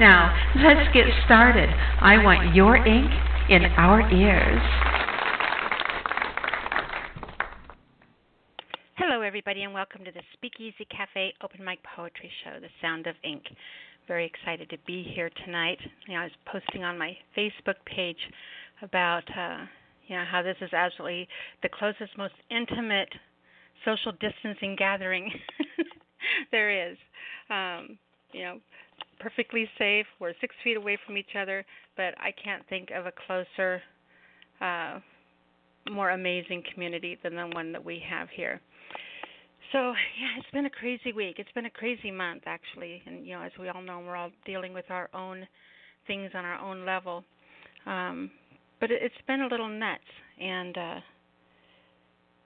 Now, 0.00 0.34
let's 0.56 0.90
get 0.94 1.04
started. 1.26 1.68
I 1.68 2.24
want 2.24 2.54
your 2.54 2.74
ink 2.74 3.10
in 3.50 3.66
our 3.76 4.00
ears. 4.10 4.62
Hello, 8.96 9.20
everybody, 9.20 9.64
and 9.64 9.74
welcome 9.74 10.02
to 10.06 10.10
the 10.10 10.22
Speakeasy 10.32 10.86
Cafe 10.90 11.34
Open 11.44 11.62
Mic 11.62 11.80
Poetry 11.94 12.30
Show, 12.42 12.60
The 12.60 12.70
Sound 12.80 13.08
of 13.08 13.14
Ink. 13.22 13.42
Very 14.08 14.24
excited 14.24 14.70
to 14.70 14.78
be 14.86 15.02
here 15.14 15.28
tonight. 15.44 15.76
You 16.08 16.14
know, 16.14 16.20
I 16.20 16.24
was 16.24 16.32
posting 16.50 16.82
on 16.82 16.96
my 16.96 17.14
Facebook 17.36 17.76
page 17.84 18.16
about 18.80 19.24
uh, 19.36 19.66
you 20.06 20.16
know 20.16 20.24
how 20.24 20.40
this 20.40 20.56
is 20.62 20.72
absolutely 20.72 21.28
the 21.62 21.68
closest, 21.68 22.16
most 22.16 22.32
intimate 22.50 23.12
social 23.84 24.12
distancing 24.12 24.76
gathering 24.76 25.30
there 26.52 26.90
is. 26.90 26.96
Um, 27.50 27.98
you 28.32 28.42
know, 28.42 28.60
perfectly 29.20 29.68
safe. 29.78 30.06
We're 30.18 30.32
six 30.40 30.54
feet 30.64 30.76
away 30.76 30.98
from 31.06 31.16
each 31.16 31.36
other, 31.40 31.64
but 31.96 32.14
I 32.18 32.32
can't 32.42 32.66
think 32.68 32.90
of 32.90 33.06
a 33.06 33.12
closer, 33.26 33.82
uh, 34.60 34.98
more 35.90 36.10
amazing 36.10 36.62
community 36.72 37.18
than 37.22 37.34
the 37.36 37.46
one 37.54 37.72
that 37.72 37.84
we 37.84 38.02
have 38.08 38.28
here. 38.34 38.60
So 39.72 39.78
yeah, 39.78 40.38
it's 40.38 40.50
been 40.52 40.66
a 40.66 40.70
crazy 40.70 41.12
week. 41.12 41.36
It's 41.38 41.52
been 41.52 41.66
a 41.66 41.70
crazy 41.70 42.10
month 42.10 42.42
actually, 42.46 43.02
and 43.06 43.26
you 43.26 43.34
know, 43.34 43.42
as 43.42 43.52
we 43.58 43.68
all 43.68 43.82
know, 43.82 44.00
we're 44.00 44.16
all 44.16 44.30
dealing 44.44 44.72
with 44.72 44.90
our 44.90 45.08
own 45.14 45.46
things 46.06 46.30
on 46.34 46.44
our 46.44 46.58
own 46.58 46.84
level. 46.84 47.24
Um, 47.86 48.30
but 48.80 48.90
it, 48.90 49.00
it's 49.02 49.14
been 49.26 49.42
a 49.42 49.46
little 49.46 49.68
nuts, 49.68 50.00
and 50.40 50.76
uh, 50.76 51.00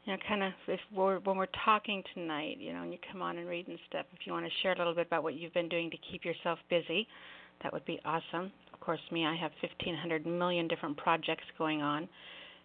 you 0.05 0.12
know, 0.12 0.19
kind 0.28 0.42
of 0.42 0.52
if 0.69 0.80
we're 0.94 1.19
when 1.20 1.36
we're 1.36 1.47
talking 1.64 2.02
tonight, 2.14 2.58
you 2.58 2.72
know, 2.72 2.83
and 2.83 2.92
you 2.92 2.98
come 3.10 3.22
on 3.22 3.38
and 3.38 3.48
read 3.48 3.69
and 3.69 3.78
stuff, 3.88 4.06
if 4.12 4.27
you 4.27 4.33
want 4.33 4.44
to 4.44 4.52
share 4.62 4.72
a 4.72 4.78
little 4.78 4.94
bit 4.94 5.06
about 5.06 5.22
what 5.22 5.34
you've 5.34 5.55
been 5.55 5.69
doing 5.69 5.91
to 5.91 5.96
keep 6.11 6.24
yourself 6.24 6.58
busy, 6.69 7.06
that 7.62 7.72
would 7.72 7.84
be 7.86 7.98
awesome. 8.05 8.52
Of 8.72 8.80
course, 8.80 9.00
me, 9.11 9.24
I 9.24 9.34
have 9.34 9.52
1,500 9.62 10.27
million 10.27 10.69
different 10.69 10.96
projects 10.96 11.44
going 11.56 11.80
on 11.80 12.08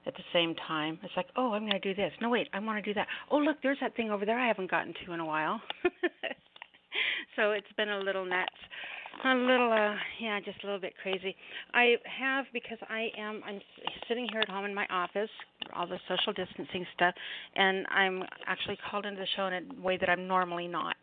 at 0.05 0.13
the 0.15 0.23
same 0.33 0.55
time. 0.67 0.99
It's 1.03 1.13
like, 1.15 1.27
oh, 1.37 1.53
I'm 1.53 1.61
going 1.61 1.79
to 1.79 1.79
do 1.79 1.93
this. 1.93 2.11
No, 2.21 2.29
wait, 2.29 2.47
I 2.53 2.59
want 2.59 2.83
to 2.83 2.89
do 2.89 2.93
that. 2.95 3.07
Oh, 3.31 3.37
look, 3.37 3.57
there's 3.63 3.77
that 3.81 3.95
thing 3.95 4.11
over 4.11 4.25
there 4.25 4.39
I 4.39 4.47
haven't 4.47 4.69
gotten 4.69 4.93
to 5.05 5.13
in 5.13 5.19
a 5.19 5.25
while. 5.25 5.61
so 7.35 7.51
it's 7.51 7.71
been 7.77 7.89
a 7.89 7.99
little 7.99 8.25
nuts 8.25 8.51
a 9.25 9.35
little 9.35 9.71
uh 9.71 9.95
yeah 10.21 10.39
just 10.39 10.63
a 10.63 10.65
little 10.65 10.79
bit 10.79 10.93
crazy. 11.01 11.35
I 11.73 11.95
have 12.19 12.45
because 12.53 12.77
i 12.89 13.07
am 13.17 13.41
i'm 13.45 13.59
sitting 14.07 14.27
here 14.31 14.41
at 14.41 14.49
home 14.49 14.65
in 14.65 14.73
my 14.73 14.85
office 14.89 15.29
all 15.75 15.87
the 15.87 15.97
social 16.07 16.33
distancing 16.33 16.85
stuff 16.95 17.13
and 17.55 17.85
i'm 17.87 18.23
actually 18.47 18.77
called 18.89 19.05
into 19.05 19.19
the 19.21 19.27
show 19.35 19.47
in 19.47 19.53
a 19.53 19.81
way 19.81 19.97
that 19.97 20.09
i'm 20.09 20.27
normally 20.27 20.67
not. 20.67 20.95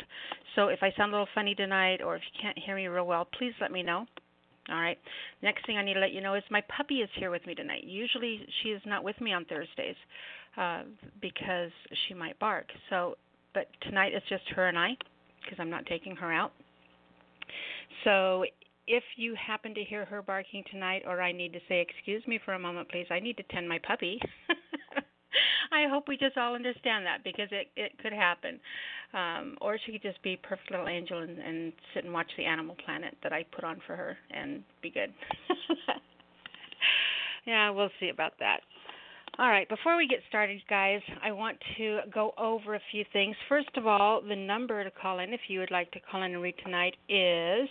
So 0.54 0.68
if 0.68 0.80
i 0.82 0.92
sound 0.96 1.12
a 1.12 1.16
little 1.16 1.28
funny 1.34 1.54
tonight 1.54 2.00
or 2.02 2.16
if 2.16 2.22
you 2.32 2.40
can't 2.40 2.58
hear 2.58 2.76
me 2.76 2.86
real 2.86 3.06
well 3.06 3.26
please 3.38 3.52
let 3.60 3.70
me 3.70 3.82
know. 3.82 4.06
All 4.68 4.80
right. 4.80 4.98
Next 5.42 5.64
thing 5.66 5.76
i 5.76 5.84
need 5.84 5.94
to 5.94 6.00
let 6.00 6.12
you 6.12 6.20
know 6.20 6.34
is 6.34 6.42
my 6.50 6.62
puppy 6.76 6.96
is 6.96 7.10
here 7.18 7.30
with 7.30 7.46
me 7.46 7.54
tonight. 7.54 7.84
Usually 7.84 8.46
she 8.62 8.70
is 8.70 8.82
not 8.86 9.04
with 9.04 9.20
me 9.20 9.32
on 9.32 9.44
thursdays 9.44 9.96
uh 10.56 10.82
because 11.20 11.70
she 12.06 12.14
might 12.14 12.38
bark. 12.38 12.66
So 12.90 13.16
but 13.54 13.66
tonight 13.82 14.12
it's 14.14 14.28
just 14.28 14.44
her 14.54 14.68
and 14.68 14.78
i 14.78 14.90
because 15.42 15.58
i'm 15.60 15.70
not 15.70 15.86
taking 15.86 16.16
her 16.16 16.32
out 16.32 16.52
so 18.04 18.44
if 18.86 19.02
you 19.16 19.34
happen 19.34 19.74
to 19.74 19.82
hear 19.82 20.04
her 20.04 20.22
barking 20.22 20.62
tonight, 20.70 21.02
or 21.06 21.20
I 21.20 21.32
need 21.32 21.52
to 21.52 21.60
say, 21.68 21.80
excuse 21.80 22.26
me 22.26 22.38
for 22.44 22.54
a 22.54 22.58
moment, 22.58 22.88
please, 22.88 23.06
I 23.10 23.20
need 23.20 23.36
to 23.38 23.42
tend 23.44 23.68
my 23.68 23.78
puppy. 23.86 24.20
I 25.72 25.88
hope 25.90 26.08
we 26.08 26.16
just 26.16 26.36
all 26.36 26.54
understand 26.54 27.04
that 27.06 27.24
because 27.24 27.48
it 27.50 27.68
it 27.76 27.92
could 27.98 28.12
happen, 28.12 28.60
um, 29.12 29.56
or 29.60 29.78
she 29.84 29.92
could 29.92 30.02
just 30.02 30.22
be 30.22 30.34
a 30.34 30.46
perfect 30.46 30.70
little 30.70 30.88
angel 30.88 31.18
and, 31.18 31.38
and 31.38 31.72
sit 31.92 32.04
and 32.04 32.12
watch 32.12 32.30
the 32.36 32.44
Animal 32.44 32.76
Planet 32.84 33.16
that 33.22 33.32
I 33.32 33.44
put 33.54 33.64
on 33.64 33.80
for 33.86 33.96
her 33.96 34.16
and 34.30 34.62
be 34.80 34.90
good. 34.90 35.12
yeah, 37.46 37.70
we'll 37.70 37.90
see 38.00 38.08
about 38.08 38.32
that. 38.38 38.60
All 39.38 39.50
right, 39.50 39.68
before 39.68 39.98
we 39.98 40.06
get 40.06 40.20
started, 40.30 40.62
guys, 40.66 41.02
I 41.22 41.30
want 41.30 41.58
to 41.76 42.00
go 42.12 42.32
over 42.38 42.74
a 42.74 42.80
few 42.90 43.04
things. 43.12 43.36
First 43.50 43.68
of 43.76 43.86
all, 43.86 44.22
the 44.26 44.34
number 44.34 44.82
to 44.82 44.90
call 44.90 45.18
in 45.18 45.34
if 45.34 45.40
you 45.48 45.60
would 45.60 45.70
like 45.70 45.90
to 45.90 46.00
call 46.00 46.22
in 46.22 46.32
and 46.32 46.42
read 46.42 46.54
tonight 46.64 46.96
is 47.10 47.68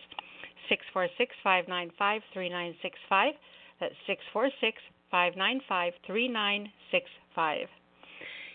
Six 0.69 0.83
four 0.93 1.07
six 1.17 1.31
five 1.43 1.67
nine 1.67 1.89
five 1.97 2.21
three 2.33 2.49
nine 2.49 2.75
six 2.83 2.95
five. 3.09 3.33
That's 3.79 3.95
six 4.05 4.21
four 4.31 4.49
six 4.61 4.77
five 5.09 5.35
nine 5.35 5.59
five 5.67 5.93
three 6.05 6.27
nine 6.27 6.71
six 6.91 7.05
five. 7.35 7.67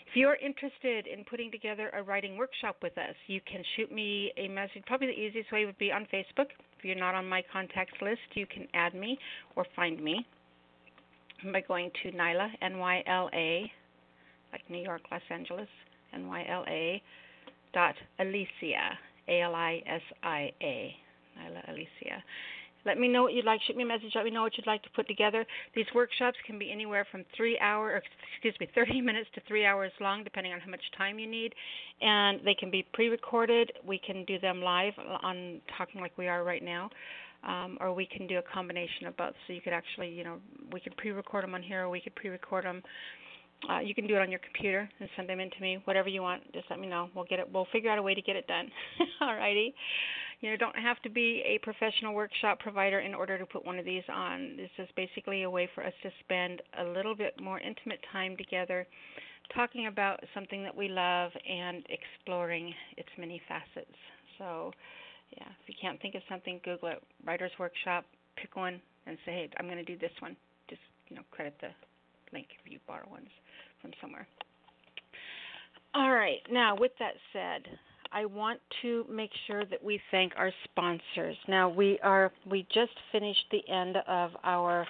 If 0.07 0.15
you're 0.15 0.37
interested 0.37 1.09
in 1.09 1.25
putting 1.25 1.51
together 1.51 1.91
a 1.97 2.05
writing 2.05 2.37
workshop 2.37 2.77
with 2.81 2.97
us, 2.97 3.15
you 3.27 3.41
can 3.41 3.65
shoot 3.77 3.93
me 3.93 4.33
a 4.37 4.47
message. 4.47 4.83
Probably 4.87 5.09
the 5.09 5.21
easiest 5.21 5.51
way 5.51 5.67
would 5.67 5.79
be 5.79 5.91
on 5.91 6.07
Facebook. 6.13 6.51
If 6.79 6.85
you're 6.85 6.95
not 6.95 7.17
on 7.17 7.29
my 7.29 7.43
contacts 7.53 8.01
list, 8.01 8.21
you 8.35 8.47
can 8.47 8.69
add 8.75 8.95
me 8.95 9.19
or 9.57 9.67
find 9.75 10.01
me 10.01 10.27
by 11.53 11.61
going 11.61 11.91
to 12.03 12.13
Nyla, 12.13 12.49
N 12.63 12.79
Y 12.79 13.03
L 13.07 13.31
A, 13.33 13.71
like 14.53 14.63
New 14.69 14.83
York, 14.83 15.03
Los 15.11 15.23
Angeles, 15.31 15.69
N 16.13 16.29
Y 16.29 16.47
L 16.49 16.65
A, 16.69 17.03
dot 17.73 17.95
Alisia, 18.19 18.97
A 19.29 19.43
L 19.43 19.55
I 19.55 19.83
S 19.87 20.03
I 20.23 20.53
A. 20.63 20.95
Nyla 21.39 21.71
Alisia. 21.71 22.23
Let 22.87 22.99
me 22.99 23.09
know 23.09 23.23
what 23.23 23.35
you'd 23.35 23.45
like. 23.45 23.61
Shoot 23.67 23.77
me 23.77 23.83
a 23.83 23.87
message. 23.87 24.13
Let 24.15 24.25
me 24.25 24.31
know 24.31 24.43
what 24.43 24.57
you'd 24.57 24.67
like 24.67 24.83
to 24.85 24.91
put 24.97 25.07
together. 25.07 25.45
These 25.75 25.87
workshops 25.95 26.39
can 26.47 26.59
be 26.59 26.73
anywhere 26.73 27.07
from 27.11 27.25
three 27.37 27.59
hours, 27.59 28.03
excuse 28.33 28.55
me, 28.59 28.69
30 28.75 29.01
minutes 29.01 29.29
to 29.35 29.43
three 29.47 29.67
hours 29.67 29.93
long, 30.01 30.25
depending 30.25 30.53
on 30.53 30.61
how 30.61 30.71
much 30.71 30.81
time 30.97 31.19
you 31.19 31.27
need. 31.27 31.55
And 32.01 32.41
they 32.45 32.55
can 32.55 32.71
be 32.71 32.87
pre-recorded. 32.95 33.73
We 33.87 33.99
can 33.99 34.25
do 34.25 34.39
them 34.39 34.63
live 34.63 34.95
on 35.23 35.61
talking 35.77 36.01
like 36.01 36.17
we 36.17 36.29
are 36.29 36.43
right 36.43 36.63
now, 36.63 36.91
um, 37.45 37.79
or 37.81 37.93
we 37.93 38.07
can 38.07 38.27
do 38.27 38.39
a 38.39 38.43
combination 38.43 39.07
of 39.07 39.17
both. 39.17 39.35
So 39.47 39.53
you 39.53 39.61
could 39.61 39.73
actually, 39.73 40.11
you 40.11 40.25
know, 40.25 40.37
we 40.73 40.81
could 40.81 40.97
pre-record 40.97 41.45
them 41.45 41.55
on 41.55 41.63
here, 41.63 41.85
or 41.85 41.89
we 41.89 42.01
could 42.01 42.15
pre-record 42.15 42.65
them. 42.65 42.83
Uh, 43.69 43.81
you 43.81 43.95
can 43.95 44.07
do 44.07 44.17
it 44.17 44.21
on 44.23 44.31
your 44.31 44.41
computer 44.41 44.89
and 45.01 45.09
send 45.17 45.29
them 45.29 45.39
in 45.39 45.51
to 45.51 45.61
me. 45.61 45.79
Whatever 45.85 46.09
you 46.09 46.23
want, 46.23 46.43
just 46.53 46.65
let 46.71 46.81
me 46.81 46.87
know. 46.87 47.11
We'll 47.15 47.27
get 47.27 47.39
it. 47.39 47.49
We'll 47.53 47.67
figure 47.73 47.91
out 47.91 47.99
a 47.99 48.03
way 48.03 48.15
to 48.15 48.23
get 48.23 48.37
it 48.37 48.47
done. 48.47 48.71
All 49.21 49.35
righty 49.35 49.75
you 50.41 50.51
know 50.51 50.57
don't 50.57 50.77
have 50.77 51.01
to 51.03 51.11
be 51.11 51.43
a 51.47 51.59
professional 51.59 52.15
workshop 52.15 52.59
provider 52.61 53.01
in 53.01 53.15
order 53.15 53.39
to 53.39 53.47
put 53.47 53.65
one 53.65 53.79
of 53.79 53.85
these 53.85 54.03
on 54.13 54.57
this 54.57 54.71
is 54.79 54.89
basically 54.97 55.43
a 55.43 55.51
way 55.51 55.69
for 55.75 55.85
us 55.85 55.93
to 56.03 56.11
spend 56.25 56.63
a 56.79 56.85
little 56.85 57.15
bit 57.15 57.39
more 57.41 57.61
intimate 57.61 58.01
time 58.13 58.37
together 58.37 58.87
talking 59.55 59.87
about 59.87 60.21
something 60.35 60.63
that 60.63 60.75
we 60.75 60.89
love 60.89 61.31
and 61.49 61.85
exploring 61.89 62.73
its 62.97 63.09
many 63.19 63.41
facets 63.49 63.97
so 64.39 64.73
yeah 65.37 65.49
if 65.63 65.69
you 65.69 65.75
can't 65.81 66.01
think 66.01 66.15
of 66.15 66.23
something 66.29 66.61
google 66.65 66.89
it. 66.89 67.03
Writers 67.25 67.53
workshop 67.59 68.05
pick 68.37 68.57
one 68.57 68.81
and 69.07 69.17
say 69.25 69.33
hey 69.33 69.51
i'm 69.59 69.67
going 69.67 69.79
to 69.79 69.85
do 69.85 69.99
this 69.99 70.13
one. 70.21 70.37
Just 70.69 70.83
you 71.09 71.17
know 71.17 71.23
credit 71.31 71.55
the 71.61 71.69
link 72.33 72.47
if 72.65 72.71
you 72.71 72.79
borrow 72.87 73.09
ones 73.11 73.29
from 73.81 73.91
somewhere. 74.01 74.27
All 75.95 76.13
right 76.13 76.41
now 76.51 76.77
with 76.77 76.93
that 76.99 77.15
said 77.33 77.67
I 78.13 78.25
want 78.25 78.61
to 78.83 79.05
make 79.09 79.31
sure 79.47 79.65
that 79.67 79.83
we 79.83 80.01
thank 80.11 80.33
our 80.37 80.51
sponsors. 80.65 81.37
Now 81.47 81.69
we 81.69 81.99
are 82.03 82.33
we 82.49 82.67
just 82.75 82.93
finished 83.13 83.45
the 83.51 83.63
end 83.73 83.97
of 84.09 84.33
our 84.43 84.87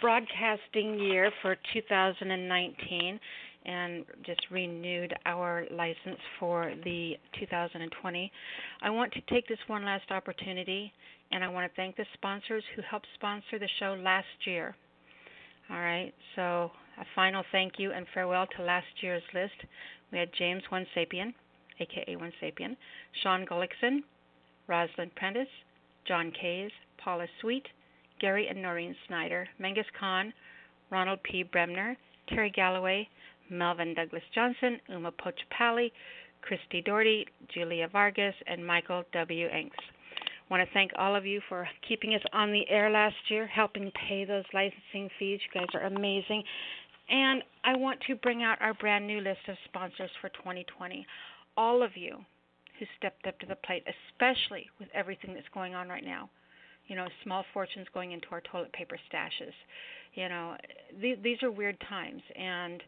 broadcasting 0.00 0.98
year 0.98 1.30
for 1.40 1.56
2019 1.72 3.18
and 3.66 4.04
just 4.24 4.40
renewed 4.50 5.12
our 5.26 5.66
license 5.72 6.20
for 6.38 6.72
the 6.84 7.14
2020. 7.38 8.32
I 8.80 8.90
want 8.90 9.12
to 9.12 9.20
take 9.28 9.46
this 9.48 9.58
one 9.66 9.84
last 9.84 10.10
opportunity 10.10 10.92
and 11.32 11.42
I 11.42 11.48
want 11.48 11.70
to 11.70 11.76
thank 11.76 11.96
the 11.96 12.06
sponsors 12.14 12.62
who 12.74 12.82
helped 12.88 13.06
sponsor 13.14 13.58
the 13.58 13.68
show 13.80 13.98
last 14.00 14.26
year. 14.46 14.76
All 15.68 15.80
right, 15.80 16.12
so 16.36 16.70
a 16.98 17.04
final 17.16 17.42
thank 17.50 17.72
you 17.78 17.90
and 17.90 18.06
farewell 18.14 18.46
to 18.56 18.62
last 18.62 18.86
year's 19.00 19.22
list. 19.34 19.54
We 20.12 20.18
had 20.18 20.28
James 20.38 20.62
One 20.68 20.86
Sapien, 20.96 21.34
aka 21.80 22.14
One 22.16 22.32
Sapien, 22.40 22.76
Sean 23.22 23.44
Gullickson, 23.44 23.98
Rosalind 24.68 25.14
Prentice, 25.16 25.48
John 26.06 26.32
Kays, 26.40 26.70
Paula 26.98 27.26
Sweet, 27.40 27.66
Gary 28.20 28.46
and 28.46 28.62
Noreen 28.62 28.94
Snyder, 29.08 29.48
Mengus 29.60 29.84
Khan, 29.98 30.32
Ronald 30.90 31.18
P. 31.24 31.42
Bremner, 31.42 31.96
Terry 32.28 32.50
Galloway, 32.50 33.08
Melvin 33.50 33.94
Douglas 33.94 34.22
Johnson, 34.34 34.80
Uma 34.88 35.12
Pochapali, 35.12 35.90
Christy 36.42 36.82
Doherty, 36.82 37.26
Julia 37.52 37.88
Vargas, 37.88 38.34
and 38.46 38.66
Michael 38.66 39.04
W. 39.12 39.48
Enks. 39.48 39.76
I 40.48 40.54
want 40.54 40.66
to 40.66 40.72
thank 40.74 40.92
all 40.96 41.16
of 41.16 41.26
you 41.26 41.40
for 41.48 41.68
keeping 41.88 42.14
us 42.14 42.22
on 42.32 42.52
the 42.52 42.68
air 42.68 42.88
last 42.88 43.16
year, 43.28 43.46
helping 43.46 43.90
pay 44.08 44.24
those 44.24 44.44
licensing 44.54 45.10
fees. 45.18 45.40
You 45.42 45.60
guys 45.60 45.68
are 45.74 45.86
amazing. 45.86 46.44
And 47.08 47.42
I 47.64 47.76
want 47.76 48.00
to 48.06 48.14
bring 48.16 48.42
out 48.42 48.60
our 48.60 48.74
brand 48.74 49.06
new 49.06 49.20
list 49.20 49.40
of 49.48 49.56
sponsors 49.64 50.10
for 50.20 50.28
2020. 50.30 51.04
All 51.56 51.82
of 51.82 51.96
you 51.96 52.18
who 52.78 52.86
stepped 52.98 53.26
up 53.26 53.38
to 53.40 53.46
the 53.46 53.56
plate, 53.56 53.84
especially 53.86 54.68
with 54.78 54.88
everything 54.94 55.34
that's 55.34 55.48
going 55.52 55.74
on 55.74 55.88
right 55.88 56.04
now. 56.04 56.28
You 56.86 56.94
know, 56.94 57.06
small 57.24 57.44
fortunes 57.52 57.86
going 57.92 58.12
into 58.12 58.28
our 58.30 58.42
toilet 58.42 58.72
paper 58.72 58.96
stashes. 59.10 59.52
You 60.14 60.28
know, 60.28 60.56
th- 61.00 61.18
these 61.22 61.42
are 61.42 61.50
weird 61.50 61.76
times, 61.88 62.22
and 62.36 62.82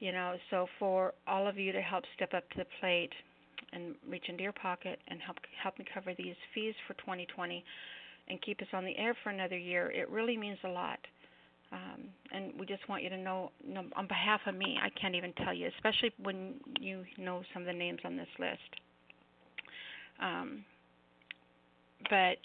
you 0.00 0.12
know, 0.12 0.34
so 0.50 0.66
for 0.78 1.12
all 1.26 1.46
of 1.46 1.58
you 1.58 1.72
to 1.72 1.80
help 1.80 2.04
step 2.16 2.34
up 2.34 2.48
to 2.50 2.58
the 2.58 2.66
plate 2.80 3.12
and 3.72 3.94
reach 4.08 4.24
into 4.28 4.42
your 4.42 4.52
pocket 4.52 4.98
and 5.08 5.20
help 5.20 5.36
help 5.62 5.78
me 5.78 5.84
cover 5.92 6.12
these 6.16 6.34
fees 6.54 6.74
for 6.86 6.94
2020 6.94 7.62
and 8.28 8.40
keep 8.42 8.60
us 8.62 8.68
on 8.72 8.84
the 8.84 8.96
air 8.96 9.14
for 9.22 9.30
another 9.30 9.58
year, 9.58 9.90
it 9.90 10.08
really 10.08 10.36
means 10.36 10.58
a 10.64 10.68
lot. 10.68 10.98
Um, 11.72 12.08
and 12.32 12.52
we 12.58 12.66
just 12.66 12.88
want 12.88 13.02
you 13.02 13.10
to 13.10 13.16
know, 13.16 13.52
know, 13.66 13.84
on 13.94 14.08
behalf 14.08 14.40
of 14.46 14.56
me, 14.56 14.76
I 14.82 14.88
can't 15.00 15.14
even 15.14 15.32
tell 15.44 15.54
you, 15.54 15.68
especially 15.76 16.12
when 16.20 16.54
you 16.80 17.04
know 17.16 17.42
some 17.52 17.62
of 17.62 17.66
the 17.66 17.72
names 17.72 18.00
on 18.04 18.16
this 18.16 18.28
list. 18.38 18.58
Um, 20.20 20.64
but 22.08 22.38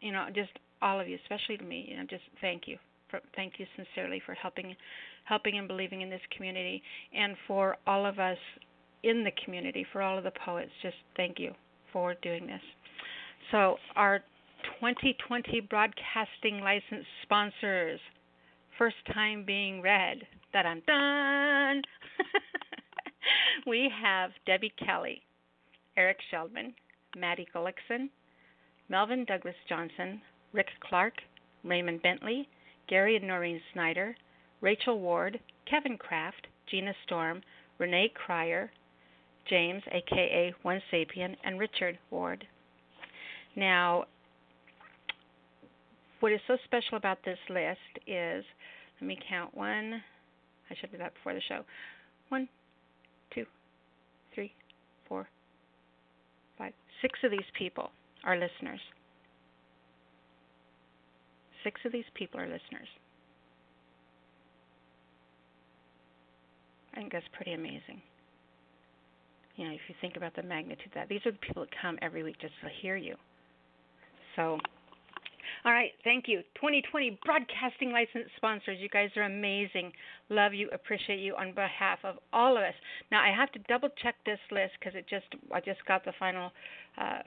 you 0.00 0.12
know, 0.12 0.26
just 0.34 0.50
all 0.82 1.00
of 1.00 1.08
you, 1.08 1.18
especially 1.22 1.56
to 1.58 1.64
me, 1.64 1.86
you 1.88 1.96
know, 1.96 2.04
just 2.08 2.22
thank 2.40 2.66
you. 2.66 2.76
For, 3.10 3.20
thank 3.36 3.54
you 3.58 3.66
sincerely 3.76 4.22
for 4.24 4.34
helping, 4.34 4.74
helping 5.24 5.58
and 5.58 5.68
believing 5.68 6.02
in 6.02 6.10
this 6.10 6.20
community, 6.36 6.82
and 7.14 7.36
for 7.46 7.76
all 7.86 8.06
of 8.06 8.18
us 8.18 8.38
in 9.02 9.24
the 9.24 9.32
community, 9.44 9.86
for 9.92 10.02
all 10.02 10.18
of 10.18 10.24
the 10.24 10.32
poets, 10.44 10.70
just 10.82 10.96
thank 11.16 11.38
you 11.38 11.52
for 11.92 12.14
doing 12.22 12.46
this. 12.46 12.60
So 13.50 13.76
our 13.96 14.20
2020 14.80 15.60
broadcasting 15.60 16.60
license 16.60 17.06
sponsors, 17.22 18.00
first 18.78 18.96
time 19.12 19.44
being 19.44 19.82
read. 19.82 20.18
That 20.52 20.66
I'm 20.66 20.82
done. 20.84 21.82
we 23.66 23.88
have 24.02 24.30
Debbie 24.46 24.72
Kelly, 24.84 25.22
Eric 25.96 26.16
Sheldman, 26.28 26.74
Maddie 27.16 27.46
Gullickson, 27.54 28.08
Melvin 28.88 29.24
Douglas 29.26 29.54
Johnson, 29.68 30.20
Rick 30.52 30.66
Clark, 30.88 31.14
Raymond 31.62 32.02
Bentley, 32.02 32.48
Gary 32.90 33.16
and 33.16 33.26
Noreen 33.26 33.60
Snyder, 33.72 34.16
Rachel 34.60 34.98
Ward, 35.00 35.38
Kevin 35.70 35.96
Kraft, 35.96 36.48
Gina 36.68 36.92
Storm, 37.06 37.40
Renee 37.78 38.12
Cryer, 38.14 38.70
James, 39.48 39.82
aka 39.92 40.52
One 40.62 40.82
Sapien, 40.92 41.36
and 41.44 41.58
Richard 41.58 41.98
Ward. 42.10 42.44
Now, 43.56 44.04
what 46.18 46.32
is 46.32 46.40
so 46.46 46.56
special 46.64 46.96
about 46.96 47.18
this 47.24 47.38
list 47.48 47.78
is 48.06 48.44
let 49.00 49.06
me 49.06 49.18
count 49.28 49.56
one. 49.56 50.02
I 50.70 50.74
should 50.78 50.92
do 50.92 50.98
that 50.98 51.14
before 51.14 51.32
the 51.32 51.40
show. 51.48 51.64
One, 52.28 52.48
two, 53.34 53.46
three, 54.34 54.52
four, 55.08 55.28
five, 56.58 56.72
six 57.00 57.18
of 57.24 57.30
these 57.30 57.40
people 57.56 57.90
are 58.24 58.36
listeners. 58.36 58.80
Six 61.64 61.80
of 61.84 61.92
these 61.92 62.04
people 62.14 62.40
are 62.40 62.46
listeners. 62.46 62.88
I 66.92 66.96
think 66.96 67.12
that's 67.12 67.26
pretty 67.32 67.52
amazing. 67.52 68.02
You 69.56 69.66
know, 69.66 69.74
if 69.74 69.80
you 69.88 69.94
think 70.00 70.16
about 70.16 70.34
the 70.34 70.42
magnitude 70.42 70.86
of 70.86 70.94
that, 70.94 71.08
these 71.08 71.20
are 71.26 71.32
the 71.32 71.38
people 71.38 71.62
that 71.62 71.70
come 71.80 71.98
every 72.02 72.22
week 72.22 72.36
just 72.40 72.54
to 72.62 72.68
hear 72.80 72.96
you. 72.96 73.14
So, 74.36 74.58
all 75.64 75.72
right, 75.72 75.90
thank 76.04 76.24
you. 76.26 76.40
2020 76.54 77.18
broadcasting 77.24 77.92
license 77.92 78.30
sponsors, 78.36 78.78
you 78.80 78.88
guys 78.88 79.10
are 79.16 79.24
amazing. 79.24 79.92
Love 80.30 80.54
you, 80.54 80.70
appreciate 80.72 81.18
you 81.18 81.34
on 81.36 81.52
behalf 81.54 81.98
of 82.04 82.16
all 82.32 82.56
of 82.56 82.62
us. 82.62 82.74
Now 83.12 83.22
I 83.22 83.34
have 83.36 83.52
to 83.52 83.58
double 83.68 83.90
check 84.02 84.14
this 84.24 84.38
list 84.50 84.72
because 84.78 84.94
it 84.94 85.06
just 85.08 85.26
I 85.52 85.60
just 85.60 85.84
got 85.86 86.04
the 86.04 86.12
final 86.18 86.50
uh, 86.96 87.18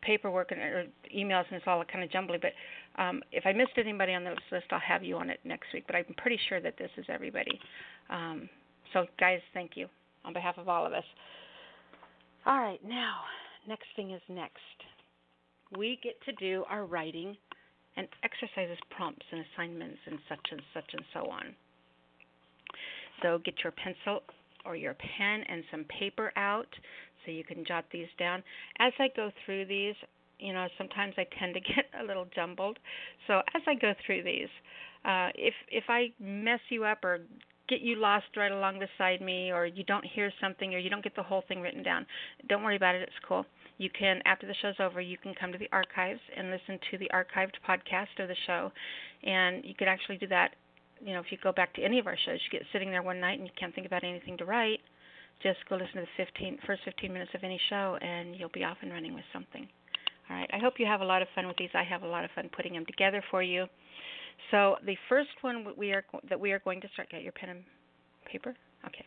paperwork 0.00 0.50
and 0.50 0.60
or 0.60 0.86
emails 1.14 1.44
and 1.48 1.56
it's 1.56 1.66
all 1.66 1.84
kind 1.84 2.02
of 2.02 2.10
jumbly. 2.10 2.38
But 2.40 2.52
um, 2.96 3.22
if 3.32 3.46
I 3.46 3.52
missed 3.52 3.72
anybody 3.76 4.14
on 4.14 4.24
this 4.24 4.38
list, 4.50 4.66
I'll 4.70 4.80
have 4.80 5.02
you 5.02 5.16
on 5.16 5.30
it 5.30 5.40
next 5.44 5.66
week. 5.72 5.84
But 5.86 5.96
I'm 5.96 6.04
pretty 6.16 6.38
sure 6.48 6.60
that 6.60 6.76
this 6.78 6.90
is 6.96 7.06
everybody. 7.08 7.58
Um, 8.10 8.48
so 8.92 9.06
guys, 9.18 9.40
thank 9.54 9.72
you 9.76 9.88
on 10.24 10.32
behalf 10.32 10.58
of 10.58 10.68
all 10.68 10.86
of 10.86 10.92
us. 10.92 11.04
All 12.46 12.58
right, 12.58 12.80
now 12.84 13.20
next 13.68 13.86
thing 13.96 14.10
is 14.10 14.22
next. 14.28 14.58
We 15.76 15.98
get 16.02 16.20
to 16.24 16.32
do 16.32 16.64
our 16.68 16.84
writing 16.84 17.36
and 17.96 18.06
exercises, 18.24 18.78
prompts, 18.90 19.24
and 19.30 19.44
assignments, 19.54 19.98
and 20.06 20.18
such 20.28 20.46
and 20.50 20.62
such 20.74 20.90
and 20.92 21.02
so 21.12 21.30
on. 21.30 21.54
So 23.22 23.38
get 23.44 23.54
your 23.62 23.72
pencil 23.72 24.22
or 24.64 24.76
your 24.76 24.94
pen 24.94 25.42
and 25.48 25.62
some 25.70 25.84
paper 25.84 26.32
out 26.36 26.68
so 27.24 27.30
you 27.30 27.44
can 27.44 27.64
jot 27.64 27.84
these 27.92 28.08
down. 28.18 28.42
As 28.78 28.92
I 28.98 29.08
go 29.14 29.30
through 29.44 29.66
these, 29.66 29.94
you 30.42 30.52
know, 30.52 30.66
sometimes 30.76 31.14
I 31.16 31.26
tend 31.38 31.54
to 31.54 31.60
get 31.60 31.86
a 32.00 32.04
little 32.04 32.26
jumbled. 32.34 32.78
So 33.26 33.40
as 33.54 33.62
I 33.66 33.74
go 33.74 33.94
through 34.04 34.24
these, 34.24 34.48
uh, 35.04 35.30
if 35.34 35.54
if 35.70 35.84
I 35.88 36.12
mess 36.20 36.60
you 36.68 36.84
up 36.84 37.04
or 37.04 37.20
get 37.68 37.80
you 37.80 37.96
lost 37.96 38.26
right 38.36 38.52
along 38.52 38.80
beside 38.80 39.20
me 39.20 39.50
or 39.50 39.66
you 39.66 39.84
don't 39.84 40.04
hear 40.04 40.32
something 40.40 40.74
or 40.74 40.78
you 40.78 40.90
don't 40.90 41.02
get 41.02 41.14
the 41.16 41.22
whole 41.22 41.44
thing 41.48 41.60
written 41.60 41.82
down, 41.82 42.04
don't 42.48 42.62
worry 42.62 42.76
about 42.76 42.94
it. 42.94 43.02
It's 43.02 43.12
cool. 43.26 43.46
You 43.78 43.88
can, 43.88 44.20
after 44.26 44.46
the 44.46 44.54
show's 44.60 44.74
over, 44.80 45.00
you 45.00 45.16
can 45.16 45.34
come 45.34 45.52
to 45.52 45.58
the 45.58 45.68
archives 45.72 46.20
and 46.36 46.50
listen 46.50 46.78
to 46.90 46.98
the 46.98 47.10
archived 47.14 47.54
podcast 47.66 48.22
of 48.22 48.28
the 48.28 48.36
show. 48.46 48.70
And 49.24 49.64
you 49.64 49.74
could 49.74 49.88
actually 49.88 50.18
do 50.18 50.26
that, 50.28 50.50
you 51.00 51.14
know, 51.14 51.20
if 51.20 51.26
you 51.30 51.38
go 51.42 51.52
back 51.52 51.72
to 51.74 51.82
any 51.82 51.98
of 51.98 52.06
our 52.06 52.16
shows, 52.26 52.38
you 52.44 52.58
get 52.58 52.66
sitting 52.72 52.90
there 52.90 53.02
one 53.02 53.20
night 53.20 53.38
and 53.38 53.46
you 53.46 53.54
can't 53.58 53.74
think 53.74 53.86
about 53.86 54.04
anything 54.04 54.36
to 54.38 54.44
write, 54.44 54.80
just 55.42 55.58
go 55.68 55.76
listen 55.76 55.94
to 55.94 56.00
the 56.02 56.24
15, 56.24 56.58
first 56.66 56.82
15 56.84 57.12
minutes 57.12 57.30
of 57.34 57.42
any 57.42 57.60
show 57.70 57.96
and 58.00 58.36
you'll 58.36 58.50
be 58.52 58.64
off 58.64 58.76
and 58.82 58.92
running 58.92 59.14
with 59.14 59.24
something. 59.32 59.66
All 60.30 60.36
right. 60.36 60.50
I 60.52 60.58
hope 60.58 60.74
you 60.78 60.86
have 60.86 61.00
a 61.00 61.04
lot 61.04 61.22
of 61.22 61.28
fun 61.34 61.46
with 61.46 61.56
these. 61.56 61.70
I 61.74 61.82
have 61.84 62.02
a 62.02 62.06
lot 62.06 62.24
of 62.24 62.30
fun 62.34 62.50
putting 62.54 62.72
them 62.74 62.86
together 62.86 63.22
for 63.30 63.42
you. 63.42 63.66
So 64.50 64.76
the 64.84 64.96
first 65.08 65.30
one 65.42 65.66
we 65.76 65.92
are 65.92 66.04
that 66.28 66.38
we 66.38 66.52
are 66.52 66.60
going 66.60 66.80
to 66.80 66.88
start. 66.92 67.10
Get 67.10 67.22
your 67.22 67.32
pen 67.32 67.50
and 67.50 67.64
paper. 68.30 68.54
Okay. 68.86 69.04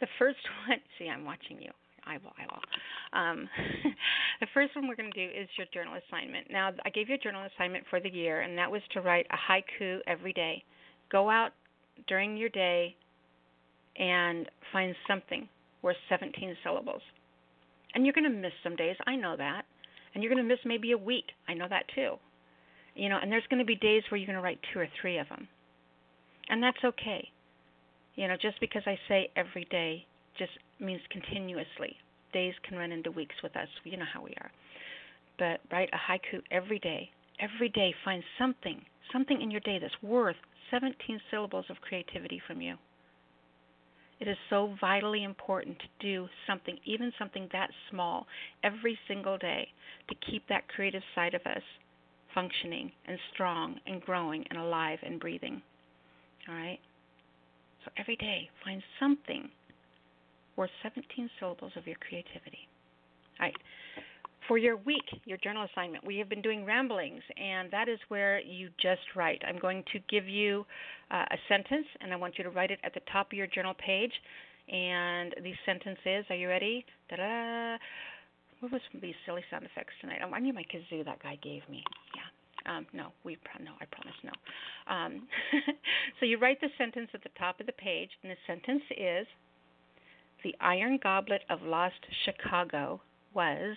The 0.00 0.06
first 0.18 0.38
one. 0.68 0.78
See, 0.98 1.08
I'm 1.08 1.24
watching 1.24 1.60
you. 1.60 1.70
I 2.06 2.18
will. 2.18 2.32
I 2.38 2.46
will. 2.46 3.20
Um, 3.20 3.48
the 4.40 4.46
first 4.54 4.76
one 4.76 4.88
we're 4.88 4.94
going 4.96 5.10
to 5.12 5.26
do 5.26 5.32
is 5.32 5.48
your 5.58 5.66
journal 5.74 5.94
assignment. 6.06 6.50
Now, 6.50 6.70
I 6.84 6.90
gave 6.90 7.08
you 7.08 7.16
a 7.16 7.18
journal 7.18 7.46
assignment 7.56 7.84
for 7.90 8.00
the 8.00 8.08
year, 8.08 8.42
and 8.42 8.56
that 8.58 8.70
was 8.70 8.82
to 8.92 9.00
write 9.00 9.26
a 9.30 9.52
haiku 9.52 9.98
every 10.06 10.32
day. 10.32 10.62
Go 11.10 11.28
out 11.28 11.50
during 12.06 12.36
your 12.36 12.48
day 12.48 12.94
and 13.98 14.48
find 14.72 14.94
something 15.08 15.48
worth 15.82 15.96
17 16.08 16.56
syllables. 16.62 17.02
And 17.96 18.04
you're 18.04 18.12
going 18.12 18.30
to 18.30 18.38
miss 18.38 18.52
some 18.62 18.76
days. 18.76 18.94
I 19.06 19.16
know 19.16 19.36
that. 19.38 19.62
And 20.14 20.22
you're 20.22 20.32
going 20.32 20.46
to 20.46 20.48
miss 20.48 20.60
maybe 20.66 20.92
a 20.92 20.98
week. 20.98 21.24
I 21.48 21.54
know 21.54 21.66
that 21.68 21.86
too. 21.94 22.16
You 22.94 23.08
know, 23.08 23.18
and 23.20 23.32
there's 23.32 23.46
going 23.48 23.58
to 23.58 23.64
be 23.64 23.74
days 23.74 24.02
where 24.10 24.18
you're 24.18 24.26
going 24.26 24.36
to 24.36 24.42
write 24.42 24.60
two 24.72 24.80
or 24.80 24.88
three 25.00 25.16
of 25.16 25.26
them. 25.30 25.48
And 26.50 26.62
that's 26.62 26.84
okay. 26.84 27.26
You 28.14 28.28
know, 28.28 28.36
just 28.40 28.60
because 28.60 28.82
I 28.84 28.98
say 29.08 29.30
every 29.34 29.66
day 29.70 30.04
just 30.38 30.52
means 30.78 31.00
continuously. 31.10 31.96
Days 32.34 32.52
can 32.68 32.76
run 32.76 32.92
into 32.92 33.10
weeks 33.10 33.34
with 33.42 33.56
us. 33.56 33.68
You 33.84 33.96
know 33.96 34.04
how 34.12 34.22
we 34.22 34.34
are. 34.42 34.50
But 35.38 35.60
write 35.72 35.88
a 35.94 36.12
haiku 36.12 36.42
every 36.50 36.78
day. 36.78 37.08
Every 37.40 37.70
day 37.70 37.94
find 38.04 38.22
something, 38.38 38.82
something 39.10 39.40
in 39.40 39.50
your 39.50 39.60
day 39.60 39.78
that's 39.80 40.02
worth 40.02 40.36
17 40.70 41.18
syllables 41.30 41.66
of 41.70 41.76
creativity 41.80 42.42
from 42.46 42.60
you. 42.60 42.76
It 44.18 44.28
is 44.28 44.36
so 44.48 44.74
vitally 44.80 45.24
important 45.24 45.78
to 45.78 45.86
do 46.00 46.28
something, 46.46 46.78
even 46.84 47.12
something 47.18 47.48
that 47.52 47.70
small, 47.90 48.26
every 48.64 48.98
single 49.06 49.36
day 49.36 49.68
to 50.08 50.14
keep 50.30 50.48
that 50.48 50.68
creative 50.68 51.02
side 51.14 51.34
of 51.34 51.42
us 51.42 51.62
functioning 52.34 52.92
and 53.06 53.18
strong 53.34 53.78
and 53.86 54.00
growing 54.00 54.44
and 54.50 54.58
alive 54.58 54.98
and 55.02 55.20
breathing. 55.20 55.60
All 56.48 56.54
right? 56.54 56.78
So 57.84 57.90
every 57.98 58.16
day, 58.16 58.48
find 58.64 58.82
something 58.98 59.48
worth 60.56 60.70
17 60.82 61.30
syllables 61.38 61.72
of 61.76 61.86
your 61.86 61.96
creativity. 61.96 62.68
All 63.38 63.46
right. 63.46 63.56
For 64.48 64.58
your 64.58 64.76
week, 64.76 65.04
your 65.24 65.38
journal 65.38 65.66
assignment, 65.72 66.06
we 66.06 66.18
have 66.18 66.28
been 66.28 66.42
doing 66.42 66.64
ramblings, 66.64 67.22
and 67.36 67.70
that 67.72 67.88
is 67.88 67.98
where 68.08 68.40
you 68.40 68.68
just 68.80 69.00
write. 69.16 69.42
I'm 69.46 69.58
going 69.58 69.82
to 69.92 69.98
give 70.08 70.28
you 70.28 70.64
uh, 71.10 71.24
a 71.30 71.36
sentence, 71.48 71.86
and 72.00 72.12
I 72.12 72.16
want 72.16 72.38
you 72.38 72.44
to 72.44 72.50
write 72.50 72.70
it 72.70 72.78
at 72.84 72.94
the 72.94 73.00
top 73.10 73.32
of 73.32 73.32
your 73.32 73.48
journal 73.48 73.74
page. 73.74 74.12
And 74.68 75.34
the 75.42 75.52
sentence 75.64 75.98
is, 76.04 76.24
are 76.30 76.36
you 76.36 76.48
ready? 76.48 76.84
Da-da. 77.10 77.76
What 78.60 78.72
was 78.72 78.80
these 79.00 79.14
silly 79.24 79.42
sound 79.50 79.64
effects 79.64 79.94
tonight? 80.00 80.20
Oh, 80.24 80.32
I 80.32 80.40
need 80.40 80.54
my 80.54 80.64
kazoo 80.64 81.04
that 81.04 81.22
guy 81.22 81.38
gave 81.42 81.62
me. 81.68 81.82
Yeah. 82.14 82.76
Um, 82.76 82.86
no, 82.92 83.12
we 83.24 83.36
pro- 83.36 83.64
no, 83.64 83.72
I 83.80 83.84
promise 83.84 84.14
no. 84.24 84.92
Um, 84.92 85.28
so 86.20 86.26
you 86.26 86.38
write 86.38 86.60
the 86.60 86.68
sentence 86.78 87.08
at 87.14 87.22
the 87.22 87.30
top 87.38 87.60
of 87.60 87.66
the 87.66 87.72
page, 87.72 88.10
and 88.22 88.30
the 88.30 88.36
sentence 88.46 88.82
is 88.96 89.26
the 90.42 90.54
Iron 90.60 90.98
Goblet 91.02 91.42
of 91.50 91.62
Lost 91.62 91.94
Chicago 92.24 93.00
was 93.34 93.76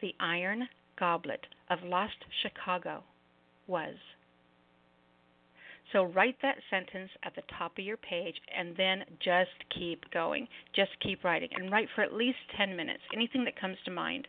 the 0.00 0.14
iron 0.20 0.68
goblet 0.98 1.46
of 1.70 1.78
lost 1.82 2.16
Chicago 2.42 3.02
was. 3.66 3.94
So 5.92 6.04
write 6.04 6.36
that 6.42 6.56
sentence 6.68 7.10
at 7.22 7.34
the 7.36 7.42
top 7.58 7.78
of 7.78 7.84
your 7.84 7.96
page 7.96 8.34
and 8.56 8.76
then 8.76 9.04
just 9.22 9.50
keep 9.78 10.10
going. 10.10 10.48
Just 10.74 10.90
keep 11.00 11.22
writing 11.22 11.48
and 11.54 11.70
write 11.70 11.88
for 11.94 12.02
at 12.02 12.12
least 12.12 12.38
10 12.56 12.74
minutes. 12.76 13.00
Anything 13.14 13.44
that 13.44 13.58
comes 13.58 13.76
to 13.84 13.90
mind. 13.90 14.26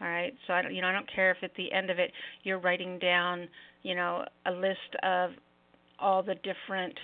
All 0.00 0.08
right? 0.08 0.34
So 0.46 0.52
I 0.52 0.62
don't 0.62 0.74
you 0.74 0.82
know 0.82 0.88
I 0.88 0.92
don't 0.92 1.10
care 1.12 1.30
if 1.30 1.38
at 1.42 1.54
the 1.56 1.72
end 1.72 1.90
of 1.90 1.98
it 1.98 2.10
you're 2.42 2.58
writing 2.58 2.98
down, 2.98 3.48
you 3.82 3.94
know, 3.94 4.24
a 4.44 4.50
list 4.50 4.96
of 5.02 5.30
all 5.98 6.22
the 6.22 6.34
different 6.34 6.98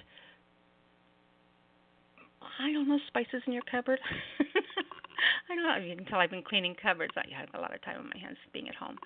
I 2.58 2.72
don't 2.72 2.88
know 2.88 2.98
spices 3.06 3.42
in 3.46 3.52
your 3.52 3.62
cupboard. 3.70 4.00
I 5.50 5.54
don't 5.54 5.64
know. 5.64 5.76
You 5.76 5.96
can 5.96 6.04
tell 6.06 6.18
I've 6.18 6.30
been 6.30 6.42
cleaning 6.42 6.74
cupboards. 6.80 7.12
I 7.16 7.22
have 7.38 7.48
a 7.54 7.60
lot 7.60 7.74
of 7.74 7.82
time 7.82 7.98
on 7.98 8.08
my 8.08 8.18
hands 8.20 8.36
being 8.52 8.68
at 8.68 8.74
home. 8.74 8.96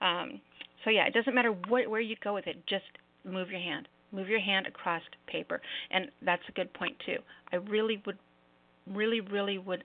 Um, 0.00 0.40
so 0.84 0.90
yeah, 0.90 1.06
it 1.06 1.14
doesn't 1.14 1.34
matter 1.34 1.52
what, 1.68 1.88
where 1.88 2.00
you 2.00 2.16
go 2.22 2.34
with 2.34 2.46
it. 2.46 2.56
Just 2.68 2.84
move 3.24 3.50
your 3.50 3.60
hand. 3.60 3.88
Move 4.12 4.28
your 4.28 4.40
hand 4.40 4.66
across 4.66 5.02
paper, 5.26 5.60
and 5.90 6.06
that's 6.22 6.42
a 6.48 6.52
good 6.52 6.72
point 6.74 6.94
too. 7.04 7.16
I 7.52 7.56
really 7.56 8.00
would, 8.06 8.18
really, 8.86 9.20
really 9.20 9.58
would 9.58 9.82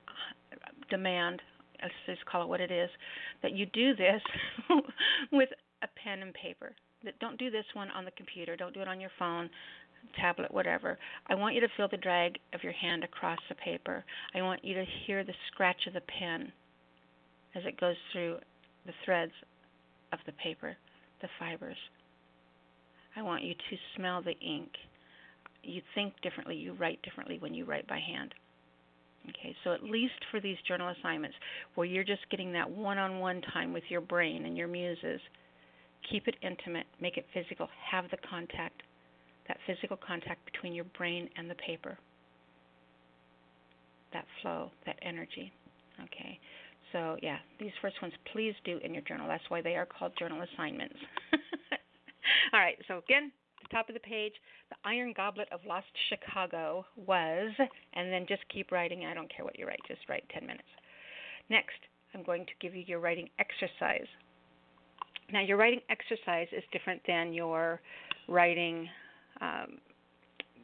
demand. 0.92 1.42
Let's 1.82 1.94
just 2.06 2.26
call 2.26 2.44
it 2.44 2.48
what 2.50 2.62
it 2.62 2.70
is, 2.70 2.90
that 3.42 3.54
you 3.54 3.66
do 3.68 3.96
this 3.96 4.22
with 5.32 5.50
a 5.82 5.88
pen 6.04 6.22
and 6.22 6.34
paper. 6.34 6.74
That 7.04 7.18
don't 7.20 7.40
do 7.40 7.50
this 7.50 7.66
one 7.74 7.90
on 7.92 8.06
the 8.06 8.12
computer. 8.12 8.56
Don't 8.56 8.74
do 8.74 8.82
it 8.82 8.88
on 8.88 9.00
your 9.00 9.12
phone 9.18 9.50
tablet, 10.20 10.54
whatever. 10.54 10.98
I 11.28 11.36
want 11.36 11.56
you 11.56 11.62
to 11.62 11.68
feel 11.78 11.88
the 11.90 11.98
drag 11.98 12.38
of 12.54 12.64
your 12.64 12.74
hand 12.74 13.04
across 13.04 13.40
the 13.48 13.56
paper. 13.56 14.04
I 14.36 14.42
want 14.42 14.64
you 14.64 14.76
to 14.76 14.86
hear 15.06 15.24
the 15.24 15.34
scratch 15.52 15.88
of 15.88 15.94
the 15.94 16.02
pen 16.20 16.52
as 17.56 17.64
it 17.66 17.80
goes 17.80 17.96
through 18.12 18.38
the 18.86 18.94
threads 19.06 19.32
of 20.14 20.20
the 20.26 20.32
paper, 20.34 20.76
the 21.22 21.28
fibers. 21.40 21.78
I 23.16 23.22
want 23.22 23.44
you 23.44 23.54
to 23.54 23.78
smell 23.96 24.22
the 24.22 24.38
ink. 24.40 24.70
You 25.64 25.82
think 25.96 26.14
differently, 26.22 26.56
you 26.56 26.74
write 26.74 27.02
differently 27.02 27.38
when 27.40 27.54
you 27.54 27.66
write 27.66 27.88
by 27.88 28.00
hand. 28.00 28.34
Okay, 29.28 29.56
so 29.64 29.74
at 29.74 29.84
least 29.84 30.14
for 30.32 30.40
these 30.40 30.58
journal 30.68 30.94
assignments 31.00 31.36
where 31.76 31.86
you're 31.86 32.04
just 32.04 32.30
getting 32.32 32.54
that 32.54 32.70
one 32.70 32.98
on 32.98 33.20
one 33.20 33.42
time 33.54 33.74
with 33.74 33.84
your 33.90 34.02
brain 34.02 34.46
and 34.46 34.58
your 34.58 34.68
muses, 34.68 35.20
keep 36.10 36.28
it 36.28 36.36
intimate, 36.42 36.88
make 37.02 37.18
it 37.18 37.26
physical, 37.34 37.68
have 37.92 38.06
the 38.10 38.18
contact 38.30 38.82
that 39.50 39.58
physical 39.68 39.98
contact 39.98 40.46
between 40.46 40.74
your 40.74 40.86
brain 40.98 41.28
and 41.36 41.50
the 41.50 41.56
paper. 41.56 41.98
That 44.14 44.26
flow, 44.42 44.72
that 44.86 44.96
energy. 45.02 45.52
Okay. 46.06 46.40
So, 46.94 47.18
yeah, 47.22 47.38
these 47.60 47.72
first 47.82 48.02
ones 48.02 48.14
please 48.32 48.54
do 48.64 48.80
in 48.84 48.94
your 48.94 49.04
journal. 49.04 49.28
That's 49.28 49.44
why 49.50 49.62
they 49.62 49.76
are 49.76 49.86
called 49.86 50.14
journal 50.18 50.42
assignments. 50.54 50.96
All 52.54 52.60
right, 52.60 52.78
so 52.88 52.98
again, 53.00 53.32
the 53.62 53.76
top 53.76 53.90
of 53.90 53.94
the 53.94 54.00
page, 54.00 54.34
the 54.70 54.76
Iron 54.86 55.14
Goblet 55.16 55.48
of 55.52 55.60
Lost 55.68 55.88
Chicago 56.10 56.86
was, 56.96 57.52
and 57.94 58.12
then 58.12 58.26
just 58.28 58.42
keep 58.54 58.72
writing. 58.72 59.06
I 59.06 59.14
don't 59.14 59.32
care 59.36 59.46
what 59.46 59.60
you 59.60 59.68
write, 59.68 59.80
just 59.88 60.02
write 60.08 60.24
10 60.34 60.46
minutes. 60.48 60.68
Next, 61.50 61.78
I'm 62.14 62.24
going 62.24 62.46
to 62.46 62.52
give 62.62 62.76
you 62.76 62.84
your 62.88 63.00
writing 63.00 63.30
exercise. 63.40 64.08
Now, 65.32 65.42
your 65.42 65.58
writing 65.58 65.82
exercise 65.90 66.48
is 66.52 66.64
different 66.72 67.02
than 67.06 67.34
your 67.34 67.82
writing 68.28 68.90
um, 69.42 69.78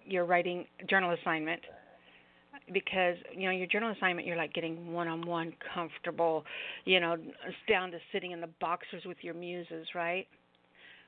your 0.05 0.25
writing 0.25 0.65
journal 0.89 1.15
assignment 1.21 1.61
because 2.73 3.15
you 3.35 3.45
know 3.45 3.51
your 3.51 3.67
journal 3.67 3.91
assignment 3.91 4.27
you're 4.27 4.37
like 4.37 4.53
getting 4.53 4.91
one 4.91 5.07
on 5.07 5.25
one 5.25 5.53
comfortable 5.73 6.43
you 6.85 6.99
know 6.99 7.15
down 7.69 7.91
to 7.91 7.97
sitting 8.11 8.31
in 8.31 8.41
the 8.41 8.49
boxers 8.59 9.03
with 9.05 9.17
your 9.21 9.33
muses 9.33 9.87
right? 9.93 10.27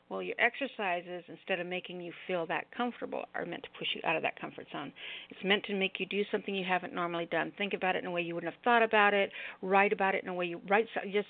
Well 0.09 0.21
your 0.21 0.35
exercises 0.39 1.23
instead 1.27 1.59
of 1.59 1.67
making 1.67 2.01
you 2.01 2.11
feel 2.27 2.45
that 2.47 2.65
comfortable 2.75 3.25
are 3.35 3.45
meant 3.45 3.63
to 3.63 3.69
push 3.77 3.87
you 3.95 4.01
out 4.05 4.15
of 4.15 4.21
that 4.23 4.39
comfort 4.39 4.67
zone. 4.71 4.91
It's 5.29 5.43
meant 5.43 5.63
to 5.65 5.75
make 5.75 5.99
you 5.99 6.05
do 6.05 6.23
something 6.31 6.55
you 6.55 6.65
haven't 6.67 6.93
normally 6.93 7.27
done. 7.31 7.51
Think 7.57 7.73
about 7.73 7.95
it 7.95 8.03
in 8.03 8.05
a 8.05 8.11
way 8.11 8.21
you 8.21 8.35
wouldn't 8.35 8.53
have 8.53 8.61
thought 8.63 8.83
about 8.83 9.13
it. 9.13 9.31
Write 9.61 9.93
about 9.93 10.15
it 10.15 10.23
in 10.23 10.29
a 10.29 10.33
way 10.33 10.45
you 10.45 10.61
write 10.69 10.87
just 11.11 11.27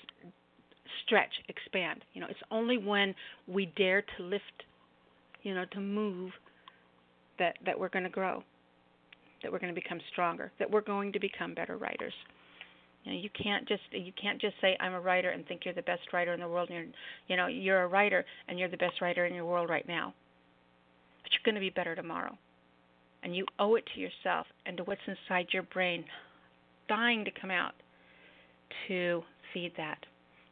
stretch 1.04 1.32
expand. 1.48 2.04
You 2.12 2.20
know 2.20 2.28
it's 2.28 2.40
only 2.50 2.76
when 2.78 3.14
we 3.46 3.72
dare 3.76 4.02
to 4.02 4.22
lift 4.22 4.64
you 5.48 5.54
know, 5.54 5.64
to 5.72 5.80
move 5.80 6.30
that 7.38 7.54
that 7.64 7.80
we're 7.80 7.88
going 7.88 8.04
to 8.04 8.10
grow, 8.10 8.42
that 9.42 9.50
we're 9.50 9.58
going 9.58 9.74
to 9.74 9.80
become 9.80 9.98
stronger, 10.12 10.52
that 10.58 10.70
we're 10.70 10.82
going 10.82 11.10
to 11.10 11.18
become 11.18 11.54
better 11.54 11.78
writers. 11.78 12.12
You 13.04 13.12
know, 13.12 13.18
you 13.18 13.30
can't 13.42 13.66
just 13.66 13.80
you 13.92 14.12
can't 14.20 14.38
just 14.38 14.56
say 14.60 14.76
I'm 14.78 14.92
a 14.92 15.00
writer 15.00 15.30
and 15.30 15.46
think 15.46 15.62
you're 15.64 15.72
the 15.72 15.80
best 15.80 16.02
writer 16.12 16.34
in 16.34 16.40
the 16.40 16.48
world. 16.48 16.68
And 16.68 16.76
you're, 16.76 16.86
you 17.28 17.36
know, 17.36 17.46
you're 17.46 17.82
a 17.84 17.86
writer 17.86 18.26
and 18.46 18.58
you're 18.58 18.68
the 18.68 18.76
best 18.76 19.00
writer 19.00 19.24
in 19.24 19.34
your 19.34 19.46
world 19.46 19.70
right 19.70 19.88
now. 19.88 20.12
But 21.22 21.32
you're 21.32 21.50
going 21.50 21.54
to 21.54 21.66
be 21.66 21.70
better 21.70 21.94
tomorrow, 21.94 22.36
and 23.22 23.34
you 23.34 23.46
owe 23.58 23.76
it 23.76 23.84
to 23.94 24.00
yourself 24.00 24.46
and 24.66 24.76
to 24.76 24.82
what's 24.84 25.00
inside 25.06 25.46
your 25.54 25.62
brain, 25.62 26.04
dying 26.90 27.24
to 27.24 27.30
come 27.40 27.50
out, 27.50 27.72
to 28.88 29.22
feed 29.54 29.72
that 29.78 30.04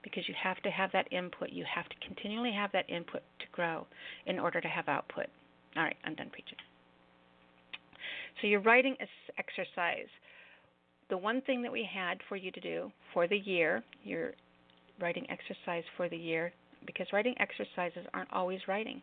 because 0.07 0.29
you 0.29 0.35
have 0.41 0.63
to 0.63 0.71
have 0.71 0.93
that 0.93 1.13
input. 1.13 1.51
You 1.51 1.65
have 1.75 1.89
to 1.89 1.97
continually 2.07 2.53
have 2.53 2.71
that 2.73 2.89
input 2.89 3.23
to 3.41 3.47
grow 3.51 3.87
in 4.27 4.39
order 4.39 4.61
to 4.61 4.69
have 4.69 4.89
output. 4.89 5.27
All 5.77 5.83
right, 5.83 5.97
I'm 6.05 6.15
done 6.15 6.31
preaching. 6.31 6.59
So 8.41 8.47
your 8.47 8.61
writing 8.61 8.95
exercise. 9.37 10.09
The 11.11 11.17
one 11.17 11.41
thing 11.43 11.61
that 11.63 11.73
we 11.73 11.89
had 11.93 12.19
for 12.29 12.37
you 12.37 12.53
to 12.53 12.61
do 12.61 12.93
for 13.13 13.27
the 13.27 13.39
year, 13.39 13.83
your 14.05 14.33
writing 15.01 15.27
exercise 15.29 15.85
for 15.97 16.09
the 16.09 16.17
year, 16.17 16.53
because 16.87 17.07
writing 17.13 17.35
exercises 17.41 18.07
aren't 18.15 18.33
always 18.33 18.61
writing. 18.69 19.03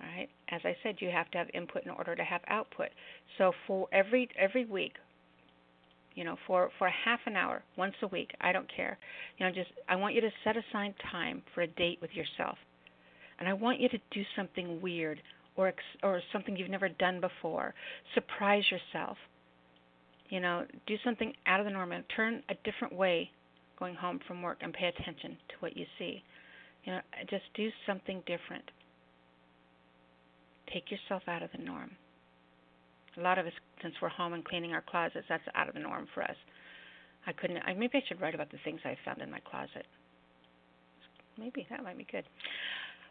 All 0.00 0.06
right. 0.16 0.28
As 0.50 0.60
I 0.64 0.76
said, 0.82 0.96
you 1.00 1.10
have 1.10 1.30
to 1.32 1.38
have 1.38 1.48
input 1.54 1.84
in 1.84 1.90
order 1.90 2.14
to 2.14 2.22
have 2.22 2.42
output. 2.48 2.88
So 3.38 3.52
for 3.66 3.88
every 3.92 4.28
every 4.38 4.64
week, 4.64 4.94
you 6.14 6.24
know, 6.24 6.36
for 6.46 6.70
for 6.78 6.88
half 6.88 7.20
an 7.26 7.36
hour 7.36 7.62
once 7.76 7.94
a 8.02 8.06
week. 8.08 8.30
I 8.40 8.52
don't 8.52 8.68
care. 8.74 8.98
You 9.38 9.46
know, 9.46 9.52
just 9.52 9.70
I 9.88 9.96
want 9.96 10.14
you 10.14 10.20
to 10.20 10.30
set 10.44 10.56
aside 10.56 10.94
time 11.10 11.42
for 11.54 11.62
a 11.62 11.66
date 11.66 11.98
with 12.00 12.10
yourself, 12.12 12.58
and 13.38 13.48
I 13.48 13.52
want 13.52 13.80
you 13.80 13.88
to 13.88 13.98
do 14.10 14.22
something 14.36 14.80
weird 14.80 15.20
or 15.56 15.72
or 16.02 16.20
something 16.32 16.56
you've 16.56 16.70
never 16.70 16.88
done 16.88 17.20
before. 17.20 17.74
Surprise 18.14 18.64
yourself. 18.70 19.16
You 20.28 20.40
know, 20.40 20.66
do 20.86 20.96
something 21.04 21.32
out 21.46 21.60
of 21.60 21.66
the 21.66 21.72
norm 21.72 21.92
and 21.92 22.04
turn 22.14 22.42
a 22.50 22.54
different 22.64 22.94
way 22.94 23.30
going 23.78 23.94
home 23.94 24.20
from 24.26 24.42
work 24.42 24.58
and 24.60 24.72
pay 24.72 24.86
attention 24.88 25.36
to 25.48 25.54
what 25.60 25.76
you 25.76 25.86
see. 25.98 26.22
You 26.84 26.92
know, 26.92 27.00
just 27.30 27.44
do 27.54 27.70
something 27.86 28.22
different. 28.26 28.64
Take 30.72 30.90
yourself 30.90 31.22
out 31.28 31.42
of 31.42 31.50
the 31.52 31.62
norm. 31.62 31.92
A 33.18 33.22
lot 33.22 33.38
of 33.38 33.46
us, 33.46 33.52
since 33.82 33.94
we're 34.00 34.08
home 34.08 34.32
and 34.32 34.44
cleaning 34.44 34.72
our 34.72 34.82
closets, 34.82 35.26
that's 35.28 35.42
out 35.54 35.68
of 35.68 35.74
the 35.74 35.80
norm 35.80 36.06
for 36.14 36.22
us. 36.22 36.36
I 37.26 37.32
couldn't. 37.32 37.58
I, 37.58 37.74
maybe 37.74 37.98
I 37.98 38.02
should 38.06 38.20
write 38.20 38.34
about 38.34 38.50
the 38.50 38.58
things 38.64 38.80
I 38.84 38.96
found 39.04 39.20
in 39.20 39.30
my 39.30 39.40
closet. 39.40 39.86
Maybe 41.38 41.66
that 41.70 41.82
might 41.82 41.98
be 41.98 42.06
good. 42.10 42.24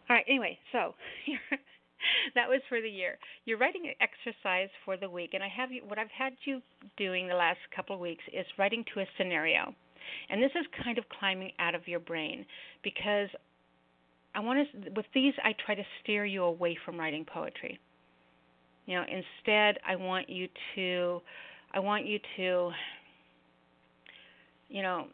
All 0.09 0.15
right. 0.15 0.25
Anyway, 0.27 0.57
so 0.71 0.95
that 2.35 2.47
was 2.47 2.61
for 2.69 2.81
the 2.81 2.89
year. 2.89 3.17
You're 3.45 3.57
writing 3.57 3.83
an 3.85 3.93
exercise 4.01 4.69
for 4.85 4.97
the 4.97 5.09
week, 5.09 5.31
and 5.33 5.43
I 5.43 5.49
have 5.49 5.71
you. 5.71 5.81
What 5.85 5.99
I've 5.99 6.11
had 6.17 6.33
you 6.45 6.61
doing 6.97 7.27
the 7.27 7.35
last 7.35 7.59
couple 7.75 7.95
of 7.95 8.01
weeks 8.01 8.23
is 8.33 8.45
writing 8.57 8.83
to 8.93 9.01
a 9.01 9.05
scenario, 9.17 9.73
and 10.29 10.41
this 10.41 10.51
is 10.55 10.65
kind 10.83 10.97
of 10.97 11.03
climbing 11.19 11.51
out 11.59 11.75
of 11.75 11.87
your 11.87 11.99
brain 11.99 12.45
because 12.83 13.29
I 14.33 14.39
want 14.39 14.67
to. 14.71 14.91
With 14.95 15.05
these, 15.13 15.33
I 15.43 15.53
try 15.65 15.75
to 15.75 15.83
steer 16.01 16.25
you 16.25 16.43
away 16.43 16.77
from 16.85 16.99
writing 16.99 17.25
poetry. 17.25 17.79
You 18.87 18.95
know, 18.95 19.03
instead, 19.03 19.77
I 19.87 19.95
want 19.97 20.29
you 20.29 20.47
to, 20.75 21.21
I 21.73 21.79
want 21.79 22.05
you 22.05 22.19
to, 22.37 22.71
you 24.69 24.81
know, 24.81 25.07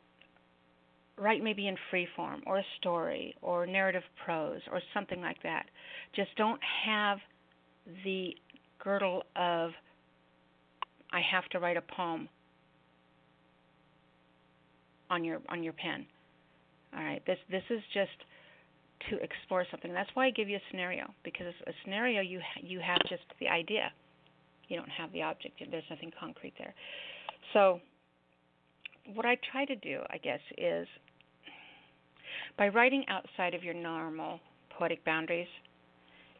write 1.17 1.43
maybe 1.43 1.67
in 1.67 1.75
free 1.89 2.07
form 2.15 2.41
or 2.45 2.59
a 2.59 2.63
story 2.79 3.35
or 3.41 3.65
narrative 3.65 4.03
prose 4.23 4.61
or 4.71 4.79
something 4.93 5.21
like 5.21 5.41
that. 5.43 5.65
Just 6.15 6.29
don't 6.37 6.59
have 6.85 7.17
the 8.05 8.35
girdle 8.81 9.23
of 9.35 9.71
I 11.11 11.21
have 11.31 11.45
to 11.49 11.59
write 11.59 11.77
a 11.77 11.81
poem 11.81 12.29
on 15.09 15.23
your 15.23 15.39
on 15.49 15.63
your 15.63 15.73
pen. 15.73 16.05
All 16.95 17.03
right. 17.03 17.23
This 17.25 17.37
this 17.49 17.63
is 17.69 17.81
just 17.93 18.09
to 19.09 19.17
explore 19.21 19.65
something. 19.69 19.93
That's 19.93 20.09
why 20.13 20.27
I 20.27 20.29
give 20.31 20.49
you 20.49 20.57
a 20.57 20.61
scenario 20.71 21.05
because 21.23 21.53
a 21.67 21.71
scenario 21.83 22.21
you 22.21 22.39
you 22.61 22.79
have 22.79 22.99
just 23.09 23.23
the 23.39 23.47
idea. 23.47 23.91
You 24.67 24.77
don't 24.77 24.89
have 24.89 25.11
the 25.11 25.21
object. 25.21 25.61
There's 25.69 25.83
nothing 25.89 26.11
concrete 26.19 26.53
there. 26.57 26.73
So 27.53 27.79
what 29.13 29.25
I 29.25 29.37
try 29.51 29.65
to 29.65 29.75
do, 29.75 29.99
I 30.09 30.17
guess, 30.17 30.39
is 30.57 30.87
by 32.57 32.69
writing 32.69 33.03
outside 33.09 33.53
of 33.53 33.63
your 33.63 33.73
normal 33.73 34.39
poetic 34.69 35.03
boundaries, 35.05 35.47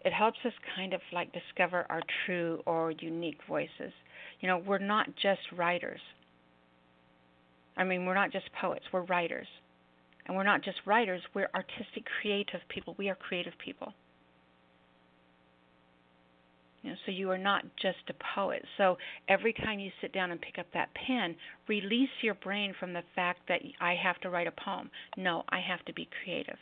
it 0.05 0.13
helps 0.13 0.37
us 0.45 0.53
kind 0.75 0.93
of 0.93 1.01
like 1.11 1.31
discover 1.33 1.85
our 1.89 2.01
true 2.25 2.61
or 2.65 2.91
unique 2.91 3.39
voices. 3.47 3.91
You 4.41 4.47
know, 4.47 4.57
we're 4.65 4.79
not 4.79 5.07
just 5.21 5.41
writers. 5.55 6.01
I 7.77 7.83
mean, 7.83 8.05
we're 8.05 8.13
not 8.13 8.31
just 8.31 8.45
poets, 8.59 8.85
we're 8.91 9.03
writers. 9.03 9.47
And 10.25 10.37
we're 10.37 10.43
not 10.43 10.63
just 10.63 10.77
writers, 10.85 11.21
we're 11.33 11.49
artistic, 11.53 12.05
creative 12.21 12.61
people. 12.69 12.95
We 12.97 13.09
are 13.09 13.15
creative 13.15 13.53
people. 13.63 13.93
You 16.81 16.91
know, 16.91 16.95
so 17.05 17.11
you 17.11 17.31
are 17.31 17.37
not 17.37 17.63
just 17.81 18.09
a 18.09 18.13
poet. 18.35 18.63
So 18.77 18.97
every 19.29 19.53
time 19.53 19.79
you 19.79 19.89
sit 20.01 20.11
down 20.13 20.31
and 20.31 20.41
pick 20.41 20.59
up 20.59 20.67
that 20.73 20.89
pen, 21.07 21.35
release 21.67 22.09
your 22.21 22.33
brain 22.35 22.73
from 22.77 22.91
the 22.91 23.03
fact 23.15 23.39
that 23.47 23.61
I 23.79 23.95
have 23.95 24.19
to 24.21 24.29
write 24.29 24.47
a 24.47 24.51
poem. 24.51 24.89
No, 25.15 25.43
I 25.49 25.61
have 25.61 25.83
to 25.85 25.93
be 25.93 26.09
creative. 26.23 26.57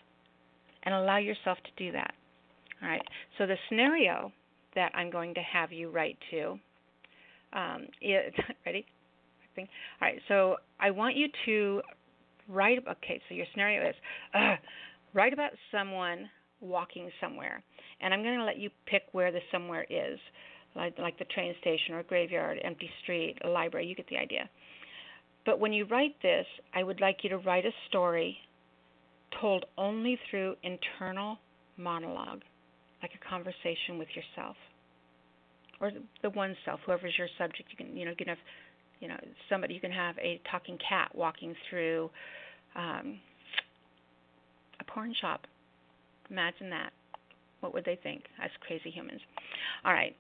And 0.84 0.94
allow 0.94 1.18
yourself 1.18 1.58
to 1.64 1.84
do 1.84 1.92
that. 1.94 2.14
All 2.82 2.90
right. 2.90 3.02
So 3.38 3.48
the 3.48 3.58
scenario 3.68 4.32
that 4.76 4.92
I'm 4.96 5.10
going 5.10 5.34
to 5.34 5.42
have 5.42 5.72
you 5.72 5.90
write 5.90 6.18
to 6.32 6.60
um, 7.54 7.88
is 8.02 8.34
ready? 8.66 8.86
All 9.58 9.66
right. 10.02 10.22
So 10.28 10.58
I 10.80 10.92
want 10.92 11.16
you 11.16 11.28
to 11.46 11.82
write. 12.48 12.80
Okay. 12.80 13.22
So 13.28 13.36
your 13.36 13.46
scenario 13.52 13.90
is 13.90 13.96
uh, 14.34 14.56
write 15.14 15.34
about 15.34 15.52
someone 15.72 16.30
walking 16.60 17.10
somewhere, 17.20 17.64
and 18.02 18.14
I'm 18.14 18.24
going 18.24 18.38
to 18.38 18.46
let 18.46 18.58
you 18.58 18.70
pick 18.86 19.04
where 19.12 19.32
the 19.32 19.40
somewhere 19.52 19.86
is, 19.90 20.20
like, 20.76 20.98
like 21.00 21.18
the 21.18 21.26
train 21.26 21.54
station 21.60 21.96
or 21.96 22.04
graveyard, 22.04 22.60
empty 22.64 22.90
street, 23.04 23.38
a 23.44 23.50
library. 23.50 23.88
You 23.88 23.96
get 23.96 24.08
the 24.10 24.18
idea. 24.18 24.50
But 25.46 25.60
when 25.60 25.74
you 25.74 25.86
write 25.86 26.16
this, 26.22 26.46
I 26.76 26.84
would 26.84 27.02
like 27.02 27.18
you 27.24 27.30
to 27.32 27.38
write 27.40 27.66
a 27.66 27.72
story 27.90 28.38
told 29.40 29.66
only 29.78 30.20
through 30.30 30.56
internal 30.64 31.38
monologue, 31.78 32.42
like 33.02 33.12
a 33.16 33.30
conversation 33.30 33.98
with 33.98 34.10
yourself 34.16 34.56
or 35.82 35.92
the 36.22 36.30
one 36.30 36.56
self, 36.64 36.80
whoever's 36.86 37.14
your 37.18 37.28
subject. 37.38 37.70
You 37.72 37.78
can, 37.78 37.98
you 37.98 38.06
know, 38.06 38.12
you 38.12 38.18
can 38.18 38.28
have, 38.28 38.38
you 39.02 39.08
know, 39.08 39.18
somebody. 39.50 39.74
You 39.74 39.82
can 39.82 39.92
have 39.92 40.18
a 40.20 40.40
talking 40.50 40.78
cat 40.78 41.12
walking 41.14 41.54
through 41.70 42.10
um, 42.76 43.20
a 44.80 44.84
porn 44.86 45.14
shop. 45.20 45.42
Imagine 46.30 46.70
that. 46.70 46.94
What 47.60 47.74
would 47.74 47.84
they 47.84 48.00
think? 48.02 48.24
As 48.42 48.50
crazy 48.66 48.90
humans. 48.90 49.20
All 49.84 49.92
right. 49.92 50.16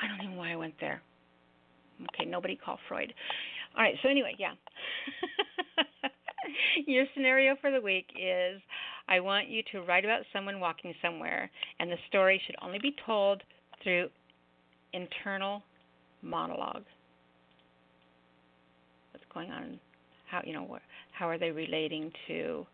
I 0.00 0.06
don't 0.06 0.22
even 0.22 0.36
know 0.36 0.38
why 0.38 0.52
I 0.52 0.56
went 0.56 0.74
there. 0.80 1.02
Okay, 2.14 2.28
nobody 2.28 2.54
call 2.54 2.78
Freud. 2.88 3.12
All 3.76 3.82
right. 3.82 3.94
So 4.02 4.08
anyway, 4.08 4.36
yeah. 4.38 4.52
Your 6.86 7.04
scenario 7.14 7.56
for 7.60 7.70
the 7.70 7.80
week 7.80 8.06
is 8.14 8.60
I 9.08 9.20
want 9.20 9.48
you 9.48 9.62
to 9.72 9.82
write 9.82 10.04
about 10.04 10.22
someone 10.32 10.60
walking 10.60 10.94
somewhere, 11.02 11.50
and 11.80 11.90
the 11.90 11.96
story 12.08 12.40
should 12.46 12.56
only 12.62 12.78
be 12.78 12.94
told 13.04 13.42
through 13.82 14.08
internal 14.92 15.62
monologue. 16.22 16.84
Going 19.32 19.50
on? 19.50 19.78
How 20.30 20.42
you 20.44 20.52
know? 20.52 20.78
How 21.12 21.28
are 21.28 21.38
they 21.38 21.50
relating 21.50 22.12
to 22.28 22.66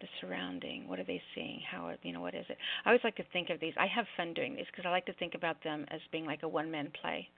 the 0.00 0.06
surrounding? 0.20 0.88
What 0.88 0.98
are 0.98 1.04
they 1.04 1.22
seeing? 1.34 1.60
How 1.70 1.92
you 2.02 2.12
know 2.12 2.20
what 2.20 2.34
is 2.34 2.44
it? 2.48 2.58
I 2.84 2.90
always 2.90 3.04
like 3.04 3.16
to 3.16 3.24
think 3.32 3.50
of 3.50 3.60
these. 3.60 3.74
I 3.78 3.86
have 3.86 4.06
fun 4.16 4.34
doing 4.34 4.54
these 4.54 4.66
because 4.70 4.84
I 4.86 4.90
like 4.90 5.06
to 5.06 5.14
think 5.14 5.34
about 5.34 5.62
them 5.64 5.86
as 5.90 6.00
being 6.10 6.26
like 6.26 6.42
a 6.42 6.48
one-man 6.48 6.92
play. 7.00 7.28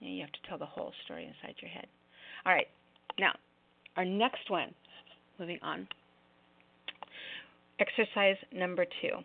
You, 0.00 0.08
know, 0.08 0.14
you 0.14 0.20
have 0.22 0.32
to 0.32 0.48
tell 0.48 0.58
the 0.58 0.66
whole 0.66 0.92
story 1.04 1.24
inside 1.24 1.56
your 1.60 1.70
head. 1.70 1.86
All 2.46 2.52
right. 2.52 2.68
Now, 3.18 3.32
our 3.96 4.04
next 4.04 4.48
one. 4.48 4.74
Moving 5.38 5.58
on. 5.62 5.88
Exercise 7.78 8.36
number 8.52 8.84
two. 9.00 9.16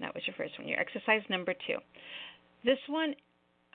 That 0.00 0.14
was 0.14 0.22
your 0.26 0.34
first 0.36 0.58
one. 0.58 0.68
Your 0.68 0.78
exercise 0.78 1.22
number 1.28 1.52
two. 1.66 1.78
This 2.64 2.78
one 2.88 3.14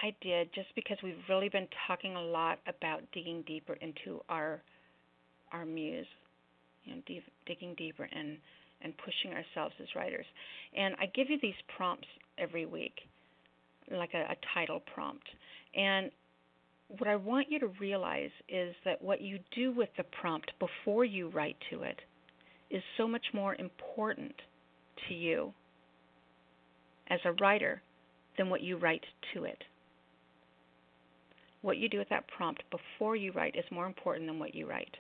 I 0.01 0.15
did 0.21 0.53
just 0.53 0.67
because 0.75 0.97
we've 1.03 1.15
really 1.29 1.49
been 1.49 1.67
talking 1.87 2.15
a 2.15 2.21
lot 2.21 2.59
about 2.67 3.01
digging 3.13 3.43
deeper 3.47 3.73
into 3.73 4.21
our 4.29 4.61
our 5.51 5.65
muse, 5.65 6.07
you 6.83 6.95
know, 6.95 7.01
deep, 7.05 7.23
digging 7.45 7.75
deeper 7.75 8.07
and 8.11 8.37
and 8.81 8.93
pushing 8.97 9.31
ourselves 9.31 9.73
as 9.81 9.87
writers. 9.95 10.25
And 10.75 10.95
I 10.99 11.05
give 11.07 11.29
you 11.29 11.37
these 11.41 11.53
prompts 11.77 12.07
every 12.37 12.65
week, 12.65 12.93
like 13.91 14.13
a, 14.13 14.31
a 14.31 14.35
title 14.53 14.81
prompt. 14.93 15.25
And 15.75 16.11
what 16.97 17.07
I 17.07 17.15
want 17.15 17.49
you 17.49 17.59
to 17.59 17.67
realize 17.79 18.31
is 18.49 18.75
that 18.85 19.01
what 19.01 19.21
you 19.21 19.39
do 19.55 19.71
with 19.71 19.89
the 19.97 20.03
prompt 20.03 20.51
before 20.59 21.05
you 21.05 21.29
write 21.29 21.55
to 21.71 21.83
it 21.83 21.99
is 22.69 22.83
so 22.97 23.07
much 23.07 23.25
more 23.33 23.55
important 23.55 24.33
to 25.07 25.13
you 25.13 25.53
as 27.09 27.19
a 27.25 27.31
writer 27.33 27.81
than 28.37 28.49
what 28.49 28.61
you 28.61 28.77
write 28.77 29.03
to 29.33 29.45
it. 29.45 29.63
What 31.63 31.77
you 31.77 31.89
do 31.89 31.97
with 31.97 32.09
that 32.09 32.27
prompt 32.27 32.61
before 32.69 33.15
you 33.15 33.31
write 33.31 33.55
is 33.55 33.63
more 33.71 33.87
important 33.87 34.27
than 34.27 34.37
what 34.37 34.53
you 34.53 34.67
write. 34.69 34.95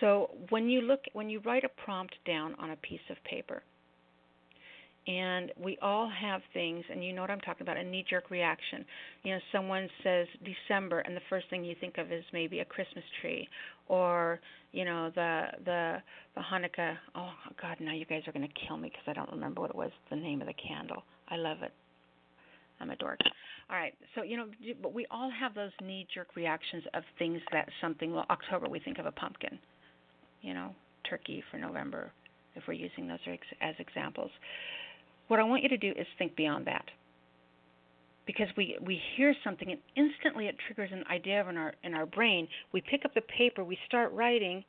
So 0.00 0.30
when 0.48 0.68
you 0.68 0.80
look 0.80 1.00
when 1.12 1.28
you 1.28 1.40
write 1.44 1.64
a 1.64 1.68
prompt 1.84 2.14
down 2.26 2.54
on 2.58 2.70
a 2.70 2.76
piece 2.76 3.06
of 3.10 3.22
paper, 3.24 3.62
and 5.06 5.52
we 5.62 5.76
all 5.82 6.08
have 6.08 6.40
things 6.54 6.84
and 6.90 7.04
you 7.04 7.12
know 7.12 7.20
what 7.20 7.30
I'm 7.30 7.40
talking 7.40 7.62
about 7.62 7.76
a 7.76 7.84
knee 7.84 8.04
jerk 8.08 8.30
reaction. 8.30 8.86
You 9.22 9.34
know 9.34 9.40
someone 9.52 9.88
says 10.02 10.26
December 10.44 11.00
and 11.00 11.14
the 11.14 11.20
first 11.28 11.50
thing 11.50 11.62
you 11.62 11.74
think 11.78 11.98
of 11.98 12.10
is 12.10 12.24
maybe 12.32 12.60
a 12.60 12.64
Christmas 12.64 13.04
tree 13.20 13.46
or 13.88 14.40
you 14.72 14.86
know 14.86 15.10
the 15.14 15.46
the 15.66 15.96
the 16.36 16.40
Hanukkah. 16.40 16.96
Oh 17.14 17.32
god 17.60 17.76
now 17.80 17.92
you 17.92 18.06
guys 18.06 18.22
are 18.26 18.32
going 18.32 18.48
to 18.48 18.66
kill 18.66 18.78
me 18.78 18.88
because 18.88 19.04
I 19.06 19.12
don't 19.12 19.30
remember 19.30 19.60
what 19.60 19.70
it 19.70 19.76
was 19.76 19.90
the 20.08 20.16
name 20.16 20.40
of 20.40 20.46
the 20.46 20.54
candle. 20.54 21.02
I 21.28 21.36
love 21.36 21.58
it. 21.62 21.72
I'm 22.80 22.90
a 22.90 22.96
dork 22.96 23.18
all 23.72 23.78
right 23.78 23.94
so 24.14 24.22
you 24.22 24.36
know 24.36 24.46
but 24.82 24.92
we 24.92 25.06
all 25.10 25.30
have 25.30 25.54
those 25.54 25.72
knee 25.82 26.06
jerk 26.14 26.28
reactions 26.36 26.84
of 26.94 27.02
things 27.18 27.40
that 27.52 27.68
something 27.80 28.12
well 28.12 28.26
October 28.30 28.68
we 28.68 28.78
think 28.78 28.98
of 28.98 29.06
a 29.06 29.12
pumpkin 29.12 29.58
you 30.42 30.54
know 30.54 30.70
turkey 31.08 31.42
for 31.50 31.58
November 31.58 32.12
if 32.54 32.62
we're 32.68 32.74
using 32.74 33.08
those 33.08 33.18
as 33.60 33.74
examples 33.78 34.30
what 35.32 35.40
I 35.40 35.44
want 35.44 35.62
you 35.62 35.70
to 35.70 35.78
do 35.78 35.90
is 35.90 36.06
think 36.18 36.36
beyond 36.36 36.66
that. 36.66 36.84
Because 38.26 38.48
we, 38.54 38.76
we 38.84 39.00
hear 39.16 39.34
something 39.42 39.70
and 39.70 39.80
instantly 39.96 40.46
it 40.46 40.56
triggers 40.66 40.90
an 40.92 41.04
idea 41.10 41.48
in 41.48 41.56
our 41.56 41.72
in 41.82 41.94
our 41.94 42.04
brain. 42.04 42.46
We 42.72 42.82
pick 42.82 43.06
up 43.06 43.14
the 43.14 43.22
paper, 43.22 43.64
we 43.64 43.78
start 43.86 44.12
writing, 44.12 44.62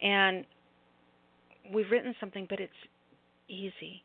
and 0.00 0.46
we've 1.72 1.90
written 1.90 2.14
something, 2.18 2.46
but 2.48 2.60
it's 2.60 2.72
easy. 3.48 4.02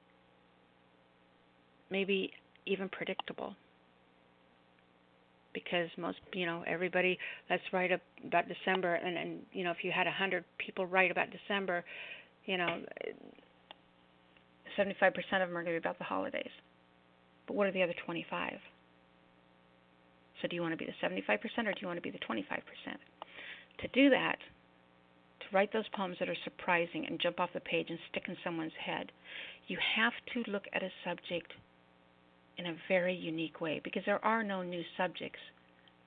Maybe 1.89 2.31
even 2.65 2.89
predictable. 2.89 3.55
Because 5.53 5.89
most, 5.97 6.17
you 6.33 6.45
know, 6.45 6.63
everybody 6.65 7.17
let's 7.49 7.63
write 7.73 7.91
about 8.25 8.45
December, 8.47 8.95
and 8.95 9.17
and 9.17 9.39
you 9.51 9.63
know, 9.63 9.71
if 9.71 9.83
you 9.83 9.91
had 9.91 10.07
a 10.07 10.11
hundred 10.11 10.45
people 10.57 10.85
write 10.85 11.11
about 11.11 11.27
December, 11.31 11.83
you 12.45 12.57
know, 12.57 12.81
75% 14.77 15.11
of 15.17 15.49
them 15.49 15.57
are 15.57 15.63
going 15.63 15.65
to 15.65 15.71
be 15.71 15.77
about 15.77 15.97
the 15.97 16.03
holidays. 16.03 16.51
But 17.47 17.55
what 17.55 17.67
are 17.67 17.71
the 17.71 17.83
other 17.83 17.95
25? 18.05 18.53
So 20.41 20.47
do 20.47 20.55
you 20.55 20.61
want 20.61 20.73
to 20.73 20.77
be 20.77 20.85
the 20.85 21.07
75% 21.07 21.19
or 21.67 21.73
do 21.73 21.81
you 21.81 21.87
want 21.87 21.97
to 21.97 22.01
be 22.01 22.11
the 22.11 22.19
25%? 22.19 22.39
To 23.81 23.87
do 23.93 24.09
that, 24.09 24.37
to 25.41 25.45
write 25.53 25.71
those 25.73 25.87
poems 25.95 26.17
that 26.19 26.29
are 26.29 26.37
surprising 26.43 27.05
and 27.07 27.19
jump 27.19 27.39
off 27.39 27.49
the 27.53 27.59
page 27.59 27.87
and 27.89 27.99
stick 28.09 28.23
in 28.27 28.35
someone's 28.43 28.71
head, 28.83 29.11
you 29.67 29.77
have 29.95 30.13
to 30.33 30.51
look 30.51 30.63
at 30.73 30.83
a 30.83 30.89
subject 31.05 31.51
in 32.57 32.67
a 32.67 32.75
very 32.87 33.15
unique 33.15 33.61
way 33.61 33.81
because 33.83 34.03
there 34.05 34.23
are 34.23 34.43
no 34.43 34.61
new 34.63 34.83
subjects. 34.97 35.39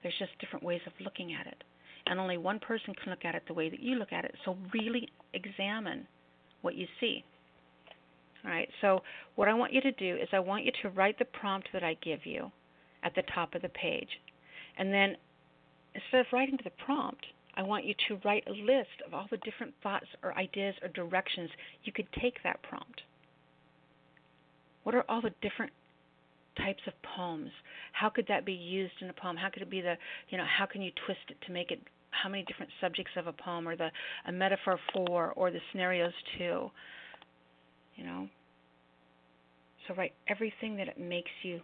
There's 0.02 0.14
just 0.18 0.38
different 0.40 0.64
ways 0.64 0.80
of 0.87 0.92
looking 1.00 1.35
at 1.35 1.46
it. 1.46 1.64
And 2.07 2.20
only 2.20 2.37
one 2.37 2.59
person 2.59 2.94
can 2.94 3.11
look 3.11 3.24
at 3.24 3.35
it 3.35 3.44
the 3.46 3.54
way 3.54 3.70
that 3.70 3.80
you 3.80 3.96
look 3.96 4.12
at 4.12 4.24
it. 4.24 4.35
So 4.44 4.57
really 4.72 5.09
examine 5.33 6.07
what 6.61 6.74
you 6.74 6.87
see. 7.00 7.24
All 8.44 8.50
right. 8.50 8.68
So 8.80 9.02
what 9.37 9.48
I 9.48 9.54
want 9.54 9.72
you 9.72 9.80
to 9.80 9.92
do 9.92 10.16
is 10.16 10.28
I 10.33 10.38
want 10.38 10.64
you 10.64 10.72
to 10.83 10.90
write 10.90 11.18
the 11.18 11.24
prompt 11.24 11.68
that 11.72 11.83
I 11.83 11.96
give 12.02 12.26
you 12.26 12.50
at 13.02 13.14
the 13.14 13.22
top 13.35 13.54
of 13.54 13.62
the 13.62 13.70
page. 13.70 14.09
And 14.76 14.92
then 14.92 15.16
instead 15.94 16.20
of 16.20 16.26
writing 16.33 16.59
the 16.62 16.70
prompt, 16.85 17.24
I 17.57 17.62
want 17.62 17.85
you 17.85 17.94
to 18.09 18.20
write 18.24 18.44
a 18.46 18.52
list 18.52 19.00
of 19.07 19.14
all 19.14 19.26
the 19.30 19.37
different 19.38 19.74
thoughts 19.83 20.07
or 20.22 20.37
ideas 20.37 20.74
or 20.83 20.88
directions 20.88 21.50
you 21.85 21.92
could 21.92 22.09
take 22.20 22.42
that 22.42 22.62
prompt. 22.62 23.02
What 24.83 24.94
are 24.94 25.04
all 25.09 25.22
the 25.22 25.33
different 25.40 25.72
types 26.56 26.82
of 26.86 26.92
poems? 27.16 27.50
How 27.92 28.08
could 28.08 28.26
that 28.28 28.44
be 28.44 28.52
used 28.52 28.94
in 29.00 29.10
a 29.10 29.12
poem? 29.12 29.36
How 29.36 29.50
could 29.50 29.62
it 29.62 29.70
be 29.70 29.80
the, 29.80 29.94
you 30.30 30.38
know, 30.38 30.46
how 30.46 30.66
can 30.66 30.82
you 30.82 30.90
twist 31.06 31.20
it 31.28 31.36
to 31.46 31.52
make 31.52 31.70
it 31.70 31.80
how 32.10 32.28
many 32.28 32.44
different 32.44 32.70
subjects 32.80 33.12
of 33.16 33.26
a 33.26 33.32
poem 33.32 33.66
or 33.66 33.76
the 33.76 33.88
a 34.26 34.32
metaphor 34.32 34.78
for 34.92 35.32
or 35.32 35.50
the 35.50 35.58
scenarios 35.72 36.12
to? 36.38 36.70
you 37.96 38.04
know. 38.04 38.28
So 39.86 39.94
write 39.94 40.12
everything 40.28 40.76
that 40.76 40.88
it 40.88 40.98
makes 40.98 41.30
you 41.42 41.60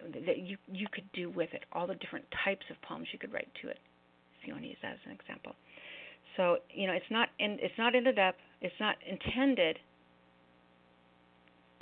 that 0.00 0.38
you 0.38 0.56
you 0.70 0.86
could 0.92 1.10
do 1.12 1.30
with 1.30 1.48
it, 1.52 1.64
all 1.72 1.86
the 1.86 1.94
different 1.94 2.26
types 2.44 2.64
of 2.70 2.80
poems 2.82 3.06
you 3.12 3.18
could 3.18 3.32
write 3.32 3.48
to 3.62 3.68
it, 3.68 3.78
if 4.40 4.46
you 4.46 4.52
want 4.52 4.64
to 4.64 4.68
use 4.68 4.78
that 4.82 4.92
as 4.92 4.98
an 5.06 5.12
example. 5.12 5.52
So 6.36 6.58
you 6.70 6.86
know, 6.86 6.92
it's 6.92 7.10
not 7.10 7.28
in, 7.38 7.58
it's 7.60 7.78
not 7.78 7.94
ended 7.94 8.18
up, 8.18 8.34
it's 8.60 8.74
not 8.80 8.96
intended 9.08 9.78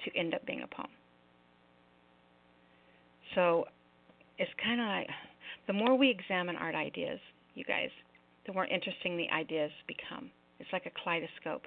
to 0.04 0.18
end 0.18 0.34
up 0.34 0.46
being 0.46 0.62
a 0.62 0.66
poem. 0.66 0.88
So 3.34 3.64
it's 4.38 4.50
kind 4.62 4.80
of 4.80 4.86
like 4.86 5.08
The 5.66 5.72
more 5.72 5.96
we 5.96 6.10
examine 6.10 6.56
art 6.56 6.74
ideas, 6.74 7.20
you 7.54 7.64
guys, 7.64 7.90
the 8.46 8.52
more 8.52 8.66
interesting 8.66 9.16
the 9.16 9.30
ideas 9.30 9.70
become. 9.86 10.30
It's 10.58 10.72
like 10.72 10.86
a 10.86 10.90
kaleidoscope. 11.02 11.66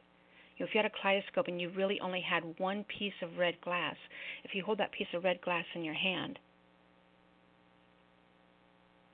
If 0.58 0.70
you 0.74 0.82
had 0.82 0.86
a 0.86 1.02
kaleidoscope 1.02 1.48
and 1.48 1.60
you 1.60 1.70
really 1.76 2.00
only 2.00 2.22
had 2.22 2.44
one 2.60 2.86
piece 2.98 3.14
of 3.22 3.38
red 3.38 3.56
glass, 3.62 3.96
if 4.44 4.52
you 4.54 4.64
hold 4.64 4.80
that 4.80 4.92
piece 4.92 5.08
of 5.14 5.24
red 5.24 5.42
glass 5.42 5.66
in 5.76 5.84
your 5.84 5.94
hand, 5.94 6.40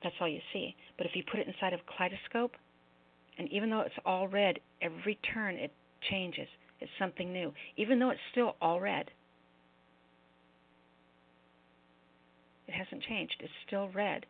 that's 0.02 0.14
all 0.20 0.28
you 0.28 0.40
see. 0.52 0.74
But 0.96 1.06
if 1.06 1.12
you 1.14 1.22
put 1.28 1.40
it 1.40 1.46
inside 1.46 1.72
of 1.72 1.80
a 1.80 1.92
kaleidoscope, 1.96 2.52
and 3.38 3.50
even 3.50 3.70
though 3.70 3.80
it's 3.80 3.94
all 4.04 4.28
red, 4.28 4.58
every 4.80 5.18
turn 5.32 5.56
it 5.56 5.72
changes. 6.10 6.48
It's 6.80 6.90
something 6.98 7.32
new. 7.32 7.52
Even 7.76 7.98
though 7.98 8.10
it's 8.10 8.20
still 8.32 8.56
all 8.60 8.80
red, 8.80 9.10
it 12.68 12.72
hasn't 12.72 13.02
changed. 13.02 13.36
It's 13.40 13.52
still 13.66 13.88
red. 13.94 14.26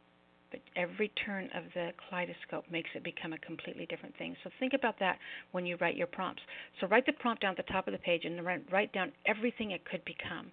But 0.50 0.60
every 0.76 1.08
turn 1.24 1.48
of 1.54 1.64
the 1.74 1.92
kaleidoscope 1.96 2.64
makes 2.70 2.90
it 2.94 3.02
become 3.02 3.32
a 3.32 3.38
completely 3.38 3.86
different 3.86 4.16
thing. 4.18 4.36
So 4.44 4.50
think 4.60 4.74
about 4.74 4.98
that 5.00 5.18
when 5.52 5.64
you 5.64 5.76
write 5.80 5.96
your 5.96 6.06
prompts. 6.06 6.42
So 6.78 6.86
write 6.86 7.06
the 7.06 7.12
prompt 7.12 7.40
down 7.40 7.52
at 7.52 7.56
the 7.56 7.72
top 7.72 7.88
of 7.88 7.92
the 7.92 7.98
page 7.98 8.24
and 8.26 8.44
write 8.44 8.92
down 8.92 9.12
everything 9.26 9.70
it 9.70 9.84
could 9.86 10.04
become. 10.04 10.52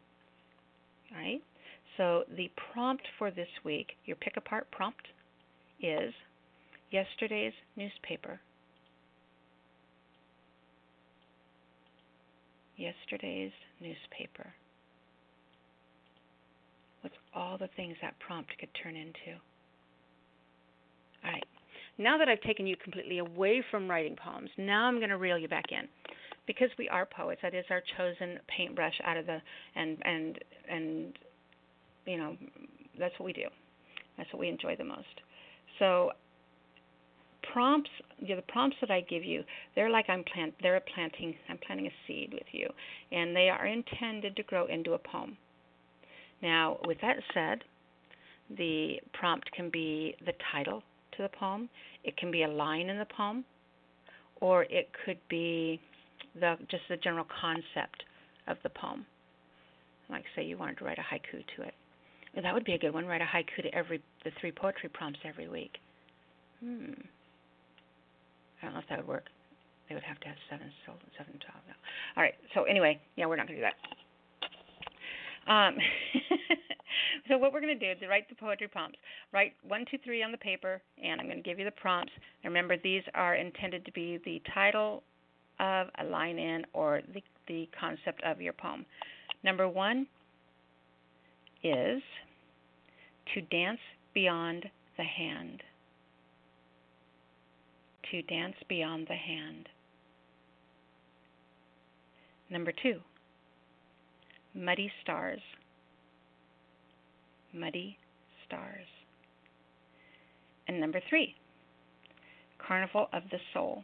All 1.11 1.21
right? 1.21 1.41
So 1.97 2.23
the 2.37 2.49
prompt 2.71 3.03
for 3.17 3.29
this 3.29 3.49
week, 3.65 3.87
your 4.05 4.15
pick 4.15 4.37
apart 4.37 4.71
prompt, 4.71 5.05
is 5.81 6.13
yesterday's 6.91 7.53
newspaper. 7.75 8.39
Yesterday's 12.77 13.51
newspaper. 13.81 14.53
All 17.33 17.57
the 17.57 17.69
things 17.75 17.95
that 18.01 18.17
prompt 18.19 18.51
could 18.59 18.69
turn 18.81 18.95
into? 18.95 19.39
All 21.23 21.31
right. 21.31 21.45
Now 21.97 22.17
that 22.17 22.29
I've 22.29 22.41
taken 22.41 22.65
you 22.65 22.75
completely 22.77 23.19
away 23.19 23.63
from 23.69 23.89
writing 23.89 24.15
poems, 24.15 24.49
now 24.57 24.85
I'm 24.85 24.97
going 24.97 25.09
to 25.09 25.17
reel 25.17 25.37
you 25.37 25.47
back 25.47 25.71
in. 25.71 25.87
Because 26.47 26.69
we 26.79 26.89
are 26.89 27.05
poets, 27.05 27.41
that 27.43 27.53
is 27.53 27.65
our 27.69 27.81
chosen 27.97 28.39
paintbrush 28.47 28.99
out 29.03 29.17
of 29.17 29.27
the 29.27 29.37
and 29.75 29.97
and 30.03 30.39
and 30.67 31.19
you 32.07 32.17
know, 32.17 32.35
that's 32.97 33.13
what 33.19 33.25
we 33.25 33.33
do. 33.33 33.47
That's 34.17 34.31
what 34.33 34.39
we 34.39 34.49
enjoy 34.49 34.75
the 34.75 34.83
most. 34.83 35.05
So 35.77 36.11
prompts, 37.53 37.89
you 38.19 38.29
know, 38.29 38.35
the 38.37 38.51
prompts 38.51 38.77
that 38.81 38.91
I 38.91 39.01
give 39.01 39.23
you, 39.23 39.43
they're 39.75 39.89
like 39.89 40.09
I'm 40.09 40.23
plant, 40.33 40.53
they're 40.61 40.81
planting, 40.93 41.35
I'm 41.49 41.59
planting 41.65 41.87
a 41.87 41.91
seed 42.07 42.31
with 42.33 42.47
you, 42.51 42.69
and 43.11 43.35
they 43.35 43.49
are 43.49 43.65
intended 43.65 44.35
to 44.35 44.43
grow 44.43 44.65
into 44.65 44.93
a 44.93 44.97
poem. 44.97 45.37
Now, 46.41 46.77
with 46.85 46.97
that 47.01 47.17
said, 47.33 47.63
the 48.57 48.99
prompt 49.13 49.51
can 49.51 49.69
be 49.69 50.15
the 50.25 50.33
title 50.51 50.81
to 51.17 51.23
the 51.23 51.29
poem, 51.29 51.69
it 52.03 52.17
can 52.17 52.31
be 52.31 52.43
a 52.43 52.47
line 52.47 52.89
in 52.89 52.97
the 52.97 53.05
poem, 53.05 53.43
or 54.41 54.63
it 54.63 54.89
could 55.05 55.19
be 55.29 55.79
the 56.39 56.55
just 56.69 56.83
the 56.89 56.97
general 56.97 57.25
concept 57.41 58.03
of 58.47 58.57
the 58.63 58.69
poem. 58.69 59.05
Like 60.09 60.23
say 60.35 60.43
you 60.43 60.57
wanted 60.57 60.77
to 60.79 60.85
write 60.85 60.97
a 60.97 61.01
haiku 61.01 61.43
to 61.55 61.63
it. 61.63 61.73
That 62.41 62.53
would 62.53 62.63
be 62.63 62.73
a 62.73 62.79
good 62.79 62.93
one. 62.93 63.05
Write 63.05 63.21
a 63.21 63.25
haiku 63.25 63.63
to 63.63 63.75
every 63.75 64.01
the 64.23 64.31
three 64.39 64.51
poetry 64.51 64.89
prompts 64.89 65.19
every 65.25 65.47
week. 65.47 65.77
Hmm. 66.61 66.93
I 68.61 68.65
don't 68.65 68.73
know 68.73 68.79
if 68.79 68.89
that 68.89 68.99
would 68.99 69.07
work. 69.07 69.25
They 69.87 69.95
would 69.95 70.03
have 70.03 70.19
to 70.19 70.27
have 70.27 70.37
seven, 70.49 70.71
seven, 70.85 71.33
twelve. 71.39 71.63
All 72.15 72.23
right. 72.23 72.35
So 72.53 72.63
anyway, 72.63 72.99
yeah, 73.15 73.25
we're 73.25 73.37
not 73.37 73.47
going 73.47 73.59
to 73.59 73.65
do 73.65 73.69
that. 73.69 73.98
Um, 75.49 75.75
so 77.27 77.37
what 77.37 77.51
we're 77.51 77.61
going 77.61 77.77
to 77.77 77.85
do 77.85 77.91
is 77.91 78.07
write 78.09 78.29
the 78.29 78.35
poetry 78.35 78.67
prompts. 78.67 78.99
Write 79.33 79.53
one, 79.67 79.85
two, 79.89 79.97
three 80.03 80.23
on 80.23 80.31
the 80.31 80.37
paper, 80.37 80.81
and 81.03 81.19
I'm 81.19 81.27
going 81.27 81.43
to 81.43 81.49
give 81.49 81.59
you 81.59 81.65
the 81.65 81.71
prompts. 81.71 82.13
remember, 82.43 82.77
these 82.77 83.03
are 83.15 83.35
intended 83.35 83.83
to 83.85 83.91
be 83.91 84.19
the 84.23 84.41
title 84.53 85.03
of 85.59 85.87
a 85.99 86.05
line 86.05 86.39
in 86.39 86.65
or 86.73 87.01
the 87.13 87.21
the 87.47 87.67
concept 87.77 88.21
of 88.23 88.39
your 88.39 88.53
poem. 88.53 88.85
Number 89.43 89.67
one, 89.67 90.05
is 91.63 92.01
to 93.33 93.41
dance 93.41 93.79
beyond 94.13 94.65
the 94.97 95.03
hand. 95.03 95.61
To 98.11 98.21
dance 98.23 98.55
beyond 98.67 99.07
the 99.07 99.15
hand. 99.15 99.67
Number 102.49 102.71
two, 102.71 102.99
muddy 104.53 104.91
stars. 105.01 105.41
Muddy 107.53 107.97
stars. 108.45 108.85
And 110.67 110.79
number 110.79 111.01
three, 111.09 111.35
carnival 112.65 113.07
of 113.13 113.23
the 113.31 113.39
soul. 113.53 113.83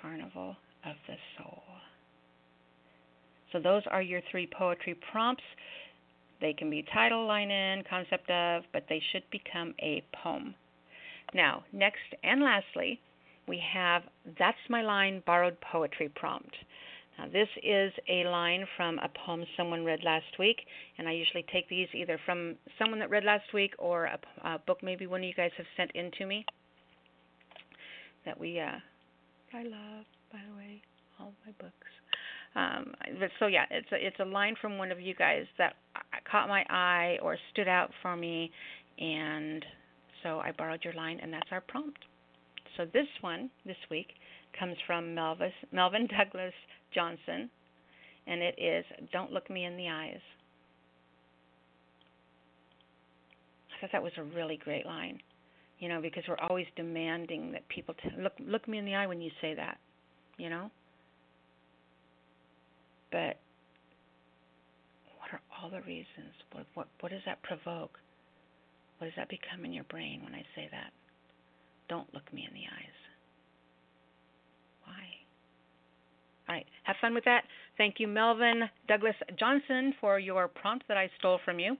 Carnival 0.00 0.56
of 0.84 0.96
the 1.06 1.14
soul. 1.38 1.62
So 3.52 3.60
those 3.60 3.82
are 3.90 4.02
your 4.02 4.20
three 4.30 4.48
poetry 4.58 4.96
prompts. 5.10 5.44
They 6.40 6.52
can 6.52 6.70
be 6.70 6.84
title, 6.92 7.26
line 7.26 7.50
in, 7.50 7.84
concept 7.88 8.30
of, 8.30 8.64
but 8.72 8.84
they 8.88 9.00
should 9.12 9.22
become 9.30 9.74
a 9.80 10.02
poem. 10.22 10.54
Now, 11.34 11.64
next 11.72 12.00
and 12.24 12.42
lastly, 12.42 13.00
we 13.46 13.62
have 13.72 14.02
That's 14.38 14.58
My 14.68 14.82
Line 14.82 15.22
Borrowed 15.26 15.56
Poetry 15.60 16.10
Prompt. 16.14 16.54
Now, 17.18 17.26
this 17.32 17.48
is 17.62 17.92
a 18.08 18.24
line 18.24 18.66
from 18.76 18.98
a 18.98 19.08
poem 19.26 19.44
someone 19.56 19.84
read 19.84 20.00
last 20.04 20.38
week, 20.38 20.56
and 20.98 21.08
I 21.08 21.12
usually 21.12 21.44
take 21.52 21.68
these 21.68 21.88
either 21.94 22.18
from 22.24 22.56
someone 22.78 22.98
that 23.00 23.10
read 23.10 23.24
last 23.24 23.52
week 23.52 23.74
or 23.78 24.04
a, 24.04 24.18
a 24.44 24.58
book 24.66 24.78
maybe 24.82 25.06
one 25.06 25.20
of 25.20 25.26
you 25.26 25.34
guys 25.34 25.50
have 25.56 25.66
sent 25.76 25.90
in 25.92 26.10
to 26.18 26.26
me 26.26 26.44
that 28.24 28.38
we, 28.38 28.58
uh, 28.60 28.78
I 29.54 29.62
love, 29.62 30.04
by 30.32 30.38
the 30.48 30.56
way, 30.56 30.80
all 31.20 31.32
my 31.44 31.52
books. 31.58 31.74
Um, 32.54 32.92
so 33.38 33.46
yeah, 33.46 33.64
it's 33.70 33.90
a, 33.92 34.06
it's 34.06 34.20
a 34.20 34.24
line 34.24 34.54
from 34.60 34.78
one 34.78 34.92
of 34.92 35.00
you 35.00 35.14
guys 35.14 35.44
that 35.58 35.74
caught 36.30 36.48
my 36.48 36.64
eye 36.68 37.18
or 37.22 37.36
stood 37.52 37.68
out 37.68 37.90
for 38.02 38.16
me, 38.16 38.50
and 38.98 39.64
so 40.22 40.38
I 40.38 40.52
borrowed 40.52 40.84
your 40.84 40.94
line, 40.94 41.18
and 41.22 41.32
that's 41.32 41.48
our 41.50 41.62
prompt. 41.62 41.98
So 42.76 42.84
this 42.92 43.06
one 43.20 43.50
this 43.66 43.76
week 43.90 44.08
comes 44.58 44.76
from 44.86 45.14
Melvis, 45.14 45.52
Melvin 45.72 46.06
Douglas 46.06 46.54
Johnson, 46.94 47.50
and 48.26 48.42
it 48.42 48.54
is 48.58 48.84
"Don't 49.12 49.32
Look 49.32 49.50
Me 49.50 49.64
in 49.64 49.76
the 49.76 49.88
Eyes." 49.88 50.20
I 53.72 53.80
thought 53.80 53.92
that 53.92 54.02
was 54.02 54.12
a 54.16 54.22
really 54.22 54.58
great 54.62 54.86
line, 54.86 55.20
you 55.78 55.88
know, 55.88 56.00
because 56.00 56.22
we're 56.28 56.38
always 56.38 56.66
demanding 56.76 57.52
that 57.52 57.68
people 57.68 57.94
t- 57.94 58.10
look 58.16 58.34
look 58.38 58.68
me 58.68 58.78
in 58.78 58.84
the 58.84 58.94
eye 58.94 59.06
when 59.06 59.20
you 59.20 59.30
say 59.40 59.54
that, 59.54 59.78
you 60.38 60.48
know. 60.48 60.70
But 63.10 63.38
what 65.18 65.32
are 65.32 65.40
all 65.60 65.70
the 65.70 65.80
reasons? 65.82 66.32
What 66.52 66.66
what 66.74 66.88
what 67.00 67.12
does 67.12 67.22
that 67.26 67.42
provoke? 67.42 67.98
What 68.98 69.06
does 69.06 69.16
that 69.16 69.28
become 69.28 69.64
in 69.64 69.72
your 69.72 69.84
brain 69.84 70.22
when 70.22 70.32
I 70.32 70.44
say 70.54 70.68
that? 70.70 70.92
Don't 71.88 72.12
look 72.14 72.32
me 72.32 72.46
in 72.46 72.54
the 72.54 72.60
eyes. 72.60 72.98
Why? 74.84 75.02
All 76.41 76.41
right, 76.52 76.66
have 76.84 76.96
fun 77.00 77.14
with 77.14 77.24
that. 77.24 77.44
Thank 77.78 77.96
you, 77.98 78.08
Melvin 78.08 78.62
Douglas 78.88 79.14
Johnson, 79.38 79.94
for 80.00 80.18
your 80.18 80.48
prompt 80.48 80.86
that 80.88 80.96
I 80.96 81.10
stole 81.18 81.40
from 81.44 81.58
you. 81.58 81.76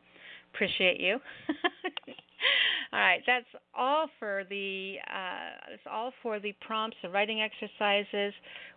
Appreciate 0.54 1.00
you. 1.00 1.18
all 2.92 3.00
right, 3.00 3.20
that's 3.26 3.46
all 3.74 4.06
for 4.18 4.44
the 4.48 4.96
uh, 5.08 5.70
that's 5.70 5.86
all 5.90 6.12
for 6.22 6.38
the 6.40 6.54
prompts, 6.66 6.96
the 7.02 7.08
writing 7.08 7.40
exercises. 7.40 8.34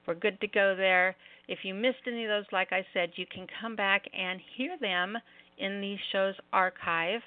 We're 0.08 0.15
good 0.15 0.39
to 0.41 0.47
go 0.47 0.75
there. 0.75 1.15
If 1.47 1.60
you 1.63 1.73
missed 1.73 2.08
any 2.08 2.23
of 2.23 2.29
those, 2.29 2.45
like 2.51 2.71
I 2.71 2.86
said, 2.93 3.12
you 3.15 3.25
can 3.31 3.47
come 3.62 3.75
back 3.75 4.03
and 4.17 4.39
hear 4.58 4.77
them 4.79 5.17
in 5.58 5.81
the 5.81 5.95
show's 6.12 6.36
archive 6.53 7.21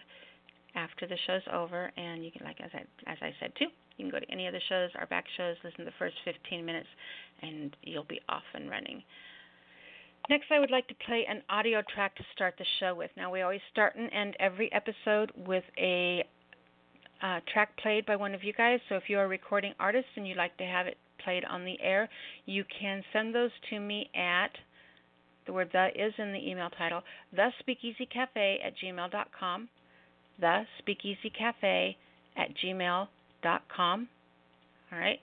after 0.74 1.06
the 1.06 1.16
show's 1.26 1.42
over. 1.52 1.90
And 1.96 2.24
you 2.24 2.30
can, 2.30 2.44
like 2.44 2.58
I 2.60 3.10
as 3.10 3.18
I 3.20 3.32
said 3.40 3.52
too, 3.58 3.68
you 3.98 4.04
can 4.04 4.10
go 4.10 4.18
to 4.18 4.30
any 4.30 4.46
of 4.46 4.54
the 4.54 4.60
shows, 4.68 4.90
our 4.98 5.06
back 5.06 5.24
shows, 5.36 5.56
listen 5.64 5.80
to 5.80 5.84
the 5.84 5.96
first 5.98 6.14
15 6.24 6.64
minutes, 6.64 6.88
and 7.42 7.76
you'll 7.82 8.04
be 8.04 8.20
off 8.28 8.44
and 8.54 8.70
running. 8.70 9.02
Next, 10.30 10.46
I 10.50 10.58
would 10.58 10.70
like 10.70 10.86
to 10.88 10.94
play 11.06 11.26
an 11.28 11.42
audio 11.50 11.82
track 11.94 12.14
to 12.16 12.22
start 12.34 12.54
the 12.58 12.64
show 12.80 12.94
with. 12.94 13.10
Now, 13.16 13.30
we 13.30 13.42
always 13.42 13.60
start 13.72 13.96
and 13.96 14.12
end 14.12 14.36
every 14.38 14.70
episode 14.72 15.32
with 15.36 15.64
a 15.78 16.24
uh, 17.22 17.40
track 17.52 17.76
played 17.78 18.06
by 18.06 18.16
one 18.16 18.34
of 18.34 18.44
you 18.44 18.52
guys. 18.52 18.78
So 18.88 18.94
if 18.94 19.04
you're 19.08 19.24
a 19.24 19.28
recording 19.28 19.74
artist 19.80 20.06
and 20.16 20.28
you'd 20.28 20.36
like 20.36 20.56
to 20.58 20.64
have 20.64 20.86
it 20.86 20.96
played 21.24 21.44
on 21.44 21.64
the 21.64 21.76
air, 21.82 22.08
you 22.46 22.64
can 22.80 23.02
send 23.12 23.34
those 23.34 23.50
to 23.70 23.80
me 23.80 24.10
at 24.14 24.50
the 25.46 25.52
word 25.52 25.70
the 25.72 25.88
is 25.94 26.12
in 26.18 26.32
the 26.32 26.50
email 26.50 26.68
title, 26.70 27.02
the 27.34 27.48
speakeasy 27.58 28.06
at 28.14 28.74
gmail.com, 28.76 29.68
the 30.38 30.64
at 32.36 32.48
gmail.com. 32.62 33.08
All 34.92 34.98
right. 34.98 35.20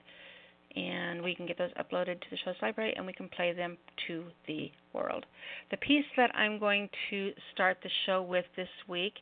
And 0.76 1.24
we 1.24 1.36
can 1.36 1.46
get 1.46 1.58
those 1.58 1.72
uploaded 1.80 2.20
to 2.20 2.28
the 2.30 2.38
show's 2.44 2.56
library 2.62 2.94
and 2.98 3.06
we 3.06 3.14
can 3.14 3.30
play 3.30 3.54
them 3.54 3.78
to 4.08 4.26
the 4.46 4.72
world. 4.94 5.26
The 5.72 5.78
piece 5.78 6.06
that 6.18 6.36
I'm 6.36 6.60
going 6.60 6.90
to 7.10 7.32
start 7.54 7.78
the 7.82 7.90
show 8.06 8.22
with 8.22 8.46
this 8.58 8.68
week 8.88 9.14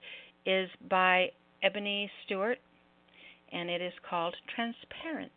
is 0.46 0.70
by 0.90 1.28
Ebony 1.62 2.10
Stewart, 2.26 2.58
and 3.52 3.70
it 3.70 3.82
is 3.82 3.94
called 4.10 4.36
Transparent. 4.56 5.32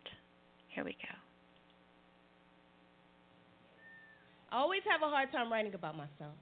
Here 0.69 0.83
we 0.83 0.91
go. 0.91 1.15
I 4.51 4.57
always 4.59 4.81
have 4.89 5.07
a 5.07 5.11
hard 5.11 5.31
time 5.31 5.51
writing 5.51 5.73
about 5.73 5.95
myself. 5.95 6.33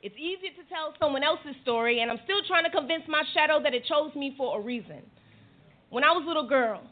It's 0.00 0.14
easier 0.16 0.50
to 0.50 0.68
tell 0.68 0.94
someone 0.98 1.22
else's 1.22 1.56
story, 1.62 2.00
and 2.00 2.10
I'm 2.10 2.20
still 2.24 2.40
trying 2.46 2.64
to 2.64 2.70
convince 2.70 3.02
my 3.08 3.22
shadow 3.34 3.60
that 3.62 3.74
it 3.74 3.84
chose 3.86 4.14
me 4.14 4.34
for 4.36 4.58
a 4.58 4.62
reason. 4.62 5.02
When 5.90 6.04
I 6.04 6.12
was 6.12 6.24
a 6.24 6.28
little 6.28 6.46
girl, 6.46 6.82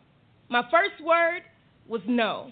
my 0.48 0.62
first 0.70 1.04
word 1.04 1.42
was 1.86 2.00
no. 2.06 2.50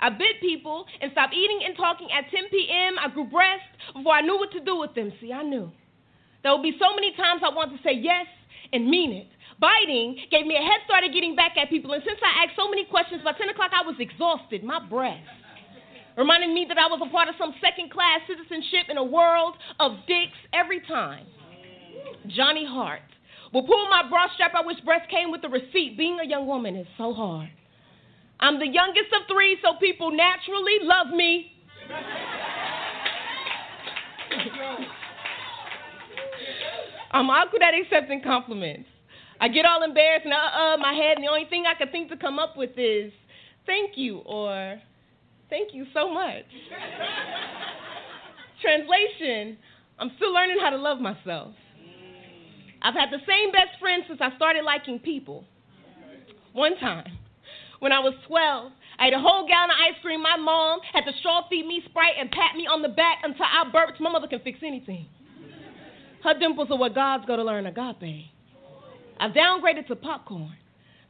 I 0.00 0.10
bit 0.10 0.40
people 0.40 0.86
and 1.00 1.10
stopped 1.12 1.34
eating 1.34 1.60
and 1.66 1.76
talking 1.76 2.08
at 2.10 2.30
10 2.30 2.50
p.m. 2.50 2.94
I 2.98 3.12
grew 3.12 3.26
breasts 3.26 3.66
before 3.94 4.14
I 4.14 4.22
knew 4.22 4.38
what 4.38 4.52
to 4.52 4.60
do 4.60 4.78
with 4.78 4.94
them. 4.94 5.12
See, 5.20 5.32
I 5.32 5.42
knew. 5.42 5.70
There 6.42 6.52
would 6.52 6.62
be 6.62 6.78
so 6.78 6.94
many 6.94 7.14
times 7.16 7.42
I 7.42 7.50
wanted 7.54 7.78
to 7.78 7.82
say 7.82 7.94
yes 7.94 8.26
and 8.72 8.86
mean 8.86 9.12
it. 9.12 9.26
Biting 9.58 10.18
gave 10.30 10.46
me 10.46 10.54
a 10.54 10.62
head 10.62 10.86
start 10.86 11.02
at 11.02 11.12
getting 11.12 11.34
back 11.34 11.58
at 11.58 11.68
people, 11.68 11.90
and 11.92 12.02
since 12.06 12.18
I 12.22 12.46
asked 12.46 12.54
so 12.54 12.70
many 12.70 12.86
questions, 12.86 13.22
by 13.26 13.32
10 13.34 13.48
o'clock 13.50 13.74
I 13.74 13.82
was 13.82 13.96
exhausted. 13.98 14.62
My 14.62 14.78
breath 14.78 15.26
reminding 16.16 16.52
me 16.52 16.66
that 16.66 16.78
I 16.78 16.86
was 16.86 17.00
a 17.02 17.10
part 17.10 17.28
of 17.28 17.34
some 17.38 17.54
second 17.62 17.90
class 17.90 18.20
citizenship 18.26 18.90
in 18.90 18.98
a 18.98 19.04
world 19.04 19.54
of 19.78 19.92
dicks 20.06 20.38
every 20.52 20.80
time. 20.80 21.26
Johnny 22.26 22.66
Hart 22.66 23.06
will 23.52 23.62
pull 23.62 23.88
my 23.88 24.08
bra 24.08 24.26
strap 24.34 24.52
I 24.54 24.64
wish 24.64 24.80
breast 24.80 25.08
came 25.10 25.30
with 25.30 25.42
the 25.42 25.48
receipt. 25.48 25.96
Being 25.96 26.18
a 26.20 26.26
young 26.26 26.46
woman 26.46 26.76
is 26.76 26.86
so 26.96 27.14
hard. 27.14 27.50
I'm 28.40 28.58
the 28.58 28.66
youngest 28.66 29.12
of 29.14 29.26
three, 29.26 29.58
so 29.62 29.74
people 29.80 30.10
naturally 30.10 30.78
love 30.82 31.08
me. 31.08 31.52
I'm 37.10 37.30
awkward 37.30 37.62
at 37.62 37.74
accepting 37.74 38.22
compliments. 38.22 38.88
I 39.40 39.48
get 39.48 39.64
all 39.64 39.82
embarrassed 39.82 40.24
and 40.24 40.34
uh 40.34 40.36
uh 40.36 40.76
my 40.78 40.92
head, 40.92 41.16
and 41.16 41.24
the 41.24 41.30
only 41.30 41.46
thing 41.48 41.64
I 41.66 41.74
can 41.74 41.90
think 41.90 42.10
to 42.10 42.16
come 42.16 42.38
up 42.38 42.56
with 42.56 42.70
is 42.76 43.12
thank 43.66 43.96
you 43.96 44.18
or 44.18 44.78
Thank 45.50 45.72
you 45.72 45.86
so 45.94 46.12
much. 46.12 46.44
Translation 48.62 49.56
I'm 49.98 50.12
still 50.16 50.32
learning 50.32 50.58
how 50.60 50.70
to 50.70 50.76
love 50.76 51.00
myself. 51.00 51.54
I've 52.82 52.94
had 52.94 53.10
the 53.10 53.22
same 53.26 53.50
best 53.50 53.78
friend 53.80 54.04
since 54.06 54.20
I 54.20 54.34
started 54.36 54.64
liking 54.64 54.98
people. 54.98 55.44
One 56.52 56.76
time, 56.78 57.18
when 57.80 57.92
I 57.92 58.00
was 58.00 58.14
12, 58.26 58.72
I 58.98 59.06
ate 59.08 59.14
a 59.14 59.18
whole 59.18 59.46
gallon 59.46 59.70
of 59.70 59.76
ice 59.78 59.98
cream. 60.02 60.22
My 60.22 60.36
mom 60.36 60.80
had 60.92 61.04
to 61.06 61.12
straw 61.18 61.46
feed 61.48 61.66
me 61.66 61.82
Sprite 61.86 62.14
and 62.18 62.30
pat 62.30 62.56
me 62.56 62.66
on 62.66 62.82
the 62.82 62.88
back 62.88 63.18
until 63.22 63.46
I 63.46 63.70
burped. 63.70 64.00
My 64.00 64.10
mother 64.10 64.26
can 64.26 64.40
fix 64.40 64.58
anything. 64.64 65.06
Her 66.24 66.34
dimples 66.38 66.68
are 66.70 66.78
what 66.78 66.94
God's 66.94 67.26
go 67.26 67.36
to 67.36 67.44
learn 67.44 67.66
agape. 67.66 68.26
I've 69.20 69.32
downgraded 69.32 69.86
to 69.88 69.96
popcorn. 69.96 70.54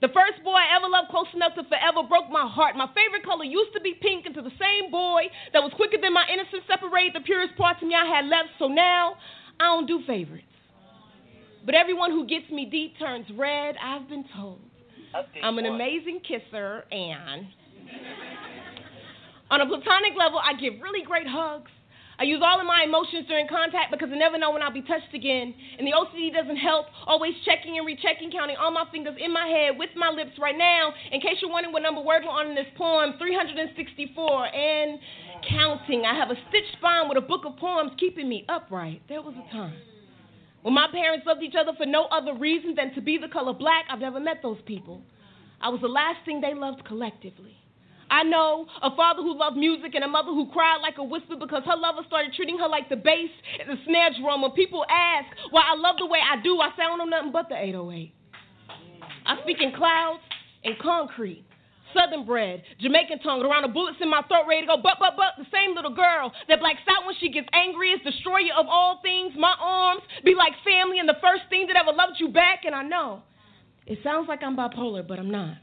The 0.00 0.09
first 0.09 0.44
boy 0.44 0.54
I 0.54 0.76
ever 0.76 0.88
loved 0.88 1.11
close 1.11 1.26
enough 1.35 1.54
to 1.57 1.64
forever 1.64 2.07
broke 2.07 2.31
my 2.31 2.46
heart. 2.46 2.76
My 2.76 2.87
favorite 2.94 3.24
color 3.24 3.44
used 3.44 3.72
to 3.74 3.81
be 3.81 3.98
pink, 4.00 4.24
to 4.24 4.42
the 4.42 4.54
same 4.61 4.90
boy 4.90 5.26
that 5.52 5.62
was 5.62 5.72
quicker 5.74 5.98
than 6.00 6.12
my 6.12 6.24
innocence 6.33 6.62
separated 6.68 7.14
the 7.14 7.24
purest 7.26 7.57
parts 7.57 7.83
of 7.83 7.88
me 7.88 7.94
I 7.96 8.07
had 8.07 8.26
left. 8.26 8.54
So 8.59 8.68
now 8.68 9.16
I 9.59 9.64
don't 9.74 9.87
do 9.87 10.00
favorites. 10.07 10.47
But 11.64 11.75
everyone 11.75 12.12
who 12.12 12.27
gets 12.27 12.51
me 12.51 12.64
deep 12.64 12.99
turns 12.99 13.27
red, 13.37 13.77
I've 13.83 14.09
been 14.09 14.25
told. 14.35 14.61
I'm 15.42 15.59
an 15.59 15.66
amazing 15.66 16.21
kisser, 16.21 16.85
and 16.92 17.47
on 19.51 19.61
a 19.61 19.66
platonic 19.66 20.12
level, 20.18 20.38
I 20.38 20.59
give 20.61 20.81
really 20.83 21.05
great 21.05 21.27
hugs. 21.27 21.71
I 22.21 22.25
use 22.25 22.42
all 22.44 22.59
of 22.59 22.66
my 22.66 22.83
emotions 22.83 23.27
during 23.29 23.47
contact 23.47 23.92
because 23.92 24.09
I 24.12 24.18
never 24.18 24.38
know 24.38 24.51
when 24.51 24.61
I'll 24.61 24.75
be 24.75 24.83
touched 24.83 25.14
again. 25.14 25.55
And 25.79 25.87
the 25.87 25.92
OCD 25.92 26.35
doesn't 26.35 26.57
help. 26.57 26.87
Always 27.07 27.33
checking 27.47 27.79
and 27.79 27.87
rechecking, 27.87 28.33
counting 28.33 28.57
all 28.59 28.73
my 28.73 28.85
fingers 28.90 29.14
in 29.23 29.33
my 29.33 29.47
head 29.47 29.79
with 29.79 29.90
my 29.94 30.11
lips 30.11 30.35
right 30.40 30.59
now. 30.59 30.92
In 31.12 31.21
case 31.21 31.38
you're 31.40 31.51
wondering 31.51 31.73
what 31.73 31.83
number 31.83 32.01
word 32.01 32.23
we're 32.25 32.35
on 32.35 32.49
in 32.49 32.57
this 32.57 32.66
poem, 32.77 33.14
364 33.18 34.47
and 34.55 34.99
counting. 35.49 36.03
I 36.05 36.18
have 36.18 36.31
a 36.31 36.38
stitched 36.49 36.75
spine 36.77 37.09
with 37.09 37.18
a 37.18 37.27
book 37.27 37.47
of 37.47 37.57
poems 37.57 37.92
keeping 38.01 38.29
me 38.29 38.44
upright. 38.49 39.01
There 39.09 39.23
was 39.23 39.35
a 39.38 39.53
time. 39.55 39.79
When 40.62 40.75
my 40.75 40.88
parents 40.92 41.27
loved 41.27 41.42
each 41.42 41.55
other 41.59 41.73
for 41.77 41.87
no 41.87 42.07
other 42.07 42.35
reason 42.35 42.75
than 42.75 42.94
to 42.94 43.01
be 43.01 43.18
the 43.18 43.29
color 43.29 43.53
black, 43.53 43.87
I've 43.90 44.01
never 44.01 44.21
met 44.21 44.38
those 44.42 44.59
people. 44.66 45.03
I 45.61 45.68
was 45.68 45.81
the 45.81 45.88
last 45.88 46.25
thing 46.25 46.40
they 46.40 46.55
loved 46.55 46.85
collectively. 46.85 47.57
I 48.11 48.23
know 48.23 48.66
a 48.83 48.94
father 48.97 49.23
who 49.23 49.38
loved 49.38 49.57
music 49.57 49.94
and 49.94 50.03
a 50.03 50.09
mother 50.09 50.29
who 50.29 50.51
cried 50.51 50.79
like 50.81 50.97
a 50.99 51.05
whisper 51.05 51.37
because 51.37 51.62
her 51.66 51.77
lover 51.77 52.01
started 52.07 52.33
treating 52.35 52.59
her 52.59 52.68
like 52.68 52.88
the 52.88 52.97
bass 52.97 53.31
and 53.61 53.68
the 53.68 53.77
snare 53.85 54.11
drum. 54.18 54.42
When 54.42 54.53
people 54.53 54.85
ask 54.88 55.27
why 55.51 55.62
I 55.68 55.77
love 55.77 55.97
the 55.99 56.07
way 56.07 56.18
I 56.18 56.40
do, 56.42 56.59
I 56.59 56.71
don't 56.77 56.99
know 56.99 57.05
nothing 57.05 57.33
but 57.33 57.49
the 57.49 57.57
808. 57.57 58.12
I 59.27 59.42
speak 59.42 59.59
in 59.61 59.73
clouds 59.77 60.21
and 60.64 60.79
concrete. 60.79 61.44
Southern 61.94 62.24
bred, 62.24 62.62
Jamaican 62.81 63.20
tongue, 63.20 63.42
around 63.42 63.62
the 63.62 63.68
bullets 63.68 63.98
in 64.01 64.11
my 64.11 64.22
throat, 64.29 64.46
ready 64.48 64.62
to 64.62 64.66
go. 64.66 64.77
But, 64.83 64.96
but, 65.01 65.16
but, 65.16 65.37
the 65.38 65.46
same 65.53 65.74
little 65.74 65.94
girl 65.94 66.33
that 66.48 66.61
blacks 66.61 66.83
out 66.88 67.07
when 67.07 67.14
she 67.20 67.31
gets 67.31 67.48
angry 67.53 67.90
is 67.90 68.01
destroyer 68.05 68.53
of 68.59 68.66
all 68.68 69.01
things. 69.03 69.33
My 69.37 69.55
arms 69.59 70.03
be 70.24 70.35
like 70.35 70.53
family 70.64 70.98
and 70.98 71.09
the 71.09 71.18
first 71.20 71.44
thing 71.51 71.66
that 71.68 71.77
ever 71.77 71.96
loved 71.96 72.20
you 72.20 72.29
back. 72.29 72.64
And 72.64 72.74
I 72.74 72.83
know 72.83 73.22
it 73.87 73.98
sounds 74.03 74.29
like 74.29 74.42
I'm 74.42 74.57
bipolar, 74.57 75.07
but 75.07 75.18
I'm 75.18 75.31
not. 75.31 75.57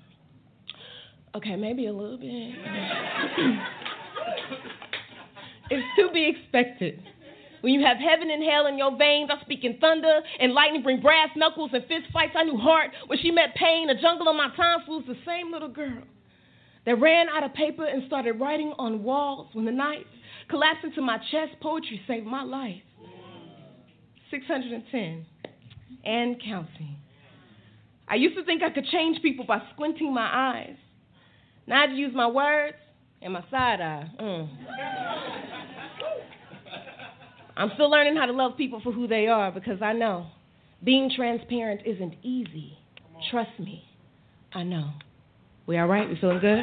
Okay, 1.36 1.56
maybe 1.56 1.88
a 1.88 1.94
little 1.94 2.18
bit. 2.18 2.30
it's 5.70 5.88
to 6.00 6.10
be 6.14 6.30
expected. 6.30 7.04
When 7.62 7.74
you 7.74 7.84
have 7.84 7.98
heaven 7.98 8.30
and 8.30 8.44
hell 8.44 8.68
in 8.68 8.78
your 8.78 8.96
veins, 8.96 9.30
I 9.34 9.42
speak 9.42 9.64
in 9.64 9.78
thunder 9.80 10.22
and 10.40 10.54
lightning, 10.54 10.84
bring 10.84 11.02
brass 11.02 11.30
knuckles 11.36 11.72
and 11.74 11.84
fist 11.86 12.06
fights. 12.14 12.34
I 12.36 12.44
knew 12.44 12.58
heart 12.58 12.92
when 13.08 13.18
she 13.20 13.32
met 13.32 13.56
pain. 13.56 13.90
a 13.90 14.00
jungle 14.00 14.30
of 14.30 14.36
my 14.36 14.50
tonsils, 14.56 15.04
the 15.08 15.18
same 15.26 15.52
little 15.52 15.70
girl 15.70 16.04
that 16.86 17.00
ran 17.00 17.28
out 17.30 17.44
of 17.44 17.54
paper 17.54 17.86
and 17.86 18.04
started 18.08 18.34
writing 18.34 18.74
on 18.78 19.04
walls 19.04 19.48
when 19.54 19.66
the 19.66 19.72
night 19.72 20.06
collapsed 20.50 20.84
into 20.84 21.02
my 21.02 21.18
chest. 21.32 21.54
Poetry 21.62 22.02
saved 22.08 22.26
my 22.26 22.44
life. 22.44 22.82
610 24.32 25.26
and 26.04 26.42
counting. 26.44 26.98
I 28.08 28.16
used 28.16 28.36
to 28.38 28.44
think 28.46 28.62
I 28.62 28.70
could 28.70 28.86
change 28.86 29.22
people 29.22 29.46
by 29.46 29.62
squinting 29.74 30.14
my 30.14 30.30
eyes. 30.32 30.76
Now 31.68 31.84
I 31.84 31.94
use 31.94 32.14
my 32.14 32.28
words 32.28 32.78
and 33.22 33.34
my 33.34 33.44
side 33.50 33.82
eye. 33.82 34.12
Mm. 34.20 34.50
I'm 37.58 37.72
still 37.76 37.90
learning 37.90 38.16
how 38.16 38.26
to 38.26 38.34
love 38.34 38.58
people 38.58 38.82
for 38.84 38.92
who 38.92 39.08
they 39.08 39.28
are 39.28 39.52
because 39.52 39.82
I 39.82 39.94
know 39.94 40.28
being 40.84 41.10
transparent 41.16 41.82
isn't 41.86 42.16
easy. 42.22 42.78
Trust 43.32 43.58
me, 43.60 43.84
I 44.54 44.64
know. 44.64 44.92
We 45.68 45.80
all 45.80 45.88
right? 45.88 46.08
We 46.08 46.16
feeling 46.20 46.40
good? 46.40 46.60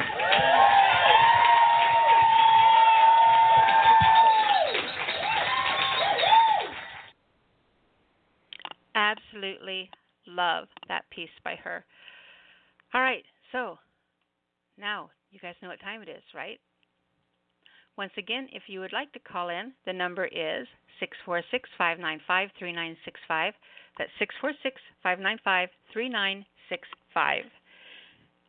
Absolutely 8.95 9.89
love 10.25 10.67
that 10.87 11.03
piece 11.09 11.29
by 11.43 11.55
her. 11.63 11.83
All 12.93 13.01
right, 13.01 13.23
so 13.51 13.77
now, 14.77 15.09
you 15.31 15.39
guys 15.39 15.55
know 15.61 15.69
what 15.69 15.81
time 15.81 16.01
it 16.01 16.09
is, 16.09 16.23
right? 16.33 16.59
Once 17.97 18.11
again, 18.17 18.47
if 18.51 18.63
you 18.67 18.79
would 18.79 18.93
like 18.93 19.11
to 19.13 19.19
call 19.19 19.49
in, 19.49 19.73
the 19.85 19.93
number 19.93 20.25
is 20.25 20.67
646 20.99 21.69
595 21.77 22.49
3965. 22.57 23.53
That's 23.97 24.09
646 24.17 24.81
595 25.03 25.69
3965. 25.93 27.45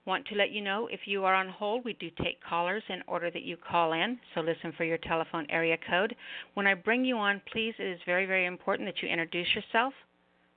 Want 0.06 0.26
to 0.26 0.34
let 0.34 0.50
you 0.50 0.60
know 0.60 0.86
if 0.92 1.00
you 1.06 1.24
are 1.24 1.34
on 1.34 1.48
hold, 1.48 1.84
we 1.84 1.94
do 1.94 2.10
take 2.22 2.42
callers 2.42 2.82
in 2.90 3.00
order 3.06 3.30
that 3.30 3.42
you 3.42 3.56
call 3.56 3.94
in, 3.94 4.18
so 4.34 4.42
listen 4.42 4.72
for 4.76 4.84
your 4.84 4.98
telephone 4.98 5.46
area 5.48 5.78
code. 5.88 6.14
When 6.52 6.66
I 6.66 6.74
bring 6.74 7.06
you 7.06 7.16
on, 7.16 7.40
please, 7.50 7.72
it 7.78 7.86
is 7.86 8.00
very, 8.04 8.26
very 8.26 8.44
important 8.44 8.86
that 8.86 9.02
you 9.02 9.08
introduce 9.08 9.48
yourself. 9.54 9.94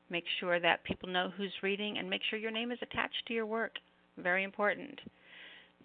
Make 0.09 0.25
sure 0.41 0.59
that 0.59 0.83
people 0.83 1.07
know 1.07 1.31
who's 1.35 1.53
reading 1.63 1.97
and 1.97 2.09
make 2.09 2.21
sure 2.29 2.37
your 2.37 2.51
name 2.51 2.73
is 2.73 2.79
attached 2.81 3.23
to 3.27 3.33
your 3.33 3.45
work. 3.45 3.71
Very 4.17 4.43
important. 4.43 4.99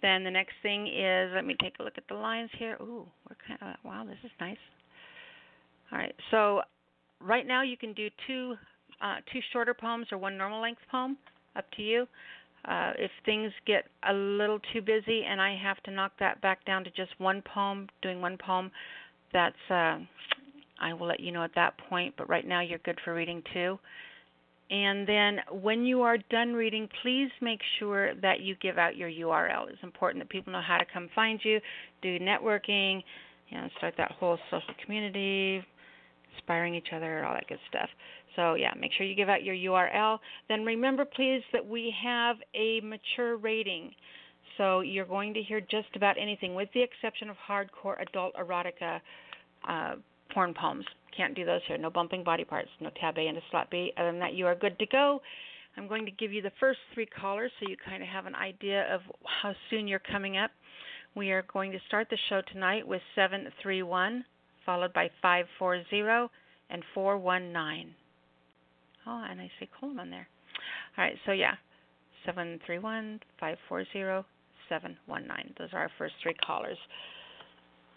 Then 0.01 0.25
the 0.25 0.31
next 0.31 0.55
thing 0.61 0.87
is, 0.87 1.31
let 1.33 1.45
me 1.45 1.55
take 1.61 1.75
a 1.79 1.83
look 1.83 1.97
at 1.97 2.07
the 2.09 2.15
lines 2.15 2.49
here. 2.59 2.75
Ooh, 2.81 3.07
we're 3.29 3.37
kind 3.47 3.59
of, 3.61 3.75
wow, 3.85 4.03
this 4.05 4.17
is 4.25 4.31
nice. 4.41 4.57
All 5.91 5.97
right, 5.97 6.15
so 6.31 6.61
right 7.21 7.47
now 7.47 7.61
you 7.63 7.77
can 7.77 7.93
do 7.93 8.09
two 8.27 8.55
uh, 9.01 9.17
two 9.31 9.39
shorter 9.51 9.73
poems 9.73 10.07
or 10.11 10.17
one 10.17 10.37
normal 10.37 10.61
length 10.61 10.81
poem, 10.89 11.17
up 11.55 11.65
to 11.75 11.81
you. 11.81 12.07
Uh, 12.65 12.93
if 12.97 13.11
things 13.25 13.51
get 13.67 13.85
a 14.07 14.13
little 14.13 14.59
too 14.71 14.81
busy 14.81 15.23
and 15.27 15.41
I 15.41 15.57
have 15.61 15.81
to 15.83 15.91
knock 15.91 16.13
that 16.19 16.41
back 16.41 16.65
down 16.65 16.83
to 16.85 16.89
just 16.91 17.11
one 17.17 17.41
poem, 17.41 17.87
doing 18.01 18.21
one 18.21 18.37
poem, 18.37 18.71
that's 19.33 19.55
uh, 19.69 19.99
I 20.79 20.93
will 20.93 21.07
let 21.07 21.19
you 21.19 21.31
know 21.31 21.43
at 21.43 21.55
that 21.55 21.77
point. 21.89 22.13
But 22.17 22.29
right 22.29 22.47
now 22.47 22.61
you're 22.61 22.79
good 22.79 22.99
for 23.03 23.13
reading 23.13 23.43
two. 23.53 23.77
And 24.69 25.07
then 25.07 25.39
when 25.51 25.85
you 25.85 26.01
are 26.01 26.17
done 26.29 26.53
reading, 26.53 26.87
please 27.01 27.29
make 27.41 27.59
sure 27.79 28.15
that 28.15 28.39
you 28.39 28.55
give 28.61 28.77
out 28.77 28.95
your 28.95 29.09
URL. 29.09 29.69
It's 29.69 29.83
important 29.83 30.23
that 30.23 30.29
people 30.29 30.53
know 30.53 30.61
how 30.65 30.77
to 30.77 30.85
come 30.91 31.09
find 31.13 31.39
you, 31.43 31.59
do 32.01 32.17
networking, 32.17 33.03
you 33.49 33.57
know, 33.57 33.67
start 33.77 33.93
that 33.97 34.11
whole 34.13 34.39
social 34.49 34.73
community, 34.83 35.63
inspiring 36.33 36.75
each 36.75 36.87
other, 36.95 37.25
all 37.25 37.33
that 37.33 37.47
good 37.47 37.59
stuff. 37.69 37.89
So, 38.35 38.55
yeah, 38.55 38.73
make 38.79 38.91
sure 38.93 39.05
you 39.05 39.15
give 39.15 39.29
out 39.29 39.43
your 39.43 39.55
URL. 39.55 40.19
Then 40.49 40.65
remember, 40.65 41.05
please, 41.05 41.41
that 41.51 41.65
we 41.65 41.93
have 42.03 42.37
a 42.55 42.81
mature 42.81 43.37
rating. 43.37 43.91
So, 44.57 44.81
you're 44.81 45.05
going 45.05 45.33
to 45.35 45.41
hear 45.41 45.61
just 45.61 45.95
about 45.95 46.17
anything, 46.19 46.55
with 46.55 46.69
the 46.73 46.81
exception 46.81 47.29
of 47.29 47.35
hardcore 47.47 48.01
adult 48.01 48.33
erotica 48.35 48.99
uh, 49.67 49.95
porn 50.33 50.53
poems. 50.53 50.85
Can't 51.15 51.35
do 51.35 51.45
those 51.45 51.61
here. 51.67 51.77
No 51.77 51.89
bumping 51.89 52.23
body 52.23 52.43
parts, 52.43 52.69
no 52.79 52.89
tab 52.99 53.17
A 53.17 53.27
and 53.27 53.37
a 53.37 53.41
slot 53.51 53.69
B. 53.69 53.93
Other 53.97 54.11
than 54.11 54.19
that, 54.19 54.33
you 54.33 54.47
are 54.47 54.55
good 54.55 54.77
to 54.79 54.85
go. 54.87 55.21
I'm 55.77 55.87
going 55.87 56.05
to 56.05 56.11
give 56.11 56.31
you 56.31 56.41
the 56.41 56.51
first 56.59 56.79
three 56.93 57.05
callers 57.05 57.51
so 57.59 57.67
you 57.67 57.75
kind 57.83 58.03
of 58.03 58.09
have 58.09 58.25
an 58.25 58.35
idea 58.35 58.93
of 58.93 59.01
how 59.41 59.53
soon 59.69 59.87
you're 59.87 59.99
coming 59.99 60.37
up. 60.37 60.51
We 61.15 61.31
are 61.31 61.43
going 61.51 61.71
to 61.71 61.79
start 61.87 62.07
the 62.09 62.17
show 62.29 62.41
tonight 62.51 62.87
with 62.87 63.01
731, 63.15 64.25
followed 64.65 64.93
by 64.93 65.09
540 65.21 66.31
and 66.69 66.83
419. 66.93 67.93
Oh, 69.07 69.25
and 69.29 69.39
I 69.41 69.49
see 69.59 69.69
Coleman 69.79 70.09
there. 70.09 70.27
All 70.97 71.03
right, 71.03 71.15
so 71.25 71.31
yeah, 71.31 71.55
731, 72.25 73.19
540, 73.39 74.25
719. 74.69 75.53
Those 75.57 75.69
are 75.73 75.81
our 75.81 75.91
first 75.97 76.13
three 76.21 76.35
callers. 76.45 76.77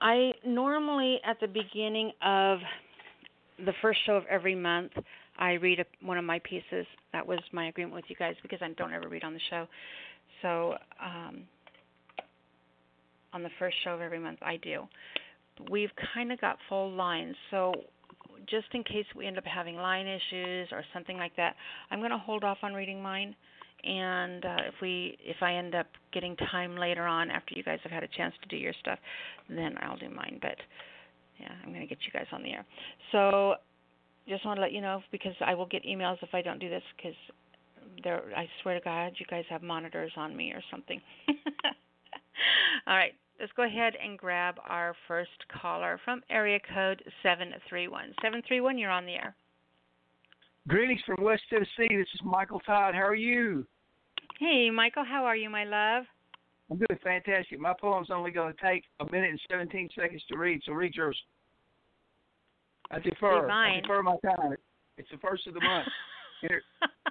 I 0.01 0.33
normally, 0.45 1.21
at 1.25 1.39
the 1.41 1.47
beginning 1.47 2.13
of 2.23 2.59
the 3.65 3.73
first 3.81 4.01
show 4.05 4.17
of 4.17 4.25
every 4.29 4.55
month, 4.55 4.93
I 5.39 5.53
read 5.53 5.81
a, 5.81 5.85
one 6.05 6.19
of 6.19 6.25
my 6.25 6.41
pieces. 6.41 6.87
That 7.13 7.27
was 7.27 7.39
my 7.53 7.69
agreement 7.69 7.95
with 7.95 8.05
you 8.09 8.17
guys 8.17 8.35
because 8.43 8.59
I 8.63 8.69
don't 8.77 8.93
ever 8.93 9.09
read 9.09 9.25
on 9.25 9.33
the 9.33 9.41
show. 9.51 9.67
So, 10.43 10.75
um, 11.03 11.43
on 13.33 13.43
the 13.43 13.51
first 13.59 13.77
show 13.85 13.91
of 13.91 14.01
every 14.01 14.19
month, 14.19 14.39
I 14.43 14.57
do. 14.57 14.83
We've 15.71 15.91
kind 16.15 16.33
of 16.33 16.41
got 16.41 16.59
full 16.69 16.93
lines, 16.93 17.35
so 17.51 17.73
just 18.49 18.67
in 18.73 18.83
case 18.85 19.07
we 19.15 19.27
end 19.27 19.39
up 19.39 19.45
having 19.45 19.77
line 19.77 20.07
issues 20.07 20.69
or 20.73 20.85
something 20.93 21.17
like 21.17 21.35
that, 21.37 21.55
I'm 21.91 22.01
going 22.01 22.11
to 22.11 22.19
hold 22.19 22.45
off 22.45 22.59
on 22.63 22.75
reading 22.75 23.03
mine. 23.03 23.35
And 23.85 24.45
uh, 24.45 24.57
if 24.69 24.75
we, 24.81 25.17
if 25.21 25.37
I 25.43 25.55
end 25.55 25.75
up 25.75 25.87
getting 26.13 26.37
time 26.37 26.77
later 26.77 27.07
on 27.07 27.31
after 27.31 27.55
you 27.55 27.63
guys 27.63 27.79
have 27.83 27.93
had 27.93 28.03
a 28.03 28.09
chance 28.09 28.35
to 28.43 28.49
do 28.49 28.57
your 28.57 28.73
stuff, 28.81 28.99
then 29.49 29.77
I'll 29.81 29.99
do 29.99 30.09
mine. 30.09 30.39
But 30.41 30.57
yeah, 31.39 31.53
I'm 31.63 31.71
going 31.71 31.83
to 31.83 31.87
get 31.87 31.99
you 32.05 32.13
guys 32.13 32.27
on 32.33 32.43
the 32.43 32.53
air. 32.53 32.65
So 33.13 33.55
just 34.29 34.45
want 34.45 34.57
to 34.57 34.63
let 34.63 34.73
you 34.73 34.81
know 34.81 35.03
because 35.13 35.35
I 35.45 35.55
will 35.55 35.67
get 35.67 35.85
emails 35.85 36.17
if 36.23 36.31
I 36.33 36.43
don't 36.43 36.59
do 36.59 36.69
this 36.69 36.83
because 36.97 37.15
there. 38.03 38.23
I 38.37 38.49
swear 38.63 38.79
to 38.79 38.85
God, 38.85 39.13
you 39.19 39.27
guys 39.29 39.45
have 39.51 39.63
monitors 39.63 40.13
on 40.17 40.37
me 40.37 40.53
or 40.53 40.63
something. 40.71 41.01
All 42.87 42.97
right, 42.97 43.13
let's 43.41 43.53
go 43.57 43.65
ahead 43.65 43.95
and 44.03 44.19
grab 44.19 44.57
our 44.69 44.95
first 45.09 45.31
caller 45.61 46.01
from 46.05 46.23
area 46.31 46.59
code 46.75 47.03
seven 47.23 47.53
three 47.69 47.89
one. 47.89 48.15
Seven 48.23 48.43
three 48.47 48.61
one, 48.61 48.79
you're 48.79 48.91
on 48.91 49.07
the 49.07 49.15
air. 49.15 49.35
Greetings 50.69 51.01
from 51.07 51.23
West 51.23 51.43
Tennessee. 51.49 51.95
This 51.97 52.09
is 52.15 52.21
Michael 52.25 52.61
Todd. 52.61 52.95
How 52.95 53.07
are 53.07 53.15
you? 53.15 53.67
Hey, 54.41 54.69
Michael. 54.71 55.05
How 55.05 55.25
are 55.25 55.37
you, 55.37 55.49
my 55.49 55.65
love? 55.65 56.05
I'm 56.71 56.79
doing 56.79 57.01
fantastic. 57.03 57.61
My 57.61 57.75
poem's 57.81 58.11
only 58.11 58.33
going 58.33 58.53
to 58.53 58.61
take 58.61 58.85
a 59.01 59.05
minute 59.11 59.31
and 59.31 59.41
17 59.49 59.89
seconds 59.97 60.23
to 60.29 60.37
read, 60.37 60.61
so 60.67 60.73
read 60.73 60.95
yours. 60.95 61.17
I 62.91 62.99
defer. 62.99 63.49
I 63.49 63.81
defer 63.81 64.03
my 64.03 64.17
time. 64.25 64.57
It's 64.99 65.09
the 65.11 65.19
first 65.19 65.47
of 65.47 65.55
the 65.55 65.61
month. 65.61 65.87
Here, 66.41 66.63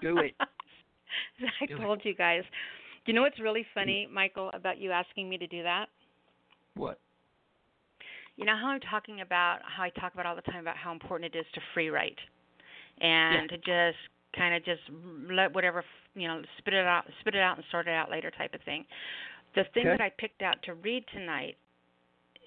do 0.01 0.17
it. 0.17 0.33
I 1.61 1.65
do 1.65 1.77
told 1.77 1.99
it. 1.99 2.05
you 2.05 2.15
guys. 2.15 2.43
You 3.05 3.13
know 3.13 3.21
what's 3.21 3.39
really 3.39 3.65
funny, 3.73 4.07
Michael, 4.11 4.49
about 4.53 4.79
you 4.79 4.91
asking 4.91 5.29
me 5.29 5.37
to 5.37 5.47
do 5.47 5.63
that? 5.63 5.85
What? 6.75 6.99
You 8.37 8.45
know 8.45 8.55
how 8.55 8.67
I'm 8.67 8.81
talking 8.81 9.21
about 9.21 9.59
how 9.63 9.83
I 9.83 9.89
talk 9.91 10.13
about 10.13 10.25
all 10.25 10.35
the 10.35 10.41
time 10.41 10.59
about 10.59 10.75
how 10.77 10.91
important 10.91 11.33
it 11.33 11.37
is 11.39 11.45
to 11.53 11.61
free 11.73 11.89
write 11.89 12.19
and 12.99 13.49
Yeah. 13.49 13.57
to 13.57 13.63
just 13.63 13.97
kind 14.33 14.53
of 14.53 14.63
just 14.65 14.81
let 15.29 15.53
whatever 15.53 15.83
you 16.15 16.27
know 16.27 16.43
spit 16.57 16.73
it 16.73 16.85
out 16.85 17.05
spit 17.21 17.35
it 17.35 17.41
out 17.41 17.55
and 17.57 17.65
sort 17.71 17.87
it 17.87 17.91
out 17.91 18.11
later 18.11 18.29
type 18.31 18.53
of 18.53 18.61
thing. 18.63 18.85
The 19.55 19.63
thing 19.73 19.87
Okay. 19.87 19.97
that 19.97 20.01
I 20.01 20.09
picked 20.09 20.41
out 20.41 20.61
to 20.63 20.73
read 20.73 21.05
tonight 21.07 21.57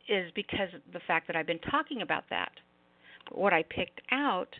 is 0.08 0.30
because 0.32 0.72
of 0.74 0.82
the 0.92 1.00
fact 1.00 1.26
that 1.26 1.36
I've 1.36 1.46
been 1.46 1.58
talking 1.60 2.02
about 2.02 2.28
that. 2.28 2.52
What 3.30 3.52
I 3.54 3.62
picked 3.62 4.00
out 4.10 4.58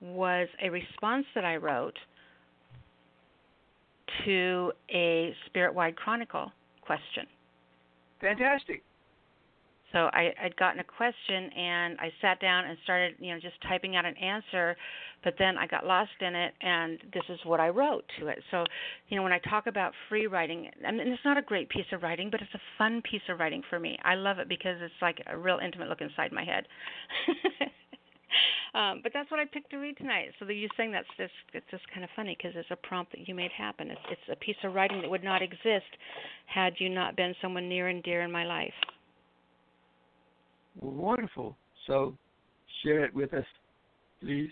was 0.00 0.48
a 0.62 0.70
response 0.70 1.26
that 1.34 1.44
I 1.44 1.56
wrote 1.56 1.98
to 4.24 4.72
a 4.90 5.34
Spirit 5.46 5.74
Wide 5.74 5.96
Chronicle 5.96 6.52
question. 6.80 7.26
Fantastic. 8.20 8.82
So 9.92 10.08
I, 10.12 10.32
I'd 10.42 10.56
gotten 10.56 10.80
a 10.80 10.84
question 10.84 11.50
and 11.56 11.98
I 11.98 12.12
sat 12.20 12.40
down 12.40 12.64
and 12.66 12.78
started, 12.84 13.14
you 13.18 13.34
know, 13.34 13.40
just 13.40 13.56
typing 13.68 13.96
out 13.96 14.04
an 14.04 14.16
answer, 14.16 14.76
but 15.24 15.34
then 15.38 15.58
I 15.58 15.66
got 15.66 15.84
lost 15.84 16.10
in 16.20 16.34
it 16.34 16.54
and 16.60 16.98
this 17.12 17.24
is 17.28 17.38
what 17.44 17.60
I 17.60 17.68
wrote 17.68 18.04
to 18.20 18.28
it. 18.28 18.38
So, 18.50 18.64
you 19.08 19.16
know, 19.16 19.22
when 19.22 19.32
I 19.32 19.40
talk 19.40 19.66
about 19.66 19.92
free 20.08 20.26
writing, 20.26 20.70
I 20.86 20.92
mean, 20.92 21.08
it's 21.08 21.24
not 21.24 21.38
a 21.38 21.42
great 21.42 21.68
piece 21.68 21.86
of 21.92 22.02
writing, 22.02 22.30
but 22.30 22.40
it's 22.40 22.54
a 22.54 22.60
fun 22.78 23.02
piece 23.02 23.22
of 23.28 23.40
writing 23.40 23.62
for 23.68 23.80
me. 23.80 23.98
I 24.04 24.14
love 24.14 24.38
it 24.38 24.48
because 24.48 24.76
it's 24.80 24.94
like 25.02 25.18
a 25.26 25.36
real 25.36 25.58
intimate 25.62 25.88
look 25.88 26.00
inside 26.00 26.32
my 26.32 26.44
head. 26.44 26.66
um, 28.74 29.00
but 29.02 29.12
that's 29.12 29.30
what 29.30 29.40
I 29.40 29.44
picked 29.44 29.70
to 29.70 29.78
read 29.78 29.96
tonight. 29.96 30.30
So 30.38 30.48
you 30.48 30.68
saying 30.76 30.92
that's 30.92 31.08
just 31.16 31.32
it's 31.52 31.66
just 31.70 31.82
kind 31.92 32.04
of 32.04 32.10
funny 32.14 32.36
because 32.36 32.56
it's 32.56 32.70
a 32.70 32.76
prompt 32.76 33.12
that 33.12 33.26
you 33.28 33.34
made 33.34 33.50
happen. 33.50 33.90
It's 33.90 34.00
it's 34.10 34.30
a 34.32 34.36
piece 34.36 34.56
of 34.64 34.74
writing 34.74 35.00
that 35.00 35.10
would 35.10 35.24
not 35.24 35.42
exist 35.42 35.90
had 36.46 36.74
you 36.78 36.88
not 36.88 37.16
been 37.16 37.34
someone 37.42 37.68
near 37.68 37.88
and 37.88 38.02
dear 38.02 38.22
in 38.22 38.30
my 38.30 38.44
life. 38.44 38.74
Wonderful. 40.78 41.56
So, 41.86 42.16
share 42.82 43.04
it 43.04 43.14
with 43.14 43.34
us, 43.34 43.44
please. 44.20 44.50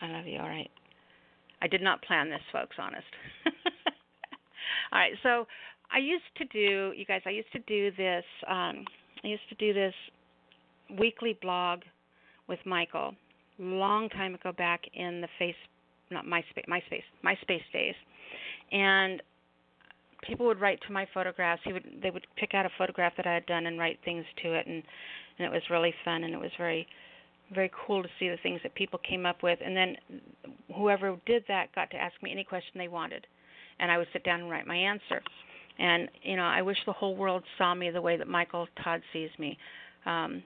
I 0.00 0.08
love 0.08 0.26
you. 0.26 0.38
All 0.38 0.48
right. 0.48 0.70
I 1.60 1.68
did 1.68 1.80
not 1.80 2.02
plan 2.02 2.28
this, 2.28 2.40
folks. 2.52 2.76
Honest. 2.78 3.06
all 4.92 4.98
right. 4.98 5.12
So 5.22 5.46
I 5.92 5.98
used 5.98 6.24
to 6.38 6.44
do, 6.46 6.92
you 6.96 7.04
guys. 7.06 7.22
I 7.24 7.30
used 7.30 7.52
to 7.52 7.60
do 7.60 7.92
this. 7.96 8.24
Um, 8.48 8.84
I 9.22 9.28
used 9.28 9.48
to 9.48 9.54
do 9.54 9.72
this 9.72 9.94
weekly 10.98 11.38
blog 11.40 11.80
with 12.48 12.58
Michael, 12.66 13.14
long 13.58 14.08
time 14.08 14.34
ago, 14.34 14.52
back 14.52 14.82
in 14.94 15.20
the 15.20 15.28
face, 15.38 15.54
not 16.10 16.26
MySpace, 16.26 16.66
MySpace, 16.68 17.02
MySpace 17.24 17.62
days, 17.72 17.94
and 18.72 19.22
people 20.22 20.46
would 20.46 20.60
write 20.60 20.80
to 20.86 20.92
my 20.92 21.06
photographs. 21.12 21.62
He 21.64 21.72
would, 21.72 21.84
they 22.02 22.10
would 22.10 22.26
pick 22.36 22.54
out 22.54 22.66
a 22.66 22.70
photograph 22.78 23.12
that 23.16 23.26
I 23.26 23.34
had 23.34 23.46
done 23.46 23.66
and 23.66 23.78
write 23.78 23.98
things 24.04 24.24
to 24.42 24.54
it, 24.54 24.66
and 24.66 24.82
and 25.38 25.46
it 25.46 25.52
was 25.52 25.62
really 25.70 25.94
fun, 26.04 26.24
and 26.24 26.34
it 26.34 26.40
was 26.40 26.50
very 26.58 26.86
very 27.54 27.70
cool 27.86 28.02
to 28.02 28.08
see 28.18 28.28
the 28.28 28.36
things 28.42 28.60
that 28.62 28.74
people 28.74 28.98
came 28.98 29.26
up 29.26 29.42
with. 29.42 29.58
And 29.64 29.76
then 29.76 29.96
whoever 30.74 31.16
did 31.26 31.44
that 31.48 31.74
got 31.74 31.90
to 31.90 31.96
ask 31.96 32.14
me 32.22 32.32
any 32.32 32.44
question 32.44 32.72
they 32.76 32.88
wanted 32.88 33.26
and 33.78 33.90
I 33.90 33.98
would 33.98 34.06
sit 34.12 34.24
down 34.24 34.40
and 34.40 34.50
write 34.50 34.66
my 34.66 34.76
answer. 34.76 35.20
And 35.78 36.08
you 36.22 36.36
know 36.36 36.44
I 36.44 36.62
wish 36.62 36.78
the 36.86 36.92
whole 36.92 37.16
world 37.16 37.42
saw 37.58 37.74
me 37.74 37.90
the 37.90 38.00
way 38.00 38.16
that 38.16 38.28
Michael 38.28 38.66
Todd 38.82 39.02
sees 39.12 39.30
me 39.38 39.58
um 40.06 40.42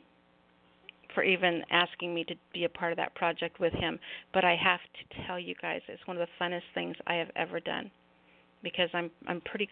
for 1.14 1.22
even 1.22 1.62
asking 1.70 2.14
me 2.14 2.24
to 2.24 2.34
be 2.52 2.64
a 2.64 2.68
part 2.68 2.92
of 2.92 2.96
that 2.96 3.14
project 3.14 3.58
with 3.58 3.72
him. 3.72 3.98
But 4.34 4.44
I 4.44 4.54
have 4.54 4.80
to 4.80 5.26
tell 5.26 5.38
you 5.38 5.54
guys 5.62 5.80
it's 5.88 6.06
one 6.06 6.18
of 6.18 6.26
the 6.26 6.44
funnest 6.44 6.68
things 6.74 6.94
I 7.06 7.14
have 7.14 7.30
ever 7.36 7.60
done 7.60 7.90
because 8.62 8.88
I'm 8.94 9.10
I'm 9.26 9.40
pretty 9.42 9.68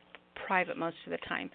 private 0.46 0.76
most 0.76 0.96
of 1.06 1.10
the 1.10 1.18
time 1.28 1.50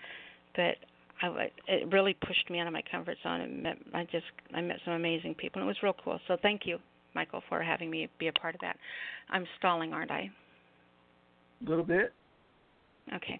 but 0.55 0.75
I, 1.21 1.51
it 1.67 1.91
really 1.91 2.15
pushed 2.25 2.49
me 2.49 2.59
out 2.59 2.67
of 2.67 2.73
my 2.73 2.83
comfort 2.89 3.17
zone 3.23 3.41
and 3.41 3.63
met, 3.63 3.77
I 3.93 4.03
just 4.05 4.25
I 4.53 4.61
met 4.61 4.77
some 4.85 4.93
amazing 4.93 5.35
people 5.35 5.61
and 5.61 5.67
it 5.67 5.71
was 5.71 5.77
real 5.83 5.95
cool. 6.03 6.19
So 6.27 6.37
thank 6.41 6.65
you, 6.65 6.77
Michael, 7.13 7.41
for 7.49 7.61
having 7.61 7.89
me 7.89 8.07
be 8.19 8.27
a 8.27 8.33
part 8.33 8.55
of 8.55 8.61
that. 8.61 8.77
I'm 9.29 9.45
stalling, 9.57 9.93
aren't 9.93 10.11
I? 10.11 10.29
A 11.65 11.69
little 11.69 11.83
bit. 11.83 12.13
Okay. 13.13 13.39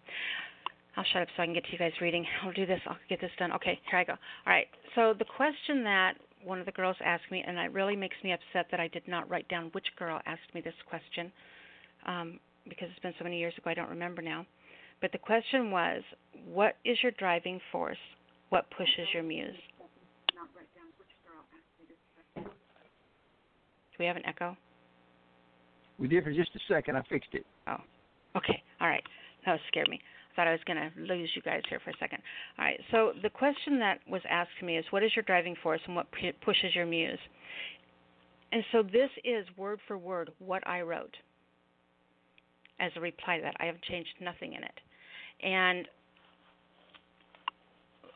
I'll 0.98 1.06
shut 1.14 1.22
up 1.22 1.28
so 1.38 1.44
I 1.44 1.46
can 1.46 1.54
get 1.54 1.64
to 1.66 1.72
you 1.72 1.78
guys 1.78 1.94
reading. 2.02 2.26
I'll 2.44 2.52
do 2.52 2.66
this. 2.66 2.82
I'll 2.88 2.98
get 3.08 3.22
this 3.22 3.32
done. 3.38 3.54
Okay, 3.54 3.80
here 3.90 4.00
I 4.00 4.04
go. 4.04 4.14
All 4.14 4.54
right. 4.54 4.68
So 4.96 5.14
the 5.18 5.26
question 5.26 5.84
that 5.84 6.14
one 6.44 6.60
of 6.60 6.66
the 6.66 6.72
girls 6.72 6.98
asked 7.04 7.32
me, 7.32 7.44
and 7.46 7.58
it 7.58 7.72
really 7.72 7.96
makes 7.96 8.16
me 8.24 8.34
upset 8.34 8.68
that 8.72 8.80
I 8.80 8.88
did 8.90 9.08
not 9.08 9.30
write 9.30 9.48
down 9.48 9.70
which 9.72 9.86
girl 9.98 10.20
asked 10.26 10.54
me 10.54 10.62
this 10.62 10.74
question, 10.90 11.32
um, 12.06 12.40
because 12.68 12.88
it's 12.92 13.00
been 13.00 13.14
so 13.18 13.24
many 13.24 13.40
years 13.40 13.54
ago 13.58 13.70
I 13.70 13.74
don't 13.74 13.90
remember 13.90 14.22
now. 14.22 14.46
But 15.02 15.12
the 15.12 15.18
question 15.18 15.72
was, 15.72 16.02
what 16.46 16.76
is 16.84 16.98
your 17.02 17.14
driving 17.14 17.60
force? 17.72 17.98
What 18.50 18.70
pushes 18.72 19.08
your 19.14 19.24
muse? 19.24 19.56
Do 22.36 22.44
we 24.00 24.06
have 24.06 24.18
an 24.18 24.26
echo? 24.26 24.58
We 25.98 26.08
did 26.08 26.24
for 26.24 26.32
just 26.32 26.52
a 26.56 26.60
second. 26.74 26.96
I 26.96 27.02
fixed 27.10 27.34
it. 27.34 27.46
Oh, 27.68 27.78
okay, 28.36 28.64
all 28.80 28.88
right. 28.88 29.04
That 29.46 29.54
was 29.54 29.62
scared 29.68 29.90
me. 29.90 30.00
I 30.32 30.36
thought 30.36 30.48
I 30.48 30.52
was 30.52 30.62
going 30.66 30.78
to 30.78 31.14
lose 31.14 31.30
you 31.36 31.42
guys 31.42 31.62
here 31.70 31.80
for 31.84 31.90
a 31.90 31.98
second. 32.00 32.20
All 32.58 32.66
right, 32.66 32.80
so 32.92 33.12
the 33.22 33.30
question 33.30 33.80
that 33.80 34.00
was 34.10 34.22
asked 34.30 34.52
to 34.60 34.66
me 34.66 34.78
is 34.78 34.86
what 34.92 35.04
is 35.04 35.12
your 35.16 35.24
driving 35.24 35.56
force 35.62 35.82
and 35.86 35.96
what 35.96 36.10
p- 36.12 36.32
pushes 36.44 36.74
your 36.74 36.86
muse? 36.86 37.20
And 38.52 38.64
so 38.72 38.82
this 38.82 39.10
is 39.24 39.46
word 39.58 39.80
for 39.88 39.98
word 39.98 40.32
what 40.40 40.66
I 40.66 40.82
wrote 40.82 41.16
as 42.80 42.92
a 42.96 43.00
reply 43.00 43.38
to 43.38 43.44
that. 43.44 43.56
I 43.60 43.66
have 43.66 43.82
changed 43.82 44.10
nothing 44.22 44.54
in 44.54 44.64
it. 44.64 44.80
And 45.44 45.88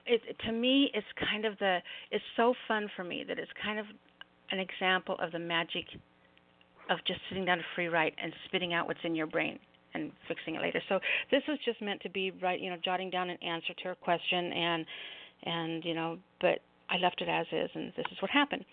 it 0.05 0.21
to 0.45 0.51
me 0.51 0.91
it's 0.93 1.07
kind 1.29 1.45
of 1.45 1.57
the 1.59 1.79
it's 2.11 2.23
so 2.35 2.53
fun 2.67 2.89
for 2.95 3.03
me 3.03 3.23
that 3.27 3.39
it's 3.39 3.51
kind 3.63 3.79
of 3.79 3.85
an 4.51 4.59
example 4.59 5.15
of 5.19 5.31
the 5.31 5.39
magic 5.39 5.85
of 6.89 6.99
just 7.07 7.19
sitting 7.29 7.45
down 7.45 7.57
to 7.57 7.63
free 7.75 7.87
write 7.87 8.13
and 8.21 8.33
spitting 8.45 8.73
out 8.73 8.87
what's 8.87 8.99
in 9.03 9.15
your 9.15 9.27
brain 9.27 9.57
and 9.93 10.11
fixing 10.27 10.55
it 10.55 10.61
later. 10.61 10.81
So 10.89 10.99
this 11.31 11.41
was 11.47 11.57
just 11.63 11.81
meant 11.81 12.01
to 12.01 12.09
be 12.09 12.31
right, 12.41 12.59
you 12.59 12.69
know, 12.69 12.77
jotting 12.83 13.09
down 13.09 13.29
an 13.29 13.37
answer 13.41 13.73
to 13.73 13.83
her 13.89 13.95
question 13.95 14.51
and 14.53 14.85
and 15.43 15.85
you 15.85 15.93
know, 15.93 16.17
but 16.41 16.59
I 16.89 16.97
left 16.97 17.21
it 17.21 17.29
as 17.29 17.45
is 17.51 17.69
and 17.73 17.93
this 17.95 18.05
is 18.11 18.21
what 18.21 18.31
happened. 18.31 18.65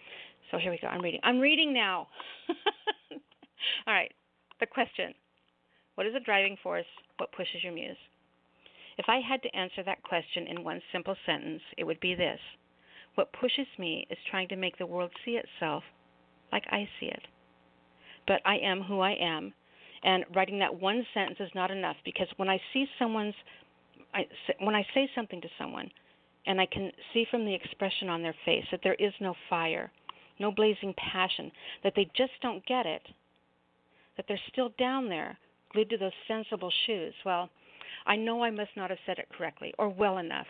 So 0.51 0.59
here 0.59 0.71
we 0.73 0.79
go. 0.81 0.89
I'm 0.89 1.01
reading. 1.01 1.21
I'm 1.23 1.39
reading 1.39 1.73
now. 1.73 2.09
All 3.87 3.95
right. 3.95 4.13
The 4.59 4.67
question. 4.67 5.15
What 6.01 6.07
is 6.07 6.15
a 6.15 6.21
driving 6.21 6.57
force? 6.63 6.87
What 7.19 7.31
pushes 7.33 7.63
your 7.63 7.75
muse? 7.75 7.95
If 8.97 9.05
I 9.07 9.21
had 9.21 9.43
to 9.43 9.55
answer 9.55 9.83
that 9.83 10.03
question 10.03 10.47
in 10.47 10.65
one 10.65 10.81
simple 10.93 11.15
sentence, 11.27 11.61
it 11.77 11.85
would 11.85 12.01
be 12.01 12.15
this 12.15 12.41
What 13.17 13.35
pushes 13.35 13.67
me 13.79 14.07
is 14.09 14.17
trying 14.31 14.49
to 14.49 14.57
make 14.57 14.79
the 14.79 14.87
world 14.87 15.11
see 15.27 15.33
itself 15.33 15.85
like 16.53 16.65
I 16.71 16.89
see 16.99 17.09
it. 17.09 17.21
But 18.27 18.41
I 18.47 18.57
am 18.63 18.81
who 18.81 19.01
I 19.01 19.11
am, 19.21 19.53
and 20.03 20.25
writing 20.35 20.59
that 20.61 20.81
one 20.81 21.05
sentence 21.13 21.37
is 21.39 21.55
not 21.55 21.71
enough 21.71 21.97
because 22.03 22.29
when 22.39 22.49
I 22.49 22.59
see 22.73 22.87
someone's 22.99 23.35
I, 24.15 24.27
when 24.61 24.75
I 24.75 24.87
say 24.95 25.07
something 25.15 25.43
to 25.43 25.49
someone 25.59 25.91
and 26.47 26.63
I 26.63 26.65
can 26.65 26.93
see 27.13 27.27
from 27.31 27.45
the 27.45 27.55
expression 27.55 28.09
on 28.09 28.23
their 28.23 28.37
face 28.47 28.65
that 28.71 28.81
there 28.83 28.95
is 28.95 29.13
no 29.21 29.35
fire, 29.51 29.93
no 30.39 30.51
blazing 30.51 30.95
passion, 30.95 31.53
that 31.85 31.93
they 31.95 32.11
just 32.17 32.33
don't 32.41 32.65
get 32.65 32.87
it, 32.87 33.03
that 34.17 34.25
they're 34.27 34.41
still 34.51 34.71
down 34.79 35.11
there, 35.11 35.37
glued 35.73 35.91
to 35.91 35.99
those 35.99 36.13
sensible 36.29 36.73
shoes, 36.87 37.15
well, 37.25 37.49
I 38.07 38.17
know 38.17 38.43
I 38.43 38.51
must 38.51 38.71
not 38.77 38.91
have 38.91 38.99
said 39.07 39.19
it 39.19 39.29
correctly 39.37 39.75
or 39.79 39.89
well 39.89 40.19
enough, 40.19 40.47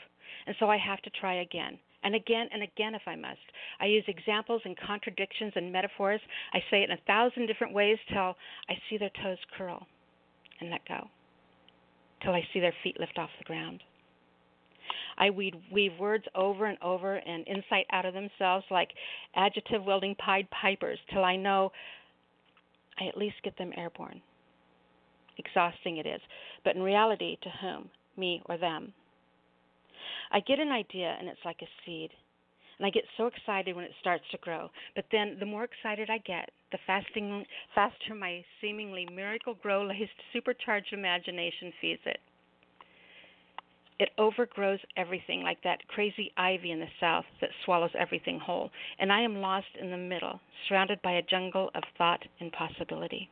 and 0.47 0.57
so 0.59 0.71
I 0.71 0.77
have 0.79 1.03
to 1.03 1.11
try 1.11 1.43
again 1.43 1.79
and 2.03 2.15
again 2.15 2.49
and 2.53 2.63
again 2.63 2.95
if 2.95 3.03
I 3.07 3.17
must. 3.17 3.41
I 3.81 3.87
use 3.87 4.05
examples 4.09 4.63
and 4.65 4.77
contradictions 4.79 5.53
and 5.57 5.73
metaphors. 5.73 6.21
I 6.55 6.61
say 6.71 6.83
it 6.83 6.91
in 6.91 6.97
a 6.97 7.01
thousand 7.07 7.47
different 7.47 7.75
ways 7.75 7.99
till 8.13 8.37
I 8.69 8.75
see 8.89 8.97
their 8.97 9.11
toes 9.23 9.39
curl 9.57 9.87
and 10.61 10.71
let 10.71 10.87
go, 10.87 11.09
till 12.23 12.33
I 12.33 12.47
see 12.53 12.61
their 12.61 12.75
feet 12.83 12.99
lift 12.99 13.19
off 13.19 13.31
the 13.39 13.45
ground. 13.45 13.83
I 15.19 15.31
weave, 15.31 15.55
weave 15.71 15.99
words 15.99 16.25
over 16.35 16.67
and 16.67 16.79
over 16.83 17.17
and 17.17 17.47
insight 17.47 17.87
out 17.93 18.07
of 18.07 18.15
themselves 18.15 18.65
like 18.71 18.91
adjective 19.35 19.85
wielding 19.85 20.15
Pied 20.15 20.49
Pipers 20.51 20.99
till 21.13 21.25
I 21.25 21.37
know 21.37 21.73
I 22.99 23.07
at 23.07 23.19
least 23.19 23.37
get 23.43 23.57
them 23.59 23.73
airborne 23.77 24.23
exhausting 25.41 25.97
it 25.97 26.07
is, 26.07 26.21
but 26.65 26.77
in 26.77 26.83
reality, 26.83 27.37
to 27.43 27.51
whom? 27.61 27.91
Me 28.17 28.43
or 28.47 28.57
them? 28.57 28.93
I 30.31 30.41
get 30.41 30.61
an 30.61 30.71
idea 30.71 31.17
and 31.19 31.29
it's 31.29 31.45
like 31.45 31.63
a 31.63 31.69
seed. 31.85 32.11
And 32.79 32.87
I 32.87 32.91
get 32.91 33.05
so 33.19 33.27
excited 33.27 33.77
when 33.77 33.85
it 33.85 33.93
starts 34.01 34.25
to 34.31 34.39
grow. 34.39 34.71
But 34.95 35.05
then 35.13 35.37
the 35.39 35.47
more 35.47 35.65
excited 35.65 36.09
I 36.09 36.19
get, 36.19 36.51
the 36.73 36.79
fasting, 36.87 37.45
faster 37.75 38.15
my 38.15 38.43
seemingly 38.61 39.07
miracle 39.15 39.55
grow 39.63 39.83
laced 39.83 40.13
supercharged 40.33 40.93
imagination 40.93 41.73
feeds 41.81 42.01
it. 42.07 42.21
It 43.99 44.09
overgrows 44.17 44.81
everything 44.97 45.43
like 45.43 45.63
that 45.63 45.87
crazy 45.89 46.33
ivy 46.39 46.71
in 46.71 46.81
the 46.81 46.87
south 46.99 47.27
that 47.43 47.51
swallows 47.67 47.91
everything 47.99 48.41
whole. 48.41 48.71
And 48.99 49.13
I 49.13 49.21
am 49.21 49.43
lost 49.43 49.67
in 49.79 49.91
the 49.91 49.99
middle, 49.99 50.41
surrounded 50.67 51.03
by 51.03 51.13
a 51.13 51.23
jungle 51.23 51.71
of 51.75 51.83
thought 51.99 52.23
and 52.41 52.51
possibility. 52.51 53.29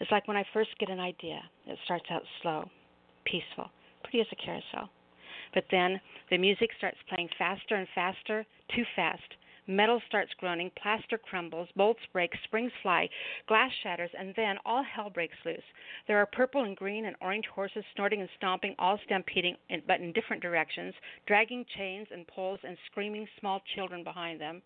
It's 0.00 0.10
like 0.10 0.28
when 0.28 0.36
I 0.36 0.44
first 0.52 0.70
get 0.78 0.90
an 0.90 1.00
idea, 1.00 1.40
it 1.66 1.78
starts 1.84 2.06
out 2.10 2.22
slow, 2.42 2.70
peaceful, 3.24 3.70
pretty 4.02 4.20
as 4.20 4.26
a 4.32 4.36
carousel. 4.36 4.90
But 5.54 5.64
then 5.70 6.00
the 6.30 6.38
music 6.38 6.70
starts 6.78 6.98
playing 7.08 7.28
faster 7.38 7.76
and 7.76 7.86
faster, 7.94 8.44
too 8.74 8.84
fast. 8.96 9.36
Metal 9.66 10.02
starts 10.06 10.34
groaning, 10.34 10.70
plaster 10.76 11.16
crumbles, 11.16 11.68
bolts 11.74 12.04
break, 12.12 12.34
springs 12.44 12.72
fly, 12.82 13.08
glass 13.46 13.70
shatters, 13.82 14.10
and 14.18 14.34
then 14.34 14.58
all 14.66 14.82
hell 14.82 15.08
breaks 15.08 15.36
loose. 15.46 15.64
There 16.06 16.18
are 16.18 16.26
purple 16.26 16.64
and 16.64 16.76
green 16.76 17.06
and 17.06 17.16
orange 17.22 17.46
horses 17.46 17.84
snorting 17.94 18.20
and 18.20 18.28
stomping, 18.36 18.74
all 18.78 18.98
stampeding, 19.06 19.56
in, 19.70 19.82
but 19.86 20.00
in 20.00 20.12
different 20.12 20.42
directions, 20.42 20.94
dragging 21.26 21.64
chains 21.78 22.08
and 22.10 22.26
poles 22.26 22.60
and 22.62 22.76
screaming 22.90 23.26
small 23.40 23.62
children 23.74 24.04
behind 24.04 24.38
them. 24.38 24.60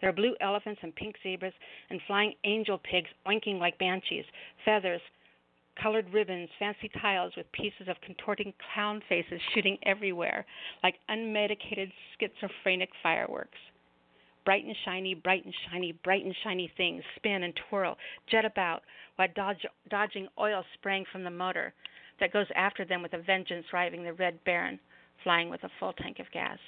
There 0.00 0.10
are 0.10 0.14
blue 0.14 0.36
elephants 0.40 0.80
and 0.82 0.94
pink 0.94 1.16
zebras 1.22 1.54
and 1.90 2.00
flying 2.06 2.34
angel 2.44 2.78
pigs 2.78 3.10
oinking 3.26 3.58
like 3.58 3.78
banshees, 3.78 4.24
feathers, 4.64 5.00
colored 5.80 6.12
ribbons, 6.12 6.48
fancy 6.58 6.90
tiles 7.00 7.32
with 7.36 7.50
pieces 7.52 7.88
of 7.88 8.00
contorting 8.00 8.52
clown 8.72 9.02
faces 9.08 9.40
shooting 9.54 9.78
everywhere 9.84 10.46
like 10.82 10.96
unmedicated 11.10 11.90
schizophrenic 12.18 12.90
fireworks. 13.02 13.58
Bright 14.44 14.64
and 14.64 14.76
shiny, 14.84 15.14
bright 15.14 15.44
and 15.44 15.54
shiny, 15.70 15.92
bright 15.92 16.24
and 16.24 16.34
shiny 16.44 16.70
things 16.76 17.02
spin 17.16 17.44
and 17.44 17.58
twirl, 17.68 17.96
jet 18.30 18.44
about, 18.44 18.82
while 19.16 19.28
dodge, 19.34 19.64
dodging 19.88 20.28
oil 20.38 20.62
spraying 20.74 21.06
from 21.10 21.24
the 21.24 21.30
motor 21.30 21.72
that 22.20 22.32
goes 22.32 22.46
after 22.54 22.84
them 22.84 23.02
with 23.02 23.14
a 23.14 23.18
vengeance, 23.18 23.64
driving 23.70 24.04
the 24.04 24.12
Red 24.12 24.38
Baron, 24.44 24.78
flying 25.22 25.48
with 25.48 25.64
a 25.64 25.70
full 25.80 25.94
tank 25.94 26.18
of 26.18 26.30
gas. 26.30 26.58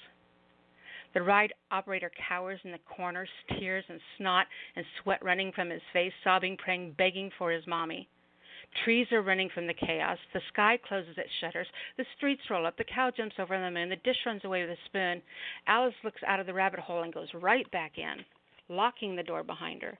The 1.16 1.22
ride 1.22 1.54
operator 1.70 2.10
cowers 2.28 2.60
in 2.64 2.72
the 2.72 2.78
corner, 2.94 3.26
tears 3.58 3.86
and 3.88 3.98
snot 4.18 4.46
and 4.76 4.84
sweat 5.00 5.24
running 5.24 5.50
from 5.50 5.70
his 5.70 5.80
face, 5.90 6.12
sobbing, 6.22 6.58
praying, 6.58 6.92
begging 6.98 7.30
for 7.38 7.50
his 7.50 7.66
mommy. 7.66 8.06
Trees 8.84 9.06
are 9.12 9.22
running 9.22 9.48
from 9.54 9.66
the 9.66 9.72
chaos. 9.72 10.18
The 10.34 10.42
sky 10.52 10.78
closes 10.86 11.16
its 11.16 11.30
shutters. 11.40 11.68
The 11.96 12.04
streets 12.18 12.42
roll 12.50 12.66
up. 12.66 12.76
The 12.76 12.84
cow 12.84 13.10
jumps 13.16 13.36
over 13.38 13.58
the 13.58 13.70
moon. 13.70 13.88
The 13.88 13.96
dish 13.96 14.18
runs 14.26 14.44
away 14.44 14.60
with 14.60 14.76
a 14.76 14.84
spoon. 14.84 15.22
Alice 15.66 15.94
looks 16.04 16.20
out 16.26 16.38
of 16.38 16.44
the 16.44 16.52
rabbit 16.52 16.80
hole 16.80 17.02
and 17.02 17.14
goes 17.14 17.32
right 17.32 17.70
back 17.70 17.96
in, 17.96 18.22
locking 18.68 19.16
the 19.16 19.22
door 19.22 19.42
behind 19.42 19.80
her. 19.80 19.98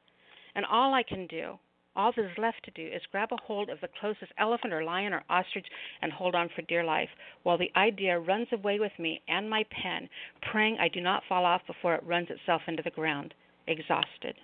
And 0.55 0.67
all 0.67 0.93
I 0.93 1.03
can 1.03 1.27
do 1.29 1.59
all 1.97 2.13
that 2.15 2.25
is 2.25 2.39
left 2.39 2.63
to 2.65 2.71
do 2.73 2.87
is 2.87 3.03
grab 3.11 3.31
a 3.33 3.37
hold 3.45 3.71
of 3.71 3.81
the 3.81 3.89
closest 4.01 4.33
elephant 4.39 4.73
or 4.73 4.85
lion 4.85 5.13
or 5.13 5.25
ostrich 5.29 5.67
and 6.03 6.13
hold 6.13 6.35
on 6.35 6.49
for 6.55 6.63
dear 6.63 6.85
life, 6.85 7.09
while 7.43 7.59
the 7.59 7.71
idea 7.77 8.19
runs 8.19 8.49
away 8.53 8.79
with 8.79 8.93
me 8.99 9.21
and 9.29 9.49
my 9.49 9.65
pen, 9.83 10.09
praying 10.53 10.77
I 10.79 10.89
do 10.89 11.01
not 11.01 11.23
fall 11.29 11.45
off 11.45 11.63
before 11.67 11.95
it 11.95 12.05
runs 12.05 12.29
itself 12.31 12.63
into 12.69 12.83
the 12.83 12.91
ground, 12.91 13.35
exhausted. 13.67 14.37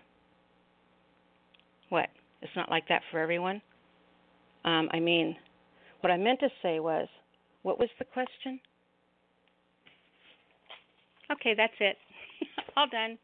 What? 1.91 2.09
It's 2.41 2.57
not 2.57 2.71
like 2.71 2.89
that 2.89 3.03
for 3.11 3.21
everyone? 3.21 3.61
Um, 4.65 4.89
I 4.93 4.99
mean, 4.99 5.37
what 6.01 6.11
I 6.11 6.17
meant 6.17 6.41
to 6.41 6.49
say 6.63 6.81
was, 6.81 7.07
what 7.63 7.79
was 7.79 7.89
the 7.99 8.05
question? 8.05 8.59
Okay, 11.31 11.55
that's 11.57 11.73
it. 11.81 11.97
All 12.77 12.87
done. 12.91 13.19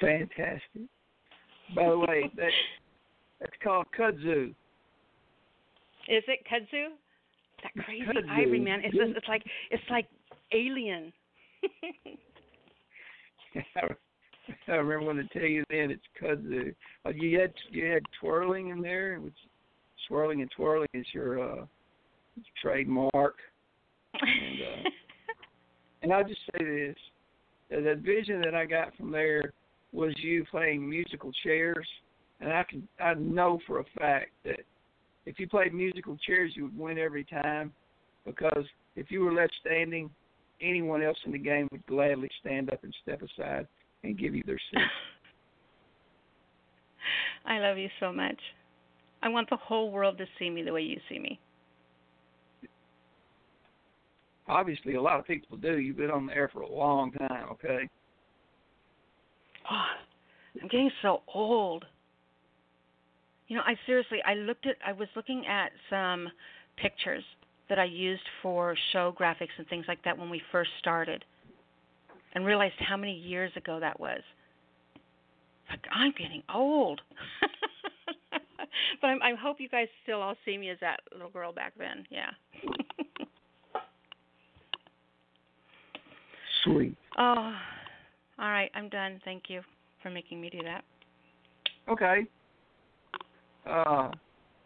Fantastic. 0.00 0.88
By 1.74 1.88
the 1.88 1.98
way, 1.98 2.30
that 2.36 2.50
that's 3.40 3.52
called 3.62 3.86
kudzu. 3.98 4.50
Is 6.08 6.22
it 6.28 6.40
kudzu? 6.50 6.88
That 7.62 7.84
crazy 7.84 8.04
kudzu. 8.04 8.28
ivory 8.30 8.60
man. 8.60 8.80
It's 8.84 8.96
just, 8.96 9.16
it's 9.16 9.28
like 9.28 9.42
it's 9.70 9.82
like 9.90 10.06
alien. 10.52 11.12
I 14.68 14.72
remember 14.72 15.06
when 15.06 15.16
to 15.16 15.24
tell 15.28 15.42
you 15.42 15.64
then 15.70 15.90
it's 15.90 16.02
kudzu. 16.20 16.74
Uh, 17.06 17.10
you 17.10 17.40
had 17.40 17.52
you 17.70 17.86
had 17.86 18.02
twirling 18.20 18.68
in 18.68 18.82
there, 18.82 19.18
which 19.20 19.34
swirling 20.06 20.42
and 20.42 20.50
twirling 20.54 20.88
is 20.92 21.06
your 21.12 21.40
uh, 21.40 21.64
trademark. 22.60 23.36
And, 24.20 24.60
uh, 24.60 24.90
and 26.02 26.12
I'll 26.12 26.28
just 26.28 26.40
say 26.52 26.64
this: 26.64 26.96
that 27.70 27.98
vision 27.98 28.40
that 28.42 28.54
I 28.54 28.66
got 28.66 28.94
from 28.96 29.10
there 29.10 29.52
was 29.94 30.12
you 30.18 30.44
playing 30.50 30.88
musical 30.88 31.30
chairs, 31.44 31.86
and 32.40 32.52
I 32.52 32.64
can 32.68 32.86
I 33.00 33.14
know 33.14 33.60
for 33.66 33.78
a 33.78 33.84
fact 33.98 34.32
that 34.44 34.60
if 35.24 35.38
you 35.38 35.48
played 35.48 35.72
musical 35.72 36.18
chairs, 36.26 36.52
you 36.54 36.64
would 36.64 36.76
win 36.76 36.98
every 36.98 37.24
time, 37.24 37.72
because 38.26 38.64
if 38.96 39.10
you 39.10 39.20
were 39.20 39.32
left 39.32 39.54
standing, 39.60 40.10
anyone 40.60 41.02
else 41.02 41.16
in 41.24 41.32
the 41.32 41.38
game 41.38 41.68
would 41.70 41.86
gladly 41.86 42.28
stand 42.40 42.72
up 42.72 42.82
and 42.82 42.94
step 43.02 43.22
aside 43.22 43.66
and 44.02 44.18
give 44.18 44.34
you 44.34 44.42
their 44.44 44.60
seat. 44.70 44.82
I 47.46 47.58
love 47.58 47.78
you 47.78 47.88
so 48.00 48.12
much. 48.12 48.38
I 49.22 49.28
want 49.28 49.48
the 49.48 49.56
whole 49.56 49.90
world 49.90 50.18
to 50.18 50.26
see 50.38 50.50
me 50.50 50.62
the 50.62 50.72
way 50.72 50.82
you 50.82 50.98
see 51.08 51.18
me. 51.18 51.38
Obviously, 54.46 54.94
a 54.94 55.02
lot 55.02 55.18
of 55.18 55.26
people 55.26 55.56
do. 55.56 55.78
You've 55.78 55.96
been 55.96 56.10
on 56.10 56.26
the 56.26 56.34
air 56.34 56.50
for 56.52 56.60
a 56.60 56.70
long 56.70 57.12
time, 57.12 57.46
okay? 57.52 57.88
Oh, 59.70 59.86
I'm 60.60 60.68
getting 60.68 60.90
so 61.02 61.22
old. 61.32 61.84
You 63.48 63.56
know, 63.56 63.62
I 63.66 63.74
seriously, 63.86 64.18
I 64.24 64.34
looked 64.34 64.66
at, 64.66 64.76
I 64.86 64.92
was 64.92 65.08
looking 65.14 65.46
at 65.46 65.70
some 65.90 66.28
pictures 66.76 67.24
that 67.68 67.78
I 67.78 67.84
used 67.84 68.22
for 68.42 68.76
show 68.92 69.14
graphics 69.18 69.56
and 69.58 69.66
things 69.68 69.84
like 69.88 70.02
that 70.04 70.16
when 70.18 70.30
we 70.30 70.40
first 70.52 70.70
started, 70.78 71.24
and 72.34 72.44
realized 72.44 72.74
how 72.78 72.96
many 72.96 73.14
years 73.14 73.52
ago 73.56 73.78
that 73.80 73.98
was. 74.00 74.20
Like 75.70 75.80
I'm 75.92 76.12
getting 76.12 76.42
old. 76.52 77.00
but 79.00 79.06
I'm, 79.06 79.22
I 79.22 79.34
hope 79.34 79.60
you 79.60 79.68
guys 79.68 79.88
still 80.02 80.20
all 80.20 80.34
see 80.44 80.58
me 80.58 80.70
as 80.70 80.78
that 80.80 81.00
little 81.12 81.30
girl 81.30 81.52
back 81.52 81.72
then. 81.78 82.06
Yeah. 82.10 82.30
Sweet. 86.64 86.96
Oh, 87.18 87.54
all 88.38 88.50
right, 88.50 88.70
I'm 88.74 88.88
done. 88.88 89.20
Thank 89.24 89.44
you. 89.48 89.60
for 90.02 90.10
making 90.10 90.40
me 90.40 90.50
do 90.50 90.58
that. 90.64 90.84
Okay. 91.88 92.26
Uh, 93.66 94.10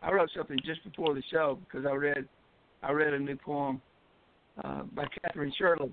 I 0.02 0.12
wrote 0.12 0.30
something 0.36 0.58
just 0.64 0.82
before 0.84 1.14
the 1.14 1.22
show 1.30 1.58
because 1.64 1.86
I 1.86 1.94
read 1.94 2.28
I 2.82 2.92
read 2.92 3.12
a 3.12 3.18
new 3.18 3.36
poem 3.36 3.80
uh, 4.62 4.82
by 4.94 5.04
Catherine 5.22 5.52
Shirley. 5.58 5.90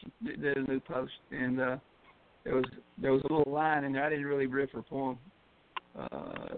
She 0.00 0.36
did 0.36 0.56
a 0.56 0.62
new 0.62 0.80
post, 0.80 1.12
and 1.30 1.60
uh, 1.60 1.76
there 2.44 2.54
was 2.54 2.64
there 3.00 3.12
was 3.12 3.22
a 3.28 3.32
little 3.32 3.52
line 3.52 3.84
in 3.84 3.92
there. 3.92 4.04
I 4.04 4.10
didn't 4.10 4.26
really 4.26 4.46
riff 4.46 4.70
her 4.72 4.82
poem, 4.82 5.18
uh, 5.98 6.56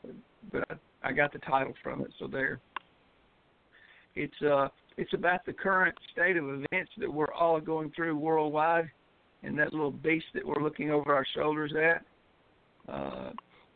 but 0.53 0.64
I, 0.70 1.09
I 1.09 1.12
got 1.12 1.32
the 1.32 1.39
title 1.41 1.74
from 1.82 2.03
it. 2.03 2.09
So 2.18 2.26
there. 2.26 2.61
It's 4.16 4.43
uh 4.43 4.68
it's 4.97 5.12
about 5.12 5.45
the 5.45 5.53
current 5.53 5.95
state 6.12 6.37
of 6.37 6.45
events 6.45 6.93
that 6.99 7.12
we're 7.12 7.32
all 7.32 7.61
going 7.61 7.91
through 7.97 8.16
worldwide, 8.16 8.89
and 9.45 9.59
that 9.59 9.73
little 9.73 9.91
beast 9.91 10.27
that 10.35 10.47
we're 10.47 10.63
looking 10.63 10.91
over 10.91 11.15
our 11.15 11.27
shoulders 11.35 11.73
at. 11.77 12.05
Uh, 12.93 13.31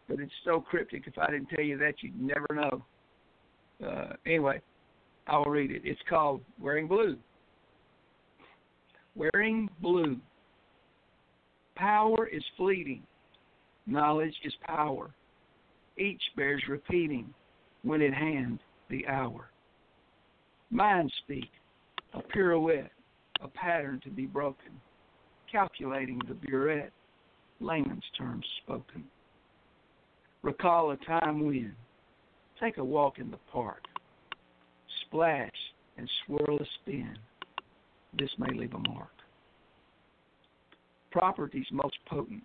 but 0.09 0.21
it's 0.21 0.33
so 0.45 0.61
cryptic. 0.61 1.05
If 1.07 1.19
I 1.19 1.31
didn't 1.31 1.49
tell 1.49 1.65
you 1.65 1.77
that, 1.79 1.95
you'd 2.01 2.21
never 2.21 2.47
know. 2.55 2.85
Uh, 3.87 4.15
anyway, 4.27 4.61
I 5.27 5.37
will 5.39 5.47
read 5.47 5.71
it. 5.71 5.83
It's 5.85 6.01
called 6.09 6.41
Wearing 6.61 6.89
Blue. 6.89 7.17
Wearing 9.15 9.69
blue. 9.81 10.17
Power 11.77 12.27
is 12.27 12.43
fleeting. 12.57 13.03
Knowledge 13.87 14.35
is 14.45 14.55
power. 14.65 15.11
Each 15.97 16.23
bears 16.37 16.63
repeating 16.69 17.33
when 17.83 18.03
at 18.03 18.15
hand 18.15 18.61
the 18.91 19.07
hour. 19.07 19.51
Mind 20.71 21.13
speak, 21.25 21.51
a 22.15 22.21
pirouette, 22.21 22.91
a 23.43 23.49
pattern 23.49 24.01
to 24.05 24.11
be 24.11 24.27
broken. 24.27 24.73
Calculating 25.51 26.21
the 26.29 26.35
burette, 26.35 26.93
layman's 27.61 28.05
terms 28.17 28.45
spoken. 28.63 29.05
Recall 30.43 30.91
a 30.91 30.97
time 30.99 31.47
when. 31.47 31.75
Take 32.61 32.77
a 32.77 32.85
walk 32.85 33.19
in 33.19 33.31
the 33.31 33.39
park. 33.53 33.85
Splash 35.07 35.51
and 35.97 36.09
swirl 36.27 36.59
a 36.59 36.65
spin. 36.81 37.17
This 38.19 38.31
may 38.39 38.53
leave 38.55 38.75
a 38.75 38.79
mark. 38.91 39.11
Properties 41.11 41.67
most 41.73 41.97
potent, 42.07 42.43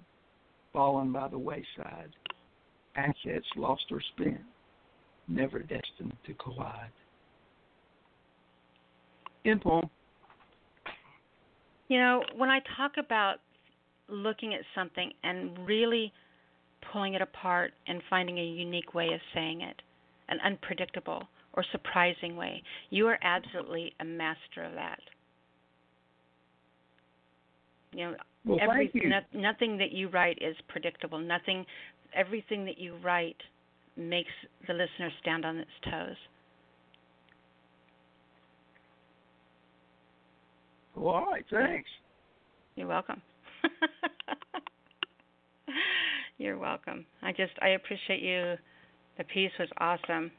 fallen 0.71 1.11
by 1.11 1.27
the 1.27 1.37
wayside. 1.37 2.15
Assets 2.95 3.47
lost 3.55 3.83
or 3.91 4.01
spent, 4.15 4.41
never 5.27 5.59
destined 5.59 6.15
to 6.25 6.33
collide. 6.35 6.91
In 9.43 9.59
poem. 9.59 9.89
You 11.87 11.99
know, 11.99 12.23
when 12.35 12.49
I 12.49 12.59
talk 12.77 12.93
about 12.97 13.37
looking 14.07 14.53
at 14.53 14.61
something 14.75 15.11
and 15.23 15.57
really 15.65 16.11
pulling 16.91 17.13
it 17.13 17.21
apart 17.21 17.73
and 17.87 18.01
finding 18.09 18.37
a 18.37 18.43
unique 18.43 18.93
way 18.93 19.07
of 19.13 19.19
saying 19.33 19.61
it, 19.61 19.81
an 20.29 20.39
unpredictable 20.45 21.23
or 21.53 21.63
surprising 21.71 22.35
way. 22.35 22.61
You 22.89 23.07
are 23.07 23.19
absolutely 23.21 23.93
a 23.99 24.05
master 24.05 24.63
of 24.63 24.73
that. 24.73 24.99
You 27.93 28.11
know, 28.11 28.15
well, 28.45 28.59
every, 28.59 28.89
you. 28.93 29.09
no, 29.09 29.19
nothing 29.33 29.77
that 29.77 29.91
you 29.91 30.09
write 30.09 30.39
is 30.41 30.55
predictable. 30.67 31.19
Nothing, 31.19 31.65
everything 32.15 32.65
that 32.65 32.79
you 32.79 32.95
write 33.03 33.37
makes 33.95 34.31
the 34.67 34.73
listener 34.73 35.11
stand 35.21 35.45
on 35.45 35.57
its 35.57 35.69
toes. 35.89 36.15
Well, 40.95 41.15
all 41.15 41.31
right, 41.31 41.45
thanks. 41.49 41.89
You're 42.75 42.87
welcome. 42.87 43.21
You're 46.37 46.57
welcome. 46.57 47.05
I 47.21 47.31
just 47.31 47.53
I 47.61 47.69
appreciate 47.69 48.21
you. 48.21 48.55
The 49.17 49.23
piece 49.25 49.51
was 49.59 49.69
awesome, 49.77 50.31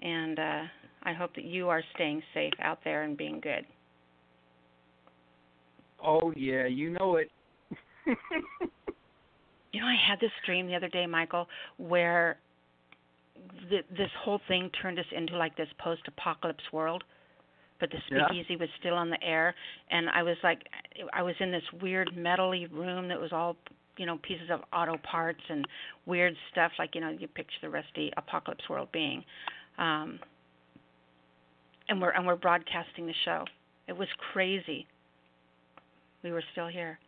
and 0.00 0.38
uh, 0.38 0.62
I 1.02 1.12
hope 1.12 1.34
that 1.34 1.44
you 1.44 1.68
are 1.68 1.82
staying 1.94 2.22
safe 2.32 2.52
out 2.60 2.78
there 2.84 3.02
and 3.02 3.16
being 3.16 3.40
good. 3.40 3.66
Oh 6.04 6.32
yeah, 6.36 6.66
you 6.66 6.90
know 6.90 7.16
it. 7.16 7.30
you 9.72 9.80
know, 9.80 9.86
I 9.86 9.96
had 10.08 10.18
this 10.20 10.30
dream 10.46 10.66
the 10.66 10.74
other 10.74 10.88
day, 10.88 11.06
Michael, 11.06 11.46
where 11.76 12.38
th- 13.68 13.84
this 13.90 14.10
whole 14.22 14.40
thing 14.48 14.70
turned 14.80 14.98
us 14.98 15.04
into 15.14 15.36
like 15.36 15.56
this 15.56 15.68
post-apocalypse 15.78 16.64
world 16.72 17.04
but 17.80 17.90
the 17.90 17.98
speakeasy 18.06 18.52
yeah. 18.54 18.56
was 18.60 18.68
still 18.78 18.94
on 18.94 19.10
the 19.10 19.22
air 19.22 19.54
and 19.90 20.08
i 20.10 20.22
was 20.22 20.36
like 20.42 20.62
i 21.12 21.22
was 21.22 21.34
in 21.40 21.50
this 21.50 21.62
weird 21.82 22.10
metally 22.16 22.70
room 22.72 23.08
that 23.08 23.20
was 23.20 23.32
all 23.32 23.56
you 23.96 24.06
know 24.06 24.18
pieces 24.22 24.48
of 24.50 24.60
auto 24.72 24.96
parts 24.98 25.40
and 25.48 25.66
weird 26.06 26.34
stuff 26.52 26.72
like 26.78 26.94
you 26.94 27.00
know 27.00 27.10
you 27.10 27.26
picture 27.26 27.58
the 27.62 27.68
rusty 27.68 28.12
apocalypse 28.16 28.68
world 28.68 28.88
being 28.92 29.24
um 29.78 30.18
and 31.90 32.00
we're 32.00 32.10
and 32.10 32.26
we're 32.26 32.36
broadcasting 32.36 33.06
the 33.06 33.14
show. 33.24 33.44
It 33.88 33.92
was 33.92 34.08
crazy. 34.32 34.86
We 36.22 36.32
were 36.32 36.44
still 36.52 36.68
here. 36.68 36.98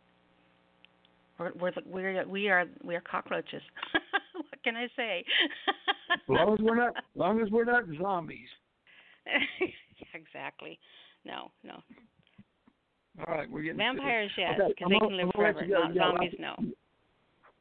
We're 1.39 1.51
we're 1.59 1.71
we're 1.85 2.27
we 2.27 2.49
are 2.49 2.65
we 2.83 2.95
are 2.95 3.01
cockroaches. 3.01 3.61
What 4.33 4.63
can 4.63 4.75
i 4.75 4.87
say? 4.95 5.23
As 6.11 6.19
long 6.27 6.53
as 6.53 6.59
we're 6.59 6.75
not 6.75 6.89
as 6.97 7.03
long 7.15 7.39
as 7.41 7.49
we're 7.51 7.65
not 7.65 7.83
zombies 8.01 8.47
exactly 10.13 10.79
no 11.25 11.51
no 11.63 11.81
all 13.27 13.35
right, 13.35 13.47
we're 13.47 13.61
getting 13.61 13.77
vampires, 13.77 14.31
yes, 14.35 14.53
because 14.57 14.71
okay, 14.71 14.85
they 14.89 15.07
can 15.07 15.17
live 15.17 15.29
forever. 15.35 15.67
Not 15.67 15.93
zombies, 15.93 16.33
no 16.39 16.55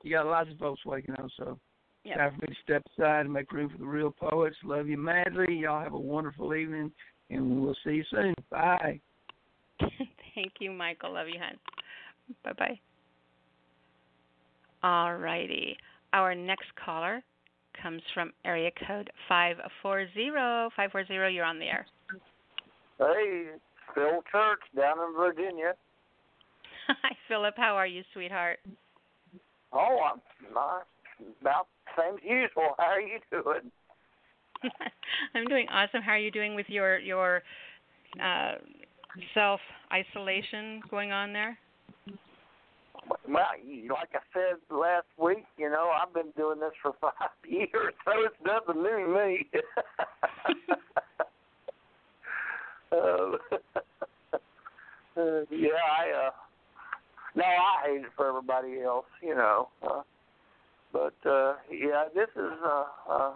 you 0.02 0.12
got 0.12 0.26
lots 0.26 0.50
of 0.50 0.58
folks 0.58 0.84
waking 0.84 1.14
up, 1.18 1.26
so 1.36 1.58
yep. 2.04 2.16
time 2.16 2.34
for 2.34 2.46
me 2.46 2.54
to 2.54 2.62
step 2.62 2.82
aside 2.96 3.20
and 3.20 3.32
make 3.32 3.52
room 3.52 3.70
for 3.70 3.78
the 3.78 3.86
real 3.86 4.10
poets. 4.10 4.56
Love 4.64 4.88
you 4.88 4.98
madly. 4.98 5.54
Y'all 5.54 5.82
have 5.82 5.94
a 5.94 5.98
wonderful 5.98 6.54
evening, 6.54 6.90
and 7.30 7.62
we'll 7.62 7.76
see 7.84 7.92
you 7.92 8.04
soon. 8.10 8.34
Bye. 8.50 9.00
Thank 10.34 10.52
you, 10.60 10.70
Michael. 10.70 11.14
Love 11.14 11.28
you, 11.28 11.40
hon. 11.40 11.56
Bye 12.44 12.52
bye. 12.58 12.80
All 14.82 15.16
righty. 15.16 15.76
Our 16.12 16.34
next 16.34 16.66
caller 16.84 17.22
comes 17.80 18.02
from 18.12 18.32
area 18.44 18.70
code 18.86 19.10
540. 19.28 20.30
540, 20.76 21.34
you're 21.34 21.44
on 21.44 21.58
the 21.58 21.66
air. 21.66 21.86
Hey, 22.99 23.47
Phil 23.95 24.22
Church 24.30 24.61
down 24.76 24.99
in 24.99 25.14
Virginia. 25.16 25.72
Hi, 26.88 27.16
Philip. 27.28 27.55
How 27.57 27.74
are 27.74 27.86
you, 27.86 28.03
sweetheart? 28.12 28.59
Oh, 29.72 29.99
I'm 30.12 30.20
not 30.55 30.86
about 31.40 31.66
the 31.97 32.03
same 32.03 32.14
as 32.14 32.20
usual. 32.22 32.74
How 32.78 32.84
are 32.84 33.01
you 33.01 33.18
doing? 33.30 33.70
I'm 35.34 35.47
doing 35.47 35.66
awesome. 35.70 36.03
How 36.03 36.12
are 36.12 36.18
you 36.18 36.30
doing 36.30 36.55
with 36.55 36.66
your 36.68 36.99
your 36.99 37.43
uh, 38.22 38.53
self 39.34 39.61
isolation 39.93 40.80
going 40.90 41.12
on 41.12 41.32
there? 41.32 41.59
Well, 43.09 43.47
like 43.90 44.11
I 44.14 44.18
said 44.32 44.59
last 44.70 45.07
week, 45.18 45.45
you 45.57 45.70
know, 45.70 45.90
I've 45.90 46.14
been 46.14 46.30
doing 46.36 46.61
this 46.61 46.72
for 46.82 46.93
five 47.01 47.12
years, 47.49 47.95
so 48.05 48.12
it's 48.24 48.36
nothing 48.45 48.82
new 48.82 48.90
to 48.90 49.26
me. 49.26 49.51
Uh, 52.93 53.38
yeah, 55.51 55.82
I 55.99 56.26
uh 56.26 56.30
no, 57.34 57.45
I 57.45 57.86
hate 57.86 58.03
it 58.03 58.12
for 58.16 58.28
everybody 58.28 58.82
else, 58.82 59.07
you 59.22 59.34
know. 59.34 59.68
Uh, 59.82 60.03
but 60.93 61.14
uh 61.28 61.55
yeah, 61.70 62.05
this 62.14 62.28
is 62.36 62.53
uh 62.64 62.84
uh 63.09 63.32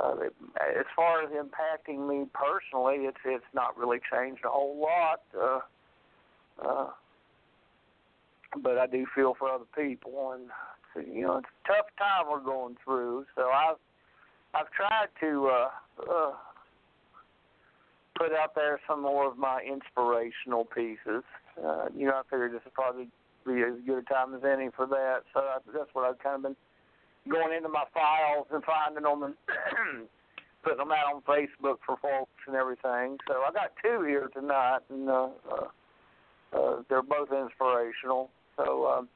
uh, 0.00 0.14
as 0.78 0.86
far 0.96 1.22
as 1.22 1.30
impacting 1.30 2.08
me 2.08 2.24
personally, 2.32 3.04
it's 3.06 3.18
it's 3.26 3.44
not 3.54 3.76
really 3.76 3.98
changed 4.10 4.42
a 4.44 4.48
whole 4.48 4.80
lot. 4.80 5.20
Uh, 5.38 5.60
uh, 6.66 6.86
but 8.62 8.78
I 8.78 8.86
do 8.86 9.06
feel 9.14 9.34
for 9.38 9.50
other 9.50 9.66
people, 9.76 10.32
and 10.32 11.06
you 11.14 11.22
know, 11.22 11.38
it's 11.38 11.48
a 11.64 11.68
tough 11.68 11.86
time 11.98 12.30
we're 12.30 12.40
going 12.40 12.76
through. 12.84 13.26
So 13.34 13.50
I've 13.50 13.76
I've 14.54 14.70
tried 14.70 15.08
to 15.20 15.48
uh, 15.48 15.68
uh, 16.10 16.32
put 18.16 18.32
out 18.32 18.54
there 18.54 18.80
some 18.86 19.02
more 19.02 19.26
of 19.26 19.38
my 19.38 19.60
inspirational 19.62 20.64
pieces. 20.64 21.24
Uh, 21.62 21.86
you 21.96 22.06
know, 22.06 22.14
I 22.14 22.22
figured 22.30 22.52
this 22.52 22.62
would 22.64 22.74
probably 22.74 23.08
be 23.46 23.62
as 23.62 23.74
good 23.86 23.98
a 23.98 24.02
time 24.02 24.34
as 24.34 24.42
any 24.44 24.70
for 24.74 24.86
that. 24.86 25.22
So 25.34 25.40
I, 25.40 25.58
that's 25.72 25.90
what 25.92 26.04
I've 26.04 26.18
kind 26.18 26.36
of 26.36 26.42
been 26.42 26.56
going 27.30 27.56
into 27.56 27.68
my 27.68 27.84
files 27.92 28.46
and 28.52 28.62
finding 28.64 29.04
them 29.04 29.22
and 29.22 29.34
putting 30.62 30.78
them 30.78 30.92
out 30.92 31.14
on 31.14 31.22
Facebook 31.22 31.78
for 31.84 31.96
folks 32.00 32.40
and 32.46 32.56
everything. 32.56 33.18
So 33.28 33.42
I 33.46 33.52
got 33.52 33.72
two 33.82 34.04
here 34.06 34.28
tonight, 34.32 34.80
and 34.90 35.08
uh, 35.08 35.28
uh, 35.50 36.56
uh, 36.56 36.82
they're 36.88 37.02
both 37.02 37.28
inspirational. 37.32 38.30
So 38.56 38.86
um, 38.86 39.08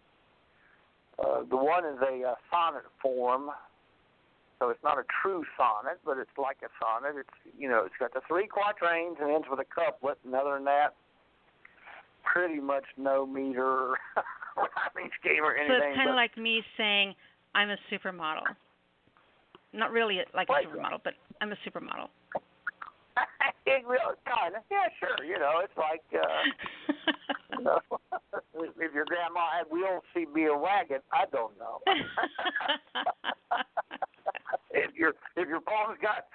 uh, 1.18 1.42
the 1.48 1.56
one 1.56 1.84
is 1.84 1.98
a 2.00 2.30
uh, 2.30 2.34
sonnet 2.50 2.84
form. 3.00 3.50
So 4.58 4.70
it's 4.70 4.82
not 4.82 4.98
a 4.98 5.04
true 5.22 5.44
sonnet, 5.56 6.00
but 6.04 6.16
it's 6.18 6.36
like 6.38 6.58
a 6.64 6.72
sonnet. 6.80 7.18
It's 7.18 7.54
you 7.58 7.68
know 7.68 7.84
it's 7.84 7.94
got 7.98 8.14
the 8.14 8.20
three 8.26 8.46
quatrains 8.46 9.16
and 9.20 9.30
ends 9.30 9.46
with 9.50 9.60
a 9.60 9.68
couplet. 9.68 10.18
And 10.24 10.34
other 10.34 10.54
than 10.54 10.64
that, 10.64 10.94
pretty 12.24 12.60
much 12.60 12.84
no 12.96 13.26
meter 13.26 13.94
Ponzi 14.56 15.10
scheme 15.20 15.44
or 15.44 15.54
anything. 15.54 15.78
So 15.80 15.88
it's 15.88 15.96
kind 15.96 16.10
of 16.10 16.16
like 16.16 16.36
me 16.38 16.62
saying 16.76 17.14
I'm 17.54 17.70
a 17.70 17.76
supermodel. 17.92 18.48
Not 19.72 19.92
really 19.92 20.20
like 20.34 20.48
a 20.48 20.66
supermodel, 20.66 21.00
but 21.04 21.14
I'm 21.40 21.52
a 21.52 21.56
supermodel. 21.66 22.08
well, 23.86 24.16
kind 24.24 24.56
of. 24.56 24.62
Yeah, 24.70 24.88
sure. 24.98 25.24
You 25.24 25.38
know, 25.38 25.60
it's 25.62 25.76
like 25.76 26.02
uh, 26.14 26.18
you 27.58 27.64
know, 27.64 27.80
if 28.54 28.94
your 28.94 29.04
grandma 29.04 29.46
had 29.58 29.70
wheels, 29.70 30.02
she'd 30.14 30.32
be 30.32 30.46
a 30.46 30.56
wagon. 30.56 31.00
I 31.12 31.24
don't 31.30 31.52
know. 31.58 31.80
if 34.70 34.94
your 34.94 35.14
if 35.36 35.48
your 35.48 35.60
poem's 35.60 35.98
got 36.00 36.26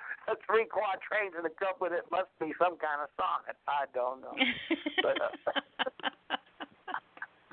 three 0.45 0.65
quatrains 0.65 1.33
in 1.37 1.45
a 1.45 1.49
couplet, 1.49 1.91
it 1.91 2.05
must 2.11 2.29
be 2.39 2.53
some 2.59 2.77
kind 2.77 3.01
of 3.01 3.09
sonnet. 3.17 3.57
I 3.67 3.85
don't 3.93 4.21
know. 4.21 4.35
but, 5.03 5.17
uh, 5.21 6.35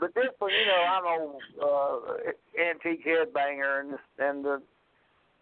but 0.01 0.15
this 0.15 0.33
one, 0.39 0.53
you 0.53 0.67
know, 0.67 0.83
I'm 0.85 1.05
a 1.05 1.19
uh, 1.65 1.99
antique 2.61 3.05
headbanger, 3.07 3.81
and 3.81 3.99
and 4.19 4.45
the 4.45 4.63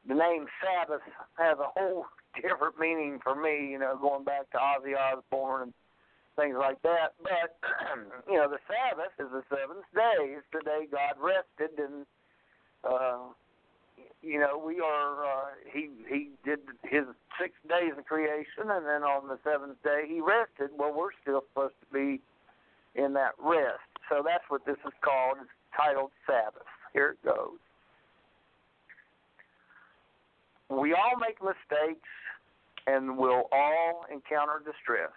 the 0.08 0.14
name 0.14 0.46
Sabbath 0.62 1.02
has 1.38 1.58
a 1.58 1.70
whole 1.74 2.06
different 2.40 2.78
meaning 2.78 3.18
for 3.22 3.34
me. 3.34 3.70
You 3.70 3.78
know, 3.78 3.98
going 4.00 4.24
back 4.24 4.50
to 4.52 4.58
Ozzy 4.58 4.94
Osbourne 4.96 5.62
and 5.62 5.74
things 6.36 6.56
like 6.58 6.80
that. 6.82 7.14
But 7.22 7.58
you 8.28 8.36
know, 8.36 8.48
the 8.48 8.60
Sabbath 8.68 9.12
is 9.18 9.32
the 9.32 9.42
seventh 9.48 9.84
day. 9.94 10.36
It's 10.36 10.46
the 10.52 10.60
day 10.60 10.86
God 10.90 11.16
rested, 11.20 11.78
and 11.78 12.06
uh, 12.84 13.32
you 14.22 14.38
know, 14.38 14.60
we 14.64 14.80
are. 14.80 15.24
Uh, 15.24 15.44
he 15.72 15.88
he 16.08 16.30
did 16.44 16.60
his 16.82 17.04
six 17.40 17.54
days 17.68 17.92
of 17.96 18.04
creation, 18.04 18.70
and 18.70 18.86
then 18.86 19.02
on 19.02 19.28
the 19.28 19.38
seventh 19.44 19.82
day 19.82 20.04
he 20.08 20.20
rested. 20.20 20.70
Well, 20.76 20.92
we're 20.96 21.14
still 21.22 21.42
supposed 21.52 21.74
to 21.80 21.92
be 21.92 22.20
in 22.94 23.12
that 23.14 23.32
rest. 23.38 23.86
So 24.08 24.22
that's 24.24 24.44
what 24.48 24.64
this 24.66 24.78
is 24.86 24.92
called. 25.02 25.38
It's 25.40 25.50
titled 25.76 26.10
Sabbath. 26.26 26.66
Here 26.92 27.10
it 27.10 27.24
goes. 27.24 27.58
We 30.68 30.94
all 30.94 31.16
make 31.20 31.38
mistakes 31.42 32.08
and 32.86 33.18
we'll 33.18 33.48
all 33.52 34.06
encounter 34.10 34.62
distress. 34.64 35.12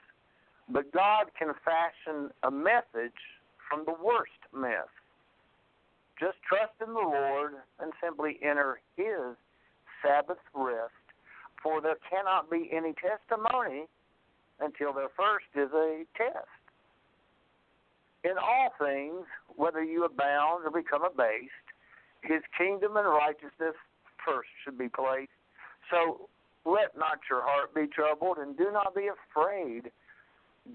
But 0.70 0.92
God 0.92 1.28
can 1.38 1.54
fashion 1.66 2.30
a 2.44 2.52
message 2.52 3.18
from 3.70 3.86
the 3.86 3.94
worst 4.04 4.32
mess. 4.54 4.90
Just 6.20 6.38
trust 6.48 6.74
in 6.86 6.94
the 6.94 7.00
Lord 7.00 7.54
and 7.80 7.94
simply 8.04 8.38
enter 8.44 8.82
His 8.98 9.38
Sabbath 10.04 10.38
rest, 10.54 10.92
for 11.64 11.82
there 11.82 11.96
cannot 12.10 12.52
be 12.52 12.70
any 12.74 12.94
testimony 12.94 13.88
until 14.60 14.94
there 14.94 15.10
first 15.16 15.48
is 15.56 15.72
a 15.74 16.04
test. 16.18 16.48
In 18.26 18.38
all 18.38 18.72
things, 18.78 19.26
whether 19.56 19.82
you 19.82 20.04
abound 20.04 20.66
or 20.66 20.72
become 20.72 21.04
abased, 21.06 21.68
His 22.24 22.42
kingdom 22.58 22.98
and 22.98 23.08
righteousness 23.08 23.76
first 24.26 24.50
should 24.64 24.78
be 24.78 24.90
placed. 24.90 25.32
So 25.90 26.28
let 26.66 26.98
not 26.98 27.20
your 27.30 27.42
heart 27.42 27.74
be 27.74 27.88
troubled, 27.88 28.38
and 28.38 28.58
do 28.58 28.72
not 28.72 28.94
be 28.94 29.08
afraid. 29.08 29.92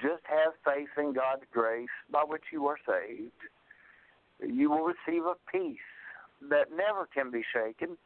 Just 0.00 0.24
have 0.24 0.54
faith 0.64 0.88
in 0.96 1.12
God's 1.12 1.44
grace 1.52 1.92
by 2.10 2.24
which 2.26 2.44
you 2.50 2.66
are 2.66 2.78
saved. 2.86 3.32
You 4.40 4.70
will 4.70 4.84
receive 4.84 5.24
a 5.24 5.34
peace 5.50 5.78
that 6.48 6.70
never 6.70 7.06
can 7.12 7.30
be 7.30 7.42
shaken, 7.52 7.96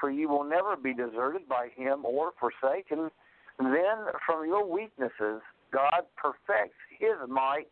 for 0.00 0.10
you 0.10 0.28
will 0.28 0.44
never 0.44 0.76
be 0.76 0.94
deserted 0.94 1.48
by 1.48 1.68
Him 1.74 2.04
or 2.04 2.32
forsaken. 2.38 3.10
Then 3.58 4.06
from 4.24 4.46
your 4.46 4.64
weaknesses, 4.64 5.42
God 5.72 6.06
perfects 6.16 6.78
His 6.98 7.16
might, 7.28 7.68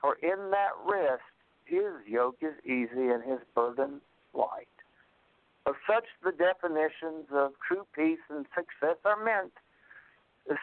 for 0.00 0.16
in 0.22 0.50
that 0.50 0.72
rest, 0.86 1.22
His 1.64 1.92
yoke 2.06 2.36
is 2.40 2.54
easy 2.64 3.08
and 3.08 3.22
His 3.22 3.40
burden 3.54 4.00
light. 4.34 4.68
Of 5.66 5.74
such 5.86 6.04
the 6.22 6.32
definitions 6.32 7.26
of 7.32 7.52
true 7.66 7.86
peace 7.94 8.18
and 8.28 8.46
success 8.54 8.98
are 9.04 9.22
meant. 9.24 9.52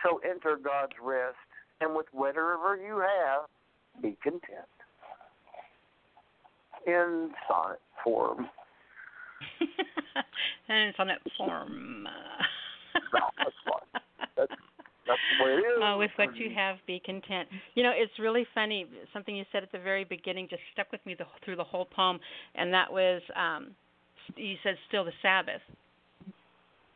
So 0.03 0.21
enter 0.23 0.57
God's 0.57 0.93
rest, 1.01 1.37
and 1.81 1.95
with 1.95 2.05
whatever 2.11 2.77
you 2.77 2.99
have, 2.99 3.49
be 4.01 4.15
content. 4.21 4.69
In 6.87 7.31
sonnet 7.47 7.79
form. 8.03 8.47
and 10.69 10.87
in 10.87 10.93
sonnet 10.97 11.19
form. 11.37 12.07
that's, 13.13 13.55
that's, 14.35 14.51
that's 15.07 15.19
the 15.39 15.45
way 15.45 15.51
it 15.51 15.57
is. 15.59 15.83
Uh, 15.83 15.97
with 15.97 16.11
what 16.15 16.35
you 16.35 16.49
have, 16.55 16.77
be 16.87 17.01
content. 17.03 17.47
You 17.75 17.83
know, 17.83 17.91
it's 17.93 18.17
really 18.19 18.45
funny. 18.53 18.87
Something 19.13 19.35
you 19.35 19.45
said 19.51 19.63
at 19.63 19.71
the 19.71 19.79
very 19.79 20.03
beginning 20.03 20.47
just 20.49 20.61
stuck 20.73 20.91
with 20.91 21.05
me 21.05 21.15
the, 21.17 21.25
through 21.43 21.55
the 21.55 21.63
whole 21.63 21.85
poem, 21.85 22.19
and 22.55 22.73
that 22.73 22.91
was 22.91 23.21
um, 23.35 23.75
he 24.35 24.57
said 24.63 24.75
still 24.87 25.03
the 25.03 25.11
Sabbath. 25.21 25.61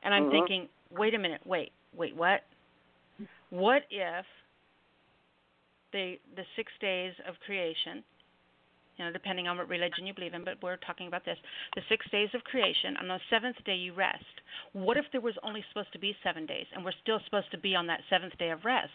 And 0.04 0.14
I'm 0.14 0.24
mm-hmm. 0.24 0.32
thinking, 0.32 0.70
wait 0.92 1.16
a 1.16 1.20
minute, 1.20 1.42
wait, 1.46 1.72
wait, 1.96 2.16
what? 2.16 2.42
What 3.50 3.84
if 3.90 4.26
the 5.92 6.16
the 6.36 6.44
six 6.56 6.72
days 6.82 7.14
of 7.28 7.36
creation, 7.46 8.04
you 8.98 9.06
know, 9.06 9.12
depending 9.12 9.48
on 9.48 9.58
what 9.58 9.68
religion 9.70 10.08
you 10.08 10.14
believe 10.14 10.34
in, 10.34 10.44
but 10.44 10.62
we're 10.62 10.78
talking 10.78 11.08
about 11.08 11.26
this, 11.26 11.38
the 11.76 11.82
six 11.90 12.06
days 12.12 12.30
of 12.34 12.44
creation, 12.44 12.96
on 12.98 13.08
the 13.08 13.20
seventh 13.30 13.58
day 13.66 13.76
you 13.76 13.94
rest. 13.94 14.24
What 14.74 14.98
if 14.98 15.06
there 15.12 15.22
was 15.22 15.36
only 15.44 15.64
supposed 15.70 15.92
to 15.94 16.00
be 16.00 16.16
seven 16.24 16.46
days, 16.46 16.66
and 16.74 16.84
we're 16.84 16.96
still 17.04 17.20
supposed 17.26 17.52
to 17.52 17.58
be 17.58 17.76
on 17.76 17.88
that 17.88 18.02
seventh 18.10 18.38
day 18.38 18.52
of 18.52 18.64
rest? 18.64 18.92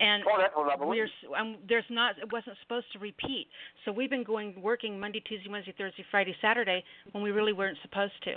and 0.00 0.22
oh, 0.26 0.86
we're 0.86 1.08
um, 1.38 1.56
there's 1.68 1.84
not 1.90 2.18
it 2.18 2.30
wasn't 2.32 2.56
supposed 2.62 2.86
to 2.92 2.98
repeat. 2.98 3.46
So 3.84 3.92
we've 3.92 4.10
been 4.10 4.24
going 4.24 4.54
working 4.60 5.00
Monday, 5.00 5.22
Tuesday, 5.26 5.48
Wednesday, 5.48 5.74
Thursday, 5.76 6.04
Friday, 6.10 6.36
Saturday 6.42 6.84
when 7.12 7.24
we 7.24 7.30
really 7.30 7.52
weren't 7.52 7.78
supposed 7.82 8.12
to. 8.24 8.36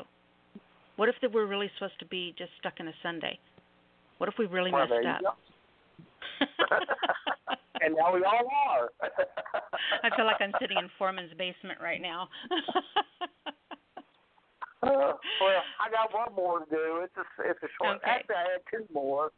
What 0.95 1.09
if 1.09 1.15
we 1.21 1.27
were 1.27 1.47
really 1.47 1.69
supposed 1.77 1.99
to 1.99 2.05
be 2.05 2.33
just 2.37 2.51
stuck 2.59 2.79
in 2.79 2.87
a 2.87 2.93
Sunday? 3.03 3.37
What 4.17 4.29
if 4.29 4.35
we 4.37 4.45
really 4.45 4.71
well, 4.71 4.87
messed 4.87 5.05
up? 5.25 5.37
and 7.81 7.95
now 7.95 8.13
we 8.13 8.23
all 8.23 8.47
are. 8.69 8.89
I 10.03 10.15
feel 10.15 10.25
like 10.25 10.41
I'm 10.41 10.53
sitting 10.59 10.77
in 10.77 10.89
Foreman's 10.97 11.33
basement 11.37 11.79
right 11.81 12.01
now. 12.01 12.29
uh, 14.83 15.13
well, 15.41 15.63
I 15.79 15.89
got 15.91 16.13
one 16.13 16.35
more 16.35 16.59
to 16.59 16.65
do. 16.69 17.01
It's 17.03 17.17
a 17.17 17.49
it's 17.49 17.63
a 17.63 17.69
short. 17.79 17.97
Okay. 17.97 18.09
Actually, 18.09 18.35
I 18.35 18.45
had 18.53 18.61
two 18.69 18.85
more 18.93 19.31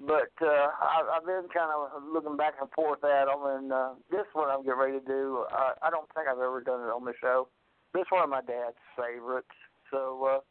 but 0.00 0.32
uh, 0.42 0.68
I, 0.74 1.16
I've 1.16 1.26
been 1.26 1.46
kind 1.54 1.70
of 1.70 2.02
looking 2.12 2.36
back 2.36 2.54
and 2.60 2.70
forth 2.72 3.04
at 3.04 3.26
them, 3.26 3.40
and 3.46 3.72
uh, 3.72 3.90
this 4.10 4.26
one 4.32 4.50
I'm 4.50 4.64
getting 4.64 4.78
ready 4.78 4.98
to 4.98 5.06
do. 5.06 5.44
Uh, 5.52 5.72
I 5.82 5.90
don't 5.90 6.08
think 6.14 6.26
I've 6.28 6.42
ever 6.42 6.60
done 6.60 6.80
it 6.80 6.90
on 6.90 7.04
the 7.04 7.14
show. 7.20 7.48
This 7.92 8.04
one 8.10 8.24
of 8.24 8.30
my 8.30 8.42
dad's 8.42 8.76
favorites, 8.98 9.54
so 9.90 10.42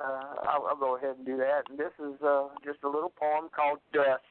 uh, 0.00 0.02
uh, 0.02 0.34
I'll, 0.48 0.66
I'll 0.72 0.80
go 0.80 0.96
ahead 0.96 1.16
and 1.18 1.26
do 1.26 1.36
that. 1.36 1.68
And 1.68 1.78
this 1.78 1.92
is 2.00 2.16
uh, 2.24 2.48
just 2.64 2.82
a 2.82 2.88
little 2.88 3.12
poem 3.12 3.48
called 3.54 3.78
Dust. 3.92 4.24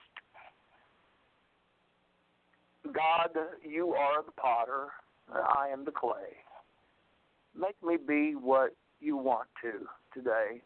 God, 2.86 3.30
you 3.64 3.94
are 3.94 4.24
the 4.24 4.32
potter, 4.32 4.88
I 5.32 5.70
am 5.70 5.86
the 5.86 5.92
clay. 5.92 6.44
Make 7.58 7.82
me 7.84 7.98
be 7.98 8.34
what 8.36 8.76
you 9.00 9.18
want 9.18 9.48
to 9.62 9.88
today. 10.14 10.62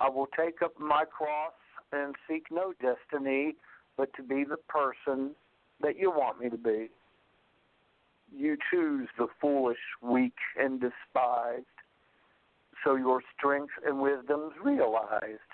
I 0.00 0.08
will 0.08 0.28
take 0.38 0.62
up 0.62 0.78
my 0.78 1.04
cross 1.04 1.54
and 1.92 2.14
seek 2.28 2.46
no 2.50 2.72
destiny, 2.80 3.56
but 3.96 4.12
to 4.14 4.22
be 4.22 4.44
the 4.44 4.58
person 4.68 5.34
that 5.80 5.98
you 5.98 6.10
want 6.10 6.40
me 6.40 6.48
to 6.50 6.56
be. 6.56 6.90
You 8.34 8.56
choose 8.70 9.08
the 9.16 9.26
foolish, 9.40 9.78
weak, 10.02 10.36
and 10.58 10.80
despised, 10.80 11.64
so 12.84 12.94
your 12.94 13.22
strength 13.36 13.72
and 13.86 14.00
wisdom's 14.00 14.52
realized. 14.62 15.50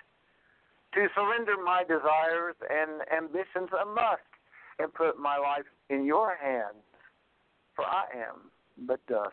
To 0.95 1.09
surrender 1.15 1.55
my 1.65 1.83
desires 1.85 2.57
and 2.69 3.03
ambitions 3.17 3.71
I 3.73 3.85
must, 3.85 4.23
and 4.79 4.93
put 4.93 5.19
my 5.19 5.37
life 5.39 5.65
in 5.91 6.05
your 6.05 6.37
hands, 6.43 6.83
for 7.77 7.85
I 7.85 8.05
am 8.15 8.51
but 8.87 9.05
dust. 9.07 9.31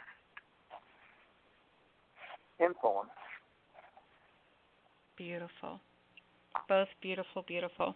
In 2.59 2.73
poem. 2.79 3.07
Beautiful. 5.17 5.79
Both 6.67 6.89
beautiful, 7.01 7.43
beautiful. 7.47 7.95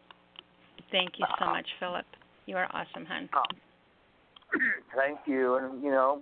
Thank 0.92 1.12
you 1.18 1.26
so 1.40 1.46
much, 1.46 1.68
Philip. 1.80 2.06
You 2.46 2.58
are 2.58 2.68
awesome, 2.72 3.06
hon. 3.06 3.30
Oh. 3.36 3.42
Thank 4.96 5.20
you, 5.26 5.56
and 5.56 5.84
you 5.84 5.92
know, 5.92 6.22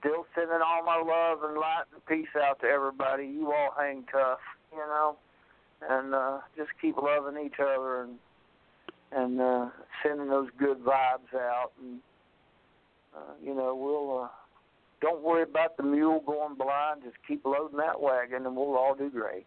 still 0.00 0.26
sending 0.34 0.58
all 0.64 0.84
my 0.84 0.96
love 0.96 1.48
and 1.48 1.58
light 1.58 1.84
and 1.92 2.04
peace 2.06 2.28
out 2.42 2.60
to 2.60 2.66
everybody. 2.66 3.26
You 3.26 3.52
all 3.52 3.74
hang 3.78 4.04
tough, 4.10 4.38
you 4.72 4.78
know, 4.78 5.16
and 5.88 6.14
uh, 6.14 6.38
just 6.56 6.70
keep 6.80 6.96
loving 6.96 7.44
each 7.44 7.60
other 7.60 8.02
and 8.02 8.16
and 9.12 9.40
uh, 9.40 9.68
sending 10.02 10.28
those 10.28 10.48
good 10.58 10.78
vibes 10.78 11.34
out. 11.34 11.72
And 11.80 12.00
uh, 13.16 13.32
you 13.42 13.54
know, 13.54 13.74
we'll 13.74 14.24
uh, 14.24 14.28
don't 15.00 15.22
worry 15.22 15.42
about 15.42 15.76
the 15.76 15.82
mule 15.82 16.22
going 16.26 16.56
blind. 16.56 17.02
Just 17.04 17.16
keep 17.26 17.44
loading 17.44 17.78
that 17.78 18.00
wagon, 18.00 18.46
and 18.46 18.56
we'll 18.56 18.76
all 18.76 18.94
do 18.94 19.10
great. 19.10 19.46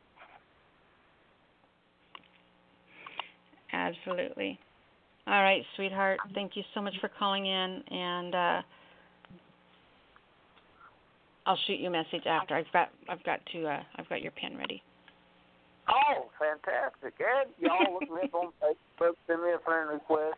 Absolutely. 3.73 4.59
All 5.27 5.41
right, 5.41 5.63
sweetheart. 5.75 6.19
Thank 6.33 6.55
you 6.55 6.63
so 6.73 6.81
much 6.81 6.95
for 6.99 7.09
calling 7.19 7.45
in, 7.45 7.83
and 7.89 8.35
uh, 8.35 8.61
I'll 11.45 11.59
shoot 11.67 11.79
you 11.79 11.87
a 11.87 11.91
message 11.91 12.25
after. 12.25 12.55
I've 12.55 12.71
got 12.73 12.89
I've 13.07 13.23
got 13.23 13.39
to 13.53 13.67
uh, 13.67 13.83
I've 13.97 14.09
got 14.09 14.21
your 14.21 14.31
pen 14.31 14.57
ready. 14.57 14.81
Oh, 15.89 16.29
fantastic! 16.39 17.19
And 17.19 17.49
y'all 17.59 17.93
look 17.93 18.09
me 18.09 18.21
up 18.23 18.33
on 18.33 18.51
Facebook, 18.61 19.13
send 19.27 19.43
me 19.43 19.51
a 19.51 19.59
friend 19.63 19.89
request. 19.89 20.37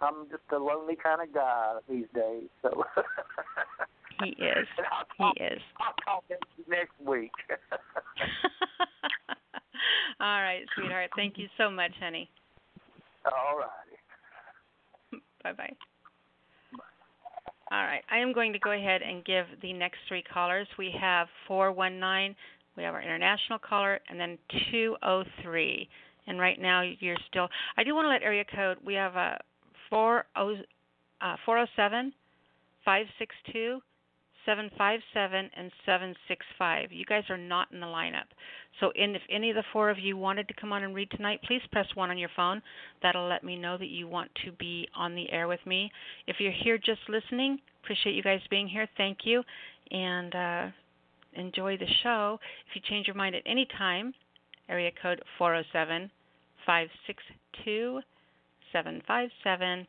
I'm 0.00 0.28
just 0.30 0.42
a 0.52 0.58
lonely 0.58 0.96
kind 0.96 1.20
of 1.22 1.32
guy 1.34 1.78
these 1.88 2.06
days, 2.14 2.48
so. 2.62 2.84
he 4.24 4.30
is. 4.30 4.66
Talk, 4.76 5.08
he 5.18 5.44
is. 5.44 5.60
I'll 5.78 5.94
talk 6.04 6.24
next 6.68 6.94
week. 7.04 7.32
All 10.20 10.42
right, 10.42 10.62
sweetheart. 10.74 11.10
Thank 11.16 11.38
you 11.38 11.48
so 11.58 11.70
much, 11.70 11.92
honey. 12.00 12.30
All 13.26 13.58
righty. 13.58 15.22
bye 15.42 15.52
bye. 15.52 15.76
All 17.72 17.84
right. 17.84 18.02
I 18.10 18.18
am 18.18 18.32
going 18.32 18.52
to 18.52 18.58
go 18.58 18.72
ahead 18.72 19.00
and 19.02 19.24
give 19.24 19.46
the 19.62 19.72
next 19.72 19.98
three 20.08 20.22
callers. 20.22 20.66
We 20.76 20.92
have 21.00 21.28
419, 21.46 22.34
we 22.76 22.82
have 22.82 22.94
our 22.94 23.02
international 23.02 23.58
caller, 23.58 24.00
and 24.08 24.18
then 24.18 24.38
203. 24.70 25.88
And 26.26 26.38
right 26.38 26.60
now 26.60 26.82
you're 26.82 27.16
still. 27.28 27.48
I 27.76 27.84
do 27.84 27.94
want 27.94 28.04
to 28.04 28.08
let 28.10 28.22
area 28.22 28.44
code. 28.44 28.78
We 28.84 28.94
have 28.94 29.16
a 29.16 29.38
40, 29.88 30.26
uh, 31.20 31.36
407 31.44 32.12
562 32.84 33.80
757 34.46 35.50
and 35.56 35.70
765. 35.84 36.92
You 36.92 37.04
guys 37.04 37.24
are 37.28 37.36
not 37.36 37.68
in 37.72 37.80
the 37.80 37.86
lineup. 37.86 38.28
So, 38.80 38.90
in, 38.94 39.14
if 39.14 39.22
any 39.30 39.50
of 39.50 39.56
the 39.56 39.64
four 39.72 39.90
of 39.90 39.98
you 39.98 40.16
wanted 40.16 40.48
to 40.48 40.54
come 40.54 40.72
on 40.72 40.82
and 40.82 40.94
read 40.94 41.10
tonight, 41.10 41.40
please 41.46 41.60
press 41.72 41.86
1 41.94 42.10
on 42.10 42.18
your 42.18 42.30
phone. 42.34 42.62
That'll 43.02 43.28
let 43.28 43.44
me 43.44 43.56
know 43.56 43.76
that 43.76 43.88
you 43.88 44.08
want 44.08 44.30
to 44.44 44.52
be 44.52 44.88
on 44.94 45.14
the 45.14 45.30
air 45.30 45.46
with 45.46 45.60
me. 45.66 45.90
If 46.26 46.36
you're 46.40 46.52
here 46.52 46.78
just 46.78 47.00
listening, 47.08 47.58
appreciate 47.82 48.14
you 48.14 48.22
guys 48.22 48.40
being 48.50 48.68
here. 48.68 48.88
Thank 48.96 49.18
you. 49.24 49.42
And 49.90 50.34
uh, 50.34 50.66
enjoy 51.34 51.76
the 51.76 51.86
show. 52.02 52.38
If 52.68 52.76
you 52.76 52.82
change 52.88 53.06
your 53.06 53.16
mind 53.16 53.34
at 53.34 53.42
any 53.46 53.66
time, 53.78 54.14
area 54.68 54.90
code 55.02 55.22
407 55.38 56.10
562 56.66 58.00
757 58.72 59.86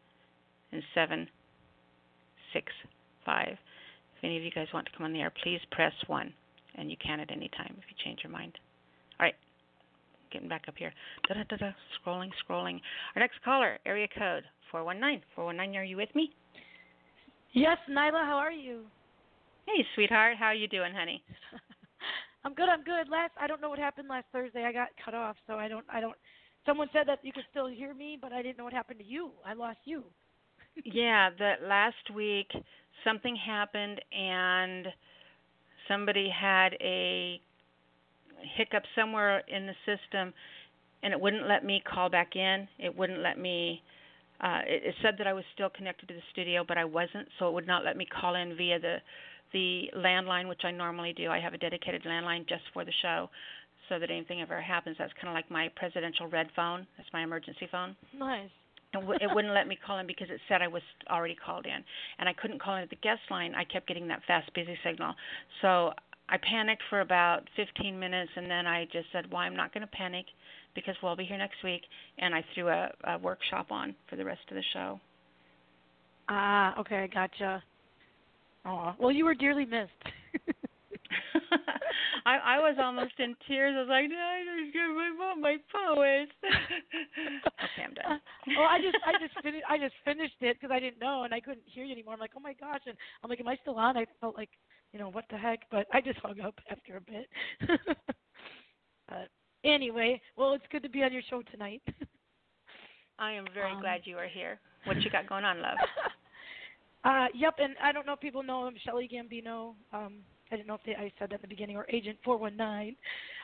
and 0.71 0.83
765. 0.95 3.47
If 3.47 3.57
any 4.23 4.37
of 4.37 4.43
you 4.43 4.51
guys 4.51 4.67
want 4.73 4.85
to 4.87 4.91
come 4.95 5.05
on 5.05 5.13
the 5.13 5.21
air, 5.21 5.31
please 5.43 5.59
press 5.71 5.93
1. 6.07 6.33
And 6.75 6.89
you 6.89 6.97
can 7.03 7.19
at 7.19 7.31
any 7.31 7.49
time 7.49 7.75
if 7.77 7.83
you 7.89 7.95
change 8.03 8.19
your 8.23 8.31
mind. 8.31 8.53
All 9.19 9.25
right. 9.25 9.35
Getting 10.31 10.47
back 10.47 10.63
up 10.67 10.75
here. 10.77 10.93
Da 11.27 11.35
da 11.35 11.43
da 11.49 11.57
da. 11.57 11.71
Scrolling, 11.99 12.29
scrolling. 12.47 12.79
Our 13.15 13.19
next 13.19 13.43
caller, 13.43 13.77
area 13.85 14.07
code 14.07 14.43
419. 14.71 15.21
419, 15.35 15.79
are 15.79 15.83
you 15.83 15.97
with 15.97 16.15
me? 16.15 16.31
Yes, 17.53 17.77
Nyla, 17.89 18.25
how 18.25 18.37
are 18.37 18.51
you? 18.51 18.85
Hey, 19.67 19.85
sweetheart. 19.95 20.37
How 20.37 20.47
are 20.47 20.55
you 20.55 20.67
doing, 20.67 20.93
honey? 20.93 21.23
I'm 22.45 22.53
good. 22.53 22.69
I'm 22.69 22.83
good. 22.83 23.09
Last 23.09 23.33
I 23.39 23.47
don't 23.47 23.61
know 23.61 23.69
what 23.69 23.79
happened 23.79 24.07
last 24.09 24.25
Thursday. 24.31 24.63
I 24.65 24.71
got 24.73 24.89
cut 25.03 25.13
off, 25.13 25.37
so 25.47 25.55
I 25.55 25.67
don't 25.67 25.85
I 25.89 26.01
don't 26.01 26.15
someone 26.65 26.89
said 26.93 27.07
that 27.07 27.19
you 27.23 27.33
could 27.33 27.45
still 27.51 27.67
hear 27.67 27.93
me, 27.93 28.17
but 28.21 28.33
I 28.33 28.41
didn't 28.41 28.57
know 28.57 28.63
what 28.65 28.73
happened 28.73 28.99
to 28.99 29.05
you. 29.05 29.31
I 29.45 29.53
lost 29.53 29.79
you. 29.85 30.03
yeah, 30.85 31.29
that 31.39 31.63
last 31.63 32.11
week 32.15 32.47
something 33.03 33.35
happened 33.35 34.01
and 34.11 34.87
somebody 35.87 36.29
had 36.29 36.73
a 36.81 37.41
hiccup 38.57 38.83
somewhere 38.95 39.39
in 39.47 39.67
the 39.67 39.73
system 39.85 40.33
and 41.03 41.13
it 41.13 41.19
wouldn't 41.21 41.47
let 41.47 41.65
me 41.65 41.81
call 41.85 42.09
back 42.09 42.35
in. 42.35 42.67
It 42.79 42.95
wouldn't 42.95 43.19
let 43.21 43.39
me 43.39 43.81
uh 44.41 44.61
it, 44.67 44.83
it 44.85 44.95
said 45.01 45.15
that 45.19 45.27
I 45.27 45.33
was 45.33 45.43
still 45.53 45.69
connected 45.69 46.07
to 46.09 46.13
the 46.15 46.21
studio 46.31 46.63
but 46.67 46.77
I 46.77 46.85
wasn't, 46.85 47.27
so 47.39 47.47
it 47.47 47.53
would 47.53 47.67
not 47.67 47.85
let 47.85 47.97
me 47.97 48.05
call 48.05 48.35
in 48.35 48.55
via 48.57 48.79
the 48.79 48.97
the 49.53 49.89
landline 49.95 50.47
which 50.47 50.61
I 50.63 50.71
normally 50.71 51.13
do. 51.13 51.29
I 51.29 51.39
have 51.39 51.53
a 51.53 51.57
dedicated 51.57 52.03
landline 52.03 52.47
just 52.47 52.63
for 52.73 52.85
the 52.85 52.93
show 53.01 53.29
so 53.89 53.99
that 53.99 54.09
anything 54.09 54.41
ever 54.41 54.61
happens 54.61 54.95
that's 54.97 55.13
kind 55.13 55.27
of 55.27 55.33
like 55.33 55.49
my 55.51 55.69
presidential 55.75 56.27
red 56.27 56.47
phone. 56.55 56.87
That's 56.97 57.09
my 57.13 57.23
emergency 57.23 57.67
phone. 57.71 57.95
Nice 58.17 58.49
it 58.93 59.29
wouldn't 59.33 59.53
let 59.53 59.67
me 59.67 59.77
call 59.85 59.99
in 59.99 60.07
because 60.07 60.27
it 60.29 60.39
said 60.47 60.61
I 60.61 60.67
was 60.67 60.81
already 61.09 61.35
called 61.35 61.65
in, 61.65 61.83
and 62.19 62.27
I 62.27 62.33
couldn't 62.33 62.61
call 62.61 62.75
in 62.75 62.83
at 62.83 62.89
the 62.89 62.97
guest 62.97 63.21
line. 63.29 63.55
I 63.55 63.63
kept 63.63 63.87
getting 63.87 64.07
that 64.09 64.21
fast 64.27 64.53
busy 64.53 64.77
signal, 64.83 65.13
so 65.61 65.93
I 66.29 66.37
panicked 66.37 66.83
for 66.89 67.01
about 67.01 67.43
15 67.55 67.97
minutes, 67.97 68.31
and 68.35 68.49
then 68.49 68.67
I 68.67 68.85
just 68.85 69.07
said, 69.11 69.31
"Well, 69.31 69.41
I'm 69.41 69.55
not 69.55 69.73
going 69.73 69.81
to 69.81 69.91
panic 69.91 70.25
because 70.75 70.95
we'll 71.01 71.15
be 71.15 71.25
here 71.25 71.37
next 71.37 71.63
week," 71.63 71.81
and 72.17 72.35
I 72.35 72.43
threw 72.53 72.69
a, 72.69 72.91
a 73.05 73.17
workshop 73.17 73.71
on 73.71 73.95
for 74.09 74.15
the 74.15 74.25
rest 74.25 74.41
of 74.49 74.55
the 74.55 74.63
show. 74.73 74.99
Ah, 76.29 76.79
okay, 76.79 77.09
gotcha. 77.13 77.63
Oh, 78.65 78.93
well, 78.99 79.11
you 79.11 79.25
were 79.25 79.33
dearly 79.33 79.65
missed. 79.65 79.91
I 82.25 82.37
I 82.37 82.59
was 82.59 82.77
almost 82.79 83.13
in 83.19 83.35
tears. 83.47 83.73
I 83.75 83.79
was 83.81 83.89
like, 83.89 84.09
no, 84.09 84.15
I 84.15 84.43
just 84.61 84.73
give 84.73 84.95
my 84.95 85.09
mom 85.17 85.41
my 85.41 85.57
poets. 85.71 86.31
okay, 86.45 87.83
I'm 87.83 87.93
done. 87.93 88.21
well, 88.57 88.67
I 88.69 88.79
just 88.79 88.97
I 89.05 89.11
just 89.19 89.41
finished 89.41 89.65
I 89.67 89.77
just 89.77 89.95
finished 90.05 90.35
it 90.41 90.57
because 90.59 90.73
I 90.73 90.79
didn't 90.79 90.99
know 90.99 91.23
and 91.23 91.33
I 91.33 91.39
couldn't 91.39 91.63
hear 91.65 91.83
you 91.83 91.93
anymore. 91.93 92.13
I'm 92.13 92.19
like, 92.19 92.31
oh 92.37 92.39
my 92.39 92.53
gosh, 92.53 92.81
and 92.85 92.95
I'm 93.23 93.29
like, 93.29 93.39
am 93.39 93.47
I 93.47 93.57
still 93.61 93.77
on? 93.77 93.97
I 93.97 94.05
felt 94.19 94.37
like, 94.37 94.49
you 94.93 94.99
know, 94.99 95.09
what 95.09 95.25
the 95.29 95.37
heck? 95.37 95.61
But 95.71 95.87
I 95.93 96.01
just 96.01 96.19
hung 96.19 96.39
up 96.41 96.55
after 96.69 96.97
a 96.97 97.01
bit. 97.01 97.27
but 99.09 99.29
anyway, 99.63 100.21
well, 100.37 100.53
it's 100.53 100.65
good 100.71 100.83
to 100.83 100.89
be 100.89 101.03
on 101.03 101.11
your 101.11 101.23
show 101.29 101.41
tonight. 101.51 101.81
I 103.19 103.33
am 103.33 103.45
very 103.53 103.73
um, 103.73 103.81
glad 103.81 104.01
you 104.05 104.17
are 104.17 104.27
here. 104.27 104.59
What 104.85 105.01
you 105.01 105.11
got 105.11 105.27
going 105.27 105.45
on, 105.45 105.61
love? 105.61 105.77
Uh, 107.03 107.27
yep, 107.33 107.55
and 107.57 107.75
I 107.83 107.91
don't 107.91 108.05
know 108.05 108.13
if 108.13 108.19
people 108.19 108.43
know 108.43 108.67
him, 108.67 108.75
Shelly 108.85 109.09
Gambino. 109.11 109.73
Um, 109.91 110.19
I 110.51 110.55
didn't 110.55 110.67
know 110.67 110.75
if 110.75 110.81
they, 110.85 110.95
I 110.95 111.11
said 111.17 111.29
that 111.29 111.35
at 111.35 111.41
the 111.41 111.47
beginning, 111.47 111.77
or 111.77 111.85
Agent 111.91 112.17
419. 112.23 112.95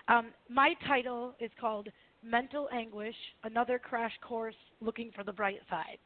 Um, 0.08 0.28
my 0.49 0.74
title 0.86 1.34
is 1.39 1.49
called 1.60 1.88
Mental 2.24 2.70
Anguish 2.72 3.16
Another 3.43 3.80
Crash 3.80 4.14
Course 4.22 4.55
Looking 4.82 5.12
for 5.16 5.24
the 5.24 5.34
Bright 5.34 5.60
Side. 5.70 5.97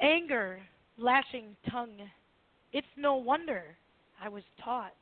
Anger, 0.00 0.60
lashing 0.98 1.56
tongue. 1.70 1.98
It's 2.72 2.86
no 2.96 3.14
wonder 3.16 3.76
I 4.20 4.28
was 4.28 4.42
taught. 4.62 4.94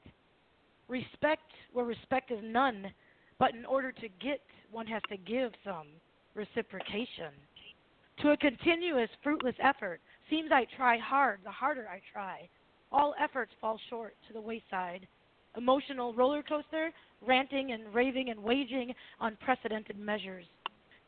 Respect 0.88 1.50
where 1.72 1.86
respect 1.86 2.30
is 2.30 2.40
none, 2.42 2.92
but 3.38 3.54
in 3.54 3.64
order 3.64 3.90
to 3.92 4.08
get, 4.20 4.40
one 4.70 4.86
has 4.86 5.02
to 5.10 5.16
give 5.16 5.52
some 5.64 5.86
reciprocation. 6.34 7.32
To 8.20 8.30
a 8.30 8.36
continuous, 8.36 9.08
fruitless 9.22 9.56
effort, 9.62 10.00
seems 10.34 10.50
I 10.50 10.66
try 10.76 10.98
hard, 10.98 11.40
the 11.44 11.50
harder 11.50 11.86
I 11.88 12.00
try 12.12 12.48
all 12.94 13.14
efforts 13.22 13.52
fall 13.60 13.78
short 13.90 14.14
to 14.28 14.32
the 14.32 14.40
wayside. 14.40 15.06
Emotional 15.56 16.14
roller 16.14 16.42
coaster, 16.42 16.90
ranting 17.26 17.72
and 17.72 17.92
raving 17.92 18.30
and 18.30 18.42
waging 18.42 18.94
unprecedented 19.20 19.98
measures. 19.98 20.44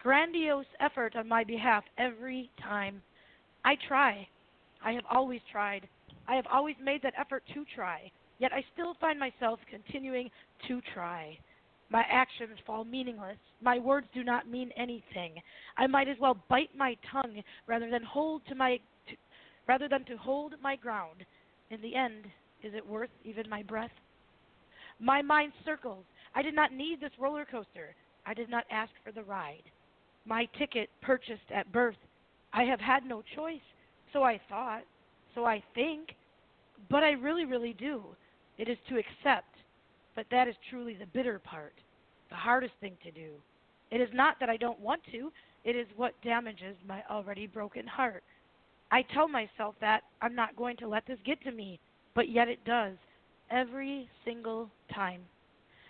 Grandiose 0.02 0.66
effort 0.80 1.16
on 1.16 1.28
my 1.28 1.44
behalf 1.44 1.84
every 1.96 2.50
time. 2.62 3.00
I 3.64 3.76
try. 3.88 4.28
I 4.84 4.92
have 4.92 5.04
always 5.10 5.40
tried. 5.50 5.88
I 6.28 6.34
have 6.34 6.46
always 6.52 6.76
made 6.82 7.02
that 7.02 7.14
effort 7.18 7.44
to 7.54 7.64
try, 7.74 8.10
yet 8.38 8.52
I 8.52 8.64
still 8.72 8.94
find 9.00 9.18
myself 9.18 9.60
continuing 9.70 10.28
to 10.68 10.80
try. 10.92 11.38
My 11.88 12.04
actions 12.10 12.58
fall 12.66 12.84
meaningless. 12.84 13.38
My 13.62 13.78
words 13.78 14.08
do 14.12 14.24
not 14.24 14.48
mean 14.48 14.72
anything. 14.76 15.40
I 15.76 15.86
might 15.86 16.08
as 16.08 16.16
well 16.20 16.36
bite 16.48 16.70
my 16.76 16.96
tongue 17.12 17.42
rather 17.68 17.90
than 17.90 18.02
hold 18.02 18.42
to 18.48 18.56
my 18.56 18.80
rather 19.68 19.88
than 19.88 20.04
to 20.04 20.16
hold 20.16 20.54
my 20.62 20.76
ground. 20.76 21.24
In 21.70 21.80
the 21.80 21.94
end, 21.94 22.26
is 22.62 22.72
it 22.74 22.86
worth 22.86 23.10
even 23.24 23.48
my 23.48 23.62
breath? 23.62 23.90
My 25.00 25.22
mind 25.22 25.52
circles. 25.64 26.04
I 26.34 26.42
did 26.42 26.54
not 26.54 26.72
need 26.72 27.00
this 27.00 27.12
roller 27.18 27.44
coaster. 27.44 27.94
I 28.24 28.34
did 28.34 28.48
not 28.48 28.64
ask 28.70 28.90
for 29.04 29.12
the 29.12 29.22
ride. 29.22 29.62
My 30.24 30.46
ticket 30.58 30.88
purchased 31.02 31.50
at 31.54 31.72
birth. 31.72 31.96
I 32.52 32.64
have 32.64 32.80
had 32.80 33.04
no 33.04 33.22
choice. 33.34 33.60
So 34.12 34.22
I 34.22 34.40
thought. 34.48 34.82
So 35.34 35.44
I 35.44 35.62
think. 35.74 36.14
But 36.90 37.02
I 37.02 37.12
really, 37.12 37.44
really 37.44 37.74
do. 37.78 38.02
It 38.58 38.68
is 38.68 38.78
to 38.88 38.98
accept. 38.98 39.54
But 40.14 40.26
that 40.30 40.48
is 40.48 40.54
truly 40.70 40.94
the 40.94 41.06
bitter 41.06 41.38
part, 41.38 41.74
the 42.30 42.36
hardest 42.36 42.72
thing 42.80 42.96
to 43.04 43.10
do. 43.10 43.32
It 43.90 44.00
is 44.00 44.08
not 44.14 44.36
that 44.40 44.48
I 44.48 44.56
don't 44.56 44.80
want 44.80 45.02
to, 45.12 45.30
it 45.64 45.76
is 45.76 45.86
what 45.96 46.14
damages 46.22 46.76
my 46.88 47.02
already 47.10 47.46
broken 47.46 47.86
heart. 47.86 48.24
I 48.90 49.02
tell 49.02 49.28
myself 49.28 49.74
that 49.80 50.02
I'm 50.22 50.34
not 50.34 50.56
going 50.56 50.76
to 50.78 50.88
let 50.88 51.06
this 51.06 51.18
get 51.24 51.42
to 51.42 51.52
me, 51.52 51.80
but 52.14 52.28
yet 52.28 52.48
it 52.48 52.64
does 52.64 52.94
every 53.50 54.08
single 54.24 54.70
time. 54.94 55.22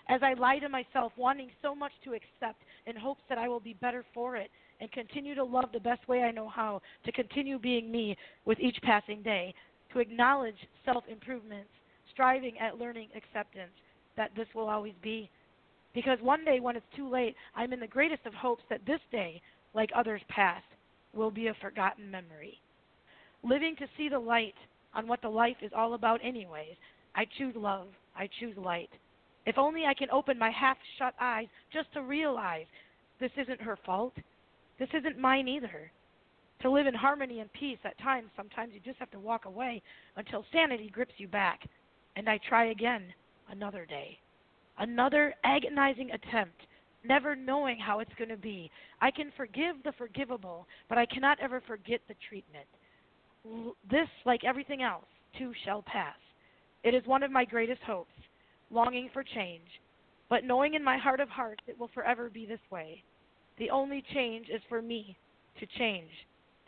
As 0.08 0.20
I 0.22 0.34
lie 0.34 0.58
to 0.60 0.68
myself, 0.68 1.12
wanting 1.16 1.50
so 1.62 1.74
much 1.74 1.92
to 2.04 2.12
accept 2.12 2.62
in 2.86 2.96
hopes 2.96 3.22
that 3.28 3.38
I 3.38 3.48
will 3.48 3.60
be 3.60 3.74
better 3.74 4.04
for 4.14 4.36
it 4.36 4.50
and 4.80 4.90
continue 4.92 5.34
to 5.34 5.44
love 5.44 5.70
the 5.72 5.80
best 5.80 6.06
way 6.06 6.22
I 6.22 6.30
know 6.30 6.48
how, 6.48 6.80
to 7.04 7.12
continue 7.12 7.58
being 7.58 7.90
me 7.90 8.16
with 8.44 8.60
each 8.60 8.76
passing 8.82 9.22
day, 9.22 9.54
to 9.92 9.98
acknowledge 9.98 10.56
self 10.84 11.04
improvements, 11.08 11.70
striving 12.12 12.58
at 12.58 12.78
learning 12.78 13.08
acceptance, 13.16 13.72
that 14.16 14.30
this 14.36 14.46
will 14.54 14.68
always 14.68 14.94
be. 15.02 15.28
Because 15.94 16.18
one 16.20 16.44
day 16.44 16.60
when 16.60 16.76
it's 16.76 16.86
too 16.94 17.08
late, 17.08 17.34
I'm 17.54 17.72
in 17.72 17.80
the 17.80 17.86
greatest 17.86 18.26
of 18.26 18.34
hopes 18.34 18.62
that 18.68 18.84
this 18.86 19.00
day 19.10 19.40
like 19.76 19.90
others 19.94 20.22
past, 20.28 20.64
will 21.14 21.30
be 21.30 21.46
a 21.48 21.54
forgotten 21.60 22.10
memory. 22.10 22.58
Living 23.46 23.76
to 23.76 23.86
see 23.96 24.08
the 24.08 24.18
light 24.18 24.56
on 24.92 25.06
what 25.06 25.22
the 25.22 25.28
life 25.28 25.58
is 25.62 25.70
all 25.76 25.94
about, 25.94 26.20
anyways, 26.24 26.74
I 27.14 27.26
choose 27.38 27.54
love. 27.54 27.86
I 28.16 28.28
choose 28.40 28.56
light. 28.56 28.90
If 29.46 29.56
only 29.56 29.84
I 29.84 29.94
can 29.94 30.10
open 30.10 30.36
my 30.36 30.50
half 30.50 30.76
shut 30.98 31.14
eyes 31.20 31.46
just 31.72 31.92
to 31.92 32.02
realize 32.02 32.66
this 33.20 33.30
isn't 33.36 33.60
her 33.60 33.78
fault. 33.86 34.14
This 34.80 34.88
isn't 34.92 35.20
mine 35.20 35.46
either. 35.46 35.92
To 36.62 36.70
live 36.70 36.88
in 36.88 36.94
harmony 36.94 37.38
and 37.38 37.52
peace, 37.52 37.78
at 37.84 37.96
times, 37.98 38.30
sometimes 38.36 38.72
you 38.74 38.80
just 38.84 38.98
have 38.98 39.12
to 39.12 39.20
walk 39.20 39.44
away 39.44 39.80
until 40.16 40.44
sanity 40.52 40.90
grips 40.92 41.14
you 41.18 41.28
back. 41.28 41.60
And 42.16 42.28
I 42.28 42.40
try 42.48 42.70
again 42.70 43.04
another 43.50 43.86
day. 43.86 44.18
Another 44.78 45.34
agonizing 45.44 46.10
attempt, 46.10 46.66
never 47.04 47.36
knowing 47.36 47.78
how 47.78 48.00
it's 48.00 48.14
going 48.18 48.30
to 48.30 48.36
be. 48.36 48.72
I 49.00 49.12
can 49.12 49.30
forgive 49.36 49.76
the 49.84 49.92
forgivable, 49.92 50.66
but 50.88 50.98
I 50.98 51.06
cannot 51.06 51.38
ever 51.40 51.62
forget 51.64 52.00
the 52.08 52.14
treatment. 52.28 52.66
This, 53.90 54.08
like 54.24 54.44
everything 54.44 54.82
else, 54.82 55.04
too 55.38 55.52
shall 55.64 55.82
pass. 55.82 56.16
It 56.82 56.94
is 56.94 57.06
one 57.06 57.22
of 57.22 57.30
my 57.30 57.44
greatest 57.44 57.82
hopes, 57.82 58.14
longing 58.70 59.10
for 59.12 59.22
change, 59.22 59.68
but 60.28 60.44
knowing 60.44 60.74
in 60.74 60.82
my 60.82 60.98
heart 60.98 61.20
of 61.20 61.28
hearts 61.28 61.62
it 61.66 61.78
will 61.78 61.90
forever 61.94 62.28
be 62.28 62.46
this 62.46 62.60
way. 62.70 63.02
The 63.58 63.70
only 63.70 64.02
change 64.12 64.48
is 64.48 64.60
for 64.68 64.82
me 64.82 65.16
to 65.60 65.66
change, 65.78 66.10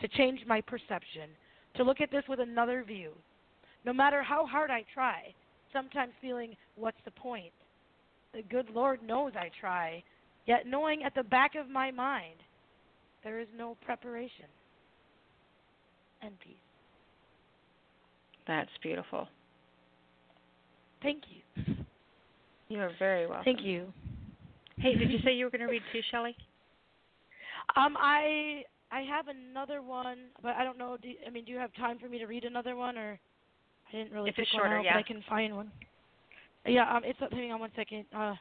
to 0.00 0.08
change 0.08 0.40
my 0.46 0.60
perception, 0.60 1.30
to 1.76 1.84
look 1.84 2.00
at 2.00 2.10
this 2.10 2.24
with 2.28 2.40
another 2.40 2.82
view. 2.84 3.12
No 3.84 3.92
matter 3.92 4.22
how 4.22 4.46
hard 4.46 4.70
I 4.70 4.84
try, 4.92 5.34
sometimes 5.72 6.12
feeling, 6.20 6.56
what's 6.76 7.00
the 7.04 7.10
point? 7.10 7.52
The 8.34 8.42
good 8.42 8.70
Lord 8.70 9.02
knows 9.02 9.32
I 9.36 9.50
try, 9.60 10.02
yet 10.46 10.66
knowing 10.66 11.02
at 11.04 11.14
the 11.14 11.22
back 11.22 11.54
of 11.54 11.68
my 11.68 11.90
mind 11.90 12.36
there 13.24 13.40
is 13.40 13.48
no 13.56 13.76
preparation 13.84 14.46
and 16.22 16.38
peace. 16.40 16.67
That's 18.48 18.70
beautiful. 18.82 19.28
Thank 21.02 21.22
you. 21.28 21.74
You 22.68 22.80
are 22.80 22.90
very 22.98 23.26
welcome. 23.26 23.44
Thank 23.44 23.60
you. 23.62 23.92
Hey, 24.78 24.94
did 24.94 25.10
you 25.10 25.18
say 25.24 25.34
you 25.34 25.44
were 25.44 25.50
going 25.50 25.60
to 25.60 25.66
read 25.66 25.82
too, 25.92 26.00
Shelley? 26.10 26.34
Um, 27.76 27.96
I 27.98 28.62
I 28.90 29.02
have 29.02 29.26
another 29.28 29.82
one, 29.82 30.18
but 30.42 30.54
I 30.56 30.64
don't 30.64 30.78
know. 30.78 30.96
Do, 31.00 31.08
I 31.26 31.30
mean, 31.30 31.44
do 31.44 31.52
you 31.52 31.58
have 31.58 31.74
time 31.74 31.98
for 31.98 32.08
me 32.08 32.18
to 32.18 32.26
read 32.26 32.44
another 32.44 32.74
one, 32.74 32.96
or 32.96 33.18
I 33.88 33.96
didn't 33.96 34.12
really 34.12 34.30
if 34.30 34.36
pick 34.36 34.44
it's 34.44 34.52
shorter, 34.52 34.70
one 34.70 34.78
out, 34.78 34.84
yeah. 34.84 34.94
but 34.94 35.00
I 35.00 35.02
can 35.02 35.22
find 35.28 35.54
one. 35.54 35.70
Yeah, 36.66 36.94
um, 36.94 37.02
it's 37.04 37.20
up. 37.22 37.32
Hang 37.32 37.52
on 37.52 37.60
one 37.60 37.70
second. 37.76 38.04
Uh, 38.14 38.34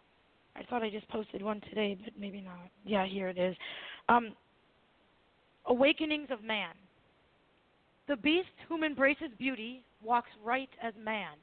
I 0.55 0.63
thought 0.69 0.83
I 0.83 0.89
just 0.89 1.07
posted 1.09 1.41
one 1.41 1.61
today, 1.69 1.97
but 2.03 2.13
maybe 2.19 2.41
not. 2.41 2.69
Yeah, 2.85 3.05
here 3.05 3.27
it 3.27 3.37
is. 3.37 3.55
Um, 4.09 4.33
Awakenings 5.65 6.29
of 6.31 6.43
Man. 6.43 6.73
The 8.07 8.15
beast 8.15 8.47
whom 8.69 8.83
embraces 8.85 9.29
beauty 9.37 9.83
walks 10.03 10.29
right 10.43 10.69
as 10.81 10.93
man. 11.03 11.33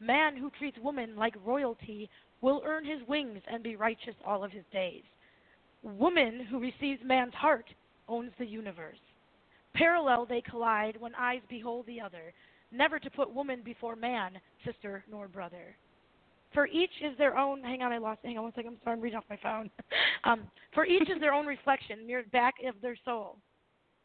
Man 0.00 0.36
who 0.36 0.50
treats 0.58 0.78
woman 0.82 1.16
like 1.16 1.34
royalty 1.44 2.08
will 2.40 2.62
earn 2.64 2.84
his 2.84 3.06
wings 3.06 3.40
and 3.50 3.62
be 3.62 3.76
righteous 3.76 4.14
all 4.26 4.42
of 4.44 4.50
his 4.50 4.64
days. 4.72 5.02
Woman 5.82 6.46
who 6.50 6.58
receives 6.58 7.00
man's 7.04 7.34
heart 7.34 7.66
owns 8.08 8.32
the 8.38 8.46
universe. 8.46 8.98
Parallel 9.74 10.26
they 10.26 10.42
collide 10.42 10.96
when 11.00 11.14
eyes 11.14 11.40
behold 11.48 11.86
the 11.86 12.00
other, 12.00 12.32
never 12.70 12.98
to 12.98 13.10
put 13.10 13.32
woman 13.32 13.62
before 13.64 13.96
man, 13.96 14.32
sister 14.64 15.04
nor 15.10 15.28
brother. 15.28 15.76
For 16.52 16.66
each 16.66 16.90
is 17.02 17.16
their 17.16 17.38
own. 17.38 17.62
Hang 17.62 17.82
on, 17.82 17.92
I 17.92 17.98
lost. 17.98 18.20
Hang 18.24 18.36
on 18.36 18.44
one 18.44 18.52
second. 18.54 18.72
I'm 18.72 18.78
sorry, 18.84 18.96
I'm 18.96 19.02
reading 19.02 19.18
off 19.18 19.24
my 19.30 19.38
phone. 19.42 19.70
um, 20.24 20.42
for 20.74 20.84
each 20.84 21.08
is 21.08 21.18
their 21.18 21.32
own 21.32 21.46
reflection, 21.46 22.06
mirrored 22.06 22.30
back 22.30 22.54
of 22.66 22.74
their 22.82 22.96
soul. 23.04 23.38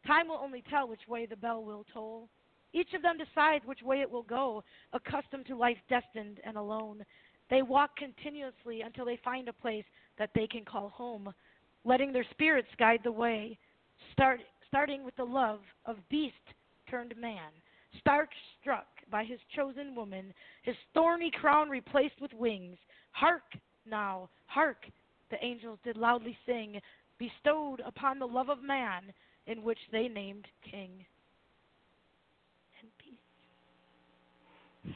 Time 0.06 0.30
will 0.30 0.40
only 0.42 0.64
tell 0.70 0.88
which 0.88 1.02
way 1.10 1.26
the 1.26 1.36
bell 1.36 1.64
will 1.64 1.86
toll. 1.94 2.30
Each 2.74 2.94
of 2.94 3.02
them 3.02 3.18
decides 3.18 3.66
which 3.66 3.82
way 3.82 4.02
it 4.02 4.10
will 4.10 4.24
go, 4.24 4.64
accustomed 4.94 5.46
to 5.48 5.56
life 5.56 5.78
destined 5.90 6.40
and 6.44 6.58
alone. 6.58 7.04
They 7.50 7.62
walk 7.62 7.96
continuously 7.96 8.82
until 8.82 9.06
they 9.06 9.20
find 9.24 9.48
a 9.48 9.54
place 9.54 9.86
that 10.18 10.32
they 10.36 10.48
can 10.48 10.66
call 10.66 10.90
home, 10.90 11.34
letting 11.86 12.12
their 12.12 12.26
spirits 12.32 12.68
guide 12.78 13.00
the 13.04 13.12
way, 13.12 13.58
start, 14.12 14.42
starting 14.68 15.04
with 15.04 15.16
the 15.16 15.24
love 15.24 15.62
of 15.86 15.98
beast 16.10 16.36
turned 16.90 17.16
man, 17.18 17.52
stark 18.00 18.30
struck 18.60 18.88
by 19.10 19.24
his 19.24 19.40
chosen 19.56 19.96
woman, 19.96 20.34
his 20.64 20.76
thorny 20.94 21.32
crown 21.32 21.70
replaced 21.70 22.20
with 22.22 22.34
wings. 22.34 22.78
Hark 23.12 23.44
now, 23.90 24.30
hark, 24.48 24.86
the 25.30 25.44
angels 25.44 25.80
did 25.84 25.98
loudly 25.98 26.38
sing, 26.46 26.82
bestowed 27.18 27.82
upon 27.86 28.20
the 28.20 28.28
love 28.28 28.50
of 28.50 28.62
man, 28.62 29.14
in 29.46 29.64
which 29.64 29.80
they 29.92 30.08
named 30.08 30.46
king. 30.70 31.06
And 32.82 32.90
peace. 32.98 33.14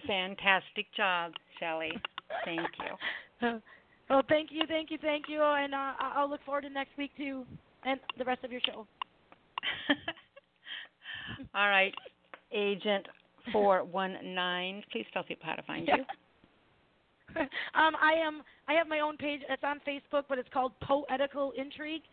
Fantastic 0.08 0.86
job, 0.96 1.34
Shelley. 1.60 1.92
Thank 2.46 2.62
you. 2.80 3.60
well, 4.10 4.24
thank 4.30 4.50
you, 4.52 4.62
thank 4.68 4.92
you, 4.92 4.98
thank 5.02 5.26
you, 5.28 5.42
and 5.42 5.74
uh, 5.74 5.94
I'll 6.00 6.30
look 6.30 6.44
forward 6.46 6.62
to 6.62 6.70
next 6.70 6.98
week 6.98 7.12
too, 7.18 7.46
and 7.86 8.00
the 8.18 8.26
rest 8.26 8.44
of 8.44 8.52
your 8.52 8.62
show. 8.66 8.86
All 11.56 11.70
right, 11.70 11.94
Agent 12.52 13.08
four 13.52 13.84
one 13.84 14.18
nine. 14.24 14.84
Please 14.92 15.06
tell 15.14 15.24
people 15.24 15.46
how 15.46 15.56
to 15.56 15.64
find 15.64 15.88
you. 15.88 16.04
um, 17.42 17.96
I 18.02 18.14
am. 18.14 18.42
I 18.68 18.74
have 18.74 18.88
my 18.88 19.00
own 19.00 19.18
page. 19.18 19.42
It's 19.50 19.64
on 19.64 19.80
Facebook, 19.88 20.24
but 20.30 20.38
it's 20.38 20.50
called 20.54 20.74
Poetical 20.82 21.54
Intrigue. 21.58 22.04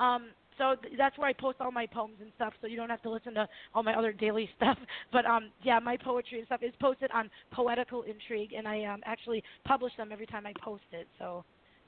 Um, 0.00 0.28
so 0.58 0.74
th- 0.82 0.94
that's 0.98 1.16
where 1.18 1.28
I 1.28 1.32
post 1.32 1.58
all 1.60 1.70
my 1.70 1.86
poems 1.86 2.16
and 2.20 2.30
stuff. 2.36 2.52
So 2.60 2.66
you 2.66 2.76
don't 2.76 2.90
have 2.90 3.02
to 3.02 3.10
listen 3.10 3.34
to 3.34 3.48
all 3.74 3.82
my 3.82 3.94
other 3.94 4.12
daily 4.12 4.48
stuff. 4.56 4.78
But 5.12 5.24
um, 5.26 5.50
yeah, 5.62 5.78
my 5.78 5.96
poetry 5.96 6.38
and 6.38 6.46
stuff 6.46 6.62
is 6.62 6.72
posted 6.80 7.10
on 7.12 7.30
Poetical 7.52 8.02
Intrigue, 8.02 8.52
and 8.56 8.66
I 8.66 8.84
um, 8.84 9.00
actually 9.04 9.42
publish 9.64 9.92
them 9.96 10.10
every 10.12 10.26
time 10.26 10.46
I 10.46 10.52
post 10.62 10.84
it. 10.92 11.06
So 11.18 11.44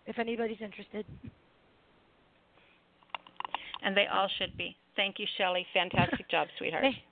if 0.06 0.18
anybody's 0.18 0.60
interested. 0.60 1.04
And 3.82 3.96
they 3.96 4.06
all 4.12 4.28
should 4.38 4.56
be. 4.56 4.76
Thank 4.96 5.18
you, 5.18 5.26
Shelley. 5.38 5.66
Fantastic 5.72 6.28
job, 6.30 6.48
sweetheart. 6.58 6.84
Hey, 6.84 7.02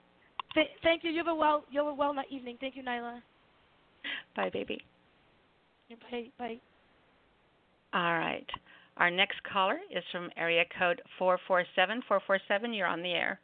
th- 0.55 0.69
thank 0.83 1.05
you. 1.05 1.11
You 1.11 1.19
have 1.19 1.29
a 1.29 1.35
well. 1.35 1.65
You 1.71 1.81
have 1.81 1.89
a 1.89 1.95
well 1.95 2.15
evening. 2.31 2.57
Thank 2.61 2.77
you, 2.77 2.83
Nyla. 2.83 3.21
Bye, 4.37 4.51
baby. 4.53 4.81
Bye. 6.11 6.27
Bye. 6.39 6.61
All 7.95 8.19
right. 8.19 8.47
Our 8.99 9.11
next 9.11 9.41
caller 9.45 9.79
is 9.95 10.03
from 10.11 10.29
area 10.37 10.65
code 10.77 11.01
447. 11.19 12.03
447, 12.09 12.75
you're 12.75 12.87
on 12.87 13.03
the 13.03 13.11
air. 13.11 13.41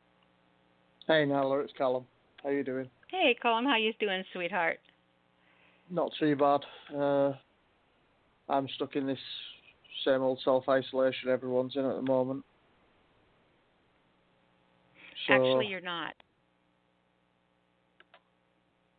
Hey, 1.07 1.25
Nyla, 1.27 1.63
it's 1.63 1.73
Callum. 1.79 2.05
How 2.43 2.51
you 2.51 2.65
doing? 2.65 2.91
Hey, 3.09 3.37
Callum, 3.41 3.65
how 3.65 3.77
you 3.77 3.93
doing, 4.01 4.25
sweetheart? 4.33 4.81
Not 5.91 6.11
too 6.19 6.35
bad. 6.35 6.61
Uh, 6.95 7.33
I'm 8.49 8.69
stuck 8.75 8.97
in 8.97 9.07
this 9.07 9.19
same 10.05 10.23
old 10.23 10.41
self-isolation 10.45 11.31
everyone's 11.31 11.77
in 11.77 11.85
at 11.85 11.97
the 11.97 12.03
moment. 12.03 12.45
So, 15.29 15.35
Actually, 15.35 15.67
you're 15.67 15.81
not. 15.81 16.15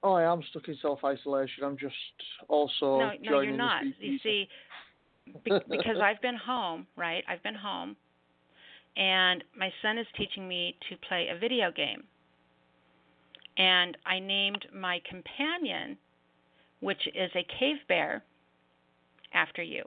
Oh, 0.04 0.14
I 0.14 0.32
am 0.32 0.42
stuck 0.52 0.68
in 0.68 0.78
self-isolation. 0.82 1.64
I'm 1.64 1.78
just 1.78 1.96
also 2.48 3.00
no, 3.00 3.12
no, 3.22 3.40
you're 3.42 3.58
not. 3.58 3.84
You 4.00 4.20
see, 4.24 4.48
be- 5.44 5.60
because 5.70 5.98
I've 6.02 6.22
been 6.22 6.38
home, 6.38 6.88
right? 6.96 7.24
I've 7.28 7.44
been 7.44 7.56
home, 7.56 7.96
and 8.98 9.44
my 9.58 9.72
son 9.82 9.98
is 9.98 10.08
teaching 10.18 10.48
me 10.48 10.76
to 10.90 10.98
play 11.08 11.28
a 11.30 11.38
video 11.38 11.72
game. 11.72 12.04
And 13.58 13.98
I 14.06 14.20
named 14.20 14.66
my 14.74 15.02
companion, 15.10 15.98
which 16.82 17.08
is 17.08 17.32
a 17.36 17.46
cave 17.60 17.78
bear, 17.88 18.24
after 19.34 19.64
you. 19.64 19.84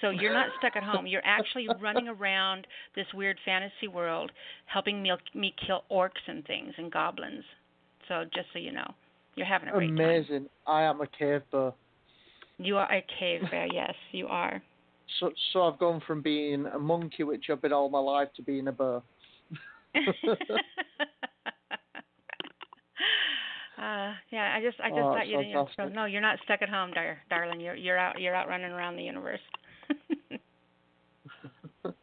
So 0.00 0.10
you're 0.10 0.32
not 0.32 0.48
stuck 0.58 0.76
at 0.76 0.82
home. 0.82 1.06
You're 1.06 1.24
actually 1.24 1.68
running 1.80 2.08
around 2.08 2.66
this 2.96 3.06
weird 3.12 3.38
fantasy 3.44 3.86
world, 3.86 4.32
helping 4.66 5.02
me, 5.02 5.12
me 5.34 5.54
kill 5.66 5.84
orcs 5.90 6.22
and 6.26 6.44
things 6.46 6.72
and 6.78 6.90
goblins. 6.90 7.44
So 8.08 8.24
just 8.34 8.46
so 8.52 8.58
you 8.58 8.72
know, 8.72 8.94
you're 9.34 9.46
having 9.46 9.68
a 9.68 9.72
great 9.72 9.88
time. 9.88 9.98
Amazing. 9.98 10.46
I 10.66 10.82
am 10.82 11.00
a 11.00 11.06
cave 11.06 11.42
bear. 11.52 11.72
You 12.60 12.76
are 12.76 12.92
a 12.92 13.02
cave 13.18 13.40
bear. 13.50 13.66
Yes, 13.72 13.94
you 14.12 14.26
are. 14.26 14.62
So, 15.18 15.32
so 15.52 15.62
I've 15.62 15.78
gone 15.78 16.02
from 16.06 16.20
being 16.20 16.66
a 16.66 16.78
monkey, 16.78 17.22
which 17.24 17.46
I've 17.50 17.62
been 17.62 17.72
all 17.72 17.88
my 17.88 17.98
life, 17.98 18.28
to 18.36 18.42
being 18.42 18.68
a 18.68 18.72
bear. 18.72 18.96
uh, 23.78 24.12
yeah, 24.30 24.54
I 24.54 24.60
just 24.62 24.78
I 24.80 24.90
just 24.90 25.00
Oh, 25.00 25.14
thought 25.14 25.26
you 25.26 25.38
didn't. 25.38 25.54
fantastic. 25.54 25.94
No, 25.94 26.04
you're 26.04 26.20
not 26.20 26.38
stuck 26.44 26.60
at 26.60 26.68
home, 26.68 26.92
dar- 26.92 27.22
darling. 27.30 27.60
You're 27.60 27.76
you're 27.76 27.96
out 27.98 28.20
you're 28.20 28.34
out 28.34 28.48
running 28.48 28.72
around 28.72 28.96
the 28.96 29.04
universe. 29.04 29.40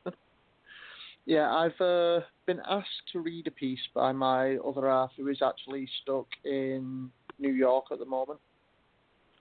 yeah, 1.28 1.54
I've 1.54 1.80
uh, 1.80 2.22
been 2.48 2.62
asked 2.68 3.12
to 3.14 3.20
read 3.20 3.46
a 3.46 3.52
piece 3.52 3.88
by 3.94 4.12
my 4.12 4.58
other 4.58 4.90
half, 4.90 5.12
who 5.16 5.28
is 5.28 5.44
actually 5.44 5.88
stuck 6.02 6.26
in 6.44 7.12
New 7.38 7.54
York 7.54 7.86
at 7.92 8.00
the 8.00 8.06
moment 8.06 8.40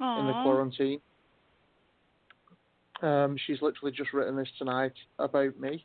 in 0.01 0.27
the 0.27 0.43
quarantine. 0.43 1.01
Um, 3.03 3.37
she's 3.47 3.61
literally 3.61 3.93
just 3.93 4.13
written 4.13 4.37
this 4.37 4.49
tonight 4.59 4.95
about 5.19 5.59
me. 5.59 5.85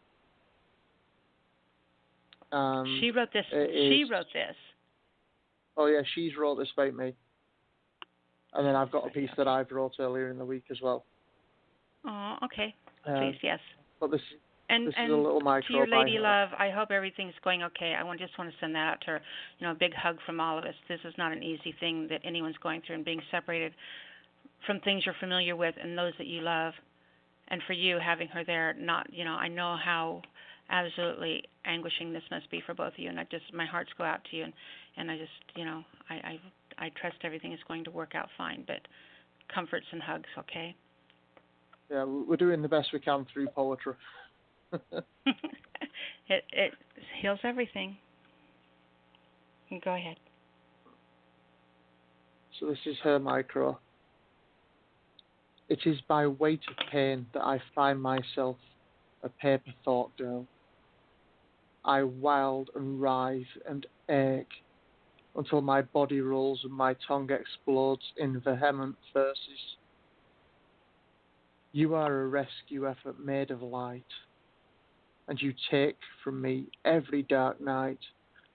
Um, 2.52 3.00
she 3.00 3.12
wrote 3.12 3.30
this. 3.34 3.46
She 3.52 4.06
wrote 4.10 4.28
this. 4.34 4.56
Oh 5.78 5.88
yeah, 5.88 6.02
she's 6.16 6.36
wrote 6.38 6.56
this 6.56 6.70
about 6.78 6.94
me. 6.94 7.14
And 8.54 8.68
then 8.68 8.76
I've 8.76 8.92
got 8.92 9.08
a 9.08 9.10
piece 9.10 9.30
that 9.38 9.48
I've 9.48 9.72
wrote 9.72 9.94
earlier 10.00 10.30
in 10.30 10.38
the 10.38 10.46
week 10.46 10.66
as 10.70 10.82
well. 10.82 11.06
Oh, 12.06 12.36
okay. 12.44 12.76
Uh, 13.08 13.20
Please, 13.20 13.38
yes. 13.42 13.60
But 14.00 14.12
this 14.12 14.22
and, 14.72 14.88
this 14.88 14.94
and 14.98 15.08
is 15.08 15.14
a 15.14 15.18
little 15.18 15.42
to 15.42 15.74
your 15.74 15.88
lady 15.88 16.18
love, 16.18 16.50
I 16.58 16.70
hope 16.70 16.92
everything's 16.92 17.34
going 17.44 17.64
okay. 17.64 17.96
I 17.96 18.18
just 18.18 18.38
want 18.38 18.50
to 18.50 18.56
send 18.60 18.74
that 18.76 18.88
out 18.88 19.02
to 19.02 19.12
her. 19.12 19.22
You 19.60 19.68
know, 19.68 19.74
a 19.74 19.76
big 19.76 19.94
hug 19.94 20.18
from 20.26 20.40
all 20.40 20.58
of 20.58 20.64
us. 20.64 20.74
This 20.88 21.00
is 21.06 21.14
not 21.18 21.32
an 21.32 21.44
easy 21.44 21.76
thing 21.80 22.08
that 22.10 22.22
anyone's 22.24 22.58
going 22.64 22.82
through, 22.86 22.96
and 22.96 23.06
being 23.06 23.22
separated 23.30 23.74
from 24.66 24.80
things 24.80 25.06
you're 25.06 25.16
familiar 25.20 25.56
with 25.56 25.76
and 25.82 25.98
those 25.98 26.14
that 26.18 26.28
you 26.28 26.42
love. 26.42 26.74
And 27.50 27.62
for 27.68 27.74
you, 27.74 28.00
having 28.04 28.30
her 28.30 28.44
there, 28.46 28.74
not 28.80 29.12
you 29.12 29.26
know, 29.26 29.34
I 29.34 29.48
know 29.48 29.78
how 29.84 30.22
absolutely 30.70 31.44
anguishing 31.66 32.14
this 32.14 32.24
must 32.32 32.50
be 32.50 32.62
for 32.66 32.74
both 32.74 32.94
of 32.94 33.00
you, 33.00 33.10
and 33.10 33.20
I 33.20 33.28
just 33.30 33.54
my 33.54 33.66
hearts 33.66 33.90
go 33.98 34.06
out 34.06 34.22
to 34.32 34.38
you, 34.38 34.46
and 34.46 34.54
and 34.98 35.12
I 35.12 35.18
just 35.18 35.32
you 35.56 35.66
know, 35.66 35.84
I 36.10 36.14
I 36.14 36.40
I 36.86 36.92
trust 37.00 37.18
everything 37.24 37.52
is 37.52 37.60
going 37.68 37.84
to 37.84 37.92
work 37.92 38.16
out 38.16 38.30
fine, 38.38 38.64
but 38.66 38.80
comforts 39.54 39.86
and 39.92 40.02
hugs, 40.02 40.30
okay? 40.40 40.76
Yeah, 41.90 42.06
we're 42.06 42.38
doing 42.38 42.62
the 42.62 42.70
best 42.70 42.90
we 42.94 43.00
can 43.00 43.26
through 43.34 43.48
poetry. 43.48 43.94
it 45.26 46.44
it 46.52 46.74
heals 47.22 47.40
everything. 47.44 47.98
Go 49.84 49.94
ahead. 49.96 50.18
So 52.60 52.68
this 52.68 52.80
is 52.86 52.98
her 53.04 53.20
micro. 53.20 53.80
It 55.70 55.80
is 55.86 55.98
by 56.08 56.28
weight 56.28 56.62
of 56.70 56.76
pain 56.92 57.26
that 57.34 57.42
I 57.42 57.62
find 57.74 58.02
myself 58.02 58.58
a 59.24 59.30
paper 59.30 59.72
thought 59.86 60.16
girl. 60.18 60.46
I 61.86 62.04
wild 62.04 62.70
and 62.76 63.02
writhe 63.02 63.46
and 63.68 63.86
ache 64.10 64.48
until 65.36 65.62
my 65.62 65.82
body 65.82 66.20
rolls 66.20 66.60
and 66.64 66.74
my 66.74 66.96
tongue 67.08 67.30
explodes 67.32 68.04
in 68.18 68.42
vehement 68.42 68.98
verses. 69.14 69.78
You 71.72 71.96
are 71.96 72.22
a 72.22 72.28
rescue 72.28 72.88
effort 72.88 73.18
made 73.24 73.50
of 73.50 73.62
light 73.62 74.04
and 75.32 75.42
you 75.42 75.54
take 75.72 75.96
from 76.22 76.42
me 76.42 76.66
every 76.84 77.24
dark 77.24 77.62
night 77.62 78.00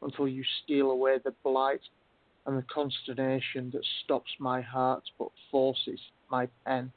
until 0.03 0.29
you 0.29 0.45
steal 0.63 0.91
away 0.91 1.17
the 1.25 1.33
blight 1.43 1.81
and 2.45 2.59
the 2.59 2.65
consternation 2.71 3.71
that 3.73 3.83
stops 4.05 4.31
my 4.39 4.61
heart 4.61 5.03
but 5.19 5.29
forces 5.51 5.99
my 6.31 6.47
pen. 6.67 6.93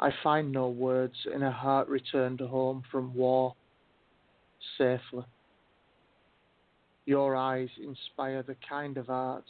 I 0.00 0.14
find 0.22 0.50
no 0.50 0.70
words 0.70 1.12
in 1.34 1.42
a 1.42 1.52
heart 1.52 1.86
returned 1.88 2.40
home 2.40 2.84
from 2.90 3.12
war 3.12 3.54
safely. 4.78 5.26
Your 7.04 7.36
eyes 7.36 7.68
inspire 7.86 8.42
the 8.42 8.56
kind 8.66 8.96
of 8.96 9.10
art 9.10 9.44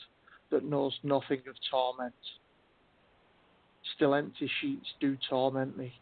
that 0.51 0.65
knows 0.65 0.99
nothing 1.05 1.43
of 1.49 1.55
torment. 1.71 2.15
Still 3.95 4.13
empty 4.13 4.51
sheets 4.61 4.89
do 4.99 5.17
torment 5.31 5.79
me. 5.79 5.95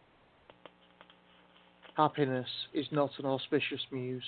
Happiness 1.97 2.49
is 2.73 2.87
not 2.91 3.11
an 3.19 3.27
auspicious 3.27 3.81
muse, 3.91 4.23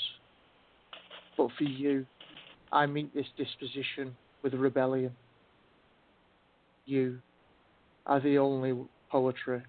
but 1.37 1.49
for 1.57 1.65
you, 1.65 2.05
I 2.71 2.87
meet 2.87 3.15
this 3.15 3.27
disposition 3.39 4.15
with 4.43 4.53
a 4.53 4.59
rebellion. 4.59 5.13
You 6.85 7.21
are 8.07 8.21
the 8.21 8.37
only 8.37 8.75
poetry 9.11 9.63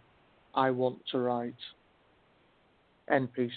I 0.54 0.72
want 0.72 1.00
to 1.12 1.20
write. 1.20 1.54
End 3.10 3.32
piece. 3.34 3.52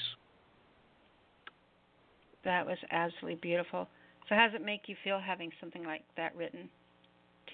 That 2.44 2.64
was 2.64 2.78
absolutely 2.90 3.40
beautiful. 3.40 3.88
So, 4.28 4.34
how 4.34 4.46
does 4.46 4.54
it 4.54 4.64
make 4.64 4.82
you 4.86 4.96
feel 5.02 5.18
having 5.18 5.50
something 5.58 5.84
like 5.84 6.02
that 6.16 6.36
written 6.36 6.68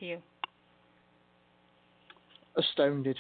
to 0.01 0.07
you? 0.07 0.19
Astounded. 2.57 3.17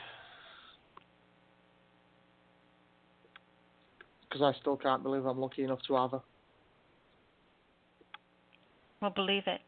Because 4.34 4.54
I 4.54 4.58
still 4.60 4.76
can't 4.76 5.02
believe 5.02 5.24
I'm 5.26 5.38
lucky 5.38 5.62
enough 5.62 5.78
to 5.86 5.94
have 5.94 6.10
her. 6.10 6.20
Well, 9.00 9.12
believe 9.12 9.44
it. 9.46 9.60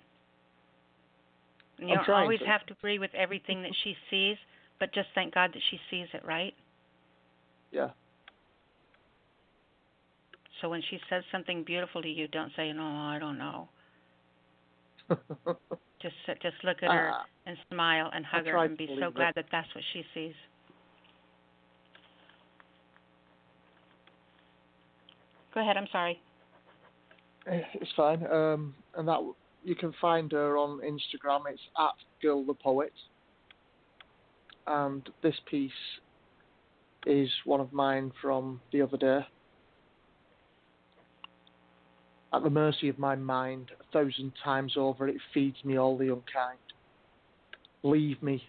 You 1.78 1.94
don't 1.94 2.08
always 2.08 2.40
to. 2.40 2.46
have 2.46 2.66
to 2.66 2.72
agree 2.72 2.98
with 2.98 3.14
everything 3.14 3.62
that 3.62 3.72
she 3.84 3.94
sees, 4.10 4.36
but 4.80 4.92
just 4.92 5.08
thank 5.14 5.34
God 5.34 5.50
that 5.52 5.62
she 5.70 5.78
sees 5.90 6.08
it, 6.14 6.24
right? 6.24 6.54
Yeah. 7.70 7.90
So 10.60 10.70
when 10.70 10.82
she 10.90 10.98
says 11.10 11.22
something 11.30 11.64
beautiful 11.64 12.00
to 12.02 12.08
you, 12.08 12.28
don't 12.28 12.50
say, 12.56 12.72
"No, 12.72 12.82
I 12.82 13.18
don't 13.20 13.38
know." 13.38 13.68
just 16.00 16.14
just 16.42 16.56
look 16.64 16.78
at 16.82 16.90
her 16.90 17.10
uh, 17.10 17.22
and 17.44 17.56
smile 17.70 18.10
and 18.12 18.24
hug 18.24 18.46
her 18.46 18.64
and 18.64 18.76
be 18.76 18.88
so 18.98 19.10
glad 19.10 19.34
that 19.36 19.44
that's 19.52 19.68
what 19.74 19.84
she 19.92 20.02
sees. 20.14 20.34
Go 25.56 25.62
ahead. 25.62 25.78
I'm 25.78 25.88
sorry. 25.90 26.20
Eh, 27.50 27.62
it's 27.80 27.90
fine. 27.96 28.26
Um, 28.30 28.74
and 28.94 29.08
that 29.08 29.20
you 29.64 29.74
can 29.74 29.94
find 30.02 30.30
her 30.32 30.58
on 30.58 30.80
Instagram. 30.80 31.44
It's 31.48 31.62
at 31.78 31.94
Girl 32.20 32.44
the 32.44 32.52
Poet. 32.52 32.92
And 34.66 35.08
this 35.22 35.34
piece 35.50 35.70
is 37.06 37.30
one 37.46 37.60
of 37.60 37.72
mine 37.72 38.12
from 38.20 38.60
the 38.70 38.82
other 38.82 38.98
day. 38.98 39.20
At 42.34 42.42
the 42.42 42.50
mercy 42.50 42.90
of 42.90 42.98
my 42.98 43.16
mind, 43.16 43.70
a 43.80 43.92
thousand 43.94 44.32
times 44.44 44.74
over, 44.76 45.08
it 45.08 45.16
feeds 45.32 45.56
me 45.64 45.78
all 45.78 45.96
the 45.96 46.12
unkind. 46.12 46.58
Leave 47.82 48.22
me. 48.22 48.42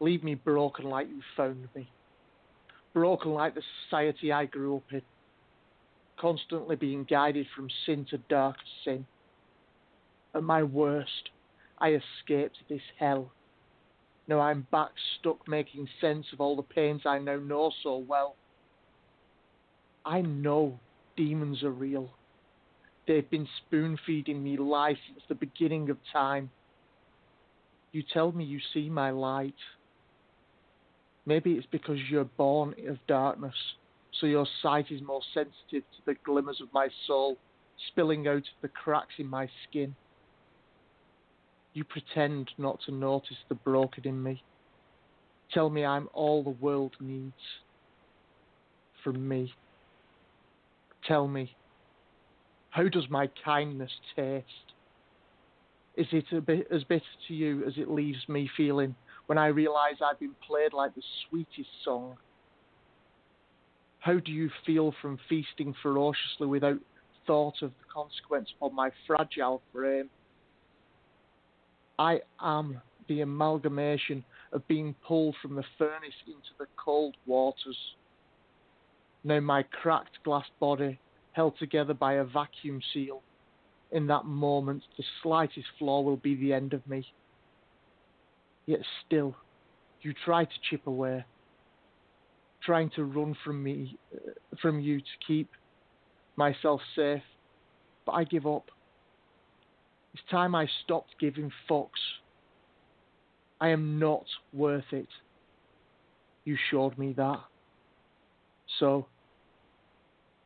Leave 0.00 0.22
me 0.22 0.34
broken 0.34 0.84
like 0.84 1.08
you 1.08 1.22
found 1.34 1.66
me. 1.74 1.88
Broken 2.92 3.30
like 3.30 3.54
the 3.54 3.62
society 3.86 4.32
I 4.32 4.44
grew 4.44 4.76
up 4.76 4.82
in 4.92 5.00
constantly 6.18 6.76
being 6.76 7.04
guided 7.04 7.46
from 7.54 7.68
sin 7.86 8.06
to 8.10 8.18
dark 8.18 8.56
sin. 8.84 9.06
At 10.34 10.42
my 10.42 10.62
worst, 10.62 11.30
I 11.78 11.90
escaped 11.90 12.58
this 12.68 12.82
hell. 12.98 13.30
Now 14.26 14.40
I'm 14.40 14.66
back 14.70 14.90
stuck 15.18 15.46
making 15.46 15.88
sense 16.00 16.26
of 16.32 16.40
all 16.40 16.56
the 16.56 16.62
pains 16.62 17.02
I 17.04 17.18
now 17.18 17.36
know 17.36 17.70
so 17.82 17.96
well. 17.96 18.36
I 20.04 20.22
know 20.22 20.78
demons 21.16 21.62
are 21.62 21.70
real. 21.70 22.10
They've 23.06 23.28
been 23.28 23.48
spoon 23.66 23.98
feeding 24.06 24.42
me 24.42 24.56
lies 24.56 24.96
since 25.08 25.20
the 25.28 25.34
beginning 25.34 25.90
of 25.90 25.98
time. 26.12 26.50
You 27.92 28.02
tell 28.12 28.32
me 28.32 28.44
you 28.44 28.60
see 28.72 28.88
my 28.88 29.10
light. 29.10 29.54
Maybe 31.26 31.52
it's 31.52 31.66
because 31.70 31.98
you're 32.10 32.24
born 32.24 32.74
of 32.88 32.98
darkness 33.06 33.54
so 34.20 34.26
your 34.26 34.46
sight 34.62 34.86
is 34.90 35.02
more 35.02 35.22
sensitive 35.32 35.82
to 35.90 36.02
the 36.06 36.14
glimmers 36.24 36.60
of 36.60 36.72
my 36.72 36.88
soul 37.06 37.36
spilling 37.88 38.28
out 38.28 38.36
of 38.36 38.62
the 38.62 38.68
cracks 38.68 39.14
in 39.18 39.26
my 39.26 39.48
skin. 39.68 39.94
You 41.72 41.84
pretend 41.84 42.50
not 42.56 42.78
to 42.86 42.92
notice 42.92 43.36
the 43.48 43.56
broken 43.56 44.06
in 44.06 44.22
me. 44.22 44.42
Tell 45.52 45.70
me 45.70 45.84
I'm 45.84 46.08
all 46.12 46.42
the 46.44 46.50
world 46.50 46.94
needs 47.00 47.32
from 49.02 49.28
me. 49.28 49.52
Tell 51.06 51.26
me, 51.26 51.54
how 52.70 52.88
does 52.88 53.10
my 53.10 53.28
kindness 53.44 53.90
taste? 54.16 54.46
Is 55.96 56.06
it 56.12 56.46
bit 56.46 56.66
as 56.72 56.82
bitter 56.84 57.04
to 57.28 57.34
you 57.34 57.64
as 57.66 57.74
it 57.76 57.90
leaves 57.90 58.28
me 58.28 58.50
feeling 58.56 58.94
when 59.26 59.38
I 59.38 59.48
realise 59.48 59.96
I've 60.04 60.18
been 60.18 60.34
played 60.46 60.72
like 60.72 60.94
the 60.94 61.02
sweetest 61.28 61.68
song 61.84 62.16
how 64.04 64.18
do 64.18 64.32
you 64.32 64.50
feel 64.66 64.92
from 65.00 65.18
feasting 65.30 65.74
ferociously 65.82 66.46
without 66.46 66.78
thought 67.26 67.54
of 67.62 67.70
the 67.70 67.86
consequence 67.90 68.50
upon 68.58 68.74
my 68.74 68.90
fragile 69.06 69.62
frame? 69.72 70.10
I 71.98 72.20
am 72.38 72.82
the 73.08 73.22
amalgamation 73.22 74.22
of 74.52 74.68
being 74.68 74.94
pulled 75.08 75.36
from 75.40 75.54
the 75.54 75.64
furnace 75.78 76.20
into 76.26 76.50
the 76.58 76.66
cold 76.76 77.16
waters. 77.24 77.78
Now 79.24 79.40
my 79.40 79.62
cracked 79.62 80.22
glass 80.22 80.44
body, 80.60 80.98
held 81.32 81.58
together 81.58 81.94
by 81.94 82.14
a 82.14 82.24
vacuum 82.24 82.82
seal, 82.92 83.22
in 83.90 84.06
that 84.08 84.26
moment 84.26 84.82
the 84.98 85.04
slightest 85.22 85.66
flaw 85.78 86.02
will 86.02 86.18
be 86.18 86.34
the 86.34 86.52
end 86.52 86.74
of 86.74 86.86
me. 86.86 87.06
Yet 88.66 88.80
still, 89.06 89.34
you 90.02 90.12
try 90.26 90.44
to 90.44 90.60
chip 90.68 90.86
away, 90.86 91.24
trying 92.64 92.90
to 92.90 93.04
run 93.04 93.36
from 93.44 93.62
me, 93.62 93.98
uh, 94.14 94.30
from 94.60 94.80
you 94.80 95.00
to 95.00 95.06
keep 95.26 95.50
myself 96.36 96.80
safe, 96.96 97.22
but 98.06 98.12
I 98.12 98.24
give 98.24 98.46
up. 98.46 98.70
It's 100.14 100.22
time 100.30 100.54
I 100.54 100.66
stopped 100.84 101.14
giving 101.20 101.50
fucks. 101.68 101.88
I 103.60 103.68
am 103.68 103.98
not 103.98 104.24
worth 104.52 104.92
it. 104.92 105.08
You 106.44 106.56
showed 106.70 106.98
me 106.98 107.14
that. 107.16 107.40
So, 108.78 109.06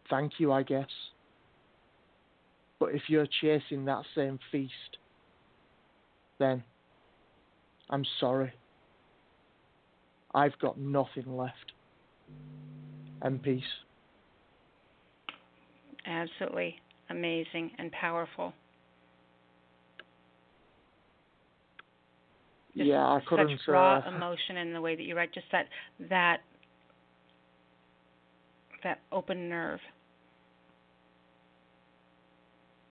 thank 0.09 0.33
you, 0.39 0.53
I 0.53 0.62
guess. 0.62 0.87
But 2.79 2.95
if 2.95 3.03
you're 3.09 3.27
chasing 3.41 3.85
that 3.87 4.05
same 4.14 4.39
feast, 4.53 4.99
then 6.39 6.62
I'm 7.91 8.05
sorry. 8.21 8.53
I've 10.35 10.59
got 10.61 10.79
nothing 10.79 11.37
left. 11.37 11.73
And 13.22 13.43
peace. 13.43 13.62
Absolutely 16.07 16.76
amazing 17.11 17.70
and 17.79 17.91
powerful. 17.93 18.53
Just 22.76 22.89
yeah, 22.89 23.05
I 23.05 23.20
couldn't. 23.26 23.59
Such 23.59 23.68
raw 23.68 23.99
uh, 23.99 24.16
emotion 24.16 24.57
in 24.57 24.72
the 24.72 24.81
way 24.81 24.95
that 24.95 25.03
you 25.03 25.16
write. 25.16 25.35
Just 25.35 25.47
that 25.53 25.66
that 26.09 26.39
that 28.85 29.01
open 29.11 29.49
nerve. 29.49 29.81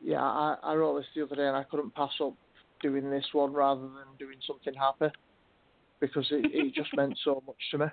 Yeah, 0.01 0.21
I, 0.21 0.57
I 0.61 0.75
wrote 0.75 0.97
this 0.97 1.05
the 1.15 1.23
other 1.23 1.35
day, 1.35 1.47
and 1.47 1.55
I 1.55 1.63
couldn't 1.63 1.95
pass 1.95 2.11
up 2.21 2.33
doing 2.81 3.09
this 3.09 3.25
one 3.33 3.53
rather 3.53 3.81
than 3.81 4.17
doing 4.19 4.37
something 4.45 4.73
happy 4.73 5.13
because 5.99 6.27
it, 6.31 6.45
it 6.53 6.73
just 6.73 6.95
meant 6.95 7.17
so 7.23 7.41
much 7.47 7.57
to 7.71 7.77
me. 7.79 7.85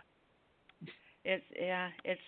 It's 1.25 1.45
yeah, 1.59 1.89
it's 2.05 2.21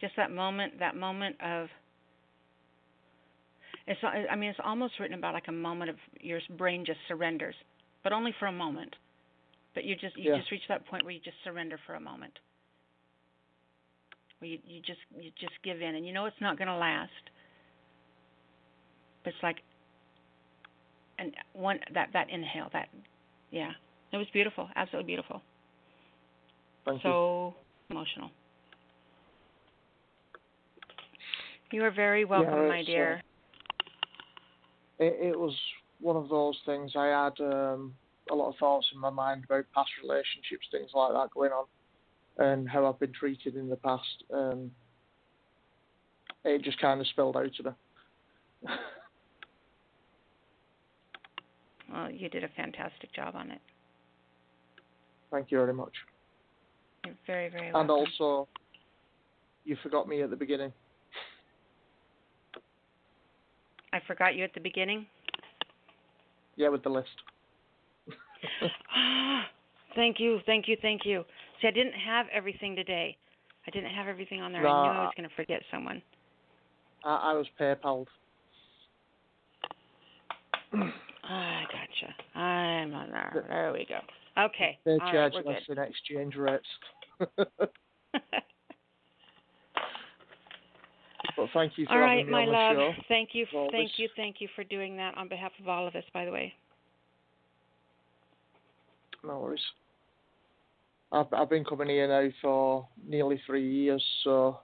just 0.00 0.14
that 0.16 0.30
moment, 0.30 0.78
that 0.80 0.96
moment 0.96 1.36
of 1.42 1.68
it's 3.86 4.00
I 4.02 4.36
mean 4.36 4.50
it's 4.50 4.60
almost 4.64 4.94
written 5.00 5.18
about 5.18 5.34
like 5.34 5.48
a 5.48 5.52
moment 5.52 5.90
of 5.90 5.96
your 6.20 6.40
brain 6.56 6.84
just 6.84 6.98
surrenders, 7.08 7.54
but 8.04 8.12
only 8.12 8.32
for 8.38 8.46
a 8.46 8.52
moment. 8.52 8.94
But 9.74 9.84
you 9.84 9.96
just 9.96 10.16
you 10.16 10.30
Yeah. 10.30 10.38
just 10.38 10.50
reach 10.50 10.66
that 10.68 10.86
point 10.86 11.04
where 11.04 11.12
you 11.14 11.20
just 11.20 11.36
surrender 11.44 11.78
for 11.86 11.94
a 11.94 12.00
moment. 12.00 12.38
Where 14.38 14.50
you 14.50 14.58
you 14.66 14.80
just 14.80 15.00
you 15.18 15.30
just 15.40 15.54
give 15.62 15.80
in 15.82 15.94
and 15.94 16.06
you 16.06 16.12
know 16.12 16.26
it's 16.26 16.40
not 16.40 16.58
going 16.58 16.68
to 16.68 16.76
last. 16.76 17.10
But 19.24 19.34
it's 19.34 19.42
like 19.42 19.58
and 21.18 21.34
one 21.52 21.80
that 21.94 22.10
that 22.12 22.30
inhale 22.30 22.68
that 22.72 22.88
yeah. 23.50 23.72
It 24.12 24.18
was 24.18 24.26
beautiful, 24.32 24.68
absolutely 24.76 25.06
beautiful. 25.06 25.42
Thank 26.84 27.04
you. 27.04 27.10
so 27.10 27.54
emotional. 27.90 28.30
You 31.70 31.84
are 31.84 31.90
very 31.90 32.24
welcome, 32.24 32.62
Yeah, 32.62 32.68
my 32.68 32.80
uh, 32.80 32.84
dear. 32.84 33.22
It, 34.98 35.30
it 35.30 35.38
was 35.38 35.56
one 36.00 36.16
of 36.16 36.28
those 36.28 36.58
things. 36.66 36.92
I 36.96 37.06
had 37.06 37.40
um, 37.40 37.94
a 38.30 38.34
lot 38.34 38.50
of 38.50 38.56
thoughts 38.56 38.88
in 38.92 39.00
my 39.00 39.10
mind 39.10 39.44
about 39.44 39.64
past 39.74 39.90
relationships, 40.02 40.66
things 40.70 40.90
like 40.94 41.12
that 41.12 41.30
going 41.34 41.52
on, 41.52 41.64
and 42.38 42.68
how 42.68 42.86
I've 42.86 43.00
been 43.00 43.12
treated 43.12 43.56
in 43.56 43.68
the 43.68 43.76
past. 43.76 44.24
Um, 44.32 44.70
it 46.44 46.62
just 46.62 46.80
kind 46.80 47.00
of 47.00 47.06
spilled 47.06 47.36
out 47.36 47.46
of 47.46 47.64
me. 47.64 47.72
Well, 51.92 52.10
you 52.10 52.30
did 52.30 52.42
a 52.42 52.48
fantastic 52.48 53.12
job 53.12 53.34
on 53.36 53.50
it. 53.50 53.60
Thank 55.30 55.50
you 55.50 55.58
very 55.58 55.74
much. 55.74 55.92
You're 57.04 57.14
very, 57.26 57.48
very 57.48 57.72
welcome. 57.72 57.80
And 57.80 57.90
also, 57.90 58.48
you 59.64 59.76
forgot 59.82 60.08
me 60.08 60.22
at 60.22 60.30
the 60.30 60.36
beginning. 60.36 60.72
I 63.92 64.00
forgot 64.06 64.34
you 64.34 64.44
at 64.44 64.54
the 64.54 64.60
beginning. 64.60 65.06
Yeah, 66.56 66.68
with 66.68 66.82
the 66.82 66.88
list. 66.88 67.08
thank 69.94 70.18
you, 70.18 70.40
thank 70.46 70.68
you, 70.68 70.76
thank 70.80 71.04
you. 71.04 71.24
See, 71.60 71.68
I 71.68 71.70
didn't 71.70 71.92
have 71.92 72.26
everything 72.32 72.74
today. 72.74 73.16
I 73.66 73.70
didn't 73.70 73.90
have 73.90 74.08
everything 74.08 74.40
on 74.40 74.52
there. 74.52 74.66
I 74.66 74.82
knew 74.82 74.92
I 74.92 75.04
was 75.04 75.12
going 75.16 75.28
to 75.28 75.34
forget 75.34 75.62
someone. 75.70 76.02
I, 77.04 77.32
I 77.32 77.32
was 77.34 77.46
PayPal'd. 77.60 78.08
I 81.24 81.62
gotcha. 81.64 82.38
I'm 82.38 82.94
on 82.94 83.10
there. 83.10 83.44
There 83.48 83.72
we 83.72 83.86
go. 83.88 83.98
Okay. 84.38 84.78
They 84.84 84.92
All 84.92 84.98
right, 84.98 85.12
charge 85.12 85.32
we're 85.34 85.52
less 85.52 85.62
good. 85.66 85.78
in 85.78 85.84
exchange 85.84 86.36
rates. 86.36 86.66
but 91.36 91.48
thank 91.52 91.76
you 91.76 91.86
for 91.86 91.92
all 91.92 91.98
right, 91.98 92.26
my 92.28 92.40
on 92.42 92.46
the 92.46 92.52
love. 92.52 92.76
show. 92.76 92.92
Thank 93.08 93.30
you, 93.32 93.46
Always. 93.54 93.70
thank 93.72 93.90
you, 93.98 94.08
thank 94.16 94.40
you 94.40 94.48
for 94.56 94.64
doing 94.64 94.96
that 94.96 95.16
on 95.16 95.28
behalf 95.28 95.52
of 95.60 95.68
all 95.68 95.86
of 95.86 95.94
us. 95.94 96.04
By 96.14 96.24
the 96.24 96.32
way. 96.32 96.52
No 99.24 99.38
worries. 99.38 99.60
I've 101.12 101.32
I've 101.32 101.50
been 101.50 101.64
coming 101.64 101.88
here 101.88 102.08
now 102.08 102.28
for 102.40 102.88
nearly 103.06 103.40
three 103.46 103.70
years, 103.70 104.02
so 104.24 104.58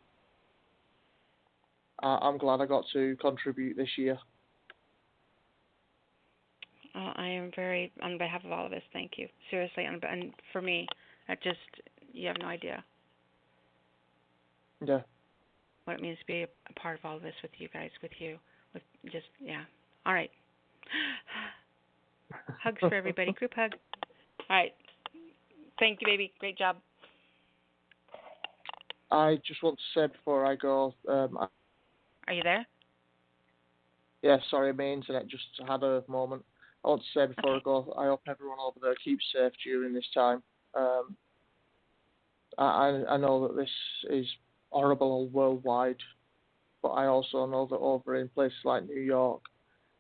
I, 2.02 2.18
I'm 2.22 2.38
glad 2.38 2.60
I 2.60 2.66
got 2.66 2.84
to 2.94 3.16
contribute 3.20 3.76
this 3.76 3.90
year. 3.96 4.18
Uh, 6.98 7.12
I 7.14 7.28
am 7.28 7.52
very, 7.54 7.92
on 8.02 8.18
behalf 8.18 8.44
of 8.44 8.50
all 8.50 8.66
of 8.66 8.72
us, 8.72 8.82
thank 8.92 9.12
you. 9.18 9.28
Seriously, 9.50 9.84
and, 9.84 10.02
and 10.02 10.32
for 10.52 10.60
me, 10.60 10.88
I 11.28 11.36
just, 11.36 11.58
you 12.12 12.26
have 12.26 12.36
no 12.40 12.46
idea 12.46 12.82
Yeah. 14.84 15.00
what 15.84 15.94
it 15.94 16.02
means 16.02 16.18
to 16.18 16.26
be 16.26 16.42
a, 16.42 16.48
a 16.68 16.72
part 16.80 16.98
of 16.98 17.04
all 17.04 17.16
of 17.16 17.22
this 17.22 17.34
with 17.42 17.52
you 17.58 17.68
guys, 17.72 17.90
with 18.02 18.10
you, 18.18 18.36
with 18.74 18.82
just, 19.12 19.26
yeah. 19.40 19.62
All 20.06 20.12
right. 20.14 20.30
Hugs 22.62 22.80
for 22.80 22.94
everybody. 22.94 23.32
Group 23.32 23.54
hug. 23.54 23.72
All 24.50 24.56
right. 24.56 24.74
Thank 25.78 26.00
you, 26.00 26.06
baby. 26.06 26.32
Great 26.40 26.58
job. 26.58 26.76
I 29.12 29.38
just 29.46 29.62
want 29.62 29.78
to 29.78 30.00
say 30.00 30.06
before 30.12 30.44
I 30.44 30.56
go, 30.56 30.94
um, 31.08 31.38
I, 31.38 31.46
Are 32.26 32.32
you 32.34 32.42
there? 32.42 32.66
yeah, 34.22 34.38
sorry, 34.50 34.72
my 34.72 34.84
internet 34.84 35.28
just 35.28 35.44
had 35.66 35.82
a 35.84 36.02
moment. 36.08 36.44
I 36.84 36.88
want 36.88 37.02
to 37.02 37.18
say 37.18 37.26
before 37.26 37.50
Okay. 37.50 37.60
I 37.60 37.64
go, 37.64 37.94
I 37.98 38.06
hope 38.06 38.22
everyone 38.28 38.58
over 38.60 38.78
there 38.80 38.94
keeps 38.96 39.24
safe 39.34 39.52
during 39.64 39.92
this 39.92 40.08
time. 40.14 40.42
Um, 40.74 41.16
I 42.56 42.64
I 42.64 43.14
I 43.14 43.16
know 43.16 43.46
that 43.46 43.56
this 43.56 43.70
is 44.10 44.26
horrible 44.70 45.28
worldwide, 45.28 45.96
but 46.82 46.90
I 46.90 47.06
also 47.06 47.46
know 47.46 47.66
that 47.66 47.76
over 47.76 48.16
in 48.16 48.28
places 48.28 48.58
like 48.64 48.86
New 48.86 49.00
York, 49.00 49.42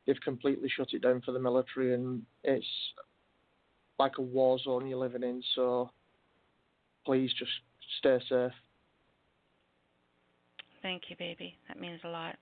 they've 0.06 0.20
completely 0.20 0.68
shut 0.68 0.92
it 0.92 1.02
down 1.02 1.20
for 1.22 1.32
the 1.32 1.40
military, 1.40 1.94
and 1.94 2.22
it's 2.44 2.66
like 3.98 4.18
a 4.18 4.22
war 4.22 4.58
zone 4.58 4.86
you're 4.86 4.98
living 4.98 5.22
in. 5.24 5.42
So 5.54 5.90
please 7.04 7.32
just 7.38 7.50
stay 7.98 8.18
safe. 8.28 8.52
Thank 10.82 11.10
you, 11.10 11.16
baby. 11.16 11.56
That 11.66 11.80
means 11.80 12.00
a 12.04 12.08
lot. 12.08 12.36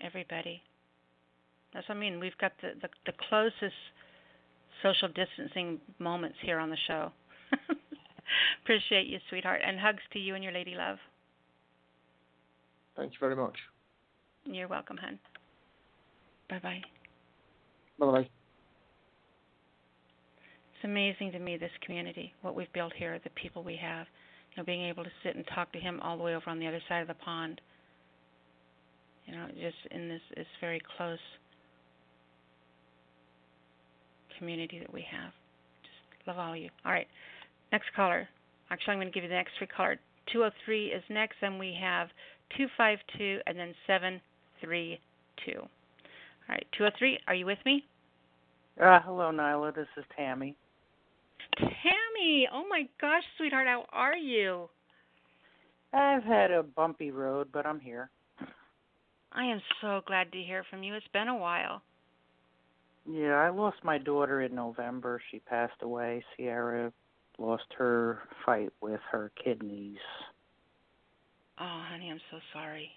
Everybody. 0.00 0.62
That's 1.72 1.88
what 1.88 1.96
I 1.96 2.00
mean. 2.00 2.20
We've 2.20 2.36
got 2.38 2.52
the, 2.62 2.70
the, 2.80 2.88
the 3.06 3.12
closest 3.28 3.74
social 4.82 5.08
distancing 5.08 5.80
moments 5.98 6.36
here 6.42 6.58
on 6.58 6.70
the 6.70 6.76
show. 6.86 7.10
Appreciate 8.62 9.06
you, 9.06 9.18
sweetheart. 9.28 9.60
And 9.64 9.78
hugs 9.78 10.02
to 10.12 10.18
you 10.18 10.34
and 10.34 10.42
your 10.42 10.52
lady 10.52 10.74
love. 10.74 10.98
Thank 12.96 13.12
you 13.12 13.18
very 13.20 13.36
much. 13.36 13.56
You're 14.44 14.68
welcome, 14.68 14.96
hun. 14.96 15.18
Bye 16.48 16.60
bye. 16.62 16.82
Bye 17.98 18.06
bye. 18.06 18.28
It's 20.78 20.84
amazing 20.84 21.32
to 21.32 21.38
me 21.38 21.56
this 21.56 21.70
community, 21.84 22.32
what 22.42 22.54
we've 22.54 22.72
built 22.72 22.92
here, 22.96 23.18
the 23.22 23.30
people 23.30 23.62
we 23.62 23.76
have. 23.76 24.06
You 24.50 24.62
know, 24.62 24.64
being 24.64 24.82
able 24.82 25.04
to 25.04 25.10
sit 25.22 25.36
and 25.36 25.44
talk 25.54 25.72
to 25.72 25.78
him 25.78 26.00
all 26.00 26.16
the 26.16 26.22
way 26.22 26.34
over 26.34 26.48
on 26.48 26.58
the 26.58 26.66
other 26.66 26.80
side 26.88 27.02
of 27.02 27.08
the 27.08 27.14
pond. 27.14 27.60
You 29.26 29.34
know, 29.34 29.46
just 29.60 29.76
in 29.90 30.08
this 30.08 30.22
this 30.36 30.46
very 30.60 30.80
close 30.96 31.18
community 34.38 34.78
that 34.78 34.92
we 34.92 35.04
have. 35.10 35.32
Just 35.82 36.28
love 36.28 36.38
all 36.38 36.52
of 36.52 36.58
you. 36.58 36.70
All 36.84 36.92
right, 36.92 37.06
next 37.72 37.86
caller. 37.94 38.28
Actually, 38.70 38.92
I'm 38.92 38.98
going 38.98 39.08
to 39.08 39.14
give 39.14 39.24
you 39.24 39.30
the 39.30 39.34
next 39.34 39.52
three 39.58 39.66
caller. 39.66 39.98
203 40.32 40.86
is 40.88 41.02
next, 41.08 41.36
then 41.40 41.58
we 41.58 41.76
have 41.80 42.08
252 42.56 43.40
and 43.46 43.58
then 43.58 43.74
732. 43.86 45.58
All 45.58 45.66
right, 46.48 46.66
203, 46.76 47.18
are 47.26 47.34
you 47.34 47.46
with 47.46 47.58
me? 47.64 47.84
Uh, 48.80 49.00
hello, 49.04 49.30
Nyla. 49.32 49.74
This 49.74 49.88
is 49.96 50.04
Tammy. 50.16 50.54
Tammy, 51.56 52.48
oh 52.52 52.64
my 52.68 52.88
gosh, 53.00 53.22
sweetheart, 53.36 53.66
how 53.66 53.84
are 53.92 54.16
you? 54.16 54.68
I've 55.92 56.22
had 56.22 56.50
a 56.50 56.62
bumpy 56.62 57.10
road, 57.10 57.48
but 57.52 57.66
I'm 57.66 57.80
here. 57.80 58.10
I 59.32 59.44
am 59.44 59.60
so 59.80 60.00
glad 60.06 60.30
to 60.32 60.38
hear 60.38 60.64
from 60.70 60.82
you. 60.82 60.94
It's 60.94 61.06
been 61.12 61.28
a 61.28 61.36
while. 61.36 61.82
Yeah, 63.10 63.36
I 63.36 63.48
lost 63.48 63.78
my 63.82 63.96
daughter 63.96 64.42
in 64.42 64.54
November. 64.54 65.20
She 65.30 65.38
passed 65.38 65.80
away. 65.80 66.22
Sierra 66.36 66.92
lost 67.38 67.64
her 67.78 68.20
fight 68.44 68.70
with 68.82 69.00
her 69.10 69.32
kidneys. 69.42 69.96
Oh, 71.58 71.82
honey, 71.88 72.10
I'm 72.10 72.20
so 72.30 72.38
sorry. 72.52 72.90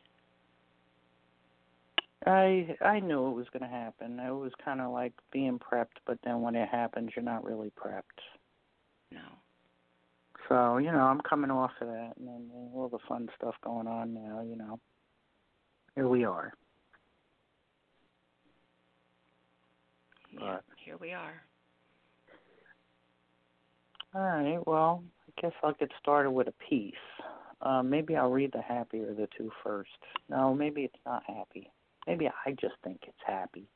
I 2.25 2.75
I 2.81 2.99
knew 2.99 3.29
it 3.29 3.35
was 3.35 3.47
going 3.53 3.63
to 3.63 3.75
happen. 3.75 4.19
It 4.19 4.31
was 4.31 4.51
kind 4.63 4.81
of 4.81 4.91
like 4.91 5.13
being 5.31 5.57
prepped, 5.57 5.97
but 6.05 6.19
then 6.23 6.41
when 6.41 6.55
it 6.55 6.69
happens, 6.69 7.11
you're 7.15 7.23
not 7.23 7.43
really 7.43 7.71
prepped. 7.71 8.01
No. 9.11 9.21
So 10.49 10.55
So 10.55 10.77
you 10.77 10.91
know, 10.91 10.99
I'm 10.99 11.21
coming 11.21 11.51
off 11.51 11.71
of 11.79 11.87
that, 11.87 12.13
and, 12.19 12.27
then 12.27 12.49
all 12.53 12.89
the 12.91 12.99
fun 13.07 13.29
stuff 13.37 13.55
going 13.63 13.87
on 13.87 14.13
now. 14.13 14.41
You 14.41 14.57
know, 14.57 14.79
here 15.95 16.07
we 16.07 16.25
are. 16.25 16.53
Yeah, 20.31 20.39
but, 20.39 20.63
here 20.83 20.97
we 20.97 21.13
are. 21.13 21.41
All 24.13 24.21
right. 24.21 24.59
Well, 24.67 25.03
I 25.27 25.41
guess 25.41 25.51
I'll 25.63 25.73
get 25.73 25.89
started 26.01 26.31
with 26.31 26.47
a 26.47 26.53
piece. 26.69 26.93
Uh, 27.61 27.83
maybe 27.83 28.15
I'll 28.15 28.31
read 28.31 28.51
the 28.53 28.61
happy 28.61 28.99
or 28.99 29.13
the 29.13 29.27
two 29.37 29.51
first. 29.63 29.89
No, 30.29 30.53
maybe 30.53 30.81
it's 30.81 30.95
not 31.05 31.23
happy. 31.27 31.71
Maybe 32.07 32.27
I 32.27 32.51
just 32.51 32.73
think 32.83 33.01
it's 33.03 33.17
happy. 33.25 33.67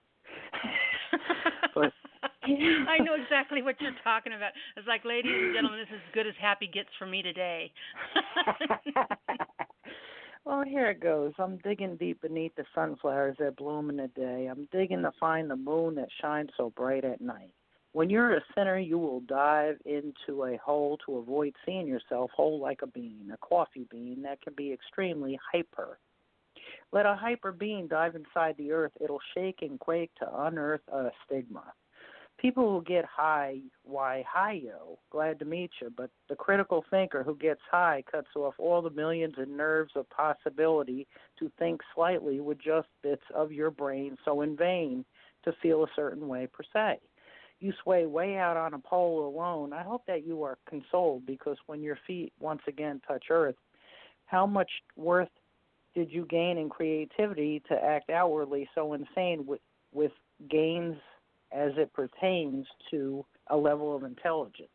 but 1.76 1.94
I 2.44 2.98
know 3.04 3.14
exactly 3.22 3.62
what 3.62 3.80
you're 3.80 3.92
talking 4.04 4.34
about. 4.34 4.52
It's 4.76 4.88
like, 4.88 5.06
ladies 5.06 5.32
and 5.34 5.54
gentlemen, 5.54 5.80
this 5.80 5.90
is 5.90 6.02
as 6.08 6.14
good 6.14 6.28
as 6.28 6.34
happy 6.42 6.68
gets 6.68 6.90
for 6.98 7.06
me 7.06 7.22
today. 7.22 7.72
well, 10.46 10.64
here 10.64 10.90
it 10.92 11.00
goes. 11.00 11.34
I'm 11.40 11.58
digging 11.58 11.98
deep 11.98 12.22
beneath 12.22 12.56
the 12.56 12.66
sunflowers 12.76 13.38
that 13.40 13.58
bloom 13.58 13.90
in 13.90 13.98
the 13.98 14.08
day. 14.10 14.48
I'm 14.50 14.68
digging 14.72 15.02
to 15.02 15.12
find 15.20 15.50
the 15.50 15.56
moon 15.56 15.96
that 15.96 16.10
shines 16.22 16.52
so 16.56 16.72
bright 16.76 17.04
at 17.04 17.20
night. 17.20 17.52
When 17.94 18.10
you're 18.10 18.36
a 18.36 18.44
sinner, 18.54 18.78
you 18.78 19.00
will 19.00 19.22
dive 19.22 19.78
into 19.86 20.44
a 20.44 20.58
hole 20.58 20.98
to 21.06 21.18
avoid 21.18 21.56
seeing 21.66 21.88
yourself 21.88 22.30
whole 22.36 22.60
like 22.60 22.82
a 22.84 22.88
bean, 22.88 23.32
a 23.34 23.38
coffee 23.38 23.88
bean 23.90 24.22
that 24.24 24.42
can 24.42 24.54
be 24.54 24.72
extremely 24.72 25.40
hyper. 25.52 25.98
Let 26.92 27.06
a 27.06 27.16
hyper 27.16 27.52
bean 27.52 27.88
dive 27.88 28.16
inside 28.16 28.56
the 28.58 28.72
earth, 28.72 28.92
it'll 29.02 29.22
shake 29.34 29.60
and 29.62 29.80
quake 29.80 30.12
to 30.20 30.28
unearth 30.44 30.82
a 30.92 31.10
stigma. 31.26 31.74
People 32.38 32.70
who 32.70 32.84
get 32.84 33.06
high, 33.06 33.60
why 33.84 34.24
hi 34.30 34.54
yo, 34.54 35.00
glad 35.10 35.40
to 35.40 35.46
meet 35.46 35.72
you, 35.82 35.92
but 35.96 36.10
the 36.28 36.36
critical 36.36 36.84
thinker 36.90 37.24
who 37.24 37.36
gets 37.36 37.62
high 37.72 38.04
cuts 38.12 38.28
off 38.36 38.56
all 38.58 38.82
the 38.82 38.90
millions 38.90 39.36
of 39.38 39.48
nerves 39.48 39.94
of 39.96 40.10
possibility 40.10 41.08
to 41.40 41.50
think 41.58 41.82
slightly 41.94 42.42
with 42.42 42.60
just 42.60 42.88
bits 43.02 43.24
of 43.34 43.54
your 43.54 43.72
brain 43.72 44.18
so 44.26 44.42
in 44.42 44.58
vain 44.58 45.06
to 45.44 45.54
feel 45.62 45.84
a 45.84 45.88
certain 45.96 46.28
way 46.28 46.48
per 46.48 46.64
se. 46.74 47.00
You 47.62 47.72
sway 47.82 48.06
way 48.06 48.38
out 48.38 48.58
on 48.58 48.74
a 48.74 48.80
pole 48.80 49.28
alone, 49.28 49.72
I 49.72 49.84
hope 49.84 50.04
that 50.08 50.28
you 50.28 50.44
are 50.44 50.58
consoled 50.70 51.26
because 51.26 51.58
when 51.68 51.82
your 51.82 51.98
feet 52.06 52.34
once 52.40 52.62
again 52.68 53.02
touch 53.08 53.26
earth, 53.30 53.56
how 54.26 54.46
much 54.46 54.70
worth 54.98 55.30
did 55.94 56.12
you 56.12 56.26
gain 56.26 56.58
in 56.58 56.70
creativity 56.70 57.64
to 57.70 57.82
act 57.82 58.10
outwardly 58.10 58.68
so 58.76 58.94
insane 58.94 59.46
with, 59.46 59.62
with 59.94 60.12
gains 60.50 60.98
as 61.56 61.72
it 61.78 61.94
pertains 61.94 62.66
to 62.92 63.26
a 63.48 63.58
level 63.58 63.96
of 63.96 64.04
intelligence? 64.04 64.70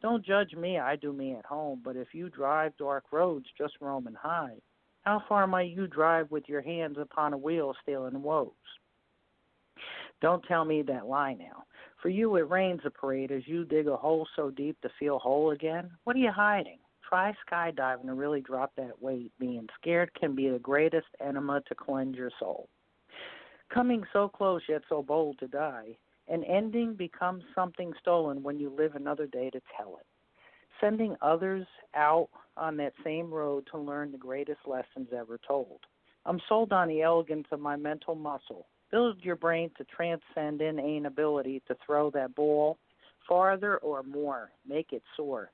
Don't 0.00 0.24
judge 0.24 0.54
me, 0.54 0.78
I 0.78 0.96
do 0.96 1.12
me 1.12 1.34
at 1.34 1.44
home, 1.44 1.80
but 1.84 1.96
if 1.96 2.08
you 2.12 2.28
drive 2.28 2.76
dark 2.76 3.04
roads 3.12 3.46
just 3.56 3.74
roaming 3.80 4.14
high, 4.14 4.56
how 5.02 5.22
far 5.28 5.46
might 5.46 5.70
you 5.70 5.86
drive 5.86 6.30
with 6.30 6.48
your 6.48 6.60
hands 6.60 6.96
upon 6.98 7.32
a 7.32 7.38
wheel 7.38 7.74
stealing 7.82 8.22
woes? 8.22 8.52
Don't 10.20 10.44
tell 10.44 10.64
me 10.64 10.82
that 10.82 11.06
lie 11.06 11.34
now. 11.34 11.64
For 12.00 12.08
you, 12.08 12.36
it 12.36 12.48
rains 12.48 12.80
a 12.84 12.90
parade 12.90 13.32
as 13.32 13.46
you 13.46 13.64
dig 13.64 13.88
a 13.88 13.96
hole 13.96 14.26
so 14.36 14.50
deep 14.50 14.80
to 14.82 14.90
feel 14.98 15.18
whole 15.18 15.50
again. 15.50 15.90
What 16.04 16.14
are 16.16 16.20
you 16.20 16.30
hiding? 16.30 16.78
Try 17.08 17.34
skydiving 17.46 18.06
to 18.06 18.14
really 18.14 18.40
drop 18.40 18.72
that 18.76 19.02
weight. 19.02 19.32
Being 19.38 19.68
scared 19.80 20.10
can 20.18 20.34
be 20.34 20.48
the 20.48 20.58
greatest 20.58 21.08
enema 21.20 21.62
to 21.68 21.74
cleanse 21.74 22.16
your 22.16 22.30
soul. 22.38 22.68
Coming 23.72 24.04
so 24.12 24.28
close 24.28 24.62
yet 24.68 24.82
so 24.88 25.02
bold 25.02 25.38
to 25.40 25.48
die, 25.48 25.96
an 26.28 26.44
ending 26.44 26.94
becomes 26.94 27.42
something 27.54 27.92
stolen 28.00 28.42
when 28.42 28.58
you 28.58 28.70
live 28.70 28.94
another 28.94 29.26
day 29.26 29.50
to 29.50 29.60
tell 29.76 29.96
it. 30.00 30.06
Sending 30.80 31.16
others 31.22 31.66
out 31.94 32.28
on 32.56 32.76
that 32.76 32.92
same 33.04 33.32
road 33.32 33.66
to 33.70 33.78
learn 33.78 34.12
the 34.12 34.18
greatest 34.18 34.60
lessons 34.66 35.08
ever 35.16 35.38
told. 35.46 35.80
I'm 36.24 36.40
sold 36.48 36.72
on 36.72 36.88
the 36.88 37.02
elegance 37.02 37.46
of 37.50 37.60
my 37.60 37.76
mental 37.76 38.14
muscle, 38.14 38.66
Build 38.92 39.24
your 39.24 39.36
brain 39.36 39.70
to 39.78 39.84
transcend 39.84 40.60
inane 40.60 41.06
ability 41.06 41.62
to 41.66 41.76
throw 41.84 42.10
that 42.10 42.34
ball 42.34 42.78
farther 43.26 43.78
or 43.78 44.02
more. 44.02 44.50
Make 44.68 44.92
it 44.92 45.02
soar. 45.16 45.50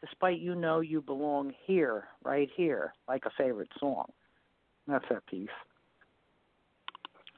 Despite 0.00 0.38
you 0.38 0.54
know 0.54 0.80
you 0.80 1.02
belong 1.02 1.52
here, 1.66 2.04
right 2.24 2.48
here, 2.56 2.94
like 3.08 3.24
a 3.26 3.30
favorite 3.36 3.72
song. 3.80 4.06
That's 4.86 5.04
that 5.10 5.26
piece. 5.26 5.48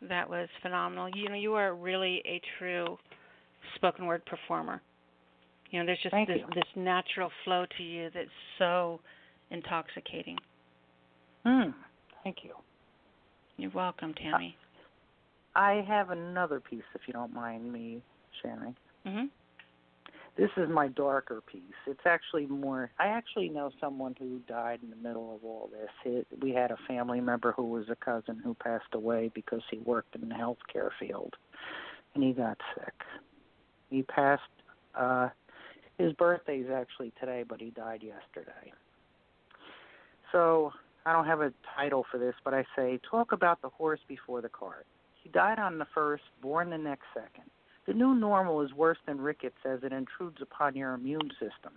That 0.02 0.28
was 0.28 0.48
phenomenal. 0.62 1.08
You 1.14 1.28
know, 1.28 1.34
you 1.34 1.54
are 1.54 1.74
really 1.74 2.22
a 2.24 2.40
true 2.58 2.98
spoken 3.74 4.06
word 4.06 4.24
performer. 4.26 4.80
You 5.70 5.80
know, 5.80 5.86
there's 5.86 5.98
just 6.02 6.12
Thank 6.12 6.28
this 6.28 6.38
you. 6.38 6.46
this 6.54 6.64
natural 6.76 7.30
flow 7.44 7.66
to 7.76 7.82
you 7.82 8.10
that's 8.14 8.28
so 8.58 9.00
intoxicating. 9.50 10.38
Hmm. 11.44 11.70
Thank 12.24 12.38
you. 12.42 12.52
You're 13.56 13.72
welcome, 13.72 14.14
Tammy. 14.14 14.56
I 15.54 15.84
have 15.88 16.10
another 16.10 16.60
piece, 16.60 16.82
if 16.94 17.02
you 17.06 17.12
don't 17.12 17.34
mind 17.34 17.72
me 17.72 18.00
sharing. 18.42 18.76
hmm 19.04 19.26
This 20.38 20.50
is 20.56 20.68
my 20.70 20.86
darker 20.86 21.40
piece. 21.40 21.62
It's 21.88 22.06
actually 22.06 22.46
more. 22.46 22.92
I 23.00 23.08
actually 23.08 23.48
know 23.48 23.72
someone 23.80 24.14
who 24.16 24.38
died 24.46 24.78
in 24.84 24.90
the 24.90 24.96
middle 24.96 25.34
of 25.34 25.44
all 25.44 25.68
this. 25.72 25.90
It, 26.04 26.28
we 26.40 26.52
had 26.52 26.70
a 26.70 26.76
family 26.86 27.20
member 27.20 27.50
who 27.50 27.64
was 27.64 27.86
a 27.90 27.96
cousin 27.96 28.40
who 28.44 28.54
passed 28.54 28.94
away 28.94 29.32
because 29.34 29.62
he 29.68 29.78
worked 29.78 30.14
in 30.14 30.28
the 30.28 30.36
healthcare 30.36 30.90
field, 31.00 31.34
and 32.14 32.22
he 32.22 32.32
got 32.32 32.56
sick. 32.76 32.94
He 33.90 34.02
passed. 34.02 34.42
uh 34.94 35.30
His 35.98 36.12
birthday 36.12 36.58
is 36.58 36.70
actually 36.70 37.12
today, 37.18 37.42
but 37.46 37.60
he 37.60 37.70
died 37.70 38.04
yesterday. 38.04 38.72
So 40.30 40.72
I 41.04 41.12
don't 41.12 41.26
have 41.26 41.40
a 41.40 41.52
title 41.74 42.06
for 42.12 42.18
this, 42.18 42.34
but 42.44 42.54
I 42.54 42.64
say 42.76 43.00
talk 43.10 43.32
about 43.32 43.60
the 43.60 43.70
horse 43.70 44.00
before 44.06 44.40
the 44.40 44.48
cart. 44.48 44.86
He 45.20 45.30
died 45.30 45.58
on 45.58 45.78
the 45.78 45.86
first, 45.92 46.22
born 46.40 46.70
the 46.70 46.78
next 46.78 47.06
second. 47.12 47.50
The 47.88 47.94
new 47.94 48.14
normal 48.14 48.60
is 48.60 48.74
worse 48.74 48.98
than 49.06 49.18
rickets 49.18 49.56
as 49.64 49.82
it 49.82 49.94
intrudes 49.94 50.42
upon 50.42 50.76
your 50.76 50.92
immune 50.92 51.30
system. 51.40 51.72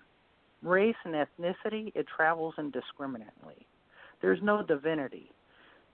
Race 0.62 0.98
and 1.06 1.16
ethnicity, 1.16 1.94
it 1.96 2.06
travels 2.06 2.54
indiscriminately. 2.58 3.66
There's 4.22 4.42
no 4.44 4.62
divinity. 4.62 5.32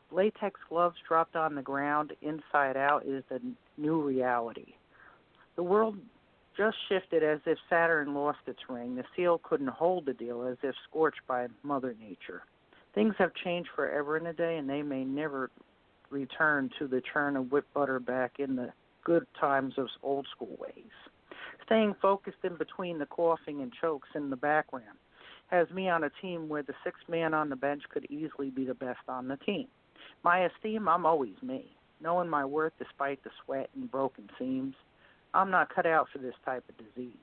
Latex 0.09 0.59
gloves 0.69 0.95
dropped 1.07 1.35
on 1.35 1.53
the 1.53 1.61
ground, 1.61 2.13
inside 2.23 2.75
out, 2.75 3.05
is 3.05 3.23
the 3.29 3.39
new 3.77 4.01
reality. 4.01 4.73
The 5.55 5.61
world 5.61 5.99
just 6.57 6.77
shifted 6.89 7.21
as 7.21 7.39
if 7.45 7.59
Saturn 7.69 8.15
lost 8.15 8.39
its 8.47 8.67
ring. 8.67 8.95
The 8.95 9.05
seal 9.15 9.39
couldn't 9.43 9.67
hold 9.67 10.07
the 10.07 10.13
deal 10.13 10.47
as 10.47 10.57
if 10.63 10.73
scorched 10.89 11.21
by 11.27 11.45
Mother 11.61 11.95
Nature. 12.01 12.41
Things 12.95 13.13
have 13.19 13.35
changed 13.35 13.69
forever 13.75 14.17
in 14.17 14.25
a 14.25 14.33
day, 14.33 14.57
and 14.57 14.67
they 14.67 14.81
may 14.81 15.03
never 15.03 15.51
return 16.09 16.71
to 16.79 16.87
the 16.87 17.03
churn 17.13 17.37
of 17.37 17.51
whipped 17.51 17.71
butter 17.75 17.99
back 17.99 18.39
in 18.39 18.55
the 18.55 18.73
good 19.07 19.25
times 19.39 19.75
of 19.77 19.87
old 20.03 20.27
school 20.35 20.57
ways. 20.59 20.91
Staying 21.65 21.95
focused 22.01 22.43
in 22.43 22.57
between 22.57 22.99
the 22.99 23.05
coughing 23.05 23.61
and 23.61 23.71
chokes 23.71 24.09
in 24.13 24.29
the 24.29 24.35
background 24.35 24.97
has 25.47 25.69
me 25.71 25.87
on 25.87 26.03
a 26.03 26.11
team 26.21 26.49
where 26.49 26.61
the 26.61 26.73
sixth 26.83 27.07
man 27.07 27.33
on 27.33 27.47
the 27.47 27.55
bench 27.55 27.83
could 27.89 28.05
easily 28.09 28.49
be 28.49 28.65
the 28.65 28.73
best 28.73 28.99
on 29.07 29.29
the 29.29 29.37
team. 29.37 29.67
My 30.25 30.45
esteem, 30.45 30.89
I'm 30.89 31.05
always 31.05 31.41
me, 31.41 31.71
knowing 32.01 32.27
my 32.27 32.43
worth 32.43 32.73
despite 32.77 33.23
the 33.23 33.29
sweat 33.45 33.69
and 33.75 33.89
broken 33.89 34.29
seams. 34.37 34.75
I'm 35.33 35.51
not 35.51 35.73
cut 35.73 35.85
out 35.85 36.09
for 36.11 36.19
this 36.19 36.35
type 36.43 36.65
of 36.67 36.75
disease. 36.77 37.13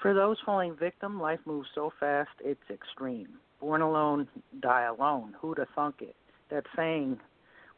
For 0.00 0.14
those 0.14 0.38
falling 0.46 0.76
victim, 0.76 1.20
life 1.20 1.40
moves 1.44 1.68
so 1.74 1.92
fast 2.00 2.30
it's 2.42 2.70
extreme. 2.70 3.28
Born 3.60 3.82
alone, 3.82 4.28
die 4.62 4.84
alone. 4.84 5.34
Who'd 5.40 5.58
have 5.58 5.68
thunk 5.74 5.96
it? 6.00 6.16
that 6.50 6.64
saying 6.76 7.18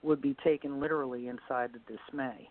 would 0.03 0.21
be 0.21 0.37
taken 0.45 0.81
literally 0.81 1.29
inside 1.29 1.71
the 1.73 1.81
dismay. 1.97 2.49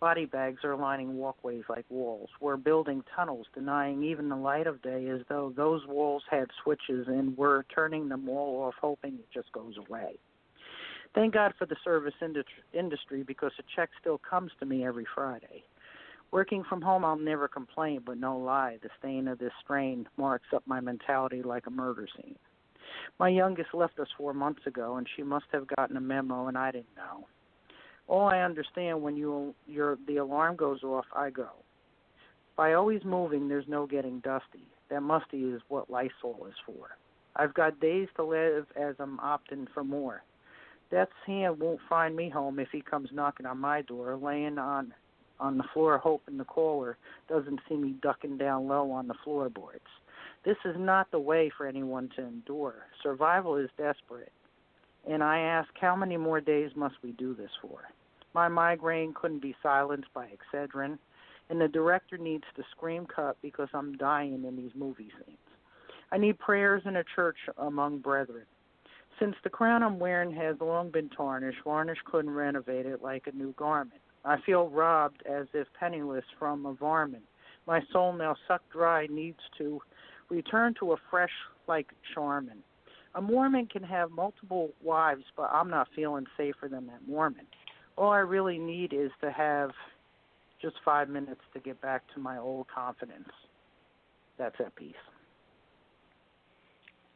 Body 0.00 0.26
bags 0.26 0.64
are 0.64 0.76
lining 0.76 1.16
walkways 1.16 1.64
like 1.68 1.86
walls. 1.88 2.28
We're 2.40 2.56
building 2.56 3.02
tunnels, 3.16 3.46
denying 3.54 4.02
even 4.02 4.28
the 4.28 4.36
light 4.36 4.66
of 4.66 4.82
day 4.82 5.08
as 5.08 5.20
though 5.28 5.52
those 5.56 5.86
walls 5.86 6.22
had 6.30 6.48
switches 6.62 7.06
and 7.08 7.36
we're 7.38 7.62
turning 7.74 8.08
them 8.08 8.28
all 8.28 8.64
off, 8.64 8.74
hoping 8.80 9.14
it 9.14 9.28
just 9.32 9.50
goes 9.52 9.76
away. 9.78 10.18
Thank 11.14 11.32
God 11.32 11.54
for 11.58 11.64
the 11.64 11.76
service 11.84 12.14
industry 12.72 13.22
because 13.22 13.52
a 13.58 13.62
check 13.74 13.90
still 14.00 14.20
comes 14.28 14.50
to 14.58 14.66
me 14.66 14.84
every 14.84 15.06
Friday. 15.14 15.62
Working 16.32 16.64
from 16.68 16.82
home, 16.82 17.04
I'll 17.04 17.16
never 17.16 17.46
complain, 17.46 18.00
but 18.04 18.18
no 18.18 18.36
lie, 18.36 18.78
the 18.82 18.90
stain 18.98 19.28
of 19.28 19.38
this 19.38 19.52
strain 19.62 20.08
marks 20.16 20.48
up 20.52 20.64
my 20.66 20.80
mentality 20.80 21.42
like 21.42 21.68
a 21.68 21.70
murder 21.70 22.08
scene. 22.16 22.34
My 23.18 23.28
youngest 23.28 23.74
left 23.74 23.98
us 23.98 24.08
four 24.16 24.34
months 24.34 24.66
ago, 24.66 24.96
and 24.96 25.06
she 25.14 25.22
must 25.22 25.46
have 25.52 25.66
gotten 25.66 25.96
a 25.96 26.00
memo, 26.00 26.46
and 26.46 26.58
I 26.58 26.70
didn't 26.70 26.96
know. 26.96 27.26
All 28.06 28.28
I 28.28 28.40
understand 28.40 29.02
when 29.02 29.16
you 29.16 29.54
your 29.66 29.98
the 30.06 30.18
alarm 30.18 30.56
goes 30.56 30.82
off, 30.82 31.06
I 31.14 31.30
go. 31.30 31.48
By 32.56 32.74
always 32.74 33.04
moving, 33.04 33.48
there's 33.48 33.68
no 33.68 33.86
getting 33.86 34.20
dusty. 34.20 34.66
That 34.90 35.02
musty 35.02 35.42
is 35.44 35.62
what 35.68 35.90
Lysol 35.90 36.46
is 36.48 36.54
for. 36.66 36.96
I've 37.36 37.54
got 37.54 37.80
days 37.80 38.08
to 38.16 38.24
live 38.24 38.66
as 38.76 38.94
I'm 38.98 39.18
opting 39.18 39.66
for 39.72 39.82
more. 39.82 40.22
Death's 40.90 41.12
hand 41.26 41.58
won't 41.58 41.80
find 41.88 42.14
me 42.14 42.28
home 42.28 42.58
if 42.58 42.68
he 42.70 42.80
comes 42.80 43.08
knocking 43.12 43.46
on 43.46 43.58
my 43.58 43.82
door, 43.82 44.16
laying 44.16 44.58
on 44.58 44.92
on 45.40 45.58
the 45.58 45.64
floor 45.72 45.98
hoping 45.98 46.38
the 46.38 46.44
caller 46.44 46.96
doesn't 47.28 47.58
see 47.68 47.74
me 47.74 47.96
ducking 48.02 48.38
down 48.38 48.68
low 48.68 48.92
on 48.92 49.08
the 49.08 49.14
floorboards. 49.24 49.80
This 50.44 50.56
is 50.64 50.76
not 50.78 51.10
the 51.10 51.18
way 51.18 51.50
for 51.56 51.66
anyone 51.66 52.10
to 52.16 52.22
endure. 52.22 52.86
Survival 53.02 53.56
is 53.56 53.70
desperate. 53.78 54.32
And 55.08 55.22
I 55.22 55.38
ask, 55.38 55.68
how 55.80 55.96
many 55.96 56.16
more 56.16 56.40
days 56.40 56.70
must 56.76 56.96
we 57.02 57.12
do 57.12 57.34
this 57.34 57.50
for? 57.62 57.80
My 58.34 58.48
migraine 58.48 59.14
couldn't 59.14 59.42
be 59.42 59.54
silenced 59.62 60.12
by 60.12 60.26
Excedrin, 60.26 60.98
and 61.50 61.60
the 61.60 61.68
director 61.68 62.18
needs 62.18 62.44
to 62.56 62.62
scream 62.70 63.06
cut 63.06 63.36
because 63.42 63.68
I'm 63.72 63.96
dying 63.96 64.44
in 64.44 64.56
these 64.56 64.72
movie 64.74 65.12
scenes. 65.24 65.38
I 66.10 66.18
need 66.18 66.38
prayers 66.38 66.82
in 66.84 66.96
a 66.96 67.04
church 67.14 67.36
among 67.58 67.98
brethren. 67.98 68.44
Since 69.20 69.36
the 69.44 69.50
crown 69.50 69.82
I'm 69.82 69.98
wearing 69.98 70.34
has 70.34 70.56
long 70.60 70.90
been 70.90 71.08
tarnished, 71.10 71.58
varnish 71.64 71.98
couldn't 72.04 72.32
renovate 72.32 72.86
it 72.86 73.02
like 73.02 73.26
a 73.26 73.36
new 73.36 73.52
garment. 73.52 74.00
I 74.24 74.40
feel 74.44 74.68
robbed 74.68 75.22
as 75.26 75.46
if 75.54 75.68
penniless 75.78 76.24
from 76.38 76.66
a 76.66 76.72
varmint. 76.72 77.24
My 77.66 77.80
soul 77.92 78.12
now 78.12 78.36
sucked 78.48 78.70
dry 78.70 79.06
needs 79.06 79.40
to 79.58 79.80
return 80.30 80.74
to 80.80 80.92
a 80.92 80.96
fresh 81.10 81.30
like 81.66 81.88
Charmin. 82.14 82.58
A 83.14 83.20
Mormon 83.20 83.66
can 83.66 83.82
have 83.82 84.10
multiple 84.10 84.70
wives, 84.82 85.24
but 85.36 85.50
I'm 85.52 85.70
not 85.70 85.88
feeling 85.94 86.26
safer 86.36 86.68
than 86.68 86.86
that 86.86 87.06
Mormon. 87.06 87.46
All 87.96 88.10
I 88.10 88.18
really 88.18 88.58
need 88.58 88.92
is 88.92 89.10
to 89.20 89.30
have 89.30 89.70
just 90.60 90.76
five 90.84 91.08
minutes 91.08 91.40
to 91.52 91.60
get 91.60 91.80
back 91.80 92.02
to 92.14 92.20
my 92.20 92.38
old 92.38 92.66
confidence. 92.74 93.28
That's 94.36 94.56
at 94.58 94.74
peace. 94.74 94.94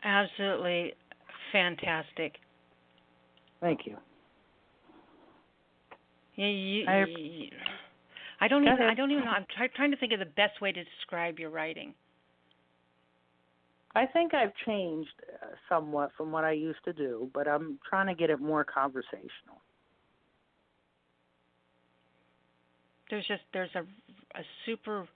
Absolutely 0.05 0.93
fantastic. 1.51 2.35
Thank 3.60 3.80
you. 3.86 3.97
Yeah, 6.36 6.47
you, 6.47 6.85
I, 6.86 7.05
you, 7.05 7.48
I 8.40 8.47
don't 8.47 8.62
even. 8.62 8.80
I 8.80 8.94
don't 8.94 9.10
even 9.10 9.24
know. 9.24 9.30
I'm 9.30 9.47
try, 9.56 9.66
trying 9.74 9.90
to 9.90 9.97
think 9.97 10.12
of 10.12 10.20
the 10.20 10.26
best 10.26 10.60
way 10.60 10.70
to 10.70 10.85
describe 10.85 11.40
your 11.40 11.51
writing. 11.51 11.94
I 13.99 14.07
think 14.07 14.33
I've 14.33 14.53
changed 14.65 15.11
uh, 15.43 15.47
somewhat 15.69 16.11
from 16.16 16.31
what 16.31 16.45
I 16.45 16.53
used 16.53 16.79
to 16.85 16.93
do, 16.93 17.29
but 17.35 17.49
I'm 17.49 17.81
trying 17.89 18.07
to 18.07 18.15
get 18.15 18.31
it 18.31 18.41
more 18.41 18.62
conversational. 18.62 19.59
There's 23.11 23.27
just 23.27 23.43
there's 23.53 23.75
a 23.75 23.81
a 23.81 24.45
super 24.65 25.09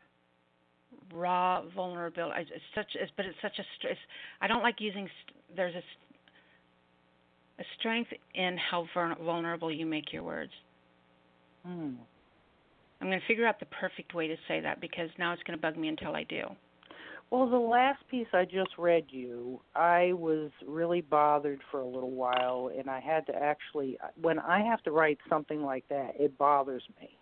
raw 1.14 1.62
vulnerability. 1.76 2.40
It's 2.40 2.64
such, 2.74 2.86
it's, 2.94 3.12
but 3.16 3.24
it's 3.24 3.36
such 3.40 3.56
a 3.60 3.62
stress. 3.78 3.96
I 4.40 4.48
don't 4.48 4.62
like 4.62 4.80
using. 4.80 5.08
There's 5.54 5.76
a 5.76 5.82
a 7.60 7.64
strength 7.78 8.10
in 8.34 8.56
how 8.56 8.88
vulnerable 9.24 9.70
you 9.70 9.86
make 9.86 10.12
your 10.12 10.24
words. 10.24 10.50
Hmm. 11.64 11.92
I'm 13.00 13.08
going 13.08 13.20
to 13.20 13.26
figure 13.26 13.46
out 13.46 13.60
the 13.60 13.66
perfect 13.66 14.12
way 14.14 14.26
to 14.26 14.36
say 14.48 14.60
that 14.60 14.80
because 14.80 15.10
now 15.18 15.32
it's 15.32 15.42
going 15.44 15.56
to 15.56 15.62
bug 15.62 15.76
me 15.76 15.86
until 15.86 16.16
I 16.16 16.24
do. 16.24 16.44
Well, 17.32 17.48
the 17.48 17.56
last 17.56 18.06
piece 18.10 18.26
I 18.34 18.44
just 18.44 18.76
read 18.76 19.06
you, 19.08 19.58
I 19.74 20.12
was 20.12 20.50
really 20.66 21.00
bothered 21.00 21.60
for 21.70 21.80
a 21.80 21.86
little 21.86 22.10
while, 22.10 22.70
and 22.78 22.90
I 22.90 23.00
had 23.00 23.24
to 23.28 23.34
actually, 23.34 23.96
when 24.20 24.38
I 24.38 24.60
have 24.60 24.82
to 24.82 24.90
write 24.90 25.16
something 25.30 25.62
like 25.62 25.88
that, 25.88 26.12
it 26.20 26.36
bothers 26.36 26.82
me. 27.00 27.16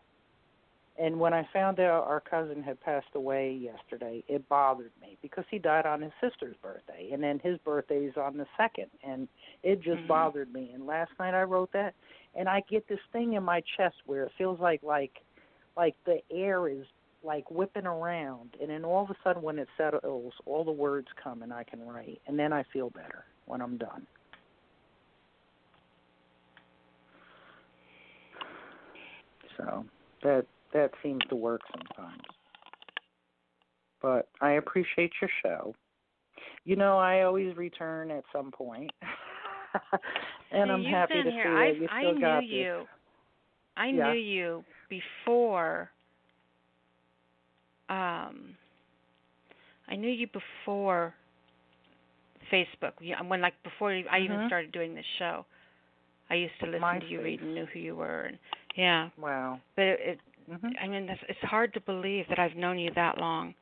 And 0.98 1.20
when 1.20 1.32
I 1.32 1.46
found 1.52 1.78
out 1.78 2.08
our 2.08 2.18
cousin 2.18 2.60
had 2.60 2.80
passed 2.80 3.06
away 3.14 3.52
yesterday, 3.52 4.24
it 4.26 4.48
bothered 4.48 4.90
me 5.00 5.16
because 5.22 5.44
he 5.48 5.60
died 5.60 5.86
on 5.86 6.02
his 6.02 6.12
sister's 6.20 6.56
birthday, 6.60 7.10
and 7.12 7.22
then 7.22 7.38
his 7.38 7.56
birthday 7.58 8.00
is 8.06 8.16
on 8.16 8.36
the 8.36 8.46
second, 8.56 8.90
and 9.04 9.28
it 9.62 9.76
just 9.76 9.98
mm-hmm. 9.98 10.08
bothered 10.08 10.52
me. 10.52 10.72
And 10.74 10.86
last 10.86 11.12
night 11.20 11.34
I 11.34 11.42
wrote 11.42 11.70
that, 11.72 11.94
and 12.34 12.48
I 12.48 12.64
get 12.68 12.88
this 12.88 12.98
thing 13.12 13.34
in 13.34 13.44
my 13.44 13.62
chest 13.76 13.94
where 14.06 14.24
it 14.24 14.32
feels 14.36 14.58
like 14.58 14.82
like 14.82 15.22
like 15.76 15.94
the 16.04 16.18
air 16.32 16.68
is 16.68 16.84
like 17.22 17.50
whipping 17.50 17.86
around, 17.86 18.56
and 18.60 18.70
then 18.70 18.84
all 18.84 19.04
of 19.04 19.10
a 19.10 19.16
sudden 19.22 19.42
when 19.42 19.58
it 19.58 19.68
settles, 19.76 20.32
all 20.46 20.64
the 20.64 20.70
words 20.70 21.08
come 21.22 21.42
and 21.42 21.52
I 21.52 21.64
can 21.64 21.80
write, 21.86 22.20
and 22.26 22.38
then 22.38 22.52
I 22.52 22.64
feel 22.72 22.90
better 22.90 23.24
when 23.46 23.60
I'm 23.60 23.76
done. 23.76 24.06
So 29.56 29.84
that 30.22 30.46
that 30.72 30.90
seems 31.02 31.20
to 31.28 31.36
work 31.36 31.60
sometimes. 31.72 32.22
But 34.00 34.28
I 34.40 34.52
appreciate 34.52 35.12
your 35.20 35.30
show. 35.42 35.74
You 36.64 36.76
know, 36.76 36.98
I 36.98 37.22
always 37.22 37.54
return 37.56 38.10
at 38.10 38.24
some 38.32 38.50
point. 38.50 38.90
and 40.52 40.70
I'm 40.70 40.84
happy 40.84 41.22
to 41.22 41.30
here. 41.30 41.44
see 41.44 41.48
I've, 41.48 41.74
that 41.74 41.80
you 41.80 41.88
I 41.90 42.00
still 42.00 42.14
knew 42.14 42.20
got 42.20 42.46
you. 42.46 42.84
I 43.76 43.86
yeah. 43.88 44.12
knew 44.12 44.18
you 44.18 44.64
before 44.88 45.90
um 47.90 48.56
I 49.88 49.96
knew 49.96 50.10
you 50.10 50.28
before 50.28 51.14
Facebook. 52.52 52.92
When 53.26 53.40
like 53.40 53.54
before 53.64 53.90
I 53.90 54.02
mm-hmm. 54.02 54.24
even 54.24 54.46
started 54.46 54.72
doing 54.72 54.94
this 54.94 55.04
show. 55.18 55.44
I 56.30 56.34
used 56.34 56.52
to 56.60 56.66
listen 56.66 56.80
My 56.80 57.00
to 57.00 57.06
you 57.06 57.18
face. 57.18 57.24
read 57.24 57.40
and 57.40 57.54
knew 57.54 57.66
who 57.72 57.80
you 57.80 57.96
were 57.96 58.22
and 58.26 58.38
yeah. 58.76 59.08
Wow. 59.18 59.60
But 59.74 59.82
it, 59.82 60.00
it 60.00 60.18
mm-hmm. 60.50 60.68
I 60.80 60.86
mean 60.86 61.06
that's, 61.06 61.20
it's 61.28 61.40
hard 61.42 61.74
to 61.74 61.80
believe 61.80 62.26
that 62.28 62.38
I've 62.38 62.56
known 62.56 62.78
you 62.78 62.90
that 62.94 63.18
long. 63.18 63.54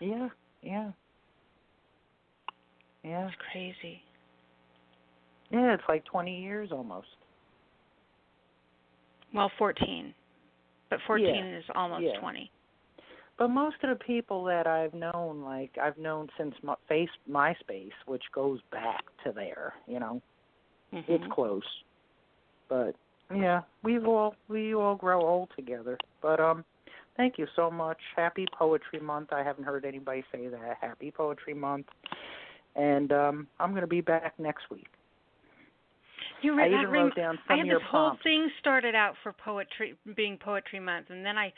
Yeah, 0.00 0.28
yeah. 0.62 0.90
Yeah. 3.04 3.26
It's 3.26 3.36
crazy. 3.52 4.02
Yeah, 5.50 5.74
it's 5.74 5.84
like 5.88 6.04
20 6.04 6.42
years 6.42 6.70
almost. 6.72 7.06
Well, 9.32 9.50
14. 9.58 10.12
But 10.90 10.98
14 11.06 11.26
yeah. 11.26 11.58
is 11.58 11.64
almost 11.74 12.02
yeah. 12.02 12.20
20. 12.20 12.50
But 13.38 13.48
most 13.48 13.76
of 13.84 13.96
the 13.96 14.04
people 14.04 14.42
that 14.44 14.66
I've 14.66 14.94
known, 14.94 15.42
like 15.42 15.70
I've 15.80 15.96
known 15.96 16.28
since 16.36 16.54
my 16.62 16.74
face 16.88 17.08
MySpace, 17.30 17.92
which 18.06 18.24
goes 18.34 18.58
back 18.72 19.04
to 19.24 19.32
there, 19.32 19.74
you 19.86 20.00
know, 20.00 20.20
mm-hmm. 20.92 21.12
it's 21.12 21.24
close. 21.32 21.62
But 22.68 22.96
yeah, 23.34 23.62
we've 23.84 24.06
all 24.06 24.34
we 24.48 24.74
all 24.74 24.96
grow 24.96 25.20
old 25.22 25.50
together. 25.54 25.96
But 26.20 26.40
um, 26.40 26.64
thank 27.16 27.38
you 27.38 27.46
so 27.54 27.70
much. 27.70 27.98
Happy 28.16 28.46
Poetry 28.58 29.00
Month. 29.00 29.32
I 29.32 29.44
haven't 29.44 29.64
heard 29.64 29.84
anybody 29.84 30.24
say 30.32 30.48
that. 30.48 30.76
Happy 30.80 31.12
Poetry 31.12 31.54
Month. 31.54 31.86
And 32.74 33.12
um, 33.12 33.46
I'm 33.60 33.70
going 33.70 33.82
to 33.82 33.86
be 33.86 34.00
back 34.00 34.34
next 34.38 34.64
week. 34.70 34.88
You 36.42 36.54
I 36.54 36.62
read, 36.62 36.72
even 36.72 36.90
wrote 36.90 37.16
down 37.16 37.38
some 37.46 37.54
I 37.54 37.58
had 37.58 37.66
this 37.66 37.82
whole 37.90 38.10
prompts. 38.10 38.22
thing 38.22 38.48
started 38.60 38.94
out 38.94 39.14
for 39.22 39.32
poetry, 39.32 39.96
being 40.14 40.36
Poetry 40.36 40.78
Month, 40.78 41.06
and 41.10 41.24
then 41.24 41.36
I 41.36 41.52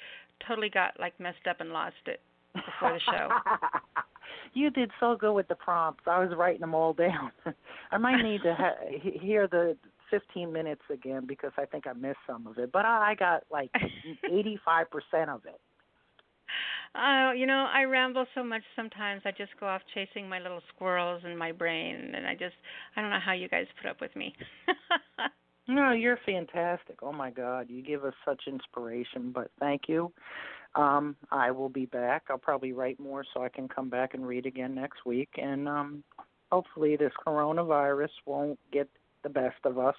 totally 0.47 0.71
got 0.71 0.99
like 0.99 1.19
messed 1.19 1.47
up 1.49 1.61
and 1.61 1.71
lost 1.71 1.95
it 2.07 2.21
before 2.55 2.93
the 2.93 3.01
show. 3.01 3.29
you 4.55 4.71
did 4.71 4.91
so 5.01 5.17
good 5.17 5.33
with 5.33 5.49
the 5.49 5.55
prompts. 5.55 6.05
I 6.07 6.19
was 6.21 6.37
writing 6.37 6.61
them 6.61 6.75
all 6.75 6.93
down. 6.93 7.31
I 7.91 7.99
might 7.99 8.23
need 8.23 8.43
to 8.43 8.55
ha- 8.55 8.99
hear 9.21 9.47
the 9.47 9.77
15 10.11 10.53
minutes 10.53 10.83
again 10.93 11.25
because 11.27 11.53
I 11.57 11.65
think 11.65 11.87
I 11.87 11.93
missed 11.93 12.19
some 12.27 12.47
of 12.47 12.59
it. 12.59 12.73
But 12.73 12.85
I 12.85 13.15
got 13.19 13.45
like 13.51 13.71
85% 14.29 15.29
of 15.29 15.45
it. 15.47 15.61
Uh, 16.93 17.31
you 17.33 17.47
know, 17.47 17.69
I 17.73 17.85
ramble 17.85 18.27
so 18.35 18.43
much 18.43 18.63
sometimes. 18.75 19.23
I 19.25 19.31
just 19.31 19.53
go 19.61 19.67
off 19.69 19.83
chasing 19.95 20.29
my 20.29 20.41
little 20.41 20.61
squirrels 20.75 21.23
in 21.25 21.39
my 21.39 21.53
brain, 21.53 22.13
and 22.15 22.27
I 22.27 22.33
just 22.35 22.57
I 22.97 23.01
don't 23.01 23.11
know 23.11 23.21
how 23.25 23.33
you 23.33 23.49
guys 23.49 23.67
put 23.81 23.89
up 23.89 24.01
with 24.01 24.15
me. 24.17 24.35
no, 25.71 25.93
you're 25.93 26.19
fantastic. 26.27 26.97
Oh 27.03 27.13
my 27.13 27.31
God, 27.31 27.67
you 27.69 27.83
give 27.83 28.05
us 28.05 28.15
such 28.25 28.43
inspiration. 28.47 29.31
But 29.33 29.51
thank 29.59 29.83
you. 29.89 30.13
Um, 30.75 31.17
I 31.31 31.51
will 31.51 31.69
be 31.69 31.87
back. 31.87 32.25
I'll 32.31 32.39
probably 32.39 32.73
write 32.73 33.01
more 33.01 33.25
so 33.35 33.43
I 33.43 33.49
can 33.49 33.69
come 33.69 33.89
back 33.89 34.15
and 34.15 34.27
read 34.27 34.47
again 34.47 34.75
next 34.75 35.05
week, 35.05 35.31
and 35.37 35.69
um, 35.69 36.05
hopefully 36.53 36.97
this 36.97 37.13
coronavirus 37.27 38.11
won't 38.27 38.59
get 38.73 38.89
the 39.23 39.29
best 39.29 39.59
of 39.65 39.79
us. 39.79 39.97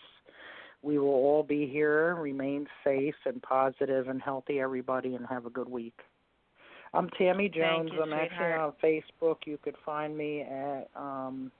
We 0.81 0.97
will 0.97 1.09
all 1.09 1.43
be 1.43 1.67
here, 1.67 2.15
remain 2.15 2.67
safe 2.83 3.15
and 3.25 3.41
positive 3.41 4.07
and 4.07 4.21
healthy, 4.21 4.59
everybody, 4.59 5.15
and 5.15 5.25
have 5.27 5.45
a 5.45 5.49
good 5.49 5.69
week. 5.69 5.99
I'm 6.93 7.09
Tammy 7.17 7.49
Jones. 7.49 7.91
You, 7.93 8.01
I'm 8.01 8.09
sweetheart. 8.09 8.31
actually 8.31 8.53
on 8.53 8.73
Facebook. 8.83 9.37
You 9.45 9.57
could 9.63 9.75
find 9.85 10.17
me 10.17 10.41
at 10.41 10.89
um 10.95 11.51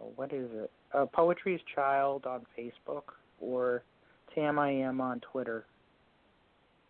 oh, 0.00 0.12
what 0.16 0.32
is 0.32 0.48
it? 0.52 0.70
Uh, 0.94 1.06
Poetry's 1.06 1.60
Child 1.74 2.24
on 2.26 2.42
Facebook 2.58 3.02
or 3.40 3.82
Tam 4.34 4.58
I 4.58 4.70
am 4.70 5.00
on 5.00 5.20
Twitter. 5.20 5.66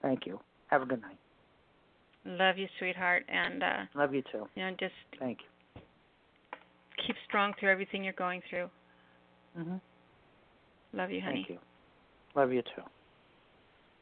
Thank 0.02 0.26
you. 0.26 0.38
Have 0.68 0.82
a 0.82 0.86
good 0.86 1.00
night. 1.00 1.16
Love 2.26 2.58
you, 2.58 2.66
sweetheart, 2.78 3.24
and 3.28 3.62
uh 3.62 3.76
Love 3.94 4.14
you 4.14 4.22
too. 4.32 4.46
you 4.54 4.62
know 4.64 4.70
just 4.78 4.92
Thank 5.18 5.38
you. 5.40 5.80
keep 7.06 7.16
strong 7.28 7.52
through 7.58 7.70
everything 7.70 8.02
you're 8.04 8.12
going 8.14 8.42
through. 8.48 8.68
Mhm. 9.58 9.80
Love 10.94 11.10
you, 11.10 11.20
honey. 11.20 11.44
Thank 11.46 11.48
you. 11.50 11.58
Love 12.34 12.52
you 12.52 12.62
too. 12.62 12.82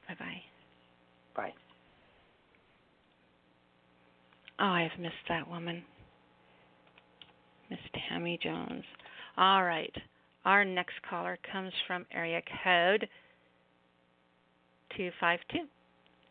Bye 0.08 0.14
bye. 0.18 0.42
Bye. 1.34 1.54
Oh, 4.58 4.64
I've 4.66 4.98
missed 5.00 5.14
that 5.28 5.48
woman. 5.48 5.82
Miss 7.70 7.80
Tammy 8.08 8.38
Jones. 8.42 8.84
All 9.36 9.64
right. 9.64 9.94
Our 10.44 10.64
next 10.64 10.94
caller 11.08 11.38
comes 11.50 11.72
from 11.86 12.04
area 12.12 12.42
code 12.64 13.08
252. 14.96 15.66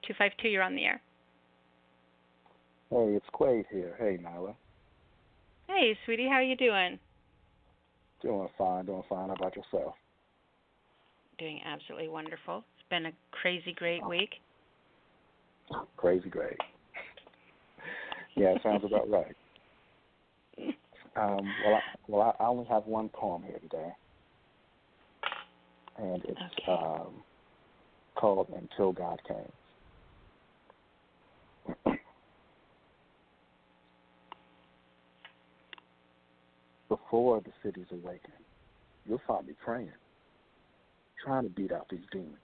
252, 0.07 0.47
you're 0.49 0.63
on 0.63 0.75
the 0.75 0.83
air. 0.83 1.01
Hey, 2.89 3.15
it's 3.15 3.25
Quade 3.31 3.65
here. 3.71 3.95
Hey, 3.97 4.19
Nyla. 4.21 4.53
Hey, 5.67 5.97
sweetie, 6.05 6.27
how 6.29 6.41
you 6.41 6.55
doing? 6.57 6.99
Doing 8.21 8.49
fine, 8.57 8.85
doing 8.85 9.03
fine. 9.07 9.29
How 9.29 9.35
about 9.35 9.55
yourself? 9.55 9.95
Doing 11.39 11.61
absolutely 11.65 12.09
wonderful. 12.09 12.63
It's 12.75 12.89
been 12.89 13.05
a 13.05 13.11
crazy 13.31 13.73
great 13.73 14.01
oh. 14.03 14.09
week. 14.09 14.31
Crazy 15.95 16.29
great. 16.29 16.57
yeah, 18.35 18.55
sounds 18.61 18.83
about 18.83 19.09
right. 19.09 19.35
Um, 21.15 21.53
well, 21.65 21.75
I, 21.75 21.81
well, 22.07 22.35
I 22.39 22.45
only 22.45 22.65
have 22.65 22.85
one 22.85 23.09
poem 23.09 23.43
here 23.43 23.59
today, 23.59 23.91
and 25.97 26.23
it's 26.23 26.39
okay. 26.61 26.71
um, 26.71 27.23
called 28.15 28.47
"Until 28.55 28.93
God 28.93 29.19
Came." 29.27 29.51
Before 36.89 37.41
the 37.41 37.51
cities 37.63 37.87
awaken, 37.91 38.31
you'll 39.05 39.21
find 39.27 39.47
me 39.47 39.53
praying, 39.63 39.91
trying 41.23 41.43
to 41.43 41.49
beat 41.49 41.71
out 41.73 41.87
these 41.89 41.99
demons 42.11 42.37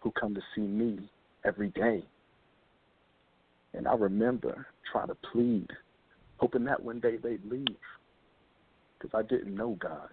who 0.00 0.10
come 0.12 0.34
to 0.34 0.40
see 0.54 0.62
me 0.62 1.10
every 1.44 1.68
day. 1.70 2.02
And 3.74 3.86
I 3.86 3.94
remember 3.94 4.66
trying 4.90 5.08
to 5.08 5.16
plead, 5.32 5.68
hoping 6.40 6.64
that 6.64 6.82
one 6.82 6.98
day 7.00 7.16
they'd 7.16 7.44
leave, 7.44 7.66
because 8.98 9.14
I 9.14 9.22
didn't 9.22 9.54
know 9.54 9.76
God, 9.78 10.08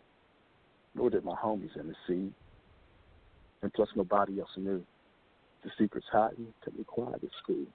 nor 0.93 1.09
did 1.09 1.23
my 1.23 1.35
homies 1.35 1.79
in 1.79 1.87
the 1.87 1.95
sea. 2.05 2.31
And 3.61 3.73
plus, 3.73 3.87
nobody 3.95 4.39
else 4.39 4.49
knew. 4.57 4.83
The 5.63 5.71
secret's 5.79 6.05
hiding, 6.11 6.53
kept 6.63 6.77
me 6.77 6.83
quiet 6.83 7.23
at 7.23 7.29
school, 7.41 7.65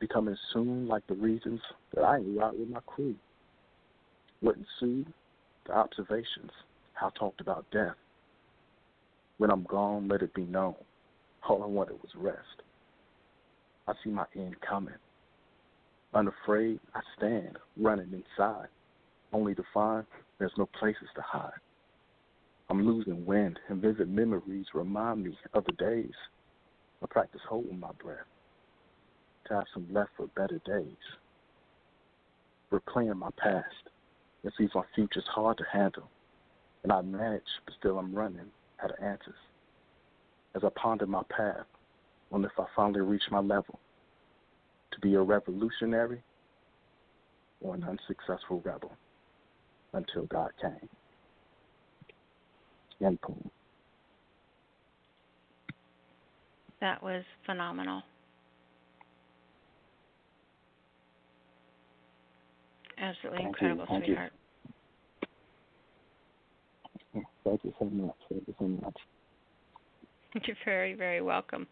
becoming 0.00 0.36
soon 0.52 0.86
like 0.88 1.06
the 1.08 1.14
reasons 1.14 1.60
that 1.94 2.02
I 2.02 2.18
ain't 2.18 2.38
right 2.38 2.56
with 2.56 2.68
my 2.68 2.80
crew. 2.86 3.14
What 4.40 4.56
ensued? 4.56 5.12
The 5.66 5.72
observations, 5.74 6.50
how 6.94 7.08
I 7.08 7.18
talked 7.18 7.40
about 7.40 7.66
death. 7.72 7.94
When 9.38 9.50
I'm 9.50 9.64
gone, 9.64 10.08
let 10.08 10.22
it 10.22 10.34
be 10.34 10.44
known. 10.44 10.74
All 11.48 11.62
I 11.62 11.66
wanted 11.66 11.94
was 11.94 12.10
rest. 12.16 12.62
I 13.88 13.92
see 14.02 14.10
my 14.10 14.24
end 14.36 14.56
coming. 14.60 14.94
Unafraid, 16.14 16.78
I 16.94 17.00
stand, 17.16 17.58
running 17.76 18.12
inside, 18.12 18.68
only 19.32 19.54
to 19.54 19.64
find 19.72 20.04
there's 20.38 20.52
no 20.58 20.66
places 20.78 21.08
to 21.14 21.22
hide. 21.22 21.50
I'm 22.68 22.86
losing 22.86 23.24
wind, 23.24 23.58
and 23.68 23.80
vivid 23.80 24.10
memories 24.10 24.66
remind 24.74 25.24
me 25.24 25.38
of 25.54 25.64
the 25.64 25.72
days 25.72 26.12
I 27.02 27.06
practice 27.06 27.40
holding 27.48 27.80
my 27.80 27.92
breath 28.02 28.26
to 29.46 29.54
have 29.54 29.64
some 29.72 29.86
left 29.90 30.10
for 30.16 30.26
better 30.28 30.60
days. 30.66 30.96
Replaying 32.70 33.16
my 33.16 33.30
past, 33.38 33.88
it 34.44 34.52
seems 34.58 34.74
my 34.74 34.84
future's 34.94 35.26
hard 35.28 35.56
to 35.58 35.64
handle, 35.72 36.08
and 36.82 36.92
I 36.92 37.00
manage, 37.00 37.42
but 37.64 37.74
still 37.78 37.98
I'm 37.98 38.14
running 38.14 38.50
out 38.82 38.90
of 38.90 39.02
answers. 39.02 39.34
As 40.54 40.62
I 40.62 40.68
ponder 40.76 41.06
my 41.06 41.22
path, 41.30 41.66
wonder 42.30 42.48
if 42.48 42.60
I 42.60 42.66
finally 42.76 43.00
reach 43.00 43.22
my 43.30 43.40
level 43.40 43.78
to 44.92 45.00
be 45.00 45.14
a 45.14 45.20
revolutionary 45.20 46.22
or 47.60 47.74
an 47.74 47.84
unsuccessful 47.84 48.60
rebel 48.64 48.92
until 49.94 50.24
God 50.26 50.50
came. 50.60 50.88
End 53.04 53.20
poem. 53.20 53.50
That 56.80 57.02
was 57.02 57.24
phenomenal. 57.46 58.02
Absolutely 62.98 63.38
Thank 63.38 63.48
incredible, 63.48 63.82
you. 63.82 63.88
Thank 63.88 64.04
sweetheart. 64.04 64.32
You. 67.14 67.22
Thank 67.44 67.64
you 67.64 67.72
so 67.78 67.84
much. 67.86 68.14
Thank 68.28 68.42
you 68.46 68.54
so 68.58 68.68
much. 68.68 68.96
You're 70.46 70.56
very, 70.64 70.94
very 70.94 71.20
welcome. 71.20 71.66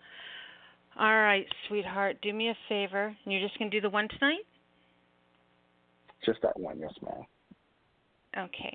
All 0.99 1.17
right, 1.19 1.47
sweetheart, 1.69 2.17
do 2.23 2.33
me 2.33 2.51
a 2.51 2.57
favor. 2.69 3.07
And 3.07 3.33
you're 3.33 3.47
just 3.47 3.59
going 3.59 3.71
to 3.71 3.77
do 3.77 3.81
the 3.81 3.91
one 3.91 4.09
tonight? 4.09 4.45
Just 6.25 6.43
that 6.43 6.59
one, 6.59 6.79
yes, 6.79 6.93
ma'am. 7.03 7.25
Okay. 8.37 8.75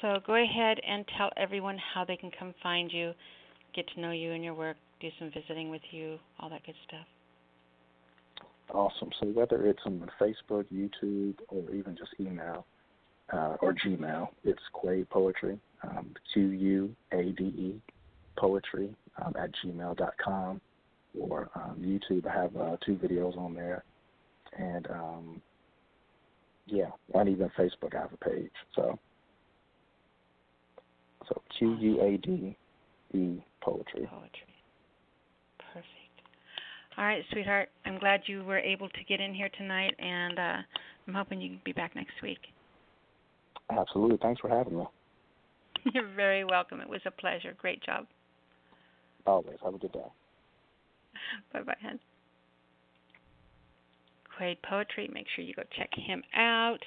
So 0.00 0.18
go 0.26 0.34
ahead 0.34 0.78
and 0.86 1.04
tell 1.16 1.30
everyone 1.36 1.78
how 1.94 2.04
they 2.04 2.16
can 2.16 2.30
come 2.38 2.54
find 2.62 2.92
you, 2.92 3.12
get 3.74 3.86
to 3.94 4.00
know 4.00 4.12
you 4.12 4.32
and 4.32 4.44
your 4.44 4.54
work, 4.54 4.76
do 5.00 5.08
some 5.18 5.30
visiting 5.32 5.70
with 5.70 5.82
you, 5.90 6.18
all 6.40 6.48
that 6.50 6.64
good 6.64 6.74
stuff. 6.86 7.06
Awesome. 8.72 9.10
So 9.20 9.26
whether 9.26 9.66
it's 9.66 9.82
on 9.84 10.08
Facebook, 10.20 10.64
YouTube, 10.72 11.34
or 11.48 11.70
even 11.74 11.96
just 11.96 12.12
email 12.18 12.64
uh, 13.32 13.56
or 13.60 13.74
Gmail, 13.74 14.28
it's 14.42 14.62
Quade 14.72 15.08
Poetry, 15.10 15.58
um, 15.82 16.14
Q 16.32 16.48
U 16.48 16.96
A 17.12 17.32
D 17.32 17.44
E 17.44 17.82
Poetry 18.36 18.94
um, 19.24 19.34
at 19.38 19.50
gmail.com. 19.64 20.60
Or 21.18 21.48
um, 21.54 21.76
YouTube, 21.80 22.26
I 22.26 22.42
have 22.42 22.56
uh, 22.56 22.76
two 22.84 22.96
videos 22.96 23.36
on 23.38 23.54
there. 23.54 23.84
And 24.56 24.86
um, 24.90 25.42
yeah, 26.66 26.90
and 27.14 27.28
even 27.28 27.50
Facebook, 27.58 27.94
I 27.94 28.00
have 28.00 28.12
a 28.12 28.24
page. 28.24 28.50
So, 28.74 28.98
so 31.28 31.42
Q 31.58 31.76
U 31.80 32.00
A 32.02 32.16
D 32.18 32.56
E 33.12 33.44
Poetry. 33.60 34.06
Poetry. 34.10 34.54
Perfect. 35.58 35.88
All 36.96 37.04
right, 37.04 37.24
sweetheart. 37.32 37.68
I'm 37.84 37.98
glad 37.98 38.22
you 38.26 38.44
were 38.44 38.58
able 38.58 38.88
to 38.88 39.04
get 39.08 39.20
in 39.20 39.34
here 39.34 39.50
tonight, 39.58 39.94
and 39.98 40.38
uh, 40.38 40.56
I'm 41.08 41.14
hoping 41.14 41.40
you 41.40 41.50
can 41.50 41.60
be 41.64 41.72
back 41.72 41.94
next 41.94 42.14
week. 42.22 42.38
Absolutely. 43.70 44.18
Thanks 44.22 44.40
for 44.40 44.48
having 44.48 44.78
me. 44.78 44.84
You're 45.92 46.08
very 46.14 46.44
welcome. 46.44 46.80
It 46.80 46.88
was 46.88 47.00
a 47.06 47.10
pleasure. 47.10 47.54
Great 47.58 47.82
job. 47.82 48.06
Always. 49.26 49.56
Have 49.62 49.74
a 49.74 49.78
good 49.78 49.92
day. 49.92 50.00
Bye 51.52 51.62
bye, 51.62 51.76
hon. 51.82 51.98
Quade 54.36 54.58
Poetry. 54.62 55.08
Make 55.12 55.26
sure 55.34 55.44
you 55.44 55.54
go 55.54 55.62
check 55.76 55.90
him 55.94 56.22
out. 56.34 56.80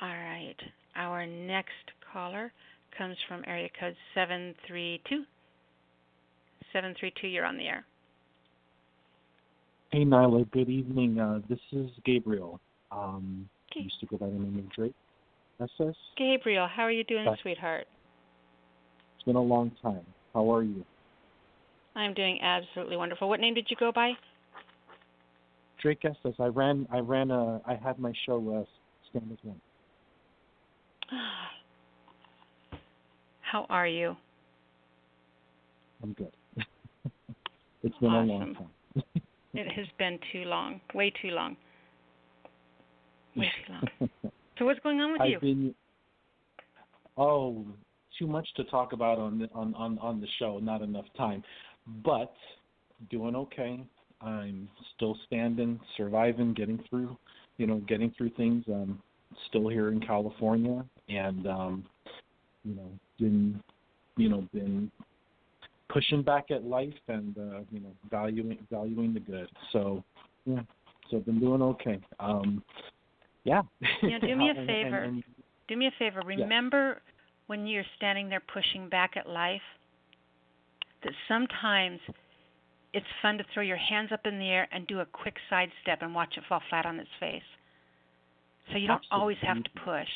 All 0.00 0.08
right. 0.08 0.56
Our 0.96 1.26
next 1.26 1.92
caller 2.12 2.52
comes 2.96 3.16
from 3.28 3.44
area 3.46 3.68
code 3.78 3.96
732. 4.14 5.24
732, 6.72 7.28
you're 7.28 7.44
on 7.44 7.56
the 7.56 7.66
air. 7.66 7.84
Hey, 9.90 10.04
Nyla. 10.04 10.50
Good 10.50 10.68
evening. 10.70 11.20
Uh, 11.20 11.40
this 11.48 11.58
is 11.72 11.90
Gabriel. 12.04 12.60
Um, 12.90 13.48
Okay. 13.70 13.80
used 13.84 14.00
to 14.00 14.06
go 14.06 14.16
by 14.18 14.26
the 14.26 14.32
name 14.32 14.58
of 14.58 14.70
Drake. 14.70 14.94
SS. 15.60 15.94
Gabriel, 16.16 16.66
how 16.66 16.82
are 16.82 16.90
you 16.90 17.04
doing, 17.04 17.26
sweetheart? 17.40 17.86
It's 19.14 19.24
been 19.24 19.36
a 19.36 19.42
long 19.42 19.70
time. 19.82 20.04
How 20.34 20.52
are 20.52 20.62
you? 20.62 20.84
I'm 21.94 22.14
doing 22.14 22.38
absolutely 22.42 22.96
wonderful. 22.96 23.28
What 23.28 23.40
name 23.40 23.54
did 23.54 23.66
you 23.68 23.76
go 23.78 23.92
by? 23.92 24.12
Drake 25.80 26.04
SS. 26.04 26.34
I 26.38 26.46
ran. 26.46 26.86
I 26.92 27.00
ran 27.00 27.30
a. 27.30 27.60
I 27.66 27.74
had 27.74 27.98
my 27.98 28.12
show. 28.24 28.60
Uh, 28.60 28.64
Stand 29.10 29.30
as 29.32 29.38
one. 29.42 29.60
How 33.40 33.66
are 33.68 33.86
you? 33.86 34.16
I'm 36.02 36.14
good. 36.14 36.32
it's 37.82 37.98
been 37.98 38.12
a 38.12 38.22
long 38.22 38.54
time. 38.54 39.02
It 39.54 39.70
has 39.72 39.86
been 39.98 40.18
too 40.32 40.44
long, 40.44 40.80
way 40.94 41.12
too 41.20 41.28
long. 41.28 41.58
Way 43.36 43.52
too 43.66 43.72
long. 43.72 44.08
So 44.58 44.64
what's 44.64 44.80
going 44.80 45.00
on 45.00 45.12
with 45.12 45.20
you? 45.26 45.34
I've 45.34 45.40
been. 45.42 45.74
Oh, 47.18 47.66
too 48.18 48.26
much 48.26 48.48
to 48.56 48.64
talk 48.64 48.94
about 48.94 49.18
on 49.18 49.40
the, 49.40 49.50
on 49.54 49.74
on 49.74 49.98
on 49.98 50.22
the 50.22 50.26
show. 50.38 50.58
Not 50.58 50.80
enough 50.80 51.04
time, 51.18 51.42
but 52.04 52.32
doing 53.10 53.34
okay. 53.36 53.80
I'm 54.20 54.68
still 54.94 55.16
standing, 55.26 55.80
surviving, 55.96 56.54
getting 56.54 56.82
through. 56.88 57.16
You 57.58 57.66
know, 57.66 57.76
getting 57.88 58.12
through 58.16 58.30
things. 58.30 58.64
I'm 58.68 59.00
still 59.48 59.68
here 59.68 59.88
in 59.90 60.00
California, 60.00 60.84
and 61.08 61.46
um, 61.46 61.84
you 62.64 62.74
know, 62.74 62.90
been 63.18 63.60
you 64.16 64.28
know 64.28 64.46
been 64.52 64.90
pushing 65.88 66.22
back 66.22 66.50
at 66.50 66.64
life 66.64 66.94
and 67.08 67.36
uh, 67.36 67.58
you 67.70 67.80
know 67.80 67.92
valuing 68.10 68.58
valuing 68.70 69.12
the 69.14 69.20
good. 69.20 69.48
So 69.72 70.02
yeah, 70.46 70.60
so 71.10 71.18
I've 71.18 71.26
been 71.26 71.40
doing 71.40 71.62
okay. 71.62 72.00
Um, 72.20 72.62
yeah. 73.44 73.62
Now, 74.02 74.18
do 74.20 74.36
me 74.36 74.48
a 74.48 74.50
And- 74.50 74.58
and- 74.58 74.66
favor. 74.66 74.98
and- 74.98 75.24
Do 75.68 75.76
me 75.76 75.86
a 75.86 75.92
favor. 75.98 76.20
Remember 76.26 77.00
when 77.46 77.66
you're 77.66 77.84
standing 77.96 78.28
there 78.28 78.42
pushing 78.52 78.88
back 78.88 79.16
at 79.16 79.28
life 79.28 79.62
that 81.04 81.12
sometimes 81.28 82.00
it's 82.92 83.06
fun 83.22 83.38
to 83.38 83.44
throw 83.54 83.62
your 83.62 83.76
hands 83.76 84.10
up 84.12 84.26
in 84.26 84.38
the 84.38 84.46
air 84.46 84.68
and 84.72 84.86
do 84.86 85.00
a 85.00 85.06
quick 85.06 85.36
sidestep 85.48 86.02
and 86.02 86.14
watch 86.14 86.34
it 86.36 86.44
fall 86.48 86.60
flat 86.68 86.86
on 86.86 86.98
its 86.98 87.10
face. 87.18 87.42
So 88.70 88.78
you 88.78 88.86
don't 88.86 89.02
always 89.10 89.38
have 89.42 89.62
to 89.62 89.70
push. 89.84 90.08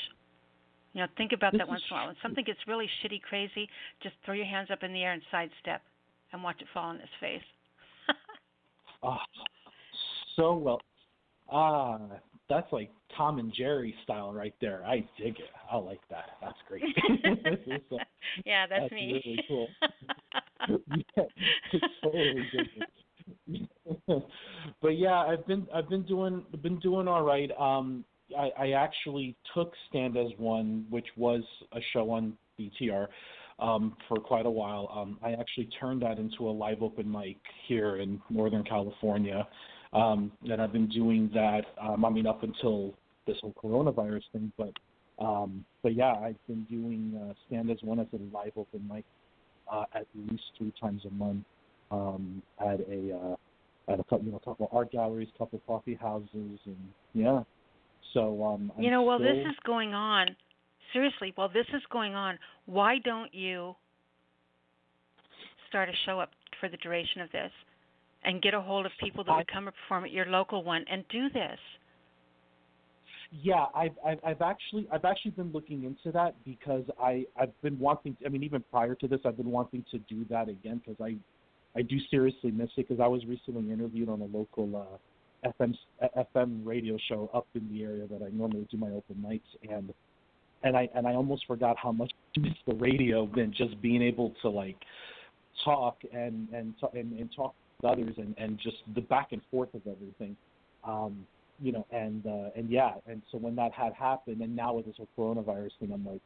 You 0.93 1.03
know, 1.03 1.09
think 1.17 1.33
about 1.33 1.53
This 1.53 1.61
that 1.61 1.69
once 1.69 1.83
in 1.91 1.95
a 1.95 1.99
while. 1.99 2.07
When 2.07 2.17
something 2.23 2.45
gets 2.45 2.61
really 2.67 2.89
shitty 3.03 3.21
crazy, 3.23 3.69
just 4.03 4.15
throw 4.25 4.35
your 4.35 4.47
hands 4.47 4.69
up 4.71 4.83
in 4.83 4.93
the 4.93 5.03
air 5.03 5.13
and 5.13 5.23
sidestep 5.31 5.83
and 6.33 6.43
watch 6.43 6.57
it 6.61 6.67
fall 6.73 6.85
on 6.85 6.97
its 6.97 7.09
face. 7.21 7.43
Oh, 9.03 9.17
so 10.37 10.57
well. 10.57 10.81
Ah, 11.51 11.99
that's 12.49 12.73
like 12.73 12.91
Tom 13.17 13.39
and 13.39 13.53
Jerry 13.53 13.95
style 14.05 14.33
right 14.33 14.55
there. 14.61 14.85
I 14.87 15.07
dig 15.19 15.39
it. 15.39 15.51
I 15.71 15.77
like 15.77 16.01
that. 16.11 16.31
That's 16.41 16.59
great. 16.69 16.83
yeah, 18.45 18.67
that's, 18.67 18.83
that's 18.83 18.93
me. 18.93 19.23
Really 19.25 19.45
cool. 19.49 19.69
but 24.83 24.97
yeah, 24.97 25.21
I've 25.21 25.47
been 25.47 25.67
I've 25.75 25.89
been 25.89 26.05
doing 26.05 26.45
been 26.63 26.79
doing 26.79 27.09
all 27.09 27.23
right. 27.23 27.51
Um, 27.59 28.05
I, 28.37 28.51
I 28.59 28.71
actually 28.73 29.37
took 29.55 29.73
Stand 29.89 30.17
as 30.17 30.29
One, 30.39 30.87
which 30.91 31.07
was 31.17 31.43
a 31.73 31.81
show 31.93 32.11
on 32.11 32.37
BTR, 32.59 33.07
um, 33.59 33.97
for 34.09 34.19
quite 34.19 34.47
a 34.47 34.51
while. 34.51 34.91
Um, 34.93 35.19
I 35.23 35.33
actually 35.33 35.69
turned 35.79 36.03
that 36.03 36.19
into 36.19 36.49
a 36.49 36.51
live 36.51 36.83
open 36.83 37.11
mic 37.11 37.37
here 37.69 37.97
in 37.97 38.21
Northern 38.31 38.65
California. 38.65 39.47
Um, 39.93 40.33
and 40.43 40.61
I've 40.61 40.73
been 40.73 40.89
doing 40.89 41.31
that. 41.35 41.63
Um, 41.81 42.05
I 42.05 42.11
mean, 42.11 42.27
up 42.27 42.43
until 42.43 42.95
this 43.27 43.37
whole 43.41 43.55
coronavirus 43.63 44.23
thing, 44.33 44.53
but 44.59 44.73
um, 45.19 45.65
but 45.83 45.95
yeah, 45.95 46.15
I've 46.15 46.47
been 46.47 46.65
doing 46.65 47.19
uh, 47.23 47.33
stand 47.47 47.71
as 47.71 47.79
one 47.83 48.01
as 48.01 48.07
a 48.13 48.37
live 48.37 48.53
open 48.57 48.87
mic 48.93 49.05
uh, 49.71 49.85
at 49.95 50.07
least 50.15 50.43
three 50.59 50.73
times 50.81 51.03
a 51.07 51.11
month 51.11 51.45
um, 51.91 52.43
at 52.61 52.81
a 52.81 53.15
uh, 53.15 53.93
at 53.93 54.01
a 54.01 54.05
couple 54.05 54.25
you 54.25 54.31
know 54.33 54.41
a 54.43 54.45
couple 54.45 54.69
art 54.73 54.91
galleries, 54.93 55.29
couple 55.39 55.61
coffee 55.67 55.95
houses, 55.95 56.61
and 56.65 56.77
yeah. 57.15 57.43
So 58.15 58.45
um, 58.45 58.73
you 58.79 58.91
know, 58.91 59.03
while 59.03 59.19
still... 59.19 59.35
this 59.35 59.47
is 59.47 59.57
going 59.65 59.95
on, 59.95 60.29
seriously, 60.93 61.33
while 61.35 61.49
this 61.49 61.67
is 61.75 61.83
going 61.91 62.15
on, 62.15 62.39
why 62.67 62.99
don't 63.05 63.33
you 63.35 63.75
start 65.69 65.89
a 65.89 65.93
show 66.05 66.21
up 66.21 66.31
for 66.61 66.69
the 66.69 66.77
duration 66.79 67.21
of 67.21 67.31
this? 67.33 67.51
and 68.27 68.43
get 68.43 68.55
a 68.55 68.61
hold 68.61 68.85
of 68.85 68.93
people 69.01 69.25
that 69.25 69.35
would 69.37 69.47
come 69.47 69.69
and 69.69 69.77
perform 69.77 70.05
at 70.05 70.11
your 70.11 70.27
local 70.27 70.63
one 70.65 70.85
and 70.91 71.05
do 71.09 71.31
this. 71.31 71.59
Yeah, 73.33 73.67
I've, 73.75 73.93
I've 74.07 74.19
I've 74.25 74.43
actually 74.43 74.87
I've 74.93 75.05
actually 75.05 75.33
been 75.33 75.51
looking 75.53 75.85
into 75.85 76.13
that 76.13 76.35
because 76.45 76.85
I 77.01 77.25
I've 77.37 77.61
been 77.63 77.79
wanting. 77.79 78.17
To, 78.21 78.27
I 78.27 78.29
mean, 78.29 78.45
even 78.45 78.63
prior 78.71 78.95
to 78.95 79.09
this, 79.09 79.21
I've 79.25 79.37
been 79.37 79.51
wanting 79.51 79.85
to 79.91 79.99
do 79.99 80.25
that 80.31 80.49
again 80.49 80.81
because 80.85 81.01
I 81.01 81.17
I 81.79 81.83
do 81.83 81.97
seriously 82.11 82.51
miss 82.51 82.71
it 82.77 82.89
because 82.89 83.01
I 83.01 83.09
was 83.09 83.25
recently 83.27 83.73
interviewed 83.73 84.09
on 84.09 84.21
a 84.21 84.25
local 84.25 84.77
uh, 84.77 85.51
FM 85.61 85.75
FM 86.17 86.65
radio 86.65 86.97
show 87.09 87.31
up 87.35 87.47
in 87.55 87.69
the 87.71 87.83
area 87.83 88.07
that 88.07 88.23
I 88.23 88.31
normally 88.31 88.67
do 88.71 88.77
my 88.77 88.91
open 88.91 89.21
nights 89.23 89.49
and 89.69 89.93
and 90.63 90.77
I 90.77 90.89
and 90.95 91.07
I 91.07 91.15
almost 91.15 91.47
forgot 91.47 91.77
how 91.77 91.93
much 91.93 92.13
I 92.37 92.41
miss 92.41 92.55
the 92.67 92.75
radio 92.75 93.29
than 93.35 93.53
just 93.57 93.81
being 93.83 94.03
able 94.03 94.35
to 94.43 94.49
like 94.49 94.77
talk 95.65 95.99
and 96.13 96.49
and 96.53 96.75
and, 96.93 97.19
and 97.19 97.31
talk 97.35 97.55
with 97.83 97.91
others 97.91 98.15
and 98.19 98.35
and 98.39 98.59
just 98.59 98.77
the 98.95 99.01
back 99.03 99.33
and 99.33 99.43
forth 99.51 99.75
of 99.75 99.83
everything 99.87 100.37
um 100.85 101.27
you 101.61 101.73
know 101.73 101.87
and 101.91 102.27
uh 102.27 102.51
and 102.55 102.71
yeah 102.71 102.93
and 103.07 103.23
so 103.31 103.39
when 103.39 103.57
that 103.57 103.73
had 103.73 103.93
happened 103.95 104.41
and 104.41 104.55
now 104.55 104.75
with 104.75 104.87
this 104.87 104.97
whole 104.97 105.09
coronavirus 105.35 105.71
thing 105.81 105.91
i'm 105.93 106.05
like 106.07 106.21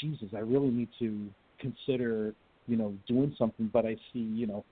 jesus 0.00 0.28
i 0.34 0.40
really 0.40 0.70
need 0.70 0.88
to 0.98 1.28
consider 1.58 2.34
you 2.66 2.76
know 2.76 2.94
doing 3.08 3.34
something 3.38 3.70
but 3.72 3.86
i 3.86 3.94
see 4.12 4.20
you 4.20 4.46
know 4.46 4.64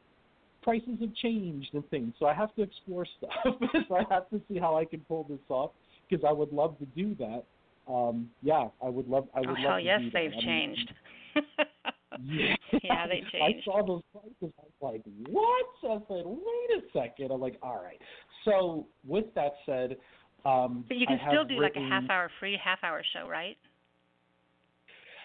prices 0.62 0.98
have 1.00 1.14
changed 1.14 1.68
and 1.72 1.88
things 1.90 2.12
so 2.18 2.26
i 2.26 2.34
have 2.34 2.54
to 2.54 2.62
explore 2.62 3.06
stuff 3.18 3.54
so 3.88 3.96
i 3.96 4.02
have 4.10 4.28
to 4.30 4.40
see 4.48 4.58
how 4.58 4.76
i 4.76 4.84
can 4.84 5.00
pull 5.00 5.24
this 5.28 5.40
off 5.48 5.70
because 6.08 6.24
i 6.28 6.32
would 6.32 6.52
love 6.52 6.76
to 6.78 6.86
do 6.96 7.14
that 7.14 7.44
um 7.92 8.28
yeah 8.42 8.68
i 8.84 8.88
would 8.88 9.08
love 9.08 9.26
i 9.34 9.40
would 9.40 9.48
oh, 9.48 9.52
love 9.52 9.62
hell 9.62 9.80
yes 9.80 10.00
do 10.00 10.06
that. 10.06 10.12
they've 10.14 10.32
I 10.32 10.36
mean, 10.36 10.44
changed 10.44 10.92
yeah. 12.24 12.56
Yeah, 12.82 13.06
they 13.08 13.22
changed. 13.32 13.62
I 13.62 13.64
saw 13.64 13.86
those 13.86 14.02
prices. 14.12 14.54
I 14.58 14.62
was 14.62 14.72
like, 14.80 15.02
what? 15.28 15.66
I 15.90 15.98
said, 16.08 16.24
wait 16.26 16.78
a 16.78 16.82
second. 16.92 17.30
I'm 17.32 17.40
like, 17.40 17.58
all 17.62 17.82
right. 17.82 17.98
So 18.44 18.86
with 19.06 19.26
that 19.34 19.54
said, 19.66 19.96
um, 20.44 20.84
but 20.88 20.96
you 20.96 21.06
can 21.06 21.20
still 21.28 21.44
do 21.44 21.58
written, 21.58 21.82
like 21.82 21.92
a 21.92 21.94
half 21.94 22.10
hour 22.10 22.30
free 22.40 22.58
half 22.62 22.78
hour 22.82 23.02
show, 23.12 23.28
right? 23.28 23.56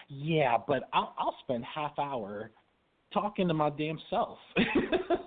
Yeah, 0.08 0.56
but 0.66 0.88
I'll, 0.92 1.14
I'll 1.18 1.36
spend 1.42 1.64
half 1.64 1.98
hour 1.98 2.50
talking 3.12 3.48
to 3.48 3.54
my 3.54 3.70
damn 3.70 3.98
self. 4.10 4.38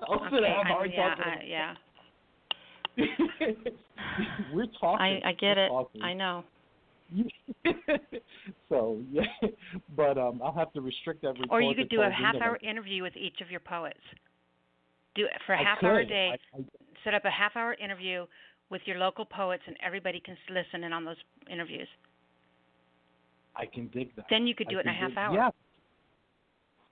I'll 0.09 0.15
okay, 0.15 0.27
spend 0.27 0.45
half 0.45 0.65
hour 0.67 0.83
I, 0.83 0.85
yeah, 0.85 1.15
talking. 1.15 1.33
I, 1.33 1.45
yeah. 1.45 1.73
We're 4.53 4.67
talking. 4.79 5.21
I, 5.23 5.29
I 5.29 5.33
get 5.33 5.57
it. 5.57 5.69
Talking. 5.69 6.01
I 6.01 6.13
know. 6.13 6.43
so 8.69 9.01
yeah, 9.11 9.23
but 9.95 10.17
um, 10.17 10.41
I'll 10.43 10.53
have 10.53 10.71
to 10.73 10.81
restrict 10.81 11.23
every. 11.23 11.43
Or 11.49 11.61
you 11.61 11.75
could 11.75 11.89
do 11.89 12.01
a 12.01 12.09
half 12.09 12.35
half-hour 12.35 12.59
interview 12.63 13.03
with 13.03 13.15
each 13.17 13.41
of 13.41 13.51
your 13.51 13.59
poets. 13.59 13.99
Do 15.15 15.25
it 15.25 15.31
for 15.45 15.53
a 15.53 15.57
half-hour 15.57 15.99
a 15.99 16.05
day. 16.05 16.31
I, 16.53 16.57
I, 16.57 16.63
set 17.03 17.13
up 17.13 17.25
a 17.25 17.29
half-hour 17.29 17.75
interview 17.83 18.25
with 18.69 18.81
your 18.85 18.97
local 18.97 19.25
poets, 19.25 19.63
and 19.67 19.75
everybody 19.85 20.21
can 20.21 20.37
listen 20.49 20.83
in 20.83 20.93
on 20.93 21.03
those 21.03 21.17
interviews. 21.51 21.87
I 23.55 23.65
can 23.65 23.87
dig 23.87 24.15
that. 24.15 24.25
Then 24.29 24.47
you 24.47 24.55
could 24.55 24.69
do 24.69 24.77
I 24.77 24.79
it 24.79 24.85
in 24.85 24.91
a 24.91 24.93
half 24.93 25.09
dig, 25.09 25.17
hour. 25.17 25.35
Yeah. 25.35 25.49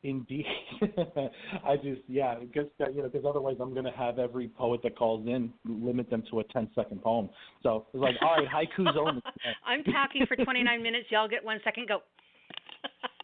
Indeed, 0.02 0.46
I 0.82 1.76
just 1.76 2.02
yeah 2.08 2.36
because 2.36 2.70
you 2.94 3.02
know 3.02 3.10
because 3.10 3.26
otherwise 3.28 3.58
I'm 3.60 3.74
gonna 3.74 3.96
have 3.98 4.18
every 4.18 4.48
poet 4.48 4.82
that 4.84 4.98
calls 4.98 5.28
in 5.28 5.52
limit 5.66 6.10
them 6.10 6.24
to 6.32 6.40
a 6.40 6.44
10 6.46 6.70
second 6.74 7.02
poem. 7.02 7.30
So 7.64 7.86
it's 7.94 8.02
like 8.02 8.16
all 8.22 8.38
right 8.38 8.48
haikus 8.48 8.96
only. 8.96 9.22
I'm 9.68 9.84
talking 9.84 10.26
for 10.26 10.38
29 10.38 10.82
minutes. 10.82 11.08
Y'all 11.10 11.28
get 11.28 11.44
one 11.44 11.60
second. 11.66 11.90
Go. 11.90 12.00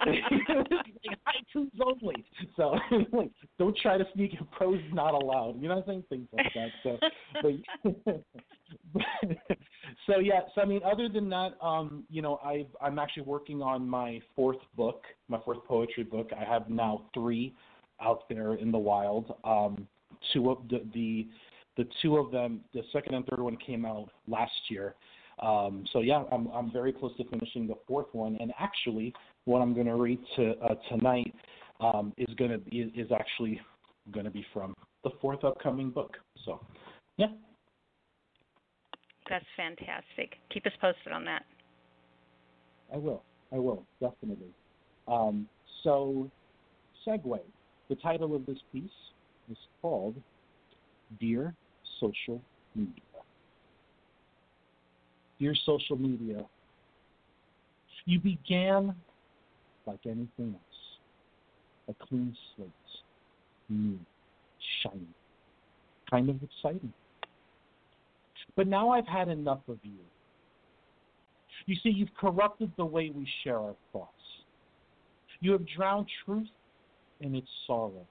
haikus 1.36 1.70
only. 1.84 2.26
So 2.56 2.76
like, 3.12 3.32
don't 3.58 3.78
try 3.78 3.98
to 3.98 4.06
sneak 4.14 4.34
in 4.34 4.46
prose 4.52 4.82
not 4.94 5.14
allowed. 5.14 5.62
You 5.62 5.70
know 5.70 5.76
what 5.76 5.90
I'm 5.90 6.04
saying? 6.10 6.28
Things 6.28 6.28
like 6.34 6.54
that. 6.56 6.70
So, 6.84 6.98
but, 7.42 9.04
so 10.08 10.20
yeah. 10.20 10.42
So 10.54 10.62
I 10.62 10.66
mean, 10.66 10.82
other 10.86 11.10
than 11.10 11.30
that, 11.30 11.54
um, 11.62 12.04
you 12.10 12.22
know, 12.22 12.40
I 12.44 12.66
I'm 12.82 13.00
actually 13.00 13.24
working 13.24 13.62
on 13.62 13.88
my 13.88 14.20
fourth 14.36 14.60
book, 14.76 15.04
my 15.28 15.40
fourth 15.44 15.64
poetry 15.66 16.04
book. 16.04 16.30
I 16.40 16.44
have 16.44 16.70
now 16.70 17.06
three 17.14 17.54
out 18.02 18.24
there 18.30 18.56
in 18.56 18.72
the 18.72 18.78
wild. 18.78 19.36
Um, 19.44 19.88
two 20.34 20.50
of 20.50 20.60
the 20.70 20.86
the 20.94 21.28
the 21.78 21.88
two 22.02 22.18
of 22.18 22.32
them, 22.32 22.62
the 22.74 22.84
second 22.94 23.16
and 23.16 23.26
third 23.26 23.40
one 23.40 23.58
came 23.58 23.86
out 23.86 24.10
last 24.28 24.52
year. 24.70 24.96
Um, 25.40 25.86
so 25.92 26.00
yeah, 26.00 26.24
I'm 26.32 26.48
I'm 26.48 26.72
very 26.72 26.94
close 26.94 27.16
to 27.18 27.26
finishing 27.26 27.68
the 27.68 27.76
fourth 27.88 28.08
one, 28.14 28.38
and 28.40 28.54
actually, 28.58 29.14
what 29.46 29.62
I'm 29.62 29.74
going 29.74 29.88
to 29.88 29.96
read 29.96 30.20
to, 30.36 30.54
uh, 30.60 30.76
tonight 30.90 31.34
um, 31.80 32.14
is 32.18 32.34
going 32.36 32.52
to 32.52 32.76
is, 32.76 32.92
is 32.96 33.12
actually 33.12 33.62
going 34.12 34.26
to 34.26 34.32
be 34.32 34.46
from 34.54 34.76
the 35.04 35.12
fourth 35.22 35.44
upcoming 35.44 35.90
book. 35.90 36.18
So, 36.46 36.60
yeah. 37.18 37.28
That's 39.30 39.46
fantastic. 39.56 40.38
Keep 40.52 40.68
us 40.68 40.74
posted 40.80 41.12
on 41.12 41.26
that. 41.26 41.44
I 42.94 42.98
will. 42.98 43.24
I 43.52 43.58
will 43.58 43.84
definitely. 44.00 44.54
Um, 45.08 45.48
so, 45.84 46.30
segue. 47.08 47.40
The 47.90 47.96
title 47.96 48.36
of 48.36 48.46
this 48.46 48.58
piece 48.72 48.90
is 49.50 49.58
called 49.82 50.16
"Dear 51.20 51.54
Social 52.00 52.42
Media." 52.76 53.02
Dear 55.40 55.54
social 55.66 55.98
media, 55.98 56.46
you 58.06 58.20
began 58.20 58.96
like 59.86 60.00
anything 60.06 60.54
else, 60.54 61.88
a 61.90 62.06
clean 62.06 62.36
slate, 62.56 62.70
new, 63.70 64.00
shiny, 64.84 65.08
kind 66.10 66.30
of 66.30 66.38
exciting. 66.44 66.94
But 68.56 68.68
now 68.68 68.90
I've 68.90 69.08
had 69.08 69.28
enough 69.28 69.62
of 69.68 69.78
you. 69.84 70.00
You 71.66 71.76
see, 71.82 71.90
you've 71.90 72.14
corrupted 72.20 72.72
the 72.78 72.86
way 72.86 73.12
we 73.14 73.28
share 73.44 73.58
our 73.58 73.76
thoughts. 73.92 74.12
You 75.42 75.52
have 75.52 75.66
drowned 75.68 76.08
truth 76.26 76.48
in 77.22 77.36
its 77.36 77.48
sorrow. 77.66 78.06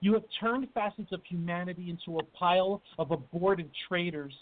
You 0.00 0.12
have 0.14 0.24
turned 0.40 0.68
facets 0.74 1.12
of 1.12 1.20
humanity 1.24 1.90
into 1.90 2.18
a 2.18 2.24
pile 2.36 2.82
of 2.98 3.10
aborted 3.10 3.70
traitors 3.88 4.34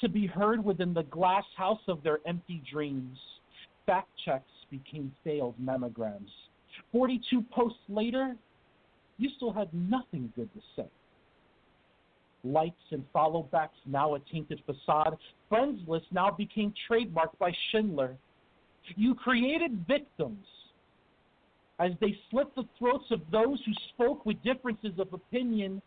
to 0.00 0.08
be 0.08 0.26
heard 0.26 0.64
within 0.64 0.94
the 0.94 1.02
glass 1.04 1.44
house 1.56 1.80
of 1.88 2.02
their 2.02 2.18
empty 2.26 2.62
dreams. 2.70 3.18
Fact 3.86 4.08
checks 4.24 4.50
became 4.70 5.12
failed 5.24 5.54
mammograms. 5.60 6.30
42 6.92 7.44
posts 7.52 7.78
later, 7.88 8.36
you 9.18 9.28
still 9.36 9.52
had 9.52 9.68
nothing 9.72 10.32
good 10.34 10.52
to 10.54 10.60
say. 10.76 10.88
Likes 12.44 12.74
and 12.90 13.04
follow 13.12 13.44
backs 13.52 13.76
now 13.86 14.14
a 14.14 14.20
tainted 14.32 14.60
facade. 14.66 15.16
Friends 15.48 15.80
list 15.86 16.06
now 16.10 16.30
became 16.30 16.74
trademarked 16.90 17.38
by 17.38 17.52
Schindler. 17.70 18.16
You 18.96 19.14
created 19.14 19.86
victims 19.86 20.44
as 21.78 21.92
they 22.00 22.16
slit 22.30 22.54
the 22.54 22.64
throats 22.78 23.04
of 23.10 23.20
those 23.30 23.58
who 23.64 23.72
spoke 23.90 24.26
with 24.26 24.42
differences 24.42 24.92
of 24.98 25.12
opinion 25.12 25.80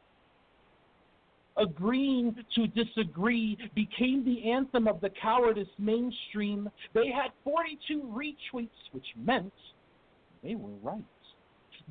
agreeing 1.57 2.35
to 2.55 2.67
disagree 2.67 3.57
became 3.75 4.25
the 4.25 4.51
anthem 4.51 4.87
of 4.87 4.99
the 5.01 5.09
cowardice 5.09 5.67
mainstream. 5.79 6.69
They 6.93 7.07
had 7.07 7.31
42 7.43 8.01
retweets, 8.01 8.69
which 8.91 9.05
meant 9.17 9.53
they 10.43 10.55
were 10.55 10.75
right. 10.83 11.03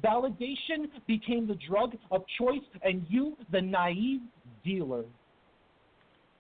Validation 0.03 0.89
became 1.07 1.47
the 1.47 1.59
drug 1.69 1.97
of 2.11 2.25
choice, 2.39 2.65
and 2.83 3.07
you, 3.09 3.37
the 3.53 3.61
naive 3.61 4.21
dealer. 4.65 5.05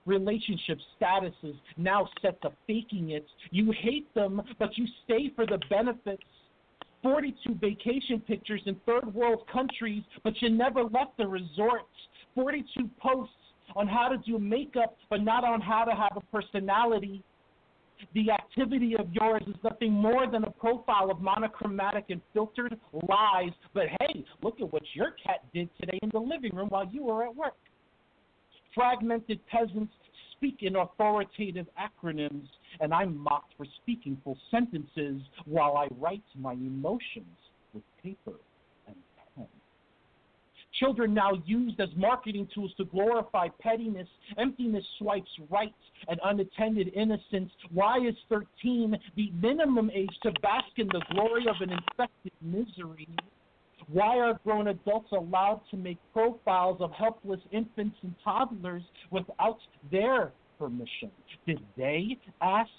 relationship 0.06 0.78
statuses 1.00 1.54
now 1.76 2.08
set 2.20 2.40
to 2.42 2.50
faking 2.66 3.10
it. 3.10 3.26
You 3.50 3.72
hate 3.72 4.12
them, 4.14 4.42
but 4.58 4.76
you 4.76 4.86
stay 5.04 5.30
for 5.34 5.46
the 5.46 5.58
benefits. 5.70 6.22
42 7.04 7.54
vacation 7.60 8.18
pictures 8.18 8.62
in 8.64 8.74
third 8.86 9.14
world 9.14 9.46
countries, 9.52 10.02
but 10.24 10.40
you 10.40 10.48
never 10.48 10.82
left 10.84 11.18
the 11.18 11.26
resort. 11.26 11.82
42 12.34 12.88
posts 12.98 13.34
on 13.76 13.86
how 13.86 14.08
to 14.08 14.16
do 14.16 14.38
makeup, 14.38 14.96
but 15.10 15.22
not 15.22 15.44
on 15.44 15.60
how 15.60 15.84
to 15.84 15.92
have 15.92 16.16
a 16.16 16.20
personality. 16.36 17.22
The 18.14 18.30
activity 18.30 18.96
of 18.98 19.12
yours 19.12 19.42
is 19.46 19.54
nothing 19.62 19.92
more 19.92 20.26
than 20.30 20.44
a 20.44 20.50
profile 20.50 21.10
of 21.10 21.20
monochromatic 21.20 22.06
and 22.08 22.22
filtered 22.32 22.80
lies. 23.06 23.52
But 23.74 23.84
hey, 24.00 24.24
look 24.42 24.60
at 24.62 24.72
what 24.72 24.82
your 24.94 25.12
cat 25.24 25.44
did 25.52 25.68
today 25.78 25.98
in 26.02 26.08
the 26.10 26.18
living 26.18 26.54
room 26.54 26.70
while 26.70 26.88
you 26.90 27.04
were 27.04 27.24
at 27.24 27.36
work. 27.36 27.54
Fragmented 28.74 29.46
peasants 29.46 29.92
speak 30.44 30.58
in 30.60 30.76
authoritative 30.76 31.66
acronyms, 31.80 32.48
and 32.80 32.92
I'm 32.92 33.16
mocked 33.16 33.54
for 33.56 33.64
speaking 33.82 34.18
full 34.22 34.36
sentences 34.50 35.22
while 35.46 35.76
I 35.76 35.88
write 35.98 36.22
my 36.38 36.52
emotions 36.52 37.38
with 37.72 37.82
paper 38.02 38.38
and 38.86 38.96
pen. 39.34 39.46
Children 40.78 41.14
now 41.14 41.30
used 41.46 41.80
as 41.80 41.88
marketing 41.96 42.46
tools 42.54 42.72
to 42.76 42.84
glorify 42.84 43.48
pettiness, 43.60 44.08
emptiness 44.36 44.84
swipes 44.98 45.30
right, 45.50 45.72
and 46.08 46.20
unattended 46.24 46.92
innocence. 46.94 47.50
Why 47.72 47.98
is 48.06 48.14
13 48.28 48.96
the 49.16 49.30
minimum 49.40 49.90
age 49.94 50.12
to 50.24 50.32
bask 50.42 50.66
in 50.76 50.88
the 50.88 51.02
glory 51.12 51.46
of 51.48 51.56
an 51.60 51.70
infected 51.70 52.32
misery? 52.42 53.08
Why 53.88 54.18
are 54.18 54.38
grown 54.44 54.68
adults 54.68 55.10
allowed 55.12 55.60
to 55.70 55.76
make 55.76 55.98
profiles 56.12 56.80
of 56.80 56.90
helpless 56.92 57.40
infants 57.50 57.96
and 58.02 58.14
toddlers 58.22 58.82
without 59.10 59.58
their 59.90 60.32
permission? 60.58 61.10
Did 61.46 61.60
they 61.76 62.18
ask 62.40 62.70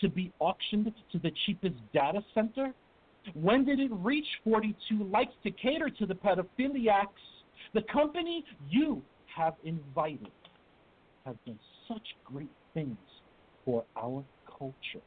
to 0.00 0.08
be 0.08 0.32
auctioned 0.40 0.92
to 1.12 1.18
the 1.18 1.30
cheapest 1.46 1.76
data 1.92 2.22
center? 2.34 2.72
When 3.34 3.64
did 3.64 3.78
it 3.78 3.90
reach 3.92 4.26
42 4.44 5.04
likes 5.04 5.32
to 5.44 5.50
cater 5.50 5.90
to 5.90 6.06
the 6.06 6.14
pedophiliacs? 6.14 7.06
The 7.74 7.82
company 7.92 8.44
you 8.68 9.02
have 9.36 9.54
invited 9.64 10.30
have 11.24 11.36
done 11.46 11.58
such 11.86 12.02
great 12.24 12.50
things 12.74 12.96
for 13.64 13.84
our 13.96 14.24
culture. 14.58 15.04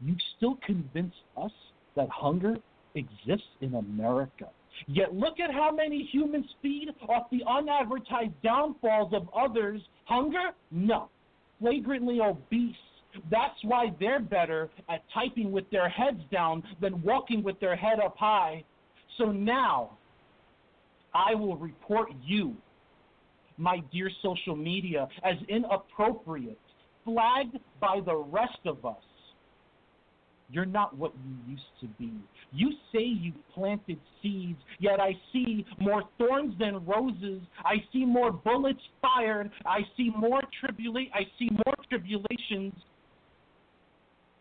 You 0.00 0.14
still 0.36 0.58
convince 0.64 1.14
us 1.36 1.52
that 1.96 2.08
hunger 2.10 2.56
exists 2.98 3.48
in 3.60 3.74
America. 3.74 4.48
Yet 4.86 5.14
look 5.14 5.40
at 5.40 5.52
how 5.52 5.70
many 5.72 6.08
humans 6.12 6.46
feed 6.62 6.88
off 7.08 7.28
the 7.30 7.42
unadvertised 7.48 8.40
downfalls 8.42 9.12
of 9.12 9.28
others. 9.36 9.80
Hunger? 10.04 10.50
No. 10.70 11.08
Flagrantly 11.60 12.20
obese. 12.20 12.76
That's 13.30 13.56
why 13.62 13.92
they're 13.98 14.20
better 14.20 14.70
at 14.88 15.02
typing 15.12 15.50
with 15.50 15.68
their 15.70 15.88
heads 15.88 16.20
down 16.30 16.62
than 16.80 17.02
walking 17.02 17.42
with 17.42 17.58
their 17.58 17.74
head 17.74 17.98
up 18.04 18.16
high. 18.16 18.64
So 19.16 19.32
now, 19.32 19.98
I 21.14 21.34
will 21.34 21.56
report 21.56 22.10
you, 22.24 22.54
my 23.56 23.82
dear 23.90 24.10
social 24.22 24.54
media, 24.54 25.08
as 25.24 25.36
inappropriate, 25.48 26.60
flagged 27.04 27.58
by 27.80 28.00
the 28.04 28.14
rest 28.14 28.60
of 28.66 28.84
us. 28.84 28.96
You're 30.50 30.64
not 30.64 30.96
what 30.96 31.12
you 31.26 31.52
used 31.52 31.62
to 31.80 31.86
be. 31.98 32.12
You 32.52 32.70
say 32.92 33.02
you 33.02 33.32
planted 33.54 33.98
seeds, 34.22 34.58
yet 34.78 34.98
I 34.98 35.12
see 35.32 35.66
more 35.78 36.04
thorns 36.16 36.54
than 36.58 36.84
roses. 36.86 37.42
I 37.64 37.76
see 37.92 38.06
more 38.06 38.32
bullets 38.32 38.80
fired. 39.02 39.50
I 39.66 39.80
see 39.96 40.10
more 40.16 40.40
tribula- 40.62 41.10
I 41.12 41.24
see 41.38 41.50
more 41.50 41.74
tribulations 41.90 42.72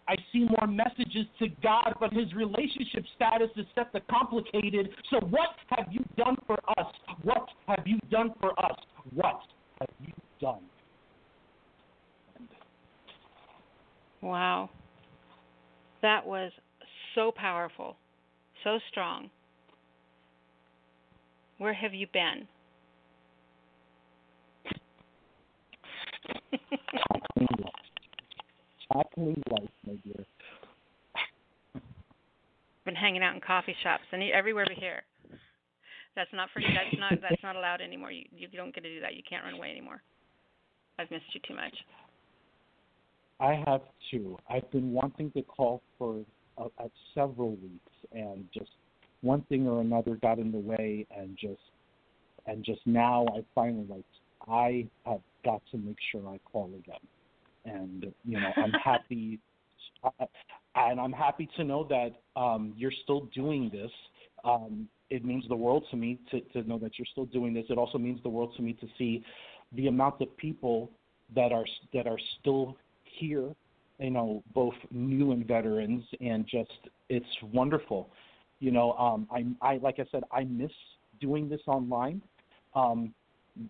I 0.07 0.15
see 0.31 0.47
more 0.57 0.67
messages 0.67 1.25
to 1.39 1.47
God, 1.61 1.95
but 1.99 2.13
his 2.13 2.33
relationship 2.33 3.03
status 3.15 3.49
is 3.57 3.65
set 3.75 3.91
to 3.93 3.99
complicated. 4.09 4.89
So, 5.09 5.19
what 5.19 5.49
have 5.69 5.87
you 5.91 6.05
done 6.15 6.37
for 6.45 6.57
us? 6.77 6.93
What 7.23 7.47
have 7.67 7.85
you 7.85 7.99
done 8.09 8.33
for 8.39 8.57
us? 8.63 8.77
What 9.13 9.41
have 9.79 9.89
you 10.05 10.13
done? 10.39 10.61
Wow. 14.21 14.69
That 16.07 16.25
was 16.25 16.53
so 17.15 17.33
powerful, 17.35 17.97
so 18.63 18.79
strong. 18.89 19.29
Where 21.57 21.73
have 21.73 21.93
you 21.93 22.07
been? 22.13 22.47
tackling 28.89 29.43
life, 29.51 29.69
my 29.85 29.95
dear. 30.05 30.23
Been 32.85 32.95
hanging 32.95 33.21
out 33.21 33.35
in 33.35 33.41
coffee 33.41 33.75
shops 33.83 34.03
and 34.13 34.23
everywhere 34.31 34.63
but 34.65 34.77
here. 34.77 35.01
That's 36.15 36.29
not 36.31 36.47
for 36.53 36.61
you. 36.61 36.69
That's 36.69 36.97
not 36.97 37.19
that's 37.21 37.43
not 37.43 37.57
allowed 37.57 37.81
anymore. 37.81 38.11
You 38.11 38.23
you 38.31 38.47
don't 38.55 38.73
get 38.73 38.85
to 38.85 38.89
do 38.89 39.01
that. 39.01 39.15
You 39.15 39.23
can't 39.29 39.43
run 39.43 39.55
away 39.55 39.71
anymore. 39.71 40.01
I've 40.97 41.11
missed 41.11 41.25
you 41.33 41.41
too 41.45 41.53
much. 41.53 41.75
I 43.39 43.61
have 43.67 43.81
too. 44.11 44.37
I've 44.49 44.69
been 44.71 44.91
wanting 44.91 45.31
to 45.31 45.41
call 45.43 45.81
for 45.97 46.23
uh, 46.57 46.65
uh, 46.79 46.87
several 47.13 47.51
weeks, 47.51 47.91
and 48.11 48.45
just 48.53 48.71
one 49.21 49.41
thing 49.43 49.67
or 49.67 49.81
another 49.81 50.15
got 50.15 50.39
in 50.39 50.51
the 50.51 50.57
way, 50.57 51.05
and 51.15 51.37
just 51.39 51.61
and 52.45 52.63
just 52.63 52.81
now 52.85 53.25
I 53.35 53.43
finally 53.53 53.85
like 53.89 54.05
I 54.47 54.87
have 55.05 55.21
got 55.43 55.61
to 55.71 55.77
make 55.77 55.97
sure 56.11 56.21
I 56.27 56.39
call 56.51 56.71
again 56.77 56.99
and 57.67 58.05
you 58.25 58.39
know 58.39 58.51
I'm 58.55 58.71
happy, 58.83 59.39
and 60.75 60.99
I'm 60.99 61.11
happy 61.11 61.49
to 61.57 61.63
know 61.63 61.87
that 61.89 62.39
um, 62.39 62.73
you're 62.75 62.91
still 63.03 63.29
doing 63.33 63.69
this. 63.71 63.91
Um, 64.43 64.87
it 65.09 65.23
means 65.23 65.45
the 65.47 65.55
world 65.55 65.85
to 65.91 65.97
me 65.97 66.19
to, 66.31 66.41
to 66.41 66.67
know 66.67 66.77
that 66.79 66.97
you're 66.97 67.07
still 67.11 67.25
doing 67.25 67.53
this. 67.53 67.65
It 67.69 67.77
also 67.77 67.97
means 67.97 68.21
the 68.23 68.29
world 68.29 68.53
to 68.57 68.61
me 68.61 68.73
to 68.73 68.87
see 68.97 69.23
the 69.73 69.87
amount 69.87 70.21
of 70.21 70.35
people 70.37 70.91
that 71.35 71.51
are 71.51 71.65
that 71.93 72.07
are 72.07 72.19
still 72.39 72.77
here. 73.17 73.49
You 73.99 74.11
know, 74.11 74.43
both 74.53 74.75
new 74.91 75.31
and 75.31 75.45
veterans, 75.47 76.03
and 76.21 76.45
just 76.45 76.69
it's 77.09 77.25
wonderful. 77.51 78.09
You 78.59 78.71
know, 78.71 78.93
um, 78.93 79.27
I, 79.31 79.73
I 79.73 79.77
like 79.77 79.95
I 79.99 80.05
said, 80.11 80.23
I 80.31 80.43
miss 80.43 80.71
doing 81.19 81.49
this 81.49 81.61
online, 81.67 82.21
um, 82.75 83.13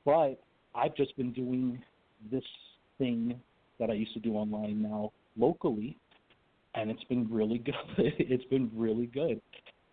but 0.04 0.40
I've 0.76 0.96
just 0.96 1.16
been 1.16 1.32
doing 1.32 1.82
this 2.30 2.44
thing 2.98 3.40
that 3.80 3.90
I 3.90 3.94
used 3.94 4.14
to 4.14 4.20
do 4.20 4.34
online 4.34 4.82
now 4.82 5.12
locally, 5.38 5.98
and 6.76 6.90
it's 6.90 7.04
been 7.06 7.28
really 7.32 7.58
good. 7.66 7.76
it's 7.98 8.46
been 8.46 8.70
really 8.76 9.08
good. 9.08 9.42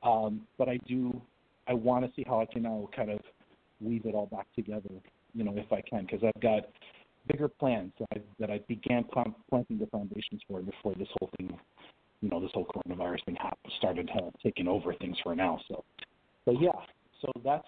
Um, 0.02 0.43
but 0.59 0.68
I 0.68 0.78
do, 0.86 1.20
I 1.66 1.74
want 1.74 2.05
to 2.05 2.12
see 2.14 2.24
how 2.26 2.40
I 2.40 2.44
can 2.47 2.62
now 2.62 2.89
kind 2.94 3.10
of 3.10 3.20
weave 3.81 4.05
it 4.05 4.14
all 4.14 4.26
back 4.26 4.47
together, 4.55 4.90
you 5.35 5.44
know, 5.44 5.55
if 5.56 5.72
I 5.72 5.81
can, 5.81 6.02
because 6.02 6.22
I've 6.22 6.43
got 6.43 6.68
bigger 7.26 7.48
plans 7.48 7.92
that 7.98 8.09
I, 8.14 8.20
that 8.38 8.51
I 8.51 8.60
began 8.68 9.05
planting 9.05 9.78
the 9.78 9.86
foundations 9.86 10.42
for 10.48 10.60
before 10.60 10.94
this 10.96 11.09
whole 11.18 11.30
thing, 11.36 11.56
you 12.20 12.28
know, 12.28 12.40
this 12.40 12.51
whole 12.55 12.66
coronavirus 12.66 13.24
thing 13.24 13.36
happened, 13.36 13.72
started 13.78 14.10
uh, 14.16 14.30
taking 14.42 14.68
over 14.68 14.94
things 14.94 15.16
for 15.22 15.34
now. 15.34 15.59
So, 15.68 15.84
but 16.44 16.60
yeah, 16.60 16.72
so 17.20 17.30
that's 17.44 17.66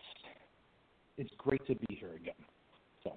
it's 1.19 1.31
great 1.39 1.67
to 1.67 1.75
be 1.75 1.95
here 1.95 2.15
again. 2.15 2.35
So. 3.05 3.13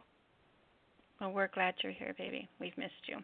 Well, 1.19 1.31
we're 1.31 1.49
glad 1.49 1.75
you're 1.83 1.91
here, 1.91 2.15
baby. 2.17 2.47
We've 2.59 2.77
missed 2.77 2.93
you. 3.07 3.17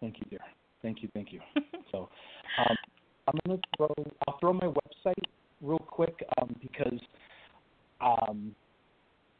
Thank 0.00 0.18
you, 0.18 0.26
dear. 0.30 0.40
Thank 0.82 1.02
you, 1.02 1.08
thank 1.14 1.32
you. 1.32 1.40
so, 1.92 2.08
um, 2.58 2.76
I'm 3.28 3.38
gonna 3.46 3.60
throw. 3.76 3.92
I'll 4.26 4.38
throw 4.38 4.52
my 4.52 4.66
website 4.66 5.14
real 5.60 5.78
quick 5.78 6.14
um, 6.40 6.54
because, 6.60 7.00
um, 8.00 8.54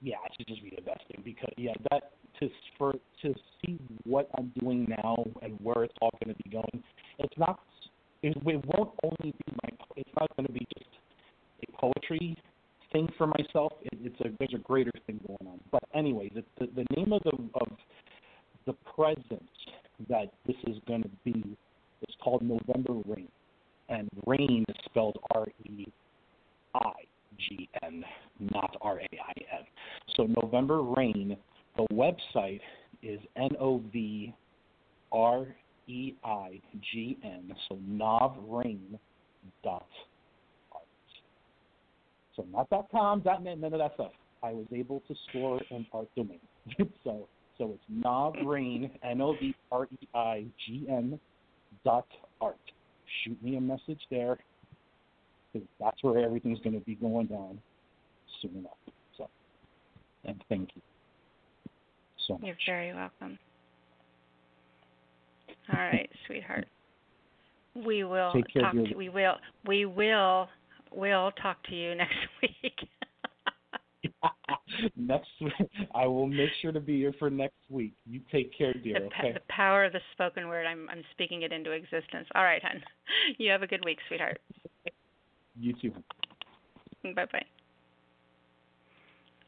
yeah, 0.03 0.17
it 0.27 0.33
should 0.37 0.47
just 0.47 0.63
be 0.63 0.71
thing 0.71 1.23
because 1.25 1.53
yeah, 1.57 1.73
that 1.91 2.13
to 2.41 2.49
for 2.79 2.93
to 3.23 3.35
see 3.65 3.79
what 4.05 4.29
I'm 4.39 4.53
doing 4.61 4.87
now 5.03 5.25
and 5.43 5.59
where 5.63 5.85
it's 5.85 5.95
all 6.01 6.11
going 6.23 6.35
to 6.37 6.43
be 6.43 6.51
going. 6.51 6.83
It's 7.19 7.39
not. 7.39 7.61
It, 8.23 8.37
it 8.37 8.65
won't 8.67 8.93
only 9.03 9.33
be 9.33 9.53
my. 9.63 9.71
It's 9.97 10.11
not 10.19 10.35
going 10.37 10.47
to 10.47 10.53
be 10.53 10.67
just 10.77 10.91
a 11.69 11.81
poetry 11.81 12.37
thing 12.93 13.09
for 13.17 13.27
myself. 13.27 13.73
It, 13.83 13.99
it's 14.03 14.21
a 14.21 14.29
there's 14.39 14.55
a 14.55 14.59
greater 14.59 14.93
thing 15.07 15.21
going 15.27 15.53
on. 15.53 15.61
But 15.71 15.85
anyway, 15.95 16.31
the 16.35 16.45
the, 16.59 16.67
the 16.75 16.87
name 16.97 17.13
of 17.13 17.23
the 17.23 17.33
of 17.55 17.69
the 18.67 18.75
present 18.95 19.49
that 20.09 20.27
this 20.47 20.57
is 20.67 20.77
going 20.87 21.03
to 21.03 21.11
be 21.25 21.57
is 22.09 22.15
called 22.23 22.43
November 22.43 23.01
Reign, 23.07 23.29
and 23.89 24.09
rain 24.27 24.65
is 24.69 24.77
spelled 24.85 25.19
R 25.35 25.47
E 25.65 25.87
I 26.75 26.93
G 27.39 27.69
N, 27.83 28.05
not 28.41 28.77
R 28.81 29.01
A 29.01 29.05
I 29.05 29.57
N. 29.59 29.65
So 30.17 30.29
November 30.43 30.83
Reign. 30.83 31.37
The 31.77 31.87
website 31.93 32.61
is 33.03 33.21
N 33.37 33.51
O 33.61 33.83
V 33.93 34.35
R 35.13 35.47
E 35.87 36.15
I 36.25 36.61
G 36.93 37.19
N. 37.23 37.55
So 37.69 37.79
novreign 37.89 38.99
dot 39.63 39.87
so 42.37 42.47
not 42.53 42.69
dot 42.69 42.89
.com, 42.91 43.21
dot 43.21 43.43
.net, 43.43 43.59
none 43.59 43.73
of 43.73 43.79
that 43.79 43.95
stuff. 43.95 44.13
I 44.43 44.53
was 44.53 44.67
able 44.73 45.03
to 45.09 45.15
store 45.31 45.61
an 45.71 45.87
art 45.93 46.09
domain. 46.15 46.41
so 47.05 47.27
So 47.59 47.75
it's 47.75 48.05
Novreign, 48.05 48.91
N 49.03 49.21
O 49.23 49.33
V 49.33 49.55
R 49.73 49.89
E 49.91 50.09
I 50.15 50.45
G 50.67 50.87
N 50.89 51.19
dot 51.85 52.07
art. 52.41 52.57
Shoot 53.25 53.43
me 53.43 53.57
a 53.57 53.61
message 53.61 54.01
there 54.11 54.39
because 55.57 55.69
that's 55.81 56.03
where 56.03 56.19
everything's 56.19 56.61
going 56.61 56.79
to 56.79 56.85
be 56.85 56.95
going 56.95 57.27
down 57.27 57.59
soon 58.41 58.57
enough. 58.57 58.73
So, 59.17 59.29
and 60.25 60.43
thank 60.49 60.71
you 60.75 60.83
so 62.27 62.35
much. 62.35 62.43
You're 62.45 62.57
very 62.67 62.95
welcome. 62.95 63.39
All 65.73 65.81
right, 65.81 66.09
sweetheart. 66.27 66.67
We 67.75 68.05
will 68.05 68.33
talk 68.33 68.73
to 68.73 68.95
we 68.97 69.09
will 69.09 69.35
we 69.67 69.85
will 69.85 70.49
will 70.95 71.31
talk 71.43 71.63
to 71.65 71.75
you 71.75 71.95
next 71.95 72.15
week. 72.43 72.89
next 74.97 75.29
week, 75.41 75.53
I 75.95 76.07
will 76.07 76.27
make 76.27 76.49
sure 76.63 76.73
to 76.73 76.81
be 76.81 76.97
here 76.97 77.13
for 77.19 77.29
next 77.29 77.57
week. 77.69 77.93
You 78.09 78.21
take 78.33 78.57
care, 78.57 78.73
dear. 78.73 79.01
The, 79.01 79.07
okay. 79.07 79.33
the 79.35 79.41
power 79.49 79.85
of 79.85 79.93
the 79.93 80.01
spoken 80.13 80.49
word. 80.49 80.67
I'm 80.67 80.89
I'm 80.89 81.03
speaking 81.13 81.43
it 81.43 81.53
into 81.53 81.73
existence. 81.73 82.27
All 82.35 82.45
right, 82.45 82.63
hon. 82.63 82.83
You 83.39 83.51
have 83.51 83.63
a 83.63 83.67
good 83.67 83.85
week, 83.85 83.99
sweetheart. 84.09 84.41
You 85.59 85.73
too. 85.81 85.93
Bye 87.03 87.27
bye. 87.33 87.45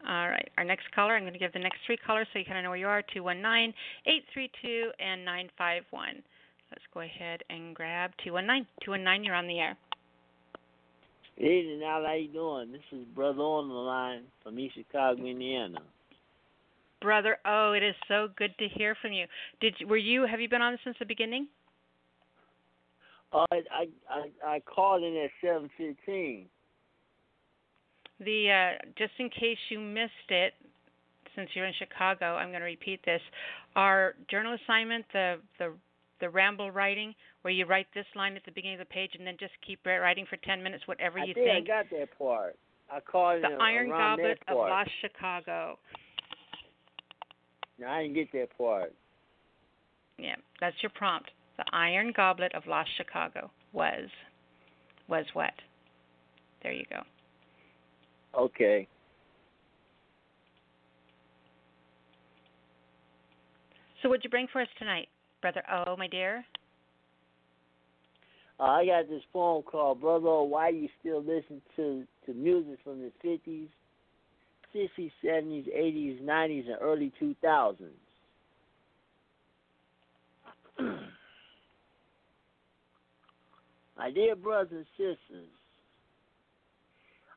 All 0.06 0.28
right. 0.28 0.48
Our 0.56 0.64
next 0.64 0.90
caller, 0.94 1.16
I'm 1.16 1.22
going 1.22 1.32
to 1.32 1.38
give 1.38 1.52
the 1.52 1.58
next 1.58 1.78
three 1.84 1.96
callers 1.96 2.26
so 2.32 2.38
you 2.38 2.44
kind 2.44 2.58
of 2.58 2.64
know 2.64 2.70
where 2.70 2.78
you 2.78 2.86
are 2.86 3.02
219 3.12 3.74
832 4.06 4.90
and 5.00 5.24
951. 5.24 6.22
Let's 6.70 6.84
go 6.94 7.00
ahead 7.00 7.42
and 7.50 7.74
grab 7.74 8.12
219. 8.24 8.66
219, 8.84 9.24
you're 9.24 9.34
on 9.34 9.46
the 9.46 9.58
air. 9.58 9.76
Evening, 11.36 11.82
Al. 11.84 12.02
How 12.02 12.08
are 12.08 12.16
you 12.16 12.28
doing? 12.28 12.72
This 12.72 12.82
is 12.92 13.04
Brother 13.14 13.40
on 13.42 13.68
the 13.68 13.74
line 13.74 14.22
from 14.42 14.58
East 14.58 14.74
Chicago, 14.74 15.24
Indiana. 15.24 15.78
Brother, 17.00 17.38
oh, 17.44 17.72
it 17.72 17.82
is 17.82 17.94
so 18.08 18.28
good 18.36 18.56
to 18.58 18.66
hear 18.66 18.96
from 19.00 19.12
you. 19.12 19.26
Did 19.60 19.74
were 19.88 19.96
you 19.96 20.26
have 20.26 20.40
you 20.40 20.48
been 20.48 20.62
on 20.62 20.78
since 20.82 20.96
the 20.98 21.06
beginning? 21.06 21.46
Uh, 23.32 23.44
I 23.50 23.88
I 24.08 24.46
I 24.46 24.60
called 24.60 25.02
in 25.02 25.16
at 25.16 25.30
seven 25.44 25.70
fifteen. 25.76 26.46
The 28.20 28.50
uh, 28.50 28.88
just 28.96 29.12
in 29.18 29.28
case 29.30 29.58
you 29.70 29.78
missed 29.78 30.30
it, 30.30 30.54
since 31.36 31.50
you're 31.54 31.66
in 31.66 31.74
Chicago, 31.78 32.34
I'm 32.34 32.48
going 32.48 32.60
to 32.60 32.66
repeat 32.66 33.00
this. 33.04 33.20
Our 33.76 34.14
journal 34.30 34.56
assignment, 34.64 35.04
the 35.12 35.36
the 35.58 35.72
the 36.20 36.28
ramble 36.28 36.70
writing, 36.70 37.14
where 37.42 37.52
you 37.52 37.66
write 37.66 37.86
this 37.94 38.06
line 38.16 38.36
at 38.36 38.44
the 38.44 38.50
beginning 38.50 38.80
of 38.80 38.86
the 38.86 38.92
page 38.92 39.12
and 39.16 39.26
then 39.26 39.36
just 39.38 39.52
keep 39.64 39.78
writing 39.86 40.26
for 40.28 40.36
10 40.38 40.62
minutes, 40.62 40.82
whatever 40.86 41.18
you 41.18 41.30
I 41.30 41.34
think. 41.34 41.46
think. 41.46 41.70
I 41.70 41.82
got 41.82 41.90
that 41.90 42.18
part. 42.18 42.56
I 42.90 43.00
called 43.00 43.36
in 43.36 43.42
the 43.42 43.56
Iron 43.62 43.88
Goblet 43.88 44.38
of 44.48 44.56
Lost 44.56 44.90
Chicago. 45.00 45.78
No, 47.78 47.86
I 47.86 48.02
didn't 48.02 48.14
get 48.14 48.32
that 48.32 48.58
part. 48.58 48.92
Yeah, 50.18 50.34
that's 50.60 50.74
your 50.82 50.90
prompt. 50.90 51.30
The 51.58 51.64
Iron 51.72 52.12
Goblet 52.16 52.54
of 52.54 52.66
Lost 52.66 52.90
Chicago 52.96 53.50
was 53.72 54.08
was 55.08 55.26
what? 55.32 55.52
There 56.62 56.72
you 56.72 56.84
go. 56.88 57.02
Okay. 58.38 58.86
So 64.02 64.08
what'd 64.08 64.22
you 64.22 64.30
bring 64.30 64.46
for 64.52 64.60
us 64.60 64.68
tonight, 64.78 65.08
brother? 65.40 65.62
Oh, 65.70 65.96
my 65.96 66.06
dear. 66.06 66.44
Uh, 68.60 68.64
I 68.64 68.86
got 68.86 69.08
this 69.08 69.22
phone 69.32 69.62
call, 69.62 69.94
brother. 69.94 70.42
Why 70.42 70.68
you 70.68 70.88
still 71.00 71.20
listen 71.20 71.60
to 71.76 72.04
to 72.26 72.34
music 72.34 72.78
from 72.84 73.00
the 73.00 73.10
fifties, 73.22 73.68
sixties, 74.72 75.10
seventies, 75.24 75.66
eighties, 75.74 76.20
nineties, 76.22 76.66
and 76.68 76.76
early 76.80 77.12
two 77.18 77.34
thousands? 77.42 77.90
My 83.98 84.12
dear 84.12 84.36
brothers 84.36 84.70
and 84.70 84.86
sisters, 84.96 85.48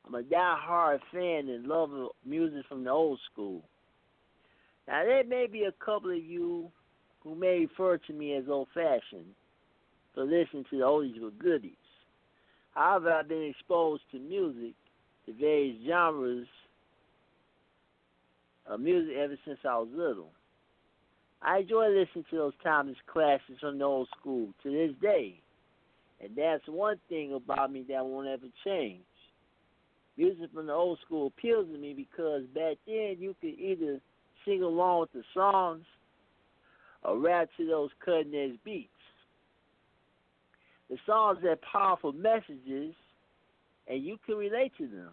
I'm 0.06 0.14
a 0.14 0.22
die-hard 0.22 1.02
fan 1.12 1.50
and 1.50 1.66
lover 1.66 2.04
of 2.04 2.12
music 2.24 2.66
from 2.70 2.84
the 2.84 2.92
old 2.92 3.20
school. 3.32 3.64
Now, 4.88 5.04
there 5.04 5.24
may 5.24 5.48
be 5.48 5.64
a 5.64 5.72
couple 5.84 6.12
of 6.12 6.24
you 6.24 6.70
who 7.24 7.34
may 7.34 7.62
refer 7.62 7.98
to 7.98 8.14
me 8.14 8.36
as 8.36 8.44
old-fashioned 8.48 9.34
for 10.14 10.24
listening 10.24 10.66
to 10.70 10.78
the 10.78 10.84
oldies 10.84 11.20
but 11.20 11.40
goodies. 11.40 11.72
However, 12.76 13.12
I've 13.12 13.28
been 13.28 13.44
exposed 13.44 14.04
to 14.12 14.20
music, 14.20 14.76
the 15.26 15.34
various 15.34 15.78
genres 15.88 16.48
of 18.68 18.80
music 18.80 19.16
ever 19.18 19.38
since 19.46 19.60
I 19.68 19.80
was 19.80 19.90
little. 19.96 20.30
I 21.42 21.60
enjoy 21.60 21.88
listening 21.88 22.26
to 22.30 22.38
those 22.38 22.54
timeless 22.64 22.98
classics 23.12 23.60
from 23.60 23.80
the 23.80 23.86
old 23.86 24.10
school 24.20 24.50
to 24.62 24.72
this 24.72 24.92
day. 25.02 25.40
And 26.22 26.36
that's 26.36 26.68
one 26.68 27.00
thing 27.10 27.34
about 27.34 27.72
me 27.72 27.84
that 27.90 28.06
won't 28.06 28.28
ever 28.28 28.48
change. 28.64 29.04
Music 30.18 30.50
from 30.54 30.68
the 30.68 30.74
old 30.74 31.00
school 31.06 31.28
appeals 31.28 31.68
to 31.72 31.78
me 31.78 31.94
because 31.94 32.44
back 32.54 32.78
then 32.86 33.16
you 33.18 33.36
could 33.42 33.58
either 33.58 34.00
sing 34.46 34.62
along 34.62 35.02
with 35.02 35.14
the 35.14 35.24
songs 35.34 35.86
or 37.04 37.18
rap 37.18 37.50
to 37.58 37.66
those 37.66 37.90
cutting 38.06 38.36
edge 38.36 38.60
beats. 38.64 38.90
The 40.90 40.98
songs 41.06 41.40
have 41.44 41.60
powerful 41.62 42.12
messages 42.12 42.94
and 43.88 44.04
you 44.04 44.18
can 44.26 44.36
relate 44.36 44.74
to 44.78 44.88
them. 44.88 45.12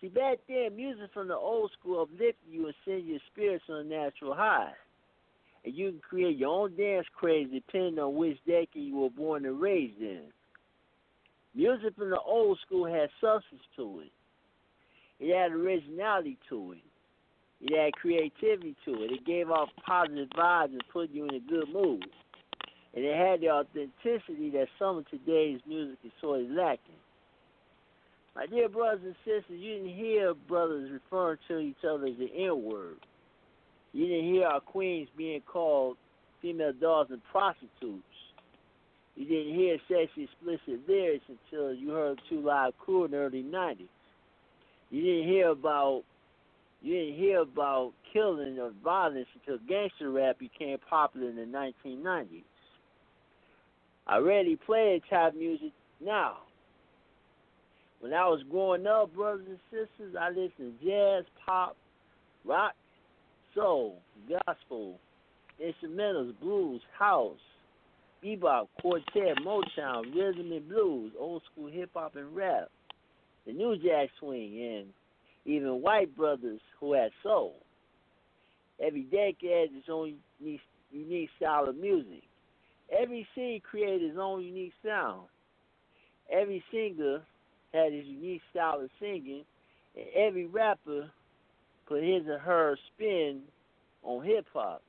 See, 0.00 0.08
back 0.08 0.38
then, 0.48 0.76
music 0.76 1.10
from 1.14 1.28
the 1.28 1.36
old 1.36 1.70
school 1.78 2.02
uplifted 2.02 2.36
you 2.48 2.66
and 2.66 2.74
send 2.84 3.06
your 3.06 3.18
spirits 3.32 3.64
on 3.68 3.76
a 3.76 3.84
natural 3.84 4.34
high 4.34 4.72
and 5.64 5.74
you 5.74 5.90
can 5.90 6.00
create 6.00 6.36
your 6.36 6.50
own 6.50 6.76
dance 6.76 7.06
craze 7.14 7.48
depending 7.52 7.98
on 7.98 8.14
which 8.14 8.38
decade 8.46 8.68
you 8.74 8.96
were 8.96 9.10
born 9.10 9.44
and 9.44 9.60
raised 9.60 10.00
in. 10.00 10.22
Music 11.54 11.94
from 11.96 12.10
the 12.10 12.20
old 12.20 12.58
school 12.66 12.86
had 12.86 13.08
substance 13.20 13.62
to 13.76 14.00
it. 14.00 14.12
It 15.20 15.36
had 15.36 15.52
originality 15.52 16.38
to 16.48 16.72
it. 16.72 16.78
It 17.60 17.76
had 17.76 17.92
creativity 17.94 18.76
to 18.84 19.02
it. 19.02 19.12
It 19.12 19.26
gave 19.26 19.50
off 19.50 19.68
positive 19.84 20.28
vibes 20.30 20.72
and 20.72 20.82
put 20.92 21.10
you 21.10 21.24
in 21.24 21.34
a 21.34 21.40
good 21.40 21.68
mood. 21.72 22.06
And 22.94 23.04
it 23.04 23.16
had 23.16 23.40
the 23.40 23.50
authenticity 23.50 24.50
that 24.50 24.68
some 24.78 24.98
of 24.98 25.08
today's 25.10 25.60
music 25.66 25.98
is 26.04 26.12
sort 26.20 26.42
of 26.42 26.50
lacking. 26.50 26.94
My 28.36 28.46
dear 28.46 28.68
brothers 28.68 29.00
and 29.04 29.16
sisters, 29.24 29.60
you 29.60 29.74
didn't 29.78 29.96
hear 29.96 30.34
brothers 30.34 30.90
referring 30.92 31.38
to 31.48 31.58
each 31.58 31.84
other 31.84 32.06
as 32.06 32.16
the 32.18 32.30
N 32.32 32.62
word. 32.62 32.98
You 33.98 34.06
didn't 34.06 34.32
hear 34.32 34.46
our 34.46 34.60
queens 34.60 35.08
being 35.16 35.40
called 35.40 35.96
female 36.40 36.72
dogs 36.72 37.10
and 37.10 37.20
prostitutes. 37.32 38.04
You 39.16 39.24
didn't 39.24 39.56
hear 39.56 39.76
sexy 39.88 40.22
explicit 40.22 40.88
lyrics 40.88 41.24
until 41.28 41.74
you 41.74 41.90
heard 41.90 42.20
Two 42.30 42.40
Live 42.40 42.78
Crew 42.78 43.06
in 43.06 43.10
the 43.10 43.16
early 43.16 43.42
'90s. 43.42 43.88
You 44.90 45.02
didn't 45.02 45.28
hear 45.28 45.48
about 45.48 46.04
you 46.80 46.94
didn't 46.94 47.18
hear 47.18 47.40
about 47.40 47.92
killing 48.12 48.60
or 48.60 48.70
violence 48.84 49.26
until 49.34 49.58
gangster 49.68 50.12
rap 50.12 50.38
became 50.38 50.78
popular 50.88 51.30
in 51.30 51.34
the 51.34 51.42
1990s. 51.42 52.44
I 54.06 54.18
rarely 54.18 54.54
play 54.64 55.02
type 55.10 55.34
music 55.34 55.72
now. 56.00 56.36
When 57.98 58.14
I 58.14 58.28
was 58.28 58.44
growing 58.48 58.86
up, 58.86 59.12
brothers 59.12 59.48
and 59.48 59.58
sisters, 59.72 60.14
I 60.14 60.28
listened 60.28 60.78
to 60.80 60.86
jazz, 60.86 61.24
pop, 61.44 61.76
rock, 62.44 62.74
soul, 63.58 64.00
gospel, 64.46 64.98
instrumentals, 65.60 66.38
blues, 66.40 66.80
house, 66.98 67.38
bebop, 68.24 68.68
quartet, 68.80 69.36
Motown, 69.44 70.14
rhythm 70.14 70.52
and 70.52 70.68
blues, 70.68 71.12
old 71.18 71.42
school 71.52 71.68
hip 71.68 71.90
hop 71.94 72.16
and 72.16 72.34
rap, 72.34 72.68
the 73.46 73.52
new 73.52 73.76
jack 73.76 74.10
swing, 74.18 74.60
and 74.60 74.86
even 75.44 75.82
white 75.82 76.14
brothers 76.16 76.60
who 76.78 76.92
had 76.92 77.10
soul. 77.22 77.56
Every 78.80 79.02
decade 79.02 79.70
has 79.70 79.78
its 79.78 79.88
own 79.90 80.14
unique, 80.92 81.30
style 81.36 81.68
of 81.68 81.76
music. 81.76 82.22
Every 82.96 83.26
scene 83.34 83.60
created 83.68 84.10
its 84.10 84.18
own 84.18 84.42
unique 84.42 84.72
sound. 84.84 85.22
Every 86.30 86.62
singer 86.70 87.22
had 87.72 87.92
his 87.92 88.06
unique 88.06 88.42
style 88.50 88.80
of 88.80 88.90
singing, 89.00 89.44
and 89.96 90.06
every 90.14 90.46
rapper 90.46 91.10
put 91.88 92.02
his 92.02 92.26
or 92.26 92.38
her 92.38 92.76
spin 92.94 93.40
on 94.02 94.24
hip 94.24 94.46
hop. 94.52 94.82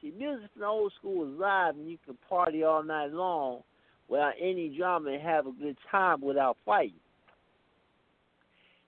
See, 0.00 0.12
music 0.18 0.50
from 0.52 0.60
the 0.62 0.66
old 0.66 0.92
school 0.98 1.32
is 1.32 1.38
live, 1.38 1.76
and 1.76 1.88
you 1.88 1.96
can 2.04 2.18
party 2.28 2.64
all 2.64 2.82
night 2.82 3.12
long 3.12 3.62
without 4.08 4.32
any 4.40 4.74
drama 4.76 5.12
and 5.12 5.22
have 5.22 5.46
a 5.46 5.52
good 5.52 5.76
time 5.90 6.20
without 6.20 6.56
fighting. 6.66 6.94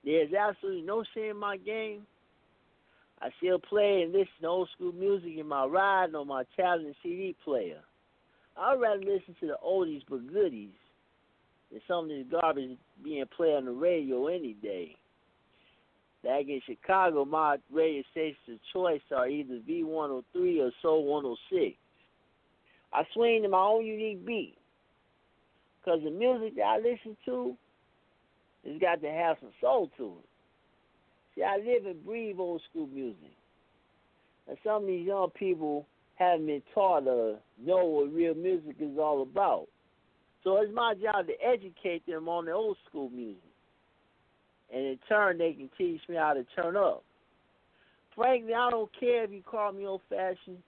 There's 0.05 0.35
absolutely 0.35 0.83
no 0.83 1.05
shame 1.15 1.31
in 1.31 1.37
my 1.37 1.57
game. 1.57 2.03
I 3.23 3.29
still 3.39 3.59
play 3.59 4.03
and 4.03 4.13
listen 4.13 4.27
to 4.43 4.49
old 4.49 4.69
school 4.75 4.93
music 4.93 5.39
in 5.39 5.47
my 5.47 5.65
ride 5.65 6.07
and 6.07 6.17
on 6.17 6.29
my 6.29 6.45
tablet 6.57 6.95
CD 7.03 7.35
player. 7.45 7.81
I'd 8.57 8.81
rather 8.81 9.01
listen 9.01 9.35
to 9.41 9.47
the 9.47 9.57
oldies 9.65 10.03
but 10.09 10.31
goodies 10.31 10.75
than 11.71 11.81
some 11.89 12.05
of 12.05 12.09
this 12.11 12.27
garbage 12.31 12.77
being 13.03 13.25
played 13.35 13.55
on 13.55 13.65
the 13.65 13.73
radio 13.73 14.27
any 14.27 14.55
day. 14.55 14.97
Back 16.25 16.49
in 16.49 16.61
Chicago, 16.65 17.27
my 17.27 17.59
radio 17.71 18.03
stations 18.11 18.39
of 18.49 18.59
choice 18.73 19.03
are 19.15 19.29
either 19.29 19.61
V103 19.69 20.25
or 20.61 20.71
Soul 20.81 21.05
106. 21.05 21.77
I 22.95 23.03
swing 23.13 23.43
to 23.43 23.49
my 23.51 23.59
own 23.59 23.85
unique 23.85 24.25
beat. 24.25 24.57
Because 25.85 26.01
the 26.03 26.11
music 26.11 26.57
that 26.57 26.63
I 26.63 26.77
listen 26.79 27.15
to 27.27 27.55
has 28.67 28.81
got 28.81 29.03
to 29.03 29.11
have 29.11 29.37
some 29.41 29.51
soul 29.61 29.91
to 29.99 30.15
it. 30.19 30.29
See, 31.35 31.43
I 31.43 31.57
live 31.57 31.85
and 31.85 32.03
breathe 32.07 32.37
old 32.39 32.63
school 32.71 32.87
music. 32.87 33.33
And 34.49 34.57
some 34.65 34.83
of 34.83 34.87
these 34.87 35.07
young 35.07 35.29
people 35.39 35.87
haven't 36.15 36.47
been 36.47 36.63
taught 36.73 37.05
to 37.05 37.37
know 37.63 37.85
what 37.85 38.15
real 38.15 38.35
music 38.35 38.77
is 38.81 38.97
all 38.99 39.21
about. 39.21 39.67
So 40.43 40.57
it's 40.63 40.73
my 40.73 40.95
job 40.95 41.27
to 41.27 41.35
educate 41.45 42.07
them 42.07 42.31
on 42.31 42.47
the 42.47 42.53
old 42.53 42.79
school 42.89 43.11
music. 43.11 43.43
And 44.75 44.85
in 44.85 44.99
turn, 45.09 45.39
they 45.39 45.53
can 45.53 45.71
teach 45.79 46.01
me 46.09 46.17
how 46.17 46.35
to 46.35 46.45
turn 46.61 46.77
up. 46.77 47.05
Frankly, 48.17 48.55
I 48.55 48.71
don't 48.71 48.91
care 48.99 49.23
if 49.25 49.31
you 49.31 49.41
call 49.43 49.71
me 49.73 49.87
old 49.87 50.01
fashioned. 50.09 50.63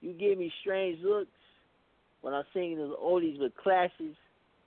You 0.00 0.12
give 0.12 0.38
me 0.38 0.52
strange 0.60 1.00
looks 1.02 1.28
when 2.20 2.34
I'm 2.34 2.44
singing 2.54 2.78
those 2.78 2.96
oldies 3.02 3.40
with 3.40 3.56
classes 3.56 4.14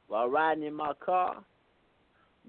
while 0.07 0.29
riding 0.29 0.65
in 0.65 0.73
my 0.73 0.91
car. 1.03 1.37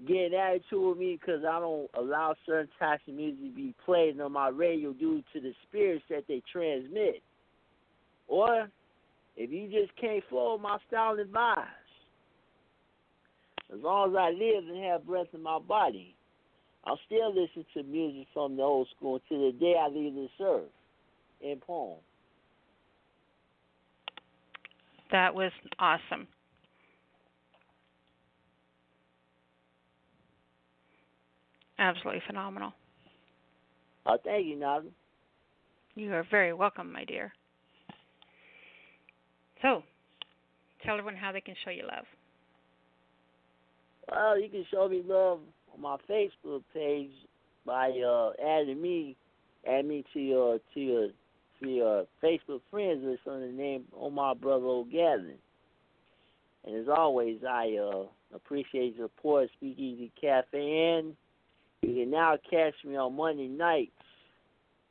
Getting 0.05 0.33
attitude 0.33 0.89
with 0.89 0.97
me 0.97 1.17
because 1.19 1.45
I 1.45 1.59
don't 1.59 1.89
allow 1.93 2.35
certain 2.45 2.69
types 2.77 3.03
of 3.07 3.13
music 3.13 3.45
to 3.45 3.55
be 3.55 3.73
played 3.85 4.19
on 4.19 4.33
my 4.33 4.49
radio 4.49 4.91
due 4.91 5.23
to 5.31 5.39
the 5.39 5.53
spirits 5.67 6.03
that 6.09 6.25
they 6.27 6.41
transmit. 6.51 7.23
Or 8.27 8.69
if 9.37 9.49
you 9.49 9.69
just 9.71 9.95
can't 9.95 10.23
follow 10.29 10.57
my 10.57 10.77
style 10.89 11.17
and 11.17 11.31
vibes, 11.31 11.84
as 13.73 13.79
long 13.81 14.11
as 14.11 14.15
I 14.17 14.29
live 14.29 14.67
and 14.67 14.83
have 14.83 15.05
breath 15.05 15.27
in 15.33 15.41
my 15.41 15.59
body, 15.59 16.15
I'll 16.85 16.99
still 17.05 17.29
listen 17.29 17.65
to 17.73 17.83
music 17.83 18.27
from 18.33 18.57
the 18.57 18.63
old 18.63 18.87
school 18.95 19.19
until 19.29 19.51
the 19.51 19.57
day 19.57 19.75
I 19.79 19.87
leave 19.87 20.13
this 20.13 20.29
earth. 20.41 20.69
In 21.41 21.59
poem. 21.59 21.99
That 25.11 25.35
was 25.35 25.51
awesome. 25.79 26.27
Absolutely 31.77 32.21
phenomenal. 32.25 32.71
Oh, 34.05 34.17
thank 34.23 34.45
you, 34.47 34.55
Nyla. 34.55 34.85
You 35.95 36.13
are 36.13 36.25
very 36.31 36.53
welcome, 36.53 36.91
my 36.91 37.03
dear. 37.03 37.33
So, 39.61 39.83
tell 40.83 40.97
everyone 40.97 41.15
how 41.15 41.31
they 41.31 41.41
can 41.41 41.55
show 41.63 41.71
you 41.71 41.83
love. 41.83 42.05
Well, 44.11 44.39
you 44.39 44.49
can 44.49 44.65
show 44.71 44.87
me 44.87 45.01
love 45.05 45.39
on 45.73 45.81
my 45.81 45.97
Facebook 46.09 46.63
page 46.73 47.11
by 47.65 47.89
uh, 47.89 48.31
adding 48.43 48.81
me, 48.81 49.15
add 49.67 49.85
me 49.85 50.03
to 50.13 50.19
your 50.19 50.59
to 50.73 50.79
your 50.79 51.07
to 51.61 51.69
your 51.69 52.05
Facebook 52.23 52.61
friends 52.69 53.01
list 53.03 53.21
under 53.27 53.47
the 53.47 53.53
name 53.53 53.85
Omar 53.97 54.35
Brother 54.35 54.65
O'Gathering. 54.65 55.37
And 56.65 56.75
as 56.75 56.87
always, 56.95 57.39
I 57.47 57.77
uh, 57.77 58.05
appreciate 58.33 58.95
your 58.95 59.07
support, 59.07 59.49
Speakeasy 59.57 60.11
Cafe, 60.19 60.97
and 60.97 61.15
you 61.81 62.03
can 62.03 62.11
now 62.11 62.37
catch 62.49 62.73
me 62.83 62.95
on 62.95 63.15
Monday 63.15 63.47
nights 63.47 63.91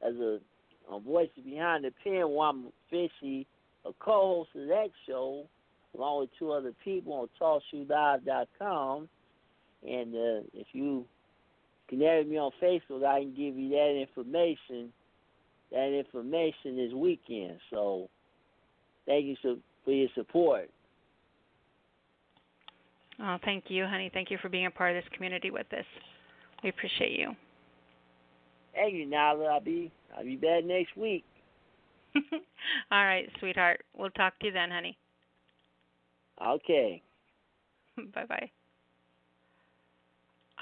as 0.06 0.14
a, 0.16 0.38
a 0.90 1.00
voice 1.00 1.30
behind 1.44 1.84
the 1.84 1.92
pen 2.02 2.28
while 2.28 2.50
I'm 2.50 2.66
officially 2.86 3.46
a 3.84 3.92
co-host 3.98 4.50
of 4.54 4.68
that 4.68 4.90
show, 5.06 5.46
along 5.96 6.20
with 6.20 6.30
two 6.38 6.52
other 6.52 6.72
people 6.84 7.12
on 7.12 7.28
TalkShoeLive.com. 7.40 9.08
And 9.86 10.14
uh, 10.14 10.46
if 10.54 10.66
you 10.72 11.04
connect 11.88 12.24
with 12.24 12.28
me 12.28 12.38
on 12.38 12.50
Facebook, 12.62 13.04
I 13.04 13.20
can 13.20 13.30
give 13.30 13.56
you 13.56 13.70
that 13.70 14.00
information. 14.00 14.92
That 15.70 15.96
information 15.96 16.76
this 16.76 16.92
weekend. 16.92 17.58
So 17.70 18.08
thank 19.06 19.26
you 19.26 19.36
for 19.84 19.90
your 19.90 20.08
support. 20.14 20.70
Oh, 23.20 23.38
thank 23.44 23.64
you, 23.68 23.86
honey. 23.86 24.10
Thank 24.12 24.30
you 24.30 24.38
for 24.40 24.48
being 24.48 24.66
a 24.66 24.70
part 24.70 24.96
of 24.96 25.02
this 25.02 25.12
community 25.14 25.50
with 25.50 25.72
us. 25.72 25.84
We 26.62 26.70
appreciate 26.70 27.18
you. 27.18 27.34
Thank 28.74 28.94
you, 28.94 29.06
Nyla. 29.06 29.48
I'll 29.48 29.60
be 29.60 29.92
I'll 30.16 30.24
be 30.24 30.36
back 30.36 30.64
next 30.64 30.96
week. 30.96 31.24
All 32.90 33.04
right, 33.04 33.28
sweetheart. 33.38 33.84
We'll 33.96 34.10
talk 34.10 34.38
to 34.40 34.46
you 34.46 34.52
then, 34.52 34.70
honey. 34.70 34.96
Okay. 36.42 37.02
bye 38.14 38.24
bye. 38.26 38.50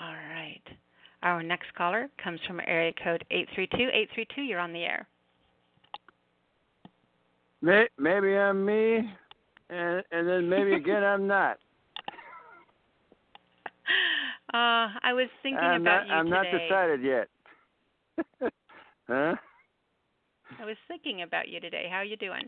All 0.01 0.15
right. 0.15 0.62
Our 1.23 1.43
next 1.43 1.73
caller 1.77 2.09
comes 2.23 2.40
from 2.47 2.61
area 2.66 2.93
code 3.05 3.24
832. 3.31 3.77
832, 3.77 4.43
you're 4.43 4.59
on 4.59 4.73
the 4.73 4.85
air. 4.85 5.07
Maybe 7.62 8.36
I'm 8.36 8.65
me, 8.65 8.97
and, 9.70 10.03
and 10.11 10.28
then 10.28 10.49
maybe 10.49 10.73
again 10.77 11.05
I'm 11.05 11.27
not. 11.27 11.59
Uh, 14.55 14.93
I 15.03 15.15
was 15.15 15.28
thinking 15.43 15.59
I'm 15.59 15.81
about 15.81 16.07
not, 16.07 16.09
you 16.09 16.12
I'm 16.12 16.27
today. 16.27 16.53
not 16.53 16.69
decided 16.69 17.03
yet. 17.03 17.28
huh? 19.09 19.35
I 20.61 20.65
was 20.66 20.77
thinking 20.89 21.23
about 21.23 21.49
you 21.49 21.59
today. 21.59 21.86
How 21.90 21.97
are 21.97 22.05
you 22.05 22.19
doing? 22.19 22.44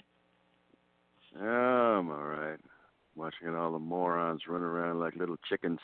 Oh, 1.40 1.46
I'm 1.46 2.10
all 2.10 2.24
right. 2.24 2.58
Watching 3.16 3.54
all 3.54 3.72
the 3.72 3.78
morons 3.78 4.42
run 4.48 4.62
around 4.62 4.98
like 5.00 5.14
little 5.16 5.36
chickens. 5.48 5.78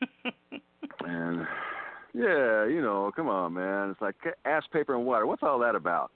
and 1.04 1.46
yeah, 2.12 2.66
you 2.66 2.80
know, 2.82 3.10
come 3.14 3.28
on, 3.28 3.54
man. 3.54 3.90
It's 3.90 4.00
like 4.00 4.16
ass 4.44 4.62
paper 4.72 4.94
and 4.94 5.06
water. 5.06 5.26
What's 5.26 5.42
all 5.42 5.58
that 5.60 5.74
about? 5.74 6.10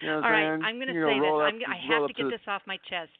You 0.00 0.08
know 0.08 0.16
all 0.16 0.20
right, 0.22 0.46
I'm 0.46 0.64
I'm 0.64 0.76
going 0.76 0.88
to 0.88 0.94
say 0.94 1.18
know, 1.18 1.38
this. 1.40 1.54
Up, 1.54 1.68
I'm, 1.68 1.72
I 1.72 1.94
have 1.94 2.08
to 2.08 2.14
get 2.14 2.22
to 2.24 2.30
this 2.30 2.40
off 2.48 2.62
my 2.66 2.78
chest. 2.88 3.12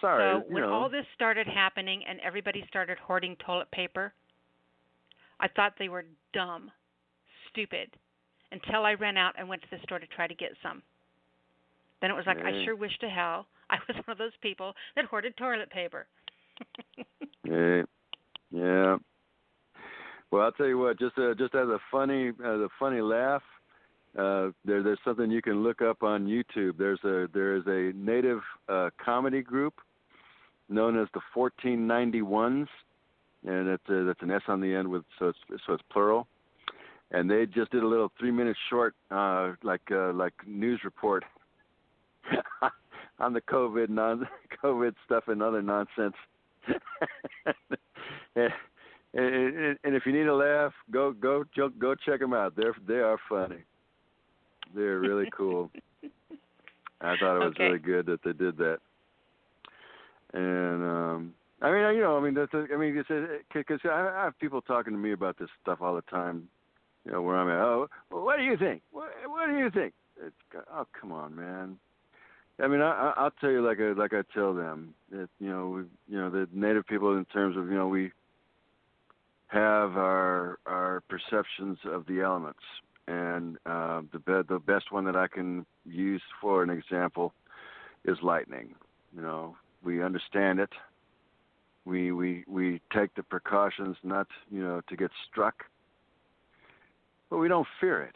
Sorry. 0.00 0.40
So 0.40 0.52
when 0.52 0.62
know. 0.62 0.72
all 0.72 0.88
this 0.88 1.06
started 1.14 1.46
happening 1.46 2.02
and 2.08 2.18
everybody 2.20 2.64
started 2.68 2.98
hoarding 2.98 3.36
toilet 3.36 3.70
paper, 3.70 4.12
I 5.40 5.48
thought 5.48 5.74
they 5.78 5.88
were 5.88 6.04
dumb, 6.32 6.70
stupid, 7.50 7.90
until 8.50 8.84
I 8.84 8.94
ran 8.94 9.16
out 9.16 9.34
and 9.38 9.48
went 9.48 9.62
to 9.62 9.68
the 9.70 9.78
store 9.84 9.98
to 9.98 10.06
try 10.08 10.26
to 10.26 10.34
get 10.34 10.50
some. 10.62 10.82
Then 12.02 12.10
it 12.10 12.14
was 12.14 12.26
like, 12.26 12.38
I 12.38 12.64
sure 12.64 12.76
wish 12.76 12.98
to 12.98 13.08
hell 13.08 13.46
I 13.70 13.76
was 13.88 13.96
one 14.04 14.12
of 14.12 14.18
those 14.18 14.36
people 14.42 14.74
that 14.96 15.06
hoarded 15.06 15.34
toilet 15.38 15.70
paper. 15.70 16.06
Yeah, 17.44 17.82
yeah. 18.52 18.96
Well, 20.30 20.42
I'll 20.42 20.52
tell 20.52 20.68
you 20.68 20.78
what. 20.78 20.96
Just 20.96 21.18
uh, 21.18 21.34
just 21.34 21.56
as 21.56 21.66
a 21.66 21.78
funny 21.90 22.28
as 22.28 22.34
a 22.38 22.68
funny 22.78 23.00
laugh, 23.00 23.42
uh, 24.16 24.50
there 24.64 24.80
there's 24.84 25.00
something 25.04 25.28
you 25.28 25.42
can 25.42 25.64
look 25.64 25.82
up 25.82 26.04
on 26.04 26.28
YouTube. 26.28 26.78
There's 26.78 27.00
a 27.02 27.26
there 27.34 27.56
is 27.56 27.64
a 27.66 27.92
native 27.96 28.42
uh, 28.68 28.90
comedy 29.04 29.42
group 29.42 29.74
known 30.68 30.96
as 30.96 31.08
the 31.14 31.20
1491s, 31.36 32.68
and 33.44 33.68
it's 33.68 33.82
uh, 33.88 34.04
that's 34.04 34.22
an 34.22 34.30
S 34.30 34.42
on 34.46 34.60
the 34.60 34.72
end 34.72 34.88
with 34.88 35.02
so 35.18 35.26
it's 35.26 35.62
so 35.66 35.72
it's 35.72 35.82
plural. 35.90 36.28
And 37.10 37.28
they 37.28 37.44
just 37.44 37.72
did 37.72 37.82
a 37.82 37.88
little 37.88 38.12
three 38.20 38.30
minute 38.30 38.56
short, 38.70 38.94
uh, 39.10 39.54
like 39.64 39.82
uh, 39.90 40.12
like 40.12 40.34
news 40.46 40.80
report 40.84 41.24
on 43.18 43.32
the 43.32 43.40
COVID 43.40 43.88
non 43.88 44.26
COVID 44.62 44.94
stuff 45.04 45.24
and 45.28 45.42
other 45.42 45.62
nonsense. 45.62 46.14
and, 48.36 48.52
and, 49.14 49.78
and 49.84 49.94
if 49.96 50.06
you 50.06 50.12
need 50.12 50.26
a 50.26 50.34
laugh, 50.34 50.72
go 50.90 51.12
go 51.12 51.44
go 51.78 51.94
check 51.94 52.20
them 52.20 52.32
out. 52.32 52.54
They're 52.56 52.74
they 52.86 53.00
are 53.00 53.18
funny. 53.28 53.64
They're 54.74 55.00
really 55.00 55.28
cool. 55.36 55.70
I 57.00 57.16
thought 57.16 57.36
it 57.36 57.40
was 57.40 57.54
Okay. 57.54 57.64
really 57.64 57.78
good 57.78 58.06
that 58.06 58.22
they 58.24 58.32
did 58.32 58.56
that. 58.58 58.78
And 60.32 60.82
um 60.82 61.34
I 61.60 61.70
mean, 61.70 61.94
you 61.96 62.02
know, 62.02 62.16
I 62.16 62.20
mean, 62.20 62.34
that's, 62.34 62.50
I 62.52 62.76
mean, 62.76 62.92
because 63.54 63.80
I, 63.84 63.88
I 63.88 64.24
have 64.24 64.38
people 64.40 64.60
talking 64.62 64.92
to 64.92 64.98
me 64.98 65.12
about 65.12 65.38
this 65.38 65.48
stuff 65.62 65.80
all 65.80 65.94
the 65.94 66.02
time. 66.02 66.48
You 67.04 67.12
know, 67.12 67.22
where 67.22 67.36
I'm 67.36 67.48
at. 67.48 67.64
Oh, 67.64 67.88
well, 68.10 68.24
what 68.24 68.36
do 68.38 68.42
you 68.42 68.56
think? 68.56 68.82
What, 68.90 69.10
what 69.26 69.46
do 69.46 69.56
you 69.58 69.70
think? 69.70 69.94
It's, 70.24 70.34
oh, 70.72 70.86
come 71.00 71.12
on, 71.12 71.36
man. 71.36 71.78
I 72.62 72.68
mean, 72.68 72.80
I, 72.80 73.12
I'll 73.16 73.32
tell 73.40 73.50
you 73.50 73.66
like 73.66 73.80
I 73.80 73.92
like 73.92 74.12
I 74.14 74.22
tell 74.32 74.54
them 74.54 74.94
that 75.10 75.28
you 75.40 75.50
know 75.50 75.68
we 75.68 75.82
you 76.08 76.20
know 76.20 76.30
the 76.30 76.48
native 76.52 76.86
people 76.86 77.16
in 77.18 77.24
terms 77.26 77.56
of 77.56 77.66
you 77.66 77.74
know 77.74 77.88
we 77.88 78.12
have 79.48 79.96
our 79.96 80.60
our 80.64 81.02
perceptions 81.08 81.78
of 81.84 82.06
the 82.06 82.20
elements, 82.20 82.62
and 83.08 83.56
uh, 83.66 84.02
the 84.12 84.20
be- 84.20 84.48
the 84.48 84.60
best 84.60 84.92
one 84.92 85.04
that 85.06 85.16
I 85.16 85.26
can 85.26 85.66
use 85.84 86.22
for 86.40 86.62
an 86.62 86.70
example 86.70 87.34
is 88.04 88.16
lightning. 88.22 88.76
You 89.14 89.22
know, 89.22 89.56
we 89.82 90.00
understand 90.00 90.60
it. 90.60 90.70
We 91.84 92.12
we 92.12 92.44
we 92.46 92.80
take 92.94 93.12
the 93.16 93.24
precautions 93.24 93.96
not 94.04 94.28
you 94.52 94.62
know 94.62 94.82
to 94.88 94.96
get 94.96 95.10
struck, 95.28 95.64
but 97.28 97.38
we 97.38 97.48
don't 97.48 97.66
fear 97.80 98.02
it. 98.02 98.14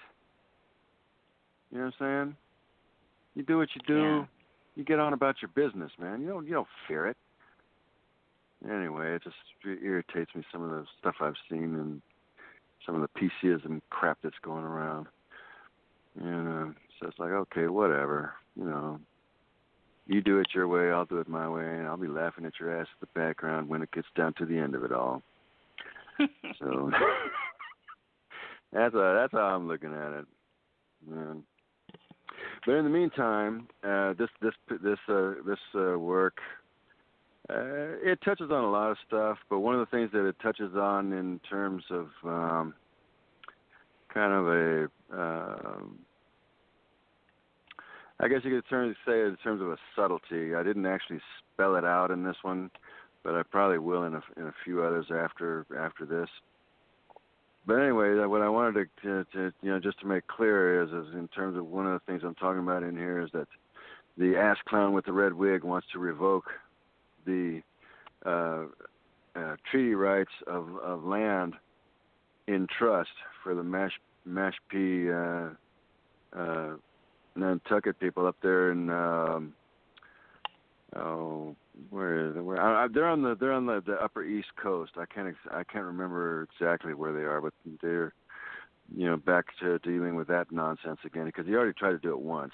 You 1.72 1.78
know 1.78 1.84
what 1.86 2.06
I'm 2.06 2.26
saying? 2.28 2.36
You 3.34 3.42
do 3.42 3.58
what 3.58 3.70
you 3.74 3.82
do. 3.84 3.98
Yeah. 3.98 4.24
You 4.76 4.84
get 4.84 4.98
on 4.98 5.14
about 5.14 5.36
your 5.40 5.50
business, 5.54 5.90
man. 5.98 6.20
You 6.20 6.28
don't 6.28 6.46
you 6.46 6.52
don't 6.52 6.68
fear 6.86 7.06
it. 7.06 7.16
anyway, 8.64 9.14
it 9.14 9.24
just 9.24 9.36
irritates 9.64 10.34
me 10.34 10.42
some 10.52 10.62
of 10.62 10.70
the 10.70 10.84
stuff 11.00 11.16
I've 11.20 11.34
seen 11.50 11.74
and 11.74 12.02
some 12.84 12.94
of 12.94 13.00
the 13.02 13.30
PCism 13.44 13.80
crap 13.90 14.18
that's 14.22 14.38
going 14.42 14.64
around. 14.64 15.06
You 16.20 16.28
uh, 16.28 16.42
know, 16.42 16.74
so 17.00 17.08
it's 17.08 17.18
like, 17.18 17.30
okay, 17.30 17.68
whatever. 17.68 18.34
You 18.54 18.64
know, 18.64 19.00
you 20.06 20.20
do 20.20 20.38
it 20.38 20.48
your 20.54 20.68
way, 20.68 20.90
I'll 20.90 21.04
do 21.04 21.18
it 21.18 21.28
my 21.28 21.48
way, 21.48 21.64
and 21.64 21.86
I'll 21.86 21.96
be 21.96 22.06
laughing 22.06 22.44
at 22.44 22.60
your 22.60 22.78
ass 22.78 22.86
in 22.86 23.08
the 23.08 23.18
background 23.20 23.68
when 23.68 23.82
it 23.82 23.90
gets 23.92 24.06
down 24.14 24.34
to 24.34 24.46
the 24.46 24.58
end 24.58 24.74
of 24.74 24.84
it 24.84 24.92
all. 24.92 25.22
so 26.58 26.90
that's 28.72 28.94
a, 28.94 29.18
that's 29.18 29.32
how 29.32 29.54
I'm 29.54 29.68
looking 29.68 29.92
at 29.92 30.12
it. 30.12 30.26
Man. 31.08 31.42
But 32.66 32.74
in 32.74 32.84
the 32.84 32.90
meantime, 32.90 33.68
uh, 33.84 34.14
this 34.18 34.28
this 34.42 34.54
this 34.82 34.98
uh, 35.08 35.34
this 35.46 35.58
uh, 35.74 35.98
work 35.98 36.40
uh, 37.48 37.94
it 38.02 38.18
touches 38.24 38.50
on 38.50 38.64
a 38.64 38.70
lot 38.70 38.90
of 38.90 38.96
stuff, 39.06 39.38
but 39.48 39.60
one 39.60 39.74
of 39.74 39.80
the 39.80 39.96
things 39.96 40.10
that 40.12 40.26
it 40.26 40.34
touches 40.42 40.74
on 40.74 41.12
in 41.12 41.40
terms 41.48 41.84
of 41.90 42.08
um, 42.24 42.74
kind 44.12 44.32
of 44.32 44.48
a, 44.48 44.88
uh, 45.16 45.78
I 48.18 48.28
guess 48.28 48.40
you 48.42 48.50
could 48.50 48.68
turn, 48.68 48.96
say 49.06 49.20
in 49.20 49.36
terms 49.44 49.60
of 49.62 49.68
a 49.68 49.76
subtlety. 49.94 50.56
I 50.56 50.64
didn't 50.64 50.86
actually 50.86 51.20
spell 51.52 51.76
it 51.76 51.84
out 51.84 52.10
in 52.10 52.24
this 52.24 52.36
one, 52.42 52.68
but 53.22 53.36
I 53.36 53.44
probably 53.44 53.78
will 53.78 54.02
in 54.04 54.14
a, 54.14 54.22
in 54.36 54.46
a 54.48 54.54
few 54.64 54.82
others 54.82 55.06
after 55.14 55.66
after 55.78 56.04
this. 56.04 56.28
But 57.66 57.80
anyway, 57.80 58.14
what 58.26 58.42
I 58.42 58.48
wanted 58.48 58.88
to, 59.02 59.02
to, 59.02 59.24
to 59.32 59.52
you 59.60 59.72
know 59.72 59.80
just 59.80 59.98
to 60.00 60.06
make 60.06 60.26
clear 60.28 60.82
is, 60.82 60.90
is 60.90 61.14
in 61.14 61.28
terms 61.28 61.56
of 61.56 61.66
one 61.66 61.86
of 61.86 61.92
the 61.92 62.06
things 62.06 62.22
I'm 62.24 62.36
talking 62.36 62.60
about 62.60 62.84
in 62.84 62.96
here 62.96 63.20
is 63.20 63.30
that 63.32 63.48
the 64.16 64.36
ass 64.36 64.56
clown 64.68 64.92
with 64.92 65.04
the 65.04 65.12
red 65.12 65.32
wig 65.32 65.64
wants 65.64 65.88
to 65.92 65.98
revoke 65.98 66.46
the 67.26 67.60
uh, 68.24 68.64
uh, 69.34 69.56
treaty 69.70 69.94
rights 69.94 70.30
of, 70.46 70.76
of 70.76 71.04
land 71.04 71.54
in 72.46 72.68
trust 72.78 73.10
for 73.42 73.54
the 73.54 73.62
Mash 73.62 73.92
Mashpee 74.28 75.54
uh, 76.34 76.38
uh, 76.38 76.76
Nantucket 77.34 77.98
people 77.98 78.26
up 78.26 78.36
there 78.42 78.70
in 78.72 78.90
um, 78.90 79.52
oh 80.94 81.56
where 81.90 82.28
is? 82.28 82.36
Where 82.36 82.60
I, 82.60 82.84
I, 82.84 82.88
they're 82.88 83.08
on 83.08 83.22
the 83.22 83.36
they're 83.38 83.52
on 83.52 83.66
the, 83.66 83.82
the 83.86 83.94
upper 83.94 84.24
east 84.24 84.48
coast. 84.60 84.92
I 84.96 85.06
can't 85.06 85.28
ex- 85.28 85.52
I 85.52 85.64
can't 85.64 85.84
remember 85.84 86.48
exactly 86.52 86.94
where 86.94 87.12
they 87.12 87.20
are, 87.20 87.40
but 87.40 87.52
they're 87.82 88.12
you 88.94 89.06
know 89.06 89.16
back 89.16 89.46
to 89.60 89.78
dealing 89.80 90.14
with 90.14 90.28
that 90.28 90.50
nonsense 90.52 91.00
again 91.04 91.26
because 91.26 91.46
he 91.46 91.54
already 91.54 91.72
tried 91.72 91.92
to 91.92 91.98
do 91.98 92.10
it 92.10 92.20
once 92.20 92.52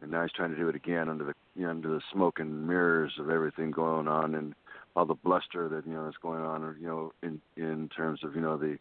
and 0.00 0.10
now 0.10 0.22
he's 0.22 0.32
trying 0.32 0.50
to 0.50 0.56
do 0.56 0.68
it 0.68 0.76
again 0.76 1.08
under 1.08 1.24
the 1.24 1.34
you 1.54 1.64
know, 1.64 1.70
under 1.70 1.88
the 1.88 2.00
smoke 2.12 2.38
and 2.38 2.66
mirrors 2.66 3.12
of 3.18 3.30
everything 3.30 3.70
going 3.70 4.08
on 4.08 4.34
and 4.34 4.54
all 4.96 5.04
the 5.04 5.14
bluster 5.14 5.68
that 5.68 5.86
you 5.86 5.92
know 5.92 6.08
is 6.08 6.14
going 6.22 6.42
on, 6.42 6.76
you 6.80 6.86
know, 6.86 7.12
in 7.22 7.40
in 7.56 7.88
terms 7.88 8.20
of 8.24 8.34
you 8.34 8.40
know 8.40 8.56
the 8.56 8.78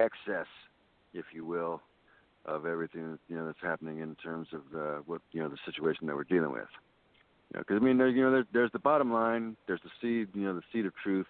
excess, 0.00 0.46
if 1.14 1.26
you 1.32 1.44
will, 1.44 1.82
of 2.44 2.66
everything 2.66 3.18
you 3.28 3.36
know 3.36 3.46
that's 3.46 3.58
happening 3.62 4.00
in 4.00 4.14
terms 4.16 4.48
of 4.52 4.60
uh, 4.78 4.98
what 5.06 5.20
you 5.32 5.40
know 5.40 5.48
the 5.48 5.58
situation 5.64 6.06
that 6.06 6.16
we're 6.16 6.24
dealing 6.24 6.52
with. 6.52 6.68
You 7.54 7.62
know, 7.68 7.76
I 7.76 7.78
mean, 7.80 7.98
there, 7.98 8.08
you 8.08 8.22
know, 8.22 8.30
there's, 8.30 8.46
there's 8.52 8.72
the 8.72 8.78
bottom 8.78 9.12
line, 9.12 9.56
there's 9.66 9.80
the 9.82 9.90
seed, 10.00 10.28
you 10.34 10.42
know, 10.42 10.54
the 10.54 10.62
seed 10.72 10.86
of 10.86 10.92
truth, 11.02 11.26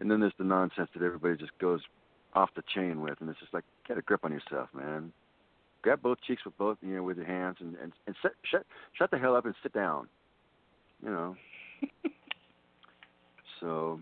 and 0.00 0.10
then 0.10 0.20
there's 0.20 0.34
the 0.38 0.44
nonsense 0.44 0.90
that 0.94 1.02
everybody 1.02 1.36
just 1.36 1.56
goes 1.58 1.80
off 2.34 2.50
the 2.56 2.62
chain 2.74 3.00
with, 3.00 3.20
and 3.20 3.30
it's 3.30 3.38
just 3.40 3.54
like 3.54 3.64
get 3.86 3.96
a 3.96 4.02
grip 4.02 4.24
on 4.24 4.32
yourself, 4.32 4.68
man 4.74 5.12
grab 5.86 6.02
both 6.02 6.18
cheeks 6.26 6.44
with 6.44 6.58
both 6.58 6.76
you 6.82 6.96
know 6.96 7.02
with 7.04 7.16
your 7.16 7.26
hands 7.26 7.58
and 7.60 7.76
and, 7.80 7.92
and 8.08 8.16
sit, 8.20 8.32
shut 8.42 8.66
shut 8.98 9.08
the 9.12 9.18
hell 9.18 9.36
up 9.36 9.44
and 9.44 9.54
sit 9.62 9.72
down. 9.72 10.08
You 11.00 11.10
know. 11.10 11.36
so 13.60 14.00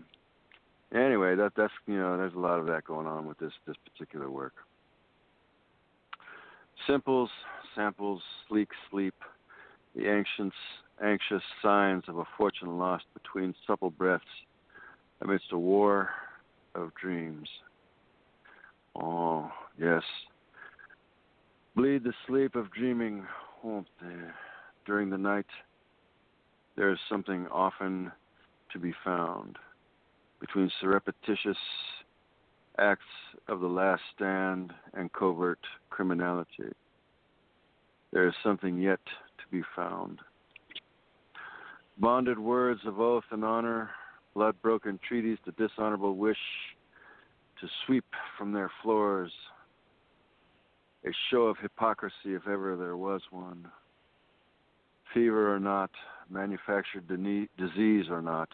anyway, 0.91 1.35
that 1.35 1.51
that's 1.55 1.73
you 1.85 1.95
know 1.95 2.17
there's 2.17 2.33
a 2.33 2.39
lot 2.39 2.59
of 2.59 2.65
that 2.65 2.85
going 2.85 3.05
on 3.05 3.27
with 3.27 3.37
this 3.37 3.51
this 3.67 3.75
particular 3.85 4.31
work. 4.31 4.53
Simples, 6.87 7.29
samples, 7.75 8.23
sleek 8.49 8.69
sleep, 8.89 9.13
the 9.95 10.09
anxious 10.09 10.53
anxious 11.03 11.43
signs 11.61 12.03
of 12.07 12.17
a 12.17 12.25
fortune 12.37 12.77
lost 12.77 13.05
between 13.13 13.53
supple 13.67 13.89
breaths 13.89 14.23
amidst 15.21 15.51
a 15.51 15.57
war 15.57 16.09
of 16.73 16.93
dreams. 16.95 17.47
Oh, 18.95 19.51
yes, 19.77 20.03
Bleed 21.75 22.05
the 22.05 22.13
sleep 22.25 22.55
of 22.55 22.71
dreaming 22.71 23.25
there. 24.01 24.33
During 24.85 25.09
the 25.09 25.17
night, 25.17 25.45
there 26.77 26.89
is 26.89 26.99
something 27.09 27.47
often 27.51 28.13
to 28.71 28.79
be 28.79 28.93
found 29.03 29.57
between 30.39 30.71
surreptitious 30.79 31.57
acts 32.79 33.03
of 33.49 33.59
the 33.59 33.67
last 33.67 34.03
stand 34.15 34.71
and 34.93 35.11
covert 35.11 35.59
criminality. 35.89 36.71
There 38.13 38.27
is 38.27 38.35
something 38.41 38.77
yet 38.77 38.99
to 39.05 39.43
be 39.51 39.61
found. 39.75 40.19
Bonded 41.97 42.37
words 42.37 42.81
of 42.85 42.99
oath 42.99 43.23
and 43.31 43.45
honor, 43.45 43.89
blood 44.33 44.55
broken 44.61 44.99
treaties, 45.07 45.37
the 45.45 45.53
dishonorable 45.53 46.15
wish 46.15 46.37
to 47.61 47.67
sweep 47.85 48.05
from 48.37 48.51
their 48.51 48.69
floors 48.83 49.31
a 51.05 51.11
show 51.29 51.43
of 51.43 51.57
hypocrisy 51.61 52.33
if 52.33 52.47
ever 52.47 52.75
there 52.75 52.97
was 52.97 53.21
one. 53.31 53.67
Fever 55.13 55.53
or 55.53 55.59
not, 55.59 55.91
manufactured 56.29 57.07
disease 57.07 58.05
or 58.09 58.21
not, 58.21 58.49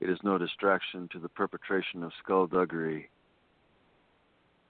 it 0.00 0.08
is 0.08 0.18
no 0.22 0.38
distraction 0.38 1.08
to 1.12 1.18
the 1.18 1.28
perpetration 1.28 2.02
of 2.02 2.12
skullduggery. 2.22 3.10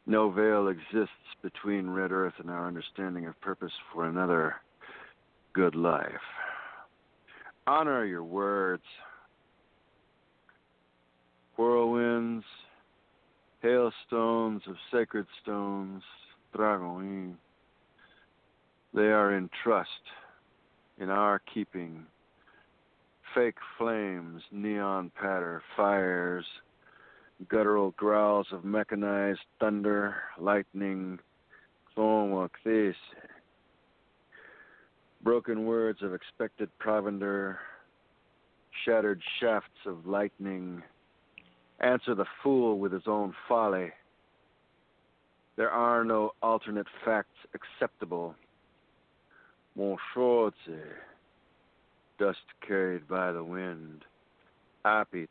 No 0.07 0.31
veil 0.31 0.69
exists 0.69 1.37
between 1.43 1.89
Red 1.89 2.11
Earth 2.11 2.35
and 2.39 2.51
our 2.51 2.66
understanding 2.66 3.27
of 3.27 3.41
purpose 3.41 3.73
for 3.93 4.07
another 4.07 4.57
good 5.53 5.77
life. 5.77 6.11
Honor 7.66 8.05
your 8.05 8.24
words. 8.24 8.82
Whirlwinds, 11.56 12.43
hailstones 13.60 14.62
of 14.66 14.74
sacred 14.93 15.26
stones, 15.43 16.02
Dragoin. 16.56 17.34
They 18.94 19.12
are 19.12 19.36
in 19.36 19.48
trust, 19.62 19.89
in 20.98 21.09
our 21.09 21.40
keeping. 21.55 22.05
Fake 23.34 23.56
flames, 23.78 24.43
neon 24.51 25.12
patter, 25.18 25.62
fires, 25.76 26.44
guttural 27.48 27.93
growls 27.93 28.48
of 28.52 28.64
mechanized 28.64 29.40
thunder, 29.60 30.16
lightning, 30.39 31.18
broken 35.23 35.65
words 35.66 36.03
of 36.03 36.15
expected 36.15 36.69
provender, 36.78 37.59
shattered 38.85 39.23
shafts 39.40 39.86
of 39.86 40.07
lightning. 40.07 40.82
Answer 41.81 42.15
the 42.15 42.27
fool 42.43 42.78
with 42.78 42.93
his 42.93 43.07
own 43.07 43.35
folly 43.49 43.93
there 45.57 45.70
are 45.70 46.05
no 46.05 46.32
alternate 46.43 46.86
facts 47.05 47.36
acceptable. 47.55 48.35
Mon 49.77 49.97
dust 52.19 52.39
carried 52.66 53.07
by 53.09 53.32
the 53.32 53.44
wind. 53.44 54.05
Apita. 54.85 55.28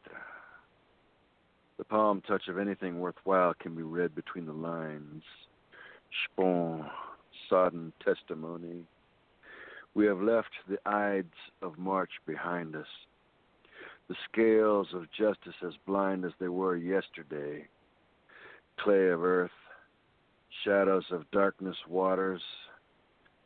The 1.77 1.84
palm 1.85 2.22
touch 2.27 2.47
of 2.47 2.59
anything 2.59 2.99
worthwhile 2.99 3.53
can 3.59 3.76
be 3.76 3.81
read 3.81 4.13
between 4.13 4.45
the 4.45 4.53
lines. 4.53 5.23
Spon, 6.26 6.89
sodden 7.49 7.91
testimony. 8.03 8.84
We 9.93 10.05
have 10.05 10.22
left 10.22 10.51
the 10.69 10.80
Ides 10.88 11.34
of 11.61 11.77
March 11.77 12.11
behind 12.26 12.76
us. 12.76 12.88
The 14.07 14.15
scales 14.31 14.88
of 14.93 15.11
justice 15.11 15.55
as 15.65 15.73
blind 15.85 16.26
as 16.26 16.31
they 16.39 16.47
were 16.47 16.76
yesterday. 16.76 17.68
Clay 18.80 19.09
of 19.09 19.23
earth, 19.23 19.51
shadows 20.63 21.05
of 21.11 21.30
darkness 21.31 21.76
waters, 21.88 22.41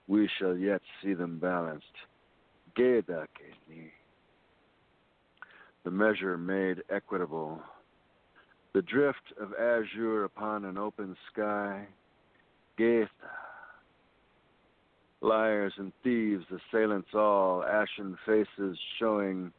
we 0.07 0.29
shall 0.39 0.55
yet 0.55 0.81
see 1.01 1.13
them 1.13 1.39
balanced. 1.39 1.85
The 5.83 5.91
measure 5.91 6.37
made 6.37 6.83
equitable. 6.89 7.61
The 8.73 8.81
drift 8.81 9.33
of 9.39 9.53
azure 9.53 10.25
upon 10.25 10.65
an 10.65 10.77
open 10.77 11.15
sky. 11.31 11.87
Getha. 12.77 13.07
Liars 15.25 15.73
and 15.77 15.91
thieves, 16.03 16.45
assailants 16.51 17.07
all, 17.15 17.63
ashen 17.63 18.15
faces 18.27 18.77
showing 18.99 19.51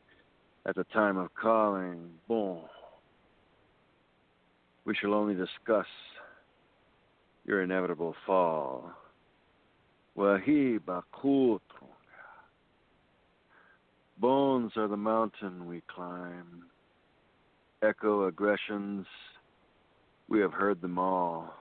at 0.64 0.76
the 0.76 0.84
time 0.84 1.16
of 1.16 1.34
calling. 1.34 2.08
Bon. 2.28 2.60
We 4.84 4.94
shall 4.94 5.12
only 5.12 5.34
discuss 5.34 5.86
your 7.44 7.62
inevitable 7.62 8.14
fall. 8.24 8.92
Wahi. 10.14 10.78
Bones 14.18 14.72
are 14.76 14.88
the 14.88 14.96
mountain 14.96 15.66
we 15.66 15.82
climb. 15.92 16.66
echo 17.82 18.28
aggressions, 18.28 19.04
we 20.28 20.38
have 20.38 20.52
heard 20.52 20.80
them 20.80 20.96
all. 20.96 21.52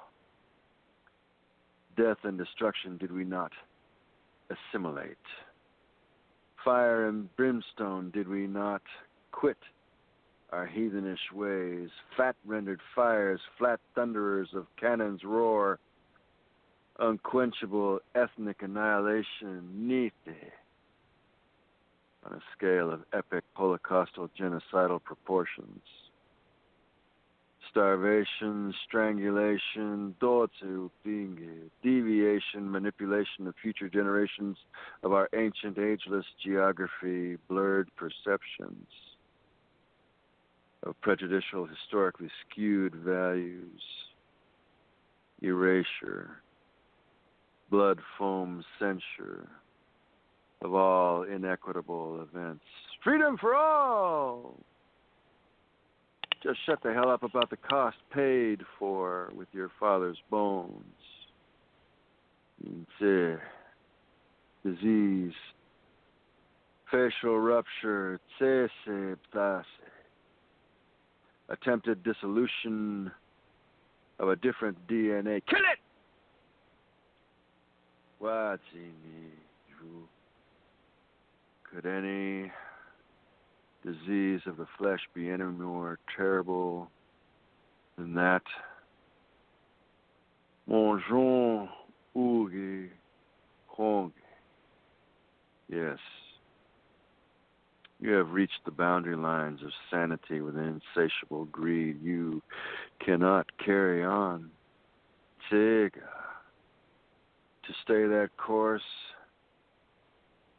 Death 1.97 2.17
and 2.23 2.37
destruction 2.37 2.97
did 2.97 3.11
we 3.11 3.23
not 3.23 3.51
assimilate? 4.49 5.17
Fire 6.63 7.07
and 7.07 7.33
brimstone 7.35 8.09
did 8.11 8.27
we 8.27 8.47
not 8.47 8.81
quit 9.31 9.57
our 10.51 10.67
heathenish 10.67 11.31
ways? 11.33 11.89
Fat 12.17 12.35
rendered 12.45 12.79
fires, 12.95 13.41
flat 13.57 13.79
thunderers 13.93 14.49
of 14.53 14.65
cannon's 14.79 15.23
roar, 15.23 15.79
unquenchable 16.99 17.99
ethnic 18.15 18.61
annihilation, 18.61 19.69
neath 19.73 20.13
on 22.25 22.33
a 22.33 22.41
scale 22.57 22.91
of 22.91 23.01
epic 23.13 23.43
holocaustal 23.57 24.29
genocidal 24.39 25.03
proportions. 25.03 25.81
Starvation, 27.69 28.73
strangulation, 28.87 30.15
dotu, 30.21 30.89
deviation, 31.03 32.71
manipulation 32.71 33.47
of 33.47 33.55
future 33.61 33.89
generations 33.89 34.57
of 35.03 35.11
our 35.11 35.27
ancient 35.35 35.77
ageless 35.77 36.25
geography, 36.43 37.37
blurred 37.49 37.89
perceptions 37.97 38.87
of 40.83 40.99
prejudicial, 41.01 41.65
historically 41.65 42.29
skewed 42.49 42.95
values, 42.95 43.81
erasure, 45.41 46.41
blood 47.69 47.99
foam 48.17 48.63
censure 48.79 49.49
of 50.61 50.73
all 50.73 51.23
inequitable 51.23 52.21
events. 52.21 52.63
Freedom 53.03 53.37
for 53.37 53.55
all! 53.55 54.59
Just 56.45 56.59
shut 56.67 56.83
the 56.83 56.93
hell 56.93 57.09
up 57.09 57.23
about 57.23 57.49
the 57.49 57.57
cost 57.57 57.97
paid 58.13 58.61
for 58.77 59.31
with 59.35 59.47
your 59.51 59.71
father's 59.79 60.19
bones. 60.29 60.83
It's 62.63 63.41
disease, 64.63 65.33
facial 66.91 67.39
rupture, 67.39 68.19
attempted 71.49 72.03
dissolution 72.03 73.11
of 74.19 74.29
a 74.29 74.35
different 74.35 74.77
DNA. 74.87 75.41
Kill 75.49 75.57
it! 75.57 75.79
What's 78.19 78.61
in 78.75 78.93
you? 79.81 80.07
Could 81.71 81.87
any 81.87 82.51
disease 83.85 84.41
of 84.47 84.57
the 84.57 84.67
flesh 84.77 85.01
be 85.13 85.29
any 85.29 85.43
more 85.43 85.99
terrible 86.17 86.89
than 87.97 88.15
that? 88.15 88.41
Mon 90.67 91.01
Jean 91.07 91.69
Ugi 92.15 92.89
Hong. 93.67 94.11
Yes. 95.69 95.99
You 97.99 98.11
have 98.11 98.31
reached 98.31 98.65
the 98.65 98.71
boundary 98.71 99.15
lines 99.15 99.61
of 99.63 99.69
sanity 99.89 100.41
with 100.41 100.55
insatiable 100.57 101.45
greed. 101.45 102.01
You 102.03 102.41
cannot 103.03 103.45
carry 103.63 104.03
on. 104.03 104.49
Tsiga. 105.49 105.91
To 107.67 107.73
stay 107.83 108.05
that 108.07 108.29
course 108.37 108.81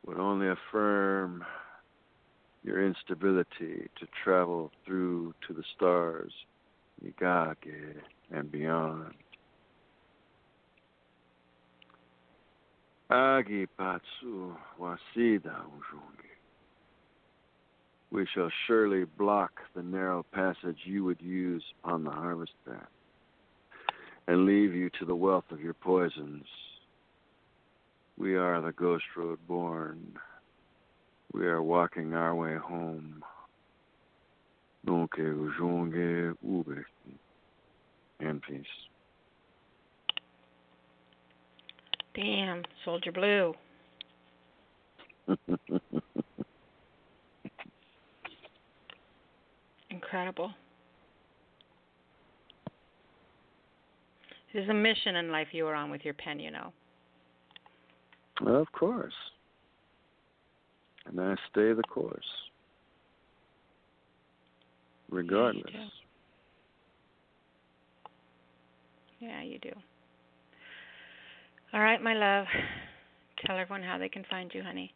would 0.06 0.18
only 0.18 0.48
affirm 0.48 1.44
your 2.66 2.84
instability 2.84 3.88
to 3.98 4.06
travel 4.24 4.70
through 4.84 5.32
to 5.46 5.54
the 5.54 5.62
stars, 5.76 6.32
Migage, 7.02 7.94
and 8.30 8.50
beyond. 8.50 9.14
Agi 13.10 13.68
Patsu 13.78 14.56
Wasida 14.80 15.54
Ujungi. 15.54 16.34
We 18.10 18.26
shall 18.34 18.50
surely 18.66 19.04
block 19.04 19.52
the 19.74 19.82
narrow 19.82 20.26
passage 20.32 20.78
you 20.84 21.04
would 21.04 21.20
use 21.20 21.62
upon 21.82 22.04
the 22.04 22.10
harvest 22.10 22.52
path 22.66 22.88
and 24.26 24.44
leave 24.44 24.74
you 24.74 24.90
to 24.98 25.04
the 25.04 25.14
wealth 25.14 25.44
of 25.52 25.60
your 25.60 25.74
poisons 25.74 26.44
we 28.18 28.34
are 28.34 28.62
the 28.62 28.72
ghost 28.72 29.04
road 29.14 29.38
born. 29.46 30.14
We 31.36 31.46
are 31.46 31.62
walking 31.62 32.14
our 32.14 32.34
way 32.34 32.56
home. 32.56 33.22
Nunca 34.84 35.20
ujonge 35.20 36.34
ube. 36.42 36.84
And 38.20 38.40
peace. 38.40 38.64
Damn, 42.14 42.62
Soldier 42.86 43.12
Blue. 43.12 43.54
Incredible. 49.90 50.52
There's 54.54 54.70
a 54.70 54.74
mission 54.74 55.16
in 55.16 55.30
life 55.30 55.48
you 55.52 55.66
are 55.66 55.74
on 55.74 55.90
with 55.90 56.02
your 56.02 56.14
pen, 56.14 56.40
you 56.40 56.50
know. 56.50 56.72
Of 58.46 58.72
course. 58.72 59.12
And 61.06 61.20
I 61.20 61.34
stay 61.50 61.72
the 61.72 61.82
course. 61.82 62.24
Regardless. 65.08 65.64
Yeah, 69.20 69.42
you 69.42 69.58
do. 69.58 69.70
All 71.72 71.80
right, 71.80 72.02
my 72.02 72.14
love. 72.14 72.46
Tell 73.44 73.56
everyone 73.56 73.82
how 73.82 73.98
they 73.98 74.08
can 74.08 74.24
find 74.30 74.50
you, 74.52 74.62
honey. 74.62 74.92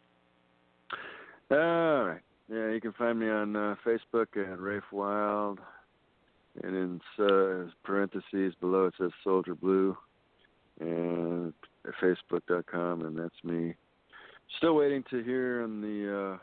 All 1.49 2.03
right. 2.05 2.21
Yeah, 2.49 2.71
you 2.71 2.81
can 2.81 2.93
find 2.93 3.19
me 3.19 3.29
on 3.29 3.55
uh, 3.55 3.75
Facebook 3.85 4.27
at 4.35 4.59
Rafe 4.59 4.83
Wild. 4.91 5.59
And 6.63 6.75
in 6.75 7.01
uh, 7.23 7.71
parentheses 7.83 8.53
below 8.59 8.87
it 8.87 8.93
says 8.99 9.11
Soldier 9.23 9.55
Blue. 9.55 9.95
And 10.79 11.53
facebook.com, 12.01 13.05
and 13.05 13.17
that's 13.17 13.43
me. 13.43 13.75
Still 14.57 14.75
waiting 14.75 15.03
to 15.09 15.23
hear 15.23 15.63
on 15.63 15.81
the 15.81 16.39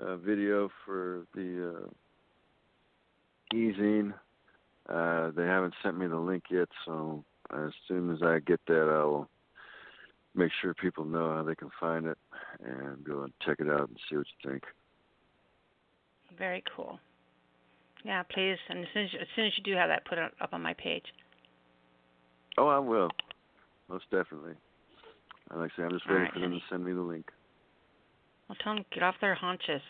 uh, 0.00 0.02
uh, 0.02 0.16
video 0.16 0.70
for 0.84 1.26
the 1.34 1.74
uh, 1.74 3.56
easing. 3.56 4.14
Uh, 4.88 5.30
they 5.36 5.44
haven't 5.44 5.74
sent 5.82 5.98
me 5.98 6.06
the 6.06 6.16
link 6.16 6.44
yet, 6.50 6.68
so 6.86 7.24
as 7.52 7.72
soon 7.86 8.10
as 8.10 8.22
I 8.22 8.38
get 8.38 8.60
that, 8.68 8.88
I 8.88 9.04
will 9.04 9.28
make 10.34 10.50
sure 10.62 10.72
people 10.72 11.04
know 11.04 11.34
how 11.34 11.42
they 11.42 11.54
can 11.54 11.70
find 11.78 12.06
it 12.06 12.18
and 12.64 13.04
go 13.04 13.22
and 13.22 13.32
check 13.44 13.58
it 13.60 13.68
out 13.68 13.88
and 13.88 13.98
see 14.08 14.16
what 14.16 14.26
you 14.42 14.50
think. 14.50 14.62
Very 16.38 16.62
cool. 16.74 16.98
Yeah, 18.04 18.22
please. 18.22 18.58
And 18.68 18.80
as 18.80 18.86
soon 18.94 19.04
as, 19.04 19.10
as 19.20 19.26
soon 19.34 19.46
as 19.46 19.52
you 19.58 19.64
do 19.64 19.76
have 19.76 19.88
that, 19.88 20.04
put 20.06 20.18
it 20.18 20.32
up 20.40 20.50
on 20.52 20.62
my 20.62 20.74
page. 20.74 21.04
Oh, 22.56 22.68
I 22.68 22.78
will 22.78 23.10
most 23.88 24.04
definitely. 24.10 24.54
Like 25.54 25.70
I 25.72 25.76
say, 25.76 25.82
I'm 25.84 25.90
just 25.90 26.06
waiting 26.06 26.24
right, 26.24 26.32
for 26.32 26.40
them 26.40 26.52
to 26.52 26.58
send 26.70 26.84
me 26.84 26.92
the 26.92 27.00
link. 27.00 27.30
Well, 28.48 28.56
tell 28.62 28.74
them 28.74 28.84
get 28.92 29.02
off 29.02 29.14
their 29.20 29.34
haunches. 29.34 29.80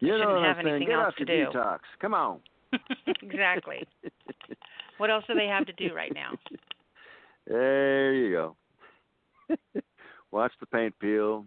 You 0.00 0.12
they 0.12 0.18
know 0.18 0.34
what 0.34 0.44
have 0.44 0.58
I'm 0.58 0.66
anything 0.66 0.88
Get 0.88 0.96
else 0.96 1.08
off 1.08 1.26
to 1.26 1.32
your 1.32 1.52
do. 1.52 1.58
detox. 1.58 1.78
Come 2.00 2.14
on. 2.14 2.40
exactly. 3.22 3.86
what 4.98 5.10
else 5.10 5.24
do 5.26 5.34
they 5.34 5.46
have 5.46 5.66
to 5.66 5.72
do 5.74 5.94
right 5.94 6.12
now? 6.14 6.32
There 7.46 8.14
you 8.14 8.32
go. 8.32 8.56
Watch 10.30 10.52
the 10.60 10.66
paint 10.66 10.94
peel. 11.00 11.44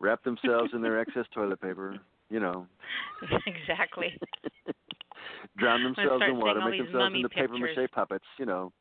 Wrap 0.00 0.22
themselves 0.24 0.70
in 0.74 0.82
their 0.82 1.00
excess 1.00 1.24
toilet 1.32 1.60
paper. 1.60 1.96
You 2.30 2.40
know. 2.40 2.66
exactly. 3.46 4.18
Drown 5.56 5.84
themselves 5.84 6.24
in 6.28 6.36
water. 6.36 6.60
Make 6.68 6.82
themselves 6.82 7.14
into 7.14 7.28
pictures. 7.28 7.50
paper 7.50 7.58
mache 7.58 7.90
puppets. 7.92 8.24
You 8.38 8.46
know. 8.46 8.72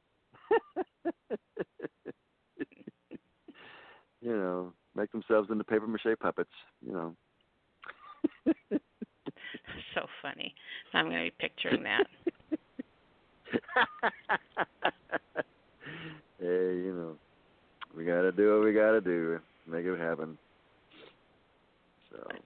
You 4.24 4.36
know, 4.36 4.74
make 4.96 5.12
themselves 5.12 5.50
into 5.52 5.64
paper 5.64 5.88
mache 5.88 6.18
puppets. 6.20 6.50
You 6.86 6.94
know. 6.94 7.16
so 9.94 10.06
funny. 10.22 10.54
I'm 10.94 11.10
going 11.10 11.26
to 11.26 11.32
be 11.32 11.36
picturing 11.40 11.84
that. 11.84 12.08
hey, 16.40 16.76
you 16.78 16.94
know, 16.96 17.16
we 17.96 18.06
got 18.06 18.22
to 18.22 18.32
do 18.32 18.56
what 18.56 18.66
we 18.66 18.74
got 18.74 18.92
to 18.92 19.02
do. 19.02 19.40
Make 19.70 19.86
it 19.86 20.00
happen. 20.00 20.38
So. 22.12 22.28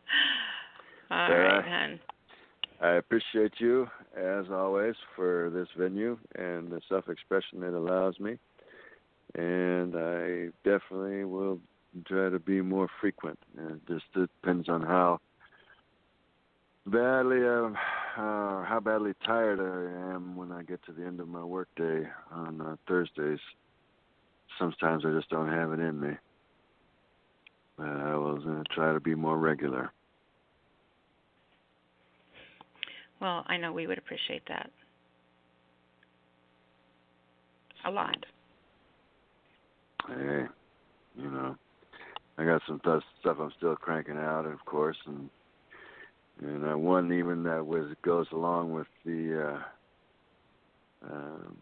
Uh, 1.10 1.14
All 1.14 1.38
right, 1.38 1.64
hon. 1.64 2.00
I 2.82 2.96
appreciate 2.96 3.54
you, 3.60 3.88
as 4.18 4.48
always, 4.52 4.94
for 5.16 5.50
this 5.54 5.70
venue 5.78 6.18
and 6.36 6.70
the 6.70 6.82
self 6.90 7.08
expression 7.08 7.64
it 7.64 7.74
allows 7.74 8.20
me. 8.20 8.38
And 9.38 9.96
I 9.96 10.48
definitely 10.64 11.24
will 11.24 11.60
try 12.08 12.30
to 12.30 12.40
be 12.40 12.62
more 12.62 12.88
frequent. 13.00 13.40
It 13.58 13.80
just 13.88 14.06
depends 14.14 14.68
on 14.68 14.82
how 14.82 15.20
badly 16.88 17.44
uh, 17.44 17.70
uh 18.18 18.64
how 18.64 18.80
badly 18.84 19.12
tired 19.26 19.60
I 19.60 20.14
am 20.16 20.36
when 20.36 20.52
I 20.52 20.64
get 20.64 20.84
to 20.86 20.94
the 20.94 21.06
end 21.06 21.20
of 21.20 21.28
my 21.28 21.44
workday 21.44 22.08
on 22.32 22.62
uh, 22.62 22.76
Thursdays. 22.88 23.40
Sometimes 24.58 25.04
I 25.06 25.12
just 25.12 25.30
don't 25.30 25.50
have 25.50 25.72
it 25.72 25.80
in 25.80 26.00
me. 26.00 26.14
But 27.78 27.88
I 27.88 28.16
will 28.16 28.38
uh, 28.38 28.64
try 28.74 28.92
to 28.92 29.00
be 29.00 29.14
more 29.14 29.38
regular. 29.38 29.92
Well, 33.22 33.44
I 33.48 33.58
know 33.58 33.72
we 33.72 33.86
would 33.86 34.00
appreciate 34.00 34.44
that. 34.48 34.72
A 37.86 37.92
lot. 37.92 38.18
Hey, 40.08 40.46
you 41.16 41.30
know, 41.30 41.56
I 42.38 42.46
got 42.46 42.62
some 42.68 42.80
stuff 42.82 43.38
I'm 43.40 43.52
still 43.58 43.76
cranking 43.76 44.18
out, 44.18 44.46
of 44.46 44.64
course, 44.66 44.98
and 45.06 45.30
and 46.42 46.72
uh, 46.72 46.78
one 46.78 47.12
even 47.12 47.44
that 47.44 47.66
was 47.66 47.92
goes 48.04 48.28
along 48.32 48.74
with 48.74 48.88
the 49.06 49.60
uh, 51.04 51.10
um, 51.12 51.58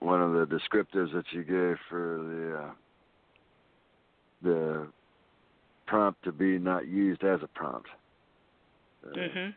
one 0.00 0.20
of 0.20 0.32
the 0.32 0.46
descriptors 0.46 1.12
that 1.12 1.24
you 1.32 1.42
gave 1.42 1.76
for 1.88 2.18
the 2.18 2.58
uh, 2.58 2.72
the 4.42 4.88
prompt 5.86 6.22
to 6.24 6.32
be 6.32 6.58
not 6.58 6.86
used 6.88 7.22
as 7.24 7.40
a 7.42 7.48
prompt. 7.48 7.88
Uh, 9.04 9.16
mhm. 9.16 9.54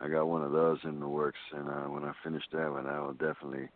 I 0.00 0.08
got 0.08 0.26
one 0.26 0.42
of 0.42 0.52
those 0.52 0.78
in 0.84 0.98
the 0.98 1.08
works, 1.08 1.38
and 1.52 1.68
uh, 1.68 1.88
when 1.88 2.04
I 2.04 2.12
finish 2.24 2.42
that 2.52 2.70
one, 2.70 2.86
I 2.86 3.00
will 3.00 3.12
definitely 3.12 3.68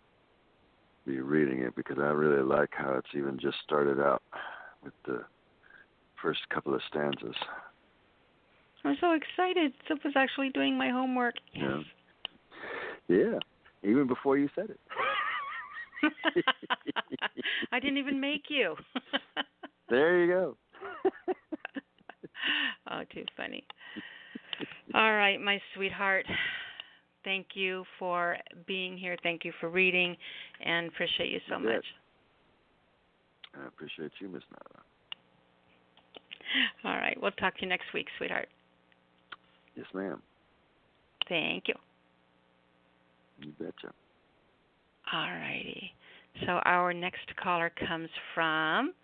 be 1.09 1.21
reading 1.21 1.61
it 1.61 1.75
because 1.75 1.97
I 1.99 2.11
really 2.11 2.43
like 2.43 2.71
how 2.73 2.93
it's 2.95 3.09
even 3.15 3.39
just 3.41 3.57
started 3.65 3.99
out 3.99 4.23
with 4.85 4.93
the 5.07 5.23
first 6.21 6.41
couple 6.53 6.75
of 6.75 6.83
stanzas. 6.91 7.35
I'm 8.85 8.97
so 9.01 9.13
excited. 9.13 9.73
Sip 9.89 9.99
was 10.05 10.13
actually 10.17 10.51
doing 10.51 10.77
my 10.77 10.91
homework. 10.91 11.35
Yes. 11.55 11.65
Yeah. 13.09 13.17
Yeah. 13.17 13.39
Even 13.83 14.07
before 14.07 14.37
you 14.37 14.49
said 14.55 14.71
it. 14.71 14.81
I 17.73 17.81
didn't 17.81 17.99
even 17.99 18.21
make 18.21 18.45
you. 18.51 18.77
there 19.89 20.25
you 20.25 20.31
go. 20.31 20.57
oh, 22.91 23.01
too 23.13 23.25
funny. 23.37 23.65
All 24.95 25.13
right, 25.13 25.41
my 25.41 25.61
sweetheart. 25.75 26.27
Thank 27.29 27.49
you 27.53 27.85
for 27.99 28.39
being 28.67 28.97
here. 28.97 29.15
Thank 29.23 29.45
you 29.45 29.53
for 29.61 29.69
reading, 29.69 30.17
and 30.65 30.89
appreciate 30.89 31.31
you 31.31 31.41
so 31.47 31.59
much. 31.59 31.85
I 33.55 33.67
appreciate 33.67 34.13
you, 34.19 34.31
Miss 34.31 34.43
Nyla. 34.51 34.81
All 36.87 36.97
right, 36.97 37.19
we'll 37.21 37.33
talk 37.33 37.55
to 37.57 37.63
you 37.65 37.69
next 37.69 37.93
week, 37.93 38.07
sweetheart. 38.17 38.49
Yes, 39.77 39.85
ma'am. 39.93 40.23
Thank 41.29 41.65
you. 41.69 41.75
You 43.43 43.53
betcha. 43.59 43.93
All 45.13 45.29
righty. 45.29 45.93
So 46.47 46.53
our 46.65 46.95
next 46.95 47.37
caller 47.43 47.71
comes 47.87 48.09
from 48.35 48.95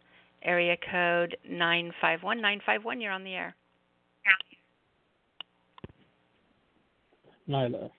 area 0.42 0.78
code 0.90 1.36
951. 1.46 2.38
951, 2.38 3.02
you're 3.02 3.12
on 3.12 3.22
the 3.22 3.34
air. 3.34 3.54
Nyla. 7.46 7.90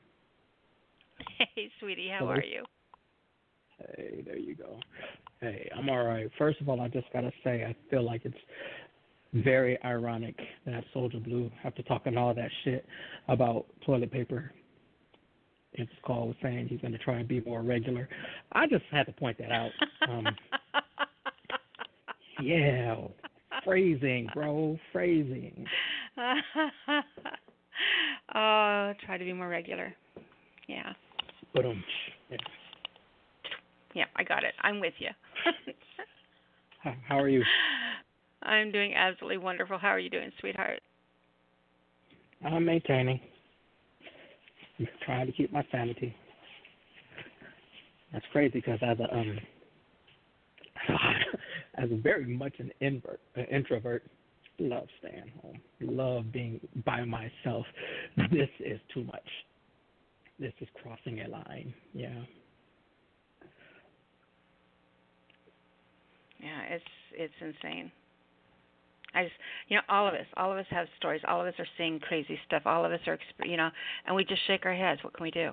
Hey, 1.56 1.70
sweetie, 1.80 2.10
how 2.10 2.20
Hello. 2.20 2.32
are 2.32 2.44
you? 2.44 2.64
Hey, 3.78 4.24
there 4.26 4.38
you 4.38 4.56
go. 4.56 4.80
Hey, 5.42 5.70
I'm 5.76 5.90
all 5.90 6.04
right. 6.04 6.30
First 6.38 6.62
of 6.62 6.70
all, 6.70 6.80
I 6.82 6.88
just 6.88 7.08
gotta 7.12 7.32
say, 7.44 7.66
I 7.66 7.76
feel 7.90 8.04
like 8.04 8.22
it's 8.26 8.38
very 9.34 9.82
ironic 9.84 10.36
that 10.66 10.84
Soldier 10.94 11.20
Blue, 11.20 11.52
after 11.64 11.84
talking 11.84 12.18
all 12.18 12.34
that 12.34 12.50
shit 12.64 12.86
about 13.28 13.66
toilet 13.86 14.12
paper, 14.12 14.52
his 15.74 15.88
call 16.06 16.28
was 16.28 16.36
saying 16.42 16.68
he's 16.70 16.80
gonna 16.80 16.98
try 16.98 17.16
and 17.16 17.28
be 17.28 17.42
more 17.42 17.62
regular. 17.62 18.08
I 18.54 18.66
just 18.68 18.86
had 18.92 19.06
to 19.08 19.12
point 19.12 19.38
that 19.40 19.52
out. 19.52 19.72
Um, 20.10 20.26
yeah, 22.42 22.96
phrasing, 23.66 24.30
bro, 24.34 24.80
phrasing. 24.94 25.66
oh, 28.34 28.94
try 29.06 29.18
to 29.18 29.26
be 29.26 29.34
more 29.34 29.50
regular. 29.50 29.94
Yeah. 30.68 30.94
Yeah. 32.30 32.38
Yeah, 33.94 34.06
I 34.16 34.24
got 34.24 34.44
it. 34.44 34.54
I'm 34.62 34.80
with 34.80 34.94
you. 35.00 35.10
How 37.08 37.18
are 37.18 37.30
you? 37.30 37.44
I'm 38.44 38.72
doing 38.72 38.94
absolutely 38.94 39.38
wonderful. 39.38 39.78
How 39.78 39.88
are 39.88 40.00
you 40.00 40.10
doing, 40.10 40.32
sweetheart? 40.40 40.82
I'm 42.46 42.66
maintaining. 42.66 43.20
I'm 44.80 44.88
trying 45.06 45.28
to 45.28 45.32
keep 45.32 45.52
my 45.52 45.66
sanity. 45.72 46.16
That's 48.12 48.26
crazy 48.32 48.60
because 48.60 48.80
as 48.82 48.98
a 49.00 49.16
um 49.16 49.40
as 51.78 51.92
a 51.92 51.96
very 51.96 52.26
much 52.26 52.54
an 52.60 52.72
invert, 52.82 53.20
an 53.36 53.46
introvert, 53.46 54.04
love 54.60 54.88
staying 55.00 55.32
home, 55.42 55.60
love 55.82 56.32
being 56.32 56.60
by 56.86 57.04
myself. 57.06 57.66
This 58.32 58.50
is 58.60 58.80
too 58.94 59.06
much. 59.06 59.28
This 60.40 60.54
is 60.60 60.68
crossing 60.82 61.22
a 61.22 61.28
line. 61.28 61.74
Yeah. 61.94 62.10
Yeah, 66.40 66.62
it's 66.70 66.84
it's 67.14 67.34
insane. 67.42 67.92
I 69.14 69.24
just, 69.24 69.36
you 69.70 69.78
know, 69.78 69.82
all 69.88 70.08
of 70.08 70.14
us, 70.14 70.26
all 70.36 70.52
of 70.52 70.58
us 70.58 70.66
have 70.70 70.88
stories. 70.98 71.22
All 71.26 71.40
of 71.40 71.48
us 71.48 71.54
are 71.58 71.68
seeing 71.78 72.00
crazy 72.00 72.38
stuff. 72.46 72.64
All 72.66 72.84
of 72.84 72.92
us 72.92 73.00
are, 73.08 73.18
you 73.46 73.56
know, 73.56 73.70
and 74.06 74.16
we 74.16 74.26
just 74.26 74.42
shake 74.46 74.66
our 74.66 74.76
heads. 74.76 75.02
What 75.04 75.14
can 75.14 75.24
we 75.24 75.32
do? 75.32 75.52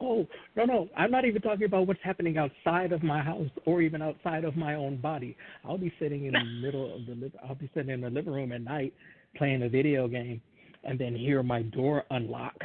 Oh 0.00 0.26
no 0.56 0.64
no! 0.66 0.88
I'm 0.96 1.10
not 1.10 1.24
even 1.24 1.40
talking 1.40 1.64
about 1.64 1.86
what's 1.86 2.00
happening 2.02 2.36
outside 2.36 2.92
of 2.92 3.02
my 3.02 3.22
house 3.22 3.48
or 3.64 3.80
even 3.80 4.02
outside 4.02 4.44
of 4.44 4.54
my 4.54 4.74
own 4.74 4.98
body. 4.98 5.36
I'll 5.64 5.78
be 5.78 5.92
sitting 5.98 6.26
in 6.26 6.32
the 6.32 6.44
middle 6.62 6.94
of 6.94 7.06
the 7.06 7.32
I'll 7.42 7.54
be 7.54 7.70
sitting 7.74 7.90
in 7.90 8.02
the 8.02 8.10
living 8.10 8.32
room 8.32 8.52
at 8.52 8.60
night 8.60 8.92
playing 9.36 9.62
a 9.62 9.68
video 9.68 10.06
game, 10.06 10.40
and 10.84 10.98
then 10.98 11.14
hear 11.14 11.42
my 11.42 11.62
door 11.62 12.04
unlock, 12.10 12.56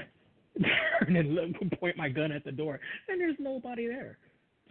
turn 0.60 1.16
and 1.16 1.56
point 1.80 1.98
my 1.98 2.10
gun 2.10 2.32
at 2.32 2.44
the 2.44 2.52
door, 2.52 2.80
and 3.08 3.20
there's 3.20 3.36
nobody 3.40 3.88
there. 3.88 4.18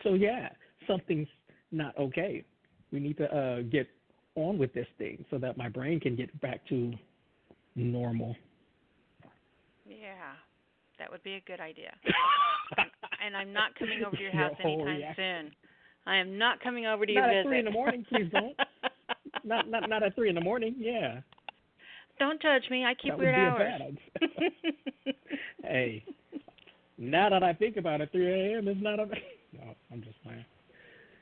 So 0.03 0.15
yeah, 0.15 0.49
something's 0.87 1.29
not 1.73 1.97
okay. 1.99 2.45
We 2.93 3.01
need 3.01 3.17
to 3.19 3.35
uh, 3.35 3.63
get 3.63 3.89
on 4.35 4.59
with 4.59 4.73
this 4.73 4.87
thing 4.99 5.25
so 5.31 5.39
that 5.39 5.57
my 5.57 5.69
brain 5.69 6.01
can 6.01 6.17
get 6.17 6.39
back 6.41 6.67
to 6.69 6.93
normal. 7.75 8.37
Yeah, 9.87 10.35
that 10.99 11.11
would 11.11 11.23
be 11.23 11.35
a 11.35 11.41
good 11.47 11.61
idea. 11.61 11.93
and 13.25 13.37
I'm 13.37 13.53
not 13.53 13.75
coming 13.79 14.03
over 14.07 14.17
to 14.17 14.23
your 14.23 14.33
house 14.33 14.53
your 14.63 14.89
anytime 14.89 15.15
soon. 15.17 15.53
I 16.07 16.17
am 16.17 16.39
not 16.39 16.61
coming 16.61 16.87
over 16.87 17.05
to 17.05 17.13
not 17.13 17.33
your 17.33 17.43
visit. 17.43 17.45
Not 17.45 17.47
at 17.47 17.51
three 17.51 17.59
in 17.59 17.65
the 17.65 17.71
morning, 17.71 18.07
please 18.09 18.31
don't. 18.33 18.57
not 19.45 19.69
not 19.69 19.89
not 19.89 20.03
at 20.03 20.15
three 20.15 20.29
in 20.29 20.35
the 20.35 20.41
morning. 20.41 20.75
Yeah. 20.79 21.21
Don't 22.19 22.41
judge 22.41 22.65
me. 22.71 22.85
I 22.85 22.95
keep 22.95 23.13
that 23.13 23.19
weird 23.19 23.35
hours. 23.35 23.97
Hey, 25.63 26.05
now 26.99 27.31
that 27.31 27.43
I 27.43 27.53
think 27.53 27.77
about 27.77 28.01
it, 28.01 28.11
3 28.13 28.55
a.m. 28.55 28.69
is 28.69 28.77
not 28.81 28.99
a. 29.01 29.07
No, 29.53 29.75
I'm 29.91 30.01
just 30.01 30.23
playing. 30.23 30.45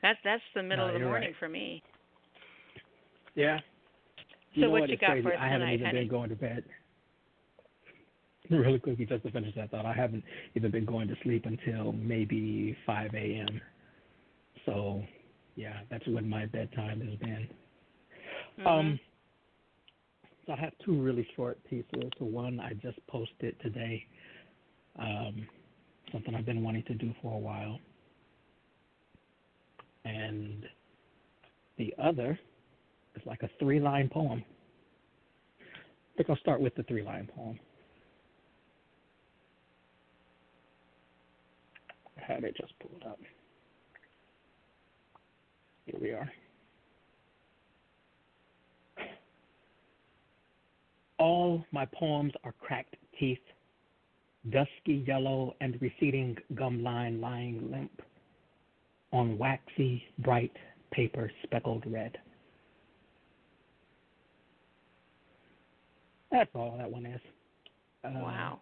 That's 0.03 0.19
that's 0.23 0.43
the 0.53 0.61
middle 0.61 0.85
no, 0.87 0.93
of 0.93 0.99
the 0.99 1.03
morning 1.03 1.29
right. 1.29 1.35
for 1.39 1.49
me. 1.49 1.81
Yeah. 3.33 3.57
You 4.53 4.65
so 4.65 4.69
what, 4.69 4.81
what 4.81 4.89
you 4.89 4.97
got 4.97 5.11
crazy? 5.11 5.23
for 5.23 5.33
us 5.33 5.39
I 5.41 5.45
haven't 5.45 5.61
tonight, 5.61 5.73
even 5.73 5.85
honey? 5.87 5.99
been 6.01 6.07
going 6.09 6.29
to 6.29 6.35
bed. 6.35 6.63
Really 8.51 8.79
quickly, 8.79 9.05
just 9.05 9.23
to 9.23 9.31
finish 9.31 9.53
that 9.55 9.69
thought, 9.69 9.85
I 9.85 9.93
haven't 9.93 10.23
even 10.55 10.71
been 10.71 10.85
going 10.85 11.07
to 11.07 11.15
sleep 11.21 11.45
until 11.45 11.91
maybe 11.91 12.75
5 12.85 13.13
a.m. 13.13 13.61
So, 14.65 15.03
yeah, 15.55 15.81
that's 15.91 16.05
when 16.07 16.27
my 16.27 16.47
bedtime 16.47 16.99
has 17.01 17.15
been. 17.19 17.47
Mm-hmm. 18.59 18.67
Um, 18.67 18.99
I 20.49 20.55
have 20.55 20.73
two 20.83 20.99
really 20.99 21.27
short 21.35 21.59
pieces. 21.69 22.11
One 22.19 22.59
I 22.59 22.73
just 22.73 22.97
posted 23.07 23.55
today, 23.61 24.05
um, 24.97 25.47
something 26.11 26.33
I've 26.33 26.45
been 26.45 26.63
wanting 26.63 26.83
to 26.83 26.95
do 26.95 27.13
for 27.21 27.33
a 27.33 27.37
while, 27.37 27.79
and 30.05 30.65
the 31.77 31.93
other 32.01 32.39
is 33.15 33.21
like 33.25 33.43
a 33.43 33.49
three-line 33.59 34.09
poem. 34.09 34.43
I 35.61 36.17
think 36.17 36.29
I'll 36.29 36.37
start 36.37 36.61
with 36.61 36.75
the 36.75 36.83
three-line 36.83 37.29
poem. 37.35 37.59
I 42.17 42.33
had 42.33 42.43
it 42.43 42.55
just 42.59 42.73
pulled 42.79 43.03
up. 43.07 43.19
Here 45.85 45.99
we 46.01 46.11
are. 46.11 46.31
All 51.19 51.63
my 51.71 51.85
poems 51.85 52.33
are 52.43 52.53
cracked 52.53 52.95
teeth, 53.19 53.37
dusky 54.49 55.03
yellow 55.05 55.55
and 55.59 55.79
receding 55.81 56.37
gum 56.55 56.81
line 56.81 57.19
lying 57.19 57.69
limp 57.71 58.01
on 59.11 59.37
waxy, 59.37 60.03
bright 60.19 60.55
paper 60.91 61.31
speckled 61.43 61.83
red. 61.85 62.17
That's 66.31 66.49
all 66.53 66.75
that 66.77 66.89
one 66.89 67.05
is. 67.05 67.21
Uh, 68.03 68.11
wow. 68.13 68.59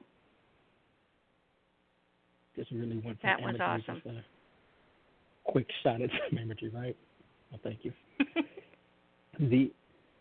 Just 2.55 2.71
really 2.71 2.97
went 2.97 3.21
That 3.21 3.41
was 3.41 3.55
awesome. 3.59 4.01
Quick 5.43 5.67
shot 5.83 6.01
at 6.01 6.09
some 6.29 6.39
imagery, 6.39 6.69
right? 6.69 6.95
Well, 7.51 7.59
thank 7.63 7.79
you. 7.83 7.93
the 9.39 9.71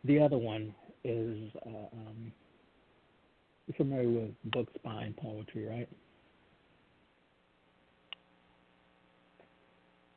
the 0.04 0.20
other 0.20 0.36
one 0.36 0.74
is 1.06 1.50
uh, 1.64 1.96
um, 1.96 2.32
you're 3.66 3.76
familiar 3.76 4.08
with 4.08 4.52
book 4.52 4.68
spine 4.74 5.14
poetry, 5.20 5.66
right? 5.66 5.88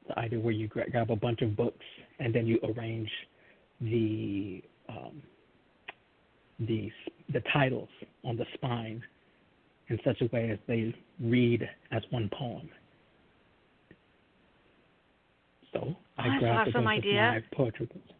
The 0.07 0.19
idea 0.19 0.39
where 0.39 0.53
you 0.53 0.67
grab 0.67 1.11
a 1.11 1.15
bunch 1.15 1.41
of 1.41 1.55
books 1.55 1.85
and 2.19 2.33
then 2.33 2.47
you 2.47 2.59
arrange 2.63 3.09
the 3.81 4.63
um, 4.89 5.21
the 6.59 6.91
the 7.31 7.41
titles 7.53 7.89
on 8.23 8.35
the 8.35 8.45
spine 8.55 9.01
in 9.89 9.99
such 10.03 10.21
a 10.21 10.25
way 10.35 10.49
as 10.51 10.59
they 10.67 10.93
read 11.19 11.67
as 11.91 12.01
one 12.09 12.29
poem. 12.37 12.69
So 15.73 15.95
I 16.17 16.35
oh, 16.35 16.39
grabbed 16.39 16.69
a 16.69 16.73
bunch 16.73 16.87
idea. 16.87 17.27
of 17.27 17.33
my 17.35 17.55
poetry 17.55 17.85
books. 17.85 18.13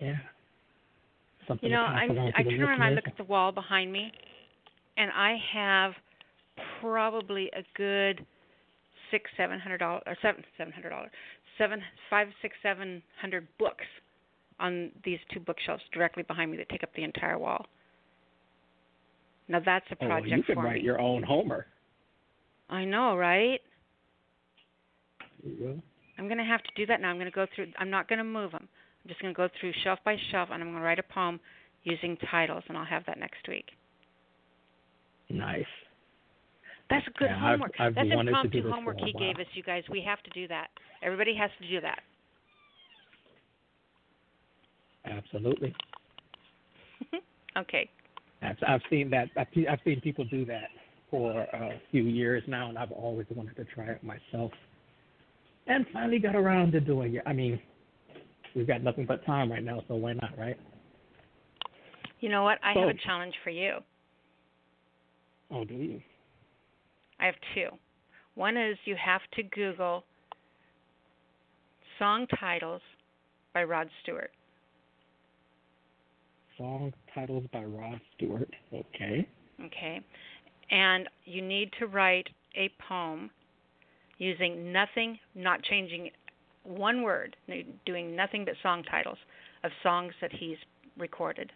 Yeah. 0.00 0.16
Something 1.48 1.70
you 1.70 1.76
know, 1.76 1.82
I'm, 1.82 2.10
I 2.36 2.42
turn 2.42 2.62
around 2.62 2.74
and 2.74 2.84
I 2.84 2.90
look 2.90 3.06
at 3.06 3.16
the 3.16 3.24
wall 3.24 3.52
behind 3.52 3.92
me, 3.92 4.10
and 4.96 5.10
I 5.12 5.36
have 5.54 5.92
probably 6.80 7.50
a 7.56 7.62
good 7.76 8.24
six, 9.10 9.30
seven 9.36 9.60
hundred 9.60 9.78
dollars, 9.78 10.02
or 10.06 10.16
seven, 10.22 10.42
seven 10.58 10.72
hundred 10.72 10.90
dollars, 10.90 11.10
seven, 11.58 11.80
five, 12.10 12.28
six, 12.42 12.54
seven 12.62 13.02
hundred 13.20 13.46
books 13.58 13.84
on 14.58 14.90
these 15.04 15.18
two 15.32 15.40
bookshelves 15.40 15.82
directly 15.92 16.22
behind 16.22 16.50
me 16.50 16.56
that 16.56 16.68
take 16.68 16.82
up 16.82 16.90
the 16.96 17.04
entire 17.04 17.38
wall. 17.38 17.66
Now 19.48 19.60
that's 19.64 19.86
a 19.90 19.96
oh, 20.02 20.06
project 20.06 20.32
oh, 20.32 20.36
you 20.36 20.42
could 20.42 20.54
for 20.56 20.64
write 20.64 20.76
me. 20.76 20.82
your 20.82 21.00
own 21.00 21.22
Homer. 21.22 21.66
I 22.68 22.84
know, 22.84 23.16
right? 23.16 23.60
Yeah. 25.44 25.74
I'm 26.18 26.26
going 26.26 26.38
to 26.38 26.44
have 26.44 26.62
to 26.62 26.70
do 26.74 26.86
that 26.86 27.00
now. 27.00 27.10
I'm 27.10 27.16
going 27.16 27.26
to 27.26 27.30
go 27.30 27.46
through. 27.54 27.68
I'm 27.78 27.90
not 27.90 28.08
going 28.08 28.18
to 28.18 28.24
move 28.24 28.50
them. 28.50 28.68
I'm 29.06 29.08
just 29.08 29.22
going 29.22 29.32
to 29.32 29.36
go 29.36 29.48
through 29.60 29.72
shelf 29.84 30.00
by 30.04 30.16
shelf, 30.32 30.48
and 30.52 30.60
I'm 30.60 30.70
going 30.70 30.80
to 30.80 30.84
write 30.84 30.98
a 30.98 31.04
poem 31.04 31.38
using 31.84 32.16
titles, 32.28 32.64
and 32.68 32.76
I'll 32.76 32.84
have 32.84 33.04
that 33.06 33.20
next 33.20 33.46
week. 33.46 33.66
Nice. 35.30 35.62
That's 36.90 37.06
good 37.16 37.28
yeah, 37.30 37.38
homework. 37.38 37.74
I've, 37.78 37.96
I've 37.96 38.08
That's 38.08 38.20
impromptu 38.20 38.68
homework 38.68 38.98
he 38.98 39.12
gave 39.12 39.36
us, 39.36 39.46
you 39.54 39.62
guys. 39.62 39.84
We 39.88 40.02
have 40.04 40.20
to 40.24 40.30
do 40.30 40.48
that. 40.48 40.70
Everybody 41.04 41.36
has 41.36 41.50
to 41.60 41.68
do 41.68 41.80
that. 41.82 42.00
Absolutely. 45.04 45.72
okay. 47.56 47.88
I've, 48.42 48.56
I've 48.66 48.82
seen 48.90 49.08
that. 49.10 49.28
I've, 49.36 49.46
I've 49.70 49.78
seen 49.84 50.00
people 50.00 50.24
do 50.24 50.44
that 50.46 50.70
for 51.12 51.42
a 51.42 51.80
few 51.92 52.02
years 52.02 52.42
now, 52.48 52.70
and 52.70 52.76
I've 52.76 52.90
always 52.90 53.28
wanted 53.32 53.54
to 53.54 53.64
try 53.66 53.84
it 53.84 54.02
myself. 54.02 54.50
And 55.68 55.86
finally 55.92 56.18
got 56.18 56.34
around 56.34 56.72
to 56.72 56.80
doing 56.80 57.14
it. 57.14 57.22
I 57.24 57.32
mean, 57.32 57.60
we've 58.54 58.66
got 58.66 58.82
nothing 58.82 59.06
but 59.06 59.24
time 59.24 59.50
right 59.50 59.62
now, 59.64 59.82
so 59.88 59.94
why 59.94 60.12
not, 60.14 60.36
right? 60.38 60.56
You 62.20 62.28
know 62.28 62.44
what? 62.44 62.58
I 62.62 62.74
So- 62.74 62.80
have 62.80 62.88
a 62.88 62.94
challenge 62.94 63.34
for 63.44 63.50
you. 63.50 63.82
Oh, 65.50 65.64
do 65.64 65.74
you? 65.74 66.02
I 67.20 67.26
have 67.26 67.36
two. 67.54 67.68
One 68.34 68.56
is 68.56 68.76
you 68.84 68.96
have 68.96 69.22
to 69.32 69.42
Google 69.42 70.04
song 71.98 72.26
titles 72.38 72.82
by 73.54 73.64
Rod 73.64 73.88
Stewart. 74.02 74.30
Song 76.58 76.92
titles 77.14 77.46
by 77.52 77.64
Rod 77.64 78.00
Stewart. 78.14 78.50
Okay. 78.72 79.26
Okay. 79.64 80.00
And 80.70 81.08
you 81.24 81.42
need 81.42 81.72
to 81.78 81.86
write 81.86 82.28
a 82.54 82.68
poem 82.88 83.30
using 84.18 84.72
nothing, 84.72 85.18
not 85.34 85.62
changing 85.62 86.10
one 86.66 87.02
word, 87.02 87.36
doing 87.84 88.16
nothing 88.16 88.44
but 88.44 88.54
song 88.62 88.82
titles 88.90 89.18
of 89.64 89.70
songs 89.82 90.12
that 90.20 90.32
he's 90.32 90.56
recorded. 90.98 91.52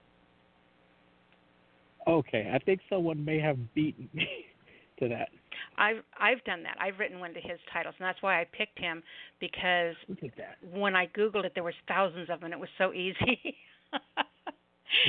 Okay. 2.07 2.51
I 2.53 2.59
think 2.59 2.81
someone 2.89 3.25
may 3.25 3.39
have 3.41 3.57
beaten 3.75 4.09
me 4.15 4.27
to 4.99 5.09
that. 5.09 5.29
I've 5.77 6.03
I've 6.19 6.43
done 6.45 6.63
that. 6.65 6.77
I've 6.81 6.99
written 6.99 7.21
one 7.21 7.35
to 7.35 7.41
his 7.41 7.59
titles, 7.73 7.95
and 7.99 8.07
that's 8.07 8.23
why 8.23 8.41
I 8.41 8.47
picked 8.57 8.79
him 8.79 9.03
because 9.41 9.95
Look 10.09 10.23
at 10.23 10.37
that. 10.37 10.57
when 10.73 10.95
I 10.97 11.07
googled 11.07 11.45
it, 11.45 11.53
there 11.55 11.65
was 11.65 11.75
thousands 11.89 12.29
of 12.31 12.41
them. 12.41 12.53
and 12.53 12.55
It 12.55 12.61
was 12.61 12.69
so 12.79 12.93
easy. 12.93 13.57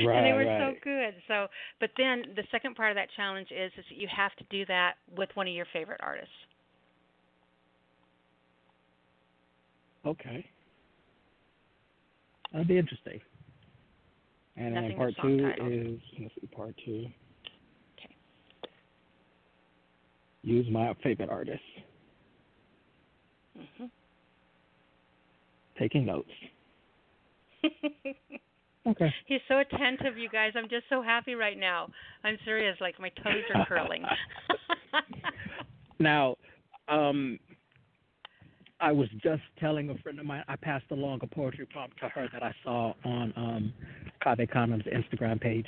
Right, 0.04 0.16
and 0.18 0.26
they 0.26 0.32
were 0.32 0.46
right. 0.50 0.74
so 0.74 0.78
good. 0.82 1.14
So, 1.28 1.46
but 1.80 1.90
then 1.96 2.24
the 2.36 2.44
second 2.50 2.74
part 2.76 2.90
of 2.90 2.96
that 2.96 3.08
challenge 3.16 3.48
is 3.50 3.72
is 3.78 3.84
that 3.88 3.96
you 3.96 4.08
have 4.14 4.34
to 4.36 4.44
do 4.50 4.64
that 4.66 4.94
with 5.16 5.30
one 5.34 5.46
of 5.48 5.54
your 5.54 5.66
favorite 5.72 6.00
artists. 6.02 6.34
Okay. 10.06 10.44
That'd 12.52 12.68
be 12.68 12.78
interesting. 12.78 13.20
And 14.56 14.74
Nothing 14.74 14.88
then 14.90 14.98
part 14.98 15.14
two 15.22 15.52
is 15.66 16.00
let's 16.20 16.34
see, 16.40 16.46
part 16.48 16.74
two. 16.84 17.06
Okay. 17.98 18.14
Use 20.42 20.66
my 20.70 20.94
favorite 21.02 21.30
artist. 21.30 21.62
Mhm. 23.58 23.90
Taking 25.78 26.06
notes. 26.06 26.30
Okay. 28.84 29.14
He's 29.26 29.40
so 29.46 29.58
attentive, 29.60 30.18
you 30.18 30.28
guys. 30.28 30.54
I'm 30.56 30.68
just 30.68 30.86
so 30.88 31.02
happy 31.02 31.36
right 31.36 31.56
now. 31.56 31.88
I'm 32.24 32.36
serious. 32.44 32.76
Like 32.80 32.98
my 32.98 33.10
toes 33.10 33.44
are 33.54 33.64
curling. 33.66 34.02
Now, 35.98 36.34
um, 36.88 37.38
I 38.82 38.90
was 38.90 39.08
just 39.22 39.42
telling 39.60 39.90
a 39.90 39.94
friend 39.98 40.18
of 40.18 40.26
mine. 40.26 40.42
I 40.48 40.56
passed 40.56 40.86
along 40.90 41.20
a 41.22 41.26
poetry 41.28 41.66
prompt 41.66 41.98
to 42.00 42.08
her 42.08 42.28
that 42.32 42.42
I 42.42 42.52
saw 42.64 42.92
on 43.04 43.32
um, 43.36 43.72
Kave 44.26 44.52
Khanum's 44.52 44.84
Instagram 44.86 45.40
page. 45.40 45.66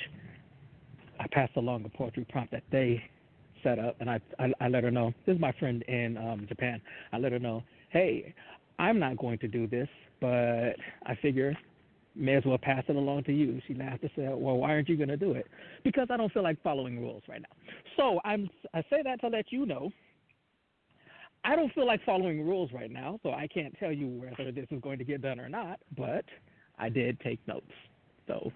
I 1.21 1.27
passed 1.31 1.53
along 1.57 1.85
a 1.85 1.89
poetry 1.89 2.27
prompt 2.29 2.51
that 2.51 2.65
they 2.73 3.01
set 3.63 3.79
up, 3.79 3.97
and 4.01 4.11
I, 4.11 4.21
I 4.41 4.53
I 4.61 4.69
let 4.69 4.83
her 4.83 4.91
know. 4.91 5.15
This 5.27 5.37
is 5.37 5.41
my 5.41 5.53
friend 5.53 5.83
in 5.83 6.19
um, 6.19 6.47
Japan. 6.49 6.83
I 7.13 7.19
let 7.19 7.31
her 7.31 7.39
know, 7.39 7.63
hey, 7.91 8.35
I'm 8.81 8.99
not 8.99 9.17
going 9.17 9.39
to 9.39 9.49
do 9.49 9.69
this, 9.69 9.89
but 10.21 10.75
I 11.07 11.15
figure 11.23 11.57
may 12.17 12.35
as 12.35 12.45
well 12.45 12.59
pass 12.59 12.85
it 12.89 12.97
along 12.97 13.25
to 13.25 13.33
you. 13.33 13.61
She 13.67 13.75
laughed 13.75 14.03
and 14.03 14.11
said, 14.15 14.29
well, 14.31 14.57
why 14.57 14.71
aren't 14.71 14.89
you 14.89 14.97
going 14.97 15.09
to 15.09 15.17
do 15.17 15.33
it? 15.33 15.47
Because 15.83 16.09
I 16.11 16.17
don't 16.17 16.33
feel 16.33 16.43
like 16.43 16.63
following 16.63 17.01
rules 17.01 17.23
right 17.29 17.41
now. 17.41 17.49
So 17.97 18.21
I'm 18.25 18.51
I 18.73 18.83
say 18.91 19.03
that 19.05 19.21
to 19.21 19.29
let 19.29 19.53
you 19.53 19.67
know. 19.67 19.91
I 21.45 21.55
don't 21.57 21.73
feel 21.75 21.87
like 21.87 22.03
following 22.05 22.47
rules 22.47 22.71
right 22.73 22.91
now, 22.91 23.21
so 23.23 23.31
I 23.31 23.47
can't 23.47 23.77
tell 23.79 23.93
you 23.93 24.09
whether 24.09 24.51
this 24.51 24.67
is 24.71 24.81
going 24.81 24.99
to 24.99 25.05
get 25.05 25.21
done 25.21 25.39
or 25.39 25.49
not. 25.49 25.79
But 25.97 26.25
I 26.79 26.89
did 26.89 27.21
take 27.21 27.39
notes, 27.47 27.71
so 28.27 28.51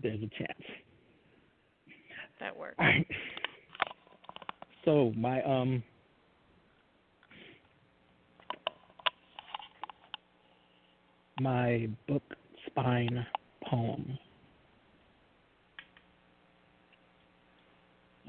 there's 0.00 0.20
a 0.22 0.28
chance. 0.38 0.62
that 2.40 2.56
works. 2.56 2.76
All 2.78 2.86
right. 2.86 3.06
So 4.84 5.12
my 5.16 5.42
um 5.42 5.82
my 11.40 11.88
book 12.06 12.22
spine 12.66 13.26
poem. 13.68 14.18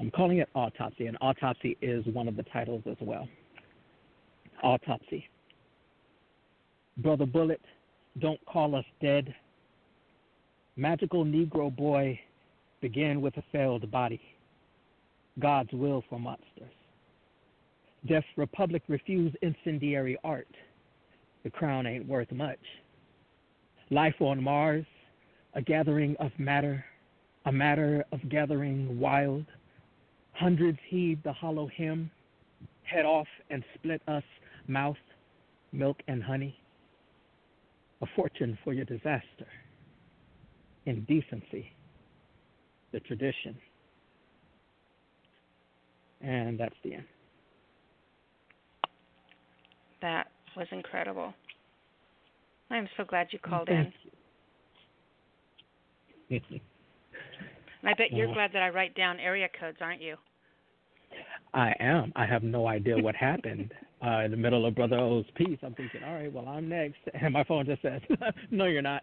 I'm 0.00 0.10
calling 0.10 0.38
it 0.38 0.48
autopsy, 0.54 1.06
and 1.06 1.18
autopsy 1.20 1.76
is 1.82 2.04
one 2.06 2.26
of 2.26 2.36
the 2.36 2.42
titles 2.44 2.82
as 2.90 2.96
well. 3.00 3.28
Autopsy. 4.62 5.28
Brother 6.98 7.26
Bullet, 7.26 7.60
don't 8.18 8.40
call 8.46 8.74
us 8.74 8.84
dead. 9.02 9.34
Magical 10.76 11.24
Negro 11.24 11.74
boy 11.74 12.18
began 12.80 13.20
with 13.20 13.36
a 13.36 13.42
failed 13.52 13.90
body. 13.90 14.20
God's 15.38 15.72
will 15.72 16.02
for 16.08 16.18
monsters. 16.18 16.72
Deaf 18.06 18.24
Republic 18.36 18.82
refuse 18.88 19.34
incendiary 19.42 20.16
art. 20.24 20.48
The 21.44 21.50
crown 21.50 21.86
ain't 21.86 22.06
worth 22.06 22.32
much. 22.32 22.58
Life 23.90 24.14
on 24.20 24.42
Mars, 24.42 24.86
a 25.54 25.60
gathering 25.60 26.16
of 26.20 26.30
matter, 26.38 26.84
a 27.44 27.52
matter 27.52 28.04
of 28.12 28.26
gathering 28.28 28.98
wild. 28.98 29.44
Hundreds 30.40 30.78
heed 30.88 31.22
the 31.22 31.32
hollow 31.34 31.66
hymn, 31.76 32.10
head 32.82 33.04
off 33.04 33.26
and 33.50 33.62
split 33.74 34.00
us, 34.08 34.22
mouth, 34.68 34.96
milk, 35.70 35.98
and 36.08 36.22
honey. 36.22 36.58
A 38.00 38.06
fortune 38.16 38.56
for 38.64 38.72
your 38.72 38.86
disaster. 38.86 39.46
Indecency, 40.86 41.70
the 42.92 43.00
tradition. 43.00 43.54
And 46.22 46.58
that's 46.58 46.74
the 46.84 46.94
end. 46.94 47.04
That 50.00 50.28
was 50.56 50.68
incredible. 50.72 51.34
I'm 52.70 52.88
so 52.96 53.04
glad 53.04 53.26
you 53.30 53.38
called 53.40 53.68
Thank 53.68 53.92
in. 56.30 56.40
you. 56.40 56.60
I 57.84 57.92
bet 57.92 58.10
you're 58.10 58.30
uh, 58.30 58.32
glad 58.32 58.52
that 58.54 58.62
I 58.62 58.70
write 58.70 58.94
down 58.94 59.20
area 59.20 59.48
codes, 59.60 59.78
aren't 59.82 60.00
you? 60.00 60.16
I 61.52 61.74
am. 61.80 62.12
I 62.16 62.26
have 62.26 62.42
no 62.42 62.68
idea 62.68 62.96
what 62.96 63.16
happened 63.16 63.72
uh, 64.04 64.20
in 64.20 64.30
the 64.30 64.36
middle 64.36 64.66
of 64.66 64.74
Brother 64.74 64.98
O's 64.98 65.24
piece. 65.34 65.58
I'm 65.62 65.74
thinking, 65.74 66.02
all 66.04 66.14
right, 66.14 66.32
well, 66.32 66.48
I'm 66.48 66.68
next, 66.68 66.98
and 67.14 67.32
my 67.32 67.44
phone 67.44 67.66
just 67.66 67.82
says, 67.82 68.00
"No, 68.50 68.66
you're 68.66 68.82
not." 68.82 69.02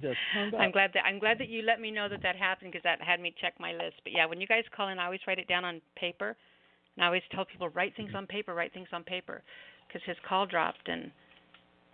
Just 0.00 0.16
hung 0.34 0.54
up. 0.54 0.60
I'm 0.60 0.70
glad 0.70 0.90
that 0.94 1.04
I'm 1.04 1.18
glad 1.18 1.38
that 1.38 1.48
you 1.48 1.62
let 1.62 1.80
me 1.80 1.90
know 1.90 2.08
that 2.08 2.22
that 2.22 2.36
happened 2.36 2.72
because 2.72 2.82
that 2.84 3.02
had 3.02 3.20
me 3.20 3.34
check 3.40 3.54
my 3.60 3.72
list. 3.72 3.96
But 4.04 4.12
yeah, 4.12 4.26
when 4.26 4.40
you 4.40 4.46
guys 4.46 4.64
call 4.74 4.88
in, 4.88 4.98
I 4.98 5.04
always 5.04 5.20
write 5.26 5.38
it 5.38 5.48
down 5.48 5.64
on 5.64 5.82
paper, 5.96 6.34
and 6.96 7.04
I 7.04 7.06
always 7.06 7.22
tell 7.30 7.44
people 7.44 7.68
write 7.70 7.94
things 7.96 8.12
on 8.14 8.26
paper, 8.26 8.54
write 8.54 8.72
things 8.72 8.88
on 8.92 9.04
paper, 9.04 9.42
because 9.86 10.00
his 10.06 10.16
call 10.26 10.46
dropped, 10.46 10.88
and 10.88 11.10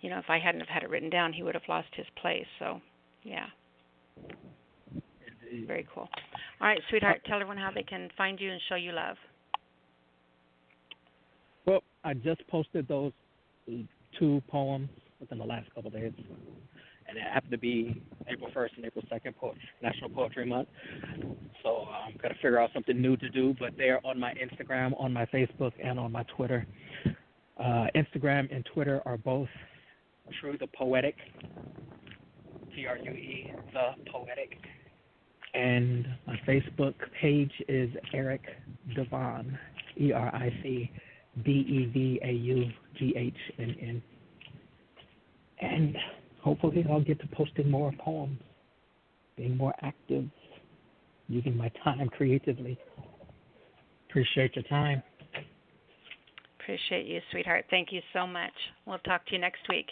you 0.01 0.11
know 0.11 0.19
if 0.19 0.29
I 0.29 0.39
hadn't 0.39 0.61
have 0.61 0.69
had 0.69 0.85
it 0.85 0.91
written 0.91 1.11
down, 1.11 1.33
he 1.33 1.43
would 1.43 1.55
have 1.55 1.69
lost 1.69 1.89
his 1.97 2.07
place. 2.21 2.47
So, 2.61 2.81
yeah. 3.25 3.47
Very 5.67 5.87
cool. 5.95 6.09
All 6.61 6.69
right, 6.69 6.81
sweetheart, 6.91 7.23
tell 7.27 7.37
everyone 7.37 7.57
how 7.57 7.71
they 7.75 7.83
can 7.83 8.09
find 8.17 8.41
you 8.41 8.51
and 8.51 8.61
show 8.69 8.75
you 8.75 8.93
love. 8.93 9.17
Well, 11.67 11.83
I 12.05 12.15
just 12.15 12.47
posted 12.49 12.89
those 12.89 13.13
two 14.19 14.43
poems 14.49 14.89
within 15.21 15.39
the 15.39 15.45
last 15.45 15.73
couple 15.75 15.89
of 15.89 15.95
days, 15.95 16.13
and 17.09 17.17
it 17.17 17.23
happened 17.23 17.53
to 17.53 17.59
be 17.59 18.03
April 18.27 18.51
1st 18.55 18.77
and 18.77 18.87
April 18.87 19.05
2nd, 19.11 19.37
po- 19.37 19.55
National 19.83 20.11
Poetry 20.11 20.47
Month. 20.47 20.69
So 21.63 21.87
I'm 21.87 22.17
gonna 22.23 22.35
figure 22.35 22.59
out 22.59 22.71
something 22.73 23.01
new 23.01 23.17
to 23.17 23.29
do. 23.29 23.55
But 23.59 23.77
they 23.77 23.91
are 23.91 24.01
on 24.05 24.19
my 24.19 24.35
Instagram, 24.35 24.99
on 25.01 25.13
my 25.13 25.27
Facebook, 25.27 25.73
and 25.83 25.99
on 25.99 26.13
my 26.13 26.23
Twitter. 26.37 26.67
Uh, 27.59 27.87
Instagram 27.97 28.55
and 28.55 28.65
Twitter 28.73 29.03
are 29.05 29.19
both 29.19 29.49
True 30.41 30.57
the 30.59 30.69
Poetic. 30.69 31.17
T 32.75 32.87
R 32.87 32.99
U 32.99 33.11
E 33.11 33.53
the 33.73 34.11
Poetic. 34.11 34.59
And 35.55 36.07
my 36.27 36.39
Facebook 36.47 36.95
page 37.21 37.53
is 37.69 37.91
Eric 38.13 38.43
DeVaughn, 38.97 39.59
E 40.01 40.13
R 40.13 40.35
I 40.35 40.51
C 40.63 40.91
D 41.45 41.51
E 41.51 41.91
V 41.93 42.21
A 42.23 42.33
U 42.33 42.71
G 42.99 43.15
H 43.17 43.35
N 43.59 43.75
N. 43.81 44.03
And 45.61 45.97
hopefully 46.43 46.85
I'll 46.89 47.01
get 47.01 47.21
to 47.21 47.27
posting 47.29 47.71
more 47.71 47.93
poems, 47.99 48.39
being 49.37 49.57
more 49.57 49.75
active, 49.83 50.27
using 51.29 51.57
my 51.57 51.71
time 51.83 52.09
creatively. 52.09 52.79
Appreciate 54.09 54.55
your 54.57 54.65
time. 54.65 55.03
Appreciate 56.61 57.07
you, 57.07 57.21
sweetheart. 57.31 57.65
Thank 57.71 57.93
you 57.93 58.01
so 58.13 58.27
much. 58.27 58.53
We'll 58.87 58.99
talk 58.99 59.25
to 59.27 59.33
you 59.33 59.39
next 59.39 59.61
week. 59.69 59.87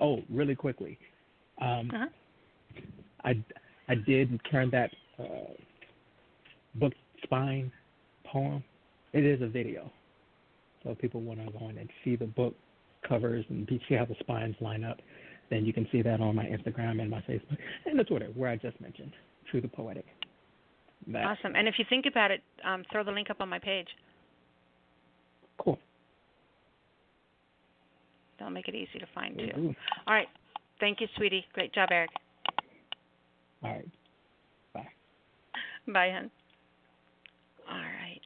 Oh, 0.00 0.20
really 0.30 0.54
quickly. 0.54 0.98
Um, 1.60 1.90
Uh-huh. 1.92 2.06
I, 3.26 3.44
I 3.88 3.94
did 3.94 4.40
turn 4.50 4.70
that 4.70 4.90
uh, 5.18 5.52
book 6.76 6.92
spine 7.22 7.70
poem. 8.24 8.62
It 9.12 9.24
is 9.24 9.42
a 9.42 9.46
video, 9.46 9.90
so 10.82 10.90
if 10.90 10.98
people 10.98 11.20
want 11.20 11.44
to 11.44 11.58
go 11.58 11.68
in 11.68 11.78
and 11.78 11.88
see 12.04 12.16
the 12.16 12.26
book 12.26 12.54
covers 13.06 13.44
and 13.48 13.68
see 13.88 13.94
how 13.94 14.04
the 14.04 14.16
spines 14.20 14.56
line 14.60 14.84
up, 14.84 14.98
then 15.50 15.64
you 15.64 15.72
can 15.72 15.86
see 15.92 16.02
that 16.02 16.20
on 16.20 16.34
my 16.34 16.44
Instagram 16.44 17.00
and 17.00 17.10
my 17.10 17.20
Facebook 17.20 17.56
and 17.86 17.98
the 17.98 18.04
Twitter, 18.04 18.28
where 18.34 18.50
I 18.50 18.56
just 18.56 18.80
mentioned 18.80 19.12
True 19.50 19.60
the 19.60 19.68
Poetic. 19.68 20.06
That, 21.08 21.24
Awesome. 21.24 21.54
And 21.54 21.68
if 21.68 21.74
you 21.78 21.84
think 21.88 22.06
about 22.06 22.30
it, 22.30 22.42
um, 22.64 22.84
throw 22.90 23.04
the 23.04 23.12
link 23.12 23.30
up 23.30 23.40
on 23.40 23.48
my 23.48 23.58
page. 23.58 23.86
Cool. 25.58 25.78
That'll 28.38 28.52
make 28.52 28.68
it 28.68 28.74
easy 28.74 28.98
to 28.98 29.06
find 29.14 29.38
too. 29.38 29.74
All 30.06 30.14
right. 30.14 30.28
Thank 30.80 31.00
you, 31.00 31.06
sweetie. 31.16 31.44
Great 31.54 31.72
job, 31.72 31.88
Eric. 31.90 32.10
All 33.62 33.70
right. 33.70 33.88
Bye. 34.74 34.86
Bye, 35.92 36.10
hon. 36.12 36.30
All 37.70 37.78
right. 37.78 38.20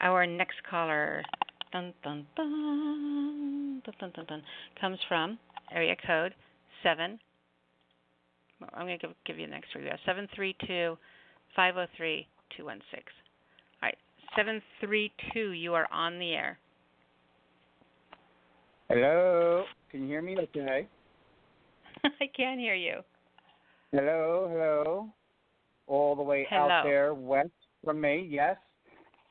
Our 0.00 0.26
next 0.26 0.56
caller 0.68 1.22
dun, 1.72 1.92
dun, 2.02 2.26
dun, 2.36 3.82
dun, 3.84 3.94
dun, 4.00 4.12
dun, 4.14 4.24
dun, 4.26 4.42
comes 4.80 4.98
from 5.08 5.38
area 5.72 5.96
code 6.06 6.34
7. 6.82 7.18
I'm 8.74 8.86
going 8.86 8.98
to 8.98 9.06
give, 9.06 9.16
give 9.26 9.38
you 9.38 9.46
the 9.46 9.52
next 9.52 9.72
three. 9.72 9.84
732 10.04 10.96
503 11.54 12.26
216. 12.56 13.02
All 13.82 13.88
right. 13.88 13.96
732, 14.34 15.50
you 15.52 15.74
are 15.74 15.86
on 15.92 16.18
the 16.18 16.32
air. 16.32 16.58
Hello, 18.88 19.64
can 19.90 20.02
you 20.02 20.06
hear 20.06 20.22
me 20.22 20.36
okay? 20.38 20.86
I 22.04 22.26
can 22.34 22.58
hear 22.58 22.74
you. 22.74 23.00
Hello, 23.92 24.48
hello. 24.50 25.14
All 25.86 26.16
the 26.16 26.22
way 26.22 26.46
Hello. 26.50 26.68
out 26.68 26.84
there 26.84 27.14
west 27.14 27.50
from 27.84 28.00
me, 28.00 28.26
yes. 28.30 28.56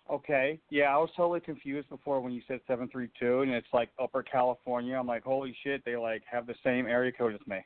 Okay. 0.09 0.59
Yeah, 0.69 0.93
I 0.95 0.97
was 0.97 1.09
totally 1.17 1.39
confused 1.39 1.89
before 1.89 2.21
when 2.21 2.31
you 2.31 2.41
said 2.47 2.59
732 2.67 3.41
and 3.41 3.51
it's 3.51 3.67
like 3.73 3.89
Upper 4.01 4.23
California. 4.23 4.95
I'm 4.95 5.07
like, 5.07 5.23
holy 5.23 5.55
shit, 5.63 5.83
they 5.83 5.95
like 5.97 6.23
have 6.31 6.47
the 6.47 6.55
same 6.63 6.85
area 6.85 7.11
code 7.11 7.33
as 7.33 7.41
me. 7.47 7.57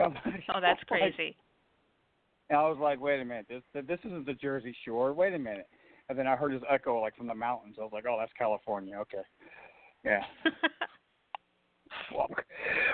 Like- 0.00 0.44
Oh, 0.54 0.60
that's 0.60 0.82
crazy. 0.84 1.36
and 2.50 2.58
I 2.58 2.62
was 2.68 2.78
like, 2.80 3.00
wait 3.00 3.20
a 3.20 3.24
minute, 3.24 3.46
this 3.48 3.62
this 3.86 3.98
isn't 4.04 4.26
the 4.26 4.34
Jersey 4.34 4.74
Shore. 4.84 5.12
Wait 5.12 5.32
a 5.34 5.38
minute. 5.38 5.68
And 6.08 6.18
then 6.18 6.26
I 6.26 6.34
heard 6.34 6.52
his 6.52 6.62
echo 6.68 7.00
like 7.00 7.16
from 7.16 7.28
the 7.28 7.34
mountains. 7.34 7.76
I 7.78 7.82
was 7.82 7.92
like, 7.92 8.04
oh, 8.08 8.16
that's 8.18 8.32
California. 8.36 8.96
Okay. 8.98 9.22
Yeah. 10.04 10.22
Fuck. 12.10 12.44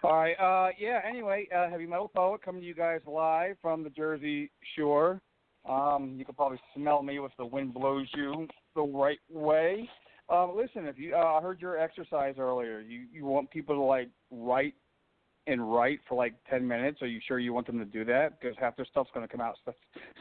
All 0.03 0.17
right. 0.17 0.35
Uh, 0.35 0.71
yeah. 0.79 1.01
Anyway, 1.09 1.49
uh, 1.55 1.69
heavy 1.69 1.87
metal 1.87 2.11
poet 2.15 2.43
coming 2.43 2.61
to 2.61 2.67
you 2.67 2.75
guys 2.75 3.01
live 3.07 3.57
from 3.61 3.83
the 3.83 3.91
Jersey 3.91 4.51
Shore. 4.77 5.21
Um, 5.69 6.15
you 6.17 6.25
can 6.25 6.35
probably 6.35 6.61
smell 6.75 7.03
me 7.03 7.19
if 7.19 7.33
the 7.39 7.45
wind 7.45 7.75
blows 7.75 8.07
you 8.15 8.47
the 8.75 8.83
right 8.83 9.19
way. 9.31 9.89
Um, 10.31 10.53
listen, 10.57 10.87
if 10.87 10.99
you, 10.99 11.15
uh, 11.15 11.39
I 11.39 11.43
heard 11.43 11.61
your 11.61 11.79
exercise 11.79 12.35
earlier. 12.39 12.81
You 12.81 13.07
you 13.13 13.25
want 13.25 13.51
people 13.51 13.75
to 13.75 13.81
like 13.81 14.09
write 14.31 14.75
and 15.47 15.73
write 15.73 16.01
for 16.09 16.15
like 16.15 16.35
ten 16.49 16.67
minutes. 16.67 17.03
Are 17.03 17.07
you 17.07 17.21
sure 17.27 17.39
you 17.39 17.53
want 17.53 17.67
them 17.67 17.79
to 17.79 17.85
do 17.85 18.05
that? 18.05 18.41
Because 18.41 18.57
half 18.59 18.77
their 18.77 18.87
stuff's 18.87 19.11
going 19.15 19.27
to 19.27 19.31
come 19.31 19.41
out 19.41 19.57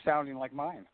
sounding 0.05 0.37
like 0.37 0.53
mine. 0.53 0.85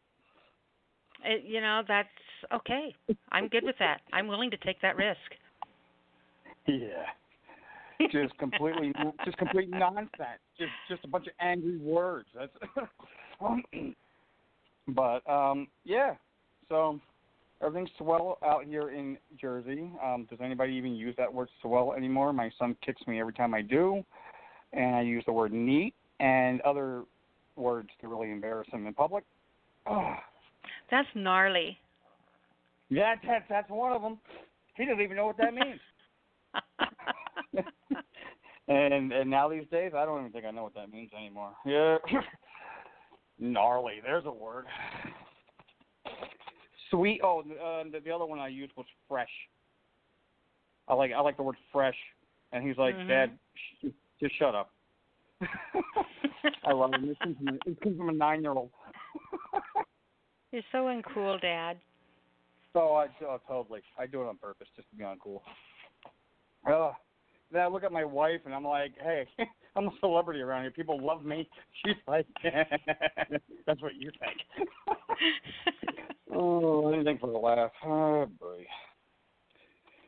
It, 1.23 1.43
you 1.45 1.61
know, 1.61 1.81
that's 1.87 2.09
okay. 2.53 2.93
I'm 3.31 3.47
good 3.47 3.63
with 3.63 3.75
that. 3.79 4.01
I'm 4.11 4.27
willing 4.27 4.51
to 4.51 4.57
take 4.57 4.81
that 4.81 4.95
risk. 4.95 5.17
Yeah. 6.65 7.03
Just 8.11 8.37
completely, 8.37 8.91
just 9.25 9.37
complete 9.37 9.69
nonsense. 9.69 10.41
Just, 10.57 10.71
just 10.89 11.03
a 11.03 11.07
bunch 11.07 11.27
of 11.27 11.33
angry 11.39 11.77
words. 11.77 12.27
That's. 12.35 12.51
but 14.87 15.27
um, 15.29 15.67
yeah. 15.83 16.15
So 16.69 16.99
everything's 17.61 17.89
swell 17.97 18.37
out 18.43 18.65
here 18.65 18.89
in 18.89 19.17
Jersey. 19.39 19.91
Um, 20.03 20.27
does 20.29 20.39
anybody 20.41 20.73
even 20.73 20.95
use 20.95 21.15
that 21.17 21.31
word 21.33 21.49
swell 21.61 21.93
anymore? 21.93 22.33
My 22.33 22.51
son 22.59 22.75
kicks 22.85 23.01
me 23.07 23.19
every 23.19 23.33
time 23.33 23.53
I 23.53 23.61
do, 23.61 24.03
and 24.73 24.95
I 24.95 25.01
use 25.01 25.23
the 25.25 25.33
word 25.33 25.53
neat 25.53 25.93
and 26.19 26.61
other 26.61 27.03
words 27.55 27.89
to 28.01 28.07
really 28.07 28.31
embarrass 28.31 28.67
him 28.71 28.87
in 28.87 28.93
public. 28.93 29.23
Oh, 29.85 30.15
That's 30.89 31.07
gnarly. 31.15 31.77
yeah, 32.89 33.15
that's 33.25 33.45
that's 33.49 33.69
one 33.69 33.91
of 33.91 34.01
them. 34.01 34.17
He 34.75 34.85
doesn't 34.85 35.01
even 35.01 35.17
know 35.17 35.27
what 35.27 35.37
that 35.37 35.53
means. 35.53 35.79
and 38.67 39.11
and 39.11 39.29
now 39.29 39.49
these 39.49 39.67
days, 39.71 39.91
I 39.95 40.05
don't 40.05 40.19
even 40.19 40.31
think 40.31 40.45
I 40.45 40.51
know 40.51 40.63
what 40.63 40.75
that 40.75 40.91
means 40.91 41.11
anymore. 41.17 41.53
Yeah, 41.65 41.97
gnarly. 43.39 43.95
There's 44.03 44.25
a 44.25 44.31
word. 44.31 44.65
Sweet. 46.89 47.21
Oh, 47.23 47.39
uh, 47.41 47.83
the, 47.91 47.99
the 48.03 48.11
other 48.11 48.25
one 48.25 48.39
I 48.39 48.47
used 48.47 48.73
was 48.75 48.85
fresh. 49.07 49.29
I 50.87 50.93
like 50.93 51.11
I 51.11 51.21
like 51.21 51.37
the 51.37 51.43
word 51.43 51.55
fresh, 51.71 51.97
and 52.51 52.65
he's 52.65 52.77
like, 52.77 52.95
Mhm. 52.95 53.07
Dad, 53.07 53.37
sh- 53.81 53.87
just 54.19 54.37
shut 54.37 54.55
up. 54.55 54.71
I 56.65 56.71
love 56.71 56.93
it. 56.93 57.03
It 57.03 57.19
comes 57.19 57.37
from 57.37 57.47
a, 57.47 57.69
it 57.69 57.81
comes 57.81 57.97
from 57.97 58.09
a 58.09 58.13
nine-year-old. 58.13 58.69
You're 60.51 60.61
so 60.71 60.85
uncool, 60.85 61.41
Dad. 61.41 61.79
So 62.73 62.93
I 62.93 63.07
oh, 63.25 63.39
totally. 63.47 63.81
I 63.97 64.05
do 64.05 64.21
it 64.21 64.27
on 64.27 64.37
purpose 64.37 64.67
just 64.75 64.89
to 64.89 64.95
be 64.95 65.03
uncool. 65.03 65.41
Uh, 66.69 66.93
then 67.53 67.61
I 67.61 67.67
look 67.67 67.83
at 67.83 67.91
my 67.91 68.03
wife 68.03 68.41
and 68.45 68.53
I'm 68.53 68.65
like, 68.65 68.93
hey, 69.01 69.27
I'm 69.75 69.87
a 69.87 69.91
celebrity 69.99 70.41
around 70.41 70.63
here. 70.63 70.71
People 70.71 71.03
love 71.03 71.23
me. 71.23 71.47
She's 71.85 71.95
like, 72.07 72.27
that's 73.65 73.81
what 73.81 73.95
you 73.95 74.11
think. 74.19 74.67
oh, 76.33 76.91
anything 76.93 77.17
for 77.19 77.29
a 77.29 77.37
laugh. 77.37 77.71
Oh 77.85 78.27
boy. 78.39 78.65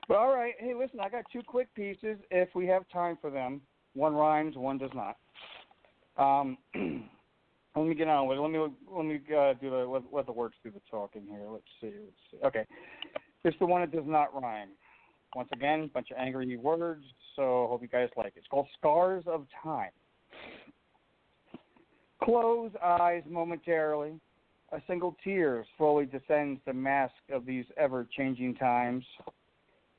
But 0.07 0.17
all 0.17 0.35
right, 0.35 0.53
hey, 0.59 0.73
listen, 0.75 0.99
I 0.99 1.09
got 1.09 1.23
two 1.33 1.41
quick 1.41 1.73
pieces 1.73 2.17
if 2.29 2.49
we 2.53 2.67
have 2.67 2.87
time 2.89 3.17
for 3.19 3.31
them. 3.31 3.61
One 3.93 4.13
rhymes, 4.13 4.55
one 4.55 4.77
does 4.77 4.91
not. 4.93 5.17
Um, 6.17 6.57
let 7.75 7.87
me 7.87 7.95
get 7.95 8.07
on 8.07 8.27
with 8.27 8.37
it. 8.37 8.41
Let 8.41 8.51
me 8.51 8.59
let 8.91 9.05
me 9.05 9.19
uh, 9.35 9.53
do 9.53 9.69
the 9.69 9.77
let, 9.77 10.03
let 10.11 10.25
the 10.25 10.31
words 10.31 10.53
do 10.63 10.69
the 10.69 10.81
talking 10.91 11.23
here. 11.27 11.47
Let's 11.49 11.63
see. 11.81 11.87
Let's 11.87 12.21
see. 12.31 12.37
Okay, 12.45 12.65
it's 13.43 13.57
the 13.59 13.65
one 13.65 13.81
that 13.81 13.91
does 13.91 14.05
not 14.05 14.39
rhyme. 14.39 14.69
Once 15.35 15.49
again, 15.51 15.91
bunch 15.93 16.11
of 16.11 16.17
angry 16.17 16.55
words. 16.55 17.03
So 17.35 17.67
hope 17.69 17.81
you 17.81 17.89
guys 17.89 18.07
like 18.15 18.27
it. 18.27 18.33
It's 18.37 18.47
called 18.47 18.67
Scars 18.79 19.25
of 19.27 19.45
Time. 19.61 19.91
Close 22.23 22.71
eyes 22.81 23.21
momentarily. 23.29 24.13
A 24.71 24.81
single 24.87 25.17
tear 25.23 25.65
slowly 25.77 26.05
descends 26.05 26.61
the 26.65 26.73
mask 26.73 27.13
of 27.31 27.45
these 27.45 27.65
ever 27.75 28.07
changing 28.15 28.55
times. 28.55 29.03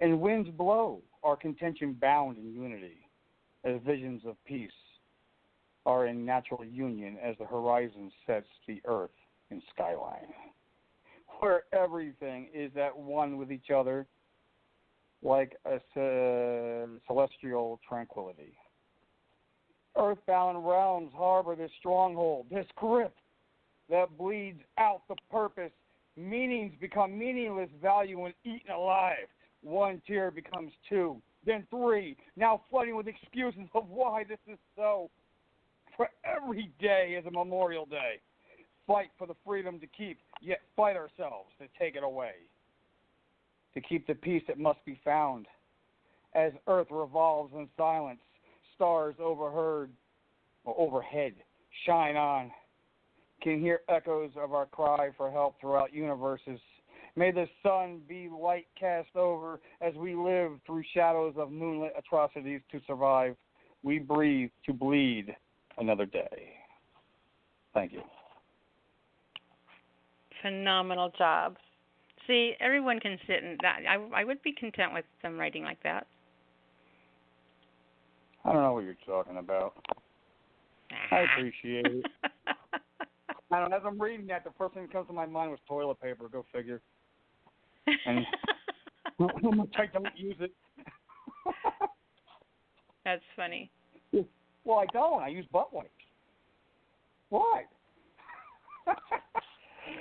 And 0.01 0.21
winds 0.21 0.49
blow, 0.49 1.03
our 1.23 1.37
contention 1.37 1.97
bound 2.01 2.39
in 2.39 2.55
unity, 2.55 2.97
as 3.65 3.79
visions 3.87 4.23
of 4.27 4.43
peace 4.47 4.71
are 5.85 6.07
in 6.07 6.25
natural 6.25 6.65
union 6.65 7.19
as 7.23 7.37
the 7.39 7.45
horizon 7.45 8.11
sets 8.27 8.49
the 8.67 8.81
earth 8.87 9.11
in 9.51 9.63
skyline. 9.75 10.33
Where 11.41 11.65
everything 11.75 12.49
is 12.55 12.73
at 12.77 12.97
one 12.97 13.37
with 13.37 13.53
each 13.53 13.71
other 13.71 14.07
like 15.27 15.57
a 15.67 15.81
celestial 17.07 17.81
tranquility. 17.87 18.55
Earthbound 19.99 20.67
realms 20.67 21.11
harbor 21.17 21.57
this 21.57 21.71
stronghold, 21.79 22.47
this 22.51 22.67
grip 22.77 23.15
that 23.91 24.17
bleeds 24.17 24.61
out 24.79 25.03
the 25.09 25.17
purpose. 25.31 25.73
Meanings 26.17 26.73
become 26.81 27.19
meaningless 27.19 27.71
value 27.83 28.21
when 28.21 28.33
eaten 28.45 28.71
alive. 28.71 29.27
One 29.63 30.01
tear 30.07 30.31
becomes 30.31 30.73
two, 30.89 31.21
then 31.45 31.67
three, 31.71 32.17
now 32.37 32.63
flooding 32.71 32.95
with 32.95 33.09
excuses 33.09 33.69
of 33.75 33.89
why 33.89 34.25
this 34.25 34.39
is 34.47 34.59
so. 34.77 35.11
For 35.97 36.09
every 36.25 36.71
day 36.79 37.17
is 37.19 37.27
a 37.27 37.31
Memorial 37.31 37.87
Day. 37.87 38.21
Fight 38.87 39.11
for 39.19 39.27
the 39.27 39.35
freedom 39.45 39.81
to 39.81 39.87
keep, 39.87 40.19
yet 40.41 40.61
fight 40.77 40.95
ourselves 40.95 41.51
to 41.59 41.67
take 41.79 41.97
it 41.97 42.05
away. 42.05 42.33
To 43.77 43.83
keep 43.83 44.07
the 44.07 44.15
peace 44.15 44.43
that 44.49 44.59
must 44.59 44.83
be 44.87 44.99
found. 45.05 45.47
As 46.35 46.53
Earth 46.67 46.87
revolves 46.91 47.53
in 47.55 47.69
silence, 47.77 48.21
stars 48.75 49.15
overheard 49.21 49.91
or 50.65 50.75
overhead 50.79 51.35
shine 51.85 52.17
on. 52.17 52.51
Can 53.43 53.61
hear 53.61 53.81
echoes 53.91 54.31
of 54.43 54.55
our 54.55 54.65
cry 54.65 55.11
for 55.19 55.31
help 55.31 55.61
throughout 55.61 55.93
universes. 55.93 56.59
May 57.17 57.33
the 57.33 57.47
sun 57.63 58.01
be 58.09 58.31
light 58.31 58.67
cast 58.81 59.15
over 59.15 59.61
as 59.83 59.95
we 59.95 60.15
live 60.15 60.53
through 60.65 60.83
shadows 60.95 61.35
of 61.37 61.53
moonlit 61.53 61.93
atrocities 61.99 62.63
to 62.73 62.81
survive. 62.87 63.37
We 63.83 63.99
breathe 63.99 64.51
to 64.65 64.73
bleed 64.73 65.37
another 65.77 66.07
day. 66.07 66.55
Thank 67.75 67.93
you. 67.93 68.01
Phenomenal 70.41 71.13
job. 71.19 71.57
See, 72.27 72.55
everyone 72.61 72.99
can 73.01 73.19
sit 73.27 73.45
in 73.45 73.57
that. 73.63 73.81
I 73.89 74.21
I 74.21 74.25
would 74.25 74.43
be 74.43 74.53
content 74.53 74.93
with 74.93 75.05
them 75.23 75.39
writing 75.39 75.63
like 75.63 75.83
that. 75.83 76.07
I 78.45 78.53
don't 78.53 78.63
know 78.63 78.73
what 78.73 78.85
you're 78.85 78.97
talking 79.07 79.39
about. 79.39 79.75
I 81.11 81.25
appreciate 81.37 81.87
it. 81.87 82.07
I 83.51 83.61
don't. 83.61 83.73
As 83.73 83.83
I'm 83.85 84.01
reading 84.01 84.27
that, 84.29 84.45
the 84.45 84.51
first 84.59 84.75
thing 84.75 84.85
that 84.85 84.93
comes 84.93 85.09
to 85.09 85.13
my 85.13 85.27
mind 85.27 85.51
was 85.51 85.61
toilet 85.69 86.01
paper. 86.01 86.29
Go 86.29 86.45
figure. 86.53 86.81
And 88.07 88.27
I 89.21 89.87
don't 89.93 90.07
use 90.17 90.37
it. 90.41 90.53
That's 93.05 93.23
funny. 93.37 93.71
Well, 94.65 94.79
I 94.79 94.87
don't. 94.93 95.23
I 95.23 95.29
use 95.29 95.47
butt 95.53 95.73
wipes. 95.73 95.91
Why? 97.29 97.65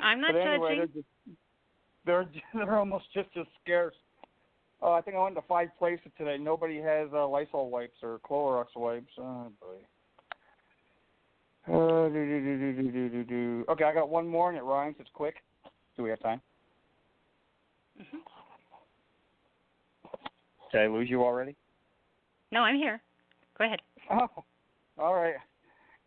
I'm 0.02 0.22
not 0.22 0.34
but 0.34 0.42
anyway, 0.42 0.78
judging. 0.78 0.94
Just, 0.94 1.08
they're 2.06 2.28
they're 2.54 2.78
almost 2.78 3.06
just 3.14 3.30
as 3.40 3.46
scarce. 3.64 3.96
Uh, 4.82 4.92
I 4.92 5.02
think 5.02 5.16
I 5.16 5.24
went 5.24 5.36
to 5.36 5.42
five 5.44 5.70
places 5.80 6.12
today. 6.18 6.38
Nobody 6.38 6.80
has 6.80 7.10
uh, 7.14 7.28
Lysol 7.28 7.70
wipes 7.70 7.98
or 8.04 8.20
Clorox 8.30 8.68
wipes. 8.76 9.14
Oh 9.18 9.52
boy. 9.60 9.78
Uh, 11.68 12.10
do, 12.10 12.14
do, 12.14 12.42
do, 12.42 12.74
do, 12.74 12.92
do, 12.92 13.10
do, 13.10 13.24
do. 13.24 13.66
Okay, 13.70 13.86
I 13.86 13.94
got 13.94 14.10
one 14.10 14.28
more 14.28 14.50
and 14.50 14.58
it 14.58 14.64
rhymes. 14.64 14.98
It's 15.00 15.10
quick. 15.14 15.36
Do 15.98 16.04
we 16.04 16.12
have 16.12 16.20
time? 16.20 16.40
Mm-hmm. 18.00 18.18
Did 20.72 20.82
I 20.82 20.88
lose 20.88 21.10
you 21.10 21.24
already? 21.24 21.56
No, 22.52 22.60
I'm 22.60 22.76
here. 22.76 23.02
Go 23.58 23.66
ahead. 23.66 23.82
Oh, 24.12 24.28
all 25.00 25.16
right. 25.16 25.36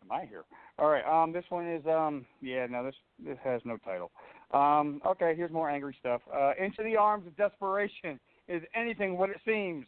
Am 0.03 0.11
I 0.11 0.25
here? 0.25 0.43
All 0.77 0.89
right. 0.89 1.03
Um, 1.05 1.33
this 1.33 1.43
one 1.49 1.67
is 1.67 1.85
um, 1.85 2.25
yeah. 2.41 2.65
No, 2.69 2.85
this 2.85 2.95
this 3.23 3.37
has 3.43 3.61
no 3.65 3.77
title. 3.77 4.11
Um, 4.51 5.01
okay. 5.05 5.33
Here's 5.35 5.51
more 5.51 5.69
angry 5.69 5.95
stuff. 5.99 6.21
Uh, 6.33 6.53
into 6.59 6.83
the 6.83 6.95
arms 6.95 7.27
of 7.27 7.35
desperation 7.37 8.19
is 8.47 8.61
anything 8.75 9.17
what 9.17 9.29
it 9.29 9.37
seems. 9.45 9.85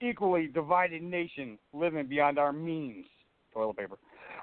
Equally 0.00 0.48
divided 0.48 1.02
nation 1.02 1.58
living 1.72 2.06
beyond 2.06 2.38
our 2.38 2.52
means. 2.52 3.06
Toilet 3.54 3.76
paper. 3.76 3.96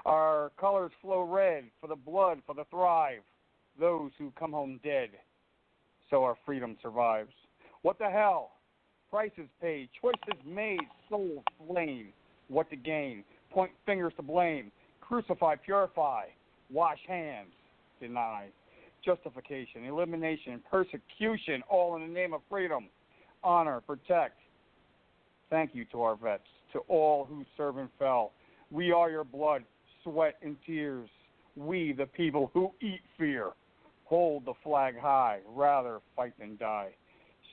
Our 0.06 0.52
colors 0.58 0.92
flow 1.02 1.22
red 1.22 1.64
for 1.80 1.86
the 1.86 1.96
blood, 1.96 2.38
for 2.46 2.54
the 2.54 2.64
thrive, 2.70 3.20
those 3.78 4.10
who 4.18 4.32
come 4.38 4.52
home 4.52 4.80
dead. 4.82 5.10
So 6.08 6.24
our 6.24 6.36
freedom 6.46 6.76
survives. 6.82 7.32
What 7.82 7.98
the 7.98 8.08
hell? 8.08 8.52
Prices 9.10 9.48
paid, 9.60 9.88
choices 10.00 10.40
made, 10.46 10.80
souls 11.08 11.44
slain. 11.66 12.08
What 12.48 12.70
to 12.70 12.76
gain? 12.76 13.24
Point 13.50 13.72
fingers 13.84 14.12
to 14.16 14.22
blame. 14.22 14.70
Crucify, 15.00 15.56
purify, 15.56 16.26
wash 16.70 17.00
hands, 17.06 17.52
deny. 18.00 18.46
Justification, 19.04 19.84
elimination, 19.84 20.60
persecution, 20.70 21.62
all 21.68 21.96
in 21.96 22.02
the 22.02 22.08
name 22.08 22.34
of 22.34 22.42
freedom. 22.50 22.88
Honor, 23.42 23.80
protect. 23.80 24.38
Thank 25.48 25.74
you 25.74 25.84
to 25.86 26.02
our 26.02 26.16
vets, 26.16 26.42
to 26.72 26.80
all 26.80 27.24
who 27.24 27.44
serve 27.56 27.78
and 27.78 27.88
fell. 27.98 28.32
We 28.70 28.92
are 28.92 29.10
your 29.10 29.24
blood, 29.24 29.64
sweat, 30.04 30.36
and 30.42 30.56
tears. 30.66 31.08
We, 31.56 31.92
the 31.92 32.06
people 32.06 32.50
who 32.54 32.72
eat 32.80 33.00
fear, 33.18 33.50
hold 34.04 34.44
the 34.44 34.54
flag 34.62 34.98
high, 34.98 35.40
rather 35.48 36.00
fight 36.14 36.34
than 36.38 36.56
die. 36.56 36.90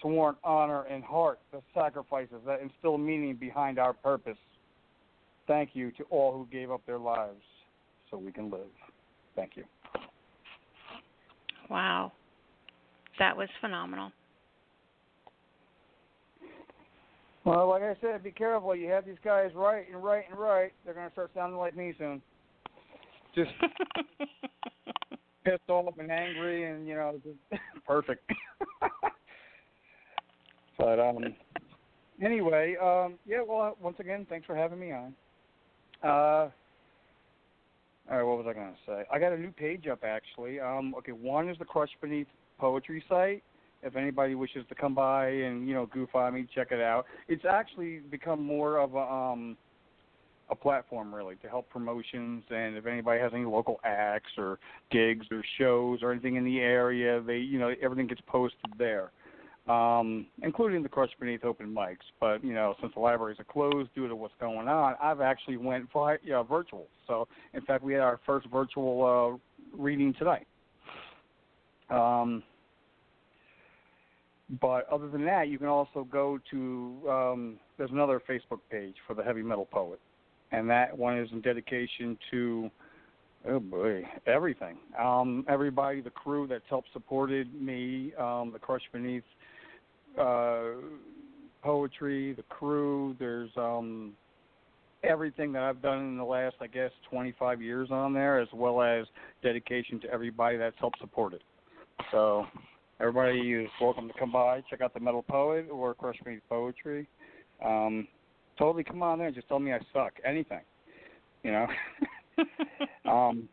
Sworn 0.02 0.36
honor 0.44 0.84
and 0.84 1.04
heart, 1.04 1.40
the 1.52 1.62
sacrifices 1.74 2.38
that 2.46 2.62
instill 2.62 2.98
meaning 2.98 3.36
behind 3.36 3.80
our 3.80 3.94
purpose. 3.94 4.38
Thank 5.48 5.72
you 5.74 5.92
to 5.92 6.04
all 6.10 6.34
who 6.34 6.46
gave 6.52 6.72
up 6.72 6.86
their 6.86 7.00
lives 7.00 7.42
so 8.12 8.18
we 8.18 8.32
can 8.32 8.52
live. 8.52 8.68
Thank 9.36 9.56
you. 9.56 9.64
Wow. 11.70 12.12
That 13.20 13.36
was 13.36 13.50
phenomenal. 13.62 14.12
Well, 17.44 17.70
like 17.70 17.82
I 17.82 17.96
said, 18.02 18.24
be 18.24 18.32
careful. 18.32 18.76
You 18.76 18.90
have 18.90 19.06
these 19.06 19.16
guys 19.24 19.52
right 19.56 19.86
and 19.92 20.04
right 20.04 20.26
and 20.30 20.38
right. 20.38 20.74
They're 20.84 20.94
going 20.94 21.08
to 21.08 21.12
start 21.14 21.32
sounding 21.34 21.58
like 21.58 21.78
me 21.78 21.94
soon. 21.98 22.22
Just 23.34 23.52
pissed 25.46 25.70
off 25.70 25.94
and 25.98 26.12
angry, 26.12 26.70
and 26.70 26.86
you 26.86 26.96
know, 26.96 27.20
just 27.24 27.62
perfect. 27.88 28.30
but 30.78 31.00
um, 31.00 31.20
anyway, 32.22 32.76
um, 32.82 33.16
yeah. 33.26 33.42
Well, 33.48 33.78
once 33.82 33.98
again, 34.00 34.28
thanks 34.30 34.46
for 34.46 34.56
having 34.56 34.80
me 34.80 34.92
on. 34.92 35.14
Uh, 36.04 36.50
all 38.10 38.18
right, 38.18 38.24
what 38.24 38.38
was 38.38 38.48
I 38.50 38.54
going 38.54 38.72
to 38.72 38.80
say? 38.86 39.04
I 39.12 39.20
got 39.20 39.34
a 39.34 39.38
new 39.38 39.52
page 39.52 39.88
up 39.88 40.04
actually. 40.04 40.60
Um, 40.60 40.96
okay, 40.98 41.12
one 41.12 41.50
is 41.50 41.58
the 41.58 41.66
Crush 41.66 41.92
Beneath 42.02 42.28
Poetry 42.60 43.04
site 43.10 43.44
if 43.84 43.96
anybody 43.96 44.36
wishes 44.36 44.66
to 44.70 44.76
come 44.76 44.96
by 44.96 45.28
and 45.30 45.68
you 45.68 45.74
know 45.74 45.86
goof 45.88 46.14
on 46.16 46.34
me, 46.34 46.48
check 46.54 46.72
it 46.72 46.82
out. 46.82 47.06
It's 47.28 47.46
actually 47.46 48.00
become 48.00 48.44
more 48.44 48.78
of 48.78 48.96
a 48.96 49.00
um 49.00 49.58
a 50.50 50.56
platform 50.56 51.14
really 51.14 51.36
to 51.36 51.50
help 51.50 51.70
promotions 51.70 52.44
and 52.50 52.78
if 52.78 52.86
anybody 52.86 53.20
has 53.20 53.34
any 53.34 53.44
local 53.44 53.82
acts 53.84 54.32
or 54.38 54.60
gigs 54.92 55.26
or 55.30 55.44
shows 55.58 56.00
or 56.02 56.12
anything 56.12 56.36
in 56.36 56.46
the 56.46 56.60
area, 56.60 57.22
they 57.22 57.38
you 57.38 57.60
know 57.60 57.74
everything 57.82 58.08
gets 58.08 58.22
posted 58.28 58.72
there. 58.78 59.12
Um, 59.68 60.28
including 60.44 60.82
the 60.82 60.88
Crush 60.88 61.10
Beneath 61.20 61.44
open 61.44 61.74
mics, 61.74 61.98
but 62.22 62.42
you 62.42 62.54
know 62.54 62.76
since 62.80 62.94
the 62.94 63.02
libraries 63.02 63.38
are 63.38 63.44
closed 63.44 63.90
due 63.94 64.08
to 64.08 64.16
what's 64.16 64.34
going 64.40 64.70
on, 64.70 64.96
I've 65.04 65.20
actually 65.20 65.58
went 65.58 65.92
for 65.92 66.18
yeah, 66.24 66.42
virtual. 66.42 66.88
So 67.06 67.28
in 67.54 67.62
fact, 67.62 67.84
we 67.84 67.92
had 67.92 68.02
our 68.02 68.20
first 68.26 68.48
virtual 68.48 69.40
uh, 69.76 69.78
reading 69.78 70.14
tonight. 70.18 70.48
Um, 71.90 72.44
but 74.62 74.88
other 74.90 75.10
than 75.10 75.26
that, 75.26 75.50
you 75.50 75.58
can 75.58 75.68
also 75.68 76.08
go 76.10 76.40
to 76.52 77.10
um, 77.10 77.60
there's 77.78 77.92
another 77.92 78.22
Facebook 78.28 78.60
page 78.72 78.96
for 79.06 79.14
the 79.14 79.24
heavy 79.24 79.44
metal 79.44 79.66
poet, 79.66 80.00
and 80.54 80.70
that 80.70 80.98
one 80.98 81.18
is 81.18 81.30
in 81.34 81.42
dedication 81.42 82.18
to 82.32 82.72
oh 83.50 83.60
boy 83.60 84.04
everything. 84.26 84.78
Um, 84.98 85.46
everybody, 85.50 86.00
the 86.00 86.10
crew 86.10 86.48
that's 86.48 86.64
helped 86.70 86.88
supported 86.94 87.54
me, 87.62 88.14
um, 88.18 88.52
the 88.54 88.60
Crush 88.60 88.84
Beneath 88.94 89.24
uh, 90.18 90.82
poetry, 91.64 92.34
the 92.34 92.44
crew. 92.44 93.16
There's 93.20 93.52
um, 93.58 94.14
everything 95.04 95.52
that 95.54 95.64
I've 95.64 95.82
done 95.82 96.00
in 96.00 96.18
the 96.18 96.24
last, 96.24 96.56
I 96.62 96.68
guess, 96.68 96.92
25 97.10 97.62
years 97.62 97.90
on 97.92 98.14
there, 98.14 98.40
as 98.40 98.48
well 98.54 98.82
as 98.82 99.06
dedication 99.44 100.00
to 100.02 100.10
everybody 100.10 100.58
that's 100.58 100.76
helped 100.80 101.00
support 101.00 101.34
it. 101.34 101.42
So 102.12 102.46
Everybody 103.00 103.52
is 103.52 103.70
welcome 103.80 104.08
to 104.08 104.14
come 104.18 104.32
by, 104.32 104.64
check 104.72 104.82
out 104.82 104.92
the 104.92 105.00
Metal 105.00 105.22
Poet 105.22 105.68
or 105.72 105.94
Crush 105.94 106.16
Beneath 106.24 106.42
Poetry. 106.50 107.08
Um, 107.64 108.08
totally 108.58 108.84
come 108.84 109.04
on 109.04 109.20
there. 109.20 109.30
Just 109.30 109.48
tell 109.48 109.60
me 109.60 109.72
I 109.72 109.78
suck. 109.94 110.14
Anything, 110.26 110.62
you 111.44 111.52
know. 111.52 111.68
um, 113.12 113.48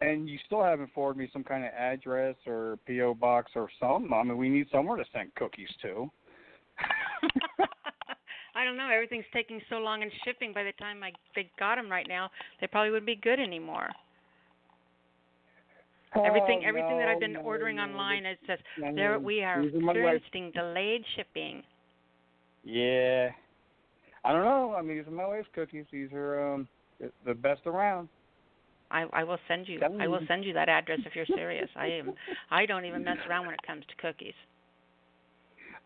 and 0.00 0.28
you 0.28 0.38
still 0.46 0.62
haven't 0.62 0.92
forwarded 0.94 1.18
me 1.18 1.28
some 1.32 1.44
kind 1.44 1.64
of 1.64 1.72
address 1.72 2.36
or 2.46 2.78
PO 2.86 3.14
box 3.14 3.52
or 3.54 3.68
something. 3.80 4.12
I 4.12 4.22
mean, 4.22 4.36
we 4.36 4.48
need 4.48 4.66
somewhere 4.70 4.96
to 4.96 5.04
send 5.12 5.34
cookies 5.34 5.68
to. 5.82 6.10
I 8.54 8.64
don't 8.64 8.76
know. 8.76 8.88
Everything's 8.92 9.24
taking 9.32 9.60
so 9.68 9.76
long 9.76 10.02
in 10.02 10.10
shipping. 10.24 10.52
By 10.52 10.64
the 10.64 10.72
time 10.72 11.02
I 11.02 11.12
they 11.34 11.50
got 11.58 11.76
them 11.76 11.90
right 11.90 12.06
now, 12.08 12.30
they 12.60 12.66
probably 12.66 12.90
wouldn't 12.90 13.06
be 13.06 13.16
good 13.16 13.40
anymore. 13.40 13.88
Oh, 16.14 16.24
everything 16.24 16.64
everything 16.64 16.92
no, 16.92 16.98
that 16.98 17.08
I've 17.08 17.20
been 17.20 17.34
no, 17.34 17.40
ordering 17.40 17.76
no. 17.76 17.82
online 17.82 18.24
it 18.24 18.38
says 18.46 18.58
there 18.94 19.18
we 19.18 19.42
are 19.42 19.62
these 19.62 19.74
are 19.74 19.80
my 19.80 19.92
experiencing 19.92 20.52
delayed 20.54 21.04
shipping. 21.16 21.62
Yeah. 22.64 23.28
I 24.24 24.32
don't 24.32 24.44
know. 24.44 24.74
I 24.76 24.82
mean, 24.82 24.96
these 24.98 25.06
are 25.06 25.10
my 25.10 25.26
wife's 25.26 25.48
cookies. 25.54 25.84
These 25.92 26.08
are 26.12 26.54
um 26.54 26.68
the 27.24 27.34
best 27.34 27.60
around. 27.66 28.08
I 28.90 29.04
I 29.12 29.24
will 29.24 29.38
send 29.48 29.68
you 29.68 29.80
I 30.00 30.06
will 30.06 30.20
send 30.28 30.44
you 30.44 30.52
that 30.54 30.68
address 30.68 31.00
if 31.04 31.14
you're 31.14 31.26
serious. 31.26 31.68
I 31.76 31.86
am 31.86 32.14
I 32.50 32.66
don't 32.66 32.84
even 32.84 33.04
mess 33.04 33.18
around 33.28 33.46
when 33.46 33.54
it 33.54 33.62
comes 33.66 33.84
to 33.88 33.94
cookies. 33.96 34.34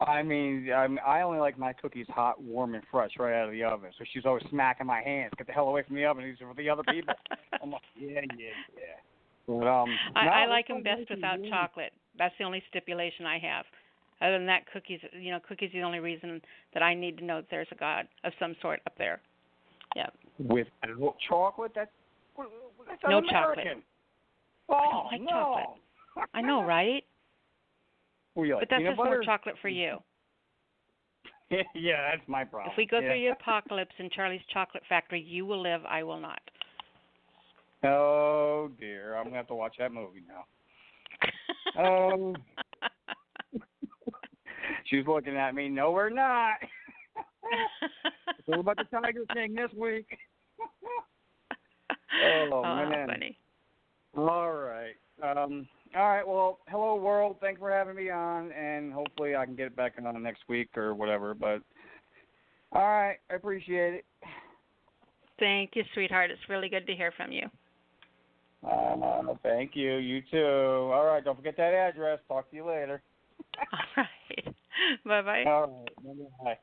I 0.01 0.23
mean, 0.23 0.71
I 0.75 0.89
mean, 0.89 0.99
I 1.07 1.23
only 1.23 1.39
like 1.39 1.59
my 1.59 1.73
cookies 1.73 2.07
hot, 2.09 2.43
warm, 2.43 2.75
and 2.75 2.83
fresh 2.91 3.13
right 3.19 3.41
out 3.41 3.49
of 3.49 3.53
the 3.53 3.63
oven. 3.63 3.91
So 3.99 4.05
she's 4.13 4.25
always 4.27 4.43
smacking 4.51 4.87
my 4.87 5.01
hands. 5.01 5.33
Get 5.37 5.47
the 5.47 5.53
hell 5.53 5.69
away 5.69 5.83
from 5.87 5.97
the 5.97 6.05
oven. 6.05 6.25
These 6.25 6.41
are 6.41 6.49
for 6.49 6.61
the 6.61 6.69
other 6.69 6.83
people. 6.91 7.15
I'm 7.63 7.71
like, 7.71 7.83
yeah, 8.01 8.21
yeah, 8.37 8.49
yeah. 8.77 8.99
But 9.47 9.67
um, 9.67 9.89
I, 10.15 10.25
no, 10.25 10.31
I 10.31 10.47
like 10.47 10.69
them 10.69 10.83
best 10.83 11.11
without 11.11 11.43
do. 11.43 11.49
chocolate. 11.51 11.93
That's 12.19 12.35
the 12.39 12.45
only 12.45 12.63
stipulation 12.69 13.27
I 13.27 13.39
have. 13.39 13.65
Other 14.21 14.39
than 14.39 14.47
that, 14.47 14.63
cookies. 14.73 15.01
You 15.13 15.33
know, 15.33 15.41
cookies 15.47 15.69
is 15.69 15.75
the 15.75 15.83
only 15.83 16.01
reason 16.01 16.41
that 16.75 16.83
I 16.83 16.95
need 16.95 17.19
to 17.19 17.25
know 17.25 17.41
that 17.41 17.51
there's 17.51 17.69
a 17.73 17.77
God 17.77 18.07
of 18.25 18.33
some 18.39 18.55
sort 18.63 18.81
up 18.87 18.95
there. 18.99 19.21
Yeah. 19.95 20.09
Without 20.39 21.17
chocolate, 21.29 21.73
that's 21.75 21.91
that's 23.01 23.11
No 23.11 23.21
chocolate. 23.23 23.83
Oh 24.69 24.75
I 24.75 24.79
don't 24.79 24.95
oh, 24.95 25.09
like 25.11 25.21
no. 25.21 25.29
chocolate. 25.29 26.29
I 26.35 26.41
know, 26.41 26.63
right? 26.65 27.05
Well, 28.35 28.49
like 28.49 28.61
but 28.61 28.69
that's 28.71 28.85
just 28.85 28.97
more 28.97 29.23
chocolate 29.25 29.57
for 29.61 29.69
you. 29.69 29.99
yeah, 31.75 32.11
that's 32.11 32.27
my 32.29 32.45
problem. 32.45 32.73
If 32.73 32.79
we 32.79 32.87
go 32.87 32.99
yeah. 32.99 33.09
through 33.09 33.21
the 33.25 33.27
apocalypse 33.29 33.95
in 33.99 34.09
Charlie's 34.11 34.41
Chocolate 34.53 34.83
Factory, 34.89 35.21
you 35.21 35.45
will 35.45 35.63
live. 35.63 35.83
I 35.89 36.03
will 36.03 36.21
not. 36.21 36.41
Oh 37.85 38.71
dear, 38.79 39.17
I'm 39.17 39.25
gonna 39.25 39.37
have 39.37 39.49
to 39.49 39.55
watch 39.55 39.75
that 39.79 39.93
movie 39.93 40.23
now. 40.27 40.45
Oh, 41.79 42.35
she's 44.87 45.07
looking 45.07 45.37
at 45.37 45.55
me. 45.55 45.69
No, 45.69 45.91
we're 45.91 46.11
not. 46.11 46.57
it's 48.39 48.49
all 48.49 48.61
about 48.61 48.77
the 48.77 48.85
Tiger 48.85 49.25
King 49.33 49.55
this 49.55 49.73
week. 49.77 50.07
oh, 52.25 52.51
oh, 52.53 52.63
man. 52.63 53.07
funny. 53.07 53.39
All 54.17 54.53
right. 54.53 54.95
Um, 55.23 55.67
all 55.97 56.09
right. 56.09 56.27
Well, 56.27 56.59
hello 56.69 56.97
world. 56.97 57.37
Thanks 57.41 57.59
for 57.59 57.71
having 57.71 57.97
me 57.97 58.11
on, 58.11 58.51
and 58.53 58.93
hopefully 58.93 59.37
I 59.37 59.45
can 59.45 59.55
get 59.55 59.67
it 59.67 59.77
back 59.77 59.95
on 59.99 60.13
the 60.13 60.21
next 60.21 60.43
week 60.49 60.77
or 60.77 60.95
whatever. 60.95 61.35
But 61.35 61.63
all 62.73 62.83
right, 62.83 63.17
I 63.31 63.35
appreciate 63.35 63.95
it. 63.95 64.05
Thank 65.39 65.71
you, 65.75 65.85
sweetheart. 65.95 66.31
It's 66.31 66.49
really 66.49 66.69
good 66.69 66.87
to 66.87 66.95
hear 66.95 67.13
from 67.17 67.33
you. 67.33 67.49
Uh, 68.67 69.35
thank 69.43 69.75
you. 69.75 69.97
You 69.97 70.23
too. 70.31 70.45
All 70.93 71.05
right. 71.05 71.25
Don't 71.25 71.37
forget 71.37 71.57
that 71.57 71.75
address. 71.75 72.21
Talk 72.29 72.49
to 72.51 72.57
you 72.57 72.67
later. 72.67 73.03
All 73.73 74.05
right. 74.05 74.55
Bye 75.05 75.23
bye. 75.23 75.45
All 75.51 75.87
right. 76.05 76.29
Bye. 76.45 76.59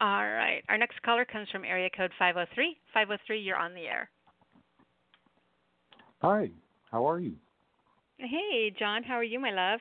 All 0.00 0.26
right. 0.26 0.62
Our 0.68 0.78
next 0.78 1.02
caller 1.02 1.26
comes 1.26 1.48
from 1.50 1.64
area 1.64 1.90
code 1.94 2.10
503. 2.18 2.76
503, 2.94 3.40
you're 3.40 3.56
on 3.56 3.74
the 3.74 3.82
air. 3.82 4.08
Hi, 6.22 6.50
how 6.90 7.08
are 7.08 7.20
you? 7.20 7.34
Hey, 8.18 8.72
John. 8.78 9.02
How 9.02 9.14
are 9.14 9.24
you, 9.24 9.38
my 9.40 9.50
love? 9.50 9.80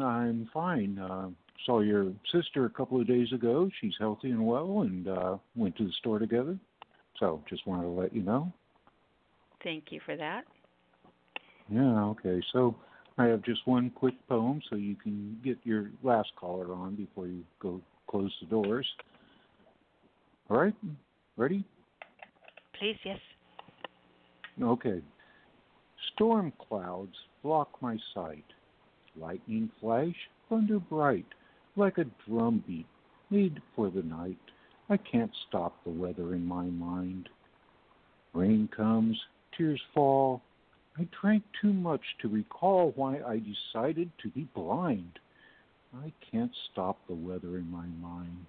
I'm 0.00 0.48
fine. 0.52 0.98
Uh, 0.98 1.28
saw 1.64 1.80
your 1.80 2.12
sister 2.30 2.64
a 2.66 2.70
couple 2.70 3.00
of 3.00 3.06
days 3.06 3.32
ago. 3.32 3.70
She's 3.80 3.94
healthy 3.98 4.30
and 4.30 4.46
well, 4.46 4.82
and 4.82 5.08
uh, 5.08 5.36
went 5.56 5.76
to 5.76 5.84
the 5.84 5.92
store 6.00 6.18
together. 6.18 6.58
So 7.18 7.42
just 7.48 7.66
wanted 7.66 7.84
to 7.84 7.90
let 7.90 8.14
you 8.14 8.22
know. 8.22 8.52
Thank 9.62 9.84
you 9.90 10.00
for 10.04 10.16
that. 10.16 10.44
Yeah, 11.70 12.04
okay. 12.04 12.42
So 12.52 12.76
I 13.16 13.26
have 13.26 13.42
just 13.42 13.66
one 13.66 13.90
quick 13.90 14.14
poem 14.28 14.60
so 14.68 14.76
you 14.76 14.96
can 14.96 15.38
get 15.44 15.58
your 15.64 15.90
last 16.02 16.30
caller 16.36 16.72
on 16.74 16.94
before 16.94 17.26
you 17.26 17.44
go 17.60 17.80
close 18.12 18.32
the 18.40 18.46
doors. 18.46 18.86
All 20.50 20.58
right? 20.58 20.74
Ready? 21.36 21.64
Please, 22.78 22.98
yes. 23.04 23.18
Okay. 24.62 25.00
Storm 26.12 26.52
clouds 26.68 27.16
block 27.42 27.70
my 27.80 27.96
sight. 28.14 28.44
Lightning 29.18 29.70
flash, 29.80 30.14
thunder 30.48 30.78
bright, 30.78 31.26
like 31.74 31.96
a 31.98 32.04
drumbeat 32.26 32.86
made 33.30 33.62
for 33.74 33.90
the 33.90 34.02
night. 34.02 34.38
I 34.90 34.98
can't 34.98 35.32
stop 35.48 35.82
the 35.84 35.90
weather 35.90 36.34
in 36.34 36.44
my 36.44 36.64
mind. 36.64 37.30
Rain 38.34 38.68
comes, 38.74 39.18
tears 39.56 39.80
fall. 39.94 40.42
I 40.98 41.06
drank 41.18 41.44
too 41.60 41.72
much 41.72 42.02
to 42.20 42.28
recall 42.28 42.92
why 42.94 43.20
I 43.26 43.40
decided 43.40 44.10
to 44.22 44.28
be 44.28 44.46
blind. 44.54 45.18
I 45.94 46.12
can't 46.30 46.50
stop 46.72 46.98
the 47.06 47.14
weather 47.14 47.58
in 47.58 47.70
my 47.70 47.86
mind. 48.00 48.46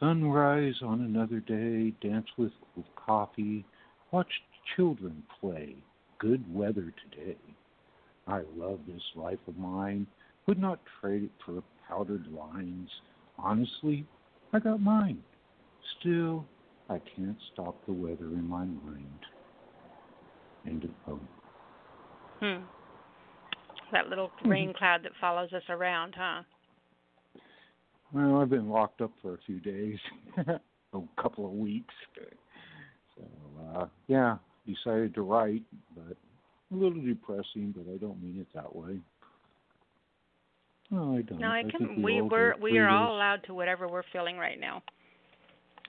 Sunrise 0.00 0.74
on 0.82 1.02
another 1.02 1.40
day, 1.40 1.92
dance 2.00 2.26
with, 2.36 2.52
coffee, 2.96 3.64
watch 4.10 4.30
children 4.76 5.22
play. 5.40 5.76
Good 6.18 6.42
weather 6.52 6.92
today. 7.10 7.36
I 8.26 8.42
love 8.56 8.80
this 8.88 9.02
life 9.14 9.38
of 9.46 9.56
mine, 9.56 10.06
would 10.46 10.58
not 10.58 10.80
trade 11.00 11.24
it 11.24 11.30
for 11.44 11.62
powdered 11.88 12.26
lines. 12.32 12.88
Honestly, 13.38 14.04
I 14.52 14.58
got 14.58 14.80
mine. 14.80 15.22
Still, 16.00 16.44
I 16.88 17.00
can't 17.16 17.36
stop 17.52 17.76
the 17.86 17.92
weather 17.92 18.26
in 18.26 18.48
my 18.48 18.64
mind. 18.64 19.20
End 20.66 20.84
of 20.84 20.90
poem. 21.04 21.28
Hmm. 22.40 22.83
That 23.94 24.08
little 24.08 24.32
rain 24.44 24.74
cloud 24.76 25.04
that 25.04 25.12
follows 25.20 25.52
us 25.52 25.62
around, 25.68 26.16
huh? 26.18 26.42
Well, 28.12 28.42
I've 28.42 28.50
been 28.50 28.68
locked 28.68 29.00
up 29.00 29.12
for 29.22 29.34
a 29.34 29.38
few 29.46 29.60
days, 29.60 29.98
a 30.36 31.00
couple 31.16 31.46
of 31.46 31.52
weeks. 31.52 31.94
So, 33.16 33.22
uh, 33.72 33.86
yeah, 34.08 34.38
decided 34.66 35.14
to 35.14 35.22
write, 35.22 35.62
but 35.94 36.16
a 36.72 36.74
little 36.74 37.00
depressing, 37.00 37.72
but 37.76 37.86
I 37.92 37.96
don't 37.98 38.20
mean 38.20 38.40
it 38.40 38.48
that 38.52 38.74
way. 38.74 38.98
No, 40.90 41.16
I 41.16 41.22
don't. 41.22 41.38
No, 41.38 41.50
I 41.50 41.62
think 41.62 41.76
can. 41.76 42.02
we 42.02 42.20
we're 42.20 42.56
we 42.56 42.78
are 42.78 42.88
all 42.88 43.14
allowed 43.14 43.44
to 43.44 43.54
whatever 43.54 43.86
we're 43.86 44.02
feeling 44.12 44.36
right 44.36 44.58
now. 44.58 44.82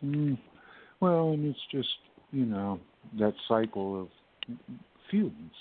Mm, 0.03 0.38
well, 1.00 1.32
and 1.32 1.43
it's 1.45 1.59
just 1.72 1.90
you 2.32 2.45
know 2.45 2.80
that 3.19 3.34
cycle 3.48 4.01
of 4.01 4.08
feelings. 5.09 5.53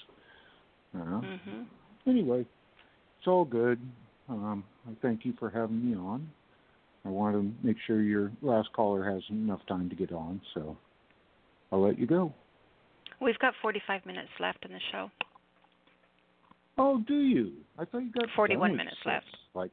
You 0.92 1.00
know? 1.00 1.24
Mhm. 1.24 1.66
Anyway, 2.06 2.40
it's 2.40 3.26
all 3.26 3.44
good. 3.44 3.80
Um, 4.28 4.64
I 4.88 4.92
thank 5.02 5.24
you 5.24 5.34
for 5.38 5.50
having 5.50 5.90
me 5.90 5.96
on. 5.96 6.28
I 7.04 7.08
want 7.08 7.34
to 7.36 7.66
make 7.66 7.76
sure 7.86 8.00
your 8.00 8.30
last 8.40 8.72
caller 8.72 9.04
has 9.10 9.22
enough 9.30 9.60
time 9.68 9.90
to 9.90 9.96
get 9.96 10.12
on, 10.12 10.40
so 10.54 10.76
I'll 11.70 11.82
let 11.86 11.98
you 11.98 12.06
go. 12.06 12.32
We've 13.20 13.38
got 13.38 13.54
45 13.60 14.06
minutes 14.06 14.30
left 14.40 14.64
in 14.64 14.72
the 14.72 14.80
show. 14.90 15.10
Oh, 16.76 17.02
do 17.06 17.14
you? 17.14 17.52
I 17.78 17.84
thought 17.84 17.98
you 17.98 18.10
got 18.10 18.28
41 18.34 18.68
done 18.68 18.76
minutes 18.76 18.96
six. 18.96 19.06
left. 19.06 19.26
Like, 19.54 19.70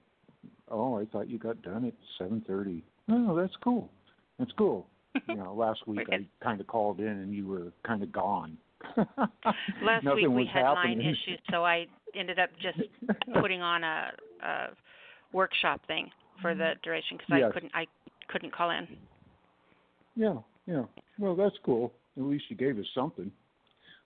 oh, 0.70 1.00
I 1.00 1.06
thought 1.06 1.30
you 1.30 1.40
got 1.40 1.62
done 1.64 1.86
at 1.86 1.94
seven 2.20 2.44
thirty. 2.48 2.84
Oh, 3.10 3.36
that's 3.36 3.54
cool. 3.64 3.90
That's 4.38 4.52
cool. 4.58 4.86
you 5.28 5.36
know, 5.36 5.54
last 5.54 5.88
week 5.88 6.08
I 6.12 6.28
kind 6.44 6.62
of 6.62 6.68
called 6.68 7.00
in 7.00 7.08
and 7.08 7.34
you 7.34 7.48
were 7.48 7.74
kind 7.86 8.04
of 8.04 8.12
gone. 8.12 8.58
Last 9.84 10.06
week 10.16 10.28
we 10.30 10.50
had 10.52 10.72
line 10.72 11.00
issues, 11.02 11.40
so 11.52 11.64
I 11.64 11.86
ended 12.16 12.40
up 12.40 12.50
just 12.62 12.80
putting 13.42 13.62
on 13.62 13.84
a, 13.84 14.12
a 14.44 14.68
workshop 15.34 15.82
thing 15.88 16.10
for 16.42 16.56
the 16.56 16.74
duration 16.84 17.18
because 17.18 17.40
Yes. 17.40 17.50
I 17.50 17.54
couldn't 17.54 17.72
I 17.74 17.86
couldn't 18.28 18.54
call 18.54 18.72
in. 18.72 18.88
Yeah, 20.16 20.36
yeah. 20.66 20.84
Well, 21.20 21.36
that's 21.36 21.56
cool. 21.64 21.94
At 22.18 22.24
least 22.24 22.46
you 22.50 22.56
gave 22.56 22.78
us 22.78 22.86
something. 22.94 23.32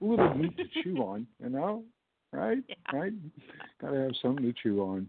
A 0.02 0.06
little 0.06 0.34
meat 0.36 0.58
to 0.58 0.64
chew 0.84 0.98
on, 1.02 1.26
you 1.42 1.50
know? 1.50 1.84
Right? 2.32 2.64
Right? 2.92 3.14
Gotta 3.82 3.98
have 3.98 4.12
something 4.22 4.44
to 4.44 4.54
chew 4.62 4.82
on. 4.82 5.08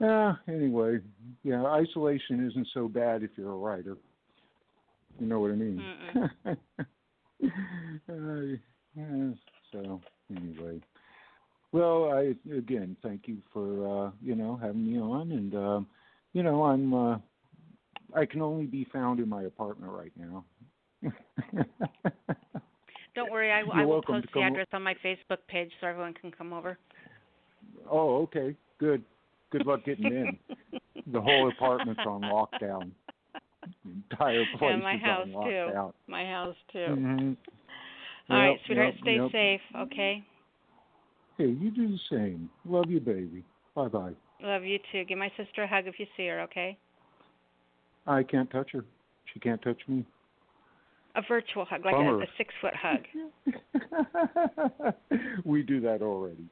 Yeah, 0.00 0.34
anyway. 0.48 0.98
Yeah, 1.42 1.64
isolation 1.64 2.46
isn't 2.48 2.68
so 2.74 2.88
bad 2.88 3.22
if 3.22 3.30
you're 3.36 3.52
a 3.52 3.56
writer. 3.56 3.96
You 5.18 5.26
know 5.26 5.40
what 5.40 5.52
I 5.52 5.54
mean? 5.54 5.84
uh, 6.46 6.54
yeah, 8.96 9.30
so 9.72 10.00
anyway. 10.30 10.80
Well, 11.74 12.12
I 12.12 12.34
again 12.56 12.96
thank 13.02 13.26
you 13.26 13.38
for 13.52 14.06
uh, 14.06 14.10
you 14.22 14.36
know, 14.36 14.56
having 14.62 14.86
me 14.86 15.00
on 15.00 15.32
and 15.32 15.52
um 15.56 15.88
you 16.32 16.44
know, 16.44 16.62
I'm 16.62 16.94
uh 16.94 17.18
I 18.14 18.26
can 18.26 18.42
only 18.42 18.66
be 18.66 18.86
found 18.92 19.18
in 19.18 19.28
my 19.28 19.42
apartment 19.42 19.90
right 19.90 20.12
now. 20.16 20.44
Don't 23.16 23.32
worry, 23.32 23.50
I, 23.50 23.62
I 23.72 23.84
will 23.84 24.02
post 24.02 24.28
the 24.32 24.42
address 24.42 24.68
on 24.72 24.84
my 24.84 24.94
Facebook 25.04 25.38
page 25.48 25.72
so 25.80 25.88
everyone 25.88 26.14
can 26.14 26.30
come 26.30 26.52
over. 26.52 26.78
Oh, 27.90 28.22
okay, 28.22 28.54
good. 28.78 29.02
Good 29.50 29.66
luck 29.66 29.84
getting 29.84 30.06
in. 30.06 30.38
the 31.12 31.20
whole 31.20 31.48
apartment's 31.48 32.02
on 32.06 32.22
lockdown. 32.22 32.92
The 33.84 33.90
entire 34.12 34.44
place 34.58 34.70
and 34.74 34.82
my 34.82 34.94
is 34.94 35.02
house 35.02 35.26
on 35.26 35.42
lockdown. 35.42 35.88
too. 35.88 35.94
My 36.06 36.24
house 36.24 36.56
too. 36.72 36.78
Mm-hmm. 36.78 37.32
All 38.30 38.38
yep, 38.38 38.48
right, 38.50 38.60
sweetheart, 38.66 38.94
yep, 38.94 39.02
stay 39.02 39.16
yep. 39.16 39.32
safe, 39.32 39.60
okay? 39.76 40.24
Hey, 41.36 41.48
you 41.48 41.70
do 41.70 41.88
the 41.88 41.98
same. 42.10 42.48
Love 42.64 42.86
you, 42.88 43.00
baby. 43.00 43.44
Bye 43.74 43.88
bye. 43.88 44.12
Love 44.40 44.64
you 44.64 44.78
too. 44.92 45.04
Give 45.04 45.18
my 45.18 45.32
sister 45.36 45.62
a 45.62 45.66
hug 45.66 45.86
if 45.86 45.98
you 45.98 46.06
see 46.16 46.26
her, 46.26 46.40
okay? 46.42 46.76
I 48.06 48.22
can't 48.22 48.50
touch 48.50 48.70
her. 48.72 48.84
She 49.32 49.40
can't 49.40 49.60
touch 49.62 49.80
me. 49.88 50.04
A 51.16 51.22
virtual 51.26 51.64
hug, 51.64 51.84
like 51.84 51.94
a, 51.94 52.18
a 52.18 52.26
six 52.36 52.52
foot 52.60 52.74
hug. 52.74 53.06
we 55.44 55.62
do 55.62 55.80
that 55.80 56.02
already. 56.02 56.46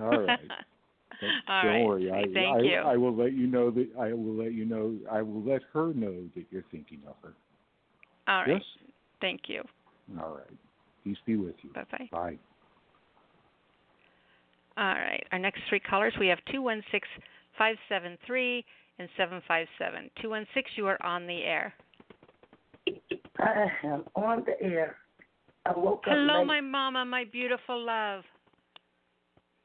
All 0.00 0.18
right. 0.18 0.38
All 1.48 1.62
don't 1.62 1.72
right, 1.72 1.84
worry. 1.84 2.10
I, 2.10 2.22
thank 2.34 2.56
I, 2.56 2.60
you. 2.60 2.76
I 2.76 2.96
will 2.96 3.14
let 3.14 3.32
you 3.32 3.46
know 3.46 3.70
that 3.70 3.88
I 3.98 4.12
will 4.12 4.34
let 4.34 4.52
you 4.52 4.64
know. 4.64 4.96
I 5.10 5.22
will 5.22 5.42
let 5.42 5.62
her 5.72 5.92
know 5.94 6.24
that 6.34 6.46
you're 6.50 6.64
thinking 6.70 7.00
of 7.06 7.14
her. 7.22 7.34
All 8.28 8.40
right. 8.40 8.48
Yes. 8.48 8.62
Thank 9.20 9.42
you. 9.46 9.62
All 10.20 10.34
right. 10.36 10.58
Peace 11.02 11.16
be 11.26 11.36
with 11.36 11.54
you. 11.62 11.70
Bye 11.72 12.08
bye. 12.12 12.38
All 14.76 14.84
right. 14.84 15.24
Our 15.32 15.38
next 15.38 15.60
three 15.68 15.80
callers 15.80 16.14
we 16.18 16.28
have 16.28 16.38
two 16.50 16.62
one 16.62 16.82
six 16.90 17.06
five 17.56 17.76
seven 17.88 18.18
three 18.26 18.64
and 18.98 19.08
seven 19.16 19.40
five 19.46 19.66
seven. 19.78 20.10
Two 20.20 20.30
one 20.30 20.46
six, 20.54 20.70
you 20.76 20.86
are 20.86 21.00
on 21.02 21.26
the 21.26 21.42
air. 21.42 21.74
I 23.38 23.66
am 23.84 24.04
on 24.14 24.44
the 24.46 24.60
air. 24.60 24.96
I 25.66 25.72
woke 25.76 26.04
up 26.06 26.14
Hello, 26.14 26.44
my 26.44 26.60
mama, 26.60 27.04
my 27.04 27.24
beautiful 27.24 27.82
love. 27.84 28.22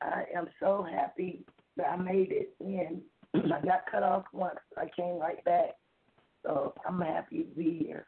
I 0.01 0.23
am 0.35 0.47
so 0.59 0.85
happy 0.89 1.43
that 1.75 1.87
I 1.87 1.95
made 1.97 2.31
it 2.31 2.53
in. 2.61 3.01
I 3.35 3.65
got 3.65 3.91
cut 3.91 4.03
off 4.03 4.25
once. 4.31 4.59
I 4.77 4.85
came 4.95 5.19
right 5.19 5.43
back. 5.43 5.71
So 6.43 6.73
I'm 6.87 7.01
happy 7.01 7.39
to 7.39 7.55
be 7.55 7.83
here. 7.85 8.05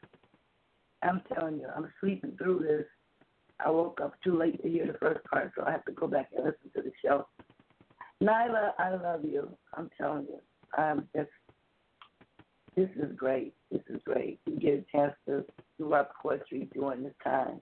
I'm 1.03 1.21
telling 1.33 1.57
you, 1.57 1.67
I'm 1.75 1.91
sleeping 1.99 2.37
through 2.37 2.59
this. 2.59 2.85
I 3.63 3.69
woke 3.69 3.99
up 4.01 4.13
too 4.23 4.37
late 4.37 4.61
to 4.63 4.69
hear 4.69 4.87
the 4.87 4.97
first 4.97 5.23
part, 5.25 5.51
so 5.55 5.63
I 5.65 5.71
have 5.71 5.85
to 5.85 5.91
go 5.91 6.07
back 6.07 6.29
and 6.35 6.45
listen 6.45 6.71
to 6.75 6.81
the 6.81 6.91
show. 7.03 7.27
Nyla, 8.21 8.71
I 8.77 8.95
love 8.95 9.23
you. 9.23 9.49
I'm 9.75 9.89
telling 9.99 10.25
you. 10.27 10.39
I'm 10.77 11.07
just, 11.15 11.29
this 12.75 12.89
is 12.95 13.15
great. 13.15 13.53
This 13.71 13.81
is 13.89 13.99
great. 14.05 14.39
You 14.45 14.57
get 14.59 14.73
a 14.73 14.97
chance 14.97 15.13
to 15.27 15.45
do 15.77 15.93
our 15.93 16.07
poetry 16.21 16.69
during 16.73 17.03
this 17.03 17.13
time. 17.23 17.61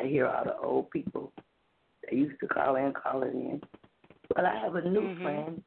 I 0.00 0.06
hear 0.06 0.26
all 0.26 0.44
the 0.44 0.56
old 0.58 0.90
people 0.90 1.32
that 2.02 2.12
used 2.12 2.40
to 2.40 2.46
call 2.48 2.76
in, 2.76 2.92
call 2.92 3.22
it 3.22 3.34
in. 3.34 3.60
But 4.34 4.44
I 4.44 4.58
have 4.58 4.74
a 4.74 4.88
new 4.88 5.02
Mhm. 5.02 5.22
friend, 5.22 5.64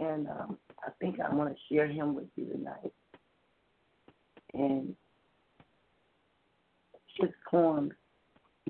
and 0.00 0.28
um, 0.28 0.58
I 0.86 0.90
think 1.00 1.20
I 1.20 1.32
want 1.34 1.54
to 1.54 1.74
share 1.74 1.86
him 1.86 2.14
with 2.14 2.28
you 2.36 2.46
tonight. 2.46 2.92
And 4.54 4.96
his 7.18 7.30
poems, 7.50 7.92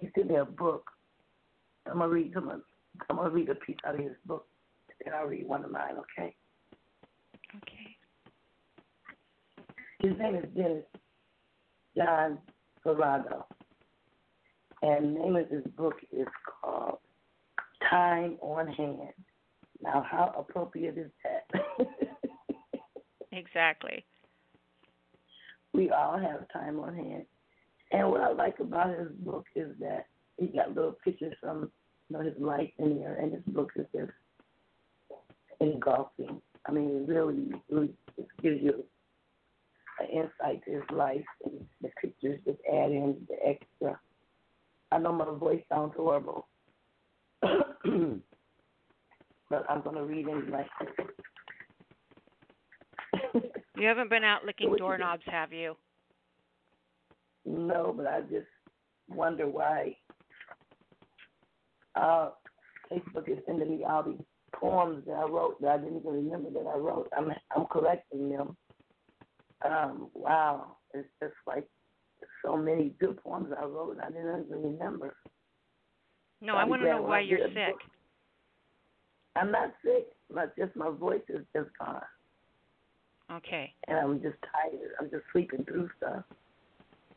he 0.01 0.09
sent 0.15 0.29
me 0.29 0.37
a 0.37 0.45
book. 0.45 0.91
I'm 1.87 1.99
gonna 1.99 2.09
read 2.09 2.33
some. 2.35 2.49
of- 2.49 2.63
I'm 3.09 3.17
gonna 3.17 3.31
read 3.31 3.49
a 3.51 3.55
piece 3.55 3.77
out 3.85 3.95
of 3.95 4.01
his 4.01 4.17
book, 4.25 4.47
and 5.05 5.15
I'll 5.15 5.27
read 5.27 5.47
one 5.47 5.65
of 5.65 5.71
mine. 5.71 5.97
Okay. 5.99 6.35
Okay. 7.57 7.97
His 9.99 10.17
name 10.19 10.37
is 10.37 10.45
Dennis 10.55 10.85
John 11.97 12.39
Ferado. 12.85 13.45
And 14.83 15.17
the 15.17 15.21
name 15.21 15.37
of 15.37 15.49
his 15.49 15.65
book 15.77 15.95
is 16.13 16.27
called 16.61 16.99
Time 17.89 18.37
on 18.41 18.67
Hand. 18.69 19.13
Now, 19.83 20.03
how 20.09 20.35
appropriate 20.39 20.99
is 20.99 21.11
that? 21.23 21.51
Exactly. 23.33 24.03
we 25.75 25.91
all 25.91 26.17
have 26.19 26.49
time 26.55 26.81
on 26.81 26.95
hand. 26.97 27.27
And 27.97 28.11
what 28.11 28.21
I 28.21 28.31
like 28.31 28.61
about 28.61 28.91
his 28.91 29.09
book 29.21 29.47
is 29.55 29.71
that 29.81 30.05
he 30.39 30.49
got 30.49 30.75
little 30.75 30.97
pictures 31.03 31.35
from 31.41 31.71
you 32.11 32.17
know 32.17 32.23
his 32.23 32.35
life 32.39 32.69
in 32.79 32.99
there, 32.99 33.15
and 33.15 33.33
his 33.33 33.43
book 33.47 33.73
is 33.75 33.87
just 33.95 34.13
engulfing. 35.61 36.43
I 36.67 36.73
mean, 36.73 36.91
it 36.91 37.09
really, 37.09 37.53
really 37.71 37.95
just 38.15 38.29
gives 38.43 38.63
you 38.63 38.85
an 39.99 40.09
insight 40.09 40.63
to 40.67 40.73
his 40.73 40.83
life, 40.93 41.25
and 41.47 41.65
the 41.81 41.89
pictures 41.99 42.39
just 42.45 42.59
add 42.71 42.91
in 42.91 43.17
the 43.31 43.37
extra. 43.49 43.99
I 44.93 44.99
know 44.99 45.13
my 45.13 45.31
voice 45.39 45.63
sounds 45.71 45.95
horrible, 45.97 46.47
but 47.41 47.51
I'm 49.71 49.81
gonna 49.83 50.05
read 50.05 50.29
anyway. 50.29 50.67
You 53.79 53.87
haven't 53.87 54.11
been 54.11 54.25
out 54.25 54.45
licking 54.45 54.75
doorknobs, 54.77 55.23
have 55.27 55.55
you? 55.55 55.77
No, 57.47 57.95
but 57.97 58.07
I 58.07 58.21
just 58.23 58.49
wonder 59.09 59.47
why 59.47 59.97
uh, 61.95 62.31
Facebook 62.91 63.29
is 63.29 63.39
sending 63.47 63.79
me 63.79 63.85
all 63.85 64.03
these 64.03 64.21
poems 64.53 65.05
that 65.07 65.15
I 65.15 65.25
wrote 65.25 65.61
that 65.63 65.71
I 65.71 65.79
didn't 65.79 65.99
even 66.01 66.13
remember 66.13 66.51
that 66.51 66.69
I 66.69 66.77
wrote. 66.77 67.09
I'm 67.17 67.31
I'm 67.55 67.67
collecting 67.71 68.31
them. 68.31 68.57
Um, 69.65 70.09
wow, 70.15 70.77
it's 70.93 71.09
just 71.23 71.35
like 71.47 71.69
so 72.45 72.57
many 72.57 72.95
good 73.01 73.23
poems 73.23 73.53
I 73.59 73.65
wrote 73.65 73.99
I 74.03 74.09
didn't 74.11 74.47
even 74.47 74.63
remember. 74.63 75.17
No, 76.41 76.57
I 76.57 76.65
want 76.65 76.83
to 76.83 76.89
know 76.89 77.03
why 77.03 77.21
you're 77.21 77.49
sick. 77.49 77.75
I'm 79.37 79.51
not 79.51 79.73
sick. 79.85 80.09
My 80.33 80.47
just 80.59 80.75
my 80.77 80.91
voice 80.91 81.23
is 81.29 81.45
just 81.55 81.71
gone, 81.79 82.03
Okay. 83.33 83.73
and 83.87 83.99
I'm 83.99 84.21
just 84.21 84.37
tired. 84.53 84.91
I'm 85.01 85.11
just 85.11 85.23
sleeping 85.33 85.65
through 85.65 85.89
stuff. 85.97 86.25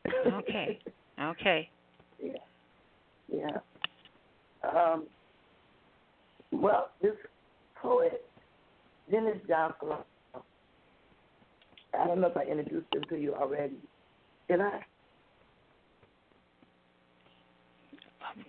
Okay. 0.08 0.78
Okay. 1.20 1.68
Yeah. 2.22 2.32
Yeah. 3.32 3.58
Um, 4.68 5.06
well, 6.52 6.90
this 7.02 7.14
poet, 7.80 8.24
Dennis 9.10 9.38
Johnson, 9.48 9.88
I 11.98 12.06
don't 12.06 12.20
know 12.20 12.28
if 12.28 12.36
I 12.36 12.42
introduced 12.44 12.94
him 12.94 13.04
to 13.08 13.16
you 13.16 13.34
already. 13.34 13.76
Did 14.48 14.60
I? 14.60 14.80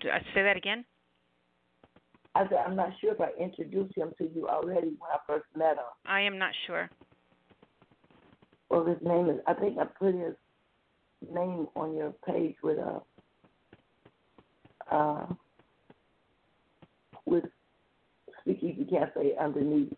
Do 0.01 0.09
I 0.09 0.19
say 0.33 0.43
that 0.43 0.57
again? 0.57 0.85
I 2.35 2.47
said, 2.47 2.59
I'm 2.65 2.75
not 2.75 2.91
sure 3.01 3.13
if 3.13 3.19
I 3.19 3.29
introduced 3.41 3.97
him 3.97 4.13
to 4.17 4.29
you 4.33 4.47
already 4.47 4.87
when 4.87 5.09
I 5.13 5.17
first 5.27 5.45
met 5.55 5.73
him. 5.73 5.83
I 6.05 6.21
am 6.21 6.37
not 6.37 6.51
sure. 6.65 6.89
Well, 8.69 8.85
his 8.85 8.97
name 9.03 9.29
is, 9.29 9.39
I 9.47 9.53
think 9.53 9.77
I 9.77 9.83
put 9.85 10.15
his 10.15 10.33
name 11.29 11.67
on 11.75 11.95
your 11.95 12.13
page 12.25 12.55
with 12.63 12.77
a, 12.77 13.01
uh, 14.93 15.25
with 17.25 17.45
Speakeasy 18.41 18.85
Cafe 18.85 19.33
underneath. 19.39 19.93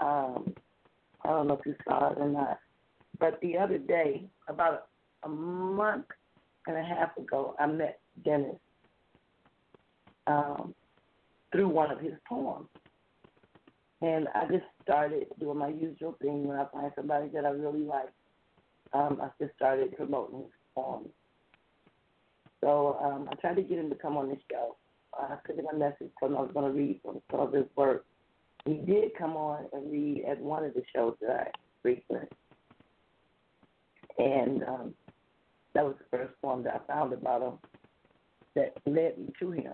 Um, 0.00 0.54
I 1.24 1.28
don't 1.28 1.46
know 1.48 1.54
if 1.54 1.66
you 1.66 1.74
saw 1.86 2.12
it 2.12 2.18
or 2.18 2.28
not. 2.28 2.58
But 3.18 3.40
the 3.40 3.56
other 3.56 3.78
day, 3.78 4.24
about 4.48 4.88
a 5.22 5.28
month 5.28 6.06
and 6.66 6.76
a 6.76 6.82
half 6.82 7.16
ago, 7.16 7.54
I 7.58 7.66
met 7.66 8.00
Dennis 8.24 8.56
um, 10.26 10.74
through 11.52 11.68
one 11.68 11.90
of 11.90 12.00
his 12.00 12.14
poems. 12.28 12.66
And 14.00 14.26
I 14.34 14.46
just 14.46 14.64
started 14.82 15.26
doing 15.38 15.58
my 15.58 15.68
usual 15.68 16.16
thing 16.20 16.46
when 16.48 16.58
I 16.58 16.66
find 16.72 16.90
somebody 16.96 17.28
that 17.34 17.44
I 17.44 17.50
really 17.50 17.84
like. 17.84 18.08
Um, 18.94 19.20
I 19.22 19.28
just 19.42 19.54
started 19.56 19.96
promoting 19.96 20.40
his 20.40 20.50
poems. 20.74 21.08
So 22.60 22.98
um, 23.02 23.28
I 23.30 23.34
tried 23.36 23.56
to 23.56 23.62
get 23.62 23.78
him 23.78 23.90
to 23.90 23.96
come 23.96 24.16
on 24.16 24.28
the 24.28 24.36
show. 24.50 24.76
I 25.14 25.36
sent 25.46 25.58
him 25.58 25.66
a 25.72 25.76
message 25.76 26.10
telling 26.18 26.34
him 26.34 26.38
I 26.38 26.42
was 26.42 26.50
going 26.54 26.72
to 26.72 26.78
read 26.78 27.00
some, 27.04 27.20
some 27.30 27.40
of 27.40 27.52
his 27.52 27.66
work. 27.76 28.04
He 28.64 28.74
did 28.74 29.10
come 29.18 29.36
on 29.36 29.66
and 29.72 29.90
read 29.90 30.24
at 30.30 30.40
one 30.40 30.64
of 30.64 30.74
the 30.74 30.82
shows 30.94 31.14
that 31.20 31.30
I 31.30 31.50
frequent. 31.82 32.30
And 34.18 34.62
um, 34.64 34.94
that 35.74 35.84
was 35.84 35.94
the 35.98 36.16
first 36.16 36.34
poem 36.40 36.62
that 36.64 36.74
I 36.74 36.92
found 36.92 37.12
about 37.12 37.42
him 37.42 37.58
that 38.54 38.74
led 38.86 39.18
me 39.18 39.32
to 39.40 39.50
him. 39.50 39.72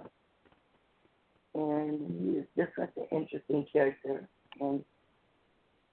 And 1.54 2.00
he 2.20 2.38
is 2.38 2.46
just 2.56 2.70
such 2.78 2.90
an 2.96 3.06
interesting 3.10 3.66
character. 3.72 4.28
And 4.60 4.84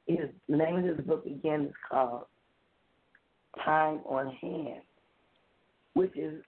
his 0.08 0.30
name 0.48 0.78
of 0.78 0.84
his 0.86 1.06
book 1.06 1.26
again 1.26 1.66
is 1.66 1.74
called 1.90 2.26
Time 3.64 4.02
on 4.06 4.32
Hand, 4.42 4.82
which 5.94 6.16
is 6.18 6.44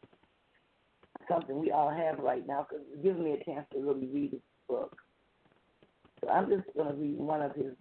something 1.30 1.60
we 1.60 1.72
all 1.72 1.90
have 1.90 2.20
right 2.20 2.46
now 2.48 2.66
because 2.70 2.86
it's 2.92 3.04
giving 3.04 3.24
me 3.24 3.32
a 3.34 3.44
chance 3.44 3.66
to 3.74 3.80
really 3.80 4.08
read 4.08 4.32
his 4.32 4.42
book. 4.68 4.96
So 6.22 6.30
I'm 6.30 6.50
just 6.50 6.64
going 6.76 6.90
to 6.90 6.94
read 6.96 7.18
one 7.18 7.42
of 7.42 7.54
his 7.56 7.74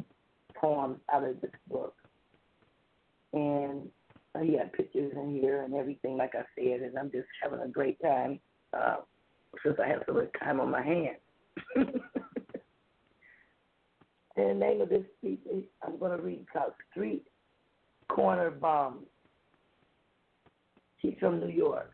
poems 0.55 0.99
out 1.13 1.25
of 1.25 1.41
this 1.41 1.51
book. 1.69 1.95
And 3.33 3.91
Uh, 4.37 4.41
he 4.43 4.55
had 4.57 4.73
pictures 4.73 5.13
in 5.17 5.31
here 5.41 5.63
and 5.63 5.75
everything, 5.75 6.17
like 6.17 6.35
I 6.35 6.45
said, 6.55 6.81
and 6.83 6.99
I'm 6.99 7.11
just 7.11 7.29
having 7.43 7.61
a 7.61 7.69
great 7.69 8.01
time 8.03 8.39
uh, 8.73 8.97
since 9.65 9.77
I 9.83 9.89
have 9.89 10.03
so 10.07 10.13
much 10.15 10.31
time 10.43 10.61
on 10.61 10.71
my 10.71 10.83
hands. 10.83 11.19
and 11.77 11.91
the 14.37 14.55
name 14.55 14.81
of 14.81 14.89
this 14.89 15.05
piece, 15.23 15.39
I'm 15.83 15.99
going 15.99 16.17
to 16.17 16.23
read 16.23 16.45
called 16.53 16.73
Street 16.91 17.25
Corner 18.09 18.51
Bums. 18.51 19.07
She's 21.07 21.19
from 21.21 21.41
New 21.41 21.49
York. 21.49 21.93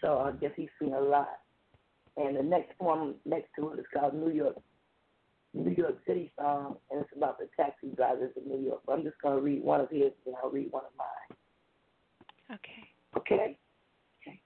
So 0.00 0.18
I 0.18 0.32
guess 0.32 0.50
he's 0.56 0.68
seen 0.80 0.94
a 0.94 1.00
lot. 1.00 1.38
And 2.16 2.36
the 2.36 2.42
next 2.42 2.72
one 2.78 3.14
next 3.24 3.48
to 3.56 3.72
it 3.72 3.78
is 3.78 3.86
called 3.92 4.14
New 4.14 4.30
York 4.30 4.56
New 5.56 5.70
York 5.70 5.98
City 6.04 6.32
song, 6.36 6.76
and 6.90 7.00
it's 7.00 7.10
about 7.16 7.38
the 7.38 7.48
taxi 7.56 7.86
drivers 7.94 8.32
in 8.36 8.50
New 8.50 8.60
York. 8.66 8.80
But 8.84 8.94
I'm 8.94 9.04
just 9.04 9.14
to 9.24 9.38
read 9.38 9.62
one 9.62 9.80
of 9.80 9.88
his, 9.88 10.10
and 10.26 10.34
I'll 10.42 10.50
read 10.50 10.72
one 10.72 10.82
of 10.84 10.90
mine. 10.98 12.58
Okay. 12.58 13.16
Okay. 13.16 13.56
Okay. 14.26 14.40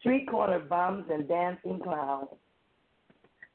Street 0.00 0.28
corner 0.28 0.58
bums 0.58 1.04
and 1.08 1.28
dancing 1.28 1.78
clowns 1.78 2.28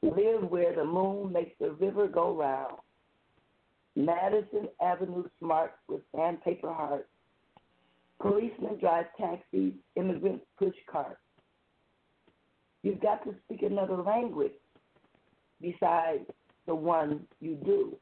live 0.00 0.50
where 0.50 0.74
the 0.74 0.86
moon 0.86 1.32
makes 1.32 1.52
the 1.60 1.72
river 1.72 2.08
go 2.08 2.34
round. 2.34 2.76
Madison 3.94 4.68
Avenue 4.80 5.24
smarts 5.38 5.74
with 5.88 6.00
sandpaper 6.14 6.72
hearts. 6.72 7.08
Policemen 8.20 8.78
drive 8.78 9.06
taxis, 9.18 9.72
immigrants 9.96 10.44
push 10.58 10.74
carts. 10.90 11.18
You've 12.82 13.00
got 13.00 13.24
to 13.24 13.34
speak 13.44 13.62
another 13.62 13.96
language 13.96 14.52
besides 15.60 16.24
the 16.66 16.74
one 16.74 17.20
you 17.40 17.56
do. 17.64 17.96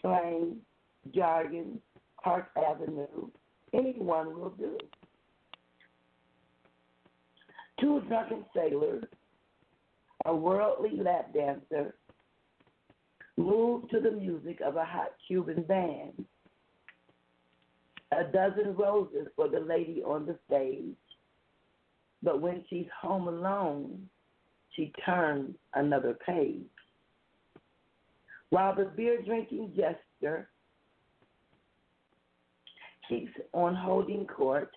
Slang, 0.00 0.56
jargon, 1.14 1.80
Park 2.22 2.48
Avenue, 2.56 3.28
anyone 3.72 4.38
will 4.38 4.50
do. 4.50 4.76
Two 7.80 8.00
drunken 8.08 8.44
sailors, 8.54 9.04
a 10.24 10.34
worldly 10.34 10.96
lap 11.00 11.32
dancer, 11.32 11.94
move 13.38 13.88
to 13.90 14.00
the 14.00 14.10
music 14.10 14.60
of 14.64 14.76
a 14.76 14.84
hot 14.84 15.12
Cuban 15.26 15.62
band. 15.62 16.24
A 18.12 18.24
dozen 18.24 18.74
roses 18.74 19.28
for 19.36 19.48
the 19.48 19.60
lady 19.60 20.02
on 20.02 20.26
the 20.26 20.36
stage. 20.46 20.96
But 22.22 22.40
when 22.40 22.64
she's 22.68 22.86
home 23.00 23.28
alone, 23.28 24.08
she 24.74 24.92
turns 25.06 25.54
another 25.74 26.18
page. 26.26 26.62
While 28.50 28.74
the 28.74 28.86
beer 28.96 29.22
drinking 29.22 29.72
jester 29.76 30.48
keeps 33.08 33.30
on 33.52 33.74
holding 33.74 34.26
court, 34.26 34.70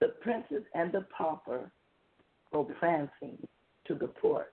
the 0.00 0.08
princess 0.22 0.62
and 0.74 0.92
the 0.92 1.04
pauper 1.16 1.70
go 2.52 2.64
prancing 2.78 3.38
to 3.86 3.94
the 3.94 4.06
porch. 4.06 4.46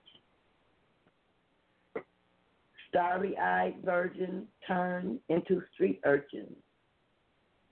Starry 2.96 3.36
eyed 3.36 3.74
virgins 3.84 4.46
turn 4.66 5.18
into 5.28 5.60
street 5.74 6.00
urchins. 6.06 6.56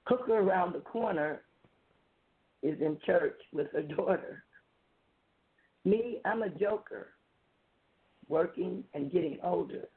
Hooker 0.06 0.34
around 0.34 0.74
the 0.74 0.80
corner 0.80 1.40
is 2.62 2.78
in 2.82 2.98
church 3.06 3.40
with 3.50 3.68
her 3.72 3.80
daughter. 3.80 4.44
Me, 5.86 6.20
I'm 6.26 6.42
a 6.42 6.50
joker, 6.50 7.14
working 8.28 8.84
and 8.92 9.10
getting 9.10 9.38
older. 9.42 9.88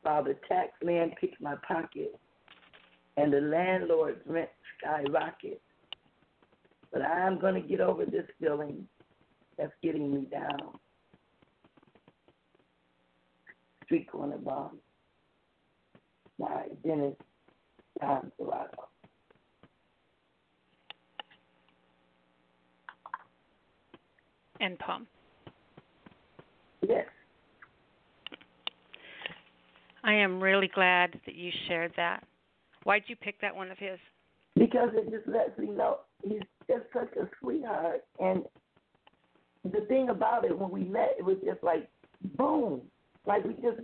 While 0.00 0.24
the 0.24 0.38
tax 0.48 0.70
man 0.82 1.12
picks 1.20 1.38
my 1.38 1.56
pocket 1.68 2.18
and 3.18 3.30
the 3.30 3.42
landlord's 3.42 4.22
rent 4.24 4.48
skyrockets. 4.78 5.60
But 6.94 7.02
I'm 7.02 7.38
going 7.38 7.60
to 7.60 7.68
get 7.68 7.80
over 7.80 8.06
this 8.06 8.26
feeling 8.40 8.86
that's 9.58 9.72
getting 9.82 10.14
me 10.14 10.26
down. 10.30 10.78
Street 13.86 14.10
corner 14.10 14.36
bum. 14.36 14.78
My 16.38 16.66
Dennis 16.84 17.14
Don 18.00 18.30
Serrato. 18.38 18.86
and 24.60 24.78
poem. 24.78 25.06
Yes. 26.86 27.06
I 30.04 30.14
am 30.14 30.40
really 30.40 30.70
glad 30.72 31.18
that 31.26 31.34
you 31.34 31.50
shared 31.66 31.92
that. 31.96 32.24
Why'd 32.84 33.02
you 33.06 33.16
pick 33.16 33.40
that 33.40 33.54
one 33.54 33.70
of 33.70 33.78
his? 33.78 33.98
Because 34.54 34.90
it 34.94 35.10
just 35.10 35.26
lets 35.26 35.58
me 35.58 35.68
know 35.68 35.98
he's 36.22 36.42
just 36.68 36.84
such 36.92 37.12
a 37.16 37.28
sweetheart. 37.40 38.04
And 38.20 38.44
the 39.64 39.80
thing 39.88 40.10
about 40.10 40.44
it, 40.44 40.56
when 40.56 40.70
we 40.70 40.84
met, 40.84 41.14
it 41.18 41.24
was 41.24 41.36
just 41.44 41.62
like, 41.62 41.88
boom. 42.36 42.82
Like 43.26 43.44
we 43.44 43.54
just, 43.54 43.80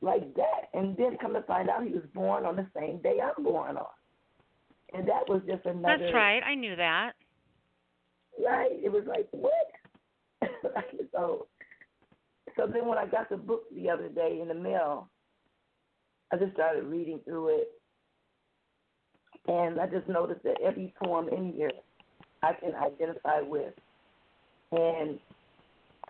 like 0.00 0.34
that. 0.34 0.68
And 0.74 0.96
then 0.96 1.16
come 1.20 1.34
to 1.34 1.42
find 1.42 1.68
out 1.68 1.84
he 1.84 1.92
was 1.92 2.04
born 2.14 2.44
on 2.44 2.56
the 2.56 2.66
same 2.76 3.00
day 3.02 3.18
I'm 3.22 3.42
born 3.42 3.76
on. 3.76 3.86
And 4.94 5.06
that 5.08 5.28
was 5.28 5.42
just 5.46 5.66
another. 5.66 5.98
That's 5.98 6.14
right. 6.14 6.42
I 6.42 6.54
knew 6.54 6.76
that. 6.76 7.12
Right. 8.42 8.72
It 8.72 8.90
was 8.90 9.04
like, 9.06 9.28
what? 9.32 9.52
so, 11.12 11.46
so 12.56 12.66
then 12.66 12.86
when 12.86 12.98
I 12.98 13.06
got 13.06 13.28
the 13.28 13.36
book 13.36 13.64
the 13.74 13.90
other 13.90 14.08
day 14.08 14.38
in 14.40 14.48
the 14.48 14.54
mail, 14.54 15.08
I 16.32 16.36
just 16.36 16.52
started 16.54 16.84
reading 16.84 17.20
through 17.24 17.60
it, 17.60 17.68
and 19.46 19.80
I 19.80 19.86
just 19.86 20.08
noticed 20.08 20.42
that 20.44 20.60
every 20.62 20.92
poem 21.02 21.28
in 21.28 21.52
here 21.52 21.70
I 22.42 22.52
can 22.52 22.74
identify 22.74 23.40
with, 23.40 23.72
and 24.72 25.18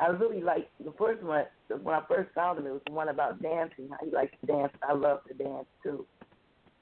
I 0.00 0.08
really 0.08 0.40
like 0.40 0.70
the 0.84 0.92
first 0.98 1.22
one. 1.22 1.44
When 1.82 1.94
I 1.94 2.02
first 2.08 2.30
found 2.34 2.58
him, 2.58 2.66
it 2.66 2.72
was 2.72 2.82
the 2.86 2.92
one 2.92 3.08
about 3.08 3.42
dancing. 3.42 3.88
How 3.90 4.04
he 4.04 4.10
likes 4.10 4.34
to 4.40 4.46
dance. 4.46 4.72
I 4.88 4.92
love 4.92 5.20
to 5.28 5.34
dance 5.34 5.66
too. 5.82 6.06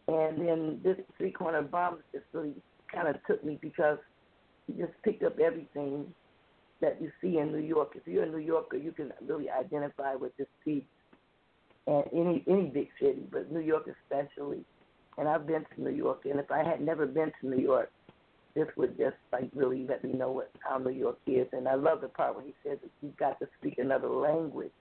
And 0.08 0.40
then 0.40 0.80
this 0.84 0.96
three 1.16 1.32
corner 1.32 1.62
bum 1.62 1.98
just 2.12 2.24
really 2.32 2.54
kind 2.92 3.08
of 3.08 3.16
took 3.26 3.44
me 3.44 3.58
because 3.60 3.98
he 4.66 4.74
just 4.74 4.92
picked 5.02 5.22
up 5.22 5.38
everything 5.38 6.06
that 6.80 7.00
you 7.00 7.10
see 7.20 7.38
in 7.38 7.52
New 7.52 7.58
York. 7.58 7.92
If 7.94 8.02
you're 8.06 8.24
a 8.24 8.30
New 8.30 8.38
Yorker, 8.38 8.76
you 8.76 8.92
can 8.92 9.12
really 9.26 9.48
identify 9.50 10.14
with 10.14 10.36
this 10.36 10.46
piece, 10.64 10.84
and 11.86 12.04
any 12.12 12.44
any 12.46 12.66
big 12.66 12.88
city, 13.00 13.22
but 13.30 13.50
New 13.50 13.60
York 13.60 13.88
especially. 13.88 14.64
And 15.18 15.26
I've 15.26 15.46
been 15.46 15.64
to 15.74 15.82
New 15.82 15.90
York, 15.90 16.26
and 16.26 16.38
if 16.38 16.50
I 16.50 16.62
had 16.62 16.82
never 16.82 17.06
been 17.06 17.32
to 17.40 17.48
New 17.48 17.62
York, 17.62 17.90
this 18.56 18.66
would 18.76 18.96
just 18.96 19.16
like 19.32 19.50
really 19.54 19.86
let 19.86 20.02
me 20.02 20.12
know 20.12 20.32
what 20.32 20.50
how 20.60 20.78
New 20.78 20.90
York 20.90 21.18
is. 21.26 21.46
And 21.52 21.68
I 21.68 21.74
love 21.74 22.00
the 22.00 22.08
part 22.08 22.34
where 22.34 22.44
he 22.44 22.54
says 22.64 22.78
that 22.82 22.90
you've 23.02 23.16
got 23.18 23.38
to 23.38 23.46
speak 23.60 23.78
another 23.78 24.08
language 24.08 24.72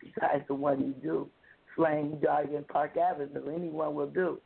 besides 0.00 0.44
the 0.46 0.54
one 0.54 0.80
you 0.80 0.94
do. 1.02 1.28
Slang, 1.76 2.18
jargon, 2.22 2.64
Park 2.68 2.96
Avenue, 2.96 3.52
anyone 3.54 3.94
will 3.94 4.08
do. 4.08 4.40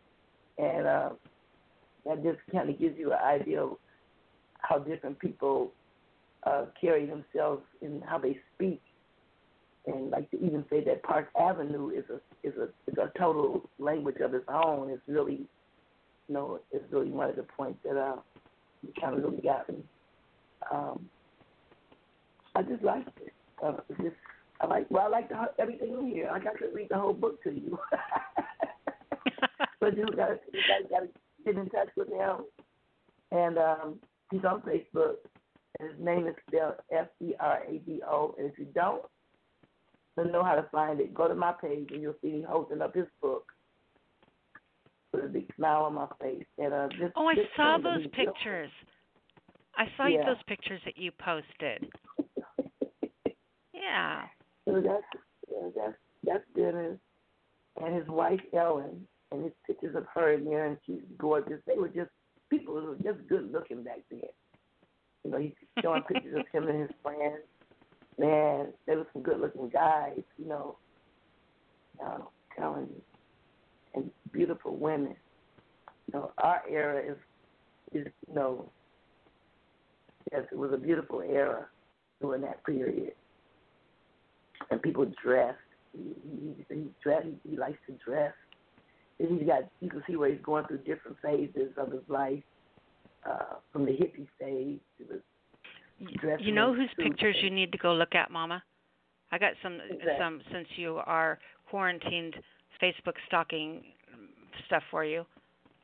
And 0.59 0.87
uh, 0.87 1.11
that 2.07 2.23
just 2.23 2.39
kind 2.51 2.71
of 2.71 2.79
gives 2.79 2.99
you 2.99 3.13
an 3.13 3.19
idea 3.23 3.63
of 3.63 3.77
how 4.59 4.79
different 4.79 5.19
people 5.19 5.73
uh, 6.45 6.67
carry 6.81 7.07
themselves 7.07 7.63
in 7.83 8.03
how 8.07 8.19
they 8.19 8.39
speak. 8.55 8.81
And 9.87 10.11
like 10.11 10.31
to 10.31 10.37
even 10.39 10.65
say 10.71 10.83
that 10.85 11.03
Park 11.03 11.29
Avenue 11.39 11.91
is 11.91 12.05
a 12.09 12.47
is 12.47 12.55
a 12.57 12.69
is 12.91 12.97
a 12.97 13.11
total 13.19 13.69
language 13.79 14.17
of 14.25 14.33
its 14.33 14.47
own 14.49 14.91
is 14.91 15.01
really, 15.07 15.41
you 16.29 16.35
know, 16.35 16.61
is 16.73 16.81
really 16.91 17.11
one 17.11 17.29
of 17.29 17.37
the 17.37 17.43
points 17.43 17.81
that 17.85 17.99
uh, 17.99 18.17
kind 19.01 19.17
of 19.17 19.23
really 19.23 19.43
got 19.43 19.69
me. 19.69 19.77
Um, 20.71 21.09
I 22.55 22.63
just 22.63 22.83
liked 22.83 23.11
it. 23.21 23.33
Uh, 23.65 23.75
just 24.03 24.17
I 24.61 24.67
like 24.67 24.91
well 24.91 25.07
I 25.07 25.09
like 25.09 25.29
the, 25.29 25.37
everything 25.59 25.97
in 25.99 26.07
here. 26.07 26.31
I 26.33 26.39
got 26.39 26.59
to 26.59 26.69
read 26.73 26.89
the 26.91 26.99
whole 26.99 27.15
book 27.15 27.43
to 27.45 27.51
you. 27.51 27.79
but 29.81 29.97
you 29.97 30.07
got 30.17 30.41
you 30.53 30.61
got 30.91 31.01
to 31.01 31.09
get 31.45 31.57
in 31.57 31.69
touch 31.71 31.89
with 31.97 32.09
him, 32.09 32.37
and 33.31 33.59
um, 33.59 33.99
he's 34.31 34.45
on 34.45 34.63
Facebook 34.63 35.17
and 35.79 35.91
his 35.91 36.01
name 36.01 36.27
is 36.27 36.35
spelled 36.49 36.75
F 36.93 37.09
E 37.21 37.33
R 37.41 37.63
A 37.69 37.79
D 37.79 38.01
O. 38.07 38.35
And 38.39 38.51
if 38.51 38.59
you 38.59 38.67
don't 38.75 39.03
know 40.17 40.45
how 40.45 40.55
to 40.55 40.67
find 40.71 41.01
it, 41.01 41.15
go 41.15 41.29
to 41.29 41.35
my 41.35 41.53
page 41.53 41.89
and 41.93 42.03
you'll 42.03 42.15
see 42.23 42.33
me 42.33 42.45
holding 42.49 42.83
up 42.83 42.95
his 42.95 43.07
book 43.21 43.52
with 45.13 45.25
a 45.25 45.29
big 45.29 45.53
smile 45.57 45.83
on 45.83 45.95
my 45.95 46.07
face. 46.21 46.45
And 46.59 46.73
uh, 46.73 46.89
this, 47.01 47.11
oh, 47.17 47.27
I 47.27 47.35
this 47.35 47.47
saw 47.57 47.79
those 47.79 48.07
pictures. 48.13 48.71
I 49.77 49.87
saw 49.97 50.07
yeah. 50.07 50.25
those 50.27 50.43
pictures 50.47 50.81
that 50.85 50.97
you 50.97 51.11
posted. 51.13 51.91
yeah. 53.75 54.23
So 54.65 54.81
that's 54.81 55.03
that's 55.75 55.97
that's 56.23 56.45
Dennis 56.55 56.97
and 57.83 57.97
his 57.97 58.07
wife 58.07 58.41
Ellen, 58.57 59.07
and 59.33 59.43
his 59.43 59.53
pictures 59.67 59.97
of 59.97 60.07
her 60.15 60.35
in 60.35 60.45
there, 60.45 60.67
and 60.67 60.77
she's 60.87 61.03
gorgeous. 61.19 61.59
They 61.67 61.77
were 61.77 61.89
just 61.89 62.11
people 62.49 62.81
who 62.81 62.87
were 62.87 62.97
just 62.97 63.27
good 63.29 63.51
looking 63.51 63.83
back 63.83 64.01
then. 64.11 64.21
You 65.25 65.31
know, 65.31 65.39
he's 65.39 65.53
showing 65.83 66.03
pictures 66.03 66.37
of 66.39 66.47
him 66.53 66.69
and 66.69 66.81
his 66.81 66.91
friends. 67.03 67.43
Man, 68.19 68.69
they 68.87 68.97
were 68.97 69.07
some 69.13 69.23
good 69.23 69.41
looking 69.41 69.69
guys, 69.69 70.21
you 70.39 70.47
know. 70.47 70.77
I'm 72.05 72.23
telling 72.57 72.89
you. 72.89 73.03
Beautiful 74.33 74.77
women. 74.77 75.15
You 76.07 76.15
know, 76.15 76.33
our 76.39 76.63
era 76.69 77.01
is 77.01 77.17
is 77.93 78.07
you 78.29 78.35
know 78.35 78.71
yes, 80.33 80.43
it 80.51 80.59
was 80.59 80.73
a 80.73 80.77
beautiful 80.77 81.21
era 81.21 81.67
during 82.21 82.43
that 82.43 82.65
period. 82.65 83.13
And 84.71 84.81
people 84.81 85.07
dressed. 85.23 85.59
He, 85.93 86.15
he, 86.25 86.75
he 86.75 86.87
dressed. 87.03 87.27
He 87.49 87.57
likes 87.57 87.79
to 87.87 87.93
dress. 88.05 88.33
And 89.19 89.39
he's 89.39 89.47
got. 89.47 89.69
You 89.81 89.91
can 89.91 90.03
see 90.07 90.17
where 90.17 90.31
he's 90.31 90.43
going 90.43 90.67
through 90.67 90.79
different 90.79 91.17
phases 91.23 91.73
of 91.77 91.93
his 91.93 92.03
life, 92.09 92.43
uh, 93.29 93.57
from 93.73 93.85
the 93.85 93.93
hippie 93.93 94.27
stage 94.37 94.81
to 94.99 95.05
the 95.09 96.13
dressing. 96.19 96.47
You 96.47 96.53
know 96.53 96.75
whose 96.75 96.91
pictures 96.99 97.37
you 97.43 97.51
need 97.51 97.73
to 97.73 97.79
go 97.79 97.93
look 97.93 98.15
at, 98.15 98.31
Mama? 98.31 98.63
I 99.31 99.39
got 99.39 99.53
some 99.63 99.79
Exactly. 99.85 100.13
some 100.19 100.41
since 100.53 100.69
you 100.77 101.01
are 101.07 101.39
quarantined 101.69 102.37
Facebook 102.83 103.15
stalking 103.27 103.83
stuff 104.67 104.83
for 104.91 105.05
you. 105.05 105.25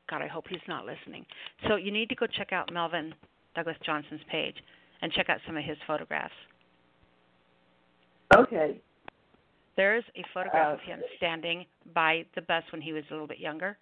God, 0.09 0.23
I 0.23 0.27
hope 0.27 0.47
he's 0.49 0.59
not 0.69 0.87
listening. 0.87 1.25
So 1.69 1.77
you 1.77 1.91
need 1.91 2.09
to 2.09 2.15
go 2.15 2.27
check 2.27 2.53
out 2.53 2.73
Melvin 2.73 3.15
Douglas 3.55 3.77
Johnson's 3.85 4.21
page 4.31 4.57
and 5.03 5.13
check 5.13 5.29
out 5.29 5.39
some 5.47 5.57
of 5.57 5.65
his 5.65 5.77
photographs. 5.87 6.35
Okay. 8.35 8.81
There's 9.77 10.05
a 10.17 10.25
photograph 10.35 10.71
Uh, 10.71 10.75
of 10.75 10.81
him 10.81 11.03
standing 11.17 11.67
by 11.95 12.25
the 12.35 12.43
bus 12.43 12.65
when 12.73 12.81
he 12.81 12.93
was 12.93 13.05
a 13.11 13.13
little 13.13 13.27
bit 13.27 13.39
younger. 13.39 13.79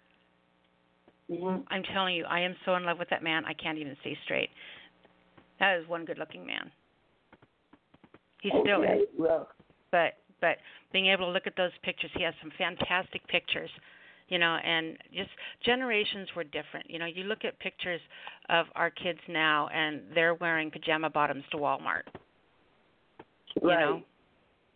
Mhm. 1.29 1.65
I'm 1.69 1.83
telling 1.83 2.15
you, 2.15 2.25
I 2.25 2.39
am 2.39 2.55
so 2.63 2.75
in 2.75 2.83
love 2.83 2.99
with 2.99 3.09
that 3.09 3.23
man. 3.23 3.45
I 3.45 3.53
can't 3.53 3.77
even 3.77 3.97
see 4.03 4.15
straight. 4.23 4.51
That 5.59 5.79
is 5.79 5.87
one 5.87 6.05
good-looking 6.05 6.45
man. 6.45 6.71
He 8.41 8.49
still 8.49 8.83
okay. 8.83 8.99
is. 8.99 9.09
Well, 9.17 9.49
But 9.91 10.17
but 10.39 10.59
being 10.91 11.07
able 11.07 11.25
to 11.25 11.31
look 11.31 11.47
at 11.47 11.55
those 11.55 11.75
pictures, 11.79 12.11
he 12.13 12.23
has 12.23 12.35
some 12.41 12.51
fantastic 12.51 13.25
pictures. 13.27 13.71
You 14.29 14.39
know, 14.39 14.57
and 14.57 14.97
just 15.13 15.29
generations 15.63 16.27
were 16.35 16.43
different. 16.43 16.89
You 16.89 16.99
know, 16.99 17.05
you 17.05 17.23
look 17.23 17.45
at 17.45 17.57
pictures 17.59 18.01
of 18.49 18.65
our 18.75 18.89
kids 18.89 19.19
now, 19.29 19.69
and 19.69 20.01
they're 20.13 20.33
wearing 20.33 20.69
pajama 20.69 21.09
bottoms 21.09 21.43
to 21.51 21.57
Walmart. 21.57 22.03
You 23.61 23.69
right. 23.69 23.79
know, 23.79 24.01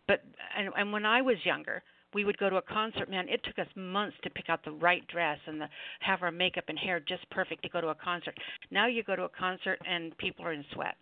but 0.08 0.22
and 0.56 0.70
and 0.76 0.92
when 0.92 1.04
I 1.04 1.20
was 1.20 1.36
younger, 1.44 1.82
we 2.14 2.24
would 2.24 2.38
go 2.38 2.50
to 2.50 2.56
a 2.56 2.62
concert. 2.62 3.10
Man, 3.10 3.28
it 3.28 3.40
took 3.44 3.58
us 3.58 3.66
months 3.76 4.16
to 4.22 4.30
pick 4.30 4.48
out 4.48 4.64
the 4.64 4.72
right 4.72 5.06
dress 5.08 5.38
and 5.46 5.60
the, 5.60 5.68
have 6.00 6.22
our 6.22 6.30
makeup 6.30 6.64
and 6.68 6.78
hair 6.78 7.00
just 7.00 7.28
perfect 7.30 7.62
to 7.62 7.68
go 7.68 7.80
to 7.80 7.88
a 7.88 7.94
concert. 7.94 8.36
Now 8.70 8.86
you 8.86 9.02
go 9.02 9.16
to 9.16 9.24
a 9.24 9.28
concert 9.28 9.78
and 9.88 10.16
people 10.18 10.44
are 10.44 10.52
in 10.52 10.64
sweats. 10.74 10.96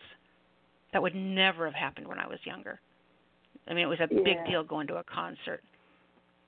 That 0.92 1.02
would 1.02 1.14
never 1.14 1.66
have 1.66 1.74
happened 1.74 2.06
when 2.06 2.18
I 2.18 2.26
was 2.26 2.38
younger. 2.44 2.80
I 3.68 3.74
mean, 3.74 3.84
it 3.84 3.88
was 3.88 4.00
a 4.00 4.08
big 4.08 4.44
deal 4.48 4.64
going 4.64 4.86
to 4.88 4.96
a 4.96 5.04
concert. 5.04 5.62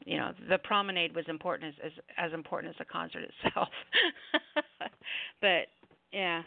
You 0.07 0.19
know, 0.19 0.33
the 0.49 0.59
promenade 0.59 1.15
was 1.15 1.25
important 1.29 1.75
as 1.85 1.93
as, 1.93 2.27
as 2.29 2.33
important 2.33 2.71
as 2.75 2.79
the 2.79 2.85
concert 2.85 3.25
itself. 3.45 3.69
but 5.41 5.69
yeah, 6.13 6.43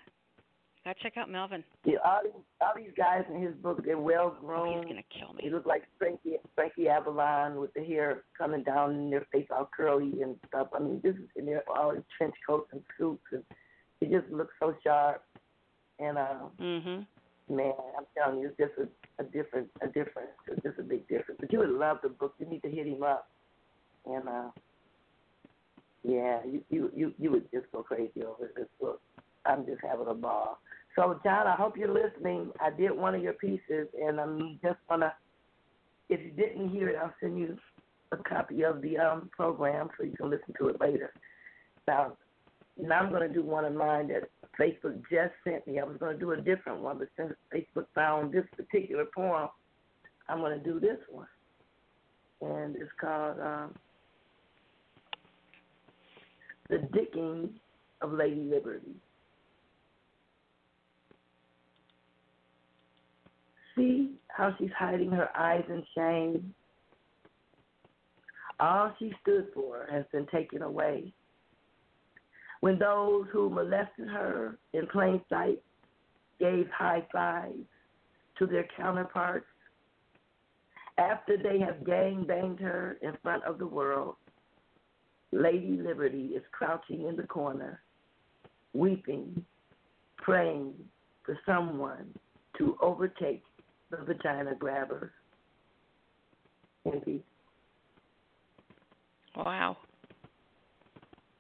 gotta 0.84 1.00
check 1.02 1.18
out 1.18 1.30
Melvin. 1.30 1.64
Yeah, 1.84 1.98
all 2.06 2.22
these, 2.24 2.34
all 2.62 2.74
these 2.76 2.92
guys 2.98 3.24
in 3.34 3.42
his 3.42 3.54
book, 3.56 3.84
they're 3.86 3.98
well 3.98 4.36
grown. 4.40 4.68
Oh, 4.68 4.82
he's 4.82 4.90
gonna 4.90 5.04
kill 5.18 5.34
me. 5.34 5.42
He 5.44 5.50
look 5.50 5.66
like 5.66 5.84
Frankie 5.98 6.38
Frankie 6.56 6.90
Avalon 6.90 7.60
with 7.60 7.74
the 7.74 7.84
hair 7.84 8.24
coming 8.38 8.64
down 8.64 8.92
in 8.96 9.10
their 9.10 9.26
face 9.32 9.48
all 9.52 9.70
curly 9.76 10.22
and 10.22 10.36
stuff. 10.48 10.68
I 10.76 10.80
mean, 10.80 11.02
this 11.04 11.16
is 11.16 11.30
and 11.36 11.48
they're 11.48 11.64
all 11.70 11.92
in 11.92 12.04
trench 12.18 12.36
coats 12.48 12.70
and 12.72 12.82
suits, 12.98 13.24
and 13.32 13.44
he 14.00 14.08
just 14.08 14.30
looks 14.30 14.54
so 14.60 14.76
sharp. 14.84 15.24
And 16.00 16.18
uh, 16.18 16.50
Mhm. 16.60 17.06
man, 17.50 17.74
I'm 17.98 18.06
telling 18.18 18.40
you, 18.42 18.50
it's 18.50 18.58
just 18.58 18.74
a, 18.78 19.24
a 19.24 19.26
different, 19.26 19.70
a 19.82 19.88
difference. 19.88 20.32
It's 20.48 20.62
just 20.64 20.80
a 20.80 20.84
big 20.84 21.08
difference. 21.08 21.40
But 21.40 21.54
you 21.54 21.60
would 21.60 21.70
love 21.70 22.00
the 22.04 22.10
book. 22.10 22.34
You 22.40 22.46
need 22.48 22.62
to 22.64 22.70
hit 22.70 22.86
him 22.86 23.02
up, 23.04 23.30
and 24.06 24.28
uh, 24.28 24.50
yeah, 26.04 26.40
you 26.46 26.64
you 26.70 26.92
you 26.96 27.14
you 27.18 27.32
would 27.32 27.50
just 27.52 27.72
go 27.72 27.84
crazy 27.84 28.24
over 28.24 28.52
this 28.56 28.68
book. 28.80 29.02
I'm 29.46 29.66
just 29.66 29.82
having 29.82 30.08
a 30.08 30.14
ball. 30.14 30.60
So, 30.96 31.20
John, 31.24 31.46
I 31.46 31.56
hope 31.56 31.78
you're 31.78 31.94
listening. 31.94 32.52
I 32.62 32.70
did 32.70 32.92
one 32.92 33.16
of 33.16 33.22
your 33.22 33.34
pieces, 33.34 33.88
and 34.02 34.20
I'm 34.20 34.60
just 34.64 34.78
gonna. 34.90 35.14
If 36.10 36.22
you 36.22 36.32
didn't 36.32 36.70
hear 36.70 36.90
it, 36.90 36.96
I'll 37.02 37.14
send 37.20 37.38
you 37.38 37.58
a 38.12 38.18
copy 38.18 38.64
of 38.64 38.82
the 38.82 38.98
um 38.98 39.30
program 39.36 39.90
so 39.98 40.06
you 40.06 40.16
can 40.16 40.30
listen 40.30 40.54
to 40.60 40.70
it 40.70 40.80
later. 40.80 41.12
Now, 41.88 42.16
now 42.78 43.00
I'm 43.00 43.12
gonna 43.12 43.28
do 43.28 43.44
one 43.44 43.66
of 43.66 43.74
mine 43.74 44.08
that 44.10 44.30
Facebook 44.60 45.02
just 45.12 45.34
sent 45.44 45.68
me. 45.68 45.80
I 45.80 45.84
was 45.84 45.98
gonna 46.00 46.18
do 46.18 46.32
a 46.32 46.38
different 46.38 46.82
one, 46.82 47.00
but 47.00 47.10
since 47.18 47.34
Facebook 47.54 47.88
found 47.94 48.32
this 48.32 48.46
particular 48.56 49.06
poem, 49.14 49.50
I'm 50.30 50.40
gonna 50.40 50.60
do 50.60 50.80
this 50.80 51.00
one, 51.10 51.28
and 52.42 52.76
it's 52.76 52.92
called 53.02 53.40
um, 53.40 53.76
"The 56.70 56.80
Dickings 56.94 57.52
of 58.02 58.12
Lady 58.12 58.42
Liberty." 58.42 58.96
See 63.76 64.16
how 64.30 64.56
she's 64.58 64.72
hiding 64.78 65.12
her 65.12 65.30
eyes 65.38 65.66
in 65.70 65.86
shame. 65.96 66.54
All 68.60 68.94
she 68.98 69.14
stood 69.22 69.52
for 69.54 69.86
has 69.92 70.06
been 70.12 70.26
taken 70.28 70.62
away. 70.62 71.14
When 72.62 72.80
those 72.80 73.28
who 73.32 73.50
molested 73.50 74.08
her 74.08 74.58
in 74.74 74.88
plain 74.88 75.22
sight 75.30 75.62
gave 76.40 76.70
high 76.70 77.06
fives 77.12 77.68
to 78.38 78.46
their 78.46 78.68
counterparts, 78.76 79.46
after 80.98 81.38
they 81.38 81.60
have 81.60 81.86
gang 81.86 82.24
banged 82.24 82.60
her 82.62 82.98
in 83.02 83.16
front 83.22 83.44
of 83.44 83.60
the 83.60 83.68
world, 83.68 84.16
Lady 85.36 85.78
Liberty 85.82 86.28
is 86.28 86.44
crouching 86.54 87.08
in 87.08 87.18
the 87.18 87.24
corner, 87.24 87.82
weeping, 88.74 89.44
praying 90.18 90.74
for 91.26 91.38
someone 91.46 92.08
to 92.58 92.78
overtake 92.82 93.44
the 93.92 93.98
vagina 93.98 94.56
grabber. 94.56 95.12
Indeed. 96.86 97.22
Wow. 99.36 99.76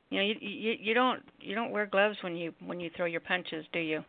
You 0.10 0.18
know, 0.18 0.26
you 0.26 0.36
you 0.42 0.74
you 0.80 0.94
don't 0.94 1.24
you 1.40 1.56
don't 1.56 1.72
wear 1.72 1.86
gloves 1.86 2.18
when 2.22 2.36
you 2.36 2.54
when 2.66 2.82
you 2.82 2.90
throw 2.98 3.06
your 3.06 3.22
punches, 3.22 3.66
do 3.72 3.80
you? 3.80 4.04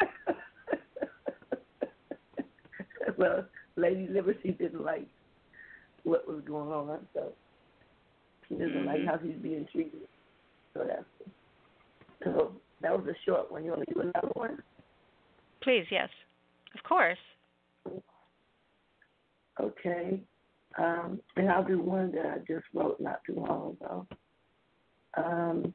well, 3.16 3.46
Lady 3.76 4.06
Liberty 4.10 4.54
didn't 4.58 4.84
like 4.84 5.06
what 6.04 6.28
was 6.28 6.42
going 6.46 6.70
on, 6.70 6.98
so 7.14 7.32
doesn't 8.56 8.86
like 8.86 9.04
how 9.06 9.18
he's 9.18 9.36
being 9.42 9.66
treated. 9.72 10.00
So 10.74 10.84
that's 10.86 11.04
so 12.24 12.52
that 12.82 12.92
was 12.92 13.06
a 13.08 13.16
short 13.24 13.50
one. 13.50 13.64
You 13.64 13.72
want 13.72 13.88
to 13.88 13.94
do 13.94 14.00
another 14.00 14.32
one? 14.34 14.58
Please, 15.62 15.84
yes. 15.90 16.08
Of 16.74 16.82
course. 16.82 17.18
Okay. 19.60 20.20
Um, 20.78 21.20
and 21.36 21.50
I'll 21.50 21.64
do 21.64 21.80
one 21.80 22.12
that 22.12 22.26
I 22.26 22.38
just 22.38 22.64
wrote 22.72 23.00
not 23.00 23.20
too 23.26 23.34
long 23.34 23.76
ago. 23.80 24.06
Um, 25.16 25.74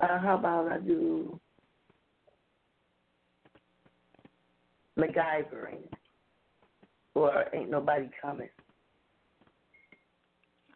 uh, 0.00 0.18
how 0.20 0.38
about 0.38 0.70
I 0.70 0.78
do 0.78 1.38
MacGyvering 4.96 5.82
or 7.14 7.44
Ain't 7.52 7.70
Nobody 7.70 8.08
Coming? 8.22 8.48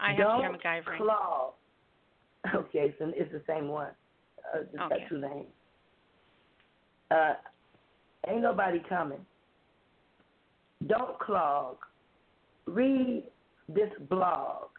I 0.03 0.13
have 0.15 0.19
Don't 0.19 0.61
MacGyvering. 0.61 0.97
Claw. 0.99 1.53
Okay, 2.57 2.93
so 2.99 3.13
it's 3.15 3.31
the 3.31 3.41
same 3.47 3.69
one. 3.69 3.91
Uh, 4.53 4.65
just 4.65 4.75
Okay. 4.83 4.99
got 4.99 5.09
two 5.09 5.19
names. 5.19 5.47
Uh, 7.13 7.35
ain't 8.27 8.43
nobody 8.43 8.81
coming. 8.89 9.25
Don't 10.89 11.17
clog. 11.21 11.77
Read 12.67 13.23
this 13.69 13.93
blog. 14.11 14.71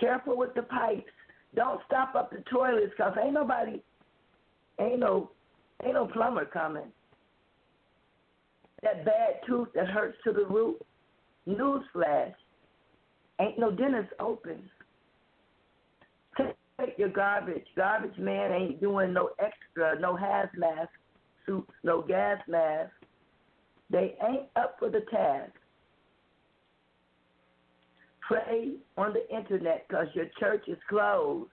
Careful 0.00 0.36
with 0.36 0.52
the 0.54 0.62
pipes. 0.62 1.12
Don't 1.54 1.80
stop 1.86 2.16
up 2.16 2.32
the 2.32 2.42
toilets, 2.50 2.92
cause 2.96 3.16
ain't 3.22 3.34
nobody, 3.34 3.80
ain't 4.80 4.98
no, 4.98 5.30
ain't 5.84 5.94
no 5.94 6.06
plumber 6.06 6.46
coming. 6.46 6.90
That 8.82 9.04
bad 9.04 9.34
tooth 9.46 9.68
that 9.76 9.86
hurts 9.86 10.16
to 10.24 10.32
the 10.32 10.44
root. 10.46 10.80
Newsflash. 11.46 12.34
Ain't 13.40 13.58
no 13.58 13.70
dentist 13.70 14.12
open. 14.20 14.70
Take 16.80 16.98
your 16.98 17.10
garbage. 17.10 17.66
Garbage 17.76 18.18
man 18.18 18.52
ain't 18.52 18.80
doing 18.80 19.12
no 19.12 19.30
extra, 19.38 19.98
no 20.00 20.16
hazmat 20.16 20.88
suits, 21.46 21.70
no 21.84 22.02
gas 22.02 22.38
masks. 22.48 22.92
They 23.90 24.16
ain't 24.26 24.48
up 24.56 24.76
for 24.78 24.88
the 24.90 25.02
task. 25.10 25.52
Pray 28.26 28.72
on 28.96 29.12
the 29.12 29.28
internet 29.36 29.86
because 29.88 30.06
your 30.14 30.26
church 30.40 30.64
is 30.66 30.78
closed. 30.88 31.50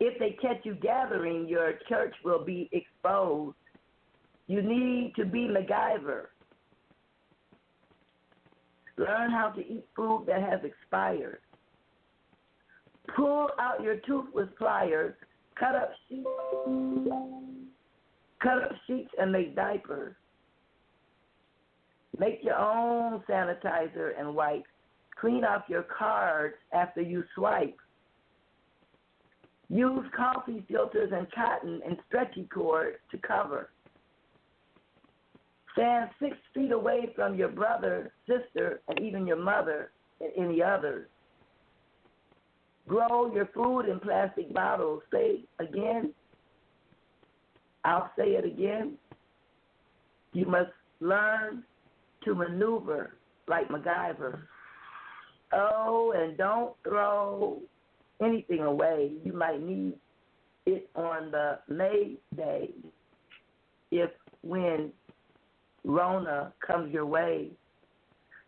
If 0.00 0.18
they 0.18 0.36
catch 0.42 0.64
you 0.64 0.74
gathering, 0.74 1.46
your 1.48 1.74
church 1.88 2.14
will 2.24 2.44
be 2.44 2.68
exposed. 2.72 3.56
You 4.48 4.60
need 4.60 5.12
to 5.16 5.24
be 5.24 5.48
MacGyver. 5.48 6.26
Learn 8.96 9.30
how 9.30 9.48
to 9.50 9.60
eat 9.60 9.86
food 9.96 10.24
that 10.26 10.42
has 10.42 10.60
expired. 10.64 11.38
Pull 13.16 13.48
out 13.58 13.82
your 13.82 13.96
tooth 14.06 14.26
with 14.32 14.56
pliers. 14.56 15.14
Cut 15.58 15.74
up 15.74 15.90
sheets. 16.08 16.26
Cut 18.42 18.62
up 18.62 18.72
sheets 18.86 19.10
and 19.18 19.32
make 19.32 19.54
diapers. 19.56 20.14
Make 22.18 22.40
your 22.42 22.58
own 22.58 23.22
sanitizer 23.28 24.12
and 24.18 24.34
wipes. 24.34 24.68
Clean 25.20 25.44
off 25.44 25.62
your 25.68 25.84
cards 25.84 26.54
after 26.72 27.00
you 27.00 27.24
swipe. 27.34 27.76
Use 29.68 30.04
coffee 30.16 30.64
filters 30.70 31.10
and 31.14 31.26
cotton 31.32 31.80
and 31.86 31.96
stretchy 32.06 32.48
cord 32.52 32.96
to 33.10 33.18
cover. 33.18 33.70
Stand 35.74 36.10
six 36.20 36.36
feet 36.54 36.72
away 36.72 37.10
from 37.14 37.34
your 37.34 37.48
brother, 37.48 38.12
sister, 38.26 38.80
and 38.88 39.00
even 39.00 39.26
your 39.26 39.36
mother 39.36 39.90
and 40.20 40.30
any 40.36 40.62
others. 40.62 41.08
Grow 42.86 43.32
your 43.32 43.48
food 43.54 43.82
in 43.82 43.98
plastic 43.98 44.52
bottles. 44.52 45.02
Say 45.12 45.44
again. 45.58 46.12
I'll 47.84 48.10
say 48.16 48.30
it 48.30 48.44
again. 48.44 48.94
You 50.32 50.46
must 50.46 50.70
learn 51.00 51.64
to 52.24 52.34
maneuver 52.34 53.14
like 53.48 53.68
MacGyver. 53.68 54.42
Oh, 55.52 56.14
and 56.16 56.36
don't 56.36 56.74
throw 56.82 57.60
anything 58.22 58.60
away. 58.60 59.12
You 59.24 59.32
might 59.32 59.62
need 59.62 59.94
it 60.66 60.88
on 60.94 61.30
the 61.30 61.58
May 61.68 62.16
Day 62.36 62.70
if 63.90 64.10
when 64.42 64.90
Rona 65.84 66.52
comes 66.66 66.92
your 66.92 67.06
way. 67.06 67.50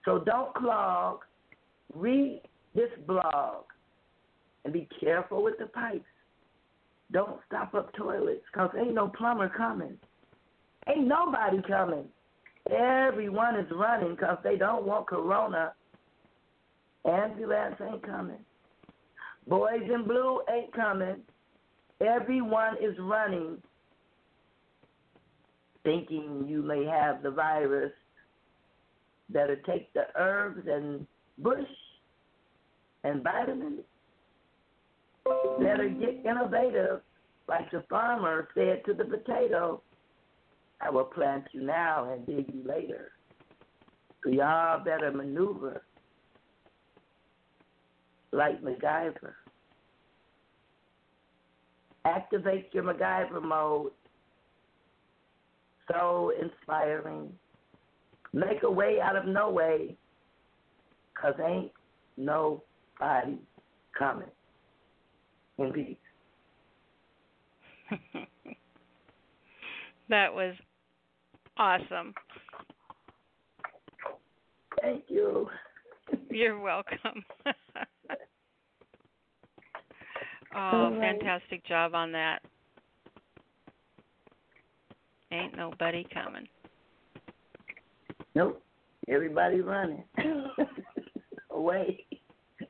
So 0.05 0.21
don't 0.21 0.55
clog. 0.55 1.21
Read 1.95 2.43
this 2.75 2.91
blog 3.07 3.65
and 4.65 4.73
be 4.73 4.89
careful 5.01 5.43
with 5.43 5.59
the 5.59 5.67
pipes. 5.67 6.05
Don't 7.13 7.39
stop 7.47 7.75
up 7.75 7.95
toilets 7.95 8.43
because 8.53 8.71
ain't 8.79 8.95
no 8.95 9.09
plumber 9.09 9.49
coming. 9.49 9.97
Ain't 10.89 11.07
nobody 11.07 11.63
coming. 11.67 12.05
Everyone 12.71 13.57
is 13.57 13.71
running 13.73 14.17
because 14.17 14.39
they 14.43 14.57
don't 14.57 14.85
want 14.85 15.07
corona. 15.07 15.73
Ambulance 17.09 17.77
ain't 17.81 18.05
coming. 18.05 18.39
Boys 19.47 19.83
in 19.93 20.05
blue 20.05 20.41
ain't 20.53 20.73
coming. 20.75 21.17
Everyone 22.01 22.75
is 22.81 22.97
running 22.99 23.59
thinking 25.87 26.45
you 26.49 26.63
may 26.63 26.85
have 26.85 27.23
the 27.23 27.31
virus. 27.31 27.93
Better 29.31 29.57
take 29.65 29.93
the 29.95 30.07
herbs 30.17 30.67
and 30.69 31.07
bush 31.39 31.59
and 33.05 33.23
vitamins. 33.23 33.81
Better 35.61 35.89
get 35.89 36.27
innovative, 36.27 37.01
like 37.49 37.71
the 37.71 37.85
farmer 37.89 38.49
said 38.55 38.83
to 38.87 38.95
the 38.95 39.05
potato. 39.05 39.81
I 40.81 40.91
will 40.91 41.05
plant 41.05 41.45
you 41.53 41.63
now 41.63 42.13
and 42.13 42.27
dig 42.27 42.53
you 42.53 42.69
later. 42.69 43.13
So 44.23 44.31
y'all 44.31 44.83
better 44.85 45.13
maneuver 45.13 45.83
like 48.33 48.61
MacGyver. 48.63 49.35
Activate 52.05 52.75
your 52.75 52.85
MacGyver 52.85 53.43
mode. 53.43 53.93
So 55.93 56.33
inspiring. 56.41 57.33
Make 58.33 58.63
a 58.65 58.71
way 58.71 59.01
out 59.01 59.17
of 59.17 59.27
no 59.27 59.51
way, 59.51 59.97
because 61.15 61.35
ain't 61.43 61.73
nobody 62.17 63.39
coming. 63.99 64.29
In 65.59 65.73
peace. 65.73 65.97
that 70.11 70.35
was 70.35 70.55
awesome. 71.57 72.13
Thank 74.83 75.05
you. 75.09 75.49
You're 76.31 76.61
welcome. 76.61 77.25
oh, 80.55 80.91
right. 80.91 80.99
fantastic 81.01 81.65
job 81.67 81.95
on 81.95 82.13
that. 82.13 82.41
Ain't 85.37 85.57
nobody 85.57 86.07
coming. 86.15 86.49
Nope. 88.35 88.63
Everybody 89.09 89.61
running 89.61 90.03
away 91.51 92.05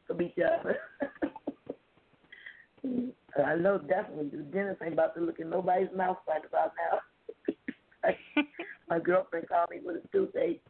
from 0.07 0.21
each 0.21 0.37
other. 0.39 0.79
I 3.45 3.55
know 3.57 3.79
definitely 3.79 4.31
the 4.37 4.43
dentist 4.45 4.83
ain't 4.83 4.95
about 4.95 5.15
to 5.15 5.21
look 5.21 5.39
in 5.39 5.51
nobody's 5.51 5.89
mouth 5.95 6.19
right 6.29 6.43
about 6.45 6.73
now. 6.91 7.01
My 8.89 8.99
girlfriend 8.99 9.49
called 9.49 9.71
me 9.71 9.79
with 9.85 9.97
a 10.05 10.09
toothache. 10.09 10.63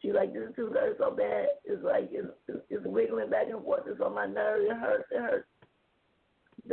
She 0.00 0.12
like 0.12 0.32
this 0.32 0.50
tooth 0.54 0.74
hurts 0.74 0.98
so 0.98 1.10
bad. 1.10 1.46
It's 1.64 1.82
like 1.82 2.10
it's, 2.12 2.28
it's 2.68 2.86
wiggling 2.86 3.30
back 3.30 3.46
and 3.50 3.62
forth. 3.62 3.84
It's 3.86 4.00
on 4.00 4.14
my 4.14 4.26
nerve. 4.26 4.62
It 4.62 4.76
hurts. 4.76 5.04
It 5.10 5.20
hurts. 5.20 5.46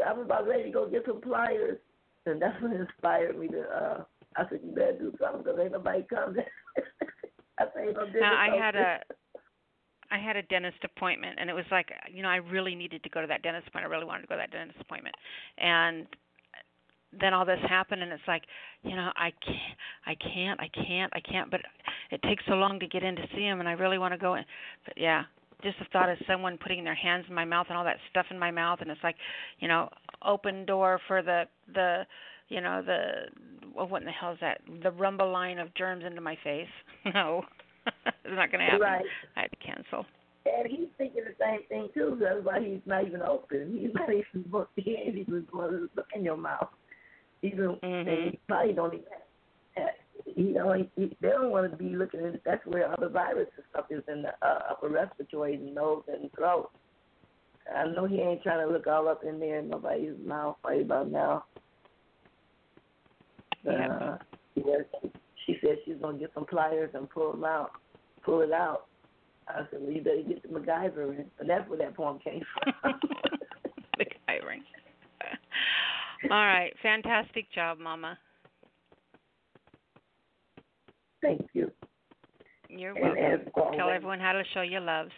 I'm 0.06 0.20
about 0.20 0.48
ready 0.48 0.64
to 0.64 0.72
go 0.72 0.88
get 0.90 1.06
some 1.08 1.22
pliers, 1.22 1.80
and 2.26 2.42
that's 2.42 2.62
what 2.62 2.74
inspired 2.74 3.40
me 3.40 3.48
to. 3.48 3.62
uh 3.62 4.04
I 4.38 4.44
said, 4.50 4.60
"You 4.64 4.72
better 4.72 4.98
do 4.98 5.14
something 5.20 5.44
because 5.44 5.60
ain't 5.62 5.72
nobody 5.72 6.04
coming." 6.04 6.44
I 7.58 7.66
said, 7.74 7.94
no 7.94 8.20
now 8.20 8.36
I 8.36 8.56
had 8.58 8.76
a. 8.76 9.00
I 10.12 10.20
had 10.20 10.36
a 10.36 10.44
dentist 10.44 10.78
appointment, 10.84 11.40
and 11.40 11.50
it 11.50 11.54
was 11.54 11.66
like, 11.72 11.90
you 12.14 12.22
know, 12.22 12.30
I 12.30 12.36
really 12.36 12.76
needed 12.76 13.02
to 13.04 13.10
go 13.10 13.22
to 13.22 13.28
that 13.28 13.42
dentist 13.42 13.68
appointment. 13.68 13.92
I 13.92 13.96
really 13.96 14.06
wanted 14.06 14.22
to 14.22 14.28
go 14.28 14.36
to 14.36 14.44
that 14.44 14.52
dentist 14.52 14.80
appointment, 14.80 15.16
and 15.58 16.06
then 17.20 17.34
all 17.34 17.46
this 17.46 17.60
happened 17.68 18.02
and 18.02 18.12
it's 18.12 18.28
like 18.28 18.44
you 18.84 18.96
know 18.96 19.10
i 19.16 19.32
can't 19.46 19.78
i 20.06 20.16
can't 20.16 20.60
i 20.60 20.70
can't 20.74 21.12
i 21.14 21.20
can't 21.20 21.50
but 21.50 21.62
it 22.12 22.22
takes 22.24 22.44
so 22.48 22.54
long 22.54 22.80
to 22.80 22.88
get 22.88 23.04
in 23.04 23.16
to 23.16 23.24
see 23.36 23.42
him 23.42 23.60
and 23.60 23.70
i 23.70 23.74
really 23.74 23.98
want 23.98 24.14
to 24.14 24.18
go 24.18 24.36
in 24.36 24.44
but 24.86 24.98
yeah 24.98 25.24
just 25.64 25.78
the 25.80 25.86
thought 25.94 26.10
of 26.10 26.18
someone 26.28 26.58
putting 26.58 26.84
their 26.84 26.96
hands 26.96 27.26
in 27.28 27.34
my 27.34 27.46
mouth 27.46 27.66
and 27.70 27.78
all 27.78 27.84
that 27.84 27.98
stuff 28.10 28.26
in 28.32 28.38
my 28.38 28.52
mouth 28.52 28.80
and 28.82 28.92
it's 28.92 29.04
like 29.04 29.16
you 29.60 29.68
know 29.68 29.90
open 30.26 30.66
door 30.66 31.00
for 31.08 31.22
the 31.22 31.44
the 31.74 32.02
you 32.49 32.61
know 32.61 32.82
the 32.85 33.27
well, 33.75 33.88
what 33.88 34.01
in 34.01 34.06
the 34.06 34.11
hell 34.11 34.33
is 34.33 34.40
that 34.41 34.61
the 34.83 34.91
rumble 34.91 35.32
line 35.32 35.59
of 35.59 35.74
germs 35.75 36.03
into 36.06 36.22
my 36.22 36.38
face 36.43 36.67
no 37.14 37.43
it's 38.06 38.35
not 38.35 38.51
going 38.51 38.59
to 38.59 38.65
happen 38.65 38.82
right. 38.82 39.06
i 39.35 39.41
had 39.41 39.51
to 39.51 39.57
cancel 39.57 40.06
and 40.45 40.69
he's 40.69 40.88
thinking 40.98 41.24
the 41.25 41.33
same 41.43 41.67
thing 41.69 41.90
too. 41.93 42.17
That's 42.19 42.43
why 42.43 42.59
he's 42.59 42.82
not 42.85 43.06
even 43.06 43.22
open. 43.22 43.77
He's 43.80 43.93
not 43.93 44.09
even. 44.09 44.45
He 44.75 44.91
ain't 44.91 45.17
even 45.17 45.45
to 45.51 45.90
look 45.95 46.07
in 46.15 46.24
your 46.24 46.38
mouth. 46.38 46.69
Even 47.41 47.77
mm-hmm. 47.83 48.06
they 48.06 48.40
probably 48.48 48.74
don't 48.74 48.93
even. 48.93 49.06
You 50.35 50.53
know, 50.53 50.74
he, 50.74 51.15
they 51.22 51.30
don't 51.30 51.51
want 51.51 51.69
to 51.72 51.77
be 51.77 51.95
looking 51.95 52.25
at. 52.25 52.43
That's 52.43 52.65
where 52.65 52.91
other 52.91 53.09
virus 53.09 53.48
and 53.56 53.65
stuff 53.72 53.85
is 53.90 54.03
in 54.07 54.24
the 54.24 54.30
uh, 54.41 54.59
upper 54.72 54.90
respiratory, 54.90 55.57
nose, 55.57 56.03
and 56.07 56.32
throat. 56.33 56.69
I 57.74 57.88
know 57.88 58.06
he 58.06 58.19
ain't 58.19 58.43
trying 58.43 58.65
to 58.65 58.72
look 58.72 58.88
all 58.88 59.07
up 59.07 59.24
in 59.24 59.40
there 59.40 59.59
in 59.59 59.69
nobody's 59.69 60.14
mouth 60.25 60.57
right 60.64 60.82
about 60.82 61.11
now. 61.11 61.45
Yeah. 63.66 63.88
Uh, 63.88 64.18
she 65.45 65.58
said 65.61 65.77
she's 65.85 65.95
gonna 66.02 66.18
get 66.18 66.32
some 66.34 66.45
pliers 66.45 66.92
and 66.94 67.10
pull 67.10 67.32
them 67.32 67.44
out, 67.44 67.72
pull 68.24 68.42
it 68.42 68.52
out. 68.52 68.85
I 69.48 69.61
said, 69.69 69.80
well, 69.82 69.92
you 69.92 70.02
better 70.02 70.24
get 70.27 70.42
the 70.42 70.50
MacGyver 70.50 71.19
in. 71.19 71.26
But 71.38 71.48
that's 71.48 71.69
where 71.69 71.77
that 71.80 71.95
poem 71.95 72.19
came 72.19 72.42
from. 72.53 72.94
MacGyvering. 74.00 74.64
All 76.32 76.45
right, 76.45 76.74
fantastic 76.82 77.52
job, 77.52 77.77
Mama. 77.77 78.18
Thank 81.22 81.48
you. 81.53 81.72
You're 82.69 82.95
and 82.98 83.50
welcome. 83.56 83.77
Tell 83.77 83.90
everyone 83.90 84.19
how 84.19 84.34
to 84.34 84.44
show 84.53 84.61
your 84.61 84.82
loves. 84.82 85.11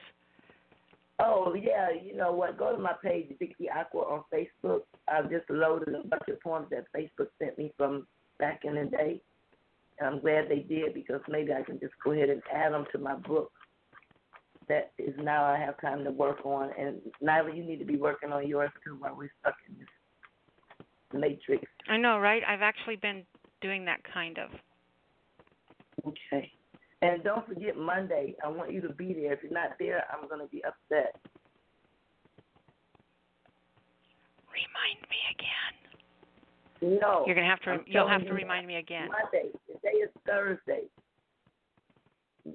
Oh 1.19 1.56
yeah, 1.56 1.88
you 1.90 2.16
know 2.16 2.32
what? 2.32 2.58
Go 2.58 2.76
to 2.76 2.82
my 2.82 2.93
page, 3.03 3.34
Vicky 3.40 3.67
Aqua 3.69 4.01
on 4.01 4.24
Facebook. 4.32 4.82
I've 5.08 5.32
just 5.32 5.50
loaded 5.50 5.95
a 5.95 6.08
bunch 6.08 6.24
of 6.30 6.40
poems 6.42 6.67
that 6.69 6.85
Facebook 6.95 7.27
sent 7.40 7.58
me 7.58 7.74
from 7.76 8.06
back 8.40 8.61
in 8.64 8.75
the 8.75 8.85
day. 8.85 9.22
I'm 10.01 10.19
glad 10.19 10.45
they 10.49 10.59
did 10.59 10.93
because 10.93 11.22
maybe 11.27 11.53
I 11.53 11.64
can 11.64 11.80
just 11.80 11.93
go 12.03 12.11
ahead 12.11 12.30
and 12.30 12.41
add 12.53 12.74
them 12.74 12.85
to 12.91 12.99
my 12.99 13.16
book. 13.16 13.51
That 14.69 14.91
is 14.98 15.16
now 15.17 15.45
I 15.45 15.57
have 15.57 15.80
time 15.82 16.03
to 16.03 16.11
work 16.11 16.45
on. 16.45 16.69
And 16.77 16.98
Nyla, 17.24 17.56
you 17.56 17.64
need 17.64 17.80
to 17.80 17.85
be 17.85 17.95
working 17.95 18.32
on 18.32 18.48
yours 18.48 18.69
too 18.83 18.98
while 18.99 19.16
we're 19.17 19.32
stuck 19.41 19.56
in 19.67 19.75
this 19.80 19.88
matrix. 21.14 21.64
I 21.90 21.98
know, 21.98 22.19
right? 22.19 22.43
I've 22.48 22.61
actually 22.61 22.98
been 22.98 23.24
doing 23.61 23.85
that 23.85 24.01
kind 24.14 24.38
of. 24.38 24.49
Okay. 26.06 26.51
And 27.01 27.24
don't 27.24 27.48
forget 27.48 27.77
Monday. 27.77 28.35
I 28.43 28.49
want 28.49 28.72
you 28.72 28.82
to 28.82 28.90
be 28.90 29.14
there. 29.14 29.33
If 29.33 29.43
you're 29.43 29.51
not 29.51 29.77
there, 29.80 30.03
I'm 30.11 30.27
going 30.27 30.41
to 30.41 30.48
be 30.48 30.64
upset. 30.64 31.16
Remind 34.51 35.01
me 35.09 35.19
again. 35.32 35.86
No. 36.81 37.23
You're 37.25 37.35
gonna 37.35 37.49
have 37.49 37.61
to. 37.61 37.72
I'm 37.72 37.83
you'll 37.88 38.07
have 38.07 38.25
to 38.25 38.33
remind 38.33 38.67
me 38.67 38.75
again. 38.77 39.09
Monday. 39.09 39.49
Today 39.67 39.97
is 39.97 40.09
Thursday. 40.27 40.83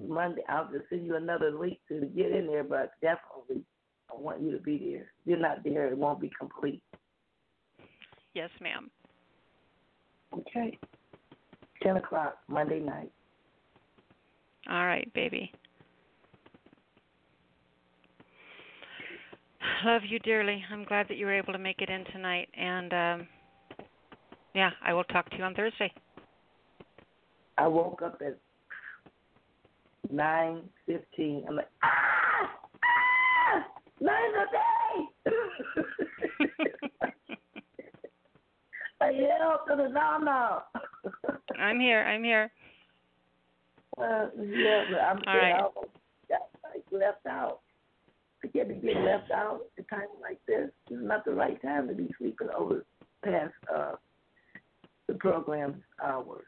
Monday. 0.07 0.43
I'll 0.49 0.69
just 0.71 0.89
send 0.89 1.05
you 1.05 1.15
another 1.15 1.51
link 1.51 1.79
to 1.89 2.05
get 2.15 2.31
in 2.31 2.47
there, 2.47 2.63
but 2.63 2.91
definitely 3.01 3.63
I 4.09 4.19
want 4.19 4.41
you 4.41 4.51
to 4.51 4.59
be 4.59 4.77
there. 4.77 5.01
If 5.01 5.07
you're 5.25 5.39
not 5.39 5.63
there, 5.63 5.87
it 5.87 5.97
won't 5.97 6.21
be 6.21 6.31
complete. 6.37 6.81
Yes, 8.33 8.49
ma'am. 8.61 8.89
Okay. 10.33 10.77
10 11.83 11.97
o'clock, 11.97 12.37
Monday 12.47 12.79
night. 12.79 13.11
All 14.69 14.85
right, 14.85 15.11
baby. 15.13 15.51
Love 19.85 20.01
you 20.07 20.19
dearly. 20.19 20.63
I'm 20.71 20.85
glad 20.85 21.07
that 21.09 21.17
you 21.17 21.25
were 21.25 21.37
able 21.37 21.53
to 21.53 21.59
make 21.59 21.81
it 21.81 21.89
in 21.89 22.05
tonight. 22.05 22.47
And 22.57 22.93
um 22.93 23.27
yeah, 24.53 24.71
I 24.83 24.93
will 24.93 25.03
talk 25.05 25.29
to 25.31 25.37
you 25.37 25.43
on 25.43 25.55
Thursday. 25.55 25.91
I 27.57 27.67
woke 27.67 28.01
up 28.01 28.21
at 28.25 28.37
nine 30.11 30.63
fifteen. 30.85 31.45
I'm 31.47 31.55
like, 31.55 31.69
ah, 31.83 32.49
ah, 32.83 33.65
nine 33.99 34.33
a 34.35 34.45
day. 34.51 35.31
I 39.01 39.09
yelled 39.09 39.59
to 39.67 39.75
the 39.75 39.89
nana. 39.89 40.63
I'm 41.59 41.79
here. 41.79 42.01
I'm 42.03 42.23
here. 42.23 42.51
Uh, 43.95 44.25
yeah, 44.41 44.85
but 44.89 44.99
I'm 44.99 45.21
All 45.27 45.37
right. 45.37 45.53
Almost 45.53 45.93
got 46.27 46.49
like 46.63 46.83
left 46.91 47.23
out. 47.29 47.59
I 48.43 48.47
can't 48.47 48.67
be 48.67 48.73
getting 48.73 49.03
left 49.05 49.29
out 49.29 49.61
at 49.77 49.85
a 49.85 49.87
time 49.87 50.07
like 50.19 50.39
this. 50.47 50.71
This 50.89 50.97
is 50.97 51.05
not 51.05 51.23
the 51.25 51.33
right 51.33 51.61
time 51.61 51.87
to 51.87 51.93
be 51.93 52.09
sleeping 52.17 52.47
over 52.57 52.85
past 53.23 53.53
uh 53.71 53.91
the 55.21 55.75
hours. 56.03 56.45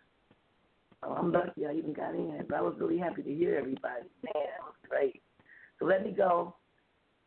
I'm 1.03 1.31
lucky 1.31 1.65
I 1.65 1.73
even 1.73 1.93
got 1.93 2.15
in, 2.15 2.43
but 2.49 2.57
I 2.57 2.61
was 2.61 2.75
really 2.79 2.97
happy 2.97 3.21
to 3.21 3.33
hear 3.33 3.55
everybody. 3.55 4.05
Man, 4.23 4.33
that 4.33 4.63
was 4.63 4.75
great. 4.89 5.21
So 5.79 5.85
let 5.85 6.03
me 6.03 6.11
go. 6.11 6.55